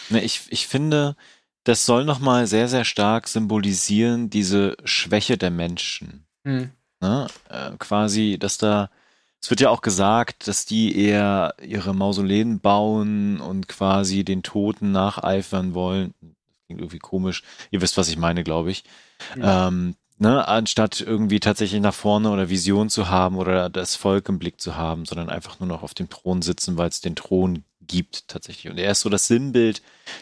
ne, 0.09 0.21
ich, 0.21 0.43
ich 0.49 0.67
finde, 0.67 1.15
das 1.63 1.85
soll 1.85 2.05
nochmal 2.05 2.47
sehr, 2.47 2.67
sehr 2.67 2.85
stark 2.85 3.27
symbolisieren, 3.27 4.29
diese 4.29 4.77
Schwäche 4.83 5.37
der 5.37 5.51
Menschen. 5.51 6.25
Hm. 6.45 6.71
Ne? 7.01 7.27
Äh, 7.49 7.71
quasi, 7.77 8.37
dass 8.39 8.57
da, 8.57 8.89
es 9.41 9.49
wird 9.49 9.61
ja 9.61 9.69
auch 9.69 9.81
gesagt, 9.81 10.47
dass 10.47 10.65
die 10.65 10.97
eher 10.97 11.53
ihre 11.61 11.93
Mausoleen 11.93 12.59
bauen 12.59 13.39
und 13.39 13.67
quasi 13.67 14.23
den 14.23 14.43
Toten 14.43 14.91
nacheifern 14.91 15.73
wollen. 15.73 16.13
Das 16.21 16.65
klingt 16.65 16.81
irgendwie 16.81 16.99
komisch. 16.99 17.43
Ihr 17.71 17.81
wisst, 17.81 17.97
was 17.97 18.09
ich 18.09 18.17
meine, 18.17 18.43
glaube 18.43 18.71
ich. 18.71 18.83
Ja. 19.37 19.67
Ähm, 19.67 19.95
ne, 20.19 20.47
anstatt 20.47 21.01
irgendwie 21.01 21.39
tatsächlich 21.39 21.81
nach 21.81 21.93
vorne 21.93 22.29
oder 22.29 22.49
Vision 22.49 22.89
zu 22.89 23.09
haben 23.09 23.37
oder 23.37 23.69
das 23.69 23.95
Volk 23.95 24.29
im 24.29 24.39
Blick 24.39 24.61
zu 24.61 24.75
haben, 24.75 25.05
sondern 25.05 25.29
einfach 25.29 25.59
nur 25.59 25.67
noch 25.67 25.81
auf 25.81 25.93
dem 25.93 26.09
Thron 26.09 26.41
sitzen, 26.41 26.77
weil 26.77 26.89
es 26.89 27.01
den 27.01 27.15
Thron 27.15 27.63
gibt 27.81 28.27
tatsächlich. 28.27 28.71
Und 28.71 28.77
er 28.77 28.91
ist 28.91 29.01
so 29.01 29.09
das 29.09 29.27
Sinnbild 29.27 29.81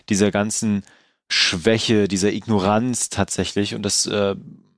dieser 0.09 0.31
ganzen 0.31 0.83
Schwäche, 1.27 2.07
dieser 2.07 2.31
Ignoranz 2.31 3.09
tatsächlich. 3.09 3.75
Und 3.75 3.83
das 3.83 4.05
äh, 4.05 4.35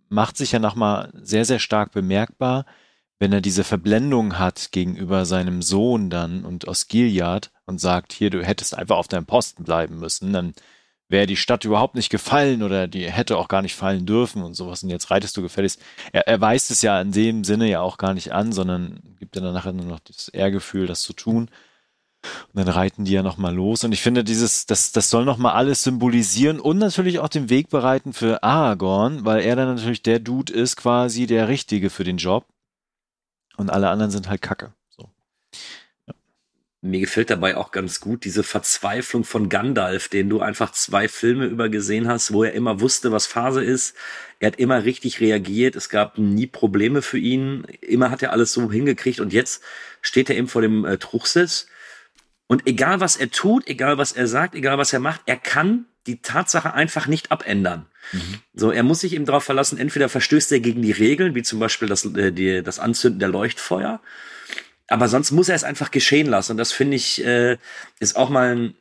macht 0.07 0.37
sich 0.37 0.53
ja 0.53 0.59
nochmal 0.59 1.11
sehr, 1.21 1.45
sehr 1.45 1.59
stark 1.59 1.91
bemerkbar, 1.91 2.65
wenn 3.19 3.33
er 3.33 3.41
diese 3.41 3.65
Verblendung 3.65 4.39
hat 4.39 4.71
gegenüber 4.71 5.25
seinem 5.25 5.61
Sohn 5.61 6.09
dann 6.09 6.45
und 6.45 6.67
aus 6.67 6.87
Gilead 6.87 7.51
und 7.65 7.79
sagt, 7.79 8.13
hier, 8.13 8.29
du 8.29 8.43
hättest 8.43 8.75
einfach 8.75 8.95
auf 8.97 9.09
deinem 9.09 9.25
Posten 9.25 9.65
bleiben 9.65 9.99
müssen, 9.99 10.31
dann 10.31 10.53
wäre 11.09 11.25
die 11.25 11.35
Stadt 11.35 11.65
überhaupt 11.65 11.95
nicht 11.95 12.09
gefallen 12.09 12.63
oder 12.63 12.87
die 12.87 13.09
hätte 13.09 13.37
auch 13.37 13.47
gar 13.47 13.61
nicht 13.61 13.75
fallen 13.75 14.05
dürfen 14.05 14.43
und 14.43 14.53
sowas. 14.53 14.83
Und 14.83 14.89
jetzt 14.89 15.11
reitest 15.11 15.35
du 15.35 15.41
gefälligst. 15.41 15.81
Er, 16.13 16.27
er 16.27 16.39
weist 16.39 16.71
es 16.71 16.81
ja 16.81 17.01
in 17.01 17.11
dem 17.11 17.43
Sinne 17.43 17.67
ja 17.67 17.81
auch 17.81 17.97
gar 17.97 18.13
nicht 18.13 18.31
an, 18.31 18.53
sondern 18.53 19.01
gibt 19.19 19.35
dir 19.35 19.41
dann 19.41 19.53
nachher 19.53 19.73
nur 19.73 19.85
noch 19.85 19.99
das 19.99 20.29
Ehrgefühl, 20.29 20.85
das 20.87 21.01
zu 21.01 21.13
tun. 21.13 21.49
Und 22.53 22.65
dann 22.65 22.67
reiten 22.67 23.05
die 23.05 23.13
ja 23.13 23.23
nochmal 23.23 23.55
los. 23.55 23.83
Und 23.83 23.91
ich 23.91 24.01
finde, 24.01 24.23
dieses, 24.23 24.65
das, 24.65 24.91
das 24.91 25.09
soll 25.09 25.25
nochmal 25.25 25.53
alles 25.53 25.83
symbolisieren 25.83 26.59
und 26.59 26.77
natürlich 26.77 27.19
auch 27.19 27.29
den 27.29 27.49
Weg 27.49 27.69
bereiten 27.69 28.13
für 28.13 28.43
Aragorn, 28.43 29.25
weil 29.25 29.41
er 29.41 29.55
dann 29.55 29.75
natürlich 29.75 30.03
der 30.03 30.19
Dude 30.19 30.53
ist, 30.53 30.75
quasi 30.75 31.27
der 31.27 31.47
Richtige 31.47 31.89
für 31.89 32.03
den 32.03 32.17
Job. 32.17 32.45
Und 33.57 33.69
alle 33.69 33.89
anderen 33.89 34.11
sind 34.11 34.29
halt 34.29 34.41
Kacke. 34.41 34.73
Mir 36.81 37.01
gefällt 37.01 37.29
dabei 37.29 37.57
auch 37.57 37.71
ganz 37.71 37.99
gut 37.99 38.23
diese 38.23 38.41
Verzweiflung 38.41 39.25
von 39.25 39.49
Gandalf, 39.49 40.07
den 40.07 40.29
du 40.29 40.39
einfach 40.39 40.71
zwei 40.71 41.09
Filme 41.09 41.45
über 41.45 41.67
gesehen 41.67 42.07
hast, 42.07 42.31
wo 42.31 42.45
er 42.45 42.53
immer 42.53 42.79
wusste, 42.79 43.11
was 43.11 43.27
Phase 43.27 43.61
ist. 43.61 43.95
Er 44.39 44.47
hat 44.47 44.59
immer 44.59 44.85
richtig 44.85 45.19
reagiert. 45.19 45.75
Es 45.75 45.89
gab 45.89 46.17
nie 46.17 46.47
Probleme 46.47 47.01
für 47.01 47.17
ihn. 47.17 47.65
Immer 47.81 48.11
hat 48.11 48.23
er 48.23 48.31
alles 48.31 48.53
so 48.53 48.71
hingekriegt. 48.71 49.19
Und 49.19 49.33
jetzt 49.33 49.61
steht 50.01 50.29
er 50.29 50.37
eben 50.37 50.47
vor 50.47 50.61
dem 50.61 50.85
äh, 50.85 50.97
Truchsess. 50.97 51.67
Und 52.47 52.65
egal 52.65 53.01
was 53.01 53.17
er 53.17 53.29
tut, 53.29 53.67
egal 53.67 53.97
was 53.97 54.13
er 54.13 54.27
sagt, 54.27 54.55
egal 54.55 54.77
was 54.77 54.93
er 54.93 54.99
macht, 54.99 55.21
er 55.25 55.37
kann 55.37 55.85
die 56.07 56.21
Tatsache 56.21 56.73
einfach 56.73 57.07
nicht 57.07 57.31
abändern. 57.31 57.85
Mhm. 58.11 58.39
So, 58.53 58.71
er 58.71 58.83
muss 58.83 59.01
sich 59.01 59.13
eben 59.13 59.25
darauf 59.25 59.43
verlassen, 59.43 59.77
entweder 59.77 60.09
verstößt 60.09 60.51
er 60.53 60.59
gegen 60.59 60.81
die 60.81 60.91
Regeln, 60.91 61.35
wie 61.35 61.43
zum 61.43 61.59
Beispiel 61.59 61.87
das, 61.87 62.05
äh, 62.05 62.31
die, 62.31 62.63
das 62.63 62.79
Anzünden 62.79 63.19
der 63.19 63.29
Leuchtfeuer, 63.29 64.01
aber 64.89 65.07
sonst 65.07 65.31
muss 65.31 65.49
er 65.49 65.55
es 65.55 65.63
einfach 65.63 65.91
geschehen 65.91 66.27
lassen. 66.27 66.53
Und 66.53 66.57
das 66.57 66.71
finde 66.71 66.97
ich, 66.97 67.23
äh, 67.23 67.57
ist 67.99 68.15
auch 68.15 68.29
mal 68.29 68.55
ein, 68.55 68.75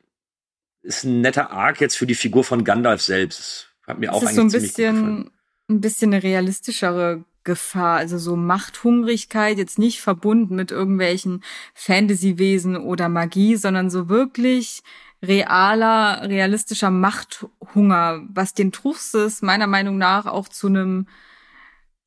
ist 0.83 1.05
ein 1.05 1.21
netter 1.21 1.51
Arc 1.51 1.81
jetzt 1.81 1.97
für 1.97 2.07
die 2.07 2.15
Figur 2.15 2.45
von 2.45 2.65
Gandalf 2.65 3.03
selbst. 3.03 3.71
Hat 3.87 3.99
mir 3.99 4.07
das 4.07 4.17
auch 4.17 4.23
ist 4.23 4.35
so 4.35 4.41
ein 4.41 4.51
bisschen, 4.51 5.31
ein 5.69 5.81
bisschen 5.81 6.13
eine 6.13 6.23
realistischere 6.23 7.25
Gefahr, 7.45 7.99
also 7.99 8.19
so 8.19 8.37
Machthungrigkeit, 8.37 9.59
jetzt 9.59 9.79
nicht 9.79 10.01
verbunden 10.01 10.57
mit 10.57 10.71
irgendwelchen 10.71 11.43
Fantasy-Wesen 11.75 12.77
oder 12.77 13.09
Magie, 13.09 13.57
sondern 13.57 13.91
so 13.91 14.09
wirklich 14.09 14.83
realer, 15.23 16.29
realistischer 16.29 16.91
Machthunger, 16.91 18.23
was 18.29 18.55
den 18.55 18.73
Truchsess 18.73 19.43
meiner 19.43 19.67
Meinung 19.67 19.99
nach 19.99 20.27
auch 20.27 20.49
zu 20.49 20.69
einem, 20.69 21.09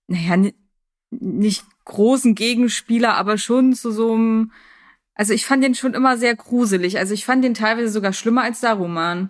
naja, 0.08 0.52
nicht 1.10 1.66
großen 1.92 2.36
Gegenspieler, 2.36 3.16
aber 3.16 3.38
schon 3.38 3.74
zu 3.74 3.92
so 3.92 4.14
einem, 4.14 4.52
also 5.14 5.34
ich 5.34 5.46
fand 5.46 5.64
den 5.64 5.76
schon 5.76 5.94
immer 5.94 6.18
sehr 6.18 6.36
gruselig. 6.36 6.98
Also 6.98 7.14
ich 7.14 7.26
fand 7.26 7.44
den 7.44 7.54
teilweise 7.54 7.90
sogar 7.90 8.14
schlimmer 8.14 8.44
als 8.44 8.62
Saruman. 8.62 9.30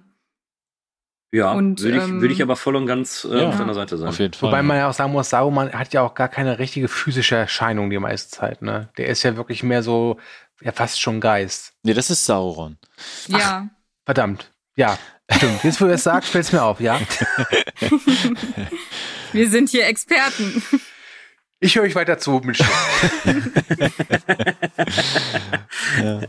Ja, 1.33 1.53
und, 1.53 1.81
würde 1.81 1.97
ich, 1.97 2.03
ähm, 2.03 2.21
würde 2.21 2.33
ich 2.33 2.41
aber 2.41 2.57
voll 2.57 2.75
und 2.75 2.85
ganz 2.85 3.25
äh, 3.29 3.39
ja, 3.39 3.49
auf 3.49 3.57
deiner 3.57 3.73
Seite 3.73 3.97
sein. 3.97 4.09
Auf 4.09 4.19
jeden 4.19 4.33
Fall. 4.33 4.49
Wobei 4.49 4.61
man 4.61 4.77
ja 4.77 4.89
auch 4.89 4.93
sagen 4.93 5.13
muss, 5.13 5.29
Saruman 5.29 5.71
hat 5.71 5.93
ja 5.93 6.01
auch 6.01 6.13
gar 6.13 6.27
keine 6.27 6.59
richtige 6.59 6.89
physische 6.89 7.35
Erscheinung 7.35 7.89
die 7.89 7.99
meiste 7.99 8.29
Zeit. 8.29 8.61
Ne? 8.61 8.89
Der 8.97 9.07
ist 9.07 9.23
ja 9.23 9.37
wirklich 9.37 9.63
mehr 9.63 9.81
so, 9.81 10.17
ja 10.61 10.73
fast 10.73 11.01
schon 11.01 11.21
Geist. 11.21 11.73
Nee, 11.83 11.93
das 11.93 12.09
ist 12.09 12.25
Sauron. 12.25 12.77
Ja. 13.27 13.37
Ach, 13.39 13.63
verdammt. 14.05 14.51
Ja, 14.75 14.97
stimmt. 15.31 15.63
Jetzt, 15.63 15.79
wo 15.79 15.85
du 15.85 15.93
es 15.93 16.03
sagst, 16.03 16.29
fällt 16.29 16.45
es 16.45 16.51
mir 16.51 16.63
auf, 16.63 16.81
ja. 16.81 16.99
Wir 19.31 19.49
sind 19.49 19.69
hier 19.69 19.87
Experten. 19.87 20.61
Ich 21.63 21.75
höre 21.75 21.83
euch 21.83 21.93
weiter 21.93 22.17
zu 22.17 22.41
mit 22.43 22.57
ja. 26.01 26.21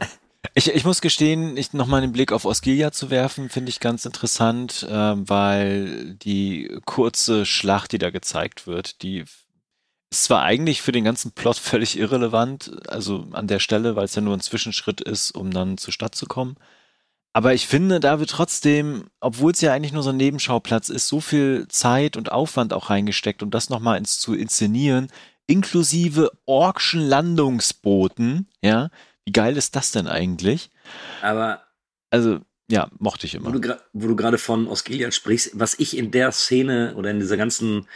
Ich, 0.54 0.68
ich 0.68 0.84
muss 0.84 1.00
gestehen, 1.00 1.56
ich 1.56 1.72
nochmal 1.72 2.02
einen 2.02 2.12
Blick 2.12 2.32
auf 2.32 2.44
Osgiliath 2.44 2.94
zu 2.94 3.09
werfen, 3.09 3.48
finde 3.48 3.70
ich 3.70 3.80
ganz 3.80 4.04
interessant, 4.04 4.86
äh, 4.86 4.92
weil 4.92 6.16
die 6.16 6.78
kurze 6.84 7.46
Schlacht, 7.46 7.92
die 7.92 7.98
da 7.98 8.10
gezeigt 8.10 8.66
wird, 8.66 9.02
die 9.02 9.24
ist 10.10 10.24
zwar 10.24 10.42
eigentlich 10.42 10.82
für 10.82 10.92
den 10.92 11.04
ganzen 11.04 11.32
Plot 11.32 11.56
völlig 11.56 11.98
irrelevant, 11.98 12.70
also 12.88 13.26
an 13.32 13.46
der 13.46 13.59
Stelle, 13.59 13.96
weil 13.96 14.04
es 14.04 14.14
ja 14.14 14.20
nur 14.20 14.36
ein 14.36 14.40
Zwischenschritt 14.40 15.00
ist, 15.00 15.30
um 15.30 15.50
dann 15.50 15.78
zur 15.78 15.94
Stadt 15.94 16.14
zu 16.14 16.26
kommen. 16.26 16.59
Aber 17.34 17.54
ich 17.54 17.66
finde, 17.66 17.98
da 17.98 18.18
wird 18.18 18.30
trotzdem, 18.30 19.04
obwohl 19.20 19.52
es 19.52 19.60
ja 19.62 19.72
eigentlich 19.72 19.92
nur 19.92 20.02
so 20.02 20.10
ein 20.10 20.18
Nebenschauplatz 20.18 20.90
ist, 20.90 21.09
so 21.09 21.20
viel 21.20 21.66
Zeit 21.68 22.16
und 22.16 22.30
Aufwand 22.30 22.72
auch 22.72 22.90
reingesteckt, 22.90 23.42
um 23.42 23.50
das 23.50 23.70
nochmal 23.70 23.96
ins, 23.96 24.20
zu 24.20 24.34
inszenieren, 24.34 25.09
inklusive 25.46 26.30
Orkschen 26.44 27.00
Landungsbooten, 27.00 28.48
ja. 28.62 28.90
Wie 29.24 29.32
geil 29.32 29.56
ist 29.56 29.76
das 29.76 29.92
denn 29.92 30.09
eigentlich? 30.09 30.70
Aber. 31.22 31.62
Also, 32.10 32.40
ja, 32.68 32.88
mochte 32.98 33.26
ich 33.26 33.34
immer. 33.34 33.52
Wo 33.92 34.06
du 34.09 34.16
gerade 34.16 34.38
von 34.38 34.66
Osgiliath 34.66 35.14
sprichst, 35.14 35.52
was 35.54 35.78
ich 35.78 35.96
in 35.96 36.10
der 36.10 36.32
Szene 36.32 36.94
oder 36.96 37.10
in 37.10 37.20
dieser 37.20 37.36
ganzen 37.36 37.86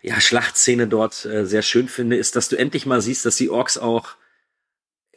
ja, 0.00 0.20
Schlachtszene 0.20 0.86
dort 0.86 1.24
äh, 1.24 1.44
sehr 1.44 1.62
schön 1.62 1.88
finde, 1.88 2.16
ist, 2.16 2.36
dass 2.36 2.48
du 2.48 2.56
endlich 2.56 2.86
mal 2.86 3.00
siehst, 3.00 3.26
dass 3.26 3.36
die 3.36 3.50
Orks 3.50 3.76
auch 3.76 4.16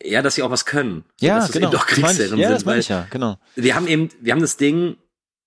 ja, 0.04 0.22
dass 0.22 0.36
sie 0.36 0.44
auch 0.44 0.52
was 0.52 0.66
können. 0.66 1.04
Ja, 1.20 1.40
dass 1.40 1.52
genau. 1.52 1.70
Doch 1.70 1.88
Kriegsherren 1.88 2.40
ja, 2.40 2.48
sind, 2.48 2.56
das 2.56 2.66
meine 2.66 2.80
ich 2.80 2.90
ja, 2.90 3.08
genau. 3.10 3.38
Wir 3.56 3.76
haben 3.76 3.88
eben, 3.88 4.10
wir 4.22 4.34
haben 4.34 4.42
das 4.42 4.58
Ding 4.58 4.98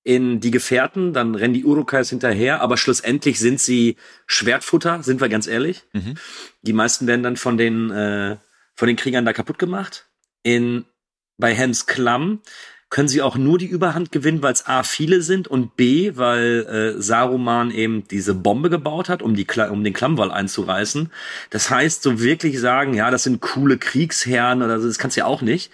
in 0.05 0.41
die 0.41 0.51
Gefährten, 0.51 1.13
dann 1.13 1.35
rennen 1.35 1.55
die 1.55 1.65
Urukais 1.65 2.11
hinterher, 2.11 2.61
aber 2.61 2.77
schlussendlich 2.77 3.39
sind 3.39 3.61
sie 3.61 3.97
Schwertfutter, 4.27 5.03
sind 5.03 5.21
wir 5.21 5.29
ganz 5.29 5.47
ehrlich. 5.47 5.85
Mhm. 5.93 6.17
Die 6.63 6.73
meisten 6.73 7.07
werden 7.07 7.23
dann 7.23 7.37
von 7.37 7.57
den, 7.57 7.91
äh, 7.91 8.37
von 8.75 8.89
den 8.89 8.97
Kriegern 8.97 9.25
da 9.25 9.33
kaputt 9.33 9.59
gemacht. 9.59 10.07
In, 10.43 10.87
bei 11.39 11.57
Hans 11.57 11.87
Klamm 11.87 12.41
können 12.93 13.09
sie 13.09 13.23
auch 13.23 13.39
nur 13.39 13.57
die 13.57 13.67
Überhand 13.67 14.13
gewinnen, 14.13 14.43
weil 14.43 14.53
es 14.53 14.67
A 14.67 14.83
viele 14.83 15.23
sind 15.23 15.49
und 15.49 15.77
B, 15.77 16.13
weil 16.17 16.95
äh, 16.99 17.01
Saruman 17.01 17.71
eben 17.71 18.07
diese 18.07 18.35
Bombe 18.35 18.69
gebaut 18.69 19.09
hat, 19.09 19.23
um, 19.23 19.35
die, 19.35 19.47
um 19.71 19.83
den 19.83 19.95
Klammwall 19.95 20.31
einzureißen. 20.31 21.11
Das 21.49 21.71
heißt, 21.71 22.03
so 22.03 22.21
wirklich 22.21 22.61
sagen, 22.61 22.93
ja, 22.93 23.11
das 23.11 23.23
sind 23.23 23.41
coole 23.41 23.79
Kriegsherren 23.79 24.63
oder 24.63 24.79
so, 24.79 24.89
das 24.89 24.99
kannst 24.99 25.17
du 25.17 25.21
ja 25.21 25.27
auch 25.27 25.41
nicht. 25.41 25.73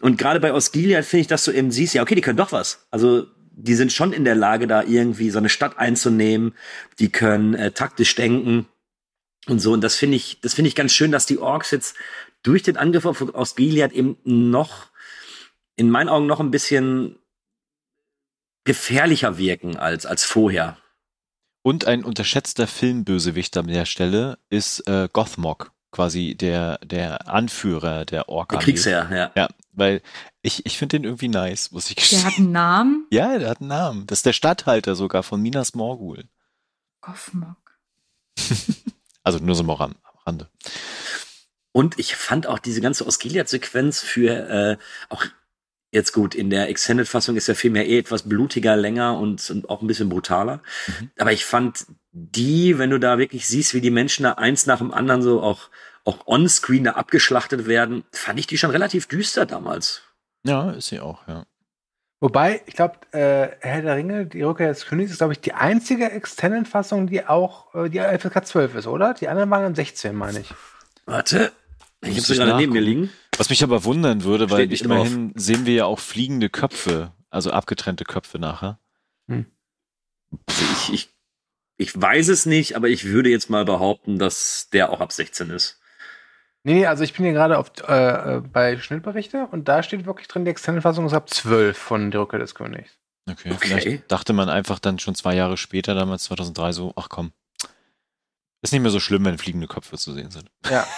Und 0.00 0.16
gerade 0.16 0.38
bei 0.38 0.54
Osgiliath 0.54 1.04
finde 1.04 1.22
ich, 1.22 1.26
dass 1.26 1.42
du 1.42 1.50
eben 1.50 1.72
siehst, 1.72 1.92
ja, 1.94 2.02
okay, 2.02 2.14
die 2.14 2.20
können 2.20 2.38
doch 2.38 2.52
was. 2.52 2.86
Also 2.92 3.26
die 3.50 3.74
sind 3.74 3.92
schon 3.92 4.12
in 4.12 4.24
der 4.24 4.36
Lage, 4.36 4.68
da 4.68 4.84
irgendwie 4.84 5.30
so 5.30 5.38
eine 5.38 5.48
Stadt 5.48 5.76
einzunehmen. 5.76 6.54
Die 7.00 7.10
können 7.10 7.54
äh, 7.54 7.72
taktisch 7.72 8.14
denken 8.14 8.66
und 9.48 9.58
so. 9.58 9.72
Und 9.72 9.82
das 9.82 9.96
finde 9.96 10.18
ich, 10.18 10.40
das 10.40 10.54
finde 10.54 10.68
ich 10.68 10.76
ganz 10.76 10.92
schön, 10.92 11.10
dass 11.10 11.26
die 11.26 11.38
Orks 11.38 11.72
jetzt 11.72 11.96
durch 12.44 12.62
den 12.62 12.76
Angriff 12.76 13.06
auf 13.06 13.34
Osgiliath 13.34 13.90
eben 13.90 14.18
noch 14.22 14.89
in 15.80 15.88
meinen 15.88 16.10
Augen 16.10 16.26
noch 16.26 16.40
ein 16.40 16.50
bisschen 16.50 17.18
gefährlicher 18.64 19.38
wirken 19.38 19.78
als, 19.78 20.04
als 20.04 20.24
vorher. 20.24 20.76
Und 21.62 21.86
ein 21.86 22.04
unterschätzter 22.04 22.66
Filmbösewicht 22.66 23.56
an 23.56 23.66
der 23.66 23.86
Stelle 23.86 24.38
ist 24.50 24.86
äh, 24.86 25.08
Gothmog, 25.10 25.72
quasi 25.90 26.34
der, 26.34 26.76
der 26.84 27.28
Anführer 27.28 28.04
der 28.04 28.28
Ork. 28.28 28.50
Der 28.50 28.58
Kriegsherr, 28.58 29.08
ja. 29.10 29.32
Ja, 29.34 29.48
weil 29.72 30.02
ich, 30.42 30.66
ich 30.66 30.76
finde 30.76 30.98
den 30.98 31.04
irgendwie 31.04 31.28
nice, 31.28 31.72
muss 31.72 31.88
ich 31.88 31.96
gestehen. 31.96 32.20
Der 32.20 32.30
hat 32.30 32.38
einen 32.38 32.52
Namen? 32.52 33.06
Ja, 33.10 33.38
der 33.38 33.48
hat 33.48 33.60
einen 33.60 33.68
Namen. 33.68 34.06
Das 34.06 34.18
ist 34.18 34.26
der 34.26 34.34
Stadthalter 34.34 34.94
sogar 34.94 35.22
von 35.22 35.40
Minas 35.40 35.74
Morgul. 35.74 36.24
Gothmog. 37.00 37.56
also 39.22 39.38
nur 39.38 39.54
so 39.54 39.62
mal 39.62 39.80
am 39.80 39.94
Rande. 40.26 40.46
Und 41.72 41.98
ich 41.98 42.16
fand 42.16 42.46
auch 42.46 42.58
diese 42.58 42.82
ganze 42.82 43.06
Osgiliath-Sequenz 43.06 44.00
für 44.00 44.48
äh, 44.48 44.76
auch 45.08 45.24
Jetzt 45.92 46.12
gut, 46.12 46.36
in 46.36 46.50
der 46.50 46.68
Extended-Fassung 46.68 47.36
ist 47.36 47.48
der 47.48 47.56
Film 47.56 47.74
ja 47.74 47.82
eh 47.82 47.98
etwas 47.98 48.22
blutiger, 48.22 48.76
länger 48.76 49.18
und, 49.18 49.50
und 49.50 49.68
auch 49.68 49.82
ein 49.82 49.88
bisschen 49.88 50.08
brutaler. 50.08 50.62
Mhm. 50.86 51.10
Aber 51.18 51.32
ich 51.32 51.44
fand 51.44 51.86
die, 52.12 52.78
wenn 52.78 52.90
du 52.90 52.98
da 52.98 53.18
wirklich 53.18 53.48
siehst, 53.48 53.74
wie 53.74 53.80
die 53.80 53.90
Menschen 53.90 54.22
da 54.22 54.32
eins 54.32 54.66
nach 54.66 54.78
dem 54.78 54.92
anderen 54.92 55.22
so 55.22 55.42
auch, 55.42 55.68
auch 56.04 56.26
on-screen 56.26 56.84
da 56.84 56.92
abgeschlachtet 56.92 57.66
werden, 57.66 58.04
fand 58.12 58.38
ich 58.38 58.46
die 58.46 58.56
schon 58.56 58.70
relativ 58.70 59.06
düster 59.06 59.46
damals. 59.46 60.02
Ja, 60.44 60.70
ist 60.70 60.88
sie 60.88 61.00
auch, 61.00 61.26
ja. 61.26 61.44
Wobei, 62.20 62.62
ich 62.66 62.74
glaube, 62.74 62.96
äh, 63.12 63.48
Herr 63.60 63.80
der 63.80 63.96
Ringe, 63.96 64.26
die 64.26 64.42
Rückkehr 64.42 64.68
des 64.68 64.86
Königs, 64.86 65.10
ist, 65.10 65.18
glaube 65.18 65.32
ich, 65.32 65.40
die 65.40 65.54
einzige 65.54 66.10
Extended-Fassung, 66.10 67.06
die 67.06 67.24
auch 67.26 67.74
äh, 67.74 67.88
die 67.88 67.98
FSK 67.98 68.46
12 68.46 68.74
ist, 68.76 68.86
oder? 68.86 69.14
Die 69.14 69.28
anderen 69.28 69.50
waren 69.50 69.62
dann 69.62 69.74
16, 69.74 70.14
meine 70.14 70.40
ich. 70.40 70.54
Warte, 71.06 71.50
ich 72.02 72.10
habe 72.10 72.20
sie 72.20 72.34
gerade 72.34 72.56
neben 72.56 72.72
mir 72.72 72.80
liegen. 72.80 73.10
Was 73.36 73.50
mich 73.50 73.62
aber 73.62 73.84
wundern 73.84 74.24
würde, 74.24 74.50
weil 74.50 74.72
immerhin 74.72 75.32
drauf. 75.32 75.42
sehen 75.42 75.66
wir 75.66 75.74
ja 75.74 75.84
auch 75.84 75.98
fliegende 75.98 76.48
Köpfe, 76.48 77.12
also 77.30 77.50
abgetrennte 77.50 78.04
Köpfe 78.04 78.38
nachher. 78.38 78.78
Hm. 79.28 79.46
Also 80.46 80.64
ich, 80.72 80.92
ich, 80.92 81.08
ich 81.76 82.00
weiß 82.00 82.28
es 82.28 82.46
nicht, 82.46 82.76
aber 82.76 82.88
ich 82.88 83.04
würde 83.04 83.30
jetzt 83.30 83.50
mal 83.50 83.64
behaupten, 83.64 84.18
dass 84.18 84.68
der 84.72 84.90
auch 84.90 85.00
ab 85.00 85.12
16 85.12 85.50
ist. 85.50 85.80
Nee, 86.62 86.86
also 86.86 87.04
ich 87.04 87.14
bin 87.14 87.24
hier 87.24 87.32
gerade 87.32 87.56
auf, 87.58 87.72
äh, 87.88 88.36
äh, 88.36 88.40
bei 88.40 88.76
Schnittberichte 88.78 89.48
und 89.50 89.68
da 89.68 89.82
steht 89.82 90.04
wirklich 90.04 90.28
drin, 90.28 90.44
die 90.44 90.50
Extended-Fassung 90.50 91.06
ist 91.06 91.14
ab 91.14 91.30
12 91.30 91.76
von 91.76 92.10
Der 92.10 92.20
Rückkehr 92.20 92.38
des 92.38 92.54
Königs. 92.54 92.90
Okay, 93.28 93.52
okay, 93.52 93.58
vielleicht 93.60 94.12
dachte 94.12 94.32
man 94.32 94.48
einfach 94.48 94.78
dann 94.78 94.98
schon 94.98 95.14
zwei 95.14 95.34
Jahre 95.34 95.56
später, 95.56 95.94
damals 95.94 96.24
2003, 96.24 96.72
so, 96.72 96.92
ach 96.96 97.08
komm, 97.08 97.32
ist 98.62 98.72
nicht 98.72 98.82
mehr 98.82 98.90
so 98.90 99.00
schlimm, 99.00 99.24
wenn 99.24 99.38
fliegende 99.38 99.68
Köpfe 99.68 99.96
zu 99.96 100.12
sehen 100.12 100.30
sind. 100.30 100.50
Ja. 100.68 100.86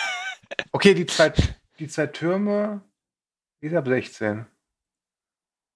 Okay, 0.72 0.94
die 0.94 1.06
zwei 1.06 1.32
die 1.78 1.88
zwei 1.88 2.06
Türme, 2.06 2.82
die 3.60 3.66
ist 3.66 3.74
ab 3.74 3.86
16. 3.86 4.46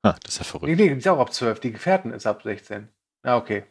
Ah, 0.02 0.16
das 0.22 0.34
ist 0.34 0.38
ja 0.38 0.44
verrückt. 0.44 0.70
Nee, 0.70 0.76
nee, 0.76 0.88
die 0.90 0.98
ist 0.98 1.08
auch 1.08 1.18
ab 1.18 1.32
12. 1.32 1.60
Die 1.60 1.72
Gefährten 1.72 2.12
ist 2.12 2.26
ab 2.26 2.42
16. 2.42 2.88
Ah, 3.22 3.36
okay. 3.36 3.66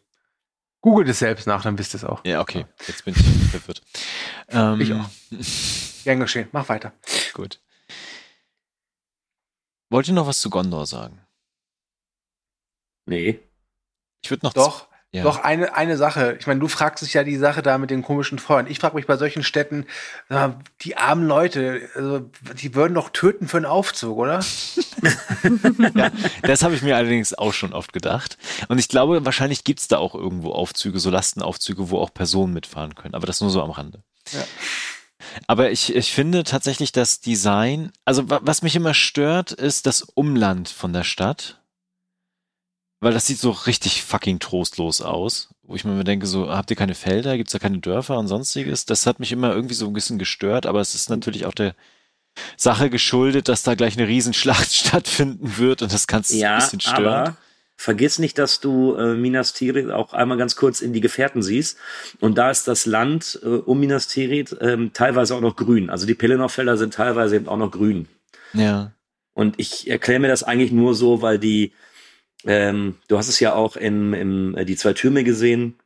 Googelt 0.81 1.07
es 1.07 1.19
selbst 1.19 1.47
nach, 1.47 1.63
dann 1.63 1.77
wisst 1.77 1.95
ihr 1.95 1.97
es 1.97 2.03
auch. 2.03 2.23
Ja, 2.25 2.41
okay. 2.41 2.65
Jetzt 2.87 3.05
bin 3.05 3.15
ich 3.15 3.51
verwirrt. 3.51 3.81
Ähm, 4.49 4.81
ich 4.81 4.93
auch. 4.93 5.09
Gern 6.03 6.19
geschehen. 6.19 6.49
Mach 6.51 6.67
weiter. 6.69 6.93
Gut. 7.33 7.61
Wollt 9.89 10.07
ihr 10.07 10.13
noch 10.13 10.27
was 10.27 10.41
zu 10.41 10.49
Gondor 10.49 10.85
sagen? 10.85 11.25
Nee. 13.05 13.39
Ich 14.21 14.29
würde 14.29 14.45
noch 14.45 14.53
Doch, 14.53 14.87
Ja. 15.15 15.23
doch 15.23 15.43
eine, 15.43 15.75
eine 15.75 15.97
Sache. 15.97 16.37
Ich 16.39 16.47
meine, 16.47 16.59
du 16.59 16.67
fragst 16.67 17.03
dich 17.05 17.13
ja 17.13 17.23
die 17.23 17.37
Sache 17.37 17.61
da 17.61 17.77
mit 17.77 17.89
den 17.89 18.01
komischen 18.03 18.39
Feuern. 18.39 18.67
Ich 18.67 18.79
frage 18.79 18.95
mich 18.95 19.05
bei 19.07 19.17
solchen 19.17 19.43
Städten, 19.43 19.85
die 20.81 20.97
armen 20.97 21.27
Leute, 21.27 21.81
also, 21.95 22.29
die 22.61 22.75
würden 22.75 22.93
doch 22.95 23.09
töten 23.09 23.47
für 23.47 23.57
einen 23.57 23.65
Aufzug, 23.65 24.17
oder? 24.17 24.39
ja, 25.95 26.11
das 26.43 26.63
habe 26.63 26.75
ich 26.75 26.81
mir 26.81 26.95
allerdings 26.95 27.33
auch 27.33 27.53
schon 27.53 27.73
oft 27.73 27.93
gedacht. 27.93 28.37
Und 28.67 28.79
ich 28.79 28.87
glaube, 28.87 29.25
wahrscheinlich 29.25 29.63
gibt's 29.63 29.87
da 29.87 29.97
auch 29.97 30.15
irgendwo 30.15 30.51
Aufzüge, 30.51 30.99
so 30.99 31.09
Lastenaufzüge, 31.09 31.89
wo 31.89 31.99
auch 31.99 32.13
Personen 32.13 32.53
mitfahren 32.53 32.95
können. 32.95 33.15
Aber 33.15 33.27
das 33.27 33.41
nur 33.41 33.49
so 33.49 33.61
am 33.61 33.71
Rande. 33.71 34.01
Ja. 34.31 34.43
Aber 35.47 35.71
ich, 35.71 35.93
ich 35.95 36.11
finde 36.13 36.43
tatsächlich 36.43 36.91
das 36.91 37.19
Design, 37.19 37.91
also 38.05 38.29
wa- 38.29 38.39
was 38.43 38.61
mich 38.61 38.75
immer 38.75 38.93
stört, 38.93 39.51
ist 39.51 39.85
das 39.85 40.01
Umland 40.01 40.69
von 40.69 40.93
der 40.93 41.03
Stadt. 41.03 41.59
Weil 43.05 43.13
das 43.13 43.27
sieht 43.27 43.37
so 43.37 43.51
richtig 43.51 44.01
fucking 44.01 44.39
trostlos 44.39 44.99
aus. 45.03 45.49
Wo 45.61 45.75
ich 45.75 45.85
mir 45.85 46.03
denke, 46.03 46.25
so, 46.25 46.49
habt 46.49 46.71
ihr 46.71 46.75
keine 46.75 46.95
Felder, 46.95 47.37
gibt's 47.37 47.53
da 47.53 47.59
keine 47.59 47.77
Dörfer 47.77 48.17
und 48.17 48.27
sonstiges? 48.27 48.87
Das 48.87 49.05
hat 49.05 49.19
mich 49.19 49.31
immer 49.31 49.53
irgendwie 49.53 49.75
so 49.75 49.85
ein 49.85 49.93
bisschen 49.93 50.17
gestört, 50.17 50.65
aber 50.65 50.81
es 50.81 50.95
ist 50.95 51.11
natürlich 51.11 51.45
auch 51.45 51.53
der 51.53 51.75
Sache 52.57 52.89
geschuldet, 52.89 53.47
dass 53.47 53.61
da 53.61 53.75
gleich 53.75 53.95
eine 53.95 54.07
Riesenschlacht 54.07 54.73
stattfinden 54.73 55.59
wird 55.59 55.83
und 55.83 55.93
das 55.93 56.07
kann 56.07 56.21
es 56.21 56.31
ein 56.31 56.39
Ja, 56.39 56.55
bisschen 56.55 56.79
stören. 56.79 57.05
aber 57.05 57.37
vergiss 57.77 58.17
nicht, 58.17 58.39
dass 58.39 58.59
du 58.59 58.95
äh, 58.95 59.13
Minas 59.13 59.53
Tirith 59.53 59.91
auch 59.91 60.13
einmal 60.13 60.39
ganz 60.39 60.55
kurz 60.55 60.81
in 60.81 60.91
die 60.91 61.01
Gefährten 61.01 61.43
siehst. 61.43 61.77
Und 62.21 62.39
da 62.39 62.49
ist 62.49 62.67
das 62.67 62.87
Land 62.87 63.39
äh, 63.43 63.49
um 63.49 63.79
Minas 63.81 64.07
Tirith 64.07 64.57
ähm, 64.61 64.93
teilweise 64.93 65.35
auch 65.35 65.41
noch 65.41 65.55
grün. 65.57 65.91
Also 65.91 66.07
die 66.07 66.15
Pelennor-Felder 66.15 66.75
sind 66.77 66.95
teilweise 66.95 67.35
eben 67.35 67.49
auch 67.49 67.57
noch 67.57 67.69
grün. 67.69 68.07
Ja. 68.53 68.93
Und 69.35 69.59
ich 69.59 69.87
erkläre 69.91 70.21
mir 70.21 70.27
das 70.29 70.41
eigentlich 70.41 70.71
nur 70.71 70.95
so, 70.95 71.21
weil 71.21 71.37
die, 71.37 71.71
ähm, 72.45 72.95
du 73.07 73.17
hast 73.17 73.27
es 73.27 73.39
ja 73.39 73.53
auch 73.53 73.75
in, 73.75 74.13
in 74.13 74.55
äh, 74.55 74.65
die 74.65 74.75
zwei 74.75 74.93
Türme 74.93 75.23
gesehen, 75.23 75.79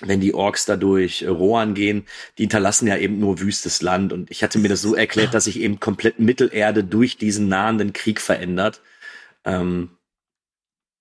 wenn 0.00 0.20
die 0.20 0.34
Orks 0.34 0.64
da 0.64 0.76
durch 0.76 1.22
äh, 1.22 1.28
Rohan 1.28 1.74
gehen, 1.74 2.06
die 2.38 2.44
hinterlassen 2.44 2.86
ja 2.86 2.96
eben 2.96 3.18
nur 3.18 3.40
wüstes 3.40 3.82
Land. 3.82 4.12
Und 4.12 4.30
ich 4.30 4.42
hatte 4.42 4.58
mir 4.58 4.68
das 4.68 4.82
so 4.82 4.94
erklärt, 4.94 5.34
dass 5.34 5.44
sich 5.44 5.60
eben 5.60 5.80
komplett 5.80 6.18
Mittelerde 6.18 6.84
durch 6.84 7.16
diesen 7.16 7.48
nahenden 7.48 7.92
Krieg 7.92 8.20
verändert. 8.20 8.80
Ähm, 9.44 9.90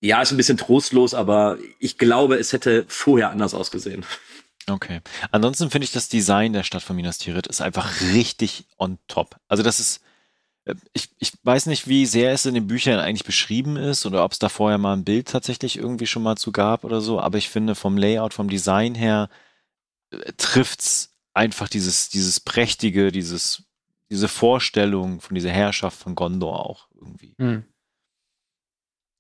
ja, 0.02 0.22
ist 0.22 0.32
ein 0.32 0.38
bisschen 0.38 0.58
trostlos, 0.58 1.14
aber 1.14 1.58
ich 1.80 1.98
glaube, 1.98 2.36
es 2.36 2.54
hätte 2.54 2.86
vorher 2.88 3.32
anders 3.32 3.54
ausgesehen. 3.54 4.06
Okay. 4.70 5.02
Ansonsten 5.32 5.70
finde 5.72 5.86
ich 5.86 5.92
das 5.92 6.10
Design 6.10 6.54
der 6.54 6.64
Stadt 6.64 6.84
von 6.84 6.96
Minas 6.96 7.18
Tirith 7.18 7.48
ist 7.48 7.62
einfach 7.62 8.02
richtig 8.14 8.66
on 8.78 8.98
top. 9.08 9.36
Also 9.48 9.64
das 9.64 9.80
ist, 9.80 10.02
ich, 10.94 11.10
ich 11.20 11.34
weiß 11.44 11.68
nicht, 11.68 11.88
wie 11.88 12.06
sehr 12.06 12.32
es 12.32 12.46
in 12.46 12.54
den 12.54 12.68
Büchern 12.68 13.00
eigentlich 13.00 13.26
beschrieben 13.26 13.78
ist 13.78 14.06
oder 14.06 14.24
ob 14.24 14.32
es 14.32 14.40
da 14.40 14.50
vorher 14.50 14.78
mal 14.78 14.94
ein 14.94 15.04
Bild 15.04 15.28
tatsächlich 15.28 15.78
irgendwie 15.78 16.08
schon 16.08 16.24
mal 16.24 16.36
zu 16.38 16.52
gab 16.52 16.84
oder 16.84 17.02
so, 17.02 17.20
aber 17.20 17.38
ich 17.38 17.50
finde 17.50 17.76
vom 17.76 17.98
Layout, 17.98 18.34
vom 18.34 18.50
Design 18.50 18.96
her 18.96 19.30
äh, 20.12 20.34
trifft's 20.38 21.16
einfach 21.34 21.70
dieses, 21.70 22.10
dieses 22.10 22.40
prächtige, 22.40 23.12
dieses, 23.12 23.64
diese 24.10 24.28
Vorstellung 24.28 25.22
von 25.22 25.36
dieser 25.36 25.52
Herrschaft 25.52 25.98
von 25.98 26.16
Gondor 26.16 26.66
auch 26.66 26.88
irgendwie. 26.96 27.36
Hm. 27.38 27.64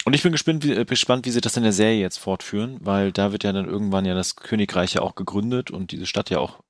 Und 0.05 0.13
ich 0.13 0.23
bin 0.23 0.31
gespannt 0.31 0.63
wie, 0.63 0.73
äh, 0.73 0.85
gespannt, 0.85 1.25
wie 1.25 1.31
sie 1.31 1.41
das 1.41 1.57
in 1.57 1.63
der 1.63 1.73
Serie 1.73 1.99
jetzt 1.99 2.17
fortführen, 2.17 2.77
weil 2.81 3.11
da 3.11 3.31
wird 3.31 3.43
ja 3.43 3.51
dann 3.51 3.67
irgendwann 3.67 4.05
ja 4.05 4.15
das 4.15 4.35
Königreich 4.35 4.93
ja 4.93 5.01
auch 5.01 5.15
gegründet 5.15 5.71
und 5.71 5.91
diese 5.91 6.05
Stadt 6.05 6.29
ja 6.29 6.39
auch 6.39 6.63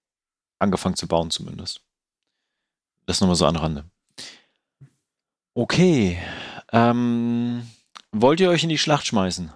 angefangen 0.59 0.95
zu 0.95 1.07
bauen 1.07 1.31
zumindest. 1.31 1.81
Das 3.05 3.21
nochmal 3.21 3.35
so 3.35 3.45
an 3.45 3.55
Rande. 3.55 3.85
Okay. 5.53 6.17
Ähm, 6.71 7.63
wollt 8.11 8.39
ihr 8.39 8.49
euch 8.49 8.63
in 8.63 8.69
die 8.69 8.77
Schlacht 8.77 9.07
schmeißen? 9.07 9.51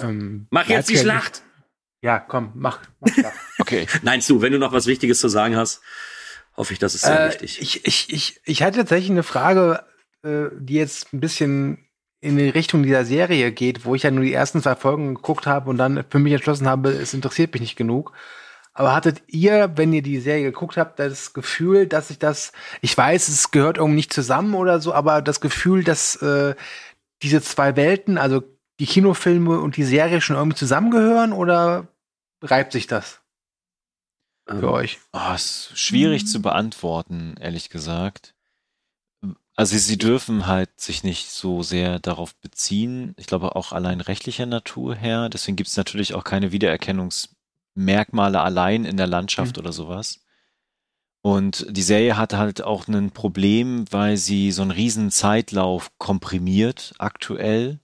Ähm, 0.00 0.48
Mach 0.50 0.68
jetzt 0.68 0.88
die 0.88 0.94
ja- 0.94 1.02
Schlacht! 1.02 1.42
Ja, 2.02 2.18
komm, 2.18 2.50
mach. 2.54 2.80
mach 3.00 3.12
Schlacht. 3.14 3.36
Okay. 3.60 3.86
Nein, 4.02 4.20
zu, 4.20 4.42
wenn 4.42 4.52
du 4.52 4.58
noch 4.58 4.72
was 4.72 4.86
Wichtiges 4.86 5.20
zu 5.20 5.28
sagen 5.28 5.56
hast, 5.56 5.80
hoffe 6.56 6.72
ich, 6.72 6.78
das 6.80 6.94
ist 6.96 7.02
sehr 7.04 7.26
Äh, 7.26 7.28
wichtig. 7.28 7.60
Ich, 7.62 7.86
ich, 7.86 8.12
ich, 8.12 8.40
ich 8.44 8.62
hatte 8.64 8.78
tatsächlich 8.78 9.10
eine 9.12 9.22
Frage, 9.22 9.84
äh, 10.24 10.46
die 10.58 10.74
jetzt 10.74 11.12
ein 11.14 11.20
bisschen 11.20 11.86
in 12.20 12.36
die 12.36 12.48
Richtung 12.48 12.82
dieser 12.82 13.04
Serie 13.04 13.52
geht, 13.52 13.84
wo 13.84 13.94
ich 13.94 14.02
ja 14.02 14.10
nur 14.10 14.24
die 14.24 14.32
ersten 14.32 14.60
zwei 14.60 14.74
Folgen 14.74 15.14
geguckt 15.14 15.46
habe 15.46 15.70
und 15.70 15.78
dann 15.78 16.04
für 16.10 16.18
mich 16.18 16.32
entschlossen 16.32 16.66
habe, 16.66 16.90
es 16.90 17.14
interessiert 17.14 17.52
mich 17.52 17.60
nicht 17.62 17.76
genug. 17.76 18.12
Aber 18.74 18.94
hattet 18.94 19.22
ihr, 19.28 19.72
wenn 19.76 19.92
ihr 19.92 20.02
die 20.02 20.20
Serie 20.20 20.44
geguckt 20.44 20.76
habt, 20.76 20.98
das 20.98 21.32
Gefühl, 21.32 21.86
dass 21.86 22.08
sich 22.08 22.18
das, 22.18 22.52
ich 22.82 22.96
weiß, 22.96 23.28
es 23.28 23.50
gehört 23.52 23.78
irgendwie 23.78 23.96
nicht 23.96 24.12
zusammen 24.12 24.54
oder 24.54 24.80
so, 24.80 24.92
aber 24.94 25.22
das 25.22 25.40
Gefühl, 25.40 25.84
dass 25.84 26.16
äh, 26.16 26.54
diese 27.22 27.42
zwei 27.42 27.76
Welten, 27.76 28.18
also 28.18 28.42
die 28.80 28.86
Kinofilme 28.86 29.60
und 29.60 29.76
die 29.76 29.84
Serie 29.84 30.20
schon 30.20 30.36
irgendwie 30.36 30.58
zusammengehören 30.58 31.32
oder 31.32 31.88
reibt 32.42 32.72
sich 32.72 32.86
das 32.86 33.20
Ähm, 34.48 34.60
für 34.60 34.70
euch? 34.72 35.00
Oh, 35.12 35.34
ist 35.34 35.72
schwierig 35.78 36.24
Mhm. 36.24 36.26
zu 36.26 36.42
beantworten, 36.42 37.36
ehrlich 37.40 37.70
gesagt. 37.70 38.34
Also 39.56 39.76
sie 39.78 39.98
dürfen 39.98 40.46
halt 40.46 40.80
sich 40.80 41.04
nicht 41.04 41.30
so 41.30 41.62
sehr 41.62 42.00
darauf 42.00 42.34
beziehen. 42.36 43.14
Ich 43.18 43.26
glaube 43.26 43.54
auch 43.54 43.72
allein 43.72 44.00
rechtlicher 44.00 44.46
Natur 44.46 44.96
her. 44.96 45.28
Deswegen 45.28 45.56
gibt 45.56 45.68
es 45.68 45.76
natürlich 45.76 46.14
auch 46.14 46.24
keine 46.24 46.50
Wiedererkennungsmerkmale 47.74 48.40
allein 48.40 48.84
in 48.84 48.96
der 48.96 49.06
Landschaft 49.06 49.56
Mhm. 49.56 49.60
oder 49.60 49.72
sowas. 49.72 50.20
Und 51.22 51.66
die 51.70 51.82
Serie 51.82 52.16
hat 52.16 52.34
halt 52.34 52.62
auch 52.62 52.86
ein 52.86 53.10
Problem, 53.10 53.86
weil 53.90 54.16
sie 54.16 54.52
so 54.52 54.62
einen 54.62 54.70
riesen 54.70 55.10
Zeitlauf 55.10 55.90
komprimiert 55.96 56.92
aktuell, 56.98 57.80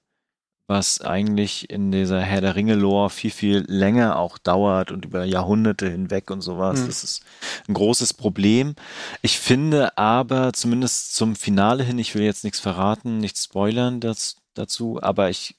was 0.67 1.01
eigentlich 1.01 1.71
in 1.71 1.91
dieser 1.91 2.21
Herr 2.21 2.43
der 2.43 2.55
Ringe-Lore 2.55 3.09
viel, 3.11 3.31
viel 3.31 3.65
länger 3.67 4.19
auch 4.19 4.37
dauert 4.39 4.93
und 4.93 5.07
über 5.07 5.25
Jahrhunderte 5.25 5.91
hinweg 5.91 6.31
und 6.31 6.43
sowas. 6.43 6.81
Mhm. 6.83 6.87
Das 6.87 7.03
ist 7.03 7.23
ein 7.67 7.75
großes 7.75 8.13
Problem. 8.15 8.75
Ich 9.23 9.39
finde 9.39 9.97
aber 9.97 10.53
zumindest 10.53 11.17
zum 11.17 11.35
Finale 11.35 11.83
hin, 11.83 11.99
ich 11.99 12.15
will 12.15 12.23
jetzt 12.23 12.45
nichts 12.45 12.61
verraten, 12.61 13.19
nichts 13.19 13.45
spoilern 13.45 14.01
das, 14.01 14.37
dazu, 14.55 15.03
aber 15.03 15.31
ich 15.31 15.57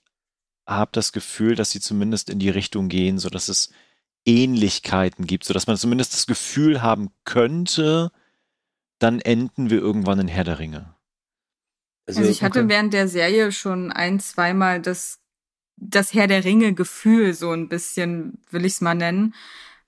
habe 0.67 0.91
das 0.93 1.11
Gefühl, 1.11 1.55
dass 1.55 1.71
sie 1.71 1.81
zumindest 1.81 2.29
in 2.29 2.37
die 2.37 2.49
Richtung 2.51 2.87
gehen, 2.89 3.17
so 3.17 3.29
dass 3.29 3.49
es 3.49 3.71
Ähnlichkeiten 4.25 5.25
gibt, 5.25 5.45
so 5.45 5.53
dass 5.53 5.67
man 5.67 5.77
zumindest 5.77 6.13
das 6.13 6.27
Gefühl 6.27 6.81
haben 6.81 7.09
könnte, 7.25 8.11
dann 8.99 9.19
enden 9.19 9.69
wir 9.69 9.79
irgendwann 9.79 10.19
in 10.19 10.27
Herr 10.27 10.43
der 10.43 10.59
Ringe. 10.59 10.95
Also 12.07 12.23
ich 12.23 12.43
hatte 12.43 12.59
okay. 12.59 12.69
während 12.69 12.93
der 12.93 13.07
Serie 13.07 13.51
schon 13.51 13.91
ein, 13.91 14.19
zweimal 14.19 14.81
das, 14.81 15.19
das 15.77 16.13
Herr 16.13 16.27
der 16.27 16.43
Ringe-Gefühl, 16.43 17.33
so 17.33 17.51
ein 17.51 17.69
bisschen, 17.69 18.39
will 18.49 18.65
ich 18.65 18.73
es 18.73 18.81
mal 18.81 18.95
nennen. 18.95 19.33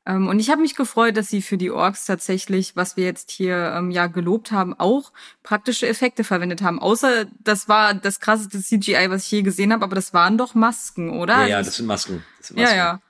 Ähm, 0.06 0.28
und 0.28 0.40
ich 0.40 0.50
habe 0.50 0.62
mich 0.62 0.76
gefreut, 0.76 1.16
dass 1.16 1.30
sie 1.30 1.42
für 1.42 1.58
die 1.58 1.72
Orks 1.72 2.06
tatsächlich, 2.06 2.76
was 2.76 2.98
wir 2.98 3.06
jetzt 3.06 3.32
hier 3.32 3.74
ähm, 3.76 3.92
ja 3.92 4.08
gelobt 4.08 4.52
haben, 4.52 4.74
auch 4.78 5.12
praktische 5.44 5.88
Effekte 5.88 6.24
verwendet 6.24 6.62
haben. 6.62 6.80
Außer 6.80 7.26
das 7.40 7.70
war 7.70 7.94
das 7.94 8.20
krasseste 8.20 8.62
CGI, 8.62 9.10
was 9.10 9.26
ich 9.26 9.32
je 9.32 9.42
gesehen 9.44 9.72
habe, 9.72 9.84
aber 9.84 9.96
das 9.96 10.14
waren 10.14 10.38
doch 10.38 10.56
Masken, 10.56 11.10
oder? 11.12 11.42
ja, 11.42 11.48
ja, 11.48 11.58
Also 11.58 11.70
das 11.70 11.78
sind 11.78 11.86
Masken. 11.86 12.24
Das 12.38 12.48
sind 12.48 12.58
ja, 12.58 12.64
Masken. 12.64 12.78
ja. 12.78 13.02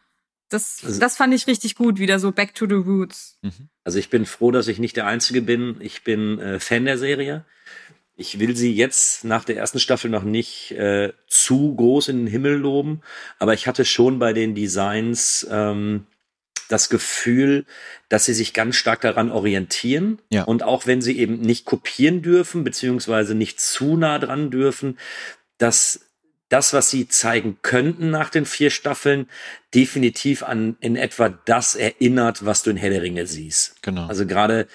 Das, 0.53 0.81
Also- 0.83 0.99
das 0.99 1.17
fand 1.17 1.33
ich 1.33 1.47
richtig 1.47 1.75
gut, 1.75 1.99
wieder 1.99 2.19
so 2.19 2.31
back 2.31 2.53
to 2.53 2.65
the 2.67 2.75
roots. 2.75 3.37
Mhm. 3.41 3.69
Also 3.83 3.99
ich 3.99 4.09
bin 4.09 4.25
froh, 4.25 4.51
dass 4.51 4.67
ich 4.67 4.79
nicht 4.79 4.95
der 4.95 5.07
Einzige 5.07 5.41
bin. 5.41 5.77
Ich 5.79 6.03
bin 6.03 6.39
äh, 6.39 6.59
Fan 6.59 6.85
der 6.85 6.97
Serie. 6.97 7.45
Ich 8.15 8.39
will 8.39 8.55
sie 8.55 8.71
jetzt 8.73 9.23
nach 9.23 9.43
der 9.43 9.57
ersten 9.57 9.79
Staffel 9.79 10.11
noch 10.11 10.23
nicht 10.23 10.71
äh, 10.71 11.13
zu 11.27 11.75
groß 11.75 12.09
in 12.09 12.17
den 12.19 12.27
Himmel 12.27 12.53
loben, 12.57 13.01
aber 13.39 13.55
ich 13.55 13.65
hatte 13.65 13.85
schon 13.85 14.19
bei 14.19 14.33
den 14.33 14.53
Designs 14.53 15.47
ähm, 15.49 16.05
das 16.69 16.89
Gefühl, 16.89 17.65
dass 18.09 18.25
sie 18.25 18.35
sich 18.35 18.53
ganz 18.53 18.75
stark 18.75 19.01
daran 19.01 19.31
orientieren. 19.31 20.21
Ja. 20.31 20.43
Und 20.43 20.61
auch 20.61 20.85
wenn 20.85 21.01
sie 21.01 21.17
eben 21.17 21.41
nicht 21.41 21.65
kopieren 21.65 22.21
dürfen, 22.21 22.63
beziehungsweise 22.63 23.33
nicht 23.33 23.59
zu 23.59 23.97
nah 23.97 24.19
dran 24.19 24.51
dürfen, 24.51 24.99
dass 25.57 26.01
das, 26.49 26.73
was 26.73 26.89
sie 26.89 27.07
zeigen 27.07 27.57
könnten 27.61 28.09
nach 28.09 28.29
den 28.29 28.45
vier 28.45 28.69
Staffeln, 28.69 29.27
definitiv 29.73 30.43
an 30.43 30.77
in 30.79 30.95
etwa 30.95 31.29
das 31.29 31.75
erinnert, 31.75 32.45
was 32.45 32.63
du 32.63 32.71
in 32.71 32.77
Herr 32.77 32.89
der 32.89 33.01
Ringe 33.01 33.25
siehst. 33.25 33.81
Genau. 33.81 34.05
Also 34.05 34.27
gerade, 34.27 34.67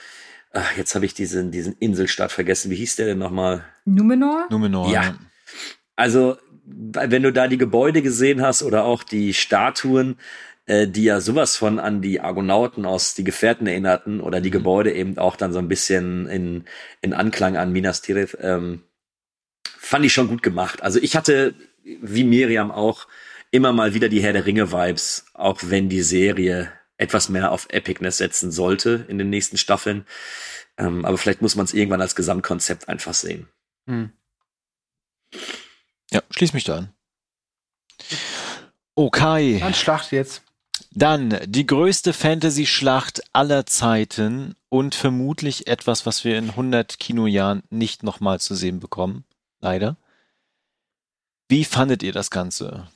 ach, 0.52 0.76
jetzt 0.76 0.94
habe 0.94 1.06
ich 1.06 1.14
diesen, 1.14 1.50
diesen 1.50 1.74
Inselstaat 1.78 2.32
vergessen. 2.32 2.70
Wie 2.70 2.76
hieß 2.76 2.96
der 2.96 3.06
denn 3.06 3.18
nochmal? 3.18 3.64
Numenor? 3.84 4.46
Numenor. 4.50 4.90
Ja. 4.90 5.18
Also, 5.94 6.36
wenn 6.64 7.22
du 7.22 7.32
da 7.32 7.48
die 7.48 7.58
Gebäude 7.58 8.02
gesehen 8.02 8.42
hast 8.42 8.62
oder 8.62 8.84
auch 8.84 9.02
die 9.02 9.32
Statuen, 9.32 10.16
äh, 10.66 10.86
die 10.86 11.04
ja 11.04 11.20
sowas 11.20 11.56
von 11.56 11.78
an 11.78 12.02
die 12.02 12.20
Argonauten 12.20 12.84
aus 12.84 13.14
die 13.14 13.24
Gefährten 13.24 13.66
erinnerten 13.66 14.20
oder 14.20 14.40
die 14.40 14.50
Gebäude 14.50 14.92
eben 14.92 15.16
auch 15.16 15.36
dann 15.36 15.52
so 15.52 15.58
ein 15.58 15.68
bisschen 15.68 16.28
in, 16.28 16.64
in 17.00 17.14
Anklang 17.14 17.56
an 17.56 17.72
Minas 17.72 18.02
Tirith, 18.02 18.36
ähm, 18.40 18.82
fand 19.88 20.04
ich 20.04 20.12
schon 20.12 20.28
gut 20.28 20.42
gemacht. 20.42 20.82
Also 20.82 21.00
ich 21.00 21.16
hatte, 21.16 21.54
wie 21.82 22.24
Miriam 22.24 22.70
auch, 22.70 23.08
immer 23.50 23.72
mal 23.72 23.94
wieder 23.94 24.10
die 24.10 24.22
Herr 24.22 24.34
der 24.34 24.44
Ringe-Vibes, 24.44 25.24
auch 25.32 25.60
wenn 25.62 25.88
die 25.88 26.02
Serie 26.02 26.70
etwas 26.98 27.30
mehr 27.30 27.52
auf 27.52 27.68
Epicness 27.70 28.18
setzen 28.18 28.52
sollte 28.52 29.06
in 29.08 29.16
den 29.16 29.30
nächsten 29.30 29.56
Staffeln. 29.56 30.06
Ähm, 30.76 31.06
aber 31.06 31.16
vielleicht 31.16 31.40
muss 31.40 31.56
man 31.56 31.64
es 31.64 31.72
irgendwann 31.72 32.02
als 32.02 32.14
Gesamtkonzept 32.14 32.86
einfach 32.86 33.14
sehen. 33.14 33.48
Hm. 33.86 34.12
Ja, 36.10 36.22
schließ 36.32 36.52
mich 36.52 36.64
da 36.64 36.76
an. 36.76 36.92
Okay. 38.94 39.58
Dann 39.58 39.72
Schlacht 39.72 40.12
jetzt. 40.12 40.42
Dann 40.90 41.38
die 41.46 41.66
größte 41.66 42.12
Fantasy-Schlacht 42.12 43.22
aller 43.32 43.64
Zeiten 43.64 44.54
und 44.68 44.94
vermutlich 44.94 45.66
etwas, 45.66 46.04
was 46.04 46.24
wir 46.24 46.36
in 46.36 46.50
100 46.50 46.98
Kinojahren 46.98 47.62
nicht 47.70 48.02
nochmal 48.02 48.38
zu 48.38 48.54
sehen 48.54 48.80
bekommen. 48.80 49.24
Leider. 49.60 49.96
Wie 51.48 51.64
fandet 51.64 52.02
ihr 52.02 52.12
das 52.12 52.30
Ganze? 52.30 52.88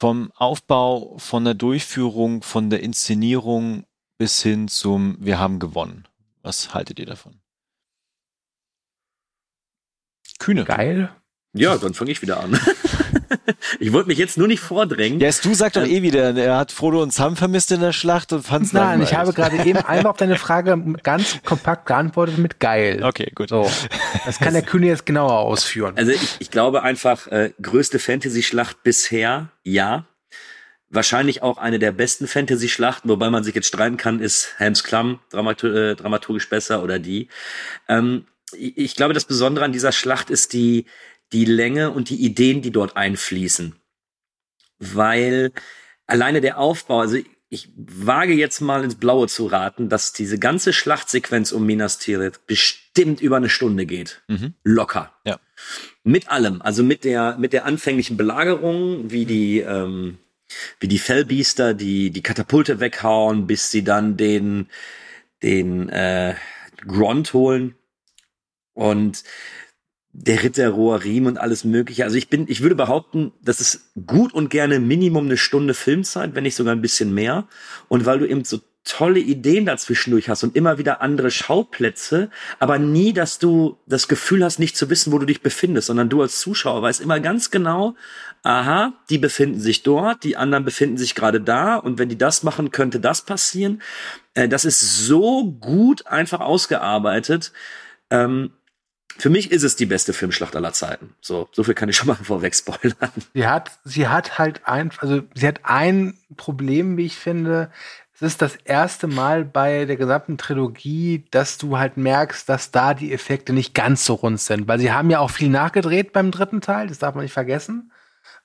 Vom 0.00 0.30
Aufbau, 0.36 1.18
von 1.18 1.44
der 1.44 1.54
Durchführung, 1.54 2.42
von 2.42 2.70
der 2.70 2.82
Inszenierung 2.82 3.84
bis 4.16 4.42
hin 4.42 4.68
zum 4.68 5.16
Wir 5.20 5.38
haben 5.38 5.58
gewonnen. 5.58 6.06
Was 6.42 6.74
haltet 6.74 6.98
ihr 6.98 7.06
davon? 7.06 7.40
Kühne. 10.38 10.64
Geil. 10.64 11.10
Ja, 11.52 11.76
dann 11.76 11.94
fange 11.94 12.12
ich 12.12 12.22
wieder 12.22 12.40
an. 12.40 12.58
ich 13.80 13.92
wollte 13.92 14.08
mich 14.08 14.18
jetzt 14.18 14.38
nur 14.38 14.48
nicht 14.48 14.60
vordrängen. 14.60 15.20
Yes, 15.20 15.40
du 15.40 15.54
sagst 15.54 15.76
doch 15.76 15.82
ähm, 15.82 15.90
eh 15.90 16.02
wieder, 16.02 16.36
er 16.36 16.56
hat 16.56 16.72
Frodo 16.72 17.02
und 17.02 17.12
Sam 17.12 17.36
vermisst 17.36 17.72
in 17.72 17.80
der 17.80 17.92
Schlacht 17.92 18.32
und 18.32 18.42
fand's 18.42 18.72
Nein, 18.72 18.82
langweilig. 18.82 19.10
ich 19.10 19.16
habe 19.16 19.32
gerade 19.32 19.56
eben 19.64 19.78
einmal 19.78 20.06
auf 20.06 20.16
deine 20.16 20.36
Frage 20.36 20.76
ganz 21.02 21.42
kompakt 21.44 21.86
geantwortet 21.86 22.38
mit 22.38 22.60
geil. 22.60 23.02
Okay, 23.02 23.30
gut. 23.34 23.48
So, 23.50 23.70
das 24.24 24.38
kann 24.38 24.52
der 24.52 24.62
Kühne 24.68 24.86
jetzt 24.86 25.06
genauer 25.06 25.38
ausführen. 25.38 25.94
Also 25.96 26.12
ich, 26.12 26.36
ich 26.38 26.50
glaube 26.50 26.82
einfach, 26.82 27.26
äh, 27.28 27.52
größte 27.60 27.98
Fantasy-Schlacht 27.98 28.82
bisher, 28.82 29.48
ja. 29.64 30.06
Wahrscheinlich 30.90 31.42
auch 31.42 31.58
eine 31.58 31.78
der 31.78 31.92
besten 31.92 32.26
Fantasy-Schlachten, 32.26 33.10
wobei 33.10 33.28
man 33.28 33.44
sich 33.44 33.54
jetzt 33.54 33.68
streiten 33.68 33.98
kann, 33.98 34.20
ist 34.20 34.54
Helms 34.56 34.84
Klamm 34.84 35.18
dramatur 35.30 35.74
äh, 35.74 35.96
dramaturgisch 35.96 36.48
besser 36.48 36.82
oder 36.82 36.98
die. 36.98 37.28
Ähm, 37.88 38.24
ich 38.56 38.96
glaube, 38.96 39.12
das 39.12 39.26
Besondere 39.26 39.66
an 39.66 39.72
dieser 39.72 39.92
Schlacht 39.92 40.30
ist 40.30 40.54
die, 40.54 40.86
die 41.32 41.44
Länge 41.44 41.90
und 41.90 42.10
die 42.10 42.22
Ideen, 42.24 42.62
die 42.62 42.70
dort 42.70 42.96
einfließen. 42.96 43.74
Weil 44.78 45.52
alleine 46.06 46.40
der 46.40 46.58
Aufbau, 46.58 47.00
also 47.00 47.18
ich 47.50 47.70
wage 47.76 48.34
jetzt 48.34 48.60
mal 48.60 48.84
ins 48.84 48.96
Blaue 48.96 49.26
zu 49.26 49.46
raten, 49.46 49.88
dass 49.88 50.12
diese 50.12 50.38
ganze 50.38 50.72
Schlachtsequenz 50.72 51.52
um 51.52 51.64
Minas 51.64 51.98
Tirith 51.98 52.46
bestimmt 52.46 53.20
über 53.20 53.38
eine 53.38 53.48
Stunde 53.48 53.86
geht. 53.86 54.22
Mhm. 54.28 54.54
Locker. 54.64 55.12
Ja. 55.24 55.40
Mit 56.04 56.28
allem, 56.28 56.60
also 56.60 56.82
mit 56.82 57.04
der, 57.04 57.38
mit 57.38 57.52
der 57.52 57.64
anfänglichen 57.64 58.16
Belagerung, 58.16 59.10
wie 59.10 59.24
die, 59.24 59.60
ähm, 59.60 60.18
wie 60.80 60.88
die 60.88 60.98
Fellbiester 60.98 61.74
die, 61.74 62.10
die 62.10 62.22
Katapulte 62.22 62.80
weghauen, 62.80 63.46
bis 63.46 63.70
sie 63.70 63.82
dann 63.82 64.16
den, 64.16 64.68
den, 65.42 65.88
äh, 65.88 66.34
Gront 66.86 67.32
holen. 67.32 67.74
Und 68.74 69.24
der 70.20 70.42
Ritter 70.42 70.68
Roarim 70.70 71.26
und 71.26 71.38
alles 71.38 71.64
mögliche. 71.64 72.04
Also 72.04 72.16
ich 72.16 72.28
bin, 72.28 72.46
ich 72.48 72.60
würde 72.60 72.74
behaupten, 72.74 73.32
das 73.42 73.60
ist 73.60 73.92
gut 74.06 74.34
und 74.34 74.50
gerne 74.50 74.80
Minimum 74.80 75.26
eine 75.26 75.36
Stunde 75.36 75.74
Filmzeit, 75.74 76.34
wenn 76.34 76.42
nicht 76.42 76.56
sogar 76.56 76.74
ein 76.74 76.82
bisschen 76.82 77.14
mehr. 77.14 77.46
Und 77.88 78.04
weil 78.04 78.18
du 78.18 78.28
eben 78.28 78.44
so 78.44 78.60
tolle 78.84 79.20
Ideen 79.20 79.66
dazwischendurch 79.66 80.28
hast 80.28 80.42
und 80.42 80.56
immer 80.56 80.78
wieder 80.78 81.02
andere 81.02 81.30
Schauplätze, 81.30 82.30
aber 82.58 82.78
nie, 82.78 83.12
dass 83.12 83.38
du 83.38 83.78
das 83.86 84.08
Gefühl 84.08 84.42
hast, 84.42 84.58
nicht 84.58 84.76
zu 84.76 84.88
wissen, 84.88 85.12
wo 85.12 85.18
du 85.18 85.26
dich 85.26 85.42
befindest, 85.42 85.88
sondern 85.88 86.08
du 86.08 86.22
als 86.22 86.40
Zuschauer 86.40 86.82
weißt 86.82 87.00
immer 87.00 87.20
ganz 87.20 87.50
genau, 87.50 87.94
aha, 88.42 88.94
die 89.10 89.18
befinden 89.18 89.60
sich 89.60 89.82
dort, 89.82 90.24
die 90.24 90.36
anderen 90.36 90.64
befinden 90.64 90.96
sich 90.96 91.14
gerade 91.14 91.40
da 91.40 91.76
und 91.76 91.98
wenn 91.98 92.08
die 92.08 92.18
das 92.18 92.42
machen, 92.42 92.70
könnte 92.70 92.98
das 92.98 93.22
passieren. 93.22 93.82
Äh, 94.34 94.48
das 94.48 94.64
ist 94.64 94.80
so 94.80 95.44
gut 95.44 96.06
einfach 96.06 96.40
ausgearbeitet. 96.40 97.52
Ähm, 98.10 98.52
für 99.18 99.30
mich 99.30 99.50
ist 99.50 99.64
es 99.64 99.76
die 99.76 99.86
beste 99.86 100.12
Filmschlacht 100.12 100.54
aller 100.54 100.72
Zeiten. 100.72 101.14
So, 101.20 101.48
so 101.52 101.64
viel 101.64 101.74
kann 101.74 101.88
ich 101.88 101.96
schon 101.96 102.06
mal 102.06 102.14
vorweg 102.22 102.54
spoilern. 102.54 103.10
Sie 103.34 103.46
hat, 103.46 103.72
sie 103.84 104.08
hat 104.08 104.38
halt 104.38 104.66
ein, 104.66 104.90
also 104.98 105.22
sie 105.34 105.46
hat 105.46 105.60
ein 105.64 106.18
Problem, 106.36 106.96
wie 106.96 107.06
ich 107.06 107.16
finde. 107.16 107.70
Es 108.14 108.22
ist 108.22 108.42
das 108.42 108.56
erste 108.56 109.06
Mal 109.06 109.44
bei 109.44 109.84
der 109.84 109.96
gesamten 109.96 110.38
Trilogie, 110.38 111.24
dass 111.30 111.58
du 111.58 111.78
halt 111.78 111.96
merkst, 111.96 112.48
dass 112.48 112.70
da 112.70 112.94
die 112.94 113.12
Effekte 113.12 113.52
nicht 113.52 113.74
ganz 113.74 114.04
so 114.04 114.14
rund 114.14 114.40
sind, 114.40 114.66
weil 114.66 114.80
sie 114.80 114.92
haben 114.92 115.10
ja 115.10 115.20
auch 115.20 115.30
viel 115.30 115.48
nachgedreht 115.48 116.12
beim 116.12 116.30
dritten 116.30 116.60
Teil, 116.60 116.88
das 116.88 116.98
darf 116.98 117.14
man 117.14 117.22
nicht 117.22 117.32
vergessen. 117.32 117.92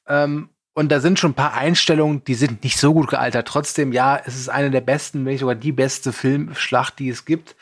Ähm, 0.07 0.49
und 0.75 0.91
da 0.91 0.99
sind 0.99 1.19
schon 1.19 1.31
ein 1.31 1.35
paar 1.35 1.53
Einstellungen, 1.53 2.23
die 2.23 2.33
sind 2.33 2.63
nicht 2.63 2.79
so 2.79 2.93
gut 2.93 3.09
gealtert. 3.09 3.47
Trotzdem, 3.47 3.93
ja, 3.93 4.19
es 4.23 4.35
ist 4.35 4.49
eine 4.49 4.71
der 4.71 4.81
besten, 4.81 5.19
wenn 5.19 5.33
nicht 5.33 5.41
sogar 5.41 5.55
die 5.55 5.71
beste 5.71 6.11
Filmschlacht, 6.11 6.97
die 6.97 7.09
es 7.09 7.25
gibt. 7.25 7.55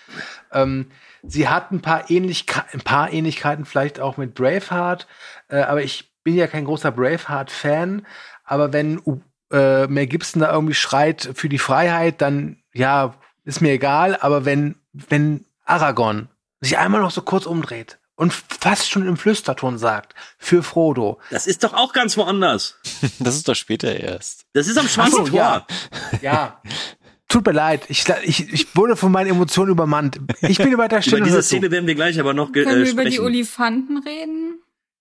Ähm, 0.53 0.87
Sie 1.23 1.47
hat 1.47 1.71
ein 1.71 1.81
paar, 1.81 2.09
Ähnlichke 2.09 2.63
ein 2.73 2.81
paar 2.81 3.11
Ähnlichkeiten 3.11 3.65
vielleicht 3.65 3.99
auch 3.99 4.17
mit 4.17 4.35
Braveheart, 4.35 5.07
äh, 5.49 5.61
aber 5.61 5.83
ich 5.83 6.11
bin 6.23 6.35
ja 6.35 6.47
kein 6.47 6.65
großer 6.65 6.91
Braveheart-Fan. 6.91 8.05
Aber 8.43 8.73
wenn 8.73 9.01
äh, 9.51 9.87
Mel 9.87 10.07
Gibson 10.07 10.41
da 10.41 10.51
irgendwie 10.51 10.73
schreit 10.73 11.31
für 11.33 11.49
die 11.49 11.57
Freiheit, 11.57 12.21
dann 12.21 12.57
ja, 12.73 13.15
ist 13.43 13.61
mir 13.61 13.71
egal. 13.71 14.17
Aber 14.19 14.45
wenn, 14.45 14.75
wenn 14.93 15.45
Aragorn 15.65 16.29
sich 16.59 16.77
einmal 16.77 17.01
noch 17.01 17.11
so 17.11 17.21
kurz 17.21 17.45
umdreht 17.45 17.99
und 18.15 18.33
fast 18.33 18.89
schon 18.89 19.07
im 19.07 19.17
Flüsterton 19.17 19.77
sagt, 19.77 20.13
für 20.37 20.61
Frodo. 20.63 21.19
Das 21.31 21.47
ist 21.47 21.63
doch 21.63 21.73
auch 21.73 21.93
ganz 21.93 22.17
woanders. 22.17 22.79
das 23.19 23.35
ist 23.35 23.47
doch 23.47 23.55
später 23.55 23.99
erst. 23.99 24.45
Das 24.53 24.67
ist 24.67 24.77
am 24.77 24.87
Schwarzen 24.87 25.25
Tor. 25.25 25.37
Ja. 25.37 25.65
ja. 26.21 26.61
Tut 27.31 27.45
mir 27.45 27.53
leid, 27.53 27.85
ich, 27.87 28.03
ich, 28.23 28.51
ich 28.51 28.75
wurde 28.75 28.97
von 28.97 29.09
meinen 29.09 29.29
Emotionen 29.29 29.71
übermannt. 29.71 30.19
Ich 30.41 30.57
bin 30.57 30.73
über 30.73 30.89
der 30.89 31.01
Stelle. 31.01 31.19
über 31.19 31.25
diese 31.27 31.41
Szene 31.41 31.71
werden 31.71 31.87
wir 31.87 31.95
gleich 31.95 32.19
aber 32.19 32.33
noch 32.33 32.51
Können 32.51 32.81
äh, 32.81 32.83
wir 32.83 32.91
über 32.91 33.05
die 33.05 33.21
Olifanten 33.21 33.99
reden? 33.99 34.59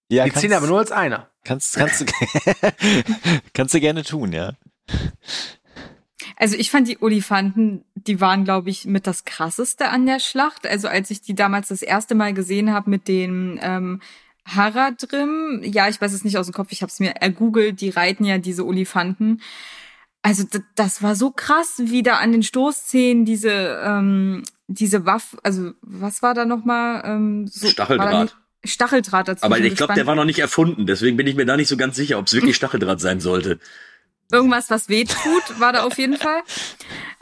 Ja, 0.09 0.25
die 0.25 0.31
Szene 0.31 0.57
aber 0.57 0.69
nur 0.69 0.79
als 0.79 0.93
einer. 0.93 1.29
Kannst, 1.45 1.75
kannst, 1.75 2.03
du, 2.03 2.05
kannst 3.53 3.75
du 3.75 3.81
gerne 3.81 4.05
tun, 4.05 4.31
ja. 4.31 4.53
Also 6.37 6.57
ich 6.57 6.71
fand 6.71 6.87
die 6.87 7.03
Olifanten, 7.03 7.85
die 7.95 8.21
waren, 8.21 8.45
glaube 8.45 8.71
ich, 8.71 8.85
mit 8.85 9.09
das 9.09 9.25
krasseste 9.25 9.89
an 9.89 10.07
der 10.07 10.21
Schlacht. 10.21 10.69
Also 10.69 10.87
als 10.87 11.11
ich 11.11 11.23
die 11.23 11.35
damals 11.35 11.67
das 11.67 11.83
erste 11.83 12.15
Mal 12.15 12.33
gesehen 12.33 12.73
habe 12.73 12.91
mit 12.91 13.09
den 13.09 13.59
ähm, 13.61 14.01
Haradrim, 14.45 15.63
ja, 15.65 15.89
ich 15.89 16.01
weiß 16.01 16.13
es 16.13 16.23
nicht 16.23 16.39
aus 16.39 16.47
dem 16.47 16.55
Kopf, 16.55 16.71
ich 16.71 16.83
habe 16.83 16.91
es 16.91 17.01
mir 17.01 17.17
ergoogelt, 17.17 17.81
die 17.81 17.91
reiten 17.91 18.25
ja 18.25 18.39
diese 18.39 18.65
Olifanten. 18.65 19.41
Also 20.23 20.45
das 20.75 21.03
war 21.03 21.15
so 21.15 21.31
krass, 21.31 21.77
wie 21.79 22.03
da 22.03 22.19
an 22.19 22.33
den 22.33 22.43
Stoßzähnen 22.43 23.25
diese 23.25 23.81
ähm, 23.83 24.43
diese 24.71 25.05
Waffe, 25.05 25.39
also 25.43 25.73
was 25.83 26.23
war 26.23 26.35
da 26.35 26.45
nochmal? 26.45 27.03
Ähm, 27.05 27.47
so, 27.49 27.69
Stacheldraht. 27.69 28.37
Stacheldraht 28.65 29.29
dazu. 29.29 29.43
Aber 29.45 29.59
ich 29.59 29.75
glaube, 29.75 29.95
der 29.95 30.07
war 30.07 30.15
noch 30.15 30.25
nicht 30.25 30.39
erfunden, 30.39 30.87
deswegen 30.87 31.17
bin 31.17 31.27
ich 31.27 31.35
mir 31.35 31.47
da 31.47 31.57
nicht 31.57 31.69
so 31.69 31.77
ganz 31.77 31.97
sicher, 31.97 32.19
ob 32.19 32.27
es 32.27 32.35
wirklich 32.35 32.57
Stacheldraht 32.57 33.01
sein 33.01 33.21
sollte. 33.21 33.59
Irgendwas, 34.31 34.71
was 34.71 34.89
weh 34.89 35.05
tut, 35.05 35.61
war 35.61 35.73
da 35.73 35.83
auf 35.83 35.99
jeden 35.99 36.17
Fall. 36.19 36.43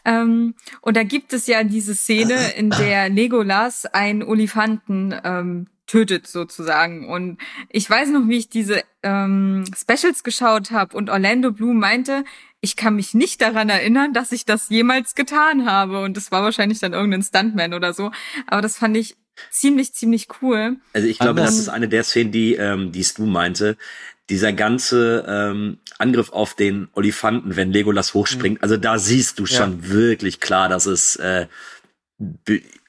Ähm, 0.04 0.54
und 0.82 0.96
da 0.96 1.04
gibt 1.04 1.32
es 1.32 1.46
ja 1.46 1.64
diese 1.64 1.94
Szene, 1.94 2.52
in 2.56 2.70
der 2.70 3.08
Legolas 3.08 3.86
einen 3.86 4.22
Olifanten 4.22 5.14
ähm, 5.24 5.68
tötet 5.88 6.28
sozusagen. 6.28 7.08
Und 7.08 7.38
ich 7.68 7.90
weiß 7.90 8.10
noch, 8.10 8.28
wie 8.28 8.38
ich 8.38 8.48
diese 8.48 8.82
ähm, 9.02 9.64
Specials 9.76 10.22
geschaut 10.22 10.70
habe 10.70 10.96
und 10.96 11.10
Orlando 11.10 11.50
Bloom 11.50 11.78
meinte, 11.80 12.24
ich 12.60 12.76
kann 12.76 12.96
mich 12.96 13.14
nicht 13.14 13.40
daran 13.40 13.68
erinnern, 13.68 14.12
dass 14.12 14.30
ich 14.30 14.44
das 14.44 14.68
jemals 14.68 15.14
getan 15.14 15.66
habe. 15.66 16.00
Und 16.00 16.16
das 16.16 16.30
war 16.30 16.42
wahrscheinlich 16.42 16.78
dann 16.78 16.92
irgendein 16.92 17.22
Stuntman 17.22 17.74
oder 17.74 17.92
so. 17.92 18.10
Aber 18.46 18.62
das 18.62 18.76
fand 18.76 18.96
ich 18.96 19.16
ziemlich, 19.50 19.92
ziemlich 19.94 20.28
cool. 20.42 20.76
Also 20.92 21.06
ich 21.06 21.18
glaube, 21.18 21.40
das 21.40 21.58
ist 21.58 21.68
eine 21.68 21.88
der 21.88 22.04
Szenen, 22.04 22.32
die, 22.32 22.54
ähm, 22.54 22.92
die 22.92 23.04
Stu 23.04 23.26
meinte. 23.26 23.76
Dieser 24.28 24.52
ganze 24.52 25.24
ähm, 25.26 25.78
Angriff 25.98 26.30
auf 26.32 26.54
den 26.54 26.88
Olifanten, 26.92 27.56
wenn 27.56 27.72
Legolas 27.72 28.12
hochspringt, 28.12 28.58
mhm. 28.58 28.62
also 28.62 28.76
da 28.76 28.98
siehst 28.98 29.38
du 29.38 29.46
schon 29.46 29.82
ja. 29.82 29.88
wirklich 29.88 30.40
klar, 30.40 30.68
dass 30.68 30.84
es 30.84 31.16
äh, 31.16 31.46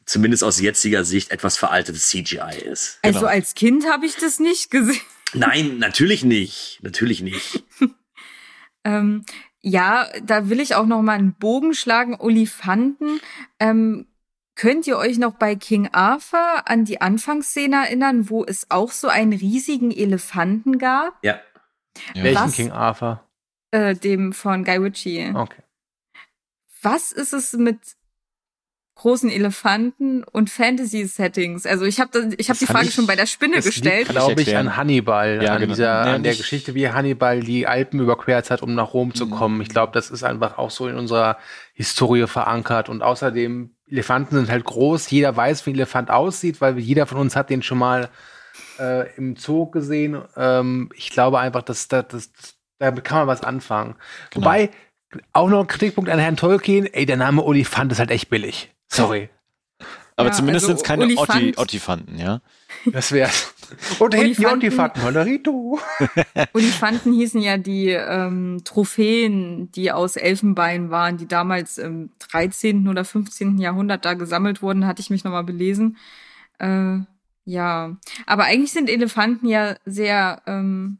zumindest 0.10 0.44
aus 0.44 0.60
jetziger 0.60 1.04
Sicht 1.04 1.32
etwas 1.32 1.58
veraltetes 1.58 2.10
CGI 2.10 2.60
ist. 2.64 3.00
Also 3.04 3.20
genau. 3.20 3.32
als 3.32 3.54
Kind 3.54 3.90
habe 3.90 4.06
ich 4.06 4.16
das 4.16 4.40
nicht 4.40 4.72
gesehen. 4.72 5.02
Nein, 5.34 5.78
natürlich 5.78 6.24
nicht. 6.24 6.80
Natürlich 6.82 7.22
nicht. 7.22 7.64
ähm, 8.84 9.24
ja, 9.62 10.08
da 10.24 10.50
will 10.50 10.60
ich 10.60 10.76
auch 10.76 10.88
noch 10.88 11.02
mal 11.02 11.18
einen 11.18 11.34
Bogen 11.34 11.74
schlagen. 11.74 12.16
Olifanten. 12.20 13.22
Ähm, 13.60 14.08
könnt 14.56 14.88
ihr 14.88 14.98
euch 14.98 15.20
noch 15.20 15.36
bei 15.36 15.56
King 15.56 15.90
Arthur 15.92 16.68
an 16.68 16.86
die 16.86 17.02
Anfangsszene 17.02 17.76
erinnern, 17.76 18.30
wo 18.30 18.44
es 18.44 18.72
auch 18.72 18.92
so 18.92 19.08
einen 19.08 19.34
riesigen 19.34 19.92
Elefanten 19.92 20.80
gab? 20.80 21.14
Ja. 21.24 21.40
ja. 22.16 22.24
Welchen 22.24 22.52
King 22.52 22.72
Arthur? 22.72 23.24
Äh, 23.72 23.96
dem 23.96 24.34
von 24.34 24.64
Guy 24.64 24.78
Ritchie. 24.78 25.32
Okay. 25.36 25.62
Was 26.82 27.12
ist 27.12 27.34
es 27.34 27.54
mit 27.54 27.78
großen 29.00 29.30
Elefanten 29.30 30.26
und 30.26 30.50
Fantasy-Settings. 30.50 31.66
Also 31.66 31.86
ich 31.86 32.02
habe 32.02 32.36
ich 32.38 32.50
hab 32.50 32.58
die 32.58 32.66
Frage 32.66 32.88
ich, 32.88 32.94
schon 32.94 33.08
bei 33.08 33.16
der 33.16 33.28
Spinne 33.28 33.62
gestellt. 33.62 34.10
glaube 34.10 34.42
ich, 34.42 34.58
an 34.58 34.76
Hannibal, 34.76 35.42
ja, 35.42 35.54
an, 35.54 35.62
genau. 35.62 35.74
dieser, 35.74 36.04
nee, 36.04 36.12
an 36.12 36.24
der 36.24 36.36
Geschichte, 36.36 36.76
wie 36.76 36.90
Hannibal 36.90 37.40
die 37.40 37.66
Alpen 37.66 38.02
überquert 38.02 38.52
hat, 38.52 38.62
um 38.62 38.76
nach 38.76 38.94
Rom 38.94 39.14
zu 39.16 39.28
mhm. 39.28 39.32
kommen. 39.32 39.62
Ich 39.62 39.70
glaube, 39.70 39.94
das 39.94 40.12
ist 40.12 40.24
einfach 40.24 40.58
auch 40.58 40.70
so 40.70 40.90
in 40.90 40.98
unserer 40.98 41.38
Historie 41.74 42.28
verankert. 42.28 42.90
Und 42.90 43.02
außerdem, 43.02 43.72
Elefanten 43.88 44.36
sind 44.36 44.52
halt 44.52 44.66
groß. 44.66 45.10
Jeder 45.10 45.34
weiß, 45.36 45.66
wie 45.66 45.72
ein 45.72 45.76
Elefant 45.76 46.12
aussieht, 46.12 46.60
weil 46.60 46.78
jeder 46.78 47.06
von 47.06 47.20
uns 47.20 47.38
hat 47.38 47.50
den 47.50 47.64
schon 47.64 47.78
mal 47.78 48.10
äh, 48.80 49.10
im 49.16 49.38
Zoo 49.38 49.68
gesehen. 49.68 50.22
Ähm, 50.36 50.90
ich 50.94 51.10
glaube 51.10 51.40
einfach, 51.40 51.62
dass, 51.62 51.88
dass, 51.88 52.08
dass, 52.10 52.32
damit 52.80 53.06
kann 53.06 53.20
man 53.20 53.28
was 53.28 53.44
anfangen. 53.44 53.96
Genau. 54.32 54.46
Wobei, 54.46 54.72
auch 55.32 55.48
noch 55.48 55.62
ein 55.62 55.68
Kritikpunkt 55.68 56.10
an 56.10 56.20
Herrn 56.20 56.36
Tolkien, 56.36 56.86
ey, 56.86 57.06
der 57.06 57.18
Name 57.18 57.44
Olifant 57.44 57.94
ist 57.94 58.00
halt 58.00 58.12
echt 58.12 58.30
billig. 58.30 58.74
Sorry. 58.90 59.30
Aber 60.16 60.30
Ja, 60.30 60.36
zumindest 60.36 60.66
also 60.66 60.76
sind 60.76 60.78
es 60.78 60.84
keine 60.84 61.06
Olifant- 61.06 61.30
Otti, 61.30 61.54
Ottifanten, 61.58 62.18
ja? 62.18 62.42
Das 62.86 63.12
wär's. 63.14 63.54
Und 64.00 64.14
hinten 64.14 64.34
die 64.42 64.46
Olifanten- 64.48 64.52
Olifanten, 64.68 65.04
Honorito. 65.04 65.80
Olifanten 66.54 67.14
hießen 67.14 67.42
ja 67.42 67.58
die 67.58 67.90
ähm, 67.90 68.62
Trophäen, 68.66 69.72
die 69.72 69.92
aus 69.94 70.18
Elfenbein 70.18 70.90
waren, 70.92 71.18
die 71.18 71.28
damals 71.28 71.78
im 71.78 72.10
13. 72.20 72.88
oder 72.90 73.06
15. 73.06 73.60
Jahrhundert 73.60 74.04
da 74.04 74.14
gesammelt 74.16 74.62
wurden, 74.62 74.86
hatte 74.88 75.02
ich 75.02 75.10
mich 75.10 75.24
nochmal 75.24 75.44
belesen. 75.46 75.98
Äh, 76.58 76.98
ja, 77.46 77.96
aber 78.26 78.44
eigentlich 78.44 78.74
sind 78.74 78.90
Elefanten 78.90 79.48
ja 79.48 79.76
sehr 79.86 80.42
ähm, 80.46 80.98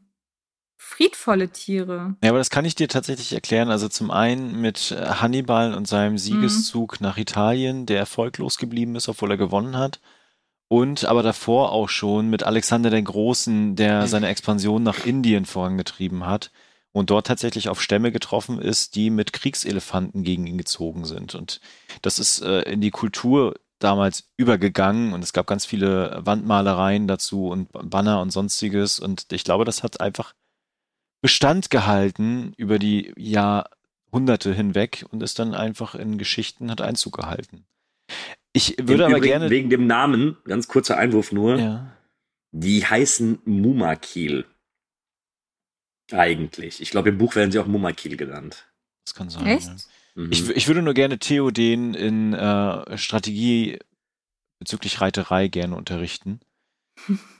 friedvolle 0.90 1.50
Tiere. 1.50 2.16
Ja, 2.22 2.30
aber 2.30 2.38
das 2.38 2.50
kann 2.50 2.64
ich 2.64 2.74
dir 2.74 2.88
tatsächlich 2.88 3.32
erklären. 3.32 3.70
Also 3.70 3.88
zum 3.88 4.10
einen 4.10 4.60
mit 4.60 4.90
äh, 4.90 5.06
Hannibal 5.06 5.72
und 5.74 5.86
seinem 5.86 6.18
Siegeszug 6.18 7.00
nach 7.00 7.16
Italien, 7.16 7.86
der 7.86 7.98
erfolglos 7.98 8.58
geblieben 8.58 8.96
ist, 8.96 9.08
obwohl 9.08 9.30
er 9.30 9.36
gewonnen 9.36 9.78
hat. 9.78 10.00
Und 10.68 11.04
aber 11.04 11.22
davor 11.22 11.72
auch 11.72 11.88
schon 11.88 12.28
mit 12.28 12.42
Alexander 12.42 12.90
den 12.90 13.04
Großen, 13.04 13.76
der 13.76 14.06
seine 14.06 14.28
Expansion 14.28 14.82
nach 14.82 15.04
Indien 15.06 15.44
vorangetrieben 15.44 16.26
hat 16.26 16.50
und 16.92 17.10
dort 17.10 17.26
tatsächlich 17.26 17.68
auf 17.68 17.80
Stämme 17.80 18.12
getroffen 18.12 18.60
ist, 18.60 18.94
die 18.94 19.10
mit 19.10 19.32
Kriegselefanten 19.32 20.22
gegen 20.22 20.46
ihn 20.46 20.58
gezogen 20.58 21.04
sind. 21.04 21.34
Und 21.34 21.60
das 22.02 22.18
ist 22.18 22.42
äh, 22.42 22.62
in 22.62 22.80
die 22.80 22.90
Kultur 22.90 23.54
damals 23.78 24.28
übergegangen 24.36 25.12
und 25.12 25.24
es 25.24 25.32
gab 25.32 25.46
ganz 25.46 25.64
viele 25.64 26.20
Wandmalereien 26.24 27.08
dazu 27.08 27.48
und 27.48 27.68
Banner 27.72 28.20
und 28.20 28.30
sonstiges. 28.30 29.00
Und 29.00 29.26
ich 29.32 29.44
glaube, 29.44 29.64
das 29.64 29.82
hat 29.82 30.00
einfach 30.00 30.34
Bestand 31.20 31.70
gehalten 31.70 32.54
über 32.56 32.78
die 32.78 33.12
Jahrhunderte 33.16 34.54
hinweg 34.54 35.04
und 35.10 35.22
ist 35.22 35.38
dann 35.38 35.54
einfach 35.54 35.94
in 35.94 36.18
Geschichten 36.18 36.70
hat 36.70 36.80
Einzug 36.80 37.16
gehalten. 37.16 37.64
Ich 38.52 38.76
würde 38.78 39.04
Im 39.04 39.10
aber 39.10 39.18
Übrigen, 39.18 39.24
gerne. 39.30 39.50
Wegen 39.50 39.70
dem 39.70 39.86
Namen, 39.86 40.36
ganz 40.44 40.66
kurzer 40.66 40.96
Einwurf 40.96 41.30
nur, 41.32 41.58
Ja. 41.58 41.96
die 42.52 42.84
heißen 42.84 43.40
Mumakil. 43.44 44.44
Eigentlich. 46.10 46.80
Ich 46.80 46.90
glaube, 46.90 47.10
im 47.10 47.18
Buch 47.18 47.36
werden 47.36 47.52
sie 47.52 47.58
auch 47.60 47.66
Mumakil 47.66 48.16
genannt. 48.16 48.66
Das 49.04 49.14
kann 49.14 49.30
sein. 49.30 49.46
Echt? 49.46 49.66
Ja. 49.66 49.76
Mhm. 50.16 50.32
Ich, 50.32 50.48
ich 50.50 50.66
würde 50.66 50.82
nur 50.82 50.94
gerne 50.94 51.18
Theoden 51.18 51.94
in 51.94 52.32
äh, 52.34 52.98
Strategie 52.98 53.78
bezüglich 54.58 55.00
Reiterei 55.00 55.46
gerne 55.48 55.76
unterrichten. 55.76 56.40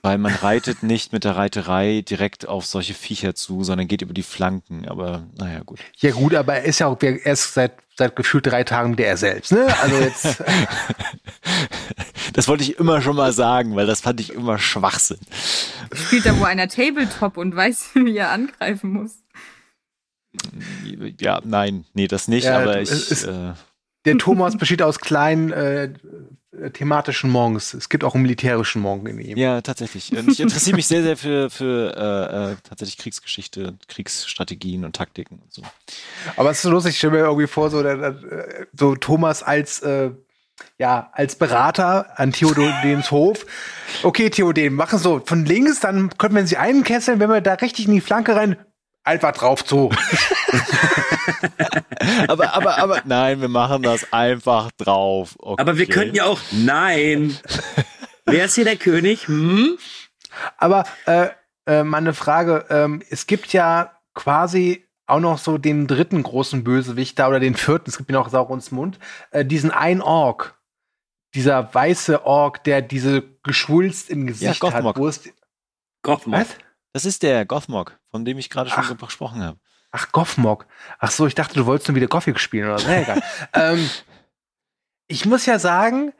Weil 0.02 0.16
man 0.18 0.34
reitet 0.34 0.82
nicht 0.82 1.12
mit 1.12 1.24
der 1.24 1.36
Reiterei 1.36 2.02
direkt 2.08 2.48
auf 2.48 2.64
solche 2.66 2.94
Viecher 2.94 3.34
zu, 3.34 3.64
sondern 3.64 3.86
geht 3.86 4.02
über 4.02 4.14
die 4.14 4.22
Flanken. 4.22 4.88
Aber 4.88 5.26
naja, 5.38 5.60
gut. 5.60 5.78
Ja 5.98 6.12
gut, 6.12 6.34
aber 6.34 6.54
er 6.54 6.64
ist 6.64 6.78
ja 6.78 6.86
auch 6.86 6.96
er 7.02 7.24
ist 7.32 7.52
seit, 7.54 7.72
seit 7.96 8.16
gefühlt 8.16 8.46
drei 8.46 8.64
Tagen 8.64 8.92
wieder 8.92 9.06
er 9.06 9.16
selbst, 9.18 9.52
ne? 9.52 9.66
Also 9.82 9.96
jetzt, 9.96 10.42
Das 12.32 12.48
wollte 12.48 12.62
ich 12.62 12.78
immer 12.78 13.02
schon 13.02 13.16
mal 13.16 13.32
sagen, 13.32 13.76
weil 13.76 13.86
das 13.86 14.00
fand 14.00 14.20
ich 14.20 14.32
immer 14.32 14.58
Schwachsinn. 14.58 15.18
Spielt 15.92 16.24
da 16.24 16.38
wohl 16.38 16.46
einer 16.46 16.68
Tabletop 16.68 17.36
und 17.36 17.54
weiß, 17.54 17.90
wie 17.94 18.16
er 18.16 18.30
angreifen 18.30 18.92
muss. 18.92 19.16
Ja, 21.20 21.40
nein, 21.44 21.84
nee, 21.92 22.06
das 22.06 22.28
nicht, 22.28 22.44
Ja, 22.44 22.60
aber 22.60 22.80
es 22.80 22.90
ich. 22.90 23.10
ist- 23.10 23.24
Äh, 23.24 23.52
der 24.04 24.18
Thomas 24.18 24.56
besteht 24.56 24.82
aus 24.82 25.00
kleinen 25.00 25.52
äh, 25.52 25.90
thematischen 26.72 27.30
Monks. 27.30 27.74
Es 27.74 27.88
gibt 27.88 28.04
auch 28.04 28.14
einen 28.14 28.22
militärischen 28.22 28.82
Monk 28.82 29.08
in 29.08 29.20
ihm. 29.20 29.36
ja, 29.38 29.60
tatsächlich. 29.60 30.16
Und 30.16 30.28
ich 30.30 30.40
interessiere 30.40 30.76
mich 30.76 30.86
sehr, 30.86 31.02
sehr 31.02 31.16
für, 31.16 31.48
für 31.48 31.94
äh, 31.96 32.52
äh, 32.52 32.56
tatsächlich 32.68 32.98
Kriegsgeschichte, 32.98 33.78
Kriegsstrategien 33.88 34.84
und 34.84 34.96
Taktiken 34.96 35.38
und 35.38 35.52
so. 35.52 35.62
Aber 36.36 36.50
es 36.50 36.58
ist 36.58 36.62
so 36.62 36.70
lustig, 36.70 36.92
ich 36.92 36.98
stelle 36.98 37.14
mir 37.14 37.18
irgendwie 37.20 37.46
vor, 37.46 37.70
so, 37.70 37.82
der, 37.82 37.96
der, 37.96 38.08
äh, 38.10 38.66
so 38.72 38.96
Thomas 38.96 39.42
als 39.42 39.80
äh, 39.80 40.10
ja, 40.78 41.10
als 41.12 41.36
Berater 41.36 42.18
an 42.18 42.32
Theodens 42.32 43.10
Hof. 43.10 43.46
Okay, 44.02 44.30
Theoden, 44.30 44.74
machen 44.74 44.98
so 44.98 45.20
von 45.24 45.44
links, 45.44 45.80
dann 45.80 46.10
könnten 46.18 46.36
wir 46.36 46.46
sie 46.46 46.56
einkesseln, 46.56 47.20
wenn 47.20 47.30
wir 47.30 47.40
da 47.40 47.54
richtig 47.54 47.86
in 47.86 47.92
die 47.92 48.00
Flanke 48.00 48.36
rein, 48.36 48.56
einfach 49.04 49.32
drauf 49.32 49.64
zu. 49.64 49.90
Aber, 52.28 52.54
aber, 52.54 52.78
aber, 52.78 53.02
nein, 53.04 53.40
wir 53.40 53.48
machen 53.48 53.82
das 53.82 54.12
einfach 54.12 54.70
drauf. 54.72 55.36
Okay. 55.38 55.60
Aber 55.60 55.76
wir 55.76 55.86
könnten 55.86 56.16
ja 56.16 56.24
auch. 56.24 56.40
Nein! 56.50 57.36
Wer 58.24 58.46
ist 58.46 58.54
hier 58.54 58.64
der 58.64 58.76
König? 58.76 59.28
Hm? 59.28 59.78
Aber 60.56 60.84
äh, 61.06 61.28
äh, 61.66 61.84
mal 61.84 61.98
eine 61.98 62.14
Frage, 62.14 62.66
ähm, 62.70 63.02
es 63.10 63.26
gibt 63.26 63.52
ja 63.52 63.98
quasi 64.14 64.86
auch 65.06 65.20
noch 65.20 65.38
so 65.38 65.58
den 65.58 65.86
dritten 65.86 66.22
großen 66.22 66.64
Bösewicht 66.64 67.18
da 67.18 67.28
oder 67.28 67.40
den 67.40 67.54
vierten, 67.54 67.90
es 67.90 67.98
gibt 67.98 68.10
ja 68.10 68.18
noch 68.18 68.28
Saurons 68.28 68.70
Mund, 68.70 68.98
äh, 69.30 69.44
diesen 69.44 69.70
ein 69.70 70.00
Ork. 70.00 70.56
Dieser 71.34 71.72
weiße 71.72 72.24
Ork, 72.24 72.64
der 72.64 72.82
diese 72.82 73.22
Geschwulst 73.44 74.10
im 74.10 74.26
Gesicht 74.26 74.60
hat. 74.62 74.72
Gothmog. 74.72 74.96
Wo 74.96 75.06
ist, 75.06 75.30
Gothmog. 76.02 76.40
was? 76.40 76.56
Das 76.92 77.04
ist 77.04 77.22
der 77.22 77.46
Gothmog, 77.46 77.99
von 78.10 78.24
dem 78.24 78.38
ich 78.38 78.50
gerade 78.50 78.70
schon 78.70 78.96
gesprochen 78.96 79.42
habe. 79.42 79.58
Ach, 79.92 80.12
Gothmog. 80.12 80.66
Ach 80.98 81.10
so, 81.10 81.26
ich 81.26 81.34
dachte, 81.34 81.54
du 81.54 81.66
wolltest 81.66 81.88
nur 81.88 81.96
wieder 81.96 82.06
Gothic 82.06 82.38
spielen 82.38 82.66
oder 82.66 82.78
so. 82.78 82.88
Na, 82.88 83.00
egal. 83.00 83.22
ähm, 83.54 83.90
ich 85.08 85.26
muss 85.26 85.46
ja 85.46 85.58
sagen, 85.58 86.12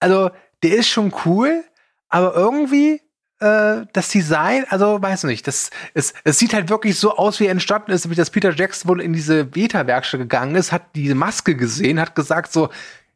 also 0.00 0.30
der 0.62 0.76
ist 0.76 0.88
schon 0.88 1.12
cool, 1.24 1.64
aber 2.08 2.34
irgendwie 2.34 3.02
äh, 3.40 3.86
das 3.92 4.08
Design, 4.08 4.64
also 4.70 5.00
weiß 5.00 5.24
nicht, 5.24 5.46
das 5.46 5.70
es, 5.94 6.14
es 6.24 6.38
sieht 6.38 6.54
halt 6.54 6.70
wirklich 6.70 6.98
so 6.98 7.16
aus, 7.16 7.38
wie 7.40 7.46
er 7.46 7.52
entstanden 7.52 7.92
ist, 7.92 8.08
wie 8.08 8.14
das 8.14 8.30
Peter 8.30 8.52
Jackson 8.52 8.88
wohl 8.88 9.00
in 9.02 9.12
diese 9.12 9.44
Beta-Werkstatt 9.44 10.20
gegangen 10.20 10.54
ist, 10.54 10.72
hat 10.72 10.94
diese 10.94 11.14
Maske 11.14 11.54
gesehen, 11.54 12.00
hat 12.00 12.14
gesagt 12.14 12.52
so, 12.52 12.70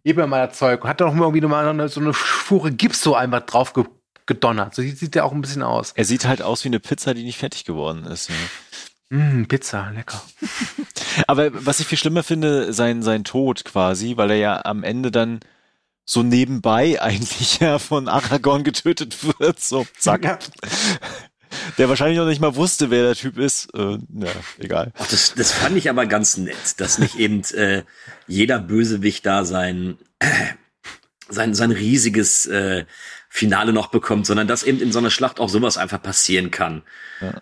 gib 0.05 0.17
mir 0.17 0.27
mal 0.27 0.47
das 0.47 0.59
Zeug 0.59 0.85
und 0.85 0.91
hat 0.91 1.01
dann 1.01 1.09
noch 1.09 1.15
mal 1.15 1.25
irgendwie 1.25 1.41
noch 1.41 1.49
mal 1.49 1.67
eine, 1.67 1.89
so 1.89 2.01
eine 2.01 2.13
Fuhre 2.13 2.71
Gips 2.71 3.01
so 3.01 3.15
einfach 3.15 3.41
drauf 3.43 3.73
ge 3.73 3.85
gedonnert. 4.27 4.75
So 4.75 4.83
sieht, 4.83 4.99
sieht 4.99 5.15
der 5.15 5.25
auch 5.25 5.33
ein 5.33 5.41
bisschen 5.41 5.63
aus. 5.63 5.93
Er 5.95 6.05
sieht 6.05 6.27
halt 6.27 6.43
aus 6.43 6.65
wie 6.65 6.69
eine 6.69 6.81
Pizza, 6.81 7.15
die 7.15 7.25
nicht 7.25 7.39
fertig 7.39 7.65
geworden 7.65 8.05
ist. 8.05 8.29
Ja. 8.29 9.17
Mm, 9.17 9.47
Pizza, 9.47 9.91
lecker. 9.91 10.23
Aber 11.27 11.51
was 11.67 11.81
ich 11.81 11.87
viel 11.87 11.99
schlimmer 11.99 12.23
finde, 12.23 12.73
sein, 12.73 13.03
sein 13.03 13.25
Tod 13.25 13.65
quasi, 13.65 14.17
weil 14.17 14.31
er 14.31 14.37
ja 14.37 14.65
am 14.65 14.85
Ende 14.85 15.11
dann 15.11 15.41
so 16.05 16.23
nebenbei 16.23 17.01
eigentlich 17.03 17.59
ja 17.61 17.79
von 17.79 18.09
Aragorn 18.09 18.65
getötet 18.65 19.19
wird. 19.39 19.61
So, 19.61 19.87
zack. 19.99 20.25
Ja. 20.25 20.39
Der 21.77 21.91
wahrscheinlich 21.91 22.19
noch 22.19 22.27
nicht 22.27 22.41
mal 22.41 22.57
wusste, 22.57 22.91
wer 22.91 23.03
der 23.03 23.15
Typ 23.15 23.37
ist. 23.37 23.67
Äh, 23.75 23.99
na, 24.09 24.27
egal. 24.59 24.91
Ach, 24.97 25.07
das, 25.07 25.35
das 25.35 25.53
fand 25.53 25.77
ich 25.77 25.91
aber 25.91 26.07
ganz 26.07 26.39
nett, 26.39 26.81
dass 26.81 26.99
nicht 26.99 27.17
eben 27.17 27.43
äh, 27.53 27.83
jeder 28.27 28.59
Bösewicht 28.59 29.27
da 29.27 29.45
sein, 29.45 29.99
äh, 30.19 30.29
sein, 31.29 31.55
sein 31.55 31.71
riesiges 31.71 32.47
äh, 32.47 32.87
Finale 33.35 33.73
noch 33.73 33.87
bekommt, 33.87 34.27
sondern 34.27 34.47
dass 34.47 34.63
eben 34.63 34.79
in 34.79 34.93
so 34.93 34.99
einer 34.99 35.09
Schlacht 35.09 35.41
auch 35.41 35.49
sowas 35.49 35.79
einfach 35.79 36.03
passieren 36.03 36.51
kann. 36.51 36.83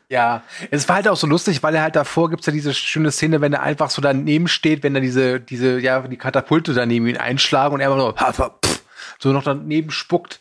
Ja, 0.09 0.45
es 0.71 0.89
war 0.89 0.95
halt 0.95 1.09
auch 1.09 1.17
so 1.17 1.27
lustig, 1.27 1.65
weil 1.65 1.75
er 1.75 1.83
halt 1.83 1.97
davor 1.97 2.31
gibt's 2.31 2.47
ja 2.47 2.53
diese 2.53 2.73
schöne 2.73 3.11
Szene, 3.11 3.41
wenn 3.41 3.53
er 3.53 3.63
einfach 3.63 3.91
so 3.91 4.01
daneben 4.01 4.47
steht, 4.47 4.85
wenn 4.85 4.95
er 4.95 5.01
diese, 5.01 5.41
diese, 5.41 5.81
ja, 5.81 6.07
die 6.07 6.17
Katapulte 6.17 6.75
daneben 6.75 7.09
ihn 7.09 7.17
einschlagen 7.17 7.75
und 7.75 7.81
er 7.81 7.91
einfach 7.91 8.35
so, 8.37 8.51
pff, 8.65 8.83
so 9.19 9.33
noch 9.33 9.43
daneben 9.43 9.91
spuckt 9.91 10.39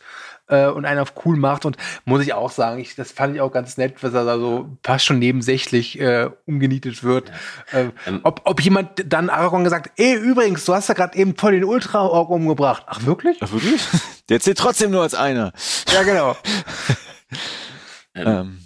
äh, 0.50 0.66
und 0.66 0.84
einen 0.84 1.00
auf 1.00 1.14
cool 1.24 1.36
macht. 1.36 1.64
Und 1.64 1.76
muss 2.04 2.22
ich 2.22 2.34
auch 2.34 2.50
sagen, 2.50 2.80
ich, 2.80 2.94
das 2.94 3.12
fand 3.12 3.34
ich 3.34 3.40
auch 3.40 3.52
ganz 3.52 3.76
nett, 3.76 4.02
dass 4.02 4.12
er 4.14 4.24
da 4.24 4.38
so 4.38 4.68
fast 4.84 5.04
schon 5.04 5.18
nebensächlich 5.18 5.98
äh, 6.00 6.30
umgenietet 6.46 7.02
wird. 7.02 7.30
Äh, 7.72 7.86
Ähm. 8.06 8.20
ob, 8.24 8.42
ob 8.44 8.60
jemand 8.60 8.90
dann 9.12 9.30
Aragorn 9.30 9.64
gesagt, 9.64 9.92
ey, 9.96 10.14
übrigens, 10.14 10.64
du 10.64 10.74
hast 10.74 10.88
ja 10.88 10.94
gerade 10.94 11.16
eben 11.16 11.36
voll 11.36 11.52
den 11.52 11.64
Ultra-Org 11.64 12.30
umgebracht. 12.30 12.82
Ach, 12.86 13.04
wirklich? 13.06 13.38
Ach, 13.40 13.52
wirklich? 13.52 13.80
Der 14.28 14.40
zählt 14.40 14.58
trotzdem 14.58 14.90
nur 14.90 15.02
als 15.02 15.14
einer. 15.14 15.52
Ja, 15.92 16.02
genau. 16.02 16.36
Ähm, 18.14 18.26
Ähm, 18.26 18.58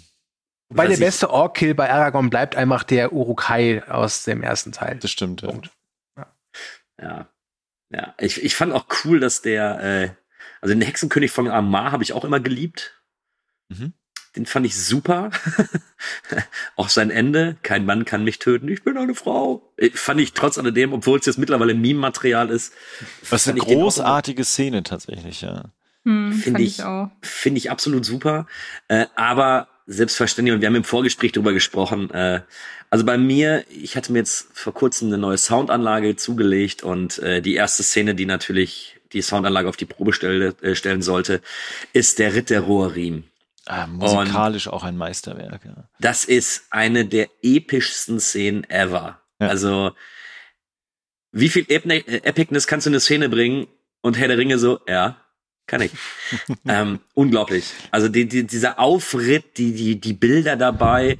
Weil 0.69 0.89
was 0.89 0.97
der 0.97 1.05
beste 1.05 1.29
Ork-Kill 1.29 1.75
bei 1.75 1.91
Aragorn 1.91 2.31
bleibt 2.31 2.55
einfach 2.55 2.83
der 2.83 3.13
Urukai 3.13 3.83
aus 3.87 4.23
dem 4.23 4.41
ersten 4.41 4.71
Teil. 4.71 4.97
das 4.97 5.11
stimmt. 5.11 5.43
Ja. 5.43 5.53
Ja. 6.99 7.27
Ja. 7.91 8.15
Ich, 8.17 8.43
ich 8.43 8.55
fand 8.55 8.73
auch 8.73 8.85
cool, 9.03 9.19
dass 9.19 9.43
der, 9.43 9.79
äh, 9.83 10.09
also 10.65 10.73
den 10.73 10.81
Hexenkönig 10.81 11.29
von 11.29 11.47
Amar 11.47 11.91
habe 11.91 12.01
ich 12.01 12.13
auch 12.13 12.25
immer 12.25 12.39
geliebt. 12.39 12.99
Mhm. 13.69 13.93
Den 14.35 14.47
fand 14.47 14.65
ich 14.65 14.75
super. 14.75 15.29
auch 16.75 16.89
sein 16.89 17.11
Ende. 17.11 17.55
Kein 17.61 17.85
Mann 17.85 18.03
kann 18.03 18.23
mich 18.23 18.39
töten. 18.39 18.67
Ich 18.69 18.83
bin 18.83 18.97
eine 18.97 19.13
Frau. 19.13 19.71
Äh, 19.77 19.91
Fand 19.91 20.19
ich 20.19 20.33
trotz 20.33 20.57
alledem, 20.57 20.91
obwohl 20.91 21.19
es 21.19 21.27
jetzt 21.27 21.37
mittlerweile 21.37 21.75
Meme-Material 21.75 22.49
ist. 22.49 22.73
Was 23.29 23.47
eine 23.47 23.59
großartige 23.59 24.43
Szene 24.43 24.81
tatsächlich, 24.81 25.41
ja. 25.41 25.65
Hm, 26.03 26.33
Finde 26.33 26.63
ich, 26.63 26.79
ich 26.79 26.83
auch. 26.83 27.11
finde 27.21 27.59
ich 27.59 27.69
absolut 27.69 28.03
super. 28.03 28.47
Äh, 28.87 29.05
aber 29.15 29.67
selbstverständlich, 29.85 30.55
und 30.55 30.61
wir 30.61 30.67
haben 30.67 30.75
im 30.75 30.83
Vorgespräch 30.83 31.31
drüber 31.31 31.53
gesprochen, 31.53 32.09
äh, 32.09 32.41
also 32.89 33.05
bei 33.05 33.19
mir, 33.19 33.65
ich 33.69 33.95
hatte 33.95 34.11
mir 34.11 34.17
jetzt 34.19 34.47
vor 34.51 34.73
kurzem 34.73 35.09
eine 35.09 35.19
neue 35.19 35.37
Soundanlage 35.37 36.15
zugelegt 36.15 36.81
und 36.81 37.19
äh, 37.19 37.43
die 37.43 37.53
erste 37.53 37.83
Szene, 37.83 38.15
die 38.15 38.25
natürlich 38.25 38.94
die 39.15 39.21
Soundanlage 39.21 39.67
auf 39.67 39.77
die 39.77 39.85
Probe 39.85 40.13
stelle, 40.13 40.55
äh, 40.61 40.75
stellen 40.75 41.01
sollte, 41.01 41.41
ist 41.93 42.19
der 42.19 42.35
Ritt 42.35 42.49
der 42.49 42.61
Rohrriemen. 42.61 43.23
Ah, 43.65 43.87
musikalisch 43.87 44.67
auch 44.67 44.83
ein 44.83 44.95
Meisterwerk, 44.95 45.65
ja. 45.65 45.89
Das 45.99 46.23
ist 46.23 46.65
eine 46.69 47.05
der 47.05 47.29
epischsten 47.41 48.19
Szenen 48.19 48.63
ever. 48.69 49.19
Ja. 49.39 49.47
Also, 49.47 49.91
wie 51.31 51.49
viel 51.49 51.63
Epne- 51.63 52.05
äh, 52.07 52.21
Epicness 52.23 52.67
kannst 52.67 52.85
du 52.85 52.89
in 52.89 52.93
eine 52.93 52.99
Szene 52.99 53.27
bringen? 53.27 53.67
Und 54.01 54.19
Herr 54.19 54.27
der 54.27 54.37
Ringe 54.37 54.59
so, 54.59 54.81
ja, 54.87 55.17
kann 55.65 55.81
ich. 55.81 55.91
ähm, 56.67 56.99
unglaublich. 57.15 57.65
Also 57.89 58.07
die, 58.07 58.27
die, 58.27 58.45
dieser 58.45 58.79
Aufritt, 58.79 59.57
die, 59.57 59.73
die, 59.73 59.99
die 59.99 60.13
Bilder 60.13 60.57
dabei, 60.57 61.17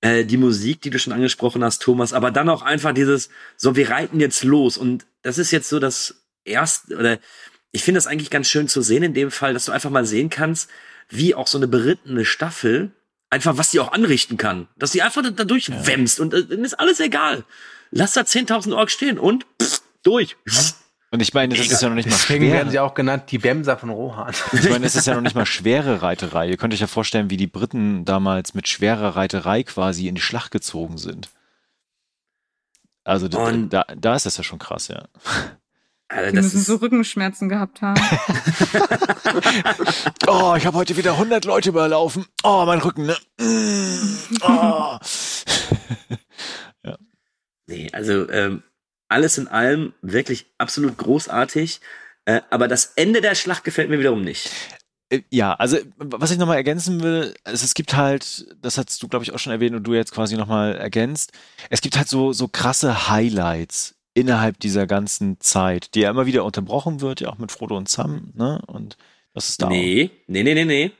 äh, 0.00 0.24
die 0.24 0.38
Musik, 0.38 0.80
die 0.80 0.88
du 0.88 0.98
schon 0.98 1.12
angesprochen 1.12 1.62
hast, 1.62 1.82
Thomas, 1.82 2.14
aber 2.14 2.30
dann 2.30 2.48
auch 2.48 2.62
einfach 2.62 2.94
dieses, 2.94 3.28
so, 3.58 3.76
wir 3.76 3.90
reiten 3.90 4.18
jetzt 4.18 4.44
los. 4.44 4.78
Und 4.78 5.04
das 5.20 5.36
ist 5.36 5.50
jetzt 5.50 5.68
so 5.68 5.78
das 5.78 6.19
erste, 6.44 6.96
oder 6.96 7.18
ich 7.72 7.82
finde 7.82 7.98
das 7.98 8.06
eigentlich 8.06 8.30
ganz 8.30 8.48
schön 8.48 8.68
zu 8.68 8.82
sehen 8.82 9.02
in 9.02 9.14
dem 9.14 9.30
Fall, 9.30 9.54
dass 9.54 9.66
du 9.66 9.72
einfach 9.72 9.90
mal 9.90 10.04
sehen 10.04 10.30
kannst, 10.30 10.68
wie 11.08 11.34
auch 11.34 11.46
so 11.46 11.58
eine 11.58 11.68
berittene 11.68 12.24
Staffel 12.24 12.92
einfach, 13.30 13.56
was 13.56 13.70
die 13.70 13.80
auch 13.80 13.92
anrichten 13.92 14.36
kann. 14.36 14.68
Dass 14.76 14.92
die 14.92 15.02
einfach 15.02 15.22
da, 15.22 15.30
da 15.30 15.44
durchwämst 15.44 16.20
und 16.20 16.34
äh, 16.34 16.44
dann 16.44 16.64
ist 16.64 16.74
alles 16.74 17.00
egal. 17.00 17.44
Lass 17.90 18.12
da 18.12 18.22
10.000 18.22 18.74
Orks 18.74 18.92
stehen 18.92 19.18
und 19.18 19.46
pff, 19.60 19.82
durch. 20.02 20.36
Und 21.12 21.20
ich 21.20 21.34
meine, 21.34 21.54
das 21.56 21.66
ist 21.66 21.82
ja 21.82 21.88
noch 21.88 21.96
nicht 21.96 22.06
mal 22.08 22.12
Deswegen 22.12 22.52
werden 22.52 22.68
sie 22.68 22.74
schwer. 22.74 22.84
auch 22.84 22.94
genannt 22.94 23.24
die 23.32 23.38
Bemser 23.38 23.76
von 23.76 23.90
Rohan. 23.90 24.32
Ich 24.52 24.70
meine, 24.70 24.86
es 24.86 24.94
ist 24.94 25.08
ja 25.08 25.14
noch 25.14 25.22
nicht 25.22 25.34
mal 25.34 25.46
schwere 25.46 26.02
Reiterei. 26.02 26.48
Ihr 26.48 26.56
könnt 26.56 26.72
euch 26.72 26.80
ja 26.80 26.86
vorstellen, 26.86 27.30
wie 27.30 27.36
die 27.36 27.48
Briten 27.48 28.04
damals 28.04 28.54
mit 28.54 28.68
schwerer 28.68 29.16
Reiterei 29.16 29.64
quasi 29.64 30.06
in 30.06 30.14
die 30.14 30.20
Schlacht 30.20 30.52
gezogen 30.52 30.98
sind. 30.98 31.28
Also 33.02 33.26
da, 33.26 33.84
da 33.96 34.14
ist 34.14 34.26
das 34.26 34.36
ja 34.36 34.44
schon 34.44 34.60
krass, 34.60 34.86
ja. 34.86 35.08
Also 36.12 36.30
Die 36.30 36.36
das 36.36 36.44
müssen 36.46 36.58
ist, 36.58 36.66
so 36.66 36.76
Rückenschmerzen 36.76 37.48
gehabt 37.48 37.82
haben. 37.82 38.00
Oh, 40.26 40.54
ich 40.56 40.66
habe 40.66 40.76
heute 40.76 40.96
wieder 40.96 41.12
100 41.12 41.44
Leute 41.44 41.68
überlaufen. 41.70 42.26
Oh, 42.42 42.64
mein 42.66 42.78
Rücken, 42.80 43.06
ne? 43.06 43.16
Mm, 43.38 44.36
Oh. 44.42 44.98
nee, 47.66 47.88
also 47.92 48.28
ähm, 48.30 48.62
alles 49.08 49.38
in 49.38 49.48
allem 49.48 49.92
wirklich 50.02 50.46
absolut 50.58 50.96
großartig. 50.98 51.80
Äh, 52.24 52.40
aber 52.50 52.68
das 52.68 52.92
Ende 52.96 53.20
der 53.20 53.34
Schlacht 53.34 53.64
gefällt 53.64 53.90
mir 53.90 53.98
wiederum 53.98 54.22
nicht. 54.22 54.50
Äh, 55.10 55.22
Ja, 55.30 55.54
also 55.54 55.78
was 55.96 56.30
ich 56.30 56.38
nochmal 56.38 56.56
ergänzen 56.56 57.02
will, 57.02 57.34
also 57.44 57.64
es 57.64 57.74
gibt 57.74 57.94
halt, 57.96 58.46
das 58.62 58.78
hast 58.78 59.02
du 59.02 59.08
glaube 59.08 59.24
ich 59.24 59.32
auch 59.32 59.38
schon 59.38 59.52
erwähnt 59.52 59.74
und 59.76 59.84
du 59.84 59.94
jetzt 59.94 60.12
quasi 60.12 60.36
nochmal 60.36 60.76
ergänzt, 60.76 61.32
es 61.70 61.80
gibt 61.80 61.96
halt 61.96 62.08
so, 62.08 62.32
so 62.32 62.48
krasse 62.48 63.08
Highlights 63.08 63.94
innerhalb 64.20 64.58
dieser 64.60 64.86
ganzen 64.86 65.40
Zeit, 65.40 65.94
die 65.94 66.00
ja 66.00 66.10
immer 66.10 66.26
wieder 66.26 66.44
unterbrochen 66.44 67.00
wird, 67.00 67.20
ja 67.20 67.28
auch 67.28 67.38
mit 67.38 67.50
Frodo 67.52 67.76
und 67.76 67.88
Sam, 67.88 68.32
ne? 68.34 68.62
Und 68.66 68.96
das 69.34 69.48
ist 69.48 69.62
da. 69.62 69.66
auch- 69.66 69.70
Nee, 69.70 70.10
nee, 70.26 70.42
nee, 70.42 70.54
nee, 70.54 70.64
nee. 70.64 70.92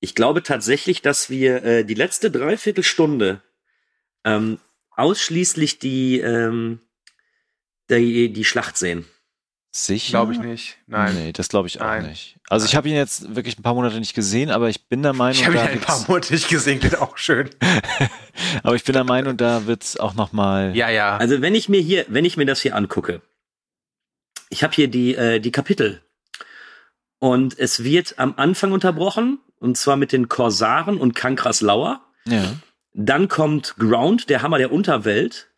Ich 0.00 0.14
glaube 0.14 0.42
tatsächlich, 0.42 1.00
dass 1.02 1.30
wir 1.30 1.62
äh, 1.64 1.84
die 1.84 1.94
letzte 1.94 2.30
Dreiviertelstunde 2.30 3.40
ähm, 4.24 4.58
ausschließlich 4.90 5.78
die, 5.78 6.18
ähm, 6.20 6.80
die, 7.90 8.32
die 8.32 8.44
Schlacht 8.44 8.76
sehen. 8.76 9.04
Sicher? 9.74 10.10
Glaube 10.10 10.34
ich 10.34 10.38
nicht. 10.38 10.76
Nein. 10.86 11.14
Nee, 11.14 11.32
das 11.32 11.48
glaube 11.48 11.66
ich 11.66 11.80
auch 11.80 11.86
Nein. 11.86 12.10
nicht. 12.10 12.36
Also 12.50 12.66
ich 12.66 12.76
habe 12.76 12.90
ihn 12.90 12.94
jetzt 12.94 13.34
wirklich 13.34 13.58
ein 13.58 13.62
paar 13.62 13.72
Monate 13.72 13.98
nicht 13.98 14.12
gesehen, 14.12 14.50
aber 14.50 14.68
ich 14.68 14.86
bin 14.86 15.02
der 15.02 15.14
Meinung, 15.14 15.32
Ich 15.32 15.46
habe 15.46 15.56
ihn 15.56 15.64
da 15.64 15.70
ein 15.70 15.80
paar 15.80 16.04
Monate 16.08 16.34
nicht 16.34 16.50
gesehen, 16.50 16.78
geht 16.78 16.98
auch 16.98 17.16
schön. 17.16 17.48
aber 18.62 18.74
ich 18.74 18.84
bin 18.84 18.92
der 18.92 19.04
Meinung, 19.04 19.38
da 19.38 19.66
wird's 19.66 19.96
auch 19.96 20.12
nochmal. 20.12 20.76
Ja, 20.76 20.90
ja. 20.90 21.16
Also 21.16 21.40
wenn 21.40 21.54
ich 21.54 21.70
mir 21.70 21.80
hier, 21.80 22.04
wenn 22.08 22.26
ich 22.26 22.36
mir 22.36 22.44
das 22.44 22.60
hier 22.60 22.76
angucke, 22.76 23.22
ich 24.50 24.62
habe 24.62 24.74
hier 24.74 24.88
die, 24.88 25.14
äh, 25.14 25.40
die 25.40 25.52
Kapitel. 25.52 26.02
Und 27.18 27.58
es 27.58 27.82
wird 27.82 28.18
am 28.18 28.34
Anfang 28.36 28.72
unterbrochen, 28.72 29.38
und 29.58 29.78
zwar 29.78 29.96
mit 29.96 30.12
den 30.12 30.28
Korsaren 30.28 30.98
und 30.98 31.14
Kankras 31.14 31.62
Lauer. 31.62 32.02
Ja. 32.26 32.56
Dann 32.92 33.28
kommt 33.28 33.76
Ground, 33.78 34.28
der 34.28 34.42
Hammer 34.42 34.58
der 34.58 34.70
Unterwelt. 34.70 35.48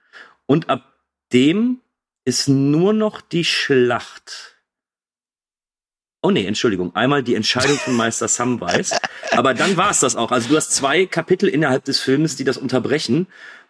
Und 0.47 0.69
ab 0.69 0.93
dem 1.33 1.81
ist 2.25 2.49
nur 2.49 2.93
noch 2.93 3.21
die 3.21 3.45
Schlacht. 3.45 4.57
Oh 6.23 6.31
nee, 6.31 6.47
Entschuldigung. 6.47 6.95
Einmal 6.97 7.23
die 7.23 7.35
Entscheidung 7.35 7.77
von 7.77 7.95
Meister 7.95 8.29
Samwise. 8.29 8.97
Aber 9.33 9.53
dann 9.53 9.77
war 9.77 9.91
es 9.91 10.01
das 10.01 10.17
auch. 10.17 10.33
Also 10.33 10.49
du 10.49 10.57
hast 10.57 10.73
zwei 10.73 11.05
Kapitel 11.05 11.49
innerhalb 11.49 11.85
des 11.85 12.01
Films, 12.01 12.37
die 12.37 12.45
das 12.45 12.57
unterbrechen. 12.57 13.27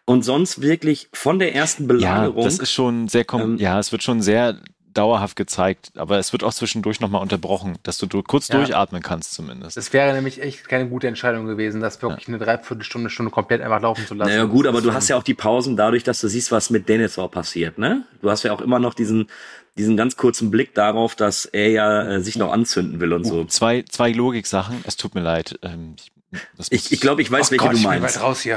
Und 0.07 0.23
sonst 0.23 0.61
wirklich 0.61 1.09
von 1.13 1.39
der 1.39 1.55
ersten 1.55 1.85
Ja, 1.85 1.89
Belagerung. 1.89 2.45
das 2.45 2.59
ist 2.59 2.71
schon 2.71 3.09
sehr, 3.09 3.25
kom 3.25 3.41
Ähm, 3.41 3.57
ja, 3.59 3.81
es 3.81 3.91
wird 3.91 4.03
schon 4.03 4.21
sehr 4.23 4.61
dauerhaft 4.95 5.37
gezeigt, 5.37 5.93
aber 5.97 6.19
es 6.19 6.33
wird 6.33 6.45
auch 6.45 6.55
zwischendurch 6.55 7.01
nochmal 7.01 7.21
unterbrochen, 7.21 7.77
dass 7.83 7.99
du 7.99 8.07
kurz 8.23 8.49
Ja. 8.49 8.57
durchatmen 8.57 9.03
kannst 9.03 9.35
zumindest. 9.35 9.77
Das 9.77 9.93
wäre 9.93 10.13
nämlich 10.15 10.41
echt 10.41 10.69
keine 10.69 10.89
gute 10.89 11.09
Entscheidung 11.09 11.47
gewesen, 11.47 11.81
das 11.81 12.01
wirklich 12.03 12.29
eine 12.29 12.39
Dreiviertelstunde, 12.39 13.11
Stunde 13.11 13.31
komplett 13.31 13.61
einfach 13.61 13.83
laufen 13.83 14.07
zu 14.07 14.15
lassen. 14.15 14.31
naja 14.31 14.45
gut, 14.45 14.67
aber 14.67 14.81
du 14.81 14.93
hast 14.93 15.09
ja 15.09 15.17
auch 15.17 15.23
die 15.23 15.35
Pausen 15.35 15.77
dadurch, 15.77 16.05
dass 16.05 16.21
du 16.21 16.29
siehst, 16.29 16.53
was 16.53 16.71
mit 16.71 16.89
Denethor 16.89 17.31
passiert, 17.31 17.79
ne? 17.79 18.05
Du 18.23 18.31
hast 18.31 18.43
ja 18.45 18.53
auch 18.53 18.61
immer 18.61 18.79
noch 18.79 18.95
diesen, 18.95 19.29
diesen 19.77 19.97
ganz 19.97 20.17
kurzen 20.17 20.51
Blick 20.51 20.75
darauf, 20.75 21.15
dass 21.15 21.45
er 21.47 21.71
ja 21.71 22.03
äh, 22.09 22.21
sich 22.21 22.37
noch 22.37 22.53
anzünden 22.53 23.01
will 23.01 23.13
und 23.13 23.25
so. 23.25 23.41
Uh, 23.41 23.45
zwei, 23.47 23.83
zwei 23.83 24.13
Logiksachen, 24.13 24.85
es 24.87 24.97
tut 24.97 25.15
mir 25.15 25.21
leid. 25.23 25.59
Ähm, 25.63 25.97
ich, 25.99 26.13
Ich, 26.71 26.93
ich 26.93 27.01
glaube, 27.01 27.23
ich 27.23 27.31
weiß, 27.31 27.49
oh 27.49 27.51
welche 27.53 27.65
Gott, 27.65 27.73
du 27.73 27.77
ich 27.77 27.83
bin 27.83 28.01
meinst. 28.01 28.17
weit 28.17 28.23
raus 28.23 28.41
hier. 28.41 28.57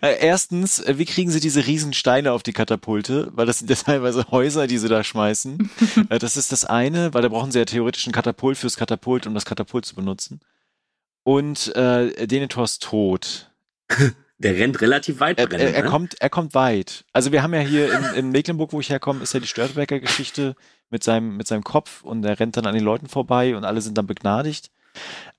Erstens, 0.00 0.82
wie 0.86 1.04
kriegen 1.04 1.30
sie 1.30 1.40
diese 1.40 1.66
riesen 1.66 1.92
Steine 1.92 2.32
auf 2.32 2.42
die 2.42 2.52
Katapulte? 2.52 3.30
Weil 3.34 3.46
das 3.46 3.58
sind 3.58 3.70
ja 3.70 3.76
teilweise 3.76 4.26
Häuser, 4.30 4.66
die 4.66 4.78
sie 4.78 4.88
da 4.88 5.04
schmeißen. 5.04 5.70
Äh, 6.10 6.18
das 6.18 6.36
ist 6.36 6.50
das 6.52 6.64
eine, 6.64 7.14
weil 7.14 7.22
da 7.22 7.28
brauchen 7.28 7.52
sie 7.52 7.58
ja 7.58 7.64
theoretisch 7.64 8.06
ein 8.06 8.12
Katapult 8.12 8.58
fürs 8.58 8.76
Katapult, 8.76 9.26
um 9.26 9.34
das 9.34 9.44
Katapult 9.44 9.84
zu 9.86 9.94
benutzen. 9.94 10.40
Und 11.22 11.74
äh, 11.76 12.26
Denethors 12.26 12.78
Tod. 12.78 13.50
Der 14.38 14.56
rennt 14.56 14.80
relativ 14.80 15.20
weit 15.20 15.38
Er, 15.38 15.50
er, 15.50 15.74
er, 15.74 15.82
ne? 15.84 15.88
kommt, 15.88 16.20
er 16.20 16.28
kommt 16.28 16.54
weit. 16.54 17.04
Also 17.12 17.30
wir 17.32 17.42
haben 17.42 17.54
ja 17.54 17.60
hier 17.60 17.92
in, 17.92 18.04
in 18.16 18.30
Mecklenburg, 18.30 18.72
wo 18.72 18.80
ich 18.80 18.90
herkomme, 18.90 19.22
ist 19.22 19.32
ja 19.32 19.40
die 19.40 19.46
Störtebecker-Geschichte 19.46 20.56
mit 20.90 21.04
seinem, 21.04 21.36
mit 21.36 21.46
seinem 21.46 21.64
Kopf 21.64 22.02
und 22.02 22.24
er 22.24 22.38
rennt 22.40 22.56
dann 22.56 22.66
an 22.66 22.74
den 22.74 22.84
Leuten 22.84 23.08
vorbei 23.08 23.56
und 23.56 23.64
alle 23.64 23.80
sind 23.80 23.96
dann 23.96 24.06
begnadigt. 24.06 24.70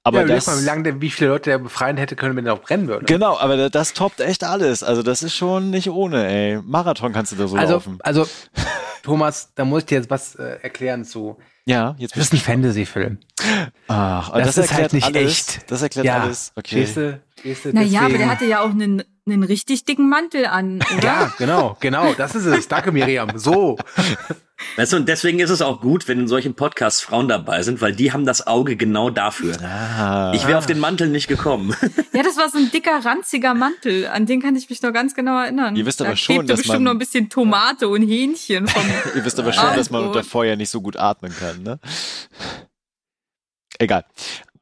Aber 0.05 0.21
ja, 0.21 0.27
das, 0.35 0.45
mal, 0.45 0.61
wie 0.61 0.65
lange 0.65 0.83
der, 0.83 1.01
wie 1.01 1.09
viele 1.09 1.31
Leute 1.31 1.49
der 1.49 1.57
befreien 1.57 1.97
hätte 1.97 2.15
können, 2.15 2.35
wenn 2.35 2.45
er 2.45 2.53
auch 2.53 2.61
brennen 2.61 2.87
würde. 2.87 3.05
genau, 3.05 3.37
aber 3.39 3.57
da- 3.57 3.69
das 3.69 3.93
toppt 3.93 4.19
echt 4.21 4.43
alles. 4.43 4.83
Also 4.83 5.01
das 5.01 5.23
ist 5.23 5.35
schon 5.35 5.71
nicht 5.71 5.89
ohne, 5.89 6.27
ey. 6.27 6.59
Marathon 6.63 7.11
kannst 7.11 7.31
du 7.31 7.35
da 7.35 7.47
so 7.47 7.57
also, 7.57 7.73
laufen. 7.73 7.97
also, 8.03 8.27
Thomas, 9.03 9.51
da 9.55 9.65
muss 9.65 9.79
ich 9.81 9.85
dir 9.87 9.95
jetzt 9.97 10.09
was 10.11 10.35
äh, 10.35 10.59
erklären 10.61 11.05
zu. 11.05 11.37
Ja, 11.65 11.95
jetzt 11.97 12.15
Das 12.15 12.25
ist 12.25 12.33
ein 12.33 12.37
Fantasy-Film. 12.39 13.17
Ach, 13.87 14.29
aber 14.29 14.37
Das 14.43 14.55
das, 14.55 14.57
ist 14.65 14.71
erklärt 14.71 14.81
halt 14.81 14.93
nicht 14.93 15.05
alles. 15.07 15.31
echt. 15.31 15.71
Das 15.71 15.81
erklärt 15.81 16.05
Ja, 16.05 16.19
alles. 16.21 16.51
Okay. 16.55 16.85
Stehst 16.85 16.97
du? 17.65 17.73
Naja, 17.73 18.01
aber 18.01 18.17
der 18.19 18.29
hatte 18.29 18.45
ja 18.45 18.61
auch 18.61 18.69
einen, 18.69 19.03
einen 19.27 19.43
richtig 19.43 19.85
dicken 19.85 20.07
Mantel 20.07 20.45
an, 20.45 20.83
oder? 20.97 21.03
Ja, 21.03 21.33
genau, 21.39 21.77
genau, 21.79 22.13
das 22.13 22.35
ist 22.35 22.45
es. 22.45 22.67
Danke, 22.67 22.91
Miriam. 22.91 23.29
So. 23.39 23.77
Weißt 24.77 24.93
du, 24.93 24.97
und 24.97 25.09
deswegen 25.09 25.39
ist 25.39 25.49
es 25.49 25.61
auch 25.61 25.81
gut, 25.81 26.07
wenn 26.07 26.19
in 26.19 26.27
solchen 26.29 26.53
Podcasts 26.55 27.01
Frauen 27.01 27.27
dabei 27.27 27.61
sind, 27.61 27.81
weil 27.81 27.93
die 27.93 28.13
haben 28.13 28.25
das 28.25 28.47
Auge 28.47 28.77
genau 28.77 29.09
dafür. 29.09 29.57
Ah, 29.61 30.31
Ich 30.33 30.47
wäre 30.47 30.57
auf 30.57 30.65
den 30.65 30.79
Mantel 30.79 31.09
nicht 31.09 31.27
gekommen. 31.27 31.75
Ja, 32.15 32.23
das 32.23 32.37
war 32.37 32.49
so 32.49 32.57
ein 32.57 32.71
dicker, 32.71 33.03
ranziger 33.03 33.53
Mantel. 33.53 34.07
An 34.07 34.25
den 34.25 34.41
kann 34.41 34.55
ich 34.55 34.69
mich 34.69 34.81
noch 34.81 34.93
ganz 34.93 35.13
genau 35.15 35.37
erinnern. 35.37 35.75
Ihr 35.75 35.85
wisst 35.85 35.99
da 35.99 36.05
aber 36.05 36.15
schon, 36.15 36.35
klebte 36.35 36.53
dass 36.53 36.59
bestimmt 36.59 36.75
man- 36.77 36.83
noch 36.83 36.91
ein 36.91 36.97
bisschen 36.99 37.29
Tomate 37.29 37.89
und 37.89 38.03
Hähnchen 38.03 38.67
vom 38.69 38.83
ihr 39.13 39.25
wisst 39.25 39.37
aber 39.37 39.51
schon, 39.51 39.75
dass 39.75 39.89
man 39.89 40.05
unter 40.05 40.23
Feuer 40.23 40.55
nicht 40.55 40.69
so 40.69 40.79
gut 40.79 40.95
atmen 40.95 41.35
kann, 41.37 41.61
ne? 41.63 41.77
Egal. 43.79 44.05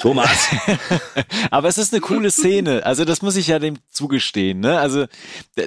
Thomas, 0.04 0.50
Aber 1.50 1.70
es 1.70 1.78
ist 1.78 1.94
eine 1.94 2.02
coole 2.02 2.30
Szene. 2.30 2.86
Also 2.86 3.06
das 3.06 3.22
muss 3.22 3.38
ich 3.38 3.48
ja 3.48 3.58
dem 3.58 3.78
zugestehen. 3.90 4.60
Ne? 4.60 4.78
Also 4.78 5.06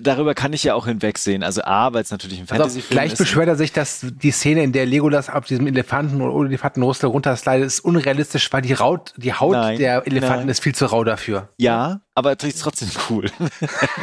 darüber 0.02 0.34
kann 0.34 0.52
ich 0.52 0.62
ja 0.62 0.74
auch 0.74 0.84
hinwegsehen. 0.84 1.42
Also 1.42 1.62
A, 1.64 1.94
weil 1.94 2.02
es 2.02 2.10
natürlich 2.10 2.40
ein 2.40 2.42
Also 2.42 2.56
Fantasy-Film 2.56 2.90
gleich 2.90 3.12
ist. 3.12 3.18
beschwert 3.18 3.48
er 3.48 3.56
sich, 3.56 3.72
dass 3.72 4.00
die 4.02 4.30
Szene, 4.32 4.62
in 4.62 4.72
der 4.72 4.84
Legolas 4.84 5.30
auf 5.30 5.46
diesem 5.46 5.66
Elefanten 5.66 6.20
oder 6.20 6.48
Elefantenrüssel 6.48 7.08
runterslidet, 7.08 7.64
ist 7.64 7.80
unrealistisch, 7.80 8.52
weil 8.52 8.60
die, 8.60 8.74
Raut, 8.74 9.14
die 9.16 9.32
Haut 9.32 9.52
Nein, 9.52 9.78
der 9.78 10.06
Elefanten 10.06 10.40
nein. 10.40 10.48
ist 10.50 10.62
viel 10.62 10.74
zu 10.74 10.84
rau 10.84 11.02
dafür. 11.02 11.48
Ja, 11.56 12.02
aber 12.14 12.36
es 12.36 12.44
ist 12.44 12.60
trotzdem 12.60 12.90
cool. 13.08 13.30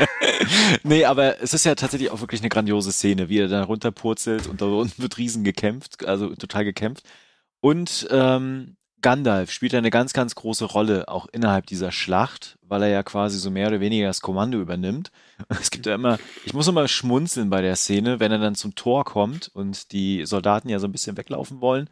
nee, 0.83 1.05
aber 1.05 1.43
es 1.43 1.53
ist 1.53 1.63
ja 1.63 1.75
tatsächlich 1.75 2.09
auch 2.09 2.21
wirklich 2.21 2.41
eine 2.41 2.49
grandiose 2.49 2.91
Szene, 2.91 3.29
wie 3.29 3.37
er 3.37 3.49
da 3.49 3.61
runterpurzelt 3.63 4.47
und 4.47 4.61
da 4.61 4.65
unten 4.65 4.99
wird 4.99 5.19
riesen 5.19 5.43
gekämpft, 5.43 6.07
also 6.07 6.33
total 6.33 6.65
gekämpft. 6.65 7.03
Und 7.59 8.07
ähm, 8.09 8.77
Gandalf 9.03 9.51
spielt 9.51 9.75
eine 9.75 9.91
ganz, 9.91 10.13
ganz 10.13 10.33
große 10.33 10.65
Rolle 10.65 11.07
auch 11.07 11.27
innerhalb 11.31 11.67
dieser 11.67 11.91
Schlacht, 11.91 12.57
weil 12.63 12.81
er 12.81 12.89
ja 12.89 13.03
quasi 13.03 13.37
so 13.37 13.51
mehr 13.51 13.67
oder 13.67 13.79
weniger 13.79 14.07
das 14.07 14.21
Kommando 14.21 14.59
übernimmt. 14.59 15.11
Es 15.49 15.69
gibt 15.71 15.85
ja 15.85 15.93
immer, 15.93 16.17
ich 16.45 16.53
muss 16.53 16.67
immer 16.67 16.87
schmunzeln 16.87 17.49
bei 17.49 17.61
der 17.61 17.75
Szene, 17.75 18.19
wenn 18.19 18.31
er 18.31 18.39
dann 18.39 18.55
zum 18.55 18.75
Tor 18.75 19.03
kommt 19.03 19.51
und 19.53 19.91
die 19.91 20.25
Soldaten 20.25 20.69
ja 20.69 20.79
so 20.79 20.87
ein 20.87 20.91
bisschen 20.91 21.17
weglaufen 21.17 21.59
wollen. 21.61 21.89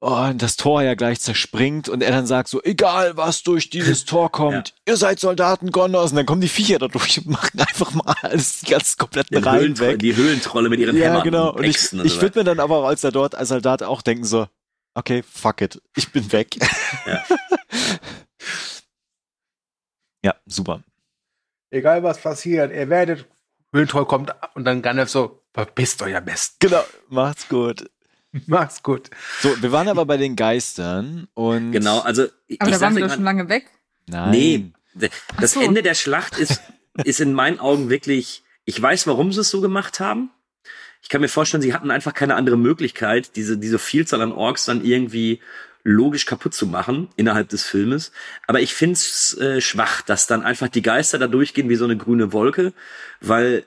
Oh, 0.00 0.14
und 0.28 0.42
das 0.42 0.56
Tor 0.56 0.82
ja 0.82 0.94
gleich 0.94 1.20
zerspringt 1.20 1.88
und 1.88 2.02
er 2.02 2.10
dann 2.12 2.26
sagt 2.26 2.48
so, 2.50 2.62
egal 2.62 3.16
was 3.16 3.42
durch 3.42 3.70
dieses 3.70 4.04
Tor 4.06 4.30
kommt, 4.30 4.74
ihr 4.86 4.96
seid 4.96 5.18
Soldaten 5.18 5.70
Gondors 5.70 6.10
und 6.10 6.16
dann 6.16 6.26
kommen 6.26 6.42
die 6.42 6.48
Viecher 6.48 6.78
da 6.78 6.86
durch 6.86 7.18
und 7.18 7.28
machen 7.28 7.58
einfach 7.58 7.92
mal 7.94 8.14
alles, 8.20 8.60
die 8.60 8.70
ganzen 8.70 8.98
kompletten 8.98 9.38
die, 9.38 9.42
Reihen 9.42 9.78
weg. 9.78 9.98
die 9.98 10.14
Höhlentrolle 10.14 10.68
mit 10.68 10.80
ihren 10.80 10.96
Ja, 10.96 11.06
Hämmern 11.06 11.24
genau. 11.24 11.48
und 11.50 11.60
Und 11.60 11.64
ich, 11.64 11.92
ich 11.92 12.20
würde 12.20 12.38
mir 12.38 12.44
dann 12.44 12.60
aber 12.60 12.76
auch 12.76 12.84
als 12.84 13.02
er 13.04 13.10
dort 13.10 13.34
als 13.34 13.48
Soldat 13.48 13.82
auch 13.82 14.02
denken 14.02 14.24
so, 14.24 14.46
okay, 14.96 15.22
fuck 15.22 15.60
it, 15.60 15.80
ich 15.96 16.10
bin 16.10 16.30
weg. 16.32 16.56
Ja. 17.06 17.22
ja, 20.24 20.34
super. 20.46 20.82
Egal 21.70 22.02
was 22.02 22.20
passiert, 22.20 22.72
ihr 22.72 22.88
werdet, 22.88 23.26
Höhlentroll 23.72 24.06
kommt 24.06 24.34
und 24.54 24.64
dann 24.64 24.82
Gandalf 24.82 25.10
so, 25.10 25.42
verpisst 25.52 26.02
euch 26.02 26.16
am 26.16 26.24
besten. 26.24 26.56
Genau, 26.60 26.82
macht's 27.08 27.48
gut. 27.48 27.88
Mach's 28.46 28.82
gut. 28.82 29.10
So, 29.40 29.62
wir 29.62 29.72
waren 29.72 29.88
aber 29.88 30.04
bei 30.04 30.16
den 30.16 30.36
Geistern 30.36 31.28
und. 31.34 31.72
Genau, 31.72 32.00
also 32.00 32.26
ich, 32.46 32.60
Aber 32.60 32.70
ich 32.70 32.76
da 32.76 32.80
waren 32.82 32.96
wir 32.96 33.06
doch 33.06 33.14
schon 33.14 33.24
lange 33.24 33.48
weg. 33.48 33.70
Nein. 34.06 34.30
Nee, 34.30 35.10
das 35.40 35.52
so. 35.52 35.60
Ende 35.60 35.82
der 35.82 35.94
Schlacht 35.94 36.38
ist, 36.38 36.60
ist 37.04 37.20
in 37.20 37.32
meinen 37.32 37.60
Augen 37.60 37.88
wirklich, 37.88 38.42
ich 38.64 38.80
weiß, 38.80 39.06
warum 39.06 39.32
sie 39.32 39.40
es 39.40 39.50
so 39.50 39.60
gemacht 39.60 40.00
haben. 40.00 40.30
Ich 41.06 41.08
kann 41.08 41.20
mir 41.20 41.28
vorstellen, 41.28 41.62
sie 41.62 41.72
hatten 41.72 41.92
einfach 41.92 42.14
keine 42.14 42.34
andere 42.34 42.58
Möglichkeit, 42.58 43.36
diese, 43.36 43.56
diese 43.58 43.78
Vielzahl 43.78 44.22
an 44.22 44.32
Orks 44.32 44.64
dann 44.64 44.84
irgendwie 44.84 45.40
logisch 45.84 46.26
kaputt 46.26 46.52
zu 46.52 46.66
machen 46.66 47.06
innerhalb 47.14 47.48
des 47.48 47.62
Filmes. 47.62 48.10
Aber 48.48 48.60
ich 48.60 48.74
finde 48.74 48.94
es 48.94 49.38
äh, 49.38 49.60
schwach, 49.60 50.02
dass 50.02 50.26
dann 50.26 50.42
einfach 50.42 50.66
die 50.66 50.82
Geister 50.82 51.20
da 51.20 51.28
durchgehen 51.28 51.68
wie 51.68 51.76
so 51.76 51.84
eine 51.84 51.96
grüne 51.96 52.32
Wolke, 52.32 52.72
weil 53.20 53.64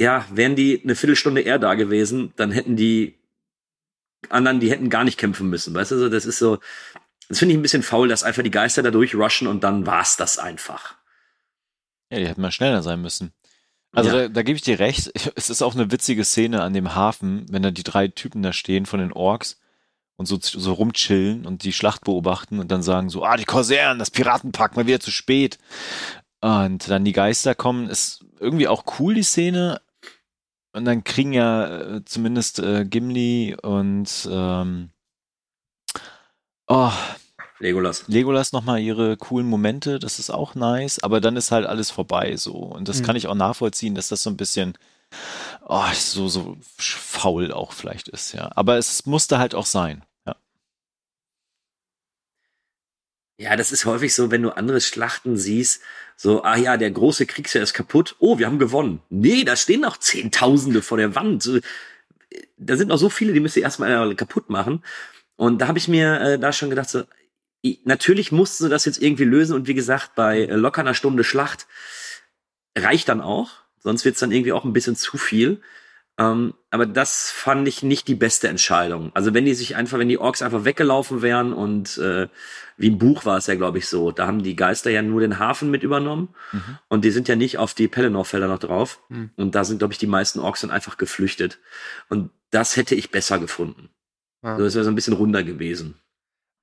ja, 0.00 0.26
wären 0.28 0.56
die 0.56 0.82
eine 0.82 0.96
Viertelstunde 0.96 1.40
eher 1.40 1.60
da 1.60 1.74
gewesen, 1.74 2.32
dann 2.34 2.50
hätten 2.50 2.74
die 2.74 3.14
anderen, 4.28 4.58
die 4.58 4.72
hätten 4.72 4.90
gar 4.90 5.04
nicht 5.04 5.20
kämpfen 5.20 5.48
müssen. 5.48 5.72
Weißt 5.72 5.92
du, 5.92 5.98
so, 5.98 6.08
das 6.08 6.26
ist 6.26 6.40
so, 6.40 6.58
das 7.28 7.38
finde 7.38 7.52
ich 7.52 7.60
ein 7.60 7.62
bisschen 7.62 7.84
faul, 7.84 8.08
dass 8.08 8.24
einfach 8.24 8.42
die 8.42 8.50
Geister 8.50 8.82
da 8.82 8.90
durchrushen 8.90 9.46
und 9.46 9.62
dann 9.62 9.86
war's 9.86 10.16
das 10.16 10.38
einfach. 10.38 10.96
Ja, 12.10 12.18
die 12.18 12.26
hätten 12.26 12.42
mal 12.42 12.50
schneller 12.50 12.82
sein 12.82 13.00
müssen. 13.00 13.32
Also 13.94 14.10
Ja. 14.10 14.22
da, 14.22 14.28
da 14.28 14.42
gebe 14.42 14.56
ich 14.56 14.62
dir 14.62 14.78
recht. 14.78 15.10
Es 15.36 15.50
ist 15.50 15.62
auch 15.62 15.74
eine 15.74 15.90
witzige 15.90 16.24
Szene 16.24 16.62
an 16.62 16.72
dem 16.72 16.94
Hafen, 16.94 17.46
wenn 17.50 17.62
da 17.62 17.70
die 17.70 17.82
drei 17.82 18.08
Typen 18.08 18.42
da 18.42 18.52
stehen 18.52 18.86
von 18.86 19.00
den 19.00 19.12
Orks 19.12 19.60
und 20.16 20.26
so, 20.26 20.38
so 20.40 20.72
rumchillen 20.72 21.46
und 21.46 21.64
die 21.64 21.72
Schlacht 21.72 22.04
beobachten 22.04 22.58
und 22.60 22.70
dann 22.70 22.82
sagen 22.82 23.08
so, 23.08 23.24
ah, 23.24 23.36
die 23.36 23.44
Korsaren, 23.44 23.98
das 23.98 24.10
Piratenpack, 24.10 24.76
mal 24.76 24.86
wieder 24.86 25.00
zu 25.00 25.10
spät. 25.10 25.58
Und 26.40 26.88
dann 26.88 27.04
die 27.04 27.12
Geister 27.12 27.54
kommen, 27.54 27.88
ist 27.88 28.24
irgendwie 28.38 28.68
auch 28.68 28.84
cool, 28.98 29.14
die 29.14 29.22
Szene. 29.22 29.80
Und 30.72 30.84
dann 30.84 31.04
kriegen 31.04 31.32
ja 31.32 31.96
äh, 31.96 32.04
zumindest 32.04 32.58
äh, 32.58 32.84
Gimli 32.84 33.56
und 33.62 34.28
ähm, 34.30 34.90
oh, 36.66 36.90
Legolas. 37.60 38.04
Legolas 38.08 38.52
nochmal 38.52 38.80
ihre 38.80 39.16
coolen 39.16 39.46
Momente, 39.46 39.98
das 39.98 40.18
ist 40.18 40.30
auch 40.30 40.54
nice, 40.54 40.98
aber 41.02 41.20
dann 41.20 41.36
ist 41.36 41.50
halt 41.52 41.66
alles 41.66 41.90
vorbei 41.90 42.36
so. 42.36 42.52
Und 42.52 42.88
das 42.88 43.00
Mhm. 43.00 43.04
kann 43.04 43.16
ich 43.16 43.26
auch 43.28 43.34
nachvollziehen, 43.34 43.94
dass 43.94 44.08
das 44.08 44.22
so 44.22 44.30
ein 44.30 44.36
bisschen 44.36 44.76
oh, 45.66 45.84
so, 45.94 46.28
so 46.28 46.56
faul 46.76 47.52
auch 47.52 47.72
vielleicht 47.72 48.08
ist, 48.08 48.32
ja. 48.32 48.50
Aber 48.56 48.76
es 48.78 49.06
musste 49.06 49.38
halt 49.38 49.54
auch 49.54 49.66
sein. 49.66 50.04
Ja. 50.26 50.34
Ja, 53.38 53.56
das 53.56 53.72
ist 53.72 53.84
häufig 53.84 54.14
so, 54.14 54.30
wenn 54.30 54.42
du 54.42 54.50
andere 54.56 54.80
Schlachten 54.80 55.36
siehst, 55.36 55.80
so, 56.16 56.42
ah 56.44 56.56
ja, 56.56 56.76
der 56.76 56.90
große 56.92 57.26
Kriegsherr 57.26 57.62
ist 57.62 57.74
kaputt, 57.74 58.14
oh, 58.20 58.38
wir 58.38 58.46
haben 58.46 58.58
gewonnen. 58.60 59.00
Nee, 59.10 59.42
da 59.44 59.56
stehen 59.56 59.80
noch 59.80 59.96
Zehntausende 59.96 60.82
vor 60.82 60.98
der 60.98 61.14
Wand. 61.16 61.42
So, 61.42 61.58
Da 62.56 62.76
sind 62.76 62.88
noch 62.88 62.98
so 62.98 63.08
viele, 63.08 63.32
die 63.32 63.40
müsst 63.40 63.56
ihr 63.56 63.62
erstmal 63.64 64.14
kaputt 64.14 64.50
machen. 64.50 64.84
Und 65.36 65.58
da 65.60 65.66
habe 65.68 65.78
ich 65.78 65.88
mir 65.88 66.20
äh, 66.20 66.38
da 66.38 66.52
schon 66.52 66.70
gedacht, 66.70 66.88
so, 66.90 67.02
natürlich 67.84 68.32
mussten 68.32 68.64
sie 68.64 68.70
das 68.70 68.84
jetzt 68.84 69.00
irgendwie 69.00 69.24
lösen. 69.24 69.54
Und 69.54 69.66
wie 69.66 69.74
gesagt, 69.74 70.14
bei 70.14 70.40
äh, 70.40 70.54
locker 70.56 70.80
einer 70.82 70.94
Stunde 70.94 71.24
Schlacht 71.24 71.66
reicht 72.76 73.08
dann 73.08 73.20
auch. 73.20 73.50
Sonst 73.78 74.04
wird's 74.04 74.20
dann 74.20 74.32
irgendwie 74.32 74.52
auch 74.52 74.64
ein 74.64 74.72
bisschen 74.72 74.96
zu 74.96 75.16
viel. 75.18 75.60
Ähm, 76.16 76.54
aber 76.70 76.86
das 76.86 77.30
fand 77.32 77.66
ich 77.66 77.82
nicht 77.82 78.06
die 78.06 78.14
beste 78.14 78.46
Entscheidung. 78.48 79.10
Also 79.14 79.34
wenn 79.34 79.44
die 79.44 79.54
sich 79.54 79.74
einfach, 79.74 79.98
wenn 79.98 80.08
die 80.08 80.18
Orks 80.18 80.42
einfach 80.42 80.64
weggelaufen 80.64 81.22
wären 81.22 81.52
und 81.52 81.98
äh, 81.98 82.28
wie 82.76 82.86
im 82.86 82.98
Buch 82.98 83.24
war 83.24 83.36
es 83.36 83.48
ja, 83.48 83.56
glaube 83.56 83.78
ich, 83.78 83.88
so, 83.88 84.12
da 84.12 84.26
haben 84.28 84.42
die 84.42 84.54
Geister 84.54 84.90
ja 84.90 85.02
nur 85.02 85.20
den 85.20 85.40
Hafen 85.40 85.72
mit 85.72 85.82
übernommen 85.82 86.28
Mhm. 86.52 86.78
und 86.88 87.04
die 87.04 87.10
sind 87.10 87.26
ja 87.26 87.34
nicht 87.34 87.58
auf 87.58 87.74
die 87.74 87.88
Pelennor-Felder 87.88 88.46
noch 88.46 88.60
drauf. 88.60 89.00
Mhm. 89.08 89.30
Und 89.36 89.56
da 89.56 89.64
sind, 89.64 89.78
glaube 89.78 89.92
ich, 89.92 89.98
die 89.98 90.06
meisten 90.06 90.38
Orks 90.38 90.60
dann 90.60 90.70
einfach 90.70 90.98
geflüchtet. 90.98 91.58
Und 92.08 92.30
das 92.50 92.76
hätte 92.76 92.94
ich 92.94 93.10
besser 93.10 93.40
gefunden. 93.40 93.90
Ja. 94.44 94.52
Also 94.52 94.64
das 94.64 94.74
wäre 94.76 94.84
so 94.84 94.90
ein 94.92 94.96
bisschen 94.96 95.14
runder 95.14 95.42
gewesen. 95.42 95.96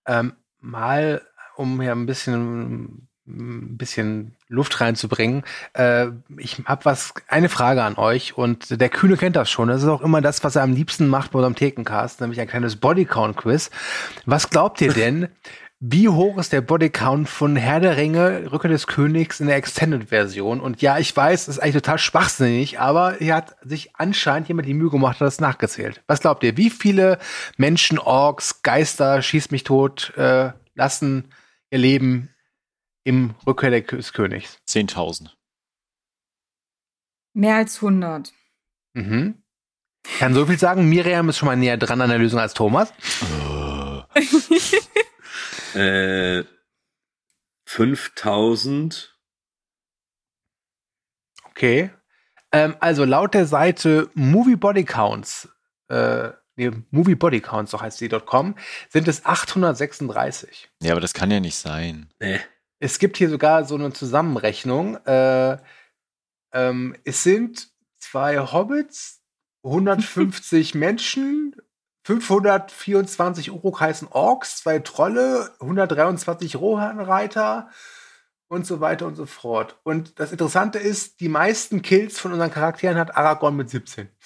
Ähm, 0.07 0.33
mal, 0.61 1.21
um 1.55 1.81
hier 1.81 1.91
ein 1.91 2.05
bisschen, 2.05 3.07
ein 3.27 3.77
bisschen 3.77 4.35
Luft 4.47 4.79
reinzubringen. 4.81 5.43
Äh, 5.73 6.07
ich 6.37 6.63
habe 6.65 6.85
was, 6.85 7.13
eine 7.27 7.49
Frage 7.49 7.83
an 7.83 7.97
euch 7.97 8.37
und 8.37 8.79
der 8.79 8.89
Kühne 8.89 9.17
kennt 9.17 9.35
das 9.35 9.49
schon. 9.49 9.67
Das 9.67 9.81
ist 9.81 9.89
auch 9.89 10.01
immer 10.01 10.21
das, 10.21 10.43
was 10.43 10.55
er 10.55 10.63
am 10.63 10.73
liebsten 10.73 11.07
macht 11.07 11.31
bei 11.31 11.37
unserem 11.37 11.55
Thekencast, 11.55 12.21
nämlich 12.21 12.39
ein 12.39 12.47
kleines 12.47 12.75
Bodycount-Quiz. 12.77 13.69
Was 14.25 14.49
glaubt 14.49 14.81
ihr 14.81 14.93
denn? 14.93 15.27
Wie 15.83 16.07
hoch 16.07 16.37
ist 16.37 16.53
der 16.53 16.61
Bodycount 16.61 17.27
von 17.27 17.55
Herr 17.55 17.79
der 17.79 17.97
Ringe, 17.97 18.51
Rücke 18.51 18.67
des 18.67 18.85
Königs 18.85 19.39
in 19.39 19.47
der 19.47 19.55
Extended-Version? 19.55 20.61
Und 20.61 20.83
ja, 20.83 20.99
ich 20.99 21.17
weiß, 21.17 21.45
das 21.45 21.55
ist 21.55 21.59
eigentlich 21.59 21.81
total 21.81 21.97
schwachsinnig, 21.97 22.79
aber 22.79 23.15
hier 23.15 23.33
hat 23.33 23.55
sich 23.63 23.95
anscheinend 23.95 24.47
jemand 24.47 24.67
die 24.67 24.75
Mühe 24.75 24.91
gemacht, 24.91 25.15
hat 25.15 25.25
das 25.25 25.39
nachgezählt. 25.39 26.03
Was 26.05 26.19
glaubt 26.19 26.43
ihr? 26.43 26.55
Wie 26.55 26.69
viele 26.69 27.17
Menschen, 27.57 27.97
Orks, 27.97 28.61
Geister, 28.61 29.23
schieß 29.23 29.49
mich 29.49 29.63
tot, 29.63 30.15
äh, 30.17 30.51
lassen 30.75 31.33
ihr 31.71 31.79
Leben 31.79 32.29
im 33.03 33.33
Rückkehr 33.47 33.71
des 33.71 34.13
Königs? 34.13 34.59
10.000. 34.69 35.29
Mehr 37.33 37.55
als 37.55 37.77
100. 37.77 38.31
Mhm. 38.93 39.41
Kann 40.19 40.35
so 40.35 40.45
viel 40.45 40.59
sagen, 40.59 40.87
Miriam 40.89 41.29
ist 41.29 41.39
schon 41.39 41.47
mal 41.47 41.57
näher 41.57 41.77
dran 41.77 42.01
an 42.01 42.09
der 42.11 42.19
Lösung 42.19 42.39
als 42.39 42.53
Thomas. 42.53 42.93
Äh, 45.75 46.43
5000. 47.65 49.17
Okay. 51.45 51.91
Ähm, 52.51 52.75
also 52.79 53.05
laut 53.05 53.33
der 53.33 53.45
Seite 53.45 54.09
Movie 54.13 54.55
Body 54.55 54.83
Counts, 54.83 55.49
äh, 55.87 56.29
nee, 56.55 56.71
Movie 56.89 57.15
Body 57.15 57.39
Counts, 57.39 57.71
so 57.71 57.79
heißt 57.79 57.97
sie.com, 57.97 58.55
sind 58.89 59.07
es 59.07 59.25
836. 59.25 60.69
Ja, 60.81 60.91
aber 60.91 61.01
das 61.01 61.13
kann 61.13 61.31
ja 61.31 61.39
nicht 61.39 61.55
sein. 61.55 62.09
Nee. 62.19 62.39
Es 62.79 62.99
gibt 62.99 63.17
hier 63.17 63.29
sogar 63.29 63.63
so 63.65 63.75
eine 63.75 63.93
Zusammenrechnung. 63.93 64.97
Äh, 65.05 65.57
ähm, 66.51 66.95
es 67.05 67.23
sind 67.23 67.69
zwei 67.99 68.39
Hobbits, 68.39 69.21
150 69.63 70.75
Menschen, 70.75 71.55
524 72.03 73.51
Uruk-heißen 73.51 74.07
Orks, 74.09 74.57
zwei 74.57 74.79
Trolle, 74.79 75.51
123 75.59 76.55
Rohanreiter 76.55 77.69
und 78.47 78.65
so 78.65 78.79
weiter 78.81 79.05
und 79.07 79.15
so 79.15 79.25
fort. 79.25 79.77
Und 79.83 80.19
das 80.19 80.31
Interessante 80.31 80.79
ist, 80.79 81.19
die 81.19 81.29
meisten 81.29 81.81
Kills 81.81 82.19
von 82.19 82.33
unseren 82.33 82.51
Charakteren 82.51 82.97
hat 82.97 83.15
Aragorn 83.15 83.55
mit 83.55 83.69
17. 83.69 84.09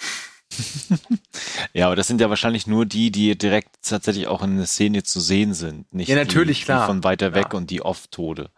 Ja, 1.74 1.88
aber 1.88 1.98
das 1.98 2.08
sind 2.08 2.22
ja 2.22 2.30
wahrscheinlich 2.30 2.68
nur 2.68 2.86
die, 2.86 3.12
die 3.12 3.38
direkt 3.38 3.76
tatsächlich 3.82 4.28
auch 4.28 4.42
in 4.44 4.56
der 4.56 4.66
Szene 4.66 5.04
zu 5.04 5.20
sehen 5.20 5.54
sind. 5.54 5.94
Nicht 5.94 6.08
Ja, 6.08 6.16
natürlich, 6.16 6.60
die, 6.60 6.66
klar. 6.66 6.82
Die 6.86 6.88
von 6.88 7.04
weiter 7.04 7.34
weg 7.34 7.48
Ja. 7.52 7.58
und 7.58 7.70
die 7.70 7.82
Off-Tode. 7.82 8.50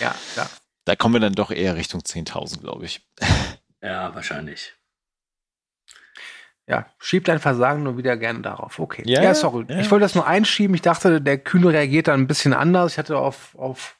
Ja, 0.00 0.14
ja. 0.36 0.50
Da 0.84 0.96
kommen 0.96 1.14
wir 1.14 1.20
dann 1.20 1.32
doch 1.32 1.50
eher 1.50 1.76
Richtung 1.76 2.02
10.000, 2.02 2.60
glaube 2.60 2.84
ich. 2.84 3.00
Ja, 3.82 4.14
wahrscheinlich. 4.14 4.74
Ja, 6.68 6.86
schieb 6.98 7.24
dein 7.24 7.38
Versagen 7.38 7.82
nur 7.82 7.96
wieder 7.96 8.16
gerne 8.18 8.40
darauf. 8.42 8.78
Okay. 8.78 9.02
Ja, 9.06 9.22
Ja, 9.22 9.34
sorry. 9.34 9.64
ja. 9.68 9.78
Ich 9.80 9.90
wollte 9.90 10.02
das 10.04 10.14
nur 10.14 10.26
einschieben. 10.26 10.74
Ich 10.74 10.82
dachte, 10.82 11.20
der 11.22 11.38
Kühne 11.38 11.68
reagiert 11.72 12.08
da 12.08 12.14
ein 12.14 12.26
bisschen 12.26 12.52
anders. 12.52 12.92
Ich 12.92 12.98
hatte 12.98 13.16
auf, 13.16 13.54
auf 13.56 13.96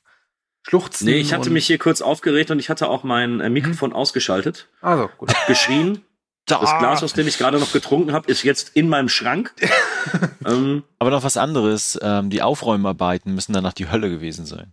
Schluchzen. 0.69 1.07
Nee, 1.07 1.16
ich 1.19 1.32
hatte 1.32 1.49
mich 1.49 1.66
hier 1.66 1.78
kurz 1.78 2.03
aufgeregt 2.03 2.51
und 2.51 2.59
ich 2.59 2.69
hatte 2.69 2.89
auch 2.89 3.05
mein 3.05 3.40
äh, 3.40 3.49
Mikrofon 3.49 3.95
ausgeschaltet, 3.95 4.69
Also, 4.82 5.09
gut. 5.16 5.32
geschrien. 5.47 6.05
Das 6.45 6.61
Ah. 6.62 6.78
Glas, 6.78 7.03
aus 7.03 7.12
dem 7.15 7.27
ich 7.27 7.36
gerade 7.39 7.59
noch 7.59 7.73
getrunken 7.73 8.12
habe, 8.12 8.31
ist 8.31 8.43
jetzt 8.43 8.74
in 8.77 8.89
meinem 8.89 9.09
Schrank. 9.11 9.55
ähm, 10.47 10.82
Aber 10.99 11.11
noch 11.11 11.23
was 11.23 11.36
anderes. 11.39 11.99
Ähm, 12.03 12.28
die 12.31 12.43
Aufräumarbeiten 12.43 13.35
müssen 13.35 13.53
danach 13.55 13.73
die 13.74 13.90
Hölle 13.90 14.09
gewesen 14.11 14.45
sein. 14.47 14.73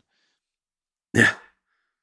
ja, 1.14 1.26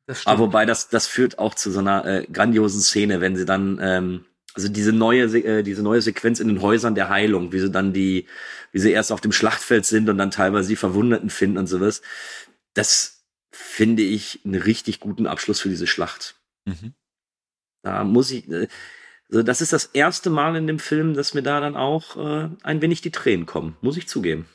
Das 0.07 0.23
stimmt. 0.23 0.33
aber 0.33 0.45
wobei 0.47 0.65
das, 0.67 0.89
das 0.89 1.07
führt 1.07 1.39
auch 1.39 1.55
zu 1.55 1.71
so 1.71 1.81
einer 1.81 2.05
äh, 2.05 2.27
grandiosen 2.33 2.81
Szene, 2.81 3.21
wenn 3.21 3.37
sie 3.37 3.45
dann, 3.47 3.79
ähm, 3.83 4.25
also 4.55 4.69
diese 4.69 4.93
neue, 4.93 5.25
äh, 5.25 5.63
diese 5.63 5.83
neue 5.83 6.03
Sequenz 6.03 6.41
in 6.41 6.49
den 6.49 6.61
Häusern 6.61 6.95
der 6.95 7.09
Heilung, 7.09 7.53
wie 7.53 7.61
sie 7.61 7.71
dann 7.71 7.93
die, 7.93 8.27
wie 8.71 8.79
sie 8.79 8.93
erst 8.93 9.13
auf 9.13 9.21
dem 9.21 9.33
Schlachtfeld 9.33 9.87
sind 9.87 10.09
und 10.09 10.19
dann 10.19 10.31
teilweise 10.31 10.69
die 10.69 10.77
Verwundeten 10.77 11.31
finden 11.31 11.59
und 11.59 11.67
sowas. 11.67 12.03
Das 12.75 13.25
finde 13.51 14.03
ich 14.03 14.41
einen 14.45 14.61
richtig 14.61 15.01
guten 15.01 15.27
Abschluss 15.27 15.61
für 15.61 15.69
diese 15.69 15.87
Schlacht. 15.87 16.37
Mhm. 16.65 16.95
Da 17.83 18.05
muss 18.05 18.31
ich, 18.31 18.49
äh, 18.51 18.69
also 19.31 19.43
das 19.43 19.61
ist 19.63 19.73
das 19.73 19.87
erste 19.87 20.31
Mal 20.31 20.57
in 20.57 20.67
dem 20.67 20.79
Film, 20.79 21.15
dass 21.15 21.35
mir 21.35 21.43
da 21.43 21.61
dann 21.61 21.77
auch 21.77 22.17
äh, 22.17 22.49
ein 22.63 22.83
wenig 22.83 23.01
die 23.01 23.11
Tränen 23.11 23.47
kommen, 23.47 23.77
muss 23.81 23.97
ich 23.97 24.09
zugeben. 24.09 24.47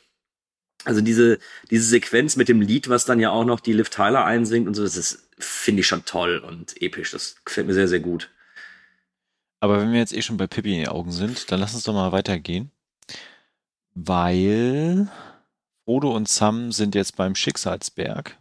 Also 0.84 1.02
diese, 1.02 1.40
diese 1.72 1.86
Sequenz 1.86 2.36
mit 2.36 2.49
dem 2.49 2.61
Lied, 2.61 2.88
was 2.88 3.06
dann 3.06 3.19
ja 3.19 3.32
auch 3.32 3.45
noch 3.45 3.60
die 3.60 3.74
Liv 3.74 3.90
Tyler 3.90 4.26
einsingt 4.26 4.68
und 4.68 4.76
so, 4.76 4.84
das 4.84 5.28
finde 5.40 5.82
ich 5.82 5.88
schon 5.88 6.06
toll 6.06 6.38
und 6.38 6.80
episch. 6.82 7.11
Das 7.11 7.38
gefällt 7.44 7.68
mir 7.68 7.74
sehr, 7.74 7.88
sehr 7.88 7.99
gut. 7.99 8.30
Aber 9.68 9.81
wenn 9.81 9.91
wir 9.91 9.99
jetzt 9.99 10.14
eh 10.14 10.22
schon 10.22 10.38
bei 10.38 10.48
Pippi 10.48 10.72
in 10.76 10.80
den 10.80 10.88
Augen 10.88 11.11
sind, 11.11 11.52
dann 11.52 11.60
lass 11.60 11.73
uns 11.76 11.84
doch 11.84 11.94
mal 11.94 12.14
weitergehen. 12.14 12.72
weil 13.95 15.10
Frodo 15.84 16.15
und 16.15 16.30
Sam 16.30 16.72
sind 16.72 16.95
jetzt 16.95 17.18
beim 17.18 17.35
Schicksalsberg, 17.35 18.38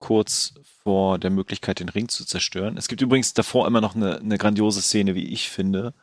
kurz 0.00 0.54
vor 0.82 1.18
der 1.18 1.30
Möglichkeit, 1.30 1.80
den 1.80 1.88
Ring 1.90 2.08
zu 2.08 2.24
zerstören. 2.24 2.76
Es 2.76 2.88
gibt 2.88 3.02
übrigens 3.02 3.34
davor 3.34 3.66
immer 3.68 3.80
noch 3.80 3.94
eine, 3.94 4.18
eine 4.18 4.38
grandiose 4.38 4.82
Szene, 4.82 5.14
wie 5.14 5.26
ich 5.26 5.50
finde, 5.50 5.94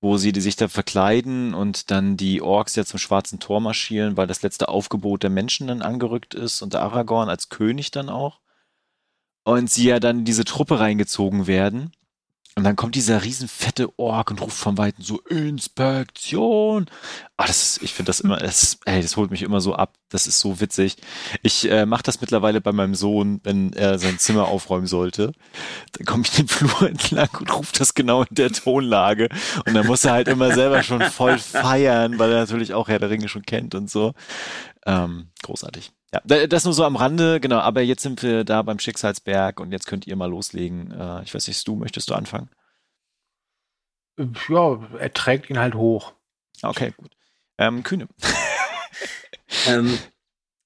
wo 0.00 0.18
sie 0.18 0.32
die 0.32 0.40
sich 0.42 0.56
da 0.56 0.68
verkleiden 0.68 1.54
und 1.54 1.90
dann 1.90 2.16
die 2.18 2.42
Orks 2.42 2.76
ja 2.76 2.84
zum 2.84 2.98
schwarzen 2.98 3.40
Tor 3.40 3.60
marschieren, 3.60 4.16
weil 4.16 4.26
das 4.26 4.42
letzte 4.42 4.68
Aufgebot 4.68 5.22
der 5.22 5.30
Menschen 5.30 5.68
dann 5.68 5.82
angerückt 5.82 6.34
ist 6.34 6.60
und 6.62 6.74
der 6.74 6.82
Aragorn 6.82 7.28
als 7.30 7.48
König 7.48 7.90
dann 7.90 8.10
auch. 8.10 8.40
Und 9.44 9.70
sie 9.70 9.84
ja 9.88 10.00
dann 10.00 10.20
in 10.20 10.24
diese 10.26 10.44
Truppe 10.44 10.78
reingezogen 10.80 11.46
werden. 11.46 11.92
Und 12.58 12.64
dann 12.64 12.74
kommt 12.74 12.96
dieser 12.96 13.22
riesen 13.22 13.46
fette 13.46 13.96
Ork 14.00 14.32
und 14.32 14.40
ruft 14.40 14.56
von 14.56 14.76
Weitem 14.78 15.04
so 15.04 15.20
Inspektion. 15.28 16.86
Ah, 17.36 17.46
das 17.46 17.62
ist, 17.62 17.82
ich 17.84 17.94
finde 17.94 18.08
das 18.08 18.18
immer, 18.18 18.38
das, 18.38 18.80
ey, 18.84 19.00
das 19.00 19.16
holt 19.16 19.30
mich 19.30 19.42
immer 19.42 19.60
so 19.60 19.76
ab. 19.76 19.94
Das 20.08 20.26
ist 20.26 20.40
so 20.40 20.60
witzig. 20.60 20.96
Ich 21.44 21.70
äh, 21.70 21.86
mache 21.86 22.02
das 22.02 22.20
mittlerweile 22.20 22.60
bei 22.60 22.72
meinem 22.72 22.96
Sohn, 22.96 23.40
wenn 23.44 23.72
er 23.74 24.00
sein 24.00 24.18
Zimmer 24.18 24.48
aufräumen 24.48 24.88
sollte. 24.88 25.34
Dann 25.92 26.04
komme 26.04 26.24
ich 26.24 26.32
den 26.32 26.48
Flur 26.48 26.82
entlang 26.82 27.28
und 27.38 27.54
ruft 27.54 27.78
das 27.78 27.94
genau 27.94 28.22
in 28.24 28.34
der 28.34 28.50
Tonlage. 28.50 29.28
Und 29.64 29.74
dann 29.74 29.86
muss 29.86 30.04
er 30.04 30.14
halt 30.14 30.26
immer 30.26 30.52
selber 30.52 30.82
schon 30.82 31.02
voll 31.02 31.38
feiern, 31.38 32.18
weil 32.18 32.32
er 32.32 32.40
natürlich 32.40 32.74
auch 32.74 32.88
Herr 32.88 32.98
der 32.98 33.10
Ringe 33.10 33.28
schon 33.28 33.42
kennt 33.42 33.76
und 33.76 33.88
so. 33.88 34.14
Ähm, 34.88 35.30
großartig. 35.42 35.92
Ja, 36.14 36.46
das 36.46 36.64
nur 36.64 36.72
so 36.72 36.84
am 36.84 36.96
Rande, 36.96 37.40
genau, 37.40 37.58
aber 37.58 37.82
jetzt 37.82 38.02
sind 38.02 38.22
wir 38.22 38.44
da 38.44 38.62
beim 38.62 38.78
Schicksalsberg 38.78 39.60
und 39.60 39.70
jetzt 39.70 39.86
könnt 39.86 40.06
ihr 40.06 40.16
mal 40.16 40.30
loslegen. 40.30 40.90
Äh, 40.90 41.22
ich 41.22 41.34
weiß 41.34 41.46
nicht, 41.46 41.68
du, 41.68 41.76
möchtest 41.76 42.08
du 42.08 42.14
anfangen? 42.14 42.48
Ja, 44.48 44.80
er 44.98 45.12
trägt 45.12 45.50
ihn 45.50 45.58
halt 45.58 45.74
hoch. 45.74 46.14
Okay, 46.62 46.94
gut. 46.96 47.10
Ähm, 47.58 47.82
Kühne. 47.82 48.08
ähm, 49.66 49.98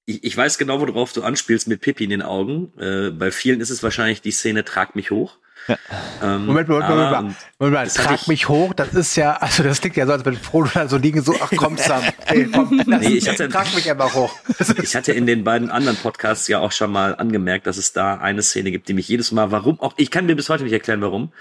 ich, 0.07 0.23
ich, 0.23 0.37
weiß 0.37 0.57
genau, 0.59 0.81
worauf 0.81 1.13
du 1.13 1.25
anspielst 1.25 1.67
mit 1.67 1.81
Pippi 1.81 2.05
in 2.05 2.11
den 2.11 2.23
Augen. 2.23 2.73
Äh, 2.79 3.11
bei 3.11 3.33
vielen 3.33 3.61
ist 3.61 3.71
es 3.71 3.83
wahrscheinlich 3.83 4.23
die 4.23 4.31
Szene 4.31 4.65
Trag 4.65 4.95
mich 4.95 5.11
hoch. 5.11 5.39
Ja. 5.69 5.79
Ähm, 6.23 6.47
Moment, 6.47 6.69
Moment, 6.69 6.89
Moment, 6.89 6.89
Moment, 6.89 7.13
Moment, 7.13 7.37
Moment 7.59 7.95
trag 7.95 8.27
mich 8.29 8.49
hoch, 8.49 8.75
das 8.75 8.95
ist 8.95 9.17
ja, 9.17 9.35
also 9.37 9.63
das 9.63 9.81
klingt 9.81 9.97
ja 9.97 10.07
so, 10.07 10.13
als 10.13 10.25
wenn 10.25 10.37
Frodo 10.37 10.71
da 10.75 10.89
so 10.89 10.97
liegen, 10.97 11.23
so, 11.23 11.35
ach 11.41 11.53
komm 11.57 11.77
Sam, 11.79 12.03
ey, 12.27 12.49
komm, 12.53 12.83
lass, 12.87 13.01
nee, 13.01 13.15
ich 13.15 13.29
hatte, 13.29 13.49
trag 13.49 13.73
mich 13.75 13.89
einfach 13.89 14.13
hoch. 14.15 14.35
ich 14.83 14.97
hatte 14.97 15.13
in 15.13 15.27
den 15.27 15.45
beiden 15.45 15.71
anderen 15.71 15.97
Podcasts 15.99 16.49
ja 16.49 16.59
auch 16.59 16.73
schon 16.73 16.91
mal 16.91 17.15
angemerkt, 17.15 17.67
dass 17.67 17.77
es 17.77 17.93
da 17.93 18.17
eine 18.17 18.43
Szene 18.43 18.73
gibt, 18.73 18.89
die 18.89 18.95
mich 18.95 19.09
jedes 19.09 19.31
Mal, 19.31 19.51
warum 19.53 19.81
auch, 19.81 19.95
ich 19.97 20.11
kann 20.11 20.27
mir 20.27 20.35
bis 20.35 20.49
heute 20.49 20.65
nicht 20.65 20.73
erklären, 20.73 21.01
warum, 21.01 21.33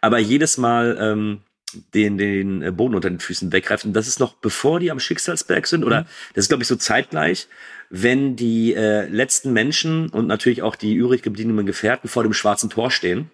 aber 0.00 0.18
jedes 0.18 0.58
Mal 0.58 0.98
ähm, 1.00 1.40
den, 1.94 2.18
den 2.18 2.76
Boden 2.76 2.94
unter 2.94 3.08
den 3.08 3.20
Füßen 3.20 3.52
weggreift. 3.52 3.84
Und 3.84 3.94
das 3.94 4.08
ist 4.08 4.20
noch 4.20 4.34
bevor 4.34 4.80
die 4.80 4.90
am 4.90 5.00
Schicksalsberg 5.00 5.66
sind, 5.66 5.84
oder 5.84 6.02
mhm. 6.02 6.06
das 6.34 6.44
ist, 6.44 6.48
glaube 6.48 6.64
ich, 6.64 6.68
so 6.68 6.76
zeitgleich, 6.76 7.48
wenn 7.88 8.36
die 8.36 8.74
äh, 8.74 9.06
letzten 9.06 9.52
Menschen 9.52 10.10
und 10.10 10.26
natürlich 10.26 10.62
auch 10.62 10.76
die 10.76 10.94
übrig 10.94 11.22
gebliebenen 11.22 11.66
Gefährten 11.66 12.08
vor 12.08 12.22
dem 12.22 12.34
schwarzen 12.34 12.70
Tor 12.70 12.90
stehen 12.90 13.30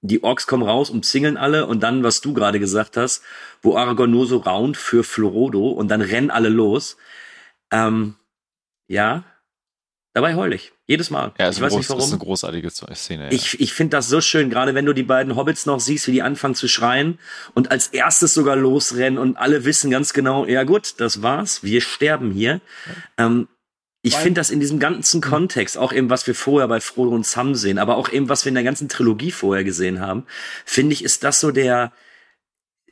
die 0.00 0.22
Orks 0.22 0.46
kommen 0.46 0.62
raus, 0.62 0.90
umzingeln 0.90 1.36
alle 1.36 1.66
und 1.66 1.82
dann, 1.82 2.02
was 2.02 2.20
du 2.20 2.34
gerade 2.34 2.60
gesagt 2.60 2.96
hast, 2.96 3.22
wo 3.62 3.76
Aragorn 3.76 4.10
nur 4.10 4.26
so 4.26 4.38
raunt 4.38 4.76
für 4.76 5.04
Florodo 5.04 5.70
und 5.70 5.88
dann 5.88 6.00
rennen 6.00 6.30
alle 6.30 6.48
los. 6.48 6.96
Ähm, 7.70 8.16
ja, 8.88 9.24
dabei 10.12 10.34
heul 10.36 10.52
ich. 10.52 10.72
Jedes 10.86 11.08
Mal. 11.08 11.32
Ja, 11.38 11.48
ich 11.48 11.60
weiß 11.60 11.72
groß, 11.72 11.78
nicht 11.78 11.88
warum. 11.88 12.00
Das 12.00 12.08
ist 12.08 12.12
eine 12.12 12.22
großartige 12.22 12.70
Szene. 12.70 13.24
Ja. 13.24 13.32
Ich, 13.32 13.58
ich 13.58 13.72
finde 13.72 13.96
das 13.96 14.08
so 14.08 14.20
schön, 14.20 14.50
gerade 14.50 14.74
wenn 14.74 14.84
du 14.84 14.92
die 14.92 15.02
beiden 15.02 15.34
Hobbits 15.34 15.64
noch 15.64 15.80
siehst, 15.80 16.06
wie 16.08 16.12
die 16.12 16.22
anfangen 16.22 16.54
zu 16.54 16.68
schreien 16.68 17.18
und 17.54 17.70
als 17.70 17.88
erstes 17.88 18.34
sogar 18.34 18.54
losrennen 18.54 19.18
und 19.18 19.38
alle 19.38 19.64
wissen 19.64 19.90
ganz 19.90 20.12
genau, 20.12 20.44
ja 20.44 20.64
gut, 20.64 21.00
das 21.00 21.22
war's, 21.22 21.62
wir 21.62 21.80
sterben 21.80 22.32
hier. 22.32 22.60
Ja. 23.18 23.26
Ähm, 23.26 23.48
ich 24.06 24.16
finde 24.16 24.38
das 24.38 24.50
in 24.50 24.60
diesem 24.60 24.78
ganzen 24.78 25.22
Kontext, 25.22 25.78
auch 25.78 25.90
eben 25.90 26.10
was 26.10 26.26
wir 26.26 26.34
vorher 26.34 26.68
bei 26.68 26.78
Frodo 26.78 27.12
und 27.12 27.26
Sam 27.26 27.54
sehen, 27.54 27.78
aber 27.78 27.96
auch 27.96 28.12
eben 28.12 28.28
was 28.28 28.44
wir 28.44 28.50
in 28.50 28.54
der 28.54 28.62
ganzen 28.62 28.90
Trilogie 28.90 29.30
vorher 29.30 29.64
gesehen 29.64 29.98
haben, 29.98 30.26
finde 30.66 30.92
ich, 30.92 31.02
ist 31.02 31.24
das 31.24 31.40
so 31.40 31.50
der, 31.50 31.90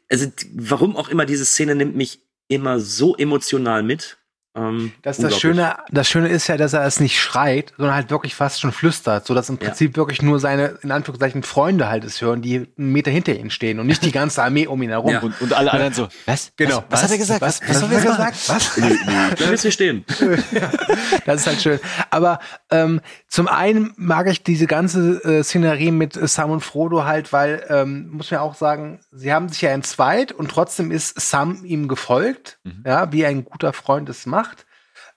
also 0.09 0.27
warum 0.55 0.97
auch 0.97 1.11
immer 1.11 1.27
diese 1.27 1.45
Szene 1.45 1.75
nimmt 1.75 1.97
mich 1.97 2.23
immer 2.49 2.81
so 2.81 3.15
emotional 3.15 3.83
mit. 3.83 4.22
Ähm, 4.55 4.93
das, 5.01 5.17
das, 5.17 5.41
Schöne, 5.41 5.77
das 5.91 6.09
Schöne 6.09 6.29
ist 6.29 6.47
ja, 6.47 6.59
dass 6.59 6.75
er 6.75 6.85
es 6.85 7.01
nicht 7.01 7.19
schreit, 7.19 7.73
sondern 7.79 7.95
halt 7.95 8.11
wirklich 8.11 8.35
fast 8.35 8.61
schon 8.61 8.71
flüstert, 8.71 9.27
so 9.27 9.33
dass 9.33 9.49
im 9.49 9.57
Prinzip 9.57 9.93
ja. 9.93 9.97
wirklich 9.97 10.21
nur 10.21 10.41
seine, 10.41 10.79
in 10.83 10.91
Anführungszeichen, 10.91 11.43
Freunde 11.43 11.89
halt 11.89 12.05
es 12.05 12.21
hören, 12.21 12.43
die 12.43 12.69
einen 12.77 12.93
Meter 12.93 13.11
hinter 13.11 13.35
ihm 13.35 13.49
stehen 13.49 13.81
und 13.81 13.87
nicht 13.87 14.05
die 14.05 14.13
ganze 14.13 14.43
Armee 14.43 14.67
um 14.67 14.83
ihn 14.83 14.91
herum. 14.91 15.11
Ja. 15.11 15.21
Und, 15.21 15.41
und, 15.41 15.55
alle 15.55 15.73
anderen 15.73 15.95
so, 15.95 16.09
was? 16.27 16.53
Genau. 16.57 16.85
Was, 16.91 16.91
was, 16.91 16.91
was 16.91 17.03
hat 17.03 17.11
er 17.11 17.19
gesagt? 17.19 17.41
Was, 17.41 17.61
was, 17.63 17.69
was 17.69 17.83
hat 17.83 17.93
er 17.93 18.01
gesagt? 18.03 18.49
Was? 18.49 18.77
Nee, 18.77 18.89
nee, 18.89 19.35
da 19.39 19.51
wir 19.51 19.71
stehen. 19.71 20.05
das 21.25 21.41
ist 21.41 21.47
halt 21.47 21.63
schön. 21.63 21.81
Aber 22.11 22.39
ähm, 22.71 23.01
zum 23.29 23.49
einen 23.49 23.95
mag 23.97 24.29
ich 24.29 24.43
diese 24.43 24.67
ganze 24.67 25.25
äh, 25.25 25.43
Szenerie 25.43 25.93
mit 25.93 26.13
Sam 26.29 26.51
und 26.51 26.61
Frodo 26.61 27.05
halt, 27.05 27.33
weil, 27.33 27.65
ähm, 27.71 28.11
muss 28.11 28.31
man 28.31 28.41
auch 28.41 28.55
sagen, 28.55 29.01
sie 29.13 29.33
haben 29.33 29.49
sich 29.49 29.63
ja 29.63 29.71
entzweit 29.71 30.33
und 30.33 30.51
trotzdem 30.51 30.91
ist 30.91 31.19
Sam 31.19 31.65
ihm 31.65 31.89
gefolgt, 31.89 32.59
mhm. 32.65 32.85
ja, 32.85 33.11
wie 33.13 33.25
ein 33.25 33.47
guter 33.47 33.73
Freund 33.73 34.11
es 34.11 34.27
macht. 34.27 34.42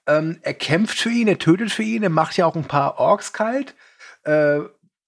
Ähm, 0.06 0.38
er 0.42 0.54
kämpft 0.54 0.98
für 0.98 1.10
ihn, 1.10 1.28
er 1.28 1.38
tötet 1.38 1.72
für 1.72 1.82
ihn, 1.82 2.02
er 2.02 2.10
macht 2.10 2.36
ja 2.36 2.46
auch 2.46 2.56
ein 2.56 2.64
paar 2.64 2.98
Orks 2.98 3.32
kalt. 3.32 3.74
Äh, 4.24 4.60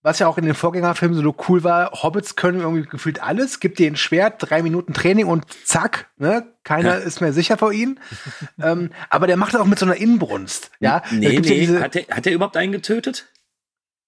was 0.02 0.20
ja 0.20 0.28
auch 0.28 0.38
in 0.38 0.44
den 0.44 0.54
Vorgängerfilmen 0.54 1.20
so 1.20 1.34
cool 1.48 1.64
war, 1.64 1.90
Hobbits 2.02 2.36
können 2.36 2.60
irgendwie 2.60 2.88
gefühlt 2.88 3.22
alles, 3.22 3.60
gibt 3.60 3.78
dir 3.78 3.88
ein 3.88 3.96
Schwert, 3.96 4.36
drei 4.38 4.62
Minuten 4.62 4.94
Training 4.94 5.26
und 5.26 5.44
zack, 5.64 6.06
ne? 6.16 6.46
Keiner 6.62 6.98
ja. 6.98 7.04
ist 7.04 7.20
mehr 7.20 7.32
sicher 7.32 7.58
vor 7.58 7.72
ihnen. 7.72 7.98
ähm, 8.62 8.90
aber 9.10 9.26
der 9.26 9.36
macht 9.36 9.54
das 9.54 9.60
auch 9.60 9.66
mit 9.66 9.78
so 9.78 9.86
einer 9.86 9.96
Inbrunst. 9.96 10.70
Ja? 10.80 11.02
Nee, 11.10 11.40
nee. 11.40 11.64
Ja 11.64 11.80
hat, 11.80 11.96
er, 11.96 12.16
hat 12.16 12.26
er 12.26 12.32
überhaupt 12.32 12.56
einen 12.56 12.72
getötet? 12.72 13.26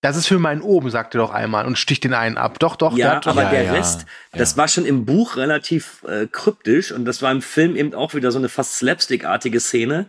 Das 0.03 0.17
ist 0.17 0.27
für 0.27 0.39
meinen 0.39 0.63
oben, 0.63 0.89
sagt 0.91 1.15
er 1.15 1.19
doch 1.19 1.31
einmal 1.31 1.67
und 1.67 1.77
sticht 1.77 2.05
den 2.05 2.15
einen 2.15 2.39
ab. 2.39 2.59
Doch, 2.59 2.77
doch. 2.77 2.97
Ja, 2.97 3.21
aber 3.25 3.43
ja, 3.43 3.51
der 3.51 3.65
ja, 3.65 3.73
Rest, 3.73 4.07
das 4.33 4.57
war 4.57 4.69
schon 4.69 4.87
im 4.87 5.05
Buch 5.05 5.37
relativ 5.37 6.03
äh, 6.05 6.27
kryptisch 6.27 6.93
und 6.93 7.05
das 7.05 7.21
war 7.21 7.31
im 7.31 7.43
Film 7.43 7.77
eben 7.77 7.93
auch 7.93 8.15
wieder 8.15 8.31
so 8.31 8.39
eine 8.39 8.49
fast 8.49 8.77
slapstick-artige 8.77 9.61
Szene 9.61 10.07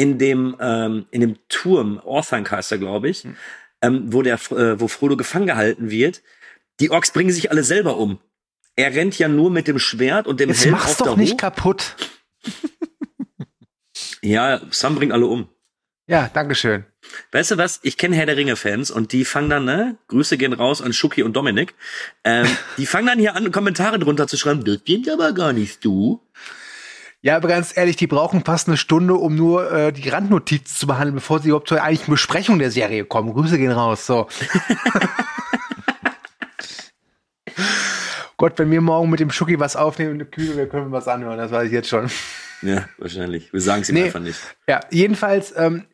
in 0.00 0.16
dem 0.16 0.56
ähm, 0.60 1.04
in 1.10 1.20
dem 1.20 1.36
Turm 1.50 2.00
Orthanc 2.02 2.50
heißt 2.50 2.72
er, 2.72 2.78
glaube 2.78 3.10
ich, 3.10 3.24
hm. 3.24 3.36
ähm, 3.82 4.04
wo 4.06 4.22
der 4.22 4.36
äh, 4.50 4.80
wo 4.80 4.88
Frodo 4.88 5.14
gefangen 5.14 5.46
gehalten 5.46 5.90
wird. 5.90 6.22
Die 6.80 6.90
Orks 6.90 7.10
bringen 7.10 7.30
sich 7.30 7.50
alle 7.50 7.62
selber 7.62 7.98
um. 7.98 8.18
Er 8.76 8.94
rennt 8.94 9.18
ja 9.18 9.28
nur 9.28 9.50
mit 9.50 9.68
dem 9.68 9.78
Schwert 9.78 10.26
und 10.26 10.40
dem 10.40 10.48
Jetzt 10.48 10.64
Helm 10.64 10.72
mach's 10.72 11.02
auf 11.02 11.06
doch 11.06 11.16
nicht 11.18 11.34
hoch. 11.34 11.36
kaputt. 11.36 11.96
ja, 14.22 14.62
Sam 14.70 14.94
bringt 14.94 15.12
alle 15.12 15.26
um. 15.26 15.48
Ja, 16.06 16.30
Dankeschön. 16.32 16.86
Weißt 17.32 17.50
du 17.50 17.58
was? 17.58 17.80
Ich 17.82 17.98
kenne 17.98 18.16
Herr 18.16 18.24
der 18.24 18.38
Ringe-Fans 18.38 18.90
und 18.90 19.12
die 19.12 19.26
fangen 19.26 19.50
dann, 19.50 19.66
ne? 19.66 19.98
Grüße 20.08 20.38
gehen 20.38 20.54
raus 20.54 20.80
an 20.80 20.94
Schuki 20.94 21.22
und 21.22 21.34
Dominik. 21.34 21.74
Ähm, 22.24 22.48
die 22.78 22.86
fangen 22.86 23.06
dann 23.06 23.18
hier 23.18 23.36
an, 23.36 23.52
Kommentare 23.52 23.98
drunter 23.98 24.26
zu 24.26 24.38
schreiben. 24.38 24.64
Das 24.64 24.78
bin 24.78 25.06
aber 25.10 25.34
gar 25.34 25.52
nicht 25.52 25.84
du. 25.84 26.22
Ja, 27.22 27.36
aber 27.36 27.48
ganz 27.48 27.76
ehrlich, 27.76 27.96
die 27.96 28.06
brauchen 28.06 28.44
fast 28.44 28.68
eine 28.68 28.78
Stunde, 28.78 29.14
um 29.14 29.34
nur 29.34 29.70
äh, 29.70 29.92
die 29.92 30.08
Randnotizen 30.08 30.74
zu 30.74 30.86
behandeln, 30.86 31.16
bevor 31.16 31.40
sie 31.40 31.48
überhaupt 31.48 31.68
zur 31.68 31.82
eigentlichen 31.82 32.12
Besprechung 32.12 32.58
der 32.58 32.70
Serie 32.70 33.04
kommen. 33.04 33.34
Grüße 33.34 33.58
gehen 33.58 33.72
raus. 33.72 34.06
So. 34.06 34.26
Gott, 38.38 38.58
wenn 38.58 38.70
wir 38.70 38.80
morgen 38.80 39.10
mit 39.10 39.20
dem 39.20 39.30
Schuki 39.30 39.60
was 39.60 39.76
aufnehmen 39.76 40.12
in 40.12 40.18
der 40.20 40.28
Küche, 40.28 40.56
wir 40.56 40.66
können 40.66 40.92
was 40.92 41.08
anhören, 41.08 41.36
das 41.36 41.50
weiß 41.50 41.66
ich 41.66 41.72
jetzt 41.72 41.90
schon. 41.90 42.10
Ja, 42.62 42.88
wahrscheinlich. 42.96 43.52
Wir 43.52 43.60
sagen 43.60 43.82
es 43.82 43.90
ihm 43.90 43.96
nee, 43.96 44.04
einfach 44.04 44.20
nicht. 44.20 44.40
Ja, 44.66 44.80
jedenfalls, 44.90 45.52
ähm, 45.54 45.84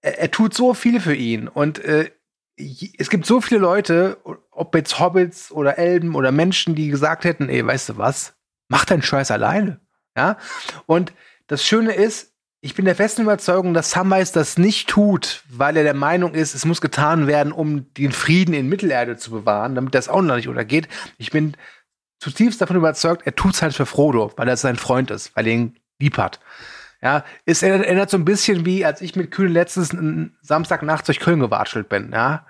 er, 0.00 0.18
er, 0.18 0.30
tut 0.30 0.54
so 0.54 0.72
viel 0.72 0.98
für 0.98 1.14
ihn 1.14 1.46
und 1.46 1.78
äh, 1.84 2.10
es 2.56 3.10
gibt 3.10 3.26
so 3.26 3.42
viele 3.42 3.60
Leute, 3.60 4.16
ob 4.50 4.74
jetzt 4.74 4.98
Hobbits 4.98 5.52
oder 5.52 5.76
Elben 5.76 6.14
oder 6.14 6.32
Menschen, 6.32 6.74
die 6.74 6.88
gesagt 6.88 7.24
hätten, 7.24 7.50
ey, 7.50 7.66
weißt 7.66 7.90
du 7.90 7.98
was, 7.98 8.34
mach 8.68 8.86
deinen 8.86 9.02
Scheiß 9.02 9.30
alleine. 9.30 9.80
Ja, 10.16 10.36
und 10.86 11.12
das 11.46 11.64
Schöne 11.64 11.92
ist, 11.92 12.32
ich 12.62 12.74
bin 12.74 12.84
der 12.84 12.94
festen 12.94 13.22
Überzeugung, 13.22 13.72
dass 13.72 13.90
Samwise 13.90 14.34
das 14.34 14.58
nicht 14.58 14.88
tut, 14.88 15.42
weil 15.48 15.76
er 15.76 15.82
der 15.82 15.94
Meinung 15.94 16.34
ist, 16.34 16.54
es 16.54 16.66
muss 16.66 16.80
getan 16.80 17.26
werden, 17.26 17.52
um 17.52 17.92
den 17.94 18.12
Frieden 18.12 18.54
in 18.54 18.68
Mittelerde 18.68 19.16
zu 19.16 19.30
bewahren, 19.30 19.74
damit 19.74 19.94
das 19.94 20.08
auch 20.08 20.20
noch 20.20 20.36
nicht 20.36 20.48
untergeht. 20.48 20.88
Ich 21.16 21.30
bin 21.30 21.56
zutiefst 22.18 22.60
davon 22.60 22.76
überzeugt, 22.76 23.22
er 23.24 23.34
tut's 23.34 23.62
halt 23.62 23.74
für 23.74 23.86
Frodo, 23.86 24.32
weil 24.36 24.48
er 24.48 24.58
sein 24.58 24.76
Freund 24.76 25.10
ist, 25.10 25.34
weil 25.34 25.46
er 25.46 25.54
ihn 25.54 25.78
lieb 25.98 26.18
hat. 26.18 26.38
Ja, 27.02 27.24
es 27.46 27.62
erinnert, 27.62 27.86
erinnert 27.86 28.10
so 28.10 28.18
ein 28.18 28.26
bisschen 28.26 28.66
wie, 28.66 28.84
als 28.84 29.00
ich 29.00 29.16
mit 29.16 29.30
Kühn 29.30 29.50
letztens 29.50 29.96
Samstagnacht 30.42 31.08
durch 31.08 31.18
Köln 31.18 31.40
gewatschelt 31.40 31.88
bin, 31.88 32.10
ja. 32.12 32.46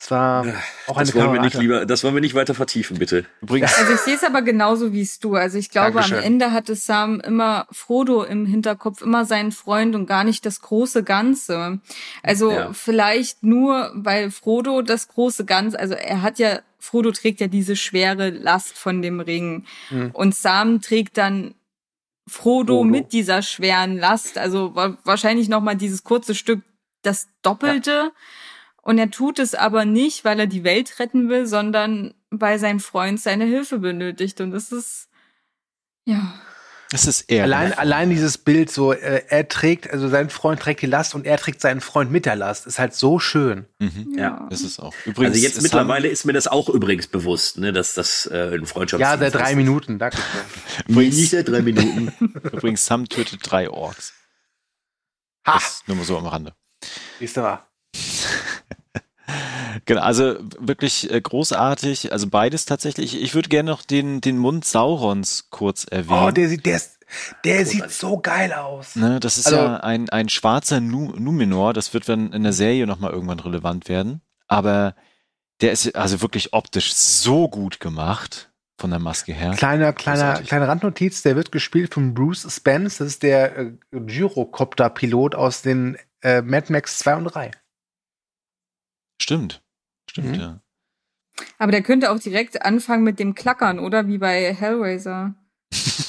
Es 0.00 0.12
war 0.12 0.46
auch 0.86 0.96
eine 0.96 1.06
das 1.06 1.14
wollen 1.16 1.32
wir 1.32 1.40
nicht 1.40 1.56
lieber, 1.56 1.84
das 1.84 2.04
wollen 2.04 2.14
wir 2.14 2.20
nicht 2.20 2.34
weiter 2.34 2.54
vertiefen, 2.54 2.98
bitte. 2.98 3.26
Übrigens. 3.42 3.76
Also 3.76 3.94
ich 3.94 4.00
sehe 4.00 4.14
es 4.14 4.22
aber 4.22 4.42
genauso 4.42 4.92
wie 4.92 5.02
es 5.02 5.18
du. 5.18 5.34
Also 5.34 5.58
ich 5.58 5.70
glaube, 5.70 5.94
Dankeschön. 5.94 6.18
am 6.18 6.24
Ende 6.24 6.52
hatte 6.52 6.76
Sam 6.76 7.20
immer 7.20 7.66
Frodo 7.72 8.22
im 8.22 8.46
Hinterkopf, 8.46 9.02
immer 9.02 9.24
seinen 9.24 9.50
Freund 9.50 9.96
und 9.96 10.06
gar 10.06 10.22
nicht 10.22 10.46
das 10.46 10.60
große 10.60 11.02
Ganze. 11.02 11.80
Also 12.22 12.52
ja. 12.52 12.72
vielleicht 12.72 13.42
nur, 13.42 13.90
weil 13.94 14.30
Frodo 14.30 14.82
das 14.82 15.08
große 15.08 15.44
Ganze, 15.44 15.78
also 15.80 15.94
er 15.94 16.22
hat 16.22 16.38
ja, 16.38 16.60
Frodo 16.78 17.10
trägt 17.10 17.40
ja 17.40 17.48
diese 17.48 17.74
schwere 17.74 18.30
Last 18.30 18.78
von 18.78 19.02
dem 19.02 19.18
Ring. 19.18 19.64
Mhm. 19.90 20.10
Und 20.12 20.34
Sam 20.36 20.80
trägt 20.80 21.18
dann 21.18 21.54
Frodo, 22.28 22.74
Frodo, 22.76 22.84
mit 22.84 23.12
dieser 23.12 23.42
schweren 23.42 23.98
Last, 23.98 24.38
also 24.38 24.76
wahrscheinlich 25.02 25.48
noch 25.48 25.60
mal 25.60 25.74
dieses 25.74 26.04
kurze 26.04 26.36
Stück 26.36 26.60
das 27.02 27.28
Doppelte. 27.42 27.90
Ja. 27.90 28.12
Und 28.88 28.96
er 28.96 29.10
tut 29.10 29.38
es 29.38 29.54
aber 29.54 29.84
nicht, 29.84 30.24
weil 30.24 30.40
er 30.40 30.46
die 30.46 30.64
Welt 30.64 30.98
retten 30.98 31.28
will, 31.28 31.46
sondern 31.46 32.14
weil 32.30 32.58
sein 32.58 32.80
Freund 32.80 33.20
seine 33.20 33.44
Hilfe 33.44 33.80
benötigt. 33.80 34.40
Und 34.40 34.50
das 34.50 34.72
ist, 34.72 35.10
ja. 36.06 36.40
Das 36.90 37.04
ist 37.04 37.30
ehrlich. 37.30 37.54
Allein, 37.54 37.74
allein 37.74 38.08
dieses 38.08 38.38
Bild, 38.38 38.70
so, 38.70 38.94
äh, 38.94 39.24
er 39.28 39.46
trägt, 39.46 39.90
also 39.90 40.08
sein 40.08 40.30
Freund 40.30 40.60
trägt 40.60 40.80
die 40.80 40.86
Last 40.86 41.14
und 41.14 41.26
er 41.26 41.36
trägt 41.36 41.60
seinen 41.60 41.82
Freund 41.82 42.10
mit 42.10 42.24
der 42.24 42.36
Last, 42.36 42.66
ist 42.66 42.78
halt 42.78 42.94
so 42.94 43.18
schön. 43.18 43.66
Mhm. 43.78 44.14
Ja. 44.16 44.46
Das 44.48 44.62
ist 44.62 44.80
auch. 44.80 44.94
Übrigens, 45.04 45.34
also 45.34 45.46
jetzt 45.46 45.60
mittlerweile 45.60 46.08
ist 46.08 46.24
mir 46.24 46.32
das 46.32 46.48
auch 46.48 46.70
übrigens 46.70 47.08
bewusst, 47.08 47.58
ne, 47.58 47.74
dass 47.74 47.92
das 47.92 48.24
äh, 48.32 48.54
ein 48.54 48.64
Freundschafts 48.64 49.02
Ja, 49.02 49.18
seit 49.18 49.34
drei 49.34 49.54
Minuten, 49.54 49.98
danke 49.98 50.16
schön. 50.86 50.94
Nicht 50.96 51.28
seit 51.28 51.46
drei 51.46 51.60
Minuten. 51.60 52.10
Übrigens, 52.54 52.86
Sam 52.86 53.06
tötet 53.06 53.40
drei 53.42 53.68
Orks. 53.68 54.14
Ha! 55.46 55.56
Das 55.56 55.82
nur 55.86 55.98
mal 55.98 56.06
so 56.06 56.16
am 56.16 56.26
Rande. 56.26 56.54
Siehst 57.18 57.36
du 57.36 57.42
mal. 57.42 57.67
Genau, 59.84 60.00
also 60.00 60.36
wirklich 60.58 61.10
äh, 61.10 61.20
großartig, 61.20 62.12
also 62.12 62.28
beides 62.28 62.64
tatsächlich. 62.64 63.20
Ich 63.20 63.34
würde 63.34 63.48
gerne 63.48 63.70
noch 63.70 63.82
den, 63.82 64.20
den 64.20 64.38
Mund 64.38 64.64
Saurons 64.64 65.48
kurz 65.50 65.84
erwähnen. 65.84 66.24
Oh, 66.24 66.30
der 66.30 66.48
sieht, 66.48 66.66
der, 66.66 66.76
ist, 66.76 66.98
der 67.44 67.66
sieht 67.66 67.90
so 67.90 68.18
geil 68.18 68.52
aus. 68.52 68.96
Ne, 68.96 69.20
das 69.20 69.38
ist 69.38 69.46
also, 69.46 69.58
ja 69.58 69.76
ein, 69.78 70.08
ein 70.08 70.28
schwarzer 70.28 70.80
nu 70.80 71.12
Numenor, 71.16 71.72
das 71.72 71.94
wird 71.94 72.08
dann 72.08 72.32
in 72.32 72.42
der 72.42 72.52
Serie 72.52 72.86
nochmal 72.86 73.12
irgendwann 73.12 73.40
relevant 73.40 73.88
werden. 73.88 74.22
Aber 74.46 74.94
der 75.60 75.72
ist 75.72 75.94
also 75.94 76.20
wirklich 76.22 76.52
optisch 76.52 76.94
so 76.94 77.48
gut 77.48 77.80
gemacht 77.80 78.50
von 78.78 78.90
der 78.90 79.00
Maske 79.00 79.32
her. 79.32 79.54
Kleiner, 79.56 79.92
kleiner, 79.92 80.40
kleine 80.42 80.68
Randnotiz, 80.68 81.22
der 81.22 81.36
wird 81.36 81.50
gespielt 81.50 81.94
von 81.94 82.14
Bruce 82.14 82.46
Spence, 82.48 82.98
das 82.98 83.08
ist 83.08 83.22
der 83.22 83.58
äh, 83.58 83.72
Gyrocopter-Pilot 83.90 85.34
aus 85.34 85.62
den 85.62 85.98
äh, 86.22 86.42
Mad 86.42 86.72
Max 86.72 86.98
2 86.98 87.16
und 87.16 87.24
3. 87.24 87.50
Stimmt. 89.20 89.62
Stimmt, 90.08 90.28
mhm. 90.28 90.34
ja. 90.34 90.60
Aber 91.58 91.72
der 91.72 91.82
könnte 91.82 92.10
auch 92.10 92.18
direkt 92.18 92.62
anfangen 92.62 93.04
mit 93.04 93.18
dem 93.18 93.34
Klackern, 93.34 93.78
oder? 93.78 94.08
Wie 94.08 94.18
bei 94.18 94.52
Hellraiser. 94.52 95.34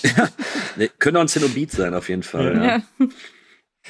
ja, 0.04 0.30
nee, 0.76 0.90
könnte 1.00 1.20
auch 1.20 1.24
ein 1.24 1.28
Zenobit 1.28 1.72
sein, 1.72 1.94
auf 1.94 2.10
jeden 2.10 2.24
Fall. 2.24 2.56
Ja. 2.56 2.64
ja. 2.66 3.08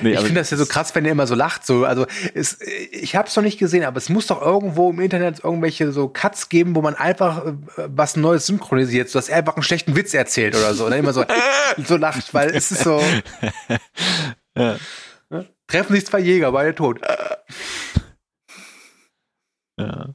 Nee, 0.01 0.13
ich 0.13 0.19
finde 0.19 0.39
das 0.39 0.49
ja 0.49 0.57
so 0.57 0.65
krass, 0.65 0.93
wenn 0.95 1.03
er 1.05 1.11
immer 1.11 1.27
so 1.27 1.35
lacht. 1.35 1.65
So, 1.65 1.83
also 1.83 2.05
es, 2.33 2.59
ich 2.91 3.15
habe 3.15 3.27
es 3.27 3.35
noch 3.35 3.43
nicht 3.43 3.57
gesehen, 3.57 3.83
aber 3.83 3.97
es 3.97 4.07
muss 4.07 4.27
doch 4.27 4.41
irgendwo 4.41 4.91
im 4.91 4.99
Internet 4.99 5.43
irgendwelche 5.43 5.91
so 5.91 6.07
Cuts 6.07 6.49
geben, 6.49 6.75
wo 6.75 6.81
man 6.81 6.95
einfach 6.95 7.45
äh, 7.45 7.53
was 7.75 8.15
Neues 8.15 8.45
synchronisiert, 8.45 9.09
so 9.09 9.19
dass 9.19 9.29
er 9.29 9.37
einfach 9.37 9.55
einen 9.55 9.63
schlechten 9.63 9.95
Witz 9.95 10.13
erzählt 10.13 10.55
oder 10.55 10.73
so, 10.73 10.85
und 10.85 10.91
dann 10.91 10.99
immer 10.99 11.13
so 11.13 11.25
so 11.85 11.97
lacht, 11.97 12.33
weil 12.33 12.49
es 12.51 12.71
ist 12.71 12.83
so. 12.83 13.01
ja. 14.55 14.77
Treffen 15.67 15.93
sich 15.93 16.05
zwei 16.05 16.19
Jäger, 16.19 16.51
beide 16.51 16.73
tot. 16.73 17.01
Ja. 19.79 20.09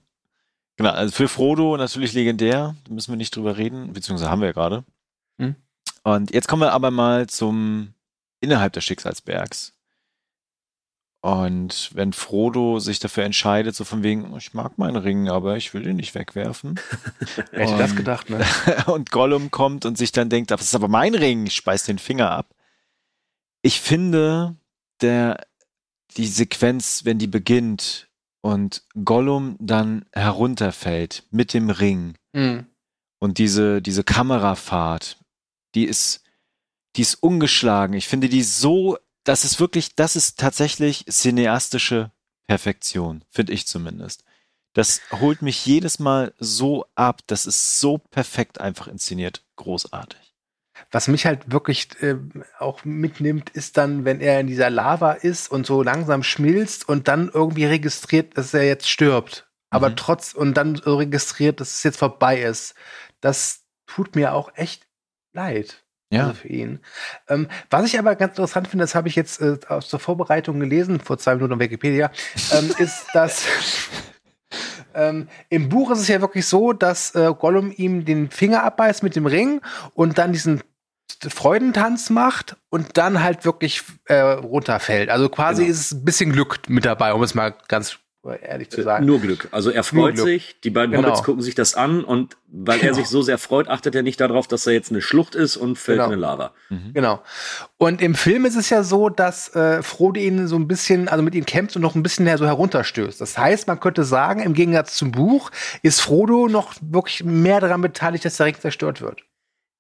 Genau, 0.77 0.91
also 0.91 1.13
für 1.13 1.29
Frodo 1.29 1.77
natürlich 1.77 2.13
legendär, 2.13 2.75
da 2.85 2.93
müssen 2.93 3.13
wir 3.13 3.17
nicht 3.17 3.35
drüber 3.35 3.57
reden, 3.57 3.93
beziehungsweise 3.93 4.31
haben 4.31 4.41
wir 4.41 4.49
ja 4.49 4.53
gerade. 4.53 4.85
Hm. 5.39 5.55
Und 6.03 6.35
jetzt 6.35 6.49
kommen 6.49 6.63
wir 6.63 6.73
aber 6.73 6.91
mal 6.91 7.29
zum 7.29 7.95
innerhalb 8.41 8.73
des 8.73 8.85
Schicksalsbergs. 8.85 9.73
Und 11.25 11.91
wenn 11.95 12.13
Frodo 12.13 12.81
sich 12.81 12.99
dafür 12.99 13.25
entscheidet, 13.25 13.75
so 13.75 13.85
von 13.85 14.03
wegen, 14.03 14.37
ich 14.37 14.53
mag 14.53 14.77
meinen 14.77 14.97
Ring, 14.97 15.31
aber 15.31 15.57
ich 15.57 15.73
will 15.73 15.83
den 15.83 15.97
nicht 15.97 16.15
wegwerfen. 16.15 16.79
Wer 17.51 17.61
hätte 17.67 17.79
das 17.79 17.97
gedacht, 17.97 18.29
ne? 18.29 18.45
und 18.87 19.11
Gollum 19.11 19.51
kommt 19.51 19.87
und 19.87 19.97
sich 19.97 20.13
dann 20.13 20.29
denkt, 20.29 20.51
das 20.51 20.61
ist 20.61 20.75
aber 20.75 20.89
mein 20.89 21.15
Ring, 21.15 21.47
ich 21.47 21.55
speise 21.55 21.87
den 21.87 21.99
Finger 21.99 22.31
ab. 22.31 22.55
Ich 23.63 23.81
finde, 23.81 24.57
der, 25.01 25.47
die 26.19 26.27
Sequenz, 26.27 27.07
wenn 27.07 27.19
die 27.19 27.27
beginnt 27.27 28.11
und 28.45 28.83
Gollum 29.07 29.57
dann 29.59 30.05
herunterfällt 30.13 31.23
mit 31.31 31.55
dem 31.55 31.71
Ring 31.71 32.19
mhm. 32.35 32.67
und 33.19 33.39
diese, 33.39 33.81
diese 33.81 34.05
Kamerafahrt, 34.05 35.17
die 35.75 35.87
ist, 35.87 36.23
die 36.95 37.01
ist 37.01 37.15
ungeschlagen. 37.15 37.95
Ich 37.95 38.07
finde 38.07 38.29
die 38.29 38.43
so, 38.43 38.99
das 39.25 39.47
ist 39.47 39.61
wirklich, 39.61 39.95
das 39.95 40.15
ist 40.15 40.39
tatsächlich 40.39 41.07
cineastische 41.09 42.13
Perfektion, 42.47 43.25
finde 43.31 43.55
ich 43.55 43.67
zumindest. 43.67 44.25
Das 44.75 45.01
holt 45.11 45.41
mich 45.41 45.65
jedes 45.65 45.99
Mal 45.99 46.35
so 46.39 46.85
ab. 46.97 47.23
Das 47.27 47.47
ist 47.47 47.81
so 47.81 47.97
perfekt 47.97 48.61
einfach 48.61 48.89
inszeniert. 48.89 49.43
Großartig. 49.57 50.34
Was 50.95 51.09
mich 51.09 51.27
halt 51.27 51.51
wirklich 51.51 51.89
äh, 52.03 52.15
auch 52.61 52.85
mitnimmt, 52.85 53.51
ist 53.51 53.77
dann, 53.79 54.05
wenn 54.05 54.21
er 54.21 54.39
in 54.39 54.47
dieser 54.47 54.71
Lava 54.71 55.11
ist 55.11 55.51
und 55.51 55.67
so 55.67 55.83
langsam 55.83 56.23
schmilzt 56.23 56.89
und 56.89 57.09
dann 57.09 57.29
irgendwie 57.35 57.65
registriert, 57.65 58.39
dass 58.39 58.55
er 58.55 58.63
jetzt 58.63 58.89
stirbt. 58.89 59.51
Aber 59.71 59.91
mhm. 59.91 59.97
trotz 59.97 60.35
und 60.35 60.55
dann 60.55 60.77
registriert, 60.77 61.59
dass 61.59 61.75
es 61.75 61.83
jetzt 61.83 61.97
vorbei 61.97 62.41
ist. 62.41 62.77
Das 63.21 63.65
tut 63.89 64.15
mir 64.15 64.35
auch 64.35 64.53
echt 64.55 64.87
leid. 65.33 65.83
Ja. 66.11 66.29
Also 66.29 66.35
für 66.35 66.49
ihn. 66.49 66.79
Ähm, 67.27 67.49
was 67.71 67.87
ich 67.87 67.99
aber 67.99 68.15
ganz 68.15 68.35
interessant 68.35 68.69
finde, 68.69 68.85
das 68.85 68.95
habe 68.95 69.09
ich 69.09 69.17
jetzt 69.17 69.41
äh, 69.41 69.59
aus 69.67 69.91
der 69.91 69.99
Vorbereitung 69.99 70.61
gelesen, 70.61 71.01
vor 71.01 71.19
zwei 71.19 71.35
Minuten 71.35 71.55
auf 71.55 71.59
Wikipedia, 71.59 72.13
ähm, 72.53 72.73
ist, 72.79 73.07
dass 73.13 73.45
ähm, 74.95 75.27
Im 75.49 75.69
Buch 75.69 75.91
ist 75.91 75.99
es 75.99 76.07
ja 76.07 76.21
wirklich 76.21 76.47
so, 76.47 76.73
dass 76.73 77.17
äh, 77.17 77.35
Gollum 77.37 77.73
ihm 77.77 78.05
den 78.05 78.31
Finger 78.31 78.63
abbeißt 78.63 79.03
mit 79.03 79.17
dem 79.17 79.27
Ring 79.27 79.61
und 79.95 80.19
dann 80.19 80.33
diesen 80.33 80.63
Freudentanz 81.29 82.11
macht 82.11 82.57
und 82.71 82.97
dann 82.97 83.23
halt 83.23 83.45
wirklich 83.45 83.83
äh, 84.07 84.21
runterfällt. 84.21 85.11
Also 85.11 85.29
quasi 85.29 85.63
genau. 85.63 85.73
ist 85.73 85.81
es 85.81 85.93
ein 85.93 86.05
bisschen 86.05 86.33
Glück 86.33 86.61
mit 86.69 86.85
dabei, 86.85 87.15
um 87.15 87.23
es 87.23 87.35
mal 87.35 87.55
ganz 87.69 87.99
ehrlich 88.43 88.71
zu 88.71 88.83
sagen. 88.83 89.05
Nur 89.05 89.21
Glück. 89.21 89.49
Also 89.51 89.71
er 89.71 89.85
freut 89.85 90.17
sich, 90.17 90.61
die 90.63 90.71
beiden 90.71 90.93
genau. 90.93 91.09
Hobbits 91.09 91.23
gucken 91.23 91.43
sich 91.43 91.55
das 91.55 91.75
an 91.75 92.05
und 92.05 92.37
weil 92.49 92.79
genau. 92.79 92.93
er 92.93 92.95
sich 92.95 93.09
so 93.09 93.23
sehr 93.23 93.39
freut, 93.39 93.69
achtet 93.69 93.95
er 93.95 94.03
nicht 94.03 94.21
darauf, 94.21 94.47
dass 94.47 94.67
er 94.67 94.73
jetzt 94.73 94.91
eine 94.91 95.03
Schlucht 95.03 95.35
ist 95.35 95.57
und 95.57 95.77
fällt 95.77 95.99
genau. 95.99 96.07
in 96.07 96.13
eine 96.13 96.21
Lava. 96.21 96.53
Mhm. 96.71 96.93
Genau. 96.95 97.23
Und 97.77 98.01
im 98.01 98.15
Film 98.15 98.45
ist 98.45 98.57
es 98.57 98.71
ja 98.71 98.83
so, 98.83 99.09
dass 99.09 99.55
äh, 99.55 99.83
Frodo 99.83 100.21
ihn 100.21 100.47
so 100.49 100.57
ein 100.57 100.69
bisschen, 100.69 101.09
also 101.09 101.23
mit 101.23 101.35
ihm 101.35 101.45
kämpft 101.45 101.77
und 101.77 101.83
noch 101.83 101.95
ein 101.95 102.03
bisschen 102.03 102.25
mehr 102.25 102.39
so 102.39 102.47
herunterstößt. 102.47 103.21
Das 103.21 103.37
heißt, 103.37 103.67
man 103.67 103.81
könnte 103.81 104.05
sagen, 104.05 104.43
im 104.43 104.55
Gegensatz 104.55 104.95
zum 104.95 105.13
Buch 105.13 105.51
ist 105.83 106.01
Frodo 106.01 106.49
noch 106.49 106.75
wirklich 106.81 107.25
mehr 107.25 107.61
daran 107.61 107.83
beteiligt, 107.83 108.25
dass 108.25 108.37
der 108.37 108.47
Ring 108.47 108.57
zerstört 108.59 109.01
wird. 109.01 109.23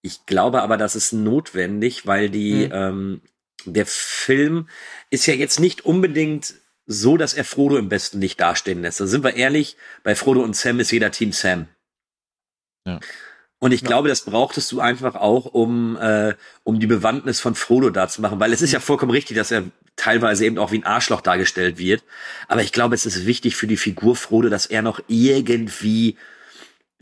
Ich 0.05 0.27
glaube 0.27 0.61
aber, 0.61 0.77
das 0.77 0.97
ist 0.97 1.15
notwendig, 1.15 2.07
weil 2.07 2.29
die, 2.29 2.67
mhm. 2.67 2.73
ähm, 2.73 3.21
der 3.65 3.87
Film 3.87 4.69
ist 5.09 5.25
ja 5.25 5.33
jetzt 5.33 5.59
nicht 5.59 5.87
unbedingt 5.87 6.57
so, 6.85 7.17
dass 7.17 7.33
er 7.33 7.45
Frodo 7.45 7.79
im 7.79 7.89
besten 7.89 8.21
Licht 8.21 8.39
dastehen 8.39 8.83
lässt. 8.83 9.01
Da 9.01 9.07
sind 9.07 9.25
wir 9.25 9.35
ehrlich, 9.35 9.79
bei 10.03 10.15
Frodo 10.15 10.43
und 10.43 10.55
Sam 10.55 10.79
ist 10.79 10.91
jeder 10.91 11.11
Team 11.11 11.33
Sam. 11.33 11.69
Ja. 12.87 13.01
Und 13.61 13.73
ich 13.73 13.81
ja. 13.81 13.87
glaube, 13.87 14.11
das 14.11 14.27
brauchtest 14.27 14.71
du 14.73 14.81
einfach 14.81 15.15
auch, 15.15 15.47
um, 15.47 15.97
äh, 15.97 16.35
um 16.65 16.81
die 16.81 16.87
Bewandtnis 16.87 17.41
von 17.41 17.55
Frodo 17.55 17.89
da 17.89 18.07
zu 18.07 18.21
machen, 18.21 18.41
weil 18.41 18.53
es 18.53 18.61
ist 18.61 18.73
ja 18.73 18.81
vollkommen 18.81 19.13
richtig, 19.13 19.39
dass 19.39 19.51
er 19.51 19.65
teilweise 19.97 20.45
eben 20.45 20.59
auch 20.59 20.71
wie 20.71 20.81
ein 20.81 20.85
Arschloch 20.85 21.23
dargestellt 21.23 21.79
wird. 21.79 22.03
Aber 22.47 22.61
ich 22.61 22.73
glaube, 22.73 22.95
es 22.95 23.07
ist 23.07 23.25
wichtig 23.25 23.57
für 23.57 23.67
die 23.67 23.79
Figur 23.79 24.17
Frodo, 24.17 24.51
dass 24.51 24.67
er 24.67 24.83
noch 24.83 25.01
irgendwie 25.09 26.19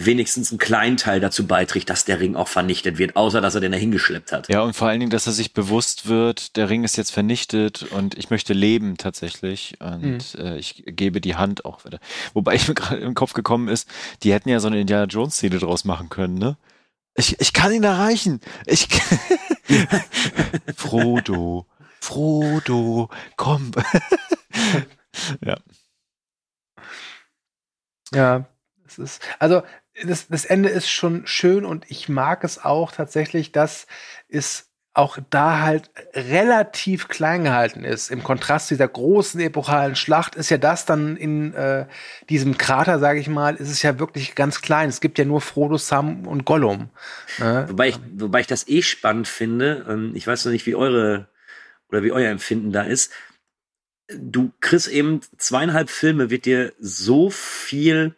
wenigstens 0.06 0.50
einen 0.50 0.58
kleinen 0.58 0.96
Teil 0.96 1.20
dazu 1.20 1.46
beiträgt, 1.46 1.90
dass 1.90 2.04
der 2.04 2.20
Ring 2.20 2.36
auch 2.36 2.48
vernichtet 2.48 2.98
wird, 2.98 3.16
außer 3.16 3.40
dass 3.40 3.54
er 3.54 3.60
den 3.60 3.72
da 3.72 3.78
hingeschleppt 3.78 4.32
hat. 4.32 4.48
Ja, 4.48 4.62
und 4.62 4.74
vor 4.74 4.88
allen 4.88 5.00
Dingen, 5.00 5.10
dass 5.10 5.26
er 5.26 5.32
sich 5.32 5.52
bewusst 5.52 6.08
wird, 6.08 6.56
der 6.56 6.70
Ring 6.70 6.84
ist 6.84 6.96
jetzt 6.96 7.10
vernichtet 7.10 7.82
und 7.82 8.16
ich 8.16 8.30
möchte 8.30 8.52
leben 8.52 8.96
tatsächlich 8.96 9.76
und 9.80 10.34
mhm. 10.38 10.44
äh, 10.44 10.58
ich 10.58 10.84
gebe 10.86 11.20
die 11.20 11.36
Hand 11.36 11.64
auch 11.64 11.84
wieder. 11.84 11.98
Wobei 12.34 12.54
ich 12.54 12.68
mir 12.68 12.74
gerade 12.82 13.00
im 13.00 13.14
Kopf 13.14 13.32
gekommen 13.32 13.68
ist, 13.68 13.88
die 14.22 14.32
hätten 14.32 14.48
ja 14.48 14.60
so 14.60 14.68
eine 14.68 14.80
Indiana 14.80 15.04
Jones 15.04 15.34
Szene 15.34 15.58
draus 15.58 15.84
machen 15.84 16.08
können, 16.08 16.34
ne? 16.34 16.56
Ich, 17.14 17.38
ich 17.40 17.52
kann 17.52 17.72
ihn 17.72 17.84
erreichen. 17.84 18.40
Ich 18.66 18.88
Frodo, 20.76 21.66
Frodo, 22.00 23.10
komm. 23.36 23.72
ja. 25.44 25.58
Ja, 28.14 28.46
es 28.86 28.98
ist, 28.98 29.22
also 29.38 29.62
das, 30.04 30.28
das 30.28 30.44
Ende 30.44 30.68
ist 30.68 30.88
schon 30.88 31.26
schön 31.26 31.64
und 31.64 31.90
ich 31.90 32.08
mag 32.08 32.44
es 32.44 32.62
auch 32.62 32.92
tatsächlich, 32.92 33.52
dass 33.52 33.86
es 34.28 34.68
auch 34.94 35.18
da 35.30 35.60
halt 35.60 35.90
relativ 36.12 37.08
klein 37.08 37.44
gehalten 37.44 37.82
ist. 37.82 38.10
Im 38.10 38.22
Kontrast 38.22 38.70
dieser 38.70 38.88
großen 38.88 39.40
epochalen 39.40 39.96
Schlacht 39.96 40.34
ist 40.34 40.50
ja 40.50 40.58
das 40.58 40.84
dann 40.84 41.16
in 41.16 41.54
äh, 41.54 41.86
diesem 42.28 42.58
Krater, 42.58 42.98
sage 42.98 43.18
ich 43.18 43.28
mal, 43.28 43.56
ist 43.56 43.70
es 43.70 43.80
ja 43.80 43.98
wirklich 43.98 44.34
ganz 44.34 44.60
klein. 44.60 44.90
Es 44.90 45.00
gibt 45.00 45.18
ja 45.18 45.24
nur 45.24 45.40
Frodo, 45.40 45.78
Sam 45.78 46.26
und 46.26 46.44
Gollum. 46.44 46.90
Ne? 47.38 47.66
Wobei, 47.70 47.88
ich, 47.88 47.98
wobei 48.16 48.40
ich 48.40 48.46
das 48.46 48.68
eh 48.68 48.82
spannend 48.82 49.28
finde. 49.28 49.86
Ähm, 49.88 50.12
ich 50.14 50.26
weiß 50.26 50.44
noch 50.44 50.52
nicht, 50.52 50.66
wie 50.66 50.74
eure 50.74 51.28
oder 51.88 52.02
wie 52.02 52.12
euer 52.12 52.30
Empfinden 52.30 52.70
da 52.70 52.82
ist. 52.82 53.12
Du 54.14 54.52
kriegst 54.60 54.88
eben 54.88 55.20
zweieinhalb 55.38 55.88
Filme, 55.88 56.28
wird 56.28 56.44
dir 56.44 56.74
so 56.78 57.30
viel 57.30 58.14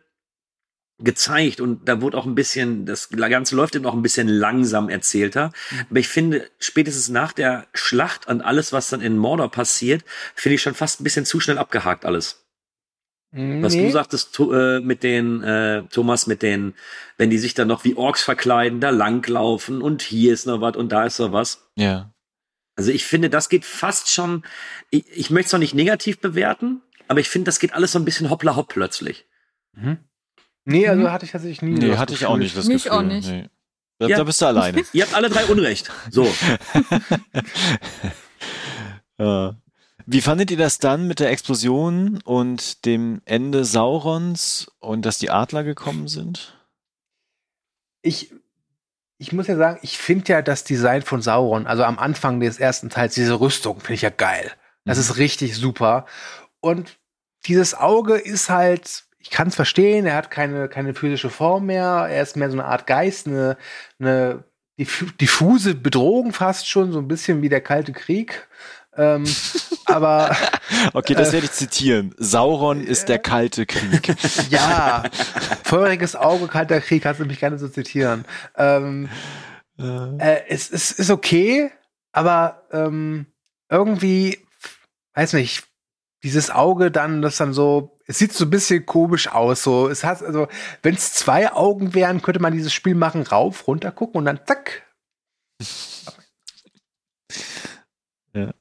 gezeigt 0.98 1.60
und 1.60 1.88
da 1.88 2.00
wurde 2.00 2.16
auch 2.16 2.26
ein 2.26 2.36
bisschen, 2.36 2.86
das 2.86 3.08
Ganze 3.08 3.56
läuft 3.56 3.74
eben 3.74 3.86
auch 3.86 3.94
ein 3.94 4.02
bisschen 4.02 4.28
langsam 4.28 4.88
erzählter. 4.88 5.50
Mhm. 5.70 5.86
Aber 5.90 5.98
ich 5.98 6.08
finde, 6.08 6.48
spätestens 6.58 7.08
nach 7.08 7.32
der 7.32 7.66
Schlacht 7.72 8.28
und 8.28 8.42
alles, 8.42 8.72
was 8.72 8.90
dann 8.90 9.00
in 9.00 9.18
Mordor 9.18 9.50
passiert, 9.50 10.04
finde 10.34 10.54
ich 10.54 10.62
schon 10.62 10.74
fast 10.74 11.00
ein 11.00 11.04
bisschen 11.04 11.26
zu 11.26 11.40
schnell 11.40 11.58
abgehakt 11.58 12.04
alles. 12.04 12.44
Nee. 13.32 13.62
Was 13.62 13.72
du 13.72 13.90
sagtest 13.90 14.38
äh, 14.38 14.78
mit 14.78 15.02
den, 15.02 15.42
äh, 15.42 15.82
Thomas, 15.90 16.28
mit 16.28 16.42
den, 16.42 16.74
wenn 17.16 17.30
die 17.30 17.38
sich 17.38 17.54
dann 17.54 17.66
noch 17.66 17.82
wie 17.82 17.96
Orks 17.96 18.22
verkleiden, 18.22 18.78
da 18.78 18.90
langlaufen 18.90 19.82
und 19.82 20.02
hier 20.02 20.32
ist 20.32 20.46
noch 20.46 20.60
was 20.60 20.76
und 20.76 20.92
da 20.92 21.04
ist 21.04 21.18
noch 21.18 21.32
was. 21.32 21.68
Ja. 21.74 22.14
Also 22.76 22.92
ich 22.92 23.04
finde, 23.04 23.30
das 23.30 23.48
geht 23.48 23.64
fast 23.64 24.08
schon, 24.08 24.44
ich, 24.90 25.04
ich 25.10 25.30
möchte 25.30 25.46
es 25.46 25.52
noch 25.52 25.58
nicht 25.58 25.74
negativ 25.74 26.20
bewerten, 26.20 26.82
aber 27.08 27.18
ich 27.18 27.28
finde, 27.28 27.46
das 27.46 27.58
geht 27.58 27.72
alles 27.72 27.90
so 27.90 27.98
ein 27.98 28.04
bisschen 28.04 28.30
hoppla 28.30 28.54
hopp 28.54 28.68
plötzlich. 28.68 29.26
Mhm. 29.72 29.98
Nee, 30.64 30.88
also 30.88 31.02
mhm. 31.02 31.12
hatte 31.12 31.26
ich 31.26 31.32
tatsächlich 31.32 31.62
nie. 31.62 31.72
Nee, 31.72 31.96
hatte 31.96 32.14
ich 32.14 32.26
auch 32.26 32.36
nicht 32.36 32.56
das 32.56 32.66
Mich 32.66 32.84
Gefühl. 32.84 32.98
auch 32.98 33.02
nicht. 33.02 33.28
Nee. 33.28 33.48
Da, 33.98 34.08
ja. 34.08 34.16
da, 34.16 34.24
bist 34.24 34.40
du 34.42 34.46
alleine. 34.46 34.82
Ihr 34.92 35.04
habt 35.04 35.14
alle 35.14 35.30
drei 35.30 35.44
Unrecht. 35.46 35.90
So. 36.10 36.26
ja. 39.18 39.56
Wie 40.06 40.20
fandet 40.20 40.50
ihr 40.50 40.58
das 40.58 40.78
dann 40.78 41.06
mit 41.06 41.20
der 41.20 41.30
Explosion 41.30 42.20
und 42.24 42.84
dem 42.84 43.22
Ende 43.24 43.64
Saurons 43.64 44.70
und 44.80 45.06
dass 45.06 45.18
die 45.18 45.30
Adler 45.30 45.64
gekommen 45.64 46.08
sind? 46.08 46.58
Ich, 48.02 48.34
ich 49.16 49.32
muss 49.32 49.46
ja 49.46 49.56
sagen, 49.56 49.78
ich 49.82 49.96
finde 49.96 50.32
ja 50.32 50.42
das 50.42 50.64
Design 50.64 51.00
von 51.00 51.22
Sauron, 51.22 51.66
also 51.66 51.84
am 51.84 51.98
Anfang 51.98 52.40
des 52.40 52.58
ersten 52.58 52.90
Teils, 52.90 53.14
diese 53.14 53.40
Rüstung, 53.40 53.80
finde 53.80 53.94
ich 53.94 54.02
ja 54.02 54.10
geil. 54.10 54.52
Das 54.84 54.98
mhm. 54.98 55.02
ist 55.02 55.16
richtig 55.16 55.56
super. 55.56 56.04
Und 56.60 56.98
dieses 57.46 57.74
Auge 57.74 58.16
ist 58.16 58.50
halt, 58.50 59.04
ich 59.24 59.30
kann 59.30 59.48
es 59.48 59.54
verstehen, 59.54 60.04
er 60.04 60.16
hat 60.16 60.30
keine, 60.30 60.68
keine 60.68 60.92
physische 60.92 61.30
Form 61.30 61.66
mehr, 61.66 62.06
er 62.10 62.22
ist 62.22 62.36
mehr 62.36 62.50
so 62.50 62.58
eine 62.58 62.66
Art 62.66 62.86
Geist, 62.86 63.26
eine, 63.26 63.56
eine 63.98 64.44
diffuse 64.76 65.74
Bedrohung 65.74 66.34
fast 66.34 66.68
schon, 66.68 66.92
so 66.92 66.98
ein 66.98 67.08
bisschen 67.08 67.40
wie 67.40 67.48
der 67.48 67.62
Kalte 67.62 67.92
Krieg. 67.92 68.46
Ähm, 68.96 69.24
aber 69.86 70.36
okay, 70.92 71.14
das 71.14 71.30
äh, 71.30 71.32
werde 71.32 71.46
ich 71.46 71.52
zitieren. 71.52 72.14
Sauron 72.18 72.84
ist 72.84 73.08
der 73.08 73.18
kalte 73.18 73.64
Krieg. 73.64 74.14
ja, 74.50 75.04
feuriges 75.64 76.16
Auge, 76.16 76.46
kalter 76.46 76.82
Krieg, 76.82 77.02
kannst 77.02 77.20
du 77.20 77.24
mich 77.24 77.40
gerne 77.40 77.58
so 77.58 77.68
zitieren. 77.68 78.26
Ähm, 78.56 79.08
äh. 79.78 80.18
äh, 80.18 80.42
es, 80.48 80.70
es 80.70 80.92
ist 80.92 81.10
okay, 81.10 81.70
aber 82.12 82.66
ähm, 82.72 83.26
irgendwie, 83.70 84.38
weiß 85.14 85.32
nicht, 85.32 85.64
dieses 86.22 86.50
Auge 86.50 86.90
dann, 86.90 87.22
das 87.22 87.38
dann 87.38 87.54
so, 87.54 87.93
es 88.06 88.18
sieht 88.18 88.32
so 88.32 88.44
ein 88.44 88.50
bisschen 88.50 88.84
komisch 88.84 89.28
aus. 89.28 89.62
So, 89.62 89.88
es 89.88 90.04
hat 90.04 90.22
also, 90.22 90.48
wenn 90.82 90.94
es 90.94 91.12
zwei 91.14 91.52
Augen 91.52 91.94
wären, 91.94 92.20
könnte 92.22 92.40
man 92.40 92.52
dieses 92.52 92.72
Spiel 92.72 92.94
machen, 92.94 93.22
rauf, 93.22 93.66
runter 93.66 93.92
gucken 93.92 94.18
und 94.18 94.24
dann 94.26 94.40
zack. 94.46 94.82
Ja. 98.34 98.52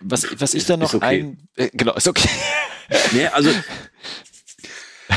Was, 0.00 0.40
was 0.40 0.54
ich 0.54 0.66
da 0.66 0.76
noch 0.76 0.94
okay. 0.94 1.04
ein. 1.04 1.48
Äh, 1.56 1.70
genau, 1.72 1.94
ist 1.94 2.08
okay. 2.08 2.28
Nee, 3.12 3.26
also. 3.28 3.50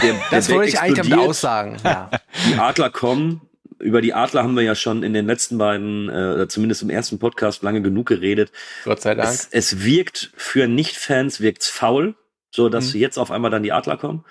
Der, 0.04 0.14
das 0.30 0.48
wollte 0.50 0.70
ich 0.70 0.80
eigentlich 0.80 1.10
damit 1.10 1.28
aussagen. 1.28 1.78
Ja. 1.84 2.12
Die 2.48 2.56
Adler 2.56 2.92
kommen. 2.92 3.42
Über 3.80 4.00
die 4.00 4.14
Adler 4.14 4.44
haben 4.44 4.56
wir 4.56 4.62
ja 4.62 4.76
schon 4.76 5.02
in 5.02 5.14
den 5.14 5.26
letzten 5.26 5.58
beiden, 5.58 6.08
äh, 6.08 6.48
zumindest 6.48 6.84
im 6.84 6.92
ersten 6.92 7.18
Podcast, 7.18 7.64
lange 7.64 7.82
genug 7.82 8.08
geredet. 8.08 8.52
Gott 8.86 9.02
sei 9.02 9.16
Dank. 9.16 9.28
Es, 9.28 9.48
es 9.52 9.84
wirkt 9.84 10.32
für 10.38 10.68
Nicht-Fans 10.68 11.42
wirkt's 11.42 11.68
faul, 11.68 12.16
so 12.54 12.70
dass 12.70 12.94
mhm. 12.94 13.02
jetzt 13.02 13.18
auf 13.18 13.32
einmal 13.32 13.52
dann 13.52 13.64
die 13.64 13.72
Adler 13.72 13.98
kommen. 13.98 14.24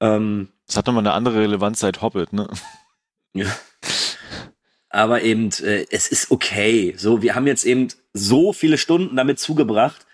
Ähm, 0.00 0.48
das 0.66 0.76
hat 0.76 0.86
nochmal 0.86 1.06
eine 1.06 1.14
andere 1.14 1.40
Relevanz 1.40 1.80
seit 1.80 2.02
Hobbit, 2.02 2.32
ne? 2.32 2.48
Ja 3.34 3.46
aber 4.96 5.22
eben, 5.22 5.50
äh, 5.62 5.84
es 5.90 6.08
ist 6.08 6.30
okay. 6.30 6.94
So, 6.96 7.20
wir 7.20 7.34
haben 7.34 7.46
jetzt 7.46 7.64
eben 7.64 7.88
so 8.14 8.54
viele 8.54 8.78
Stunden 8.78 9.14
damit 9.14 9.38
zugebracht. 9.38 10.06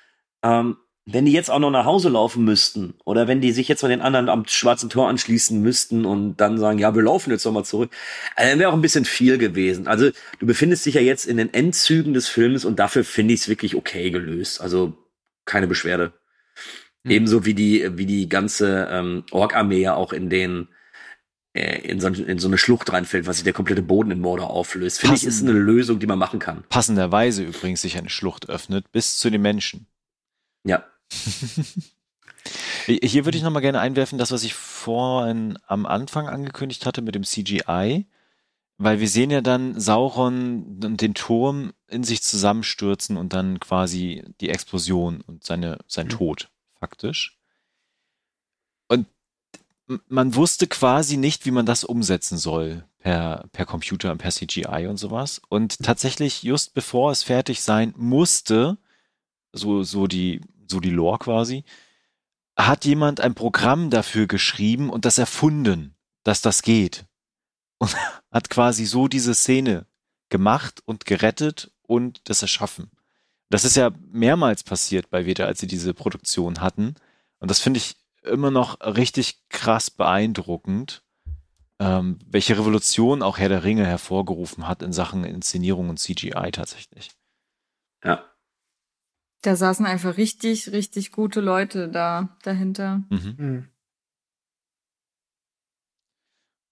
Ähm, 0.43 0.77
wenn 1.05 1.25
die 1.25 1.33
jetzt 1.33 1.51
auch 1.51 1.61
noch 1.61 1.71
nach 1.71 1.85
Hause 1.85 2.09
laufen 2.09 2.45
müssten 2.45 2.95
oder 3.05 3.29
wenn 3.29 3.41
die 3.41 3.53
sich 3.53 3.69
jetzt 3.69 3.81
von 3.81 3.91
den 3.91 4.01
anderen 4.01 4.29
am 4.29 4.45
schwarzen 4.47 4.91
Tor 4.91 5.09
anschließen 5.09 5.61
müssten 5.61 6.05
und 6.05 6.37
dann 6.37 6.59
sagen, 6.59 6.79
ja, 6.81 6.95
wir 6.97 7.03
laufen 7.03 7.31
jetzt 7.31 7.45
nochmal 7.45 7.65
zurück, 7.65 7.93
äh, 8.37 8.49
dann 8.51 8.59
wäre 8.59 8.71
auch 8.71 8.75
ein 8.75 8.83
bisschen 8.83 9.05
viel 9.05 9.39
gewesen. 9.39 9.87
Also 9.87 10.11
du 10.41 10.47
befindest 10.47 10.85
dich 10.85 10.95
ja 10.95 11.01
jetzt 11.01 11.27
in 11.27 11.37
den 11.37 11.55
Endzügen 11.55 12.13
des 12.13 12.29
Films 12.29 12.65
und 12.65 12.81
dafür 12.81 13.05
finde 13.05 13.35
ich 13.35 13.41
es 13.41 13.49
wirklich 13.49 13.77
okay 13.77 14.11
gelöst. 14.11 14.61
Also 14.61 14.95
keine 15.45 15.69
Beschwerde. 15.69 16.13
Hm. 17.05 17.11
Ebenso 17.11 17.45
wie 17.45 17.55
die, 17.55 17.99
wie 17.99 18.07
die 18.07 18.29
ganze 18.29 18.89
ähm, 18.91 19.25
Ork-Armee 19.31 19.81
ja 19.81 19.95
auch 19.95 20.13
in 20.13 20.31
den 20.31 20.69
äh, 21.55 21.81
in 21.81 22.01
so, 22.01 22.09
in 22.09 22.39
so 22.39 22.49
eine 22.49 22.57
Schlucht 22.57 22.91
reinfällt, 22.93 23.27
was 23.27 23.37
sich 23.37 23.45
der 23.45 23.53
komplette 23.53 23.83
Boden 23.83 24.11
in 24.11 24.21
Mordor 24.21 24.51
auflöst. 24.51 25.01
Finde 25.01 25.17
ich, 25.17 25.25
ist 25.25 25.43
eine 25.43 25.53
Lösung, 25.53 25.99
die 25.99 26.07
man 26.07 26.19
machen 26.19 26.39
kann. 26.39 26.65
Passenderweise 26.71 27.43
übrigens 27.43 27.83
sich 27.83 27.99
eine 27.99 28.09
Schlucht 28.09 28.49
öffnet, 28.49 28.91
bis 28.91 29.19
zu 29.19 29.29
den 29.29 29.43
Menschen. 29.43 29.87
Ja. 30.65 30.85
Hier 32.87 33.25
würde 33.25 33.37
ich 33.37 33.45
nochmal 33.45 33.63
gerne 33.63 33.81
einwerfen, 33.81 34.19
das, 34.19 34.33
was 34.33 34.45
ich 34.45 34.55
vorhin 34.55 35.59
am 35.67 35.87
Anfang 35.87 36.27
angekündigt 36.29 36.87
hatte 36.87 37.03
mit 37.03 37.15
dem 37.15 37.23
CGI, 37.23 38.07
weil 38.79 38.99
wir 38.99 39.09
sehen 39.09 39.31
ja 39.31 39.43
dann 39.43 39.79
Sauron 39.79 40.81
und 40.83 41.01
den 41.01 41.15
Turm 41.15 41.73
in 41.87 42.03
sich 42.03 42.23
zusammenstürzen 42.23 43.17
und 43.17 43.33
dann 43.35 43.61
quasi 43.61 44.25
die 44.41 44.49
Explosion 44.49 45.21
und 45.21 45.45
seine, 45.45 45.79
sein 45.87 46.07
mhm. 46.07 46.11
Tod, 46.11 46.51
faktisch 46.83 47.39
man 50.09 50.35
wusste 50.35 50.67
quasi 50.67 51.17
nicht, 51.17 51.47
wie 51.47 51.51
man 51.51 51.67
das 51.67 51.85
umsetzen 51.85 52.39
soll 52.39 52.85
per, 52.99 53.49
per 53.53 53.67
Computer, 53.67 54.15
per 54.17 54.31
CGI 54.31 54.87
und 54.89 54.97
sowas. 54.97 55.41
Und 55.49 55.83
tatsächlich, 55.83 56.43
just 56.43 56.75
bevor 56.75 57.11
es 57.11 57.23
fertig 57.23 57.63
sein 57.63 57.95
musste, 57.97 58.79
so, 59.53 59.83
so 59.83 60.07
die, 60.07 60.41
so 60.67 60.81
die 60.81 60.91
Lore 60.91 61.19
quasi, 61.19 61.65
hat 62.57 62.85
jemand 62.85 63.21
ein 63.21 63.35
Programm 63.35 63.91
dafür 63.91 64.27
geschrieben 64.27 64.91
und 64.91 65.05
das 65.05 65.19
erfunden, 65.19 65.95
dass 66.23 66.43
das 66.43 66.63
geht. 66.63 67.07
Und 67.79 67.95
hat 68.31 68.51
quasi 68.51 68.85
so 68.85 69.09
diese 69.09 69.35
Szene 69.35 69.87
gemacht 70.29 70.83
und 70.85 71.05
gerettet 71.05 71.73
und 71.83 72.21
das 72.25 72.43
erschaffen. 72.43 72.91
Das 73.53 73.67
ist 73.67 73.77
ja 73.77 73.91
mehrmals 74.11 74.63
passiert 74.63 75.11
bei 75.11 75.27
Veda, 75.27 75.45
als 75.45 75.61
sie 75.61 75.67
diese 75.67 75.93
Produktion 75.93 76.63
hatten. 76.63 76.95
Und 77.39 77.51
das 77.51 77.61
finde 77.61 77.77
ich 77.77 77.97
immer 78.23 78.51
noch 78.51 78.81
richtig 78.81 79.47
krass 79.51 79.91
beeindruckend, 79.91 81.03
ähm, 81.79 82.19
welche 82.25 82.57
Revolution 82.57 83.23
auch 83.23 83.37
Herr 83.37 83.51
der 83.51 83.63
Ringe 83.63 83.85
hervorgerufen 83.85 84.67
hat 84.67 84.81
in 84.81 84.95
Sachen 84.95 85.25
Inszenierung 85.25 85.91
und 85.91 85.99
CGI 85.99 86.51
tatsächlich. 86.51 87.11
Ja. 88.03 88.25
Da 89.43 89.55
saßen 89.55 89.85
einfach 89.85 90.17
richtig, 90.17 90.73
richtig 90.73 91.13
gute 91.13 91.43
Leute 91.43 91.91
da 91.91 92.39
dahinter. 92.45 93.03
Mhm. 93.11 93.35
Mhm. 93.37 93.69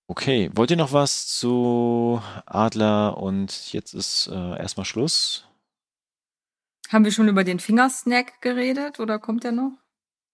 Okay, 0.09 0.51
wollt 0.55 0.71
ihr 0.71 0.79
noch 0.79 0.95
was 0.95 1.29
zu 1.29 2.23
Adler 2.47 3.19
und 3.19 3.71
jetzt 3.75 3.93
ist 3.93 4.29
äh, 4.29 4.59
erstmal 4.59 4.87
Schluss? 4.87 5.45
Haben 6.91 7.05
wir 7.05 7.13
schon 7.13 7.29
über 7.29 7.45
den 7.45 7.61
Fingersnack 7.61 8.41
geredet 8.41 8.99
oder 8.99 9.21
kommt 9.21 9.45
der 9.45 9.53
noch? 9.53 9.71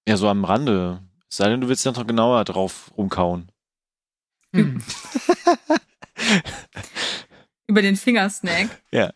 Ja, 0.09 0.17
so 0.17 0.27
am 0.27 0.45
Rande. 0.45 1.03
Es 1.29 1.37
sei 1.37 1.51
denn, 1.51 1.61
du 1.61 1.69
willst 1.69 1.85
ja 1.85 1.93
noch 1.93 2.07
genauer 2.07 2.45
drauf 2.45 2.91
rumkauen. 2.97 3.53
Hm. 4.55 4.83
Über 7.67 7.83
den 7.83 7.97
Fingersnack. 7.97 8.71
Ja. 8.91 9.13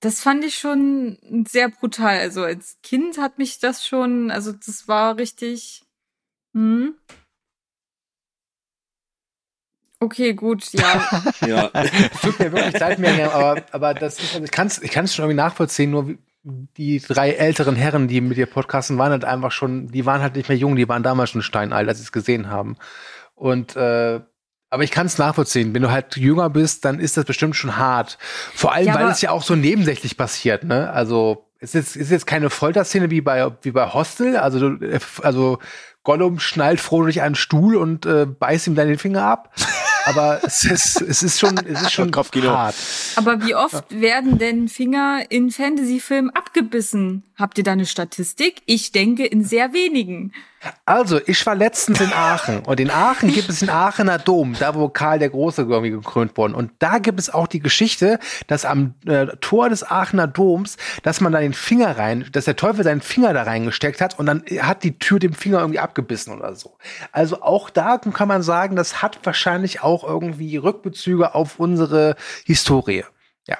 Das 0.00 0.20
fand 0.20 0.44
ich 0.44 0.56
schon 0.56 1.18
sehr 1.48 1.68
brutal. 1.70 2.20
Also 2.20 2.44
als 2.44 2.78
Kind 2.84 3.18
hat 3.18 3.38
mich 3.38 3.58
das 3.58 3.84
schon, 3.84 4.30
also 4.30 4.52
das 4.52 4.86
war 4.86 5.16
richtig. 5.16 5.82
Hm. 6.54 6.94
Okay, 9.98 10.34
gut, 10.34 10.72
ja. 10.72 11.24
ja. 11.44 11.66
Tut 12.22 12.38
mir 12.38 12.52
wirklich 12.52 12.78
leid, 12.78 13.00
mir, 13.00 13.34
aber, 13.34 13.64
aber 13.72 13.94
das 13.94 14.20
ist, 14.20 14.34
also 14.34 14.44
ich 14.44 14.52
kann 14.52 14.68
es 14.68 14.80
ich 14.80 14.92
kann's 14.92 15.12
schon 15.12 15.24
irgendwie 15.24 15.42
nachvollziehen, 15.42 15.90
nur 15.90 16.16
die 16.42 17.00
drei 17.00 17.32
älteren 17.32 17.76
Herren, 17.76 18.08
die 18.08 18.20
mit 18.20 18.36
dir 18.36 18.46
podcasten, 18.46 18.98
waren 18.98 19.12
halt 19.12 19.24
einfach 19.24 19.52
schon, 19.52 19.88
die 19.88 20.06
waren 20.06 20.22
halt 20.22 20.36
nicht 20.36 20.48
mehr 20.48 20.58
jung, 20.58 20.76
die 20.76 20.88
waren 20.88 21.02
damals 21.02 21.30
schon 21.30 21.42
steinalt, 21.42 21.88
als 21.88 21.98
sie 21.98 22.04
es 22.04 22.12
gesehen 22.12 22.48
haben. 22.48 22.76
Und 23.34 23.76
äh, 23.76 24.20
aber 24.70 24.82
ich 24.82 24.90
kann 24.90 25.06
es 25.06 25.16
nachvollziehen. 25.16 25.72
Wenn 25.72 25.82
du 25.82 25.90
halt 25.90 26.16
jünger 26.16 26.50
bist, 26.50 26.84
dann 26.84 27.00
ist 27.00 27.16
das 27.16 27.24
bestimmt 27.24 27.56
schon 27.56 27.78
hart. 27.78 28.18
Vor 28.54 28.74
allem, 28.74 28.88
ja, 28.88 28.94
weil 28.94 29.08
es 29.08 29.22
ja 29.22 29.30
auch 29.30 29.42
so 29.42 29.56
nebensächlich 29.56 30.16
passiert, 30.16 30.64
ne? 30.64 30.90
Also 30.92 31.46
es 31.58 31.74
ist, 31.74 31.96
ist 31.96 32.10
jetzt 32.10 32.26
keine 32.26 32.50
Folterszene 32.50 33.10
wie 33.10 33.20
bei 33.20 33.50
wie 33.62 33.70
bei 33.70 33.92
Hostel. 33.92 34.36
Also 34.36 34.76
also 35.22 35.58
Gollum 36.02 36.38
schnallt 36.38 36.80
Frodo 36.80 37.04
durch 37.04 37.22
einen 37.22 37.34
Stuhl 37.34 37.76
und 37.76 38.06
äh, 38.06 38.26
beißt 38.26 38.66
ihm 38.66 38.74
dann 38.74 38.88
den 38.88 38.98
Finger 38.98 39.24
ab 39.24 39.54
aber 40.08 40.40
es 40.42 40.64
ist, 40.64 41.00
es 41.02 41.22
ist 41.22 41.38
schon, 41.38 41.58
es 41.58 41.82
ist 41.82 41.92
schon 41.92 42.10
hart. 42.14 42.74
Aber 43.16 43.44
wie 43.44 43.54
oft 43.54 43.84
werden 43.90 44.38
denn 44.38 44.68
Finger 44.68 45.22
in 45.28 45.50
Fantasy-Filmen 45.50 46.30
abgebissen? 46.30 47.24
Habt 47.36 47.58
ihr 47.58 47.64
da 47.64 47.72
eine 47.72 47.86
Statistik? 47.86 48.62
Ich 48.66 48.92
denke 48.92 49.26
in 49.26 49.44
sehr 49.44 49.72
wenigen. 49.72 50.32
Also, 50.84 51.20
ich 51.26 51.44
war 51.46 51.54
letztens 51.54 52.00
in 52.00 52.12
Aachen 52.12 52.60
und 52.60 52.80
in 52.80 52.90
Aachen 52.90 53.32
gibt 53.32 53.48
es 53.48 53.60
den 53.60 53.70
Aachener 53.70 54.18
Dom, 54.18 54.56
da 54.58 54.74
wo 54.74 54.88
Karl 54.88 55.18
der 55.18 55.28
Große 55.30 55.62
irgendwie 55.62 55.90
gekrönt 55.90 56.36
worden. 56.36 56.54
Und 56.54 56.72
da 56.80 56.98
gibt 56.98 57.20
es 57.20 57.30
auch 57.30 57.46
die 57.46 57.60
Geschichte, 57.60 58.18
dass 58.48 58.64
am 58.64 58.94
äh, 59.06 59.26
Tor 59.40 59.68
des 59.68 59.88
Aachener 59.88 60.26
Doms, 60.26 60.76
dass 61.02 61.20
man 61.20 61.32
da 61.32 61.40
den 61.40 61.52
Finger 61.52 61.96
rein, 61.96 62.26
dass 62.32 62.46
der 62.46 62.56
Teufel 62.56 62.82
seinen 62.82 63.02
Finger 63.02 63.32
da 63.34 63.44
reingesteckt 63.44 64.00
hat 64.00 64.18
und 64.18 64.26
dann 64.26 64.42
hat 64.60 64.82
die 64.82 64.98
Tür 64.98 65.18
dem 65.18 65.32
Finger 65.32 65.60
irgendwie 65.60 65.80
abgebissen 65.80 66.36
oder 66.36 66.54
so. 66.54 66.76
Also 67.12 67.42
auch 67.42 67.70
da 67.70 67.98
kann 67.98 68.28
man 68.28 68.42
sagen, 68.42 68.74
das 68.74 69.00
hat 69.02 69.18
wahrscheinlich 69.22 69.82
auch 69.82 70.02
irgendwie 70.02 70.56
Rückbezüge 70.56 71.34
auf 71.34 71.60
unsere 71.60 72.16
Historie. 72.44 73.04
Ja. 73.46 73.58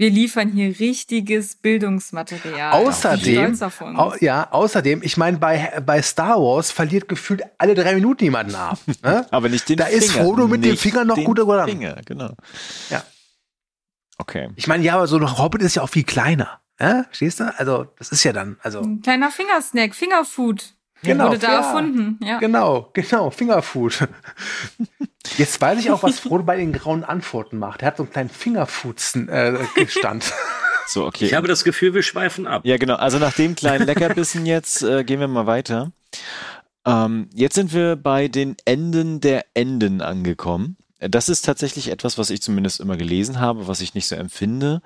Wir 0.00 0.10
liefern 0.10 0.52
hier 0.52 0.78
richtiges 0.78 1.56
Bildungsmaterial. 1.56 2.72
Außerdem, 2.72 3.60
au, 3.96 4.14
ja, 4.20 4.48
außerdem, 4.52 5.02
ich 5.02 5.16
meine, 5.16 5.38
bei, 5.38 5.82
bei 5.84 6.00
Star 6.02 6.40
Wars 6.40 6.70
verliert 6.70 7.08
gefühlt 7.08 7.42
alle 7.58 7.74
drei 7.74 7.94
Minuten 7.94 8.22
jemanden 8.22 8.54
ab. 8.54 8.78
Ne? 9.02 9.26
Aber 9.30 9.48
nicht 9.48 9.68
den 9.68 9.76
da 9.76 9.86
Finger. 9.86 9.98
ist 9.98 10.12
Frodo 10.12 10.48
mit 10.48 10.64
dem 10.64 10.76
Finger 10.76 11.04
noch 11.04 11.16
gut 11.16 11.38
oder 11.40 11.66
Finger, 11.66 12.00
genau. 12.04 12.34
Ja. 12.90 13.02
Okay. 14.18 14.50
Ich 14.56 14.66
meine, 14.66 14.84
ja, 14.84 14.94
aber 14.94 15.06
so 15.06 15.16
ein 15.18 15.38
Hobbit 15.38 15.62
ist 15.62 15.76
ja 15.76 15.82
auch 15.82 15.88
viel 15.88 16.04
kleiner. 16.04 16.60
Ja? 16.80 17.06
Stehst 17.10 17.40
du? 17.40 17.52
Also, 17.58 17.86
das 17.98 18.10
ist 18.10 18.22
ja 18.24 18.32
dann, 18.32 18.56
also. 18.62 18.80
Ein 18.80 19.02
kleiner 19.02 19.30
Fingersnack, 19.30 19.94
Fingerfood. 19.94 20.74
Genau, 21.02 21.28
wurde 21.28 21.38
da 21.38 21.52
ja. 21.52 21.58
erfunden, 21.58 22.18
ja. 22.22 22.38
Genau, 22.38 22.90
genau, 22.92 23.30
Fingerfood. 23.30 24.08
Jetzt 25.36 25.60
weiß 25.60 25.78
ich 25.78 25.90
auch, 25.90 26.02
was 26.02 26.18
Frodo 26.20 26.42
bei 26.42 26.56
den 26.56 26.72
grauen 26.72 27.04
Antworten 27.04 27.58
macht. 27.58 27.82
Er 27.82 27.88
hat 27.88 27.96
so 27.98 28.02
einen 28.02 28.12
kleinen 28.12 28.30
Fingerfoods-Stand. 28.30 29.28
Äh, 29.30 30.32
So, 30.90 31.04
okay. 31.04 31.26
Ich 31.26 31.34
habe 31.34 31.46
das 31.48 31.64
Gefühl, 31.64 31.92
wir 31.92 32.02
schweifen 32.02 32.46
ab. 32.46 32.62
Ja, 32.64 32.78
genau. 32.78 32.94
Also 32.94 33.18
nach 33.18 33.34
dem 33.34 33.54
kleinen 33.54 33.84
Leckerbissen 33.84 34.46
jetzt 34.46 34.82
äh, 34.82 35.04
gehen 35.04 35.20
wir 35.20 35.28
mal 35.28 35.46
weiter. 35.46 35.92
Ähm, 36.86 37.28
jetzt 37.34 37.56
sind 37.56 37.74
wir 37.74 37.96
bei 37.96 38.28
den 38.28 38.56
Enden 38.64 39.20
der 39.20 39.44
Enden 39.52 40.00
angekommen. 40.00 40.78
Das 40.98 41.28
ist 41.28 41.44
tatsächlich 41.44 41.88
etwas, 41.88 42.16
was 42.16 42.30
ich 42.30 42.40
zumindest 42.40 42.80
immer 42.80 42.96
gelesen 42.96 43.38
habe, 43.38 43.68
was 43.68 43.82
ich 43.82 43.94
nicht 43.94 44.08
so 44.08 44.16
empfinde. 44.16 44.80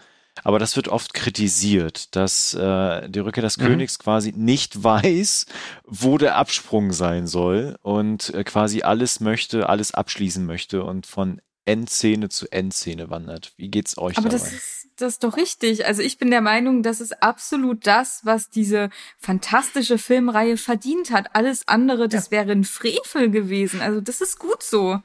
Aber 0.45 0.59
das 0.59 0.77
wird 0.77 0.89
oft 0.89 1.15
kritisiert, 1.15 2.17
dass 2.17 2.55
äh, 2.55 3.09
die 3.09 3.19
Rückkehr 3.21 3.43
des 3.43 3.59
Mhm. 3.59 3.63
Königs 3.67 3.99
quasi 3.99 4.33
nicht 4.35 4.83
weiß, 4.83 5.47
wo 5.85 6.19
der 6.19 6.37
Absprung 6.37 6.93
sein 6.93 7.27
soll 7.27 7.77
und 7.83 8.33
äh, 8.35 8.43
quasi 8.45 8.83
alles 8.83 9.21
möchte, 9.21 9.69
alles 9.69 9.93
abschließen 9.95 10.45
möchte 10.47 10.85
und 10.85 11.07
von 11.07 11.41
Endszene 11.65 12.29
zu 12.29 12.51
Endszene 12.51 13.09
wandert. 13.11 13.53
Wie 13.57 13.69
geht's 13.69 13.97
euch 13.97 14.19
Aber 14.19 14.29
dabei? 14.29 14.43
das 14.43 14.53
ist, 14.53 14.89
das 14.97 15.13
ist 15.15 15.25
doch 15.25 15.37
richtig. 15.37 15.87
Also 15.87 16.03
ich 16.03 16.19
bin 16.19 16.31
der 16.31 16.41
Meinung, 16.41 16.83
das 16.83 17.01
ist 17.01 17.23
absolut 17.23 17.87
das, 17.87 18.21
was 18.25 18.51
diese 18.51 18.91
fantastische 19.19 19.97
Filmreihe 19.99 20.57
verdient 20.57 21.11
hat. 21.13 21.37
Alles 21.37 21.69
andere, 21.69 22.09
das 22.09 22.31
wäre 22.33 22.51
ein 22.51 22.65
Frevel 22.65 23.31
gewesen. 23.31 23.81
Also 23.81 24.01
das 24.01 24.21
ist 24.21 24.41
gut 24.41 24.63
so. 24.65 25.01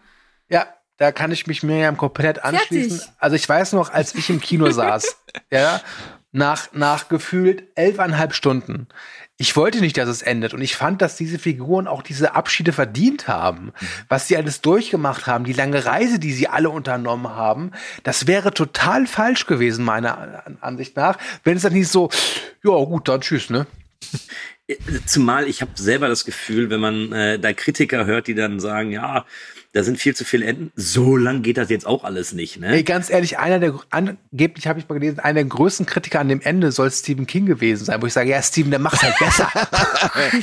Ja, 0.49 0.66
da 0.98 1.11
kann 1.11 1.32
ich 1.32 1.48
mich 1.48 1.64
Miriam 1.64 1.98
komplett 1.98 2.44
anschließen. 2.44 2.99
Fertig. 2.99 3.15
Also 3.19 3.36
ich 3.36 3.48
weiß 3.48 3.74
noch, 3.74 3.91
als 3.91 4.15
ich 4.15 4.30
im 4.30 4.41
Kino 4.41 4.69
saß, 4.72 5.18
ja, 5.52 5.82
nach, 6.32 6.74
nach 6.74 7.07
gefühlt 7.10 7.64
elfeinhalb 7.76 8.34
Stunden. 8.34 8.88
Ich 9.40 9.56
wollte 9.56 9.82
nicht, 9.82 9.98
dass 9.98 10.10
es 10.10 10.24
endet. 10.24 10.56
Und 10.56 10.61
ich 10.61 10.76
fand, 10.76 11.02
dass 11.02 11.15
diese 11.15 11.38
Figuren 11.38 11.88
auch 11.88 12.02
diese 12.02 12.34
Abschiede 12.34 12.74
verdient 12.74 13.28
haben. 13.28 13.72
Was 14.10 14.28
sie 14.28 14.36
alles 14.36 14.61
durchgemacht 14.61 15.28
haben, 15.28 15.45
die 15.45 15.53
lange 15.53 15.86
Reise, 15.86 16.18
die 16.18 16.34
sie 16.34 16.48
alle 16.48 16.72
unternommen 16.72 17.30
haben, 17.30 17.72
das 18.03 18.26
wäre 18.26 18.52
total 18.52 19.06
falsch 19.06 19.45
gewesen, 19.45 19.86
meiner 19.86 20.44
Ansicht 20.61 20.95
nach, 20.95 21.19
wenn 21.44 21.57
es 21.57 21.64
dann 21.64 21.74
nicht 21.74 21.90
so, 21.90 22.10
ja 22.64 22.72
gut, 22.72 23.07
dann 23.07 23.22
tschüss, 23.22 23.52
ne? 23.52 23.68
Zumal 25.06 25.48
ich 25.48 25.61
habe 25.61 25.72
selber 25.76 26.07
das 26.07 26.26
Gefühl, 26.26 26.69
wenn 26.69 26.80
man 26.80 27.11
äh, 27.14 27.40
da 27.40 27.53
Kritiker 27.53 28.06
hört, 28.06 28.28
die 28.28 28.36
dann 28.36 28.60
sagen, 28.60 28.91
ja, 28.91 29.26
da 29.78 29.84
sind 29.84 29.99
viel 29.99 30.16
zu 30.16 30.26
viele 30.26 30.48
Enden, 30.48 30.72
so 30.76 31.16
lang 31.16 31.44
geht 31.44 31.58
das 31.58 31.70
jetzt 31.70 31.86
auch 31.86 32.04
alles 32.04 32.34
nicht, 32.34 32.60
ne? 32.60 32.70
Ey, 32.70 32.82
ganz 32.82 33.12
ehrlich, 33.12 33.38
einer 33.38 33.60
der, 33.60 33.80
angeblich 33.91 34.66
habe 34.66 34.80
ich 34.80 34.90
mal 34.90 34.95
gelesen, 34.95 35.20
einer 35.20 35.36
der 35.36 35.45
größten 35.45 35.86
Kritiker 35.86 36.20
an 36.20 36.30
dem 36.30 36.41
Ende 36.41 36.72
soll 36.72 36.90
Stephen 36.90 37.28
King 37.28 37.45
gewesen 37.45 37.86
sein, 37.86 38.02
wo 38.02 38.08
ich 38.08 38.14
sage, 38.14 38.32
ja, 38.32 38.41
Stephen, 38.41 38.72
der 38.72 38.80
macht's 38.80 39.04
halt 39.04 39.14
besser. 39.20 39.52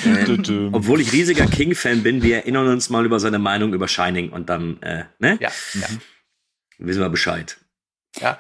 Ähm, 0.05 0.70
obwohl 0.73 1.01
ich 1.01 1.12
riesiger 1.12 1.47
King-Fan 1.47 2.02
bin, 2.02 2.23
wir 2.23 2.36
erinnern 2.36 2.69
uns 2.69 2.90
mal 2.90 3.05
über 3.05 3.19
seine 3.19 3.39
Meinung 3.39 3.73
über 3.73 3.89
Shining 3.89 4.31
und 4.31 4.48
dann, 4.48 4.81
äh, 4.82 5.05
ne? 5.19 5.36
ja, 5.40 5.51
ja. 5.74 5.86
Wissen 6.78 7.01
wir 7.01 7.09
Bescheid. 7.09 7.59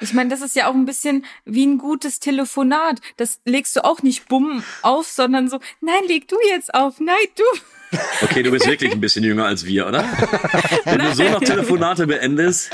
Ich 0.00 0.12
meine, 0.12 0.30
das 0.30 0.40
ist 0.40 0.54
ja 0.54 0.68
auch 0.68 0.74
ein 0.74 0.84
bisschen 0.84 1.24
wie 1.44 1.66
ein 1.66 1.78
gutes 1.78 2.20
Telefonat. 2.20 3.00
Das 3.16 3.40
legst 3.44 3.74
du 3.74 3.84
auch 3.84 4.02
nicht 4.02 4.28
bumm 4.28 4.62
auf, 4.82 5.08
sondern 5.08 5.48
so, 5.48 5.58
nein, 5.80 6.04
leg 6.06 6.28
du 6.28 6.36
jetzt 6.50 6.72
auf, 6.72 7.00
nein, 7.00 7.16
du. 7.36 7.42
Okay, 8.22 8.42
du 8.42 8.50
bist 8.50 8.66
wirklich 8.66 8.92
ein 8.92 9.00
bisschen 9.00 9.24
jünger 9.24 9.46
als 9.46 9.64
wir, 9.64 9.86
oder? 9.86 10.04
Wenn 10.84 10.98
du 10.98 11.14
so 11.14 11.24
noch 11.24 11.40
Telefonate 11.40 12.06
beendest. 12.06 12.70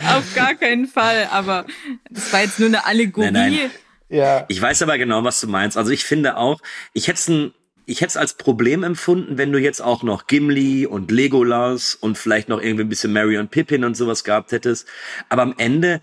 Auf 0.00 0.34
gar 0.34 0.54
keinen 0.54 0.86
Fall. 0.86 1.28
Aber 1.30 1.66
das 2.10 2.32
war 2.32 2.42
jetzt 2.42 2.58
nur 2.58 2.68
eine 2.68 2.86
Allegorie. 2.86 3.30
Nein, 3.30 3.52
nein. 3.52 3.70
ja. 4.08 4.44
Ich 4.48 4.60
weiß 4.60 4.82
aber 4.82 4.98
genau, 4.98 5.24
was 5.24 5.40
du 5.40 5.48
meinst. 5.48 5.76
Also 5.76 5.90
ich 5.90 6.04
finde 6.04 6.36
auch, 6.36 6.60
ich 6.92 7.08
hätte 7.08 7.18
es 7.18 7.52
ich 7.86 8.00
hätte 8.00 8.10
es 8.10 8.16
als 8.16 8.34
Problem 8.34 8.82
empfunden, 8.82 9.38
wenn 9.38 9.52
du 9.52 9.60
jetzt 9.60 9.80
auch 9.80 10.02
noch 10.02 10.26
Gimli 10.26 10.86
und 10.86 11.12
Legolas 11.12 11.94
und 11.94 12.18
vielleicht 12.18 12.48
noch 12.48 12.60
irgendwie 12.60 12.84
ein 12.84 12.88
bisschen 12.88 13.12
Mary 13.12 13.38
und 13.38 13.52
Pippin 13.52 13.84
und 13.84 13.96
sowas 13.96 14.24
gehabt 14.24 14.50
hättest. 14.50 14.88
Aber 15.28 15.42
am 15.42 15.54
Ende, 15.56 16.00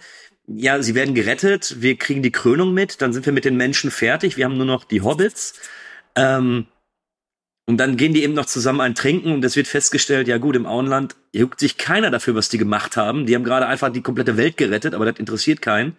ja, 0.47 0.81
sie 0.81 0.95
werden 0.95 1.13
gerettet, 1.13 1.81
wir 1.81 1.97
kriegen 1.97 2.23
die 2.23 2.31
Krönung 2.31 2.73
mit, 2.73 3.01
dann 3.01 3.11
sind 3.11 3.25
wir 3.25 3.33
mit 3.33 3.43
den 3.43 3.57
Menschen 3.57 3.91
fertig, 3.91 4.37
wir 4.37 4.45
haben 4.45 4.55
nur 4.55 4.65
noch 4.65 4.85
die 4.85 5.01
Hobbits. 5.01 5.55
Ähm, 6.15 6.67
und 7.65 7.77
dann 7.77 7.95
gehen 7.95 8.13
die 8.13 8.23
eben 8.23 8.33
noch 8.33 8.45
zusammen 8.45 8.81
ein 8.81 8.93
Trinken 8.93 9.31
und 9.31 9.45
es 9.45 9.55
wird 9.55 9.67
festgestellt, 9.67 10.27
ja 10.27 10.37
gut, 10.37 10.57
im 10.57 10.65
Auenland 10.65 11.15
juckt 11.31 11.61
sich 11.61 11.77
keiner 11.77 12.11
dafür, 12.11 12.35
was 12.35 12.49
die 12.49 12.57
gemacht 12.57 12.97
haben. 12.97 13.25
Die 13.25 13.35
haben 13.35 13.45
gerade 13.45 13.67
einfach 13.67 13.91
die 13.91 14.01
komplette 14.01 14.35
Welt 14.35 14.57
gerettet, 14.57 14.93
aber 14.93 15.05
das 15.05 15.17
interessiert 15.17 15.61
keinen. 15.61 15.95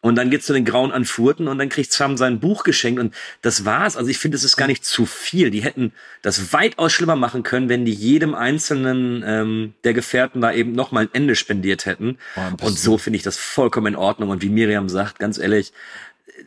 Und 0.00 0.16
dann 0.16 0.30
geht's 0.30 0.46
zu 0.46 0.52
den 0.52 0.64
Grauen 0.64 0.92
an 0.92 1.04
Furten 1.04 1.48
und 1.48 1.58
dann 1.58 1.68
kriegt 1.68 1.92
Sam 1.92 2.16
sein 2.16 2.38
Buch 2.38 2.62
geschenkt 2.62 3.00
und 3.00 3.14
das 3.40 3.64
war's. 3.64 3.96
Also 3.96 4.10
ich 4.10 4.18
finde, 4.18 4.36
es 4.36 4.44
ist 4.44 4.56
gar 4.56 4.66
nicht 4.66 4.84
zu 4.84 5.06
viel. 5.06 5.50
Die 5.50 5.62
hätten 5.62 5.92
das 6.22 6.52
weitaus 6.52 6.92
schlimmer 6.92 7.16
machen 7.16 7.42
können, 7.42 7.68
wenn 7.68 7.84
die 7.84 7.92
jedem 7.92 8.34
einzelnen 8.34 9.24
ähm, 9.26 9.74
der 9.82 9.94
Gefährten 9.94 10.40
da 10.40 10.52
eben 10.52 10.72
noch 10.72 10.92
mal 10.92 11.04
ein 11.04 11.10
Ende 11.12 11.34
spendiert 11.34 11.86
hätten. 11.86 12.18
Bisschen. 12.34 12.68
und 12.68 12.78
so 12.78 12.98
finde 12.98 13.16
ich 13.16 13.22
das 13.22 13.36
vollkommen 13.36 13.88
in 13.88 13.96
Ordnung. 13.96 14.30
Und 14.30 14.42
wie 14.42 14.48
Miriam 14.48 14.88
sagt, 14.88 15.18
ganz 15.18 15.38
ehrlich, 15.38 15.72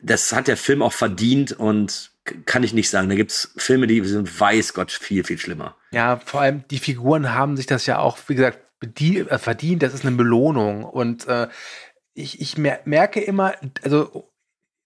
das 0.02 0.32
hat 0.34 0.48
der 0.48 0.57
Film 0.57 0.82
auch 0.82 0.94
verdient 0.94 1.53
und 1.53 2.11
kann 2.46 2.64
ich 2.64 2.74
nicht 2.74 2.90
sagen. 2.90 3.10
Da 3.10 3.16
gibt's 3.16 3.52
Filme, 3.56 3.88
die 3.88 4.04
sind 4.04 4.40
weiß 4.40 4.74
Gott 4.74 4.92
viel, 4.92 5.24
viel 5.24 5.38
schlimmer. 5.38 5.76
Ja, 5.92 6.20
vor 6.24 6.42
allem 6.42 6.64
die 6.70 6.80
Figuren 6.80 7.34
haben 7.34 7.56
sich 7.56 7.66
das 7.66 7.86
ja 7.86 8.00
auch, 8.00 8.18
wie 8.28 8.36
gesagt, 8.36 8.60
äh, 9.00 9.38
verdient. 9.38 9.84
Das 9.84 9.94
ist 9.94 10.06
eine 10.06 10.16
Belohnung. 10.16 10.84
Und 10.84 11.28
äh, 11.28 11.48
ich, 12.14 12.42
ich 12.42 12.58
mer 12.58 12.80
merke 12.86 13.22
immer, 13.22 13.54
also 13.84 14.32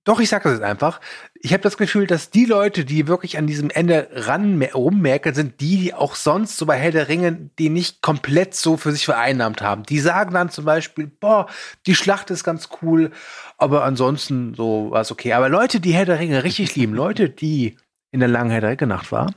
doch, 0.06 0.20
ich 0.20 0.30
sage 0.30 0.45
das 0.45 0.53
jetzt 0.53 0.64
einfach. 0.64 1.02
Ich 1.36 1.53
habe 1.53 1.61
das 1.61 1.78
Gefühl, 1.78 2.07
dass 2.07 2.32
die 2.32 2.45
Leute, 2.45 2.84
die 2.84 3.07
wirklich 3.07 3.38
an 3.38 3.48
diesem 3.48 3.70
Ende 3.70 4.10
ran 4.11 4.61
rummerken, 4.74 5.36
sind 5.36 5.61
die, 5.61 5.78
die 5.78 5.94
auch 5.94 6.16
sonst 6.16 6.57
so 6.57 6.66
bei 6.66 6.78
Herr 6.78 6.91
der 6.91 7.10
Ringe, 7.10 7.52
die 7.60 7.70
nicht 7.70 8.02
komplett 8.02 8.56
so 8.56 8.76
für 8.76 8.91
sich 8.91 9.06
vereinnahmt 9.06 9.61
haben. 9.61 9.84
Die 9.84 9.99
sagen 9.99 10.34
dann 10.34 10.49
zum 10.49 10.66
Beispiel, 10.66 11.06
boah, 11.06 11.48
die 11.86 11.95
Schlacht 11.95 12.32
ist 12.32 12.44
ganz 12.44 12.70
cool, 12.82 13.11
aber 13.60 13.84
ansonsten 13.84 14.53
so 14.56 14.91
war 14.91 15.02
es 15.02 15.11
okay. 15.11 15.34
Aber 15.34 15.49
Leute, 15.49 15.80
die 15.80 15.94
Herr 15.94 16.06
der 16.06 16.19
Ringe 16.19 16.44
richtig 16.44 16.76
lieben, 16.76 16.94
Leute, 16.94 17.30
die 17.30 17.77
in 18.11 18.19
der 18.19 18.30
langen 18.30 18.49
Herr 18.49 18.61
der 18.61 18.72
Ringe 18.72 18.88
Nacht 18.88 19.11
war, 19.11 19.31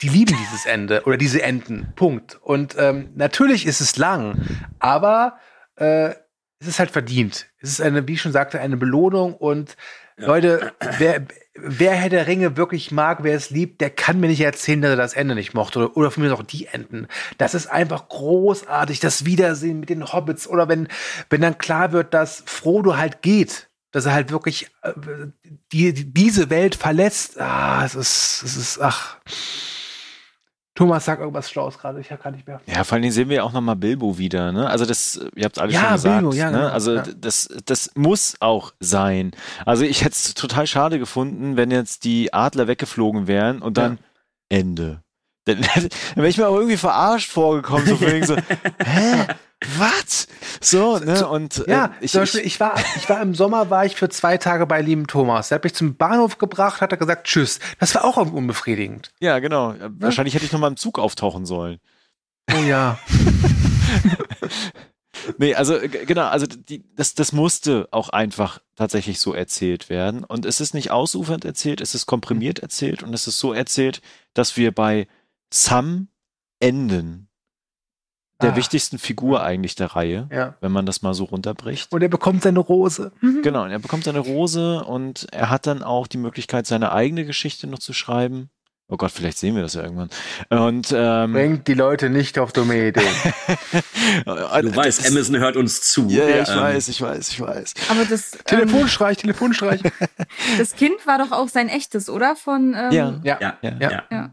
die 0.00 0.08
lieben 0.08 0.36
dieses 0.36 0.64
Ende 0.64 1.02
oder 1.04 1.16
diese 1.16 1.42
Enden. 1.42 1.92
Punkt. 1.96 2.38
Und 2.40 2.76
ähm, 2.78 3.10
natürlich 3.14 3.66
ist 3.66 3.80
es 3.80 3.96
lang, 3.96 4.40
aber 4.78 5.38
äh, 5.76 6.10
es 6.60 6.68
ist 6.68 6.78
halt 6.78 6.90
verdient. 6.90 7.48
Es 7.58 7.70
ist 7.70 7.80
eine, 7.80 8.06
wie 8.08 8.14
ich 8.14 8.22
schon 8.22 8.32
sagte, 8.32 8.60
eine 8.60 8.76
Belohnung 8.76 9.34
und 9.34 9.76
Leute, 10.16 10.72
wer, 10.98 11.26
wer 11.54 11.92
Herr 11.92 12.08
der 12.08 12.26
Ringe 12.26 12.56
wirklich 12.56 12.92
mag, 12.92 13.22
wer 13.22 13.34
es 13.34 13.50
liebt, 13.50 13.80
der 13.80 13.90
kann 13.90 14.20
mir 14.20 14.28
nicht 14.28 14.40
erzählen, 14.40 14.80
dass 14.80 14.90
er 14.90 14.96
das 14.96 15.14
Ende 15.14 15.34
nicht 15.34 15.54
mochte 15.54 15.80
oder, 15.80 15.96
oder 15.96 16.10
von 16.10 16.22
mir 16.22 16.32
auch 16.32 16.42
die 16.42 16.66
Enden. 16.66 17.08
Das 17.38 17.54
ist 17.54 17.66
einfach 17.66 18.08
großartig, 18.08 19.00
das 19.00 19.24
Wiedersehen 19.24 19.80
mit 19.80 19.88
den 19.88 20.12
Hobbits 20.12 20.46
oder 20.46 20.68
wenn, 20.68 20.88
wenn 21.30 21.40
dann 21.40 21.58
klar 21.58 21.92
wird, 21.92 22.14
dass 22.14 22.42
Frodo 22.46 22.96
halt 22.96 23.22
geht, 23.22 23.68
dass 23.90 24.06
er 24.06 24.12
halt 24.12 24.30
wirklich 24.30 24.70
äh, 24.82 24.92
die, 25.72 25.92
diese 25.92 26.50
Welt 26.50 26.74
verlässt. 26.74 27.40
Ah, 27.40 27.84
es 27.84 27.94
ist, 27.94 28.42
es 28.44 28.56
ist, 28.56 28.80
ach. 28.80 29.18
Thomas, 30.74 31.04
sag 31.04 31.20
irgendwas 31.20 31.48
Schlaues 31.48 31.78
gerade, 31.78 32.00
ich 32.00 32.08
kann 32.08 32.34
nicht 32.34 32.48
mehr. 32.48 32.60
Ja, 32.66 32.82
vor 32.82 32.94
allen 32.94 33.02
Dingen 33.02 33.12
sehen 33.12 33.28
wir 33.28 33.36
ja 33.36 33.42
auch 33.44 33.52
nochmal 33.52 33.76
Bilbo 33.76 34.18
wieder, 34.18 34.50
ne? 34.50 34.68
Also 34.68 34.84
das, 34.84 35.24
ihr 35.36 35.44
habt 35.44 35.56
es 35.56 35.62
alles 35.62 35.74
Ja, 35.74 35.80
schon 35.82 35.92
gesagt, 35.92 36.20
Bilbo, 36.20 36.34
ja, 36.34 36.50
ne? 36.50 36.58
genau, 36.58 36.68
Also 36.70 36.94
ja. 36.96 37.02
das, 37.16 37.48
das 37.64 37.90
muss 37.94 38.34
auch 38.40 38.72
sein. 38.80 39.30
Also 39.64 39.84
ich 39.84 40.00
hätte 40.00 40.14
es 40.14 40.34
total 40.34 40.66
schade 40.66 40.98
gefunden, 40.98 41.56
wenn 41.56 41.70
jetzt 41.70 42.02
die 42.02 42.34
Adler 42.34 42.66
weggeflogen 42.66 43.28
wären 43.28 43.62
und 43.62 43.76
dann 43.76 43.98
Ende. 44.48 45.03
Dann, 45.44 45.60
dann 45.74 45.90
wäre 46.16 46.28
ich 46.28 46.38
mir 46.38 46.48
auch 46.48 46.56
irgendwie 46.56 46.76
verarscht 46.76 47.30
vorgekommen, 47.30 47.86
so, 47.86 47.96
so 47.96 48.36
hä? 48.84 49.26
Was? 49.78 50.26
So, 50.60 50.98
ne? 50.98 51.26
Und 51.26 51.64
Ja, 51.66 51.86
äh, 51.86 51.90
ich, 52.04 52.12
zum 52.12 52.22
Beispiel, 52.22 52.40
ich, 52.40 52.60
war, 52.60 52.74
ich 52.96 53.08
war 53.08 53.22
im 53.22 53.34
Sommer, 53.34 53.70
war 53.70 53.86
ich 53.86 53.96
für 53.96 54.08
zwei 54.08 54.36
Tage 54.36 54.66
bei 54.66 54.82
lieben 54.82 55.06
Thomas. 55.06 55.48
Der 55.48 55.56
hat 55.56 55.64
mich 55.64 55.74
zum 55.74 55.96
Bahnhof 55.96 56.38
gebracht, 56.38 56.80
hat 56.80 56.92
er 56.92 56.98
gesagt, 56.98 57.26
tschüss. 57.26 57.60
Das 57.80 57.94
war 57.94 58.04
auch 58.04 58.18
irgendwie 58.18 58.38
unbefriedigend. 58.38 59.12
ja, 59.20 59.38
genau. 59.38 59.74
Wahrscheinlich 59.98 60.34
hätte 60.34 60.44
ich 60.44 60.52
noch 60.52 60.60
mal 60.60 60.68
im 60.68 60.76
Zug 60.76 60.98
auftauchen 60.98 61.46
sollen. 61.46 61.78
Oh 62.52 62.62
ja. 62.62 62.98
Nee, 65.38 65.54
also 65.54 65.76
äh, 65.78 65.88
genau, 65.88 66.26
also 66.26 66.46
die, 66.46 66.84
das, 66.96 67.14
das 67.14 67.32
musste 67.32 67.88
auch 67.90 68.10
einfach 68.10 68.60
tatsächlich 68.76 69.20
so 69.20 69.32
erzählt 69.32 69.88
werden. 69.88 70.24
Und 70.24 70.44
es 70.44 70.60
ist 70.60 70.74
nicht 70.74 70.90
ausufernd 70.90 71.44
erzählt, 71.44 71.80
es 71.80 71.94
ist 71.94 72.06
komprimiert 72.06 72.58
erzählt 72.58 73.02
und 73.02 73.14
es 73.14 73.26
ist 73.26 73.38
so 73.38 73.52
erzählt, 73.52 74.00
dass 74.34 74.56
wir 74.56 74.72
bei 74.72 75.06
Sam 75.54 76.08
enden. 76.60 77.28
Der 78.42 78.52
Ah. 78.52 78.56
wichtigsten 78.56 78.98
Figur 78.98 79.44
eigentlich 79.44 79.76
der 79.76 79.94
Reihe, 79.94 80.28
ja. 80.32 80.56
wenn 80.60 80.72
man 80.72 80.84
das 80.86 81.02
mal 81.02 81.14
so 81.14 81.24
runterbricht. 81.24 81.92
Und 81.92 82.02
er 82.02 82.08
bekommt 82.08 82.42
seine 82.42 82.58
Rose. 82.58 83.12
Genau, 83.20 83.62
und 83.62 83.70
er 83.70 83.78
bekommt 83.78 84.02
seine 84.04 84.18
Rose 84.18 84.82
und 84.84 85.28
er 85.32 85.50
hat 85.50 85.68
dann 85.68 85.84
auch 85.84 86.08
die 86.08 86.18
Möglichkeit, 86.18 86.66
seine 86.66 86.90
eigene 86.92 87.24
Geschichte 87.24 87.68
noch 87.68 87.78
zu 87.78 87.92
schreiben. 87.92 88.50
Oh 88.88 88.96
Gott, 88.96 89.12
vielleicht 89.12 89.38
sehen 89.38 89.54
wir 89.54 89.62
das 89.62 89.74
ja 89.74 89.82
irgendwann. 89.82 90.10
Und 90.50 90.92
ähm, 90.94 91.32
Bringt 91.32 91.68
die 91.68 91.74
Leute 91.74 92.10
nicht 92.10 92.38
auf 92.38 92.52
dumme 92.52 92.88
Ideen. 92.88 93.06
Du 94.26 94.76
weißt, 94.76 95.06
Amazon 95.08 95.36
hört 95.38 95.56
uns 95.56 95.80
zu. 95.82 96.08
Ja, 96.08 96.28
ja, 96.28 96.42
ich 96.42 96.48
Ähm, 96.50 96.56
weiß, 96.58 96.88
ich 96.88 97.00
weiß, 97.00 97.30
ich 97.30 97.40
weiß. 97.40 97.74
Aber 97.88 98.04
das, 98.04 98.34
ähm, 98.34 98.40
Telefonstreich, 98.44 99.18
Telefonstreich. 99.18 99.80
das 100.58 100.74
Kind 100.76 101.06
war 101.06 101.18
doch 101.18 101.32
auch 101.32 101.48
sein 101.48 101.68
echtes, 101.68 102.10
oder? 102.10 102.36
Von 102.36 102.74
ähm, 102.76 102.92
Ja. 102.92 103.20
Ja. 103.22 103.38
Ja, 103.40 103.56
Ja. 103.62 103.78
ja. 103.80 104.02
Ja. 104.10 104.30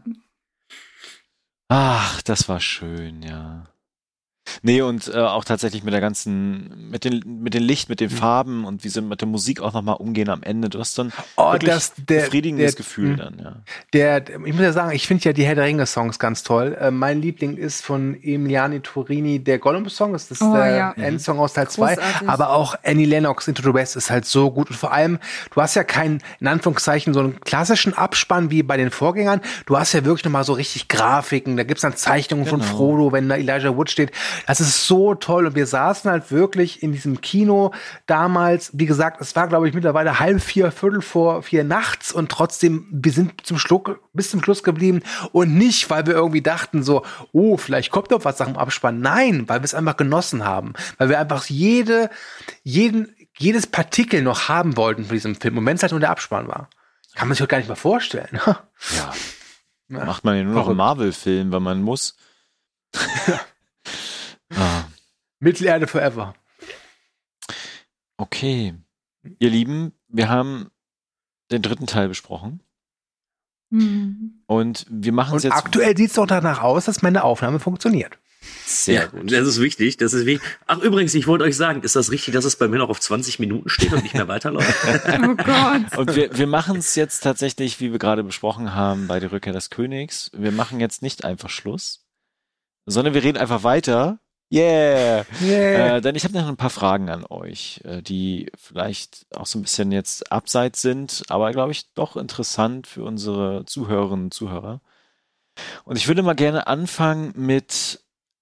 Ach, 1.74 2.20
das 2.20 2.50
war 2.50 2.60
schön, 2.60 3.22
ja. 3.22 3.64
Nee, 4.62 4.82
und 4.82 5.08
äh, 5.08 5.18
auch 5.18 5.44
tatsächlich 5.44 5.84
mit 5.84 5.94
der 5.94 6.00
ganzen, 6.00 6.88
mit 6.90 7.04
den, 7.04 7.22
mit 7.42 7.54
den 7.54 7.62
Licht, 7.62 7.88
mit 7.88 8.00
den 8.00 8.10
Farben 8.10 8.64
und 8.64 8.82
wie 8.84 8.88
sie 8.88 9.00
mit 9.00 9.20
der 9.20 9.28
Musik 9.28 9.60
auch 9.60 9.72
nochmal 9.72 9.96
umgehen 9.96 10.28
am 10.28 10.42
Ende. 10.42 10.68
Du 10.68 10.80
hast 10.80 10.98
dann 10.98 11.12
Oh, 11.36 11.52
wirklich 11.52 11.70
das, 11.70 11.92
der, 11.96 12.22
befriedigendes 12.22 12.74
der, 12.74 12.76
Gefühl 12.78 13.10
mh. 13.10 13.16
dann, 13.16 13.38
ja. 13.38 13.56
Der, 13.92 14.28
ich 14.44 14.52
muss 14.52 14.62
ja 14.62 14.72
sagen, 14.72 14.92
ich 14.92 15.06
finde 15.06 15.24
ja 15.24 15.32
die 15.32 15.44
Herr 15.44 15.54
der 15.54 15.64
Ringe 15.64 15.86
Songs 15.86 16.18
ganz 16.18 16.42
toll. 16.42 16.76
Äh, 16.80 16.90
mein 16.90 17.22
Liebling 17.22 17.56
ist 17.56 17.84
von 17.84 18.14
Emiliani 18.22 18.80
Torini 18.80 19.38
der 19.38 19.58
Gollum 19.58 19.88
Song. 19.88 20.12
Das 20.12 20.30
ist 20.30 20.42
Oh, 20.42 20.52
der 20.54 20.74
ja. 20.76 20.92
Endsong 20.92 21.38
aus 21.38 21.52
Teil 21.52 21.68
2. 21.68 21.94
Großartig. 21.94 22.28
Aber 22.28 22.50
auch 22.50 22.74
Annie 22.84 23.06
Lennox 23.06 23.46
Into 23.46 23.62
the 23.62 23.72
West 23.74 23.94
ist 23.96 24.10
halt 24.10 24.24
so 24.24 24.50
gut. 24.50 24.70
Und 24.70 24.76
vor 24.76 24.92
allem, 24.92 25.18
du 25.54 25.60
hast 25.62 25.74
ja 25.76 25.84
keinen, 25.84 26.20
in 26.40 26.48
Anführungszeichen, 26.48 27.14
so 27.14 27.20
einen 27.20 27.40
klassischen 27.40 27.94
Abspann 27.94 28.50
wie 28.50 28.62
bei 28.64 28.76
den 28.76 28.90
Vorgängern. 28.90 29.40
Du 29.66 29.78
hast 29.78 29.92
ja 29.92 30.04
wirklich 30.04 30.24
nochmal 30.24 30.44
so 30.44 30.52
richtig 30.52 30.88
Grafiken. 30.88 31.56
Da 31.56 31.62
gibt's 31.62 31.82
dann 31.82 31.96
Zeichnungen 31.96 32.44
von 32.46 32.60
Genau. 32.60 32.72
Frodo, 32.72 33.12
wenn 33.12 33.28
da 33.28 33.36
Elijah 33.36 33.76
Wood 33.76 33.90
steht. 33.90 34.10
Das 34.46 34.60
ist 34.60 34.86
so 34.86 35.14
toll. 35.14 35.46
Und 35.46 35.54
wir 35.54 35.66
saßen 35.66 36.10
halt 36.10 36.30
wirklich 36.30 36.82
in 36.82 36.92
diesem 36.92 37.20
Kino 37.20 37.72
damals. 38.06 38.70
Wie 38.74 38.86
gesagt, 38.86 39.20
es 39.20 39.34
war, 39.36 39.48
glaube 39.48 39.68
ich, 39.68 39.74
mittlerweile 39.74 40.18
halb 40.18 40.40
vier, 40.40 40.70
viertel 40.70 41.02
vor 41.02 41.42
vier 41.42 41.64
nachts. 41.64 42.12
Und 42.12 42.30
trotzdem, 42.30 42.86
wir 42.90 43.12
sind 43.12 43.46
zum 43.46 43.58
Schluck, 43.58 44.00
bis 44.12 44.30
zum 44.30 44.42
Schluss 44.42 44.62
geblieben. 44.62 45.02
Und 45.32 45.54
nicht, 45.54 45.90
weil 45.90 46.06
wir 46.06 46.14
irgendwie 46.14 46.42
dachten 46.42 46.82
so, 46.82 47.04
oh, 47.32 47.56
vielleicht 47.56 47.90
kommt 47.90 48.10
noch 48.10 48.24
was 48.24 48.38
nach 48.38 48.46
dem 48.46 48.56
Abspann. 48.56 49.00
Nein, 49.00 49.48
weil 49.48 49.60
wir 49.60 49.64
es 49.64 49.74
einfach 49.74 49.96
genossen 49.96 50.44
haben. 50.44 50.72
Weil 50.98 51.08
wir 51.08 51.18
einfach 51.18 51.46
jede, 51.46 52.10
jeden, 52.62 53.14
jedes 53.38 53.66
Partikel 53.66 54.22
noch 54.22 54.48
haben 54.48 54.76
wollten 54.76 55.04
von 55.04 55.14
diesem 55.14 55.34
Film. 55.34 55.58
Und 55.58 55.66
wenn 55.66 55.76
es 55.76 55.82
halt 55.82 55.92
nur 55.92 56.00
der 56.00 56.10
Abspann 56.10 56.48
war. 56.48 56.68
Kann 57.14 57.28
man 57.28 57.34
sich 57.34 57.42
heute 57.42 57.50
gar 57.50 57.58
nicht 57.58 57.68
mehr 57.68 57.76
vorstellen. 57.76 58.40
Ja. 59.88 60.06
Macht 60.06 60.24
man 60.24 60.36
ja 60.36 60.42
nur 60.42 60.54
noch 60.54 60.68
einen. 60.68 60.76
Marvel-Film, 60.76 61.52
wenn 61.52 61.62
man 61.62 61.82
muss. 61.82 62.16
ah, 64.56 64.84
Mittelerde 65.40 65.86
forever. 65.86 66.34
okay. 68.16 68.74
Ihr 69.38 69.50
Lieben, 69.50 69.92
wir 70.08 70.28
haben 70.28 70.70
den 71.52 71.62
dritten 71.62 71.86
Teil 71.86 72.08
besprochen. 72.08 72.60
Hm. 73.70 74.42
Und 74.46 74.86
wir 74.90 75.12
machen 75.12 75.36
es 75.36 75.44
jetzt 75.44 75.52
aktuell 75.54 75.96
sieht 75.96 76.08
es 76.10 76.14
doch 76.16 76.26
danach 76.26 76.60
aus, 76.60 76.86
dass 76.86 77.02
meine 77.02 77.22
Aufnahme 77.24 77.60
funktioniert. 77.60 78.18
sehr 78.66 79.02
Ja, 79.02 79.06
gut. 79.06 79.30
das 79.30 79.46
ist 79.46 79.60
wichtig. 79.60 79.96
Das 79.96 80.12
ist 80.12 80.26
wichtig. 80.26 80.46
Ach, 80.66 80.78
übrigens, 80.78 81.14
ich 81.14 81.26
wollte 81.28 81.44
euch 81.44 81.56
sagen, 81.56 81.82
ist 81.82 81.94
das 81.94 82.10
richtig, 82.10 82.34
dass 82.34 82.44
es 82.44 82.56
bei 82.56 82.66
mir 82.68 82.78
noch 82.78 82.88
auf 82.90 83.00
20 83.00 83.38
Minuten 83.38 83.68
steht 83.68 83.92
und 83.92 84.02
nicht 84.02 84.14
mehr 84.14 84.26
weiterläuft? 84.28 84.74
Oh 85.22 85.36
Gott. 85.36 85.96
Und 85.96 86.16
wir, 86.16 86.36
wir 86.36 86.46
machen 86.48 86.76
es 86.78 86.96
jetzt 86.96 87.20
tatsächlich, 87.20 87.78
wie 87.80 87.92
wir 87.92 87.98
gerade 88.00 88.24
besprochen 88.24 88.74
haben, 88.74 89.06
bei 89.06 89.20
der 89.20 89.30
Rückkehr 89.30 89.52
des 89.52 89.70
Königs. 89.70 90.30
Wir 90.34 90.52
machen 90.52 90.80
jetzt 90.80 91.00
nicht 91.00 91.24
einfach 91.24 91.48
Schluss, 91.48 92.04
sondern 92.86 93.14
wir 93.14 93.22
reden 93.22 93.38
einfach 93.38 93.62
weiter. 93.62 94.18
Yeah! 94.52 95.24
Yeah. 95.40 95.96
Äh, 95.96 96.00
denn 96.02 96.14
ich 96.14 96.24
habe 96.24 96.34
noch 96.34 96.46
ein 96.46 96.58
paar 96.58 96.68
Fragen 96.68 97.08
an 97.08 97.24
euch, 97.24 97.80
äh, 97.84 98.02
die 98.02 98.50
vielleicht 98.54 99.26
auch 99.34 99.46
so 99.46 99.58
ein 99.58 99.62
bisschen 99.62 99.92
jetzt 99.92 100.30
abseits 100.30 100.82
sind, 100.82 101.22
aber 101.28 101.52
glaube 101.52 101.72
ich 101.72 101.92
doch 101.94 102.18
interessant 102.18 102.86
für 102.86 103.04
unsere 103.04 103.64
Zuhörerinnen 103.64 104.26
und 104.26 104.34
Zuhörer. 104.34 104.82
Und 105.84 105.96
ich 105.96 106.06
würde 106.06 106.22
mal 106.22 106.34
gerne 106.34 106.66
anfangen 106.66 107.32
mit 107.34 108.00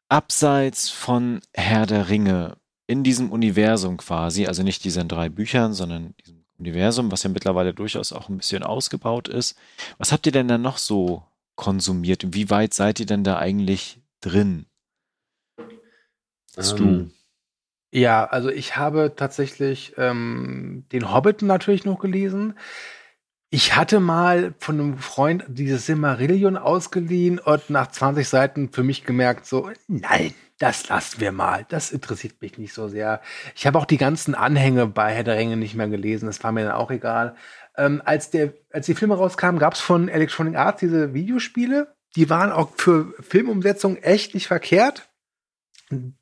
abseits 0.08 0.90
von 0.90 1.40
Herr 1.54 1.86
der 1.86 2.08
Ringe 2.08 2.56
in 2.88 3.04
diesem 3.04 3.30
Universum 3.30 3.96
quasi, 3.96 4.48
also 4.48 4.64
nicht 4.64 4.82
diesen 4.82 5.06
drei 5.06 5.28
Büchern, 5.28 5.74
sondern 5.74 6.14
diesem 6.26 6.44
Universum, 6.58 7.12
was 7.12 7.22
ja 7.22 7.30
mittlerweile 7.30 7.72
durchaus 7.72 8.12
auch 8.12 8.28
ein 8.28 8.36
bisschen 8.36 8.64
ausgebaut 8.64 9.28
ist. 9.28 9.56
Was 9.98 10.10
habt 10.10 10.26
ihr 10.26 10.32
denn 10.32 10.48
da 10.48 10.58
noch 10.58 10.78
so 10.78 11.22
konsumiert? 11.54 12.34
Wie 12.34 12.50
weit 12.50 12.74
seid 12.74 12.98
ihr 12.98 13.06
denn 13.06 13.22
da 13.22 13.38
eigentlich 13.38 14.00
drin? 14.20 14.66
Hast 16.60 16.78
Ähm, 16.78 17.10
Ja, 17.92 18.24
also 18.24 18.50
ich 18.50 18.76
habe 18.76 19.14
tatsächlich 19.16 19.94
ähm, 19.96 20.84
den 20.92 21.12
Hobbit 21.12 21.42
natürlich 21.42 21.84
noch 21.84 21.98
gelesen. 21.98 22.54
Ich 23.52 23.74
hatte 23.74 23.98
mal 23.98 24.54
von 24.58 24.78
einem 24.78 24.98
Freund 24.98 25.44
dieses 25.48 25.86
Silmarillion 25.86 26.56
ausgeliehen 26.56 27.40
und 27.40 27.68
nach 27.68 27.88
20 27.88 28.28
Seiten 28.28 28.72
für 28.72 28.84
mich 28.84 29.04
gemerkt, 29.04 29.44
so, 29.44 29.70
nein, 29.88 30.34
das 30.58 30.88
lassen 30.88 31.20
wir 31.20 31.32
mal. 31.32 31.66
Das 31.68 31.90
interessiert 31.90 32.40
mich 32.42 32.58
nicht 32.58 32.74
so 32.74 32.86
sehr. 32.86 33.22
Ich 33.56 33.66
habe 33.66 33.78
auch 33.78 33.86
die 33.86 33.96
ganzen 33.96 34.36
Anhänge 34.36 34.86
bei 34.86 35.12
Herr 35.12 35.24
der 35.24 35.36
Ringe 35.36 35.56
nicht 35.56 35.74
mehr 35.74 35.88
gelesen. 35.88 36.26
Das 36.26 36.44
war 36.44 36.52
mir 36.52 36.64
dann 36.64 36.74
auch 36.74 36.92
egal. 36.92 37.34
Ähm, 37.76 38.02
als, 38.04 38.30
der, 38.30 38.52
als 38.70 38.86
die 38.86 38.94
Filme 38.94 39.16
rauskamen, 39.16 39.58
gab 39.58 39.74
es 39.74 39.80
von 39.80 40.08
Electronic 40.08 40.54
Arts 40.56 40.80
diese 40.80 41.14
Videospiele. 41.14 41.96
Die 42.14 42.30
waren 42.30 42.52
auch 42.52 42.70
für 42.76 43.14
Filmumsetzung 43.20 43.96
echt 43.96 44.34
nicht 44.34 44.46
verkehrt 44.46 45.09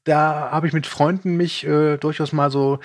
da 0.05 0.51
habe 0.51 0.67
ich 0.67 0.73
mit 0.73 0.87
Freunden 0.87 1.37
mich 1.37 1.67
äh, 1.67 1.99
durchaus 1.99 2.33
mal 2.33 2.51
so 2.51 2.81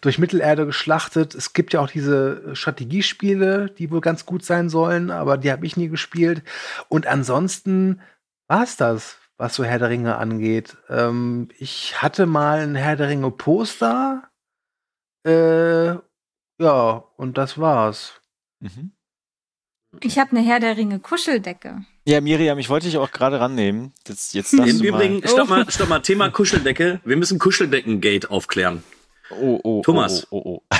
durch 0.00 0.18
Mittelerde 0.18 0.66
geschlachtet. 0.66 1.34
Es 1.34 1.52
gibt 1.52 1.72
ja 1.72 1.80
auch 1.80 1.90
diese 1.90 2.56
Strategiespiele, 2.56 3.70
die 3.70 3.90
wohl 3.90 4.00
ganz 4.00 4.24
gut 4.24 4.44
sein 4.44 4.68
sollen, 4.68 5.10
aber 5.10 5.36
die 5.36 5.52
habe 5.52 5.66
ich 5.66 5.76
nie 5.76 5.88
gespielt. 5.88 6.42
Und 6.88 7.06
ansonsten 7.06 8.00
war 8.48 8.62
es 8.62 8.76
das, 8.76 9.18
was 9.36 9.54
so 9.54 9.64
Herr 9.64 9.78
der 9.78 9.90
Ringe 9.90 10.16
angeht. 10.16 10.76
Ähm, 10.88 11.48
ich 11.58 12.00
hatte 12.00 12.26
mal 12.26 12.60
ein 12.60 12.74
Herr 12.74 12.96
der 12.96 13.08
Ringe 13.08 13.30
Poster. 13.30 14.30
Äh, 15.26 15.96
ja, 16.58 17.04
und 17.16 17.38
das 17.38 17.58
war's. 17.58 18.20
Mhm. 18.60 18.92
Ich 20.00 20.18
habe 20.18 20.30
eine 20.30 20.40
Herr 20.40 20.60
der 20.60 20.76
Ringe 20.76 20.98
Kuscheldecke. 20.98 21.84
Ja, 22.04 22.20
Miriam, 22.20 22.58
ich 22.58 22.68
wollte 22.68 22.86
dich 22.86 22.98
auch 22.98 23.12
gerade 23.12 23.38
rannehmen. 23.38 23.92
Jetzt, 24.08 24.34
jetzt 24.34 24.52
darfst 24.58 24.72
Im 24.72 24.78
du 24.80 24.84
Übrigen, 24.88 25.22
Oh. 25.24 25.28
stopp 25.28 25.48
mal, 25.48 25.70
stopp 25.70 25.88
mal, 25.88 26.00
Thema 26.00 26.30
Kuscheldecke. 26.30 27.00
Wir 27.04 27.16
müssen 27.16 27.38
Kuscheldeckengate 27.38 28.30
aufklären. 28.30 28.82
mal. 29.30 29.38
Oh, 29.40 29.60
oh, 29.62 29.82
Thomas. 29.82 30.26
Oh, 30.30 30.42
oh, 30.44 30.62
oh. 30.70 30.76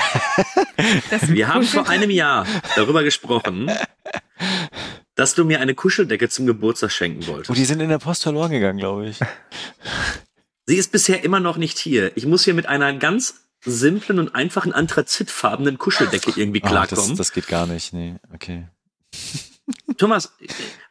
Das 1.09 1.29
Wir 1.31 1.47
haben 1.47 1.63
vor 1.63 1.87
einem 1.89 2.09
Jahr 2.09 2.45
darüber 2.75 3.03
gesprochen, 3.03 3.71
dass 5.15 5.33
du 5.33 5.45
mir 5.45 5.59
eine 5.61 5.73
Kuscheldecke 5.75 6.27
zum 6.29 6.45
Geburtstag 6.45 6.91
schenken 6.91 7.23
oh, 7.25 7.33
wolltest. 7.33 7.57
die 7.57 7.65
sind 7.65 7.79
in 7.79 7.89
der 7.89 7.99
Post 7.99 8.23
verloren 8.23 8.51
gegangen, 8.51 8.77
glaube 8.79 9.07
ich. 9.07 9.17
Sie 10.65 10.75
ist 10.75 10.91
bisher 10.91 11.23
immer 11.23 11.39
noch 11.39 11.57
nicht 11.57 11.77
hier. 11.79 12.15
Ich 12.15 12.25
muss 12.25 12.43
hier 12.43 12.53
mit 12.53 12.65
einer 12.67 12.93
ganz 12.93 13.45
simplen 13.65 14.19
und 14.19 14.35
einfachen 14.35 14.73
anthrazitfarbenen 14.73 15.77
Kuscheldecke 15.77 16.33
irgendwie 16.35 16.61
Ah, 16.63 16.69
das, 16.85 16.89
klarkommen. 16.89 17.17
das 17.17 17.31
geht 17.31 17.47
gar 17.47 17.65
nicht. 17.65 17.93
Nee, 17.93 18.15
okay. 18.33 18.67
Thomas, 19.97 20.33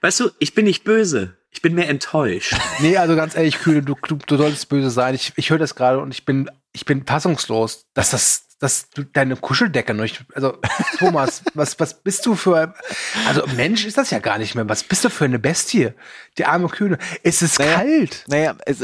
weißt 0.00 0.20
du, 0.20 0.30
ich 0.38 0.54
bin 0.54 0.64
nicht 0.64 0.84
böse. 0.84 1.36
Ich 1.50 1.60
bin 1.60 1.74
mehr 1.74 1.88
enttäuscht. 1.88 2.54
Nee, 2.80 2.96
also 2.96 3.14
ganz 3.14 3.36
ehrlich, 3.36 3.58
Kühle, 3.58 3.82
du, 3.82 3.94
du, 4.08 4.16
du 4.16 4.36
solltest 4.36 4.68
böse 4.70 4.90
sein. 4.90 5.14
Ich, 5.14 5.32
ich 5.36 5.50
höre 5.50 5.58
das 5.58 5.74
gerade 5.74 5.98
und 5.98 6.12
ich 6.12 6.24
bin, 6.24 6.50
ich 6.72 6.86
bin 6.86 7.04
fassungslos, 7.04 7.86
dass 7.92 8.10
das, 8.10 8.48
dass 8.58 8.88
du 8.88 9.02
deine 9.04 9.36
Kuscheldecke 9.36 9.92
nicht, 9.92 10.24
also 10.34 10.58
Thomas, 10.98 11.42
was, 11.54 11.78
was 11.78 12.02
bist 12.02 12.24
du 12.24 12.36
für, 12.36 12.74
also 13.26 13.46
Mensch 13.54 13.84
ist 13.84 13.98
das 13.98 14.10
ja 14.10 14.18
gar 14.18 14.38
nicht 14.38 14.54
mehr. 14.54 14.66
Was 14.68 14.82
bist 14.82 15.04
du 15.04 15.10
für 15.10 15.26
eine 15.26 15.38
Bestie? 15.38 15.90
Die 16.38 16.46
arme 16.46 16.68
Kühne. 16.68 16.96
Es 17.22 17.42
ist 17.42 17.58
Naja. 17.58 17.74
kalt. 17.74 18.24
Naja, 18.28 18.56
es, 18.64 18.80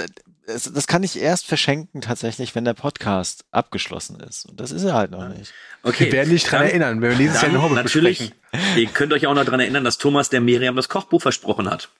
es, 0.48 0.72
das 0.72 0.86
kann 0.86 1.02
ich 1.02 1.18
erst 1.20 1.46
verschenken 1.46 2.00
tatsächlich, 2.00 2.54
wenn 2.54 2.64
der 2.64 2.74
Podcast 2.74 3.44
abgeschlossen 3.50 4.18
ist. 4.20 4.46
Und 4.46 4.58
das 4.60 4.70
ist 4.72 4.84
er 4.84 4.94
halt 4.94 5.10
noch 5.10 5.28
nicht. 5.28 5.52
Okay. 5.82 6.06
Wir 6.06 6.12
werden 6.12 6.32
nicht 6.32 6.50
dran 6.50 6.60
dann- 6.60 6.68
erinnern, 6.70 7.00
wenn 7.02 7.10
wir 7.10 7.18
dieses 7.18 7.40
Jahr 7.42 7.50
den 7.50 7.62
Hobbit 7.62 7.76
natürlich, 7.76 8.32
besprechen. 8.50 8.78
ihr 8.78 8.86
könnt 8.88 9.12
euch 9.12 9.26
auch 9.26 9.34
noch 9.34 9.44
dran 9.44 9.60
erinnern, 9.60 9.84
dass 9.84 9.98
Thomas 9.98 10.30
der 10.30 10.40
Miriam 10.40 10.76
das 10.76 10.88
Kochbuch 10.88 11.22
versprochen 11.22 11.70
hat. 11.70 11.90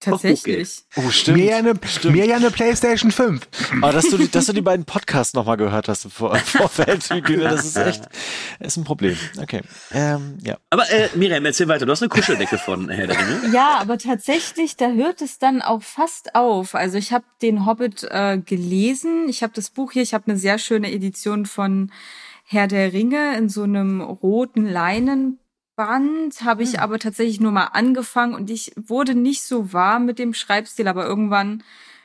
Tatsächlich. 0.00 0.82
Oh, 0.96 1.10
stimmt. 1.10 1.36
Mehr 1.38 1.56
eine, 1.56 1.74
stimmt. 1.86 2.14
mehr 2.16 2.24
ja 2.24 2.36
eine 2.36 2.50
PlayStation 2.50 3.10
5. 3.10 3.46
Aber 3.82 3.92
dass 3.92 4.08
du, 4.08 4.16
die- 4.16 4.30
dass 4.30 4.46
du 4.46 4.52
die 4.54 4.62
beiden 4.62 4.86
Podcasts 4.86 5.34
nochmal 5.34 5.58
gehört 5.58 5.88
hast 5.88 6.06
im 6.06 6.10
Vor- 6.10 6.34
im 6.34 6.40
Vorfeld, 6.44 7.08
das 7.10 7.64
ist 7.66 7.76
echt, 7.76 8.04
ist 8.60 8.76
ein 8.78 8.84
Problem. 8.84 9.16
Okay. 9.40 9.60
Ähm, 9.92 10.38
ja. 10.42 10.56
Aber 10.70 10.90
äh, 10.90 11.08
Miriam, 11.16 11.44
erzähl 11.44 11.68
weiter. 11.68 11.84
Du 11.84 11.92
hast 11.92 12.00
eine 12.02 12.08
Kuscheldecke 12.08 12.56
von 12.58 12.88
Herr 12.88 13.06
der 13.06 13.18
Ringe. 13.18 13.52
Ja, 13.54 13.76
aber 13.78 13.98
tatsächlich, 13.98 14.76
da 14.76 14.90
hört 14.90 15.20
es 15.20 15.38
dann 15.38 15.60
auch 15.62 15.82
fast 15.82 16.34
auf. 16.34 16.74
Also 16.74 16.96
ich 16.96 17.12
habe 17.12 17.24
den 17.42 17.66
Hobbit 17.66 18.04
äh, 18.10 18.38
gelesen. 18.38 19.28
Ich 19.28 19.42
habe 19.42 19.52
das 19.54 19.68
Buch 19.70 19.92
hier. 19.92 20.02
Ich 20.02 20.14
habe 20.14 20.24
eine 20.28 20.38
sehr 20.38 20.58
schöne 20.58 20.90
Edition 20.90 21.44
von 21.46 21.92
Herr 22.46 22.66
der 22.68 22.92
Ringe 22.92 23.36
in 23.36 23.48
so 23.48 23.62
einem 23.64 24.00
roten 24.00 24.66
Leinenband. 25.80 26.42
Habe 26.42 26.62
ich 26.62 26.80
aber 26.80 26.98
tatsächlich 26.98 27.40
nur 27.40 27.52
mal 27.52 27.66
angefangen 27.66 28.34
und 28.34 28.50
ich 28.50 28.72
wurde 28.76 29.14
nicht 29.14 29.42
so 29.42 29.72
warm 29.72 30.06
mit 30.06 30.18
dem 30.18 30.34
Schreibstil, 30.34 30.88
aber 30.88 31.06
irgendwann 31.06 31.62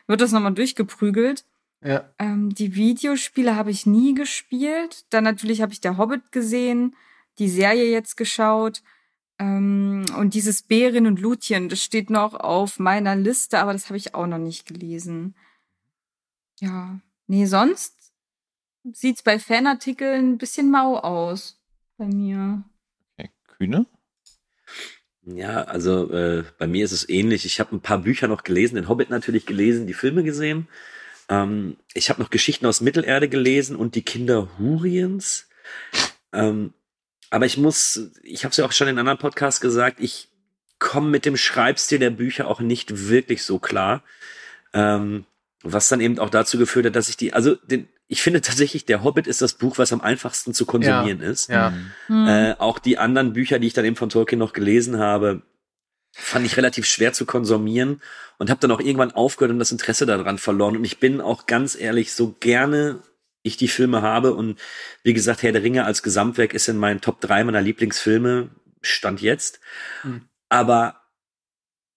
wird 0.07 0.21
das 0.21 0.31
nochmal 0.31 0.53
durchgeprügelt. 0.53 1.45
Ja. 1.83 2.09
Ähm, 2.19 2.53
die 2.53 2.75
Videospiele 2.75 3.55
habe 3.55 3.71
ich 3.71 3.85
nie 3.85 4.13
gespielt. 4.13 5.05
Dann 5.09 5.23
natürlich 5.23 5.61
habe 5.61 5.73
ich 5.73 5.81
der 5.81 5.97
Hobbit 5.97 6.31
gesehen, 6.31 6.95
die 7.37 7.49
Serie 7.49 7.91
jetzt 7.91 8.15
geschaut. 8.17 8.81
Ähm, 9.37 10.05
und 10.17 10.33
dieses 10.33 10.63
Bären 10.63 11.07
und 11.07 11.19
Lutien, 11.19 11.69
das 11.69 11.83
steht 11.83 12.09
noch 12.09 12.33
auf 12.33 12.79
meiner 12.79 13.15
Liste, 13.15 13.59
aber 13.59 13.73
das 13.73 13.87
habe 13.87 13.97
ich 13.97 14.15
auch 14.15 14.27
noch 14.27 14.37
nicht 14.37 14.65
gelesen. 14.65 15.35
Ja, 16.59 16.99
nee, 17.27 17.45
sonst 17.45 18.13
sieht's 18.93 19.23
bei 19.23 19.39
Fanartikeln 19.39 20.33
ein 20.33 20.37
bisschen 20.37 20.71
mau 20.71 20.97
aus 20.97 21.59
bei 21.97 22.05
mir. 22.05 22.63
Kühne? 23.57 23.85
Ja, 25.25 25.63
also 25.63 26.11
äh, 26.11 26.43
bei 26.57 26.67
mir 26.67 26.85
ist 26.85 26.91
es 26.91 27.09
ähnlich. 27.09 27.45
Ich 27.45 27.59
habe 27.59 27.75
ein 27.75 27.81
paar 27.81 27.99
Bücher 27.99 28.27
noch 28.27 28.43
gelesen, 28.43 28.75
den 28.75 28.87
Hobbit 28.87 29.09
natürlich 29.09 29.45
gelesen, 29.45 29.87
die 29.87 29.93
Filme 29.93 30.23
gesehen. 30.23 30.67
Ähm, 31.29 31.77
ich 31.93 32.09
habe 32.09 32.21
noch 32.21 32.29
Geschichten 32.29 32.67
aus 32.67 32.81
Mittelerde 32.81 33.27
gelesen 33.27 33.75
und 33.75 33.95
die 33.95 34.03
Kinder 34.03 34.49
Huriens. 34.59 35.47
Ähm, 36.31 36.73
aber 37.31 37.47
ich 37.47 37.57
muss, 37.57 38.11
ich 38.21 38.43
habe 38.43 38.51
es 38.51 38.57
ja 38.57 38.65
auch 38.65 38.71
schon 38.71 38.87
in 38.87 38.99
anderen 38.99 39.17
Podcasts 39.17 39.61
gesagt, 39.61 39.99
ich 39.99 40.29
komme 40.77 41.09
mit 41.09 41.25
dem 41.25 41.37
Schreibstil 41.37 41.99
der 41.99 42.11
Bücher 42.11 42.47
auch 42.47 42.59
nicht 42.59 43.07
wirklich 43.09 43.43
so 43.43 43.57
klar. 43.57 44.03
Ähm, 44.73 45.25
was 45.63 45.89
dann 45.89 46.01
eben 46.01 46.19
auch 46.19 46.29
dazu 46.29 46.59
geführt 46.59 46.85
hat, 46.85 46.95
dass 46.95 47.09
ich 47.09 47.17
die, 47.17 47.33
also 47.33 47.55
den, 47.55 47.87
ich 48.07 48.21
finde 48.21 48.41
tatsächlich, 48.41 48.85
der 48.85 49.03
Hobbit 49.03 49.27
ist 49.27 49.41
das 49.41 49.53
Buch, 49.53 49.77
was 49.77 49.91
am 49.91 50.01
einfachsten 50.01 50.53
zu 50.53 50.65
konsumieren 50.65 51.21
ist. 51.21 51.49
Ja. 51.49 51.73
Hm. 52.07 52.27
Äh, 52.27 52.55
auch 52.59 52.77
die 52.77 52.97
anderen 52.97 53.33
Bücher, 53.33 53.57
die 53.57 53.67
ich 53.67 53.73
dann 53.73 53.85
eben 53.85 53.95
von 53.95 54.09
Tolkien 54.09 54.39
noch 54.39 54.53
gelesen 54.53 54.99
habe, 54.99 55.41
fand 56.11 56.45
ich 56.45 56.55
relativ 56.55 56.85
schwer 56.85 57.13
zu 57.13 57.25
konsumieren 57.25 58.01
und 58.37 58.49
habe 58.49 58.59
dann 58.59 58.71
auch 58.71 58.79
irgendwann 58.79 59.11
aufgehört 59.11 59.51
und 59.51 59.59
das 59.59 59.71
Interesse 59.71 60.05
daran 60.05 60.37
verloren. 60.37 60.77
Und 60.77 60.85
ich 60.85 60.99
bin 60.99 61.19
auch 61.19 61.45
ganz 61.45 61.75
ehrlich, 61.75 62.13
so 62.13 62.35
gerne 62.39 63.01
ich 63.41 63.57
die 63.57 63.67
Filme 63.67 64.01
habe 64.01 64.33
und 64.33 64.59
wie 65.03 65.13
gesagt, 65.13 65.43
Herr 65.43 65.51
der 65.51 65.63
Ringe 65.63 65.85
als 65.85 66.03
Gesamtwerk 66.03 66.53
ist 66.53 66.67
in 66.67 66.77
meinen 66.77 67.01
Top 67.01 67.21
3 67.21 67.43
meiner 67.43 67.61
Lieblingsfilme, 67.61 68.49
stand 68.81 69.21
jetzt. 69.21 69.59
Hm. 70.01 70.21
Aber 70.49 71.01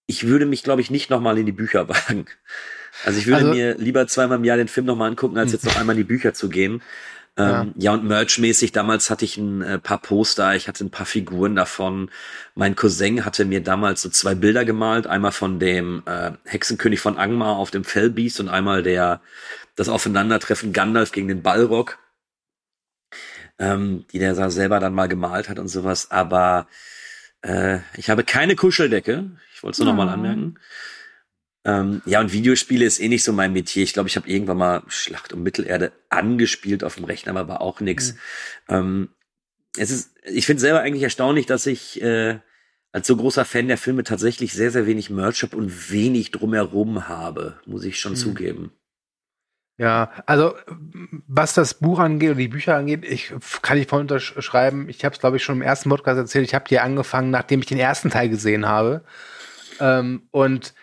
ich 0.05 0.27
würde 0.27 0.45
mich, 0.45 0.63
glaube 0.63 0.81
ich, 0.81 0.91
nicht 0.91 1.09
nochmal 1.09 1.37
in 1.37 1.45
die 1.45 1.51
Bücher 1.51 1.87
wagen. 1.89 2.25
Also 3.05 3.19
ich 3.19 3.27
würde 3.27 3.37
Also- 3.37 3.51
mir 3.53 3.75
lieber 3.77 4.07
zweimal 4.07 4.37
im 4.37 4.43
Jahr 4.43 4.57
den 4.57 4.67
Film 4.67 4.85
nochmal 4.85 5.09
angucken, 5.09 5.37
als 5.37 5.51
jetzt 5.51 5.65
noch 5.65 5.77
einmal 5.77 5.95
in 5.95 6.01
die 6.01 6.07
Bücher 6.07 6.33
zu 6.33 6.49
gehen. 6.49 6.81
Ja. 7.37 7.61
Ähm, 7.61 7.73
ja, 7.77 7.93
und 7.93 8.03
merchmäßig, 8.03 8.73
damals 8.73 9.09
hatte 9.09 9.23
ich 9.23 9.37
ein 9.37 9.61
äh, 9.61 9.79
paar 9.79 9.99
Poster, 9.99 10.55
ich 10.55 10.67
hatte 10.67 10.83
ein 10.83 10.89
paar 10.91 11.05
Figuren 11.05 11.55
davon. 11.55 12.09
Mein 12.55 12.75
Cousin 12.75 13.23
hatte 13.23 13.45
mir 13.45 13.61
damals 13.63 14.01
so 14.01 14.09
zwei 14.09 14.35
Bilder 14.35 14.65
gemalt, 14.65 15.07
einmal 15.07 15.31
von 15.31 15.57
dem 15.59 16.03
äh, 16.05 16.31
Hexenkönig 16.43 16.99
von 16.99 17.17
Angmar 17.17 17.55
auf 17.55 17.71
dem 17.71 17.85
Fellbiest 17.85 18.41
und 18.41 18.49
einmal 18.49 18.83
der 18.83 19.21
das 19.77 19.87
Aufeinandertreffen 19.87 20.73
Gandalf 20.73 21.13
gegen 21.13 21.29
den 21.29 21.41
Balrog, 21.41 21.97
ähm, 23.57 24.05
die 24.11 24.19
der 24.19 24.33
da 24.33 24.49
selber 24.49 24.79
dann 24.81 24.93
mal 24.93 25.07
gemalt 25.07 25.47
hat 25.47 25.59
und 25.59 25.67
sowas. 25.69 26.11
Aber 26.11 26.67
äh, 27.41 27.79
ich 27.95 28.09
habe 28.09 28.25
keine 28.25 28.55
Kuscheldecke. 28.57 29.31
Ich 29.53 29.63
wollte 29.63 29.75
es 29.75 29.79
nur 29.79 29.87
noch 29.87 29.95
mal 29.95 30.07
Oh. 30.09 30.13
anmerken. 30.13 30.55
Ähm, 31.65 32.01
ja, 32.05 32.19
und 32.21 32.31
Videospiele 32.31 32.85
ist 32.85 32.99
eh 32.99 33.09
nicht 33.09 33.23
so 33.23 33.33
mein 33.33 33.53
Metier. 33.53 33.83
Ich 33.83 33.93
glaube, 33.93 34.07
ich 34.09 34.15
habe 34.15 34.29
irgendwann 34.29 34.57
mal 34.57 34.83
Schlacht 34.87 35.33
um 35.33 35.43
Mittelerde 35.43 35.91
angespielt 36.09 36.83
auf 36.83 36.95
dem 36.95 37.03
Rechner, 37.03 37.31
aber 37.31 37.47
war 37.47 37.61
auch 37.61 37.81
nix. 37.81 38.15
Ähm, 38.69 39.09
es 39.77 39.91
ist, 39.91 40.11
ich 40.23 40.45
finde 40.45 40.61
selber 40.61 40.81
eigentlich 40.81 41.03
erstaunlich, 41.03 41.45
dass 41.45 41.65
ich 41.65 42.01
äh, 42.01 42.39
als 42.91 43.07
so 43.07 43.15
großer 43.17 43.45
Fan 43.45 43.67
der 43.67 43.77
Filme 43.77 44.03
tatsächlich 44.03 44.53
sehr, 44.53 44.71
sehr 44.71 44.87
wenig 44.87 45.09
Merch 45.09 45.43
habe 45.43 45.57
und 45.57 45.91
wenig 45.91 46.31
drumherum 46.31 47.07
habe, 47.07 47.59
muss 47.65 47.83
ich 47.83 47.99
schon 47.99 48.13
Hm. 48.13 48.17
zugeben. 48.17 48.71
Ja, 49.77 50.11
also 50.25 50.55
was 51.27 51.53
das 51.53 51.75
Buch 51.75 51.99
angeht 51.99 52.31
oder 52.31 52.39
die 52.39 52.49
Bücher 52.49 52.75
angeht, 52.75 53.05
ich 53.05 53.33
kann 53.61 53.77
ich 53.77 53.87
voll 53.87 54.01
unterschreiben. 54.01 54.89
Ich 54.89 55.05
habe 55.05 55.13
es, 55.15 55.21
glaube 55.21 55.37
ich, 55.37 55.43
schon 55.43 55.55
im 55.55 55.61
ersten 55.61 55.89
Podcast 55.89 56.17
erzählt. 56.17 56.45
Ich 56.45 56.53
habe 56.53 56.67
die 56.67 56.79
angefangen, 56.79 57.31
nachdem 57.31 57.61
ich 57.61 57.65
den 57.67 57.79
ersten 57.79 58.09
Teil 58.09 58.27
gesehen 58.27 58.65
habe. 58.65 59.05
Ähm, 59.79 60.23
und 60.31 60.73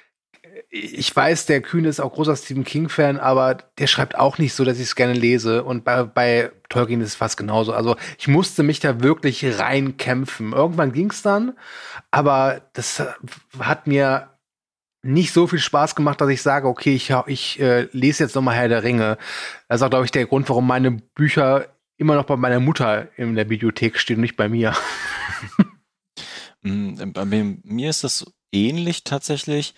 ich 0.83 1.15
weiß, 1.15 1.47
der 1.47 1.61
Kühne 1.63 1.89
ist 1.89 2.01
auch 2.01 2.13
großer 2.13 2.37
Stephen 2.37 2.65
King-Fan, 2.65 3.19
aber 3.19 3.59
der 3.79 3.87
schreibt 3.87 4.17
auch 4.17 4.39
nicht 4.39 4.55
so, 4.55 4.65
dass 4.65 4.79
ich 4.79 4.85
es 4.85 4.97
gerne 4.97 5.13
lese. 5.13 5.65
Und 5.65 5.85
bei, 5.85 6.05
bei 6.05 6.53
Tolkien 6.69 7.01
ist 7.01 7.09
es 7.09 7.15
fast 7.17 7.37
genauso. 7.37 7.73
Also 7.73 7.97
ich 8.19 8.29
musste 8.29 8.63
mich 8.63 8.81
da 8.81 9.03
wirklich 9.03 9.45
reinkämpfen. 9.59 10.53
Irgendwann 10.53 10.93
ging 10.93 11.11
es 11.11 11.23
dann, 11.23 11.55
aber 12.11 12.63
das 12.73 13.03
hat 13.59 13.87
mir 13.87 14.31
nicht 15.03 15.33
so 15.33 15.47
viel 15.47 15.61
Spaß 15.61 15.95
gemacht, 15.95 16.21
dass 16.21 16.29
ich 16.31 16.43
sage, 16.43 16.67
okay, 16.69 16.95
ich, 16.95 17.13
ich 17.27 17.61
äh, 17.61 17.89
lese 17.93 18.25
jetzt 18.25 18.35
nochmal 18.35 18.57
Herr 18.57 18.69
der 18.69 18.83
Ringe. 18.83 19.19
Das 19.69 19.81
ist 19.81 19.85
auch, 19.85 19.91
glaube 19.91 20.05
ich, 20.05 20.11
der 20.11 20.27
Grund, 20.27 20.49
warum 20.49 20.67
meine 20.67 20.91
Bücher 20.91 21.69
immer 21.97 22.15
noch 22.17 22.25
bei 22.25 22.37
meiner 22.37 22.61
Mutter 22.61 23.09
in 23.17 23.37
der 23.37 23.45
Bibliothek 23.45 23.99
stehen 23.99 24.17
und 24.17 24.23
nicht 24.23 24.37
bei 24.37 24.49
mir. 24.49 24.75
Mm, 26.63 27.13
Bei 27.13 27.25
mir, 27.25 27.59
mir 27.63 27.91
ist 27.91 28.03
das 28.05 28.27
ähnlich 28.53 29.05
tatsächlich. 29.05 29.75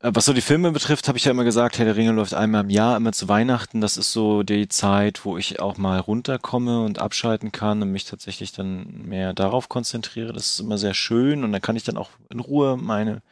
Äh, 0.00 0.10
Was 0.14 0.24
so 0.24 0.32
die 0.32 0.40
Filme 0.40 0.72
betrifft, 0.72 1.08
habe 1.08 1.18
ich 1.18 1.24
ja 1.24 1.30
immer 1.30 1.44
gesagt, 1.44 1.78
Herr 1.78 1.84
der 1.84 1.96
Ringe 1.96 2.12
läuft 2.12 2.34
einmal 2.34 2.62
im 2.62 2.70
Jahr, 2.70 2.96
immer 2.96 3.12
zu 3.12 3.28
Weihnachten. 3.28 3.80
Das 3.80 3.96
ist 3.96 4.12
so 4.12 4.42
die 4.42 4.68
Zeit, 4.68 5.24
wo 5.24 5.36
ich 5.38 5.60
auch 5.60 5.76
mal 5.76 5.98
runterkomme 5.98 6.84
und 6.84 6.98
abschalten 6.98 7.52
kann 7.52 7.82
und 7.82 7.90
mich 7.90 8.04
tatsächlich 8.04 8.52
dann 8.52 9.06
mehr 9.06 9.32
darauf 9.32 9.68
konzentriere. 9.68 10.32
Das 10.32 10.46
ist 10.46 10.60
immer 10.60 10.78
sehr 10.78 10.94
schön 10.94 11.44
und 11.44 11.52
dann 11.52 11.62
kann 11.62 11.76
ich 11.76 11.84
dann 11.84 11.96
auch 11.96 12.10
in 12.30 12.40
Ruhe 12.40 12.76
meine 12.76 13.22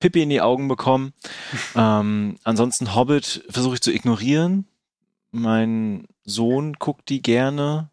Pippi 0.00 0.22
in 0.22 0.30
die 0.30 0.40
Augen 0.40 0.68
bekommen. 0.68 1.12
ähm, 1.76 2.38
ansonsten 2.44 2.94
Hobbit 2.94 3.44
versuche 3.48 3.74
ich 3.74 3.80
zu 3.80 3.92
ignorieren. 3.92 4.66
Mein 5.30 6.06
Sohn 6.24 6.74
guckt 6.74 7.08
die 7.08 7.22
gerne 7.22 7.90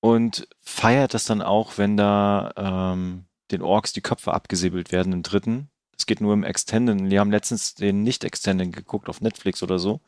und 0.00 0.46
feiert 0.60 1.14
das 1.14 1.24
dann 1.24 1.42
auch, 1.42 1.78
wenn 1.78 1.96
da 1.96 2.52
ähm, 2.56 3.24
den 3.50 3.62
Orks 3.62 3.92
die 3.92 4.02
Köpfe 4.02 4.34
abgesäbelt 4.34 4.92
werden 4.92 5.12
im 5.12 5.22
dritten. 5.22 5.68
Das 5.96 6.06
geht 6.06 6.20
nur 6.20 6.32
im 6.34 6.44
Extended. 6.44 7.10
Wir 7.10 7.20
haben 7.20 7.30
letztens 7.30 7.74
den 7.74 8.02
Nicht-Extended 8.02 8.72
geguckt 8.72 9.08
auf 9.08 9.20
Netflix 9.20 9.62
oder 9.62 9.78
so. 9.78 10.00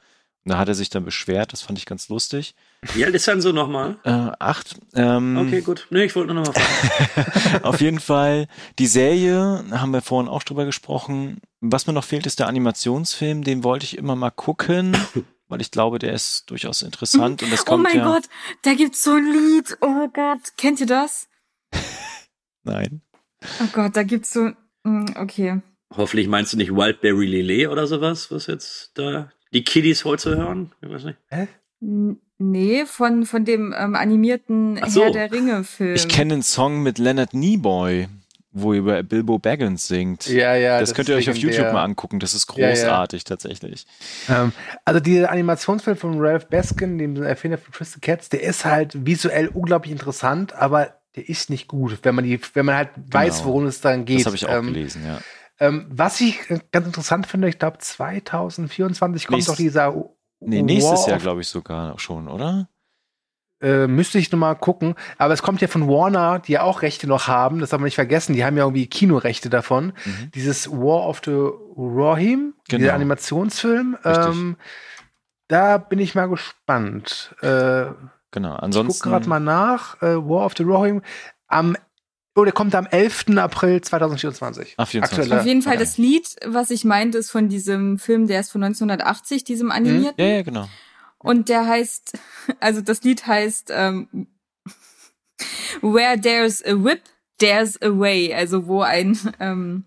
Und 0.45 0.53
da 0.53 0.59
hat 0.59 0.69
er 0.69 0.75
sich 0.75 0.89
dann 0.89 1.05
beschwert. 1.05 1.53
Das 1.53 1.63
fand 1.63 1.79
ich 1.79 1.87
ganz 1.87 2.09
lustig. 2.09 2.55
Wie 2.95 3.05
alt 3.05 3.15
ist 3.15 3.27
dann 3.27 3.41
so 3.41 3.53
nochmal? 3.53 3.99
Äh, 4.05 4.11
acht. 4.39 4.77
Ähm, 4.95 5.37
Okay, 5.37 5.61
gut. 5.63 5.87
Nee, 5.91 6.05
ich 6.05 6.15
wollte 6.15 6.33
nur 6.33 6.45
noch 6.45 6.55
mal 6.55 6.61
fragen. 6.61 7.61
auf 7.65 7.81
jeden 7.81 8.01
Fall. 8.01 8.47
Die 8.79 8.87
Serie, 8.87 9.65
haben 9.73 9.93
wir 9.93 10.01
vorhin 10.03 10.29
auch 10.29 10.43
drüber 10.45 10.65
gesprochen. 10.65 11.41
Was 11.61 11.87
mir 11.87 11.93
noch 11.93 12.05
fehlt, 12.05 12.27
ist 12.27 12.39
der 12.39 12.47
Animationsfilm. 12.47 13.43
Den 13.45 13.65
wollte 13.65 13.85
ich 13.85 13.99
immer 13.99 14.15
mal 14.15 14.31
gucken, 14.31 14.97
weil 15.49 15.61
ich 15.61 15.71
glaube, 15.71 15.99
der 15.99 16.13
ist 16.13 16.49
durchaus 16.51 16.83
interessant. 16.83 17.43
Und 17.43 17.51
das 17.53 17.63
Oh 17.63 17.65
kommt 17.71 17.83
mein 17.85 17.97
ja. 17.97 18.05
Gott, 18.05 18.25
da 18.63 18.75
gibt's 18.75 19.03
so 19.03 19.13
ein 19.15 19.25
Lied. 19.33 19.77
Oh 19.81 20.09
Gott, 20.13 20.57
kennt 20.57 20.81
ihr 20.81 20.87
das? 20.87 21.29
Nein. 22.63 23.03
Oh 23.63 23.69
Gott, 23.73 23.97
da 23.97 24.03
gibt's 24.03 24.33
so. 24.33 24.51
Mm, 24.85 25.07
Okay. 25.17 25.61
Hoffentlich 25.97 26.29
meinst 26.29 26.53
du 26.53 26.57
nicht 26.57 26.75
Wildberry 26.75 27.27
Lillet 27.27 27.69
oder 27.69 27.87
sowas, 27.87 28.31
was 28.31 28.47
jetzt 28.47 28.93
da 28.95 29.31
die 29.53 29.65
Kiddies 29.65 30.05
heute 30.05 30.37
hören? 30.37 30.73
Ich 30.83 30.89
weiß 30.91 31.05
nicht. 31.05 31.19
N- 31.81 32.21
Nee, 32.41 32.85
von, 32.87 33.27
von 33.27 33.45
dem 33.45 33.75
ähm, 33.77 33.97
animierten 33.97 34.81
so. 34.87 35.03
Herr 35.03 35.11
der 35.11 35.33
Ringe-Film. 35.33 35.97
Ich 35.97 36.07
kenne 36.07 36.35
einen 36.35 36.43
Song 36.45 36.85
mit 36.85 36.99
Leonard 36.99 37.35
Nimoy, 37.35 38.07
wo 38.53 38.73
er 38.75 38.79
über 38.79 39.03
Bilbo 39.03 39.41
Baggins 39.41 39.89
singt. 39.89 40.29
Ja, 40.29 40.55
ja. 40.55 40.79
das, 40.79 40.95
könnt 40.95 41.09
ihr 41.09 41.17
euch 41.17 41.29
auf. 41.29 41.37
YouTube 41.37 41.73
mal 41.73 41.83
angucken. 41.83 42.21
Das 42.21 42.35
ist 42.35 42.49
Ja, 42.55 42.69
ja. 42.69 42.75
großartig 42.75 43.25
tatsächlich. 43.25 43.87
Ähm, 44.29 44.53
also 44.85 45.01
dieser 45.01 45.33
Animationsfilm 45.33 45.97
von 45.97 46.21
Ralph 46.21 46.47
Baskin, 46.49 46.97
dem 46.97 47.21
Erfinder 47.21 47.59
von 47.59 47.73
Twisted 47.73 48.03
Cats, 48.03 48.29
der 48.29 48.45
ist 48.45 48.65
halt 48.65 49.05
visuell 49.05 49.49
unglaublich 49.49 49.91
interessant, 49.91 50.53
aber 50.53 50.95
der 51.17 51.29
ist 51.29 51.51
nicht 51.51 51.67
gut, 51.67 51.99
wenn 52.03 52.15
man 52.15 52.25
die, 52.25 52.39
wenn 52.55 52.67
man 52.67 52.77
halt 52.77 52.91
weiß, 53.11 53.39
Genau. 53.39 53.49
worum 53.49 53.67
es 53.67 53.81
dann 53.81 54.05
geht. 54.05 54.21
Das 54.21 54.27
habe 54.27 54.37
ich 54.37 54.47
auch 54.47 54.55
ähm, 54.55 54.67
gelesen, 54.67 55.03
ja. 55.05 55.19
Ähm, 55.61 55.87
was 55.91 56.21
ich 56.21 56.49
äh, 56.51 56.61
ganz 56.73 56.87
interessant 56.87 57.27
finde, 57.27 57.49
ich 57.49 57.59
glaube 57.59 57.79
2024 57.79 59.27
kommt 59.27 59.37
Nächst- 59.39 59.49
doch 59.49 59.57
dieser 59.57 59.95
Nee, 60.41 60.63
nächstes 60.63 61.01
War 61.03 61.09
Jahr, 61.11 61.19
glaube 61.19 61.41
ich, 61.41 61.49
sogar 61.49 61.99
schon, 61.99 62.29
oder? 62.29 62.69
Äh, 63.61 63.89
müsste 63.89 64.19
ich 64.21 64.31
nochmal 64.31 64.55
gucken. 64.55 64.95
Aber 65.19 65.35
es 65.35 65.43
kommt 65.43 65.61
ja 65.61 65.67
von 65.67 65.89
Warner, 65.89 66.39
die 66.39 66.53
ja 66.53 66.63
auch 66.63 66.83
Rechte 66.83 67.09
noch 67.09 67.27
haben. 67.27 67.59
Das 67.59 67.73
haben 67.73 67.81
wir 67.81 67.87
nicht 67.87 67.97
vergessen. 67.97 68.35
Die 68.35 68.45
haben 68.45 68.57
ja 68.57 68.63
irgendwie 68.63 68.87
Kinorechte 68.87 69.51
davon. 69.51 69.95
Mhm. 70.05 70.31
Dieses 70.33 70.71
War 70.71 71.09
of 71.09 71.23
the 71.25 71.33
Rohim, 71.33 72.55
genau. 72.69 72.79
dieser 72.79 72.95
Animationsfilm. 72.95 73.99
Ähm, 74.05 74.57
da 75.49 75.79
bin 75.79 75.99
ich 75.99 76.15
mal 76.15 76.29
gespannt. 76.29 77.35
Äh, 77.41 77.87
genau. 78.31 78.55
Ansonsten. 78.55 78.93
Ich 78.93 79.03
guck 79.03 79.11
gerade 79.13 79.29
mal 79.29 79.41
nach. 79.41 80.01
Äh, 80.03 80.17
War 80.17 80.47
of 80.47 80.53
the 80.57 80.63
Rohim. 80.63 81.03
Am 81.49 81.77
Oh, 82.39 82.45
der 82.45 82.53
kommt 82.53 82.73
am 82.77 82.87
11. 82.87 83.37
April 83.37 83.81
2024. 83.81 84.75
Ach, 84.77 84.87
24. 84.87 85.33
Auf 85.33 85.45
jeden 85.45 85.61
Fall 85.61 85.73
okay. 85.73 85.81
das 85.81 85.99
Lied, 85.99 86.37
was 86.47 86.71
ich 86.71 86.85
meinte, 86.85 87.19
ist 87.19 87.33
von 87.33 87.49
diesem 87.49 87.99
Film, 87.99 88.29
der 88.29 88.39
ist 88.39 88.53
von 88.53 88.63
1980, 88.63 89.43
diesem 89.43 89.73
animierten. 89.73 90.25
Ja, 90.25 90.35
ja, 90.35 90.43
genau. 90.43 90.69
Und 91.19 91.49
der 91.49 91.67
heißt, 91.67 92.17
also 92.61 92.81
das 92.81 93.03
Lied 93.03 93.27
heißt 93.27 93.73
ähm, 93.75 94.29
Where 95.81 96.21
there's 96.21 96.65
a 96.65 96.75
whip, 96.77 97.03
there's 97.39 97.77
a 97.83 97.89
way. 97.89 98.33
Also 98.33 98.69
wo 98.69 98.83
ein, 98.83 99.19
ähm, 99.41 99.87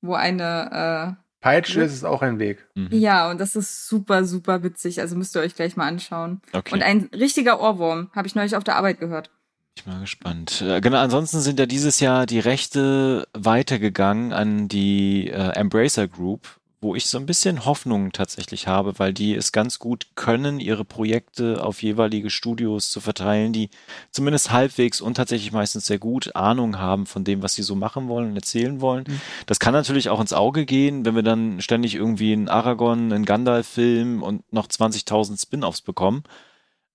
wo 0.00 0.14
eine 0.14 1.16
äh, 1.18 1.22
Peitsche 1.40 1.82
ist 1.82 1.94
es 1.94 2.04
auch 2.04 2.22
ein 2.22 2.38
Weg. 2.38 2.68
Mhm. 2.76 2.90
Ja, 2.92 3.28
und 3.32 3.40
das 3.40 3.56
ist 3.56 3.88
super, 3.88 4.24
super 4.24 4.62
witzig. 4.62 5.00
Also 5.00 5.16
müsst 5.16 5.34
ihr 5.34 5.40
euch 5.40 5.56
gleich 5.56 5.74
mal 5.74 5.88
anschauen. 5.88 6.40
Okay. 6.52 6.72
Und 6.72 6.84
ein 6.84 7.10
richtiger 7.12 7.60
Ohrwurm, 7.60 8.10
habe 8.14 8.28
ich 8.28 8.36
neulich 8.36 8.54
auf 8.54 8.62
der 8.62 8.76
Arbeit 8.76 9.00
gehört. 9.00 9.32
Ich 9.76 9.84
bin 9.84 9.94
mal 9.94 10.00
gespannt. 10.00 10.62
Äh, 10.62 10.80
genau, 10.80 10.98
ansonsten 10.98 11.40
sind 11.40 11.58
ja 11.58 11.66
dieses 11.66 12.00
Jahr 12.00 12.26
die 12.26 12.40
Rechte 12.40 13.26
weitergegangen 13.32 14.32
an 14.32 14.68
die 14.68 15.28
äh, 15.28 15.52
Embracer 15.54 16.08
Group 16.08 16.60
wo 16.82 16.94
ich 16.94 17.06
so 17.06 17.18
ein 17.18 17.26
bisschen 17.26 17.66
Hoffnung 17.66 18.12
tatsächlich 18.12 18.66
habe, 18.66 18.98
weil 18.98 19.12
die 19.12 19.34
es 19.34 19.52
ganz 19.52 19.78
gut 19.78 20.08
können, 20.14 20.60
ihre 20.60 20.84
Projekte 20.84 21.62
auf 21.62 21.82
jeweilige 21.82 22.30
Studios 22.30 22.90
zu 22.90 23.00
verteilen, 23.00 23.52
die 23.52 23.68
zumindest 24.10 24.50
halbwegs 24.50 25.02
und 25.02 25.14
tatsächlich 25.14 25.52
meistens 25.52 25.86
sehr 25.86 25.98
gut 25.98 26.34
Ahnung 26.34 26.78
haben 26.78 27.04
von 27.04 27.22
dem, 27.22 27.42
was 27.42 27.54
sie 27.54 27.62
so 27.62 27.74
machen 27.74 28.08
wollen 28.08 28.30
und 28.30 28.36
erzählen 28.36 28.80
wollen. 28.80 29.04
Mhm. 29.06 29.20
Das 29.44 29.60
kann 29.60 29.74
natürlich 29.74 30.08
auch 30.08 30.20
ins 30.20 30.32
Auge 30.32 30.64
gehen, 30.64 31.04
wenn 31.04 31.14
wir 31.14 31.22
dann 31.22 31.60
ständig 31.60 31.94
irgendwie 31.94 32.32
einen 32.32 32.48
Aragon, 32.48 33.12
einen 33.12 33.26
Gandalf-Film 33.26 34.22
und 34.22 34.50
noch 34.50 34.66
20.000 34.66 35.40
Spin-offs 35.40 35.82
bekommen. 35.82 36.24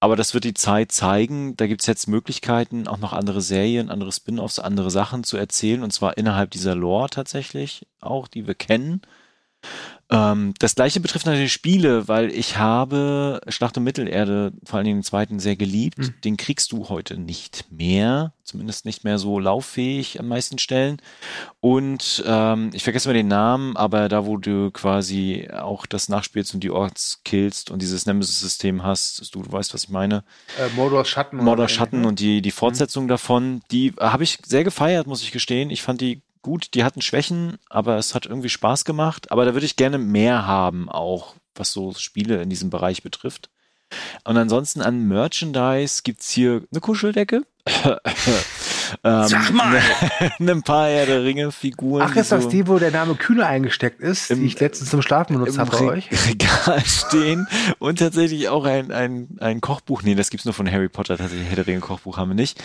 Aber 0.06 0.16
das 0.16 0.36
wird 0.36 0.44
die 0.44 0.54
Zeit 0.54 0.92
zeigen. 0.92 1.58
Da 1.58 1.66
gibt's 1.66 1.88
jetzt 1.88 2.08
Möglichkeiten, 2.08 2.88
auch 2.88 3.00
noch 3.00 3.12
andere 3.12 3.42
Serien, 3.42 3.90
andere 3.90 4.12
Spin-offs, 4.12 4.60
andere 4.60 4.92
Sachen 4.92 5.24
zu 5.24 5.36
erzählen. 5.36 5.82
Und 5.82 5.94
zwar 5.94 6.16
innerhalb 6.16 6.52
dieser 6.52 6.76
Lore 6.76 7.10
tatsächlich 7.10 7.88
auch, 8.02 8.28
die 8.28 8.46
wir 8.46 8.54
kennen. 8.54 9.02
Ähm, 10.12 10.54
das 10.60 10.76
gleiche 10.76 11.00
betrifft 11.00 11.26
natürlich 11.26 11.52
Spiele, 11.52 12.08
weil 12.08 12.32
ich 12.32 12.58
habe 12.58 13.42
Schlacht 13.48 13.78
um 13.78 13.84
Mittelerde, 13.84 14.54
vor 14.64 14.78
allen 14.78 14.86
Dingen 14.86 15.00
den 15.00 15.04
zweiten, 15.04 15.40
sehr 15.40 15.56
geliebt. 15.56 15.98
Mhm. 15.98 16.14
Den 16.24 16.38
kriegst 16.38 16.72
du 16.72 16.90
heute 16.90 17.18
nicht 17.18 17.66
mehr, 17.72 18.34
zumindest 18.44 18.86
nicht 18.86 19.04
mehr 19.04 19.18
so 19.18 19.40
lauffähig 19.40 20.20
an 20.20 20.28
meisten 20.28 20.60
Stellen. 20.60 21.02
Und 21.60 22.24
ähm, 22.28 22.70
ich 22.74 22.84
vergesse 22.84 23.10
mal 23.10 23.14
den 23.14 23.28
Namen, 23.28 23.76
aber 23.76 24.08
da, 24.08 24.28
wo 24.28 24.38
du 24.38 24.70
quasi 24.70 25.48
auch 25.52 25.88
das 25.88 26.08
nachspielst 26.08 26.54
und 26.54 26.64
die 26.64 26.70
Orks 26.70 27.22
killst 27.26 27.72
und 27.72 27.82
dieses 27.82 28.06
Nemesis-System 28.06 28.84
hast, 28.84 29.34
du, 29.34 29.42
du 29.42 29.52
weißt, 29.52 29.74
was 29.74 29.86
ich 29.86 29.90
meine. 29.90 30.24
Äh, 30.60 30.70
Mordor 30.76 31.06
Schatten. 31.06 31.38
Mordor 31.38 31.68
Schatten 31.68 32.02
ne? 32.02 32.08
und 32.08 32.20
die, 32.20 32.44
die 32.44 32.52
Fortsetzung 32.52 33.06
mhm. 33.06 33.10
davon, 33.10 33.62
die 33.72 33.94
habe 34.00 34.24
ich 34.24 34.38
sehr 34.46 34.64
gefeiert, 34.64 35.08
muss 35.08 35.24
ich 35.24 35.32
gestehen. 35.32 35.72
Ich 35.72 35.82
fand 35.82 36.02
die 36.02 36.22
gut, 36.46 36.76
die 36.76 36.84
hatten 36.84 37.02
Schwächen, 37.02 37.58
aber 37.72 37.98
es 37.98 38.14
hat 38.14 38.28
irgendwie 38.28 38.50
Spaß 38.50 38.86
gemacht. 38.86 39.32
Aber 39.32 39.46
da 39.46 39.56
würde 39.56 39.66
ich 39.66 39.78
gerne 39.78 39.98
mehr 39.98 40.46
haben, 40.46 40.90
auch 40.90 41.34
was 41.56 41.72
so 41.72 41.92
Spiele 41.96 42.40
in 42.40 42.52
diesem 42.52 42.70
Bereich 42.70 43.02
betrifft. 43.02 43.50
Und 44.26 44.38
ansonsten 44.38 44.82
an 44.82 45.08
Merchandise 45.08 46.02
gibt's 46.04 46.30
hier 46.30 46.62
eine 46.72 46.82
Kuscheldecke. 46.82 47.48
ähm, 49.04 49.28
Sag 49.28 49.54
mal! 49.54 49.82
ein 50.40 50.62
paar 50.62 50.88
Herr 50.88 51.08
der 51.08 51.24
Ringe-Figuren. 51.24 52.04
Ach, 52.04 52.16
ist 52.16 52.32
das 52.32 52.44
so 52.44 52.50
die, 52.50 52.68
wo 52.68 52.78
der 52.78 52.92
Name 52.92 53.16
Kühne 53.16 53.48
eingesteckt 53.48 54.00
ist, 54.00 54.30
im, 54.30 54.42
die 54.42 54.46
ich 54.46 54.60
letztens 54.60 54.92
zum 54.92 55.02
Schlafen 55.02 55.34
benutzt 55.34 55.58
habe 55.58 55.72
bei 55.72 55.86
euch? 55.86 56.10
Regal 56.28 56.84
stehen 56.86 57.48
und 57.80 57.98
tatsächlich 57.98 58.50
auch 58.50 58.66
ein, 58.66 58.92
ein, 58.92 59.38
ein 59.40 59.62
Kochbuch. 59.62 60.04
Nee, 60.04 60.14
das 60.14 60.30
gibt's 60.30 60.46
nur 60.46 60.54
von 60.54 60.72
Harry 60.72 60.90
Potter, 60.90 61.18
tatsächlich 61.18 61.48
Herr 61.48 61.56
der 61.56 61.66
Ringe-Kochbuch 61.66 62.18
haben 62.18 62.30
wir 62.30 62.36
nicht. 62.36 62.62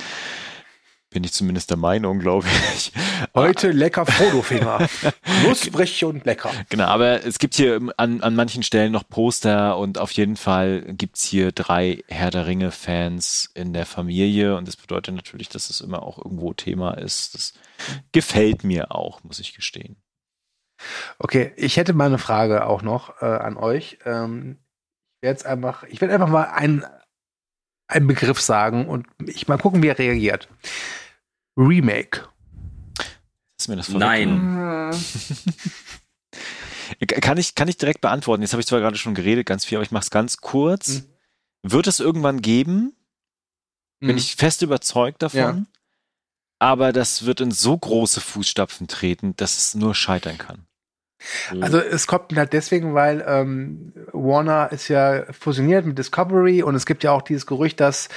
Bin 1.11 1.25
ich 1.25 1.33
zumindest 1.33 1.71
der 1.71 1.77
Meinung, 1.77 2.21
glaube 2.21 2.47
ich. 2.73 2.93
Heute 3.35 3.73
lecker 3.73 4.07
Frodo-Finger. 4.07 4.89
Nussbrech 5.45 6.05
und 6.05 6.25
lecker. 6.25 6.53
Genau, 6.69 6.85
aber 6.85 7.27
es 7.27 7.41
gibt 7.41 7.55
hier 7.55 7.81
an, 7.97 8.21
an 8.21 8.37
manchen 8.37 8.63
Stellen 8.63 8.93
noch 8.93 9.09
Poster 9.09 9.77
und 9.77 9.99
auf 9.99 10.13
jeden 10.13 10.37
Fall 10.37 10.83
gibt's 10.95 11.25
hier 11.25 11.51
drei 11.51 12.05
Herr 12.07 12.31
der 12.31 12.47
Ringe-Fans 12.47 13.51
in 13.55 13.73
der 13.73 13.87
Familie 13.87 14.57
und 14.57 14.69
das 14.69 14.77
bedeutet 14.77 15.17
natürlich, 15.17 15.49
dass 15.49 15.69
es 15.69 15.81
immer 15.81 16.05
auch 16.05 16.19
irgendwo 16.19 16.53
Thema 16.53 16.93
ist. 16.93 17.35
Das 17.35 17.55
gefällt 18.13 18.63
mir 18.63 18.93
auch, 18.93 19.25
muss 19.25 19.41
ich 19.41 19.55
gestehen. 19.55 19.97
Okay, 21.19 21.53
ich 21.57 21.77
hätte 21.77 21.93
mal 21.93 22.07
eine 22.07 22.19
Frage 22.19 22.67
auch 22.67 22.83
noch 22.83 23.21
äh, 23.21 23.27
an 23.27 23.57
euch. 23.57 23.99
Ähm, 24.05 24.59
ich 25.17 25.27
werde 25.27 25.47
einfach, 25.47 25.83
ich 25.83 26.01
werde 26.01 26.15
einfach 26.15 26.29
mal 26.29 26.45
einen, 26.45 26.85
einen 27.91 28.07
Begriff 28.07 28.41
sagen 28.41 28.89
und 28.89 29.07
ich 29.27 29.49
mal 29.49 29.59
gucken, 29.59 29.83
wie 29.83 29.89
er 29.89 29.99
reagiert. 29.99 30.49
Remake. 31.57 32.29
Ist 33.59 33.69
mir 33.69 33.77
das 33.77 33.89
Nein. 33.91 34.93
kann, 37.21 37.37
ich, 37.39 37.55
kann 37.55 37.69
ich 37.69 37.77
direkt 37.77 38.01
beantworten. 38.01 38.43
Jetzt 38.43 38.53
habe 38.53 38.61
ich 38.61 38.67
zwar 38.67 38.81
gerade 38.81 38.97
schon 38.97 39.15
geredet, 39.15 39.47
ganz 39.47 39.65
viel, 39.65 39.77
aber 39.77 39.85
ich 39.85 39.91
mache 39.91 40.05
es 40.05 40.11
ganz 40.11 40.39
kurz. 40.39 40.89
Mhm. 40.89 41.05
Wird 41.63 41.87
es 41.87 42.01
irgendwann 42.01 42.41
geben? 42.41 42.97
Bin 44.01 44.13
mhm. 44.13 44.17
ich 44.17 44.37
fest 44.37 44.63
überzeugt 44.63 45.23
davon. 45.23 45.39
Ja. 45.39 45.65
Aber 46.59 46.93
das 46.93 47.25
wird 47.25 47.41
in 47.41 47.51
so 47.51 47.77
große 47.77 48.21
Fußstapfen 48.21 48.89
treten, 48.89 49.35
dass 49.37 49.57
es 49.57 49.75
nur 49.75 49.95
scheitern 49.95 50.39
kann. 50.39 50.67
Mhm. 51.53 51.63
Also 51.63 51.79
es 51.79 52.07
kommt 52.07 52.37
halt 52.37 52.53
deswegen, 52.53 52.95
weil 52.95 53.25
ähm, 53.27 53.93
Warner 54.13 54.73
ist 54.73 54.89
ja 54.89 55.25
fusioniert 55.31 55.85
mit 55.87 55.99
Discovery 55.99 56.63
und 56.63 56.75
es 56.75 56.87
gibt 56.87 57.05
ja 57.05 57.13
auch 57.13 57.23
dieses 57.23 57.47
Gerücht, 57.47 57.81
dass 57.81 58.09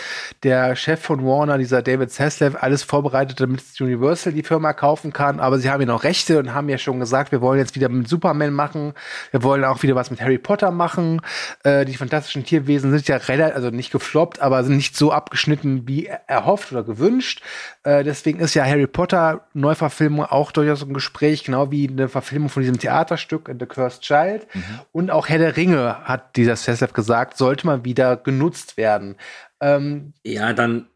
der 0.44 0.76
Chef 0.76 1.02
von 1.02 1.26
Warner, 1.26 1.58
dieser 1.58 1.82
David 1.82 2.12
Zaslav, 2.12 2.62
alles 2.62 2.84
vorbereitet, 2.84 3.40
damit 3.40 3.62
Universal 3.80 4.34
die 4.34 4.44
Firma 4.44 4.74
kaufen 4.74 5.14
kann. 5.14 5.40
Aber 5.40 5.60
sie 5.60 5.70
haben 5.70 5.82
ja 5.82 5.88
noch 5.88 6.04
Rechte 6.04 6.40
und 6.40 6.54
haben 6.54 6.70
ja 6.70 6.78
schon 6.78 7.00
gesagt, 7.00 7.32
wir 7.32 7.42
wollen 7.42 7.60
jetzt 7.60 7.76
wieder 7.76 7.90
mit 7.90 8.08
Superman 8.08 8.54
machen, 8.54 8.94
wir 9.32 9.44
wollen 9.44 9.64
auch 9.64 9.84
wieder 9.84 9.96
was 9.96 10.12
mit 10.12 10.22
Harry 10.22 10.38
Potter 10.38 10.72
machen. 10.72 11.22
Äh, 11.64 11.86
die 11.86 11.96
fantastischen 11.96 12.46
Tierwesen 12.46 12.92
sind 12.92 13.08
ja 13.08 13.18
relativ, 13.18 13.56
also 13.56 13.70
nicht 13.70 13.92
gefloppt, 13.92 14.42
aber 14.42 14.64
sind 14.64 14.78
nicht 14.78 14.96
so 14.96 15.12
abgeschnitten 15.12 15.88
wie 15.88 16.10
erhofft 16.28 16.72
oder 16.72 16.84
gewünscht. 16.84 17.42
Äh, 17.84 18.04
deswegen 18.04 18.40
ist 18.40 18.54
ja 18.54 18.66
Harry 18.66 18.88
Potter 18.88 19.42
Neuverfilmung 19.54 20.26
auch 20.26 20.52
durchaus 20.52 20.84
ein 20.84 20.94
Gespräch, 20.94 21.44
genau 21.44 21.72
wie 21.72 21.90
eine 21.90 22.10
Verfilmung 22.10 22.50
von 22.50 22.62
diesem 22.62 22.80
Theaterstück 22.94 23.50
The 23.60 23.66
Cursed 23.66 24.02
Child. 24.02 24.48
Mhm. 24.54 24.64
Und 24.92 25.12
auch 25.12 25.28
Herr 25.28 25.40
der 25.40 25.58
Ringe, 25.58 26.00
hat 26.04 26.36
dieser 26.36 26.56
Seslev 26.56 26.94
gesagt, 26.94 27.38
sollte 27.38 27.66
mal 27.66 27.84
wieder 27.84 28.18
genutzt 28.18 28.78
werden. 28.78 29.18
Ähm, 29.60 30.14
ja, 30.24 30.54
dann, 30.54 30.88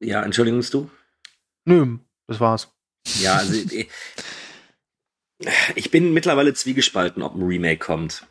ja, 0.00 0.22
entschuldigst 0.22 0.74
du? 0.74 0.90
Nö, 1.64 1.98
das 2.26 2.40
war's. 2.40 2.68
Ja, 3.20 3.36
also 3.36 3.54
ich, 3.54 3.88
ich 5.74 5.90
bin 5.90 6.12
mittlerweile 6.12 6.54
zwiegespalten, 6.54 7.22
ob 7.22 7.34
ein 7.34 7.42
Remake 7.42 7.78
kommt. 7.78 8.26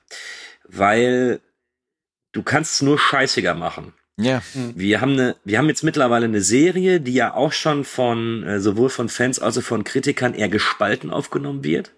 Weil 0.67 1.39
du 2.31 2.43
kannst 2.43 2.73
es 2.73 2.81
nur 2.81 2.99
scheißiger 2.99 3.55
machen. 3.55 3.93
Ja. 4.17 4.41
Mhm. 4.53 4.73
Wir 4.75 5.01
haben 5.01 5.13
eine, 5.13 5.35
wir 5.43 5.57
haben 5.57 5.67
jetzt 5.67 5.83
mittlerweile 5.83 6.25
eine 6.25 6.41
Serie, 6.41 7.01
die 7.01 7.13
ja 7.13 7.33
auch 7.33 7.51
schon 7.51 7.83
von 7.83 8.43
äh, 8.43 8.59
sowohl 8.59 8.89
von 8.89 9.09
Fans 9.09 9.39
als 9.39 9.57
auch 9.57 9.63
von 9.63 9.83
Kritikern 9.83 10.33
eher 10.33 10.49
gespalten 10.49 11.11
aufgenommen 11.11 11.63
wird. 11.63 11.91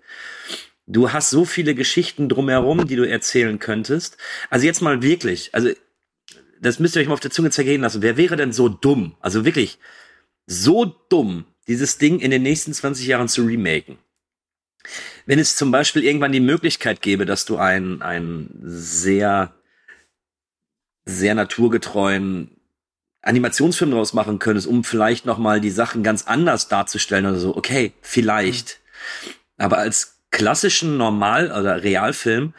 Du 0.87 1.11
hast 1.11 1.29
so 1.29 1.43
viele 1.45 1.75
Geschichten 1.75 2.29
drumherum, 2.29 2.87
die 2.87 2.95
du 2.95 3.07
erzählen 3.07 3.59
könntest. 3.59 4.17
Also 4.49 4.65
jetzt 4.65 4.81
mal 4.81 5.01
wirklich, 5.01 5.53
also 5.53 5.69
das 6.61 6.79
müsst 6.79 6.95
ihr 6.95 7.01
euch 7.01 7.07
mal 7.07 7.13
auf 7.13 7.19
der 7.19 7.31
Zunge 7.31 7.51
zergehen 7.51 7.81
lassen. 7.81 8.01
Wer 8.01 8.17
wäre 8.17 8.37
denn 8.37 8.53
so 8.53 8.69
dumm, 8.69 9.15
also 9.19 9.45
wirklich 9.45 9.79
so 10.45 10.85
dumm, 10.85 11.45
dieses 11.67 11.97
Ding 11.97 12.19
in 12.19 12.31
den 12.31 12.41
nächsten 12.41 12.73
20 12.73 13.05
Jahren 13.05 13.27
zu 13.27 13.43
remaken? 13.43 13.97
Wenn 15.25 15.39
es 15.39 15.57
zum 15.57 15.71
Beispiel 15.71 16.05
irgendwann 16.05 16.31
die 16.31 16.39
Möglichkeit 16.39 17.01
gäbe, 17.01 17.25
dass 17.25 17.43
du 17.43 17.57
ein, 17.57 18.01
ein 18.01 18.49
sehr 18.63 19.53
sehr 21.07 21.35
naturgetreuen 21.35 22.51
Animationsfilm 23.21 23.91
draus 23.91 24.13
machen 24.13 24.39
könntest, 24.39 24.67
um 24.67 24.83
vielleicht 24.83 25.25
noch 25.25 25.37
mal 25.37 25.59
die 25.59 25.69
Sachen 25.69 26.03
ganz 26.03 26.23
anders 26.27 26.67
darzustellen 26.67 27.25
oder 27.25 27.39
so. 27.39 27.55
Okay, 27.55 27.93
vielleicht. 28.01 28.79
Mhm. 29.25 29.33
Aber 29.57 29.77
als 29.79 30.16
klassischen 30.31 30.97
Normal- 30.97 31.51
oder 31.51 31.83
Realfilm, 31.83 32.53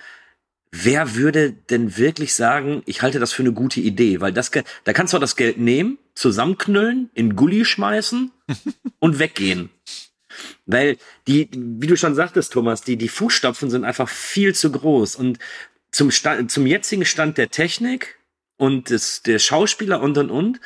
wer 0.71 1.15
würde 1.15 1.53
denn 1.53 1.97
wirklich 1.97 2.35
sagen, 2.35 2.83
ich 2.87 3.03
halte 3.03 3.19
das 3.19 3.33
für 3.33 3.43
eine 3.43 3.53
gute 3.53 3.81
Idee? 3.81 4.21
Weil 4.21 4.33
das, 4.33 4.51
da 4.51 4.93
kannst 4.93 5.15
du 5.15 5.19
das 5.19 5.37
Geld 5.37 5.59
nehmen, 5.59 5.99
zusammenknüllen, 6.15 7.11
in 7.15 7.37
Gully 7.37 7.65
schmeißen 7.65 8.31
und 8.99 9.19
weggehen. 9.19 9.71
Weil 10.67 10.99
die, 11.27 11.49
wie 11.53 11.87
du 11.87 11.97
schon 11.97 12.15
sagtest, 12.15 12.53
Thomas, 12.53 12.83
die, 12.83 12.97
die 12.97 13.09
Fußstapfen 13.09 13.71
sind 13.71 13.85
einfach 13.85 14.09
viel 14.09 14.55
zu 14.55 14.71
groß. 14.71 15.17
Und 15.17 15.39
zum, 15.91 16.11
Stand, 16.11 16.51
zum 16.51 16.67
jetzigen 16.67 17.05
Stand 17.05 17.39
der 17.39 17.51
Technik 17.51 18.19
und 18.57 18.91
des, 18.91 19.23
der 19.23 19.39
Schauspieler 19.39 20.01
und 20.01 20.19
und 20.19 20.31
und, 20.31 20.61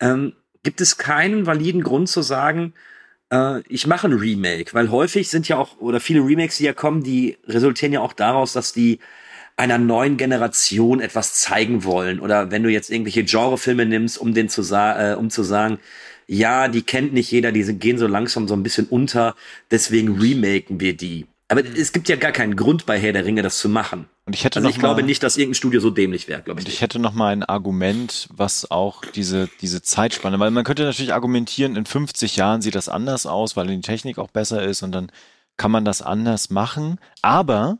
ähm, 0.00 0.34
gibt 0.62 0.80
es 0.80 0.96
keinen 0.96 1.46
validen 1.46 1.82
Grund 1.82 2.08
zu 2.08 2.22
sagen, 2.22 2.74
ich 3.68 3.86
mache 3.86 4.08
ein 4.08 4.12
Remake, 4.12 4.74
weil 4.74 4.90
häufig 4.90 5.30
sind 5.30 5.48
ja 5.48 5.56
auch, 5.56 5.78
oder 5.80 6.00
viele 6.00 6.20
Remakes, 6.20 6.58
die 6.58 6.64
ja 6.64 6.74
kommen, 6.74 7.02
die 7.02 7.38
resultieren 7.46 7.92
ja 7.92 8.00
auch 8.00 8.12
daraus, 8.12 8.52
dass 8.52 8.72
die 8.72 8.98
einer 9.56 9.78
neuen 9.78 10.16
Generation 10.16 11.00
etwas 11.00 11.34
zeigen 11.34 11.84
wollen. 11.84 12.20
Oder 12.20 12.50
wenn 12.50 12.62
du 12.62 12.70
jetzt 12.70 12.90
irgendwelche 12.90 13.24
Genrefilme 13.24 13.86
nimmst, 13.86 14.18
um 14.18 14.34
den 14.34 14.48
zu 14.48 14.62
äh, 14.74 15.14
um 15.14 15.30
zu 15.30 15.42
sagen, 15.42 15.78
ja, 16.26 16.68
die 16.68 16.82
kennt 16.82 17.12
nicht 17.12 17.30
jeder, 17.30 17.52
die 17.52 17.62
gehen 17.78 17.98
so 17.98 18.06
langsam 18.06 18.48
so 18.48 18.54
ein 18.54 18.62
bisschen 18.62 18.86
unter, 18.86 19.34
deswegen 19.70 20.18
remaken 20.20 20.80
wir 20.80 20.96
die. 20.96 21.26
Aber 21.48 21.62
es 21.64 21.92
gibt 21.92 22.08
ja 22.08 22.16
gar 22.16 22.32
keinen 22.32 22.56
Grund 22.56 22.86
bei 22.86 22.98
Herr 22.98 23.12
der 23.12 23.24
Ringe, 23.24 23.42
das 23.42 23.58
zu 23.58 23.68
machen. 23.68 24.06
Und 24.24 24.34
ich 24.34 24.44
hätte 24.44 24.58
also 24.58 24.68
noch 24.68 24.74
ich 24.74 24.80
glaube 24.80 25.02
mal, 25.02 25.06
nicht, 25.06 25.22
dass 25.22 25.36
irgendein 25.36 25.56
Studio 25.56 25.80
so 25.80 25.90
dämlich 25.90 26.28
wäre, 26.28 26.42
glaube 26.42 26.60
ich. 26.60 26.68
Ich 26.68 26.80
hätte 26.80 27.00
noch 27.00 27.12
mal 27.12 27.32
ein 27.32 27.42
Argument, 27.42 28.28
was 28.32 28.70
auch 28.70 29.04
diese, 29.04 29.48
diese 29.60 29.82
Zeitspanne, 29.82 30.38
weil 30.38 30.52
man 30.52 30.62
könnte 30.64 30.84
natürlich 30.84 31.12
argumentieren, 31.12 31.74
in 31.74 31.86
50 31.86 32.36
Jahren 32.36 32.62
sieht 32.62 32.76
das 32.76 32.88
anders 32.88 33.26
aus, 33.26 33.56
weil 33.56 33.66
die 33.66 33.80
Technik 33.80 34.18
auch 34.18 34.30
besser 34.30 34.62
ist 34.62 34.82
und 34.82 34.92
dann 34.92 35.10
kann 35.56 35.72
man 35.72 35.84
das 35.84 36.02
anders 36.02 36.50
machen. 36.50 37.00
Aber 37.20 37.78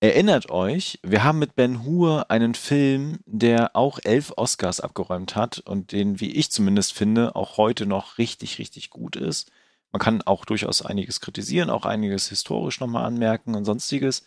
erinnert 0.00 0.48
euch, 0.48 1.00
wir 1.02 1.24
haben 1.24 1.40
mit 1.40 1.56
Ben 1.56 1.84
Hur 1.84 2.30
einen 2.30 2.54
Film, 2.54 3.18
der 3.26 3.74
auch 3.74 3.98
elf 4.04 4.32
Oscars 4.36 4.78
abgeräumt 4.78 5.34
hat 5.34 5.58
und 5.58 5.90
den, 5.90 6.20
wie 6.20 6.30
ich 6.30 6.52
zumindest 6.52 6.92
finde, 6.92 7.34
auch 7.34 7.56
heute 7.56 7.84
noch 7.84 8.18
richtig, 8.18 8.60
richtig 8.60 8.90
gut 8.90 9.16
ist. 9.16 9.50
Man 9.90 10.00
kann 10.00 10.22
auch 10.22 10.44
durchaus 10.44 10.82
einiges 10.82 11.20
kritisieren, 11.20 11.68
auch 11.68 11.84
einiges 11.84 12.28
historisch 12.28 12.78
nochmal 12.78 13.06
anmerken 13.06 13.56
und 13.56 13.64
sonstiges. 13.64 14.24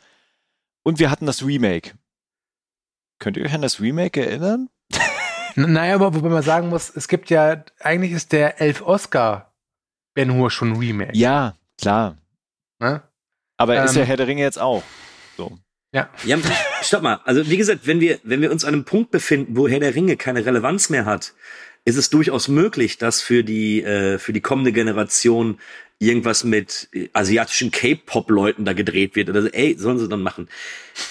Und 0.84 1.00
wir 1.00 1.12
hatten 1.12 1.26
das 1.26 1.46
Remake. 1.46 1.92
Könnt 3.20 3.38
ihr 3.38 3.46
euch 3.46 3.54
an 3.54 3.62
das 3.62 3.80
Remake 3.80 4.26
erinnern? 4.26 4.70
Naja, 5.56 5.96
aber 5.96 6.14
wobei 6.16 6.30
man 6.30 6.44
sagen 6.44 6.70
muss, 6.70 6.90
es 6.96 7.08
gibt 7.08 7.30
ja, 7.30 7.64
eigentlich 7.80 8.14
ist 8.14 8.32
der 8.32 8.62
elf 8.62 8.82
Oscar 8.82 9.54
Ben 10.14 10.34
Hur 10.34 10.50
schon 10.50 10.78
Remake. 10.78 11.12
Ja, 11.14 11.56
klar. 11.80 12.18
Ne? 12.80 13.02
Aber 13.58 13.84
ist 13.84 13.94
Ähm. 13.96 14.00
ja 14.00 14.06
Herr 14.06 14.18
der 14.18 14.28
Ringe 14.28 14.42
jetzt 14.42 14.60
auch. 14.60 14.84
So. 15.38 15.60
Ja. 15.94 16.10
Ja, 16.24 16.38
stopp 16.82 17.04
mal. 17.04 17.20
Also 17.26 17.50
wie 17.50 17.58
gesagt, 17.58 17.86
wenn 17.86 18.00
wir, 18.00 18.20
wenn 18.24 18.42
wir 18.42 18.50
uns 18.52 18.64
an 18.64 18.74
einem 18.74 18.86
Punkt 18.86 19.12
befinden, 19.12 19.58
wo 19.58 19.68
Herr 19.68 19.80
der 19.82 19.94
Ringe 19.94 20.16
keine 20.16 20.46
Relevanz 20.46 20.90
mehr 20.90 21.06
hat, 21.06 21.34
ist 21.84 21.98
es 21.98 22.10
durchaus 22.10 22.48
möglich, 22.48 22.98
dass 22.98 23.22
für 23.22 23.44
die, 23.44 23.84
äh, 23.84 24.20
für 24.20 24.34
die 24.34 24.42
kommende 24.42 24.72
Generation 24.72 25.60
irgendwas 26.02 26.44
mit 26.44 26.90
äh, 26.94 27.10
asiatischen 27.14 27.72
K-Pop-Leuten 27.72 28.66
da 28.66 28.74
gedreht 28.74 29.16
wird. 29.16 29.30
Oder 29.30 29.44
so, 29.44 29.48
ey, 29.50 29.78
sollen 29.78 30.00
sie 30.00 30.10
dann 30.10 30.24
machen. 30.24 30.50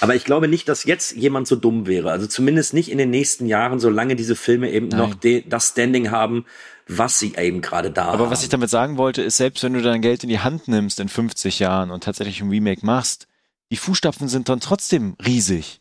Aber 0.01 0.15
ich 0.17 0.25
glaube 0.25 0.49
nicht, 0.49 0.69
dass 0.69 0.85
jetzt 0.85 1.13
jemand 1.13 1.47
so 1.47 1.57
dumm 1.57 1.87
wäre. 1.87 2.11
Also 2.11 2.27
zumindest 2.27 2.75
nicht 2.75 2.91
in 2.91 2.99
den 2.99 3.11
nächsten 3.11 3.47
Jahren, 3.47 3.79
solange 3.79 4.17
diese 4.17 4.35
Filme 4.35 4.71
eben 4.71 4.89
Nein. 4.89 4.99
noch 4.99 5.15
das 5.47 5.69
Standing 5.69 6.11
haben, 6.11 6.45
was 6.89 7.21
sie 7.21 7.35
eben 7.39 7.61
gerade 7.61 7.93
da 7.93 8.07
haben. 8.07 8.15
Aber 8.15 8.31
was 8.31 8.43
ich 8.43 8.49
damit 8.49 8.69
sagen 8.69 8.97
wollte, 8.97 9.23
ist, 9.23 9.37
selbst 9.37 9.63
wenn 9.63 9.75
du 9.75 9.83
dein 9.83 10.03
Geld 10.03 10.25
in 10.25 10.29
die 10.29 10.41
Hand 10.41 10.67
nimmst 10.67 10.99
in 10.99 11.09
50 11.09 11.61
Jahren 11.61 11.93
und 11.93 12.03
tatsächlich 12.03 12.41
ein 12.41 12.51
Remake 12.51 12.85
machst, 12.85 13.29
die 13.71 13.77
Fußstapfen 13.77 14.29
sind 14.29 14.49
dann 14.49 14.59
trotzdem 14.59 15.15
riesig. 15.25 15.81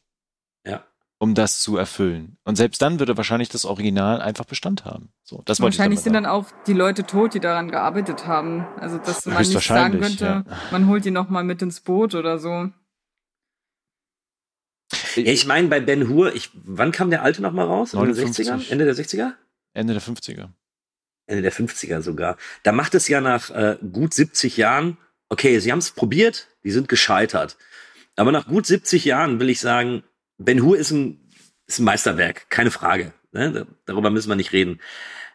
Um 1.20 1.36
das 1.36 1.60
zu 1.60 1.78
erfüllen. 1.78 2.38
Und 2.44 2.56
selbst 2.56 2.82
dann 2.82 3.00
würde 3.00 3.18
wahrscheinlich 3.18 3.50
das 3.50 3.66
Original 3.66 4.22
einfach 4.22 4.46
Bestand 4.46 4.86
haben. 4.86 5.12
So, 5.22 5.42
das 5.46 5.60
wollte 5.60 5.78
Wahrscheinlich 5.78 6.00
ich 6.00 6.04
sind 6.04 6.14
dann 6.14 6.26
auch 6.26 6.48
die 6.66 6.74
Leute 6.74 7.04
tot, 7.04 7.34
die 7.34 7.42
daran 7.42 7.70
gearbeitet 7.70 8.26
haben. 8.26 8.66
Also 8.80 8.98
dass 8.98 9.26
man 9.26 9.38
nicht 9.38 9.60
sagen 9.62 10.00
könnte, 10.00 10.46
man 10.72 10.88
holt 10.88 11.04
die 11.04 11.12
noch 11.12 11.30
mal 11.30 11.44
mit 11.44 11.62
ins 11.62 11.82
Boot 11.82 12.16
oder 12.16 12.40
so. 12.40 12.72
Ja, 15.16 15.32
ich 15.32 15.46
meine, 15.46 15.68
bei 15.68 15.82
Ben 15.82 16.08
Hur, 16.08 16.34
ich, 16.34 16.52
wann 16.54 16.92
kam 16.92 17.10
der 17.10 17.22
alte 17.22 17.42
noch 17.42 17.52
mal 17.52 17.66
raus? 17.66 17.94
In 17.94 18.00
den 18.00 18.16
59. 18.16 18.48
60ern? 18.48 18.72
Ende 18.72 18.86
der 18.86 18.96
60er? 18.96 19.34
Ende 19.74 19.94
der 19.94 20.02
50er. 20.02 20.50
Ende 21.28 21.42
der 21.42 21.52
50er 21.52 22.02
sogar. 22.02 22.38
Da 22.64 22.72
macht 22.72 22.96
es 22.96 23.08
ja 23.10 23.20
nach 23.20 23.50
äh, 23.52 23.78
gut 23.92 24.14
70 24.14 24.58
Jahren, 24.58 24.98
okay, 25.28 25.60
sie 25.60 25.72
haben 25.72 25.80
es 25.80 25.92
probiert, 25.92 26.48
die 26.64 26.72
sind 26.72 26.88
gescheitert. 26.88 27.58
Aber 28.16 28.32
nach 28.32 28.48
gut 28.48 28.66
70 28.66 29.06
Jahren 29.06 29.40
will 29.40 29.50
ich 29.50 29.60
sagen, 29.60 30.04
Ben 30.40 30.62
Hur 30.64 30.78
ist 30.78 30.92
ein, 30.92 31.20
ist 31.68 31.80
ein 31.80 31.84
Meisterwerk, 31.84 32.50
keine 32.50 32.72
Frage. 32.72 33.14
Ne? 33.32 33.52
Da- 33.52 33.66
Darüber 33.86 34.10
müssen 34.10 34.30
wir 34.30 34.36
nicht 34.36 34.54
reden. 34.54 34.80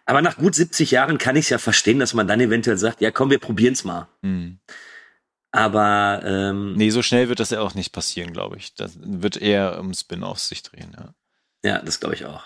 Aber 0.06 0.20
nach 0.20 0.36
gut 0.36 0.54
70 0.54 0.90
Jahren 0.90 1.16
kann 1.18 1.36
ich 1.36 1.44
es 1.46 1.50
ja 1.50 1.58
verstehen, 1.58 1.98
dass 1.98 2.12
man 2.12 2.26
dann 2.26 2.40
eventuell 2.40 2.76
sagt, 2.76 3.00
ja 3.00 3.10
komm, 3.10 3.30
wir 3.30 3.38
probieren's 3.38 3.84
mal. 3.84 4.08
Hm. 4.22 4.58
Aber 5.52 6.20
ähm, 6.24 6.74
Nee, 6.74 6.90
so 6.90 7.02
schnell 7.02 7.28
wird 7.28 7.38
das 7.40 7.50
ja 7.50 7.60
auch 7.60 7.74
nicht 7.74 7.92
passieren, 7.92 8.32
glaube 8.32 8.56
ich. 8.56 8.74
Das 8.74 8.98
wird 9.00 9.36
eher 9.36 9.78
um 9.78 9.94
Spin-offs 9.94 10.48
sich 10.48 10.62
drehen, 10.62 10.94
ja. 10.96 11.14
ja, 11.64 11.78
das 11.82 12.00
glaube 12.00 12.16
ich 12.16 12.24
auch. 12.26 12.42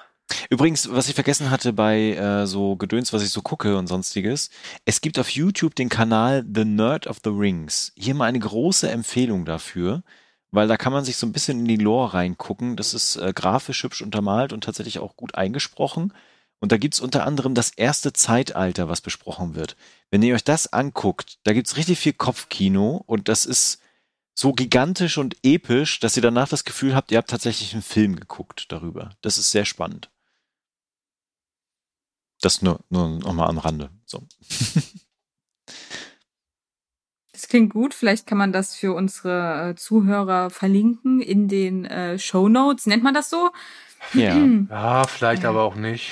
Übrigens, 0.50 0.90
was 0.92 1.08
ich 1.08 1.14
vergessen 1.14 1.50
hatte 1.50 1.72
bei 1.72 2.12
äh, 2.12 2.46
so 2.46 2.76
Gedöns, 2.76 3.14
was 3.14 3.22
ich 3.22 3.30
so 3.30 3.40
gucke 3.40 3.78
und 3.78 3.86
sonstiges, 3.86 4.50
es 4.84 5.00
gibt 5.00 5.18
auf 5.18 5.30
YouTube 5.30 5.74
den 5.74 5.88
Kanal 5.88 6.44
The 6.54 6.66
Nerd 6.66 7.06
of 7.06 7.18
the 7.24 7.30
Rings. 7.30 7.92
Hier 7.96 8.14
mal 8.14 8.26
eine 8.26 8.38
große 8.38 8.90
Empfehlung 8.90 9.46
dafür, 9.46 10.02
weil 10.50 10.68
da 10.68 10.76
kann 10.76 10.92
man 10.92 11.04
sich 11.04 11.16
so 11.16 11.26
ein 11.26 11.32
bisschen 11.32 11.60
in 11.60 11.66
die 11.66 11.76
Lore 11.76 12.14
reingucken. 12.14 12.76
Das 12.76 12.94
ist 12.94 13.16
äh, 13.16 13.32
grafisch 13.34 13.82
hübsch 13.82 14.02
untermalt 14.02 14.52
und 14.52 14.64
tatsächlich 14.64 14.98
auch 14.98 15.16
gut 15.16 15.34
eingesprochen. 15.34 16.12
Und 16.60 16.72
da 16.72 16.76
gibt's 16.76 17.00
unter 17.00 17.26
anderem 17.26 17.54
das 17.54 17.70
erste 17.70 18.12
Zeitalter, 18.12 18.88
was 18.88 19.00
besprochen 19.00 19.54
wird. 19.54 19.76
Wenn 20.10 20.22
ihr 20.22 20.34
euch 20.34 20.44
das 20.44 20.72
anguckt, 20.72 21.38
da 21.44 21.52
gibt's 21.52 21.76
richtig 21.76 21.98
viel 21.98 22.14
Kopfkino 22.14 23.02
und 23.06 23.28
das 23.28 23.46
ist 23.46 23.80
so 24.34 24.52
gigantisch 24.52 25.18
und 25.18 25.36
episch, 25.42 26.00
dass 26.00 26.16
ihr 26.16 26.22
danach 26.22 26.48
das 26.48 26.64
Gefühl 26.64 26.94
habt, 26.94 27.10
ihr 27.10 27.18
habt 27.18 27.30
tatsächlich 27.30 27.72
einen 27.72 27.82
Film 27.82 28.16
geguckt 28.16 28.66
darüber. 28.70 29.10
Das 29.20 29.38
ist 29.38 29.50
sehr 29.50 29.64
spannend. 29.64 30.10
Das 32.40 32.62
nur, 32.62 32.80
nur 32.88 33.08
nochmal 33.08 33.48
am 33.48 33.58
Rande. 33.58 33.90
So. 34.06 34.22
Das 37.38 37.46
klingt 37.46 37.72
gut. 37.72 37.94
Vielleicht 37.94 38.26
kann 38.26 38.36
man 38.36 38.52
das 38.52 38.74
für 38.74 38.94
unsere 38.94 39.70
äh, 39.70 39.74
Zuhörer 39.76 40.50
verlinken 40.50 41.20
in 41.20 41.46
den 41.46 41.84
äh, 41.84 42.18
Show 42.18 42.48
Notes. 42.48 42.86
Nennt 42.86 43.04
man 43.04 43.14
das 43.14 43.30
so? 43.30 43.50
Ja. 44.12 44.36
Ja, 44.68 45.06
vielleicht 45.06 45.44
aber 45.44 45.62
auch 45.62 45.76
nicht. 45.76 46.10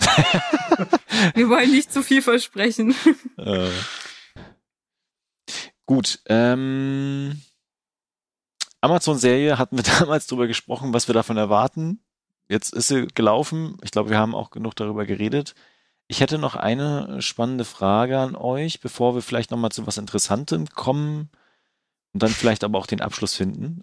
Wir 1.34 1.48
wollen 1.48 1.70
nicht 1.70 1.92
zu 1.92 2.02
viel 2.02 2.22
versprechen. 2.22 2.92
äh. 3.36 3.70
Gut. 5.86 6.18
Ähm, 6.26 7.40
Amazon-Serie 8.80 9.56
hatten 9.56 9.76
wir 9.76 9.84
damals 10.00 10.26
drüber 10.26 10.48
gesprochen, 10.48 10.92
was 10.92 11.06
wir 11.06 11.14
davon 11.14 11.36
erwarten. 11.36 12.02
Jetzt 12.48 12.74
ist 12.74 12.88
sie 12.88 13.06
gelaufen. 13.14 13.76
Ich 13.84 13.92
glaube, 13.92 14.10
wir 14.10 14.18
haben 14.18 14.34
auch 14.34 14.50
genug 14.50 14.74
darüber 14.74 15.06
geredet. 15.06 15.54
Ich 16.06 16.20
hätte 16.20 16.38
noch 16.38 16.54
eine 16.54 17.22
spannende 17.22 17.64
Frage 17.64 18.18
an 18.18 18.36
euch, 18.36 18.80
bevor 18.80 19.14
wir 19.14 19.22
vielleicht 19.22 19.50
noch 19.50 19.58
mal 19.58 19.70
zu 19.70 19.86
was 19.86 19.96
Interessantem 19.96 20.68
kommen 20.68 21.30
und 22.12 22.22
dann 22.22 22.30
vielleicht 22.30 22.62
aber 22.62 22.78
auch 22.78 22.86
den 22.86 23.00
Abschluss 23.00 23.34
finden. 23.34 23.82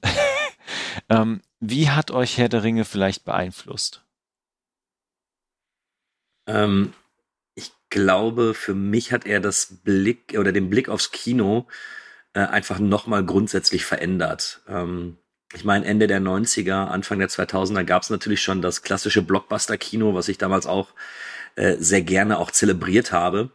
ähm, 1.10 1.42
wie 1.60 1.90
hat 1.90 2.12
euch 2.12 2.38
Herr 2.38 2.50
der 2.50 2.64
Ringe 2.64 2.86
vielleicht 2.86 3.26
beeinflusst? 3.26 4.04
Ähm, 6.48 6.94
ich 7.56 7.72
glaube, 7.90 8.54
für 8.54 8.76
mich 8.76 9.12
hat 9.12 9.26
er 9.26 9.40
das 9.40 9.80
Blick 9.84 10.36
oder 10.38 10.52
den 10.52 10.70
Blick 10.70 10.90
aufs 10.90 11.12
Kino 11.12 11.68
äh, 12.34 12.42
einfach 12.42 12.80
nochmal 12.80 13.26
grundsätzlich 13.26 13.84
verändert. 13.84 14.62
Ähm, 14.68 15.18
ich 15.54 15.66
meine, 15.66 15.86
Ende 15.86 16.08
der 16.08 16.22
90er, 16.22 16.86
Anfang 16.86 17.20
der 17.20 17.30
2000er 17.30 17.84
gab 17.84 18.04
es 18.04 18.10
natürlich 18.10 18.42
schon 18.42 18.62
das 18.62 18.84
klassische 18.84 19.22
Blockbuster-Kino, 19.22 20.14
was 20.14 20.30
ich 20.30 20.38
damals 20.38 20.66
auch 20.66 20.94
äh, 21.56 21.76
sehr 21.80 22.02
gerne 22.02 22.38
auch 22.38 22.52
zelebriert 22.52 23.12
habe. 23.12 23.52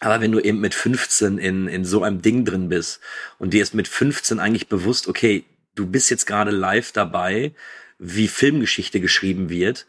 Aber 0.00 0.20
wenn 0.20 0.32
du 0.32 0.40
eben 0.40 0.60
mit 0.60 0.74
15 0.74 1.38
in, 1.38 1.68
in 1.68 1.84
so 1.84 2.02
einem 2.02 2.20
Ding 2.20 2.44
drin 2.44 2.68
bist 2.68 3.00
und 3.38 3.54
dir 3.54 3.62
ist 3.62 3.74
mit 3.74 3.88
15 3.88 4.38
eigentlich 4.40 4.68
bewusst, 4.68 5.08
okay, 5.08 5.44
du 5.74 5.86
bist 5.86 6.10
jetzt 6.10 6.26
gerade 6.26 6.50
live 6.50 6.92
dabei, 6.92 7.52
wie 7.98 8.28
Filmgeschichte 8.28 9.00
geschrieben 9.00 9.48
wird, 9.48 9.86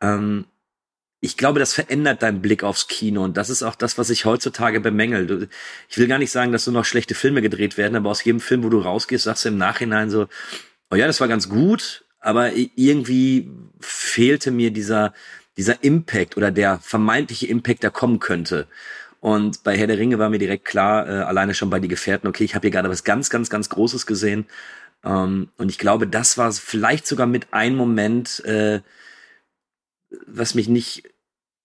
ähm, 0.00 0.44
ich 1.20 1.36
glaube, 1.36 1.58
das 1.58 1.72
verändert 1.72 2.22
deinen 2.22 2.42
Blick 2.42 2.62
aufs 2.62 2.88
Kino 2.88 3.24
und 3.24 3.36
das 3.36 3.50
ist 3.50 3.62
auch 3.62 3.74
das, 3.74 3.98
was 3.98 4.10
ich 4.10 4.26
heutzutage 4.26 4.80
bemängel. 4.80 5.26
Du, 5.26 5.48
ich 5.88 5.98
will 5.98 6.06
gar 6.06 6.18
nicht 6.18 6.30
sagen, 6.30 6.52
dass 6.52 6.66
nur 6.66 6.74
noch 6.74 6.84
schlechte 6.84 7.14
Filme 7.14 7.42
gedreht 7.42 7.78
werden, 7.78 7.96
aber 7.96 8.10
aus 8.10 8.22
jedem 8.22 8.40
Film, 8.40 8.62
wo 8.62 8.68
du 8.68 8.78
rausgehst, 8.80 9.24
sagst 9.24 9.44
du 9.44 9.48
im 9.48 9.58
Nachhinein 9.58 10.10
so, 10.10 10.28
oh 10.90 10.94
ja, 10.94 11.06
das 11.06 11.20
war 11.20 11.28
ganz 11.28 11.48
gut, 11.48 12.04
aber 12.20 12.52
irgendwie 12.54 13.50
fehlte 13.80 14.50
mir 14.50 14.70
dieser, 14.70 15.14
dieser 15.56 15.82
Impact 15.82 16.36
oder 16.36 16.50
der 16.50 16.78
vermeintliche 16.78 17.46
Impact, 17.46 17.82
der 17.82 17.90
kommen 17.90 18.18
könnte. 18.18 18.66
Und 19.20 19.64
bei 19.64 19.76
Herr 19.76 19.86
der 19.86 19.98
Ringe 19.98 20.18
war 20.18 20.28
mir 20.28 20.38
direkt 20.38 20.64
klar, 20.64 21.08
äh, 21.08 21.22
alleine 21.22 21.54
schon 21.54 21.70
bei 21.70 21.80
die 21.80 21.88
Gefährten, 21.88 22.28
okay, 22.28 22.44
ich 22.44 22.54
habe 22.54 22.66
hier 22.66 22.72
gerade 22.72 22.90
was 22.90 23.04
ganz, 23.04 23.30
ganz, 23.30 23.50
ganz 23.50 23.68
Großes 23.68 24.06
gesehen. 24.06 24.46
Ähm, 25.04 25.48
und 25.56 25.70
ich 25.70 25.78
glaube, 25.78 26.06
das 26.06 26.38
war 26.38 26.52
vielleicht 26.52 27.06
sogar 27.06 27.26
mit 27.26 27.48
ein 27.52 27.74
Moment, 27.74 28.44
äh, 28.44 28.80
was 30.26 30.54
mich 30.54 30.68
nicht 30.68 31.04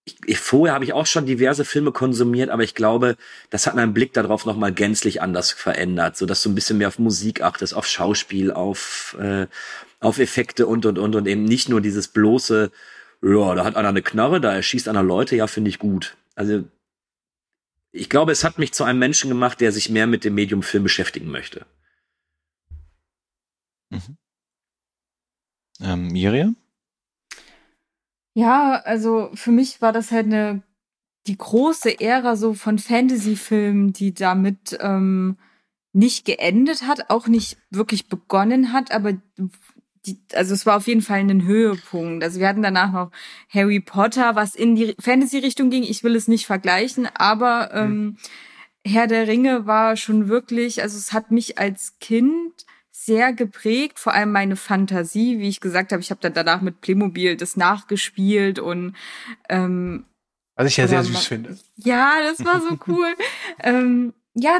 ich, 0.06 0.18
ich, 0.26 0.40
vorher 0.40 0.74
habe 0.74 0.84
ich 0.84 0.94
auch 0.94 1.06
schon 1.06 1.26
diverse 1.26 1.64
Filme 1.64 1.92
konsumiert, 1.92 2.50
aber 2.50 2.64
ich 2.64 2.74
glaube, 2.74 3.18
das 3.50 3.68
hat 3.68 3.76
meinen 3.76 3.94
Blick 3.94 4.14
darauf 4.14 4.46
nochmal 4.46 4.74
gänzlich 4.74 5.22
anders 5.22 5.52
verändert, 5.52 6.18
so 6.18 6.26
dass 6.26 6.42
du 6.42 6.50
ein 6.50 6.56
bisschen 6.56 6.80
mehr 6.80 6.88
auf 6.88 7.00
Musik 7.00 7.42
achtest, 7.42 7.76
auf 7.76 7.86
Schauspiel, 7.86 8.52
auf, 8.52 9.16
äh, 9.20 9.46
auf 10.00 10.18
Effekte 10.18 10.66
und 10.66 10.86
und 10.86 10.98
und 10.98 11.16
und 11.16 11.28
eben 11.28 11.44
nicht 11.44 11.70
nur 11.70 11.82
dieses 11.82 12.08
bloße, 12.08 12.72
ja, 13.22 13.56
da 13.56 13.64
hat 13.64 13.76
einer 13.76 13.90
eine 13.90 14.02
Knarre, 14.02 14.42
da 14.42 14.54
erschießt 14.54 14.88
einer 14.88 15.04
Leute, 15.04 15.36
ja, 15.36 15.48
finde 15.48 15.70
ich 15.70 15.80
gut. 15.80 16.18
Also 16.36 16.64
ich 17.92 18.10
glaube, 18.10 18.32
es 18.32 18.44
hat 18.44 18.58
mich 18.58 18.74
zu 18.74 18.84
einem 18.84 19.00
Menschen 19.00 19.30
gemacht, 19.30 19.62
der 19.62 19.72
sich 19.72 19.90
mehr 19.90 20.08
mit 20.08 20.24
dem 20.24 20.36
Medium 20.36 20.64
Film 20.64 20.84
beschäftigen 20.84 21.30
möchte. 21.30 21.66
Mhm. 23.90 24.18
Ähm, 25.82 26.08
Miriam? 26.08 26.56
Ja, 28.34 28.82
also 28.86 29.30
für 29.34 29.52
mich 29.52 29.82
war 29.82 29.92
das 29.92 30.12
halt 30.12 30.28
eine 30.28 30.64
die 31.28 31.38
große 31.38 32.00
Ära 32.00 32.36
so 32.36 32.54
von 32.54 32.80
Fantasy-Filmen, 32.80 33.94
die 33.94 34.14
damit 34.14 34.78
ähm, 34.80 35.38
nicht 35.94 36.26
geendet 36.26 36.84
hat, 36.84 37.10
auch 37.10 37.28
nicht 37.28 37.58
wirklich 37.70 38.08
begonnen 38.08 38.74
hat, 38.74 38.92
aber 38.92 39.14
die, 40.06 40.20
also 40.34 40.54
es 40.54 40.66
war 40.66 40.78
auf 40.78 40.88
jeden 40.88 41.02
Fall 41.02 41.20
ein 41.20 41.44
Höhepunkt. 41.44 42.24
Also 42.24 42.40
wir 42.40 42.48
hatten 42.48 42.64
danach 42.64 42.92
noch 42.92 43.12
Harry 43.50 43.80
Potter, 43.80 44.36
was 44.36 44.56
in 44.56 44.76
die 44.76 44.96
Fantasy-Richtung 45.00 45.70
ging. 45.70 45.84
Ich 45.84 46.04
will 46.04 46.16
es 46.16 46.28
nicht 46.28 46.46
vergleichen, 46.46 47.08
aber 47.14 47.70
mhm. 47.86 47.92
ähm, 47.92 48.18
Herr 48.86 49.08
der 49.08 49.28
Ringe 49.28 49.68
war 49.68 49.96
schon 49.96 50.28
wirklich, 50.28 50.82
also 50.82 50.98
es 50.98 51.14
hat 51.14 51.30
mich 51.30 51.60
als 51.60 52.00
Kind 52.00 52.66
sehr 52.92 53.34
geprägt, 53.34 54.00
vor 54.00 54.14
allem 54.14 54.32
meine 54.32 54.56
Fantasie, 54.56 55.40
wie 55.40 55.50
ich 55.50 55.60
gesagt 55.60 55.92
habe, 55.92 56.02
ich 56.02 56.12
habe 56.12 56.22
dann 56.22 56.34
danach 56.34 56.62
mit 56.62 56.82
Playmobil 56.82 57.36
das 57.36 57.58
nachgespielt 57.58 58.60
und 58.60 58.96
ähm, 59.50 60.06
was 60.56 60.68
ich 60.68 60.78
ja 60.78 60.88
sehr 60.88 61.04
süß 61.04 61.26
finde. 61.26 61.58
Ja, 61.78 62.20
das 62.22 62.46
war 62.46 62.62
so 62.62 62.78
cool. 62.88 63.16
ähm, 63.64 64.14
ja, 64.34 64.60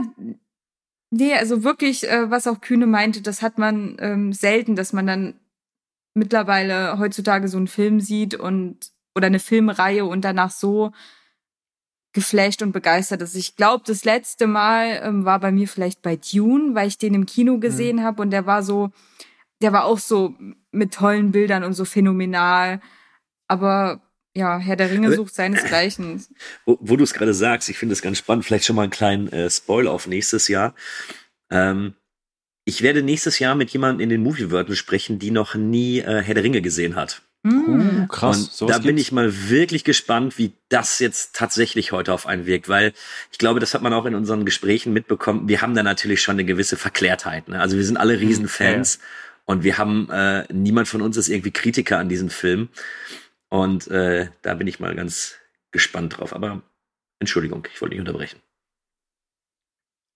nee, 1.12 1.36
also 1.36 1.64
wirklich, 1.64 2.10
äh, 2.10 2.32
was 2.32 2.48
auch 2.48 2.62
Kühne 2.62 2.88
meinte, 2.88 3.22
das 3.22 3.42
hat 3.42 3.58
man 3.58 3.98
ähm, 4.00 4.34
selten, 4.34 4.76
dass 4.76 4.94
man 4.94 5.06
dann 5.06 5.40
mittlerweile 6.14 6.98
heutzutage 7.00 7.48
so 7.48 7.58
einen 7.58 7.68
Film 7.68 8.00
sieht 8.00 8.36
und 8.36 8.92
oder 9.16 9.28
eine 9.28 9.40
Filmreihe 9.40 10.06
und 10.06 10.22
danach 10.26 10.52
so 10.52 10.92
geflasht 12.14 12.62
und 12.62 12.72
begeistert 12.72 13.22
ist. 13.22 13.36
Ich 13.36 13.56
glaube, 13.56 13.84
das 13.86 14.04
letzte 14.04 14.48
Mal 14.48 15.02
ähm, 15.04 15.26
war 15.26 15.40
bei 15.40 15.52
mir 15.52 15.68
vielleicht 15.68 16.02
bei 16.02 16.18
Dune, 16.18 16.76
weil 16.76 16.88
ich 16.88 16.98
den 16.98 17.14
im 17.14 17.26
Kino 17.26 17.56
mhm. 17.56 17.62
gesehen 17.62 17.98
mhm. 17.98 18.04
habe 18.04 18.22
und 18.22 18.32
der 18.32 18.46
war 18.46 18.64
so, 18.64 18.92
der 19.62 19.74
war 19.74 19.86
auch 19.86 20.00
so 20.00 20.36
mit 20.72 20.94
tollen 20.94 21.32
Bildern 21.32 21.64
und 21.64 21.74
so 21.74 21.86
phänomenal. 21.86 22.82
Aber 23.48 24.02
ja, 24.36 24.58
Herr 24.60 24.76
der 24.76 24.92
Ringe 24.92 25.14
sucht 25.14 25.36
seinesgleichen. 25.36 26.26
Wo, 26.66 26.78
wo 26.80 26.96
du 26.96 27.04
es 27.04 27.14
gerade 27.14 27.34
sagst, 27.34 27.70
ich 27.70 27.78
finde 27.78 27.94
es 27.94 28.02
ganz 28.02 28.18
spannend, 28.18 28.46
vielleicht 28.46 28.66
schon 28.66 28.76
mal 28.76 28.84
einen 28.84 28.92
kleinen 28.92 29.28
äh, 29.30 29.50
Spoiler 29.50 29.92
auf 29.92 30.08
nächstes 30.08 30.48
Jahr. 30.48 30.74
Ähm, 31.50 31.96
ich 32.64 32.82
werde 32.82 33.02
nächstes 33.02 33.40
Jahr 33.40 33.56
mit 33.56 33.72
jemandem 33.72 34.02
in 34.02 34.10
den 34.10 34.24
Movie-Wörtern 34.24 34.76
sprechen, 34.76 35.20
die 35.20 35.32
noch 35.32 35.56
nie 35.56 36.00
äh, 36.00 36.22
Herr 36.22 36.36
der 36.36 36.44
Ringe 36.44 36.62
gesehen 36.62 36.96
hat. 36.96 37.24
Uh, 37.44 38.06
krass. 38.06 38.62
Und 38.62 38.70
da 38.70 38.78
bin 38.78 39.00
ich 39.00 39.12
mal 39.12 39.50
wirklich 39.50 39.84
gespannt, 39.84 40.38
wie 40.38 40.54
das 40.70 41.00
jetzt 41.00 41.36
tatsächlich 41.36 41.92
heute 41.92 42.14
auf 42.14 42.28
einen 42.28 42.46
wirkt, 42.46 42.70
weil 42.70 42.94
ich 43.32 43.40
glaube, 43.40 43.60
das 43.60 43.74
hat 43.74 43.82
man 43.82 43.94
auch 43.94 44.06
in 44.06 44.14
unseren 44.14 44.46
Gesprächen 44.46 44.94
mitbekommen. 44.94 45.48
Wir 45.50 45.64
haben 45.64 45.74
da 45.74 45.82
natürlich 45.82 46.22
schon 46.22 46.36
eine 46.36 46.46
gewisse 46.46 46.78
Verklärtheit. 46.78 47.48
Ne? 47.48 47.60
Also 47.60 47.78
wir 47.78 47.84
sind 47.84 47.98
alle 47.98 48.14
hm, 48.14 48.20
Riesenfans 48.20 49.00
ja. 49.02 49.08
und 49.46 49.64
wir 49.64 49.80
haben, 49.80 50.08
äh, 50.12 50.46
niemand 50.54 50.88
von 50.88 51.02
uns 51.02 51.18
ist 51.18 51.30
irgendwie 51.30 51.50
Kritiker 51.50 51.98
an 51.98 52.10
diesem 52.10 52.30
Film. 52.30 52.70
Und 53.52 53.88
äh, 53.88 54.30
da 54.42 54.54
bin 54.54 54.68
ich 54.68 54.80
mal 54.80 54.96
ganz 54.96 55.36
gespannt 55.72 56.18
drauf. 56.18 56.34
Aber 56.34 56.62
Entschuldigung, 57.20 57.68
ich 57.72 57.82
wollte 57.82 57.96
nicht 57.96 58.00
unterbrechen. 58.00 58.42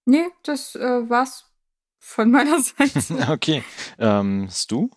Nee, 0.06 0.28
das 0.44 0.76
äh, 0.76 1.10
war's 1.10 1.52
von 2.00 2.32
meiner 2.32 2.60
Seite. 2.62 3.28
okay. 3.30 3.64
Ähm, 4.00 4.48
Stu? 4.50 4.90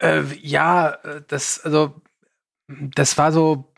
Äh, 0.00 0.22
ja, 0.42 0.98
das, 1.28 1.60
also, 1.60 2.02
das 2.68 3.16
war 3.16 3.32
so 3.32 3.72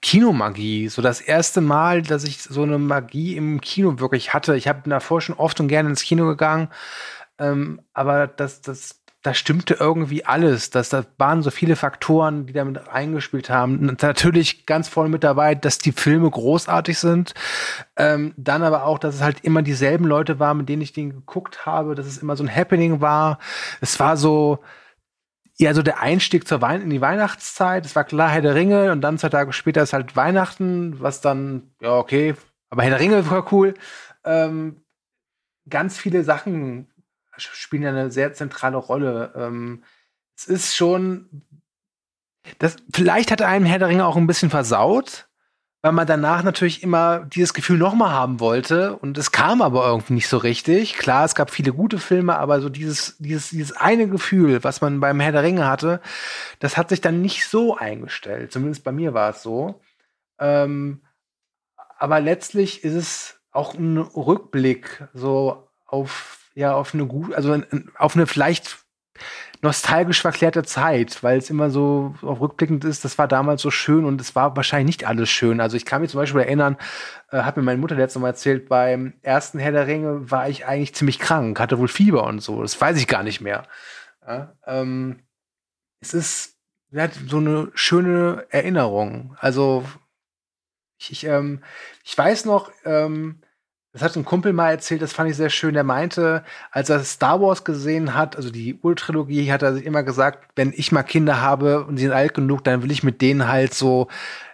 Kinomagie. 0.00 0.88
So 0.88 1.02
das 1.02 1.20
erste 1.20 1.60
Mal, 1.60 2.02
dass 2.02 2.24
ich 2.24 2.42
so 2.42 2.62
eine 2.62 2.78
Magie 2.78 3.36
im 3.36 3.60
Kino 3.60 3.98
wirklich 3.98 4.32
hatte. 4.32 4.56
Ich 4.56 4.68
habe 4.68 4.88
davor 4.88 5.20
schon 5.20 5.34
oft 5.34 5.60
und 5.60 5.68
gerne 5.68 5.90
ins 5.90 6.02
Kino 6.02 6.26
gegangen. 6.26 6.68
Ähm, 7.38 7.82
aber 7.92 8.26
das, 8.26 8.62
das, 8.62 9.02
da 9.26 9.34
stimmte 9.34 9.74
irgendwie 9.74 10.24
alles. 10.24 10.70
Das, 10.70 10.88
das 10.90 11.06
waren 11.18 11.42
so 11.42 11.50
viele 11.50 11.74
Faktoren, 11.74 12.46
die 12.46 12.52
damit 12.52 12.86
eingespielt 12.88 13.50
haben. 13.50 13.96
Natürlich 14.00 14.66
ganz 14.66 14.88
vorne 14.88 15.10
mit 15.10 15.24
dabei, 15.24 15.56
dass 15.56 15.78
die 15.78 15.90
Filme 15.90 16.30
großartig 16.30 16.96
sind. 16.96 17.34
Ähm, 17.96 18.34
dann 18.36 18.62
aber 18.62 18.84
auch, 18.84 19.00
dass 19.00 19.16
es 19.16 19.22
halt 19.22 19.40
immer 19.40 19.62
dieselben 19.62 20.04
Leute 20.04 20.38
waren, 20.38 20.58
mit 20.58 20.68
denen 20.68 20.82
ich 20.82 20.92
den 20.92 21.10
geguckt 21.10 21.66
habe, 21.66 21.96
dass 21.96 22.06
es 22.06 22.18
immer 22.18 22.36
so 22.36 22.44
ein 22.44 22.54
Happening 22.54 23.00
war. 23.00 23.40
Es 23.80 23.98
war 23.98 24.16
so, 24.16 24.60
ja, 25.58 25.74
so 25.74 25.82
der 25.82 26.00
Einstieg 26.00 26.46
zur 26.46 26.62
Wein 26.62 26.82
in 26.82 26.90
die 26.90 27.00
Weihnachtszeit. 27.00 27.84
Es 27.84 27.96
war 27.96 28.04
klar 28.04 28.28
Herr 28.28 28.42
der 28.42 28.54
Ringe 28.54 28.92
und 28.92 29.00
dann 29.00 29.18
zwei 29.18 29.30
Tage 29.30 29.52
später 29.52 29.82
ist 29.82 29.92
halt 29.92 30.14
Weihnachten, 30.14 31.00
was 31.00 31.20
dann, 31.20 31.72
ja, 31.80 31.96
okay, 31.96 32.36
aber 32.70 32.84
Herr 32.84 32.90
der 32.90 33.00
Ringe 33.00 33.28
war 33.28 33.52
cool. 33.52 33.74
Ähm, 34.24 34.82
ganz 35.68 35.98
viele 35.98 36.22
Sachen 36.22 36.86
spielen 37.38 37.82
ja 37.82 37.90
eine 37.90 38.10
sehr 38.10 38.32
zentrale 38.32 38.76
Rolle. 38.76 39.32
Ähm, 39.36 39.82
es 40.36 40.46
ist 40.46 40.76
schon, 40.76 41.42
das, 42.58 42.76
vielleicht 42.92 43.30
hat 43.30 43.42
einem 43.42 43.66
Herr 43.66 43.78
der 43.78 43.88
Ringe 43.88 44.06
auch 44.06 44.16
ein 44.16 44.26
bisschen 44.26 44.50
versaut, 44.50 45.28
weil 45.82 45.92
man 45.92 46.06
danach 46.06 46.42
natürlich 46.42 46.82
immer 46.82 47.20
dieses 47.20 47.54
Gefühl 47.54 47.78
nochmal 47.78 48.10
haben 48.10 48.40
wollte 48.40 48.96
und 48.96 49.16
es 49.18 49.30
kam 49.30 49.62
aber 49.62 49.86
irgendwie 49.86 50.14
nicht 50.14 50.28
so 50.28 50.36
richtig. 50.38 50.94
Klar, 50.94 51.24
es 51.24 51.34
gab 51.34 51.50
viele 51.50 51.72
gute 51.72 51.98
Filme, 51.98 52.36
aber 52.38 52.60
so 52.60 52.68
dieses, 52.68 53.16
dieses, 53.18 53.50
dieses 53.50 53.76
eine 53.76 54.08
Gefühl, 54.08 54.64
was 54.64 54.80
man 54.80 55.00
beim 55.00 55.20
Herr 55.20 55.32
der 55.32 55.42
Ringe 55.42 55.68
hatte, 55.68 56.00
das 56.58 56.76
hat 56.76 56.88
sich 56.88 57.00
dann 57.00 57.22
nicht 57.22 57.46
so 57.46 57.76
eingestellt. 57.76 58.52
Zumindest 58.52 58.84
bei 58.84 58.92
mir 58.92 59.14
war 59.14 59.30
es 59.30 59.42
so. 59.42 59.80
Ähm, 60.38 61.02
aber 61.98 62.20
letztlich 62.20 62.84
ist 62.84 62.94
es 62.94 63.40
auch 63.52 63.74
ein 63.74 63.96
Rückblick 63.98 65.04
so 65.14 65.68
auf 65.86 66.45
ja 66.56 66.74
auf 66.74 66.94
eine 66.94 67.06
gut, 67.06 67.34
also 67.34 67.62
auf 67.96 68.16
eine 68.16 68.26
vielleicht 68.26 68.78
nostalgisch 69.62 70.20
verklärte 70.20 70.64
Zeit, 70.64 71.22
weil 71.22 71.38
es 71.38 71.50
immer 71.50 71.70
so 71.70 72.14
auch 72.22 72.40
rückblickend 72.40 72.84
ist, 72.84 73.04
das 73.04 73.18
war 73.18 73.28
damals 73.28 73.62
so 73.62 73.70
schön 73.70 74.04
und 74.04 74.20
es 74.20 74.34
war 74.34 74.56
wahrscheinlich 74.56 74.98
nicht 74.98 75.08
alles 75.08 75.30
schön. 75.30 75.60
Also 75.60 75.76
ich 75.76 75.84
kann 75.84 76.02
mich 76.02 76.10
zum 76.10 76.20
Beispiel 76.20 76.42
erinnern, 76.42 76.76
äh, 77.30 77.38
hat 77.38 77.56
mir 77.56 77.62
meine 77.62 77.80
Mutter 77.80 77.94
letztes 77.94 78.20
Mal 78.20 78.28
erzählt, 78.28 78.68
beim 78.68 79.14
ersten 79.22 79.58
Herr 79.58 79.72
der 79.72 79.86
Ringe 79.86 80.30
war 80.30 80.48
ich 80.48 80.66
eigentlich 80.66 80.94
ziemlich 80.94 81.18
krank, 81.18 81.58
hatte 81.60 81.78
wohl 81.78 81.88
Fieber 81.88 82.24
und 82.24 82.40
so. 82.40 82.62
Das 82.62 82.80
weiß 82.80 82.98
ich 82.98 83.06
gar 83.06 83.22
nicht 83.22 83.40
mehr. 83.40 83.66
Ja, 84.26 84.54
ähm, 84.66 85.20
es 86.00 86.14
ist 86.14 86.56
ja, 86.90 87.08
so 87.26 87.38
eine 87.38 87.70
schöne 87.74 88.46
Erinnerung. 88.50 89.36
Also 89.38 89.84
ich, 90.98 91.12
ich, 91.12 91.24
ähm, 91.24 91.62
ich 92.04 92.16
weiß 92.16 92.44
noch, 92.44 92.70
ähm, 92.84 93.40
das 93.96 94.02
hat 94.02 94.16
ein 94.16 94.26
Kumpel 94.26 94.52
mal 94.52 94.70
erzählt, 94.70 95.00
das 95.00 95.14
fand 95.14 95.30
ich 95.30 95.36
sehr 95.36 95.48
schön. 95.48 95.72
Der 95.72 95.84
meinte, 95.84 96.44
als 96.70 96.90
er 96.90 97.02
Star 97.02 97.40
Wars 97.40 97.64
gesehen 97.64 98.14
hat, 98.14 98.36
also 98.36 98.50
die 98.50 98.78
Urtrilogie, 98.82 99.50
hat 99.50 99.62
er 99.62 99.72
sich 99.72 99.86
immer 99.86 100.02
gesagt, 100.02 100.50
wenn 100.54 100.74
ich 100.76 100.92
mal 100.92 101.02
Kinder 101.02 101.40
habe 101.40 101.86
und 101.86 101.96
sie 101.96 102.04
sind 102.04 102.12
alt 102.12 102.34
genug, 102.34 102.62
dann 102.62 102.82
will 102.82 102.90
ich 102.90 103.02
mit 103.02 103.22
denen 103.22 103.48
halt 103.48 103.72
so 103.72 104.08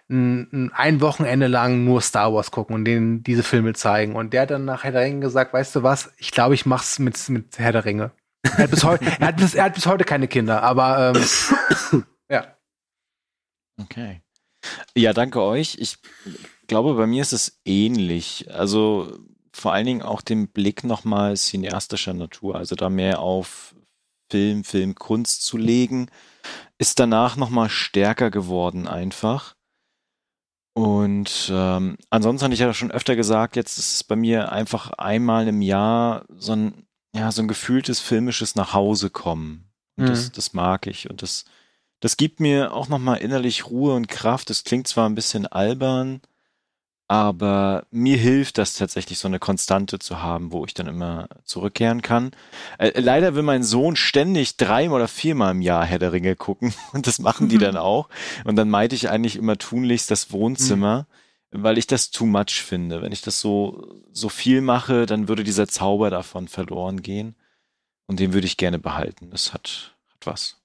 ein, 0.08 0.70
ein 0.74 1.00
Wochenende 1.00 1.48
lang 1.48 1.84
nur 1.84 2.00
Star 2.00 2.32
Wars 2.32 2.52
gucken 2.52 2.76
und 2.76 2.84
denen 2.84 3.24
diese 3.24 3.42
Filme 3.42 3.72
zeigen. 3.72 4.14
Und 4.14 4.32
der 4.32 4.42
hat 4.42 4.52
dann 4.52 4.64
nach 4.64 4.84
Herr 4.84 4.92
der 4.92 5.02
Ringe 5.02 5.20
gesagt, 5.20 5.52
weißt 5.52 5.74
du 5.74 5.82
was, 5.82 6.12
ich 6.18 6.30
glaube, 6.30 6.54
ich 6.54 6.64
mach's 6.64 7.00
mit, 7.00 7.28
mit 7.28 7.58
Herr 7.58 7.72
der 7.72 7.84
Ringe. 7.84 8.12
Er 8.44 8.58
hat 8.64 8.70
bis 8.70 8.84
heute, 8.84 9.04
er 9.20 9.26
hat 9.26 9.36
bis, 9.38 9.54
er 9.54 9.64
hat 9.64 9.74
bis 9.74 9.86
heute 9.86 10.04
keine 10.04 10.28
Kinder, 10.28 10.62
aber 10.62 11.14
ähm, 11.92 12.04
ja. 12.30 12.56
Okay. 13.80 14.20
Ja, 14.94 15.12
danke 15.12 15.40
euch. 15.40 15.76
Ich 15.80 15.98
glaube, 16.66 16.94
bei 16.94 17.06
mir 17.06 17.22
ist 17.22 17.32
es 17.32 17.60
ähnlich. 17.64 18.46
Also 18.52 19.18
vor 19.52 19.72
allen 19.72 19.86
Dingen 19.86 20.02
auch 20.02 20.22
den 20.22 20.48
Blick 20.48 20.84
nochmal 20.84 21.36
cineastischer 21.36 22.14
Natur, 22.14 22.56
also 22.56 22.74
da 22.74 22.88
mehr 22.88 23.20
auf 23.20 23.74
Film, 24.30 24.64
Filmkunst 24.64 25.44
zu 25.44 25.58
legen, 25.58 26.08
ist 26.78 26.98
danach 26.98 27.36
nochmal 27.36 27.68
stärker 27.68 28.30
geworden 28.30 28.88
einfach. 28.88 29.54
Und 30.74 31.50
ähm, 31.52 31.98
ansonsten 32.08 32.44
hatte 32.44 32.54
ich 32.54 32.60
ja 32.60 32.72
schon 32.72 32.90
öfter 32.90 33.14
gesagt, 33.14 33.56
jetzt 33.56 33.78
ist 33.78 33.94
es 33.94 34.04
bei 34.04 34.16
mir 34.16 34.52
einfach 34.52 34.90
einmal 34.92 35.46
im 35.48 35.60
Jahr 35.60 36.24
so 36.34 36.52
ein, 36.52 36.86
ja, 37.14 37.30
so 37.30 37.42
ein 37.42 37.48
gefühltes 37.48 38.00
filmisches 38.00 38.56
Nachhausekommen. 38.56 39.70
Und 39.96 40.04
mhm. 40.04 40.08
das, 40.08 40.32
das 40.32 40.54
mag 40.54 40.86
ich. 40.86 41.10
Und 41.10 41.20
das, 41.20 41.44
das 42.00 42.16
gibt 42.16 42.40
mir 42.40 42.72
auch 42.72 42.88
nochmal 42.88 43.18
innerlich 43.18 43.66
Ruhe 43.66 43.94
und 43.94 44.08
Kraft. 44.08 44.48
Das 44.48 44.64
klingt 44.64 44.88
zwar 44.88 45.08
ein 45.10 45.14
bisschen 45.14 45.46
albern, 45.46 46.22
aber 47.12 47.84
mir 47.90 48.16
hilft 48.16 48.56
das 48.56 48.72
tatsächlich, 48.72 49.18
so 49.18 49.28
eine 49.28 49.38
Konstante 49.38 49.98
zu 49.98 50.22
haben, 50.22 50.50
wo 50.50 50.64
ich 50.64 50.72
dann 50.72 50.86
immer 50.86 51.28
zurückkehren 51.44 52.00
kann. 52.00 52.30
Äh, 52.78 52.98
leider 52.98 53.34
will 53.34 53.42
mein 53.42 53.62
Sohn 53.62 53.96
ständig 53.96 54.56
dreimal 54.56 54.96
oder 54.96 55.08
viermal 55.08 55.50
im 55.50 55.60
Jahr 55.60 55.84
Herr 55.84 55.98
der 55.98 56.14
Ringe 56.14 56.36
gucken 56.36 56.72
und 56.94 57.06
das 57.06 57.18
machen 57.18 57.50
die 57.50 57.58
dann 57.58 57.76
auch. 57.76 58.08
Und 58.44 58.56
dann 58.56 58.70
meide 58.70 58.96
ich 58.96 59.10
eigentlich 59.10 59.36
immer 59.36 59.58
tunlichst 59.58 60.10
das 60.10 60.32
Wohnzimmer, 60.32 61.06
mhm. 61.50 61.62
weil 61.62 61.76
ich 61.76 61.86
das 61.86 62.12
too 62.12 62.24
much 62.24 62.62
finde. 62.62 63.02
Wenn 63.02 63.12
ich 63.12 63.20
das 63.20 63.40
so, 63.40 64.02
so 64.10 64.30
viel 64.30 64.62
mache, 64.62 65.04
dann 65.04 65.28
würde 65.28 65.44
dieser 65.44 65.68
Zauber 65.68 66.08
davon 66.08 66.48
verloren 66.48 67.02
gehen. 67.02 67.34
Und 68.06 68.20
den 68.20 68.32
würde 68.32 68.46
ich 68.46 68.56
gerne 68.56 68.78
behalten. 68.78 69.28
Das 69.28 69.52
hat, 69.52 69.98
hat 70.14 70.26
was. 70.26 70.61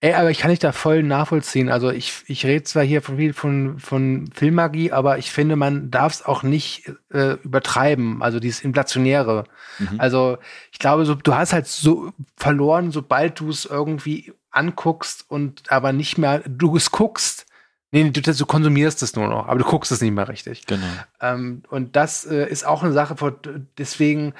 Ey, 0.00 0.14
aber 0.14 0.30
ich 0.30 0.38
kann 0.38 0.50
dich 0.50 0.60
da 0.60 0.70
voll 0.70 1.02
nachvollziehen. 1.02 1.68
Also 1.68 1.90
ich, 1.90 2.22
ich 2.28 2.46
rede 2.46 2.62
zwar 2.62 2.84
hier 2.84 3.02
von, 3.02 3.32
von, 3.32 3.80
von 3.80 4.30
Filmmagie, 4.32 4.92
aber 4.92 5.18
ich 5.18 5.32
finde, 5.32 5.56
man 5.56 5.90
darf 5.90 6.12
es 6.12 6.24
auch 6.24 6.44
nicht 6.44 6.92
äh, 7.10 7.32
übertreiben. 7.42 8.22
Also 8.22 8.38
dieses 8.38 8.60
Inflationäre. 8.60 9.44
Mhm. 9.80 9.98
Also 9.98 10.38
ich 10.70 10.78
glaube, 10.78 11.04
so, 11.04 11.16
du 11.16 11.34
hast 11.34 11.52
halt 11.52 11.66
so 11.66 12.12
verloren, 12.36 12.92
sobald 12.92 13.40
du 13.40 13.50
es 13.50 13.64
irgendwie 13.64 14.32
anguckst 14.52 15.24
und 15.28 15.70
aber 15.72 15.92
nicht 15.92 16.16
mehr, 16.16 16.42
du 16.46 16.76
es 16.76 16.92
guckst. 16.92 17.46
Nee, 17.90 18.10
du, 18.10 18.20
du 18.20 18.46
konsumierst 18.46 19.02
es 19.02 19.16
nur 19.16 19.28
noch, 19.28 19.48
aber 19.48 19.58
du 19.58 19.64
guckst 19.64 19.90
es 19.90 20.00
nicht 20.00 20.12
mehr 20.12 20.28
richtig. 20.28 20.66
Genau. 20.66 20.84
Ähm, 21.20 21.62
und 21.70 21.96
das 21.96 22.24
äh, 22.24 22.46
ist 22.48 22.66
auch 22.66 22.82
eine 22.82 22.92
Sache, 22.92 23.16
deswegen 23.78 24.34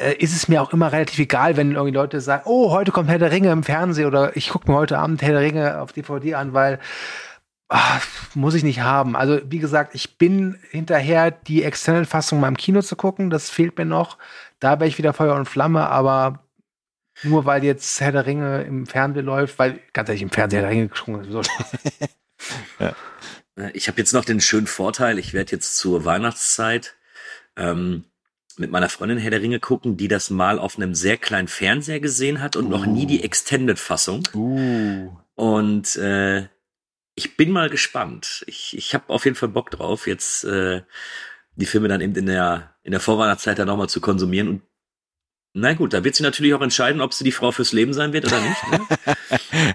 äh, 0.00 0.14
ist 0.14 0.34
es 0.34 0.48
mir 0.48 0.62
auch 0.62 0.72
immer 0.72 0.92
relativ 0.92 1.18
egal, 1.18 1.56
wenn 1.56 1.72
irgendwie 1.72 1.94
Leute 1.94 2.20
sagen, 2.20 2.44
oh, 2.46 2.70
heute 2.70 2.90
kommt 2.90 3.08
Herr 3.10 3.18
der 3.18 3.30
Ringe 3.30 3.52
im 3.52 3.62
Fernsehen 3.62 4.06
oder 4.06 4.36
ich 4.36 4.48
gucke 4.48 4.70
mir 4.70 4.76
heute 4.76 4.98
Abend 4.98 5.22
Herr 5.22 5.32
der 5.32 5.42
Ringe 5.42 5.80
auf 5.80 5.92
DVD 5.92 6.34
an, 6.34 6.54
weil 6.54 6.78
ach, 7.68 8.06
muss 8.34 8.54
ich 8.54 8.64
nicht 8.64 8.80
haben. 8.80 9.14
Also 9.14 9.40
wie 9.44 9.58
gesagt, 9.58 9.94
ich 9.94 10.18
bin 10.18 10.58
hinterher, 10.70 11.30
die 11.30 11.62
Extended-Fassung 11.62 12.40
mal 12.40 12.48
im 12.48 12.56
Kino 12.56 12.82
zu 12.82 12.96
gucken, 12.96 13.30
das 13.30 13.50
fehlt 13.50 13.78
mir 13.78 13.84
noch. 13.84 14.18
Da 14.58 14.80
wäre 14.80 14.88
ich 14.88 14.98
wieder 14.98 15.12
Feuer 15.12 15.36
und 15.36 15.46
Flamme, 15.46 15.88
aber 15.88 16.44
nur 17.22 17.44
weil 17.44 17.62
jetzt 17.62 18.00
Herr 18.00 18.12
der 18.12 18.26
Ringe 18.26 18.62
im 18.62 18.86
Fernsehen 18.86 19.26
läuft, 19.26 19.58
weil 19.58 19.80
ganz 19.92 20.08
ehrlich, 20.08 20.22
im 20.22 20.30
Fernsehen 20.30 20.60
Herr 20.60 20.68
der 20.68 20.76
Ringe 20.76 20.88
gesprungen 20.88 21.24
ist. 21.24 21.30
So 21.30 21.42
ja. 22.80 22.94
Ich 23.74 23.88
habe 23.88 23.98
jetzt 23.98 24.14
noch 24.14 24.24
den 24.24 24.40
schönen 24.40 24.66
Vorteil, 24.66 25.18
ich 25.18 25.34
werde 25.34 25.52
jetzt 25.52 25.76
zur 25.76 26.04
Weihnachtszeit 26.04 26.96
ähm, 27.56 28.04
mit 28.60 28.70
meiner 28.70 28.88
Freundin 28.88 29.18
Herr 29.18 29.30
der 29.30 29.42
Ringe 29.42 29.58
gucken, 29.58 29.96
die 29.96 30.06
das 30.06 30.30
mal 30.30 30.58
auf 30.58 30.76
einem 30.76 30.94
sehr 30.94 31.16
kleinen 31.16 31.48
Fernseher 31.48 31.98
gesehen 31.98 32.40
hat 32.40 32.56
und 32.56 32.66
uh. 32.66 32.68
noch 32.68 32.86
nie 32.86 33.06
die 33.06 33.24
Extended-Fassung. 33.24 34.28
Uh. 34.34 35.10
Und 35.34 35.96
äh, 35.96 36.46
ich 37.14 37.36
bin 37.36 37.50
mal 37.50 37.70
gespannt. 37.70 38.44
Ich, 38.46 38.76
ich 38.76 38.94
habe 38.94 39.04
auf 39.08 39.24
jeden 39.24 39.36
Fall 39.36 39.48
Bock 39.48 39.70
drauf, 39.70 40.06
jetzt 40.06 40.44
äh, 40.44 40.82
die 41.56 41.66
Filme 41.66 41.88
dann 41.88 42.00
eben 42.00 42.14
in 42.14 42.26
der, 42.26 42.74
in 42.82 42.92
der 42.92 43.00
Vorweihnachtszeit 43.00 43.58
dann 43.58 43.66
nochmal 43.66 43.88
zu 43.88 44.00
konsumieren. 44.00 44.48
Und 44.48 44.62
na 45.52 45.72
gut, 45.72 45.92
da 45.92 46.04
wird 46.04 46.14
sie 46.14 46.22
natürlich 46.22 46.54
auch 46.54 46.60
entscheiden, 46.60 47.00
ob 47.00 47.12
sie 47.12 47.24
die 47.24 47.32
Frau 47.32 47.50
fürs 47.50 47.72
Leben 47.72 47.92
sein 47.92 48.12
wird 48.12 48.26
oder 48.26 48.40
nicht. 48.40 48.70
Ne? 48.70 49.14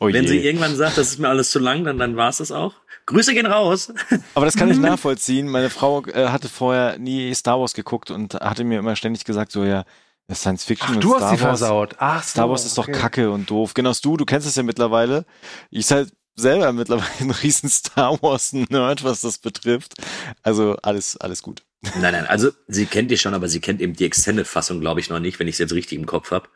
oh 0.00 0.12
Wenn 0.12 0.26
sie 0.26 0.44
irgendwann 0.44 0.76
sagt, 0.76 0.98
das 0.98 1.08
ist 1.08 1.18
mir 1.18 1.28
alles 1.28 1.50
zu 1.50 1.58
lang, 1.58 1.84
dann, 1.84 1.98
dann 1.98 2.16
war 2.16 2.28
es 2.28 2.38
das 2.38 2.52
auch. 2.52 2.74
Grüße 3.10 3.34
gehen 3.34 3.46
raus. 3.46 3.92
Aber 4.34 4.44
das 4.44 4.56
kann 4.56 4.70
ich 4.70 4.78
nachvollziehen. 4.80 5.48
Meine 5.48 5.68
Frau 5.68 6.04
äh, 6.06 6.28
hatte 6.28 6.48
vorher 6.48 6.98
nie 6.98 7.34
Star 7.34 7.60
Wars 7.60 7.74
geguckt 7.74 8.10
und 8.10 8.34
hatte 8.34 8.64
mir 8.64 8.78
immer 8.78 8.94
ständig 8.94 9.24
gesagt, 9.24 9.50
so 9.50 9.64
ja, 9.64 9.84
Science 10.32 10.64
Fiction 10.64 10.90
Ach, 10.90 10.94
und 10.94 11.04
du 11.04 11.16
Star 11.16 11.20
hast 11.20 11.38
sie 11.38 11.44
Wars. 11.44 11.58
versaut. 11.58 11.96
Ach, 11.98 12.22
so, 12.22 12.30
Star 12.30 12.48
Wars 12.48 12.64
ist 12.64 12.78
okay. 12.78 12.92
doch 12.92 12.98
kacke 13.00 13.30
und 13.30 13.50
doof. 13.50 13.74
Genau 13.74 13.92
du, 14.00 14.16
du 14.16 14.24
kennst 14.24 14.46
es 14.46 14.54
ja 14.54 14.62
mittlerweile. 14.62 15.26
Ich 15.70 15.86
sei 15.86 15.96
halt 15.96 16.12
selber 16.36 16.72
mittlerweile 16.72 17.10
ein 17.20 17.30
riesen 17.30 17.68
Star 17.70 18.22
Wars 18.22 18.52
Nerd, 18.52 19.02
was 19.02 19.22
das 19.22 19.38
betrifft. 19.38 19.94
Also 20.42 20.76
alles, 20.82 21.16
alles 21.16 21.42
gut. 21.42 21.62
Nein, 21.98 22.12
nein, 22.12 22.26
also 22.26 22.50
sie 22.68 22.86
kennt 22.86 23.10
die 23.10 23.18
schon, 23.18 23.34
aber 23.34 23.48
sie 23.48 23.60
kennt 23.60 23.80
eben 23.80 23.94
die 23.94 24.04
Extended-Fassung, 24.04 24.80
glaube 24.80 25.00
ich, 25.00 25.08
noch 25.08 25.18
nicht, 25.18 25.38
wenn 25.40 25.48
ich 25.48 25.54
es 25.54 25.58
jetzt 25.58 25.72
richtig 25.72 25.98
im 25.98 26.06
Kopf 26.06 26.30
habe. 26.30 26.48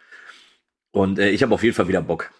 Und 0.92 1.18
äh, 1.18 1.30
ich 1.30 1.42
habe 1.42 1.54
auf 1.54 1.62
jeden 1.62 1.74
Fall 1.74 1.88
wieder 1.88 2.02
Bock. 2.02 2.30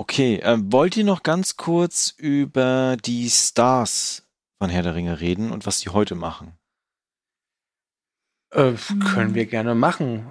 Okay, 0.00 0.36
äh, 0.36 0.56
wollt 0.60 0.96
ihr 0.96 1.04
noch 1.04 1.24
ganz 1.24 1.56
kurz 1.56 2.14
über 2.16 2.96
die 3.04 3.28
Stars 3.28 4.22
von 4.58 4.70
Herr 4.70 4.84
der 4.84 4.94
Ringe 4.94 5.20
reden 5.20 5.50
und 5.50 5.66
was 5.66 5.80
die 5.80 5.88
heute 5.88 6.14
machen? 6.14 6.52
Äh, 8.50 8.74
können 9.12 9.34
wir 9.34 9.46
gerne 9.46 9.74
machen. 9.74 10.30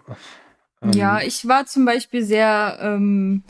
Ähm, 0.82 0.94
ja, 0.94 1.22
ich 1.22 1.48
war 1.50 1.66
zum 1.66 1.84
Beispiel 1.84 2.24
sehr 2.24 2.78
ähm, 2.82 3.44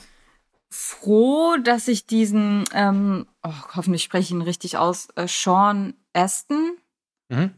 froh, 0.69 1.55
dass 1.63 1.87
ich 1.87 2.07
diesen, 2.07 2.65
ähm, 2.73 3.27
oh, 3.43 3.53
hoffentlich 3.75 4.03
spreche 4.03 4.23
ich 4.23 4.31
ihn 4.31 4.41
richtig 4.41 4.77
aus, 4.77 5.09
äh, 5.15 5.27
Sean 5.27 5.93
Aston, 6.13 6.77
mhm 7.29 7.51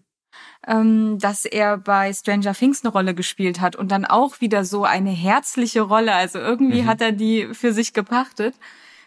ähm, 0.68 1.18
dass 1.20 1.46
er 1.46 1.78
bei 1.78 2.12
Stranger 2.14 2.54
Things 2.54 2.84
eine 2.84 2.92
Rolle 2.92 3.16
gespielt 3.16 3.62
hat 3.62 3.76
und 3.76 3.92
dann 3.92 4.06
auch 4.06 4.42
wieder 4.42 4.66
so 4.66 4.84
eine 4.84 5.12
herzliche 5.12 5.82
Rolle. 5.82 6.14
Also 6.14 6.40
irgendwie 6.40 6.84
mhm. 6.84 6.88
hat 6.88 7.02
er 7.02 7.12
die 7.12 7.54
für 7.54 7.74
sich 7.74 7.94
gepachtet. 7.94 8.56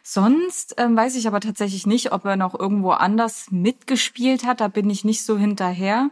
Sonst 0.02 0.74
ähm, 0.78 0.96
weiß 0.96 1.14
ich 1.14 1.28
aber 1.28 1.40
tatsächlich 1.40 1.86
nicht, 1.86 2.12
ob 2.12 2.24
er 2.24 2.36
noch 2.36 2.58
irgendwo 2.58 2.90
anders 2.90 3.46
mitgespielt 3.50 4.44
hat. 4.44 4.60
Da 4.60 4.68
bin 4.68 4.90
ich 4.90 5.04
nicht 5.04 5.24
so 5.24 5.38
hinterher. 5.38 6.10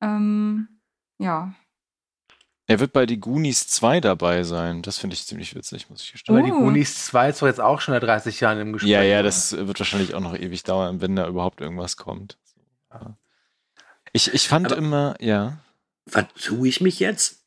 Ähm, 0.00 0.68
ja. 1.18 1.52
Er 2.66 2.80
wird 2.80 2.92
bei 2.92 3.04
die 3.04 3.20
Goonies 3.20 3.66
2 3.66 4.00
dabei 4.00 4.44
sein. 4.44 4.80
Das 4.80 4.96
finde 4.96 5.14
ich 5.14 5.26
ziemlich 5.26 5.54
witzig, 5.54 5.90
muss 5.90 6.02
ich 6.02 6.12
gestehen. 6.12 6.34
Aber 6.34 6.46
die 6.46 6.52
oh. 6.52 6.60
Goonies 6.60 7.04
2 7.06 7.28
ist 7.28 7.42
doch 7.42 7.46
jetzt 7.46 7.60
auch 7.60 7.80
schon 7.80 7.92
seit 7.92 8.04
30 8.04 8.40
Jahren 8.40 8.58
im 8.60 8.72
Gespräch. 8.72 8.90
Ja, 8.90 9.02
ja, 9.02 9.22
das 9.22 9.52
wird 9.52 9.78
wahrscheinlich 9.78 10.14
auch 10.14 10.20
noch 10.20 10.34
ewig 10.34 10.62
dauern, 10.62 11.00
wenn 11.02 11.16
da 11.16 11.26
überhaupt 11.26 11.60
irgendwas 11.60 11.98
kommt. 11.98 12.38
Ja. 12.90 13.16
Ich, 14.12 14.32
ich 14.32 14.48
fand 14.48 14.66
Aber 14.66 14.76
immer, 14.76 15.16
ja. 15.20 15.58
Vertue 16.06 16.68
ich 16.68 16.80
mich 16.80 17.00
jetzt? 17.00 17.44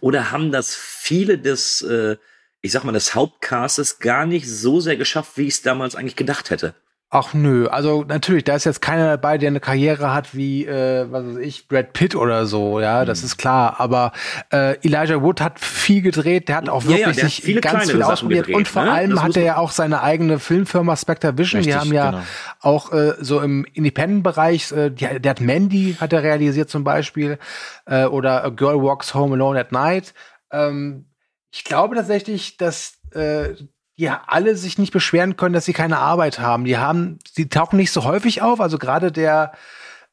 Oder 0.00 0.30
haben 0.30 0.50
das 0.50 0.74
viele 0.74 1.38
des, 1.38 1.82
äh, 1.82 2.16
ich 2.60 2.72
sag 2.72 2.84
mal, 2.84 2.92
des 2.92 3.14
Hauptcastes 3.14 3.98
gar 3.98 4.26
nicht 4.26 4.48
so 4.48 4.80
sehr 4.80 4.96
geschafft, 4.96 5.36
wie 5.36 5.46
ich 5.46 5.54
es 5.54 5.62
damals 5.62 5.94
eigentlich 5.94 6.16
gedacht 6.16 6.50
hätte? 6.50 6.74
Ach 7.08 7.34
nö, 7.34 7.68
also 7.68 8.02
natürlich, 8.02 8.42
da 8.42 8.56
ist 8.56 8.64
jetzt 8.64 8.82
keiner 8.82 9.06
dabei, 9.06 9.38
der 9.38 9.50
eine 9.50 9.60
Karriere 9.60 10.12
hat 10.12 10.34
wie, 10.34 10.66
äh, 10.66 11.06
was 11.08 11.24
weiß 11.24 11.36
ich, 11.36 11.68
Brad 11.68 11.92
Pitt 11.92 12.16
oder 12.16 12.46
so, 12.46 12.80
ja, 12.80 13.02
mhm. 13.02 13.06
das 13.06 13.22
ist 13.22 13.36
klar. 13.36 13.76
Aber 13.78 14.10
äh, 14.52 14.76
Elijah 14.84 15.22
Wood 15.22 15.40
hat 15.40 15.60
viel 15.60 16.02
gedreht, 16.02 16.48
der 16.48 16.56
hat 16.56 16.68
auch 16.68 16.82
wirklich 16.82 17.00
ja, 17.02 17.22
ja, 17.22 17.28
sich 17.28 17.42
viele 17.42 17.60
ganz 17.60 17.88
viel 17.88 18.02
ausprobiert 18.02 18.46
gedreht, 18.46 18.56
und 18.56 18.66
vor 18.66 18.82
ne? 18.82 18.90
allem 18.90 19.10
das 19.12 19.22
hat 19.22 19.36
er 19.36 19.44
ja 19.44 19.56
auch 19.56 19.70
seine 19.70 20.02
eigene 20.02 20.40
Filmfirma 20.40 20.96
Spectre 20.96 21.38
Vision. 21.38 21.60
Richtig, 21.60 21.74
die 21.74 21.78
haben 21.78 21.92
ja 21.92 22.10
genau. 22.10 22.22
auch 22.60 22.92
äh, 22.92 23.14
so 23.20 23.40
im 23.40 23.64
Independent-Bereich, 23.72 24.72
äh, 24.72 24.90
die, 24.90 25.20
der 25.20 25.30
hat 25.30 25.40
Mandy 25.40 25.96
hat 26.00 26.12
er 26.12 26.24
realisiert 26.24 26.70
zum 26.70 26.82
Beispiel 26.82 27.38
äh, 27.86 28.06
oder 28.06 28.42
A 28.42 28.48
Girl 28.48 28.82
Walks 28.82 29.14
Home 29.14 29.36
Alone 29.36 29.60
at 29.60 29.70
Night. 29.70 30.12
Ähm, 30.50 31.06
ich 31.52 31.62
glaube 31.62 31.94
tatsächlich, 31.94 32.56
dass 32.56 32.98
äh, 33.12 33.54
die 33.98 34.10
alle 34.10 34.56
sich 34.56 34.78
nicht 34.78 34.92
beschweren 34.92 35.36
können, 35.36 35.54
dass 35.54 35.64
sie 35.64 35.72
keine 35.72 35.98
Arbeit 35.98 36.38
haben. 36.38 36.64
Die 36.64 36.76
haben, 36.76 37.18
sie 37.32 37.48
tauchen 37.48 37.76
nicht 37.76 37.92
so 37.92 38.04
häufig 38.04 38.42
auf. 38.42 38.60
Also 38.60 38.78
gerade 38.78 39.10
der, 39.10 39.52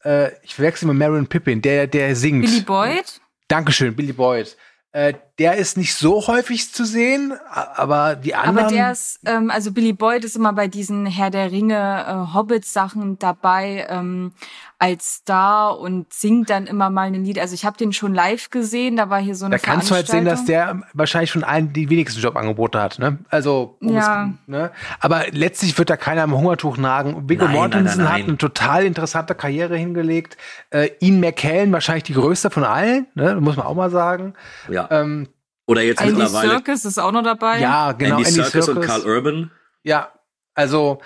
äh, 0.03 0.31
ich 0.43 0.55
verwechsel 0.55 0.87
mit 0.87 0.97
Marion 0.97 1.27
Pippin, 1.27 1.61
der, 1.61 1.87
der 1.87 2.15
singt. 2.15 2.45
Billy 2.45 2.61
Boyd? 2.61 3.21
Dankeschön, 3.47 3.95
Billy 3.95 4.13
Boyd. 4.13 4.55
Äh, 4.93 5.15
der 5.39 5.55
ist 5.55 5.75
nicht 5.75 5.95
so 5.95 6.27
häufig 6.27 6.71
zu 6.71 6.85
sehen, 6.85 7.33
aber 7.49 8.15
die 8.15 8.35
anderen. 8.35 8.67
Aber 8.67 8.75
der 8.75 8.91
ist, 8.91 9.19
ähm, 9.25 9.49
also 9.49 9.71
Billy 9.71 9.91
Boyd 9.91 10.23
ist 10.23 10.35
immer 10.35 10.53
bei 10.53 10.67
diesen 10.67 11.07
Herr 11.07 11.31
der 11.31 11.51
Ringe 11.51 11.75
äh, 11.75 12.33
Hobbit-Sachen 12.35 13.17
dabei 13.17 13.87
ähm, 13.89 14.33
als 14.83 15.13
Star 15.13 15.79
und 15.79 16.11
singt 16.11 16.49
dann 16.49 16.67
immer 16.67 16.89
mal 16.89 17.07
ein 17.07 17.23
Lied. 17.23 17.39
Also 17.39 17.53
ich 17.53 17.63
habe 17.63 17.77
den 17.77 17.93
schon 17.93 18.13
live 18.13 18.49
gesehen, 18.49 18.97
da 18.97 19.09
war 19.09 19.21
hier 19.21 19.33
so 19.33 19.45
eine 19.45 19.55
Da 19.55 19.59
kannst 19.59 19.89
du 19.89 19.95
halt 19.95 20.07
sehen, 20.07 20.25
dass 20.25 20.43
der 20.43 20.81
wahrscheinlich 20.91 21.31
schon 21.31 21.45
einen 21.45 21.71
die 21.71 21.89
wenigsten 21.89 22.19
Jobangebote 22.19 22.81
hat, 22.81 22.99
ne? 22.99 23.19
Also 23.29 23.77
um 23.79 23.93
ja. 23.93 24.25
Es, 24.25 24.47
ne? 24.49 24.71
Aber 24.99 25.23
letztlich 25.31 25.77
wird 25.77 25.89
da 25.89 25.95
keiner 25.95 26.23
am 26.23 26.35
Hungertuch 26.35 26.75
nagen. 26.75 27.29
Viggo 27.29 27.47
Mortensen 27.47 28.11
hat 28.11 28.23
eine 28.23 28.37
total 28.37 28.83
interessante 28.83 29.35
Karriere 29.35 29.77
hingelegt. 29.77 30.35
Äh, 30.69 30.89
Ian 30.99 31.21
McKellen 31.21 31.71
wahrscheinlich 31.71 32.03
die 32.03 32.15
größte 32.15 32.49
von 32.49 32.65
allen, 32.65 33.07
ne? 33.15 33.39
Muss 33.39 33.55
man 33.55 33.65
auch 33.65 33.75
mal 33.75 33.89
sagen. 33.89 34.33
Ja. 34.69 34.89
Ähm, 34.91 35.29
oder 35.65 35.81
jetzt 35.81 36.01
Andy 36.01 36.15
mittlerweile. 36.15 36.49
Circus 36.49 36.83
ist 36.83 36.97
auch 36.99 37.13
noch 37.13 37.23
dabei. 37.23 37.61
Ja, 37.61 37.93
genau. 37.93 38.17
Andy, 38.17 38.27
Andy 38.27 38.43
Circus, 38.43 38.65
Circus 38.65 38.69
und 38.69 38.85
Carl 38.85 39.07
Urban. 39.07 39.51
Ja, 39.83 40.11
also 40.55 40.99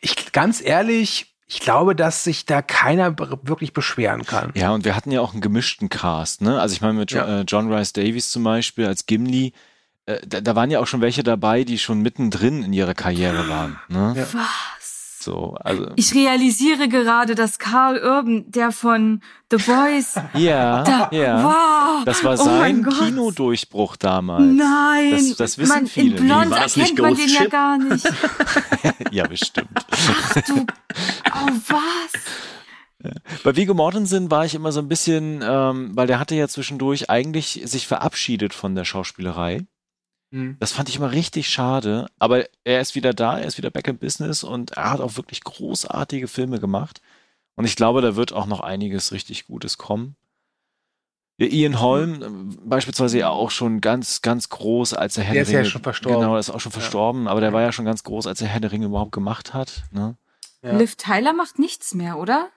ich 0.00 0.32
ganz 0.32 0.60
ehrlich, 0.60 1.31
ich 1.52 1.60
glaube, 1.60 1.94
dass 1.94 2.24
sich 2.24 2.46
da 2.46 2.62
keiner 2.62 3.14
wirklich 3.18 3.74
beschweren 3.74 4.24
kann. 4.24 4.52
Ja, 4.54 4.72
und 4.72 4.86
wir 4.86 4.96
hatten 4.96 5.10
ja 5.10 5.20
auch 5.20 5.32
einen 5.32 5.42
gemischten 5.42 5.90
Cast, 5.90 6.40
ne? 6.40 6.58
Also 6.58 6.74
ich 6.74 6.80
meine 6.80 6.94
mit 6.94 7.12
ja. 7.12 7.40
äh, 7.40 7.44
John 7.46 7.72
Rice 7.72 7.92
Davies 7.92 8.30
zum 8.30 8.44
Beispiel 8.44 8.86
als 8.86 9.04
Gimli, 9.04 9.52
äh, 10.06 10.18
da, 10.26 10.40
da, 10.40 10.56
waren 10.56 10.70
ja 10.70 10.80
auch 10.80 10.86
schon 10.86 11.02
welche 11.02 11.22
dabei, 11.22 11.64
die 11.64 11.78
schon 11.78 12.00
mittendrin 12.00 12.62
in 12.62 12.72
ihrer 12.72 12.94
Karriere 12.94 13.48
waren. 13.48 13.78
Ne? 13.88 14.14
Ja. 14.16 14.26
Was? 14.32 14.81
So, 15.22 15.54
also. 15.60 15.86
Ich 15.96 16.14
realisiere 16.14 16.88
gerade, 16.88 17.34
dass 17.36 17.58
Carl 17.60 17.98
Urban, 17.98 18.44
der 18.50 18.72
von 18.72 19.22
The 19.50 19.58
Boys, 19.58 20.14
ja, 20.34 20.82
da, 20.82 21.08
ja. 21.12 21.44
wow, 21.44 22.04
Das 22.04 22.24
war 22.24 22.32
oh 22.34 22.36
sein. 22.44 22.84
Kinodurchbruch 22.84 23.96
damals. 23.96 24.42
Nein, 24.44 25.10
Das- 25.12 25.36
das 25.36 25.58
wissen 25.58 25.68
man, 25.72 25.86
viele. 25.86 26.16
in 26.16 26.26
Blond 26.26 26.52
erkennt 26.52 26.98
man 26.98 27.14
den 27.14 27.28
ja 27.28 27.44
gar 27.46 27.78
nicht. 27.78 28.04
Ja, 29.12 29.26
bestimmt. 29.26 29.68
Ach 29.90 30.32
du, 30.46 30.64
oh 31.34 31.48
was? 31.68 32.12
Bei 33.44 33.54
Viggo 33.56 33.74
Mortensen 33.74 34.30
war 34.30 34.44
ich 34.46 34.54
immer 34.54 34.72
so 34.72 34.80
ein 34.80 34.88
bisschen, 34.88 35.42
ähm, 35.44 35.90
weil 35.94 36.06
der 36.06 36.18
hatte 36.18 36.34
ja 36.34 36.48
zwischendurch 36.48 37.10
eigentlich 37.10 37.60
sich 37.64 37.86
verabschiedet 37.86 38.54
von 38.54 38.74
der 38.74 38.84
Schauspielerei. 38.84 39.66
Hm. 40.32 40.56
Das 40.58 40.72
fand 40.72 40.88
ich 40.88 40.96
immer 40.96 41.12
richtig 41.12 41.48
schade, 41.48 42.06
aber 42.18 42.46
er 42.64 42.80
ist 42.80 42.94
wieder 42.94 43.12
da, 43.12 43.38
er 43.38 43.46
ist 43.46 43.58
wieder 43.58 43.70
back 43.70 43.86
in 43.86 43.98
business 43.98 44.42
und 44.42 44.72
er 44.72 44.90
hat 44.90 45.00
auch 45.00 45.16
wirklich 45.16 45.44
großartige 45.44 46.26
Filme 46.26 46.58
gemacht. 46.58 47.02
Und 47.54 47.66
ich 47.66 47.76
glaube, 47.76 48.00
da 48.00 48.16
wird 48.16 48.32
auch 48.32 48.46
noch 48.46 48.60
einiges 48.60 49.12
richtig 49.12 49.46
Gutes 49.46 49.76
kommen. 49.76 50.16
Der 51.38 51.52
Ian 51.52 51.80
Holm 51.80 52.22
äh, 52.22 52.56
beispielsweise 52.64 53.18
ja 53.18 53.28
auch 53.28 53.50
schon 53.50 53.80
ganz, 53.80 54.22
ganz 54.22 54.48
groß, 54.48 54.94
als 54.94 55.18
er 55.18 55.24
Herr 55.24 55.34
Der 55.34 55.44
der 55.44 55.60
ist 55.60 55.66
ja 55.66 55.70
schon 55.70 55.82
verstorben. 55.82 56.20
Genau, 56.20 56.32
der 56.32 56.40
ist 56.40 56.50
auch 56.50 56.60
schon 56.60 56.72
verstorben, 56.72 57.28
aber 57.28 57.40
der 57.40 57.52
war 57.52 57.62
ja 57.62 57.72
schon 57.72 57.84
ganz 57.84 58.02
groß, 58.02 58.26
als 58.26 58.40
er 58.40 58.48
Herr 58.48 58.60
der 58.60 58.72
Ringe 58.72 58.86
überhaupt 58.86 59.12
gemacht 59.12 59.52
hat. 59.52 59.84
Ne? 59.90 60.16
Ja. 60.62 60.76
Liv 60.76 60.96
Tyler 60.96 61.34
macht 61.34 61.58
nichts 61.58 61.92
mehr, 61.94 62.18
oder? 62.18 62.48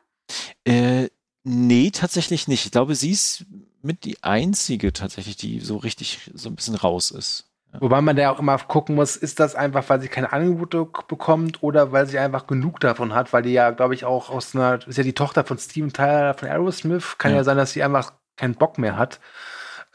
Äh, 0.64 1.10
nee, 1.44 1.92
tatsächlich 1.92 2.48
nicht. 2.48 2.66
Ich 2.66 2.72
glaube, 2.72 2.96
sie 2.96 3.12
ist 3.12 3.46
mit 3.82 4.06
die 4.06 4.24
einzige 4.24 4.94
tatsächlich, 4.94 5.36
die 5.36 5.60
so 5.60 5.78
richtig 5.78 6.32
so 6.34 6.50
ein 6.50 6.56
bisschen 6.56 6.76
raus 6.76 7.12
ist. 7.12 7.50
Wobei 7.80 8.02
man 8.02 8.16
da 8.16 8.30
auch 8.32 8.40
immer 8.40 8.58
gucken 8.58 8.96
muss, 8.96 9.16
ist 9.16 9.40
das 9.40 9.56
einfach, 9.56 9.88
weil 9.90 10.02
sie 10.02 10.08
keine 10.08 10.32
Angebote 10.34 10.88
bekommt 11.08 11.62
oder 11.64 11.92
weil 11.92 12.06
sie 12.08 12.20
einfach 12.20 12.48
genug 12.48 12.80
davon 12.80 13.14
hat, 13.14 13.34
weil 13.34 13.44
die 13.44 13.54
ja, 13.54 13.72
glaube 13.72 13.94
ich, 13.94 14.06
auch 14.06 14.30
aus 14.30 14.56
einer, 14.56 14.80
ist 14.88 14.98
ja 14.98 15.04
die 15.04 15.14
Tochter 15.14 15.44
von 15.44 15.58
Steven 15.58 15.92
Tyler 15.94 16.34
von 16.34 16.48
Aerosmith, 16.50 17.18
kann 17.18 17.32
ja, 17.32 17.38
Ja. 17.38 17.44
sein, 17.44 17.58
dass 17.58 17.72
sie 17.74 17.84
einfach 17.84 18.14
keinen 18.38 18.56
Bock 18.56 18.78
mehr 18.78 18.98
hat. 18.98 19.20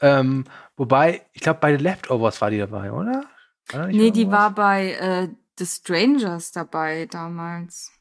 Ähm, 0.01 0.45
wobei, 0.77 1.21
ich 1.33 1.41
glaube, 1.41 1.59
bei 1.59 1.77
The 1.77 1.83
Leftovers 1.83 2.41
war 2.41 2.49
die 2.49 2.57
dabei, 2.57 2.91
oder? 2.91 3.25
War 3.71 3.87
Nee, 3.87 4.11
die 4.11 4.21
irgendwas? 4.21 4.39
war 4.39 4.51
bei 4.51 4.91
äh, 4.93 5.29
The 5.59 5.65
Strangers 5.65 6.51
dabei 6.51 7.05
damals. 7.05 7.91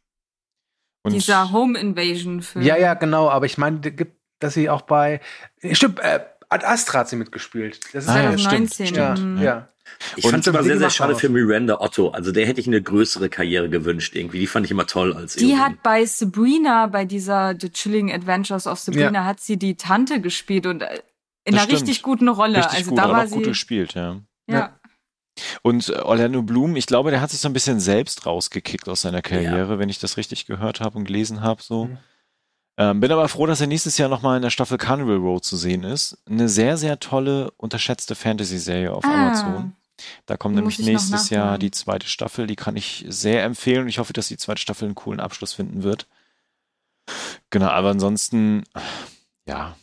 Und 1.03 1.13
Dieser 1.13 1.53
Home 1.53 1.79
Invasion 1.79 2.43
Film. 2.43 2.65
Ja, 2.65 2.77
ja, 2.77 2.95
genau, 2.95 3.29
aber 3.31 3.47
ich 3.47 3.59
meine, 3.59 3.81
gibt, 3.81 4.19
dass 4.39 4.55
sie 4.55 4.69
auch 4.71 4.83
bei, 4.83 5.21
stimmt, 5.73 5.99
äh, 6.01 6.21
Ad 6.51 6.65
Astra 6.67 7.01
hat 7.01 7.09
sie 7.09 7.17
mitgespielt. 7.17 7.81
Das 7.95 8.05
ist 8.05 8.11
Ah, 8.11 8.17
ja, 8.23 8.31
ja, 8.33 8.39
stimmt, 8.39 8.75
2019. 8.75 8.95
ja, 8.95 9.15
mhm. 9.17 9.43
ja. 9.43 9.69
Ich 10.17 10.25
Und 10.25 10.31
fand 10.31 10.43
es 10.47 10.47
immer 10.53 10.63
sehr, 10.63 10.79
sehr 10.79 10.91
schade 10.91 11.17
für 11.17 11.29
Miranda 11.29 11.81
Otto. 11.81 12.11
Also 12.11 12.31
der 12.33 12.47
hätte 12.47 12.61
ich 12.61 12.67
eine 12.69 12.81
größere 12.81 13.29
Karriere 13.29 13.69
gewünscht 13.69 14.15
irgendwie. 14.15 14.39
Die 14.39 14.47
fand 14.47 14.65
ich 14.67 14.71
immer 14.73 14.87
toll 14.87 15.15
als 15.15 15.35
Die 15.35 15.47
Eowyn. 15.51 15.61
hat 15.61 15.83
bei 15.83 16.05
Sabrina, 16.05 16.87
bei 16.87 17.05
dieser 17.05 17.55
The 17.59 17.71
Chilling 17.71 18.13
Adventures 18.13 18.67
of 18.67 18.79
Sabrina, 18.79 19.25
hat 19.25 19.41
sie 19.41 19.57
die 19.57 19.75
Tante 19.77 20.21
gespielt 20.21 20.67
und 20.67 20.83
äh, 20.83 21.03
in 21.45 21.55
Das 21.55 21.55
einer 21.55 21.61
stimmt. 21.63 21.83
richtig 21.83 22.03
guten 22.03 22.29
Rolle. 22.29 22.59
richtig 22.59 22.79
also 22.79 22.91
gut, 22.91 22.99
da 22.99 23.11
war 23.11 23.25
auch 23.25 23.31
gut 23.31 23.45
sie. 23.45 23.51
gespielt, 23.51 23.95
ja. 23.95 24.21
Ja. 24.49 24.77
Und 25.63 25.89
äh, 25.89 25.93
Orlando 25.95 26.43
Bloom, 26.43 26.77
ich 26.77 26.87
glaube, 26.87 27.11
der 27.11 27.21
hat 27.21 27.31
sich 27.31 27.41
so 27.41 27.49
ein 27.49 27.53
bisschen 27.53 27.81
selbst 27.81 28.27
rausgekickt 28.27 28.89
aus 28.89 29.01
seiner 29.03 29.23
Karriere, 29.23 29.79
wenn 29.79 29.89
ich 29.89 29.99
das 29.99 30.17
richtig 30.17 30.47
gehört 30.47 30.81
habe 30.81 30.99
und 30.99 31.05
gelesen 31.05 31.41
habe. 31.41 31.63
So. 31.63 31.87
Mhm. 31.87 31.99
Ähm, 32.81 32.99
bin 32.99 33.13
aber 33.13 33.29
froh, 33.29 33.45
dass 33.45 33.61
er 33.61 33.67
nächstes 33.67 33.99
Jahr 33.99 34.09
nochmal 34.09 34.37
in 34.37 34.43
der 34.43 34.49
Staffel 34.49 34.79
Carnival 34.79 35.17
Road 35.19 35.45
zu 35.45 35.59
sehen 35.59 35.85
ist. 35.85 36.17
Eine 36.27 36.49
sehr, 36.49 36.79
sehr 36.79 36.99
tolle, 36.99 37.51
unterschätzte 37.59 38.15
Fantasy-Serie 38.15 38.91
auf 38.91 39.05
Ah. 39.05 39.27
Amazon. 39.27 39.77
Da 40.25 40.39
kommt 40.39 40.55
Die 40.55 40.61
nämlich 40.61 40.79
nächstes 40.79 41.29
Jahr 41.29 41.59
die 41.59 41.73
zweite 41.73 42.07
Staffel. 42.07 42.47
Die 42.47 42.57
kann 42.57 42.77
ich 42.77 43.05
sehr 43.07 43.45
empfehlen 43.45 43.83
und 43.83 43.89
ich 43.89 43.99
hoffe, 43.99 44.15
dass 44.15 44.29
die 44.29 44.39
zweite 44.39 44.63
Staffel 44.63 44.87
einen 44.87 44.95
coolen 44.95 45.21
Abschluss 45.21 45.53
finden 45.53 45.83
wird. 45.83 46.07
Genau, 47.51 47.67
aber 47.67 47.91
ansonsten, 47.91 48.65
ja. 49.47 49.77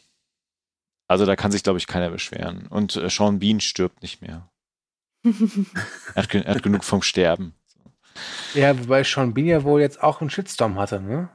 Also 1.07 1.27
da 1.27 1.35
kann 1.35 1.51
sich, 1.51 1.61
glaube 1.61 1.77
ich, 1.77 1.85
keiner 1.85 2.09
beschweren. 2.09 2.65
Und 2.65 2.95
äh, 2.95 3.11
Sean 3.11 3.37
Bean 3.37 3.59
stirbt 3.59 4.01
nicht 4.01 4.23
mehr. 4.23 4.49
Er 6.15 6.23
hat, 6.23 6.33
er 6.33 6.55
hat 6.55 6.63
genug 6.63 6.83
vom 6.83 7.03
Sterben. 7.03 7.53
Ja, 8.55 8.75
wobei 8.79 9.03
Sean 9.03 9.35
Bean 9.35 9.45
ja 9.45 9.63
wohl 9.63 9.81
jetzt 9.81 10.01
auch 10.01 10.19
einen 10.21 10.31
Shitstorm 10.31 10.79
hatte, 10.79 10.99
ne? 10.99 11.29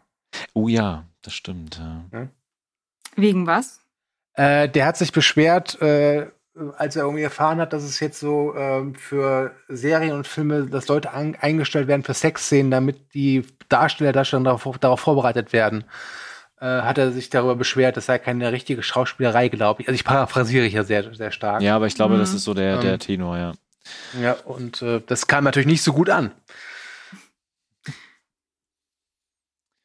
Oh 0.54 0.66
ja, 0.66 1.06
das 1.22 1.34
stimmt. 1.34 1.80
Ja. 2.12 2.28
Wegen 3.16 3.46
was? 3.46 3.80
Äh, 4.34 4.68
der 4.68 4.86
hat 4.86 4.96
sich 4.96 5.12
beschwert, 5.12 5.80
äh, 5.82 6.26
als 6.76 6.96
er 6.96 7.04
irgendwie 7.04 7.22
erfahren 7.22 7.58
hat, 7.60 7.72
dass 7.72 7.82
es 7.82 8.00
jetzt 8.00 8.18
so 8.20 8.54
ähm, 8.56 8.94
für 8.94 9.54
Serien 9.68 10.12
und 10.12 10.26
Filme, 10.26 10.66
dass 10.66 10.88
Leute 10.88 11.12
an, 11.12 11.36
eingestellt 11.40 11.88
werden 11.88 12.02
für 12.02 12.14
Sexszenen, 12.14 12.70
damit 12.70 13.14
die 13.14 13.44
Darsteller 13.68 14.12
da 14.12 14.24
schon 14.24 14.44
darauf, 14.44 14.78
darauf 14.78 15.00
vorbereitet 15.00 15.52
werden. 15.52 15.84
Äh, 16.60 16.66
hat 16.66 16.98
er 16.98 17.10
sich 17.12 17.28
darüber 17.30 17.56
beschwert, 17.56 17.96
das 17.96 18.06
sei 18.06 18.18
keine 18.18 18.52
richtige 18.52 18.82
Schauspielerei, 18.82 19.48
glaube 19.48 19.82
ich. 19.82 19.88
Also 19.88 19.94
ich 19.94 20.04
paraphrasiere 20.04 20.66
hier 20.66 20.84
sehr, 20.84 21.14
sehr 21.14 21.30
stark. 21.32 21.60
ja, 21.62 21.74
aber 21.76 21.86
ich 21.86 21.94
glaube, 21.94 22.14
Mhm. 22.14 22.20
das 22.20 22.32
ist 22.34 22.44
so 22.44 22.54
der, 22.54 22.78
der 22.78 22.92
Ähm. 22.94 22.98
Tenor, 23.00 23.36
ja. 23.36 23.52
Ja, 24.22 24.32
und 24.44 24.80
äh, 24.80 25.00
das 25.06 25.26
kam 25.26 25.42
natürlich 25.44 25.66
nicht 25.66 25.82
so 25.82 25.92
gut 25.92 26.08
an. 26.08 26.30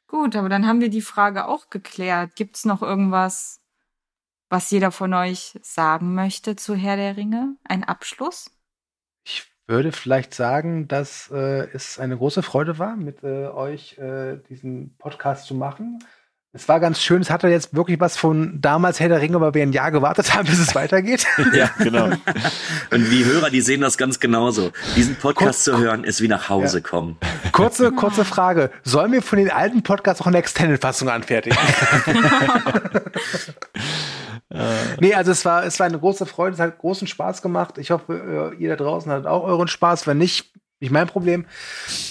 Gut, 0.07 0.35
aber 0.35 0.49
dann 0.49 0.65
haben 0.65 0.79
wir 0.79 0.89
die 0.89 1.01
Frage 1.01 1.47
auch 1.47 1.69
geklärt. 1.69 2.35
Gibt's 2.35 2.63
noch 2.63 2.81
irgendwas, 2.81 3.61
was 4.49 4.71
jeder 4.71 4.91
von 4.91 5.13
euch 5.13 5.59
sagen 5.61 6.15
möchte 6.15 6.55
zu 6.55 6.75
Herr 6.75 6.95
der 6.95 7.17
Ringe? 7.17 7.57
Ein 7.65 7.83
Abschluss? 7.83 8.49
Ich 9.25 9.45
würde 9.67 9.91
vielleicht 9.91 10.33
sagen, 10.33 10.87
dass 10.87 11.29
äh, 11.29 11.67
es 11.73 11.99
eine 11.99 12.15
große 12.15 12.41
Freude 12.41 12.79
war, 12.79 12.95
mit 12.95 13.21
äh, 13.23 13.47
euch 13.47 13.97
äh, 13.97 14.37
diesen 14.49 14.95
Podcast 14.97 15.45
zu 15.45 15.55
machen. 15.55 15.99
Es 16.57 16.67
war 16.67 16.79
ganz 16.79 16.99
schön, 16.99 17.21
es 17.21 17.29
hatte 17.29 17.49
jetzt 17.49 17.75
wirklich 17.75 17.99
was 17.99 18.17
von 18.17 18.59
damals 18.59 18.99
Herr 18.99 19.09
der 19.09 19.21
Ringe, 19.21 19.39
weil 19.39 19.53
wir 19.53 19.61
ein 19.61 19.73
Jahr 19.73 19.91
gewartet 19.91 20.33
haben, 20.33 20.45
bis 20.49 20.57
es 20.57 20.73
weitergeht. 20.73 21.27
Ja, 21.53 21.69
genau. 21.77 22.05
Und 22.91 23.11
die 23.11 23.25
Hörer, 23.25 23.51
die 23.51 23.61
sehen 23.61 23.81
das 23.81 23.95
ganz 23.95 24.19
genauso. 24.19 24.71
Diesen 24.95 25.15
Podcast 25.17 25.63
zu 25.63 25.77
hören, 25.77 26.03
ist 26.03 26.19
wie 26.19 26.27
nach 26.27 26.49
Hause 26.49 26.81
kommen. 26.81 27.17
kurze, 27.51 27.91
kurze 27.95 28.25
Frage. 28.25 28.71
Sollen 28.83 29.11
wir 29.11 29.21
von 29.21 29.37
den 29.37 29.51
alten 29.51 29.83
Podcasts 29.83 30.19
auch 30.19 30.25
eine 30.25 30.39
Extended-Fassung 30.39 31.09
anfertigen? 31.09 31.59
nee, 34.99 35.13
also 35.13 35.31
es 35.31 35.45
war, 35.45 35.63
es 35.63 35.79
war 35.79 35.85
eine 35.85 35.99
große 35.99 36.25
Freude, 36.25 36.55
es 36.55 36.59
hat 36.59 36.79
großen 36.79 37.05
Spaß 37.05 37.43
gemacht. 37.43 37.77
Ich 37.77 37.91
hoffe, 37.91 38.55
ihr 38.57 38.69
da 38.69 38.83
draußen 38.83 39.11
hattet 39.11 39.27
auch 39.27 39.43
euren 39.43 39.67
Spaß. 39.67 40.07
Wenn 40.07 40.17
nicht, 40.17 40.51
nicht 40.80 40.91
mein 40.91 41.07
Problem. 41.07 41.45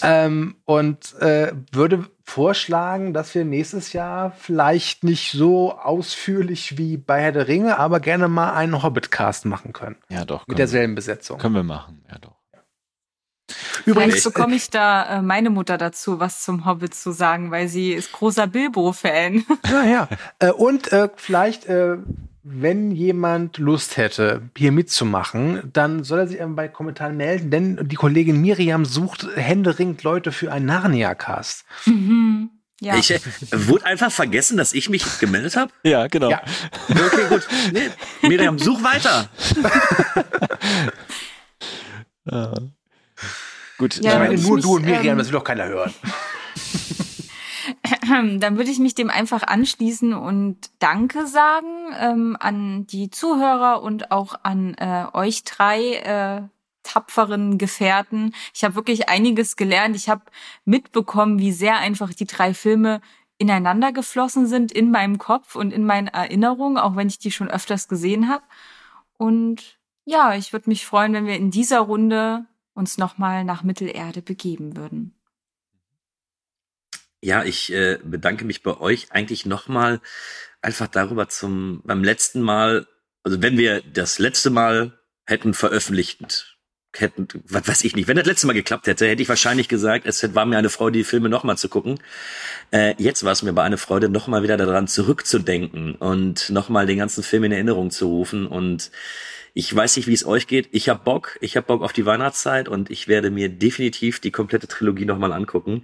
Ähm, 0.02 0.56
und 0.64 1.14
äh, 1.20 1.52
würde 1.72 2.06
vorschlagen, 2.24 3.14
dass 3.14 3.34
wir 3.34 3.44
nächstes 3.44 3.92
Jahr 3.92 4.32
vielleicht 4.32 5.04
nicht 5.04 5.32
so 5.32 5.78
ausführlich 5.78 6.76
wie 6.76 6.96
bei 6.96 7.20
Herr 7.20 7.32
der 7.32 7.48
Ringe, 7.48 7.78
aber 7.78 8.00
gerne 8.00 8.28
mal 8.28 8.52
einen 8.52 8.82
Hobbit-Cast 8.82 9.44
machen 9.44 9.72
können. 9.72 9.96
Ja, 10.08 10.24
doch. 10.24 10.46
Mit 10.48 10.58
derselben 10.58 10.94
Besetzung. 10.94 11.38
können 11.38 11.54
wir 11.54 11.62
machen, 11.62 12.04
ja 12.10 12.18
doch. 12.18 12.36
Vielleicht 13.48 13.86
Übrigens, 13.86 14.24
bekomme 14.24 14.56
ich 14.56 14.70
da 14.70 15.18
äh, 15.18 15.22
meine 15.22 15.50
Mutter 15.50 15.78
dazu, 15.78 16.18
was 16.18 16.42
zum 16.42 16.66
Hobbit 16.66 16.94
zu 16.94 17.12
sagen, 17.12 17.52
weil 17.52 17.68
sie 17.68 17.92
ist 17.92 18.10
großer 18.10 18.48
Bilbo-Fan. 18.48 19.44
Ja, 19.70 19.84
ja. 19.84 20.08
Äh, 20.40 20.50
und 20.50 20.92
äh, 20.92 21.08
vielleicht, 21.14 21.66
äh, 21.66 21.98
wenn 22.48 22.92
jemand 22.92 23.58
Lust 23.58 23.96
hätte, 23.96 24.42
hier 24.56 24.70
mitzumachen, 24.70 25.68
dann 25.72 26.04
soll 26.04 26.20
er 26.20 26.28
sich 26.28 26.40
einfach 26.40 26.54
bei 26.54 26.68
Kommentaren 26.68 27.16
melden, 27.16 27.50
denn 27.50 27.88
die 27.88 27.96
Kollegin 27.96 28.40
Miriam 28.40 28.84
sucht 28.84 29.26
händeringend 29.34 30.04
Leute 30.04 30.30
für 30.30 30.52
einen 30.52 30.66
Narnia-Cast. 30.66 31.64
Mhm. 31.86 32.50
Ja. 32.80 32.96
Ich 32.98 33.10
äh, 33.10 33.20
wurde 33.52 33.86
einfach 33.86 34.12
vergessen, 34.12 34.56
dass 34.58 34.74
ich 34.74 34.88
mich 34.88 35.18
gemeldet 35.18 35.56
habe. 35.56 35.72
Ja, 35.82 36.06
genau. 36.06 36.30
Ja. 36.30 36.42
Okay, 36.88 37.28
gut. 37.30 37.48
Nee, 37.72 37.90
Miriam, 38.22 38.58
such 38.58 38.82
weiter. 38.82 39.28
Äh, 42.28 42.48
gut. 43.78 44.02
Ja, 44.02 44.14
ich 44.14 44.18
meine, 44.18 44.42
nur 44.42 44.56
mich, 44.56 44.64
du 44.64 44.74
und 44.74 44.84
Miriam, 44.84 45.12
ähm, 45.12 45.18
das 45.18 45.28
will 45.28 45.34
doch 45.34 45.44
keiner 45.44 45.66
hören. 45.66 45.94
Dann 48.38 48.56
würde 48.56 48.70
ich 48.70 48.78
mich 48.78 48.94
dem 48.94 49.10
einfach 49.10 49.42
anschließen 49.42 50.14
und 50.14 50.58
Danke 50.78 51.26
sagen 51.26 51.92
ähm, 51.98 52.36
an 52.38 52.86
die 52.86 53.10
Zuhörer 53.10 53.82
und 53.82 54.10
auch 54.10 54.34
an 54.42 54.74
äh, 54.74 55.06
euch 55.12 55.44
drei 55.44 55.94
äh, 55.94 56.42
tapferen 56.82 57.58
Gefährten. 57.58 58.34
Ich 58.54 58.64
habe 58.64 58.76
wirklich 58.76 59.08
einiges 59.08 59.56
gelernt. 59.56 59.96
Ich 59.96 60.08
habe 60.08 60.22
mitbekommen, 60.64 61.38
wie 61.38 61.52
sehr 61.52 61.78
einfach 61.78 62.12
die 62.14 62.26
drei 62.26 62.54
Filme 62.54 63.00
ineinander 63.38 63.92
geflossen 63.92 64.46
sind 64.46 64.72
in 64.72 64.90
meinem 64.90 65.18
Kopf 65.18 65.56
und 65.56 65.72
in 65.72 65.84
meinen 65.84 66.08
Erinnerungen, 66.08 66.78
auch 66.78 66.96
wenn 66.96 67.08
ich 67.08 67.18
die 67.18 67.30
schon 67.30 67.50
öfters 67.50 67.88
gesehen 67.88 68.28
habe. 68.28 68.44
Und 69.18 69.78
ja, 70.04 70.34
ich 70.34 70.52
würde 70.52 70.70
mich 70.70 70.86
freuen, 70.86 71.12
wenn 71.12 71.26
wir 71.26 71.36
in 71.36 71.50
dieser 71.50 71.80
Runde 71.80 72.46
uns 72.74 72.98
nochmal 72.98 73.44
nach 73.44 73.62
Mittelerde 73.62 74.22
begeben 74.22 74.76
würden. 74.76 75.15
Ja, 77.22 77.44
ich 77.44 77.72
äh, 77.72 77.98
bedanke 78.04 78.44
mich 78.44 78.62
bei 78.62 78.78
euch 78.78 79.10
eigentlich 79.10 79.46
nochmal 79.46 80.00
einfach 80.62 80.88
darüber 80.88 81.28
zum 81.28 81.82
beim 81.84 82.04
letzten 82.04 82.40
Mal, 82.40 82.86
also 83.22 83.42
wenn 83.42 83.58
wir 83.58 83.82
das 83.82 84.18
letzte 84.18 84.50
Mal 84.50 84.98
hätten 85.26 85.54
veröffentlicht 85.54 86.56
hätten, 87.00 87.28
was 87.48 87.68
weiß 87.68 87.84
ich 87.84 87.96
nicht, 87.96 88.08
wenn 88.08 88.16
das 88.16 88.26
letzte 88.26 88.46
Mal 88.46 88.52
geklappt 88.52 88.86
hätte, 88.86 89.06
hätte 89.06 89.22
ich 89.22 89.28
wahrscheinlich 89.28 89.68
gesagt, 89.68 90.06
es 90.06 90.34
war 90.34 90.46
mir 90.46 90.58
eine 90.58 90.70
Freude, 90.70 90.98
die 90.98 91.04
Filme 91.04 91.28
nochmal 91.28 91.58
zu 91.58 91.68
gucken. 91.68 91.98
Äh, 92.70 92.94
jetzt 92.98 93.24
war 93.24 93.32
es 93.32 93.42
mir 93.42 93.50
aber 93.50 93.62
eine 93.62 93.78
Freude, 93.78 94.08
nochmal 94.08 94.42
wieder 94.42 94.56
daran 94.56 94.88
zurückzudenken 94.88 95.94
und 95.94 96.50
nochmal 96.50 96.86
den 96.86 96.98
ganzen 96.98 97.22
Film 97.22 97.44
in 97.44 97.52
Erinnerung 97.52 97.90
zu 97.90 98.06
rufen. 98.08 98.46
Und 98.46 98.90
ich 99.54 99.74
weiß 99.74 99.96
nicht, 99.96 100.06
wie 100.06 100.14
es 100.14 100.26
euch 100.26 100.46
geht. 100.46 100.68
Ich 100.72 100.88
habe 100.88 101.02
Bock, 101.04 101.38
ich 101.40 101.56
habe 101.56 101.66
Bock 101.66 101.82
auf 101.82 101.92
die 101.92 102.06
Weihnachtszeit 102.06 102.68
und 102.68 102.90
ich 102.90 103.08
werde 103.08 103.30
mir 103.30 103.48
definitiv 103.48 104.20
die 104.20 104.30
komplette 104.30 104.68
Trilogie 104.68 105.04
nochmal 105.04 105.32
angucken. 105.32 105.82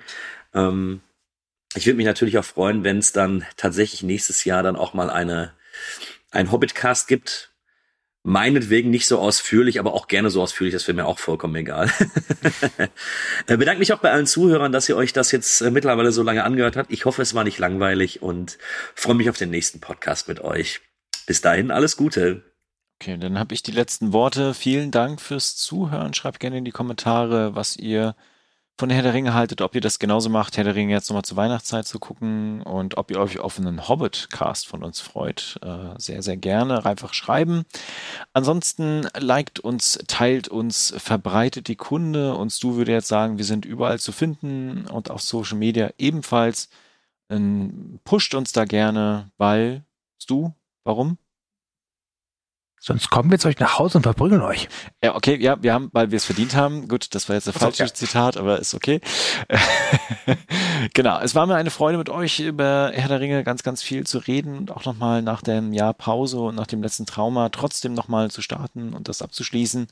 Ähm, 0.55 1.01
ich 1.75 1.87
würde 1.87 1.97
mich 1.97 2.07
natürlich 2.07 2.39
auch 2.39 2.45
freuen, 2.45 2.85
wenn 2.85 2.99
es 2.99 3.13
dann 3.13 3.45
tatsächlich 3.57 4.03
nächstes 4.03 4.45
Jahr 4.45 4.63
dann 4.63 4.77
auch 4.77 4.95
mal 4.95 5.11
eine 5.11 5.53
ein 6.31 6.51
Hobbit-Cast 6.51 7.09
gibt, 7.09 7.53
meinetwegen 8.23 8.91
nicht 8.91 9.07
so 9.07 9.19
ausführlich, 9.19 9.79
aber 9.79 9.95
auch 9.95 10.07
gerne 10.07 10.31
so 10.31 10.43
ausführlich, 10.43 10.73
das 10.73 10.87
wäre 10.87 10.97
mir 10.97 11.07
auch 11.07 11.19
vollkommen 11.19 11.55
egal. 11.57 11.91
Äh, 13.49 13.57
bedanke 13.57 13.81
mich 13.81 13.93
auch 13.93 13.99
bei 13.99 14.13
allen 14.13 14.27
Zuhörern, 14.27 14.71
dass 14.71 14.89
ihr 14.89 14.97
euch 14.97 15.13
das 15.13 15.33
jetzt 15.33 15.61
äh, 15.61 15.71
mittlerweile 15.71 16.13
so 16.13 16.23
lange 16.23 16.45
angehört 16.45 16.77
habt. 16.77 16.93
Ich 16.93 17.05
hoffe, 17.05 17.23
es 17.23 17.35
war 17.35 17.43
nicht 17.43 17.59
langweilig 17.59 18.23
und 18.23 18.59
freue 18.95 19.17
mich 19.17 19.29
auf 19.29 19.37
den 19.37 19.51
nächsten 19.51 19.81
Podcast 19.81 20.29
mit 20.29 20.41
euch. 20.41 20.81
Bis 21.27 21.41
dahin, 21.41 21.73
alles 21.73 21.97
Gute. 21.97 22.43
Okay, 23.01 23.19
dann 23.19 23.39
habe 23.39 23.55
ich 23.55 23.63
die 23.63 23.73
letzten 23.73 24.13
Worte. 24.13 24.55
Vielen 24.55 24.93
Dank 24.93 25.21
fürs 25.21 25.57
Zuhören. 25.57 26.15
Schreibt 26.15 26.39
gerne 26.39 26.59
in 26.59 26.65
die 26.65 26.71
Kommentare, 26.71 27.57
was 27.57 27.77
ihr 27.77 28.15
von 28.83 28.91
Herr 28.91 29.05
der 29.05 29.15
Ringe 29.15 29.33
haltet, 29.33 29.61
ob 29.61 29.77
ihr 29.77 29.81
das 29.81 30.01
genauso 30.01 30.29
macht, 30.29 30.57
Herr 30.57 30.65
der 30.65 30.75
Ringe 30.75 30.93
jetzt 30.93 31.09
nochmal 31.09 31.23
zur 31.23 31.37
Weihnachtszeit 31.37 31.87
zu 31.87 32.01
gucken 32.01 32.63
und 32.63 32.97
ob 32.97 33.13
ihr 33.13 33.21
euch 33.21 33.39
auf 33.39 33.57
einen 33.57 33.87
Hobbit-Cast 33.87 34.67
von 34.67 34.83
uns 34.83 34.99
freut. 34.99 35.57
Äh, 35.63 35.97
sehr, 35.99 36.21
sehr 36.25 36.37
gerne. 36.37 36.85
Einfach 36.85 37.15
schreiben. 37.15 37.63
Ansonsten 38.33 39.07
liked 39.17 39.61
uns, 39.61 40.01
teilt 40.09 40.49
uns, 40.49 40.93
verbreitet 40.97 41.69
die 41.69 41.77
Kunde. 41.77 42.35
Und 42.35 42.61
du 42.61 42.75
würde 42.75 42.91
jetzt 42.91 43.07
sagen, 43.07 43.39
wir 43.39 43.45
sind 43.45 43.65
überall 43.65 44.01
zu 44.01 44.11
finden 44.11 44.89
und 44.89 45.13
auf 45.13 45.23
Social 45.23 45.59
Media 45.59 45.91
ebenfalls. 45.97 46.69
Ähm, 47.31 48.01
pusht 48.03 48.35
uns 48.35 48.51
da 48.51 48.65
gerne, 48.65 49.31
weil, 49.39 49.85
du, 50.27 50.53
warum? 50.83 51.19
Sonst 52.85 53.11
kommen 53.11 53.31
wir 53.31 53.39
zu 53.39 53.47
euch 53.47 53.61
nach 53.61 53.79
Hause 53.79 53.99
und 53.99 54.03
verprügeln 54.03 54.43
euch. 54.43 54.69
Ja, 55.05 55.15
okay, 55.15 55.41
ja, 55.41 55.63
wir 55.63 55.73
haben, 55.73 55.89
weil 55.93 56.11
wir 56.11 56.17
es 56.17 56.25
verdient 56.25 56.57
haben. 56.57 56.89
Gut, 56.89 57.15
das 57.15 57.29
war 57.29 57.37
jetzt 57.37 57.47
ein 57.47 57.53
falsches 57.53 57.91
ja. 57.91 57.95
Zitat, 57.95 58.37
aber 58.37 58.59
ist 58.59 58.75
okay. 58.75 59.01
genau, 60.93 61.21
es 61.21 61.37
war 61.37 61.47
mir 61.47 61.55
eine 61.55 61.71
Freude 61.71 61.97
mit 61.97 62.09
euch 62.09 62.41
über 62.41 62.91
Herr 62.93 63.07
der 63.07 63.21
Ringe 63.21 63.45
ganz, 63.45 63.63
ganz 63.63 63.85
viel 63.85 64.05
zu 64.05 64.19
reden 64.19 64.59
und 64.59 64.73
auch 64.73 64.85
nochmal 64.85 65.23
nach 65.23 65.43
dem 65.43 65.73
Jahr 65.73 65.95
Pause 65.95 66.41
und 66.41 66.57
nach 66.57 66.67
dem 66.67 66.83
letzten 66.83 67.07
Trauma 67.07 67.51
trotzdem 67.51 67.95
nochmal 67.95 68.33
zu 68.33 68.43
starten 68.43 68.95
und 68.95 69.07
das 69.07 69.23
abzuschließen. 69.23 69.87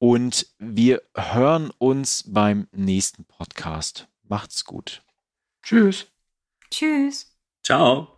Und 0.00 0.48
wir 0.58 1.02
hören 1.14 1.70
uns 1.78 2.24
beim 2.26 2.66
nächsten 2.72 3.26
Podcast. 3.26 4.08
Macht's 4.24 4.64
gut. 4.64 5.02
Tschüss. 5.62 6.08
Tschüss. 6.68 7.32
Ciao. 7.62 8.17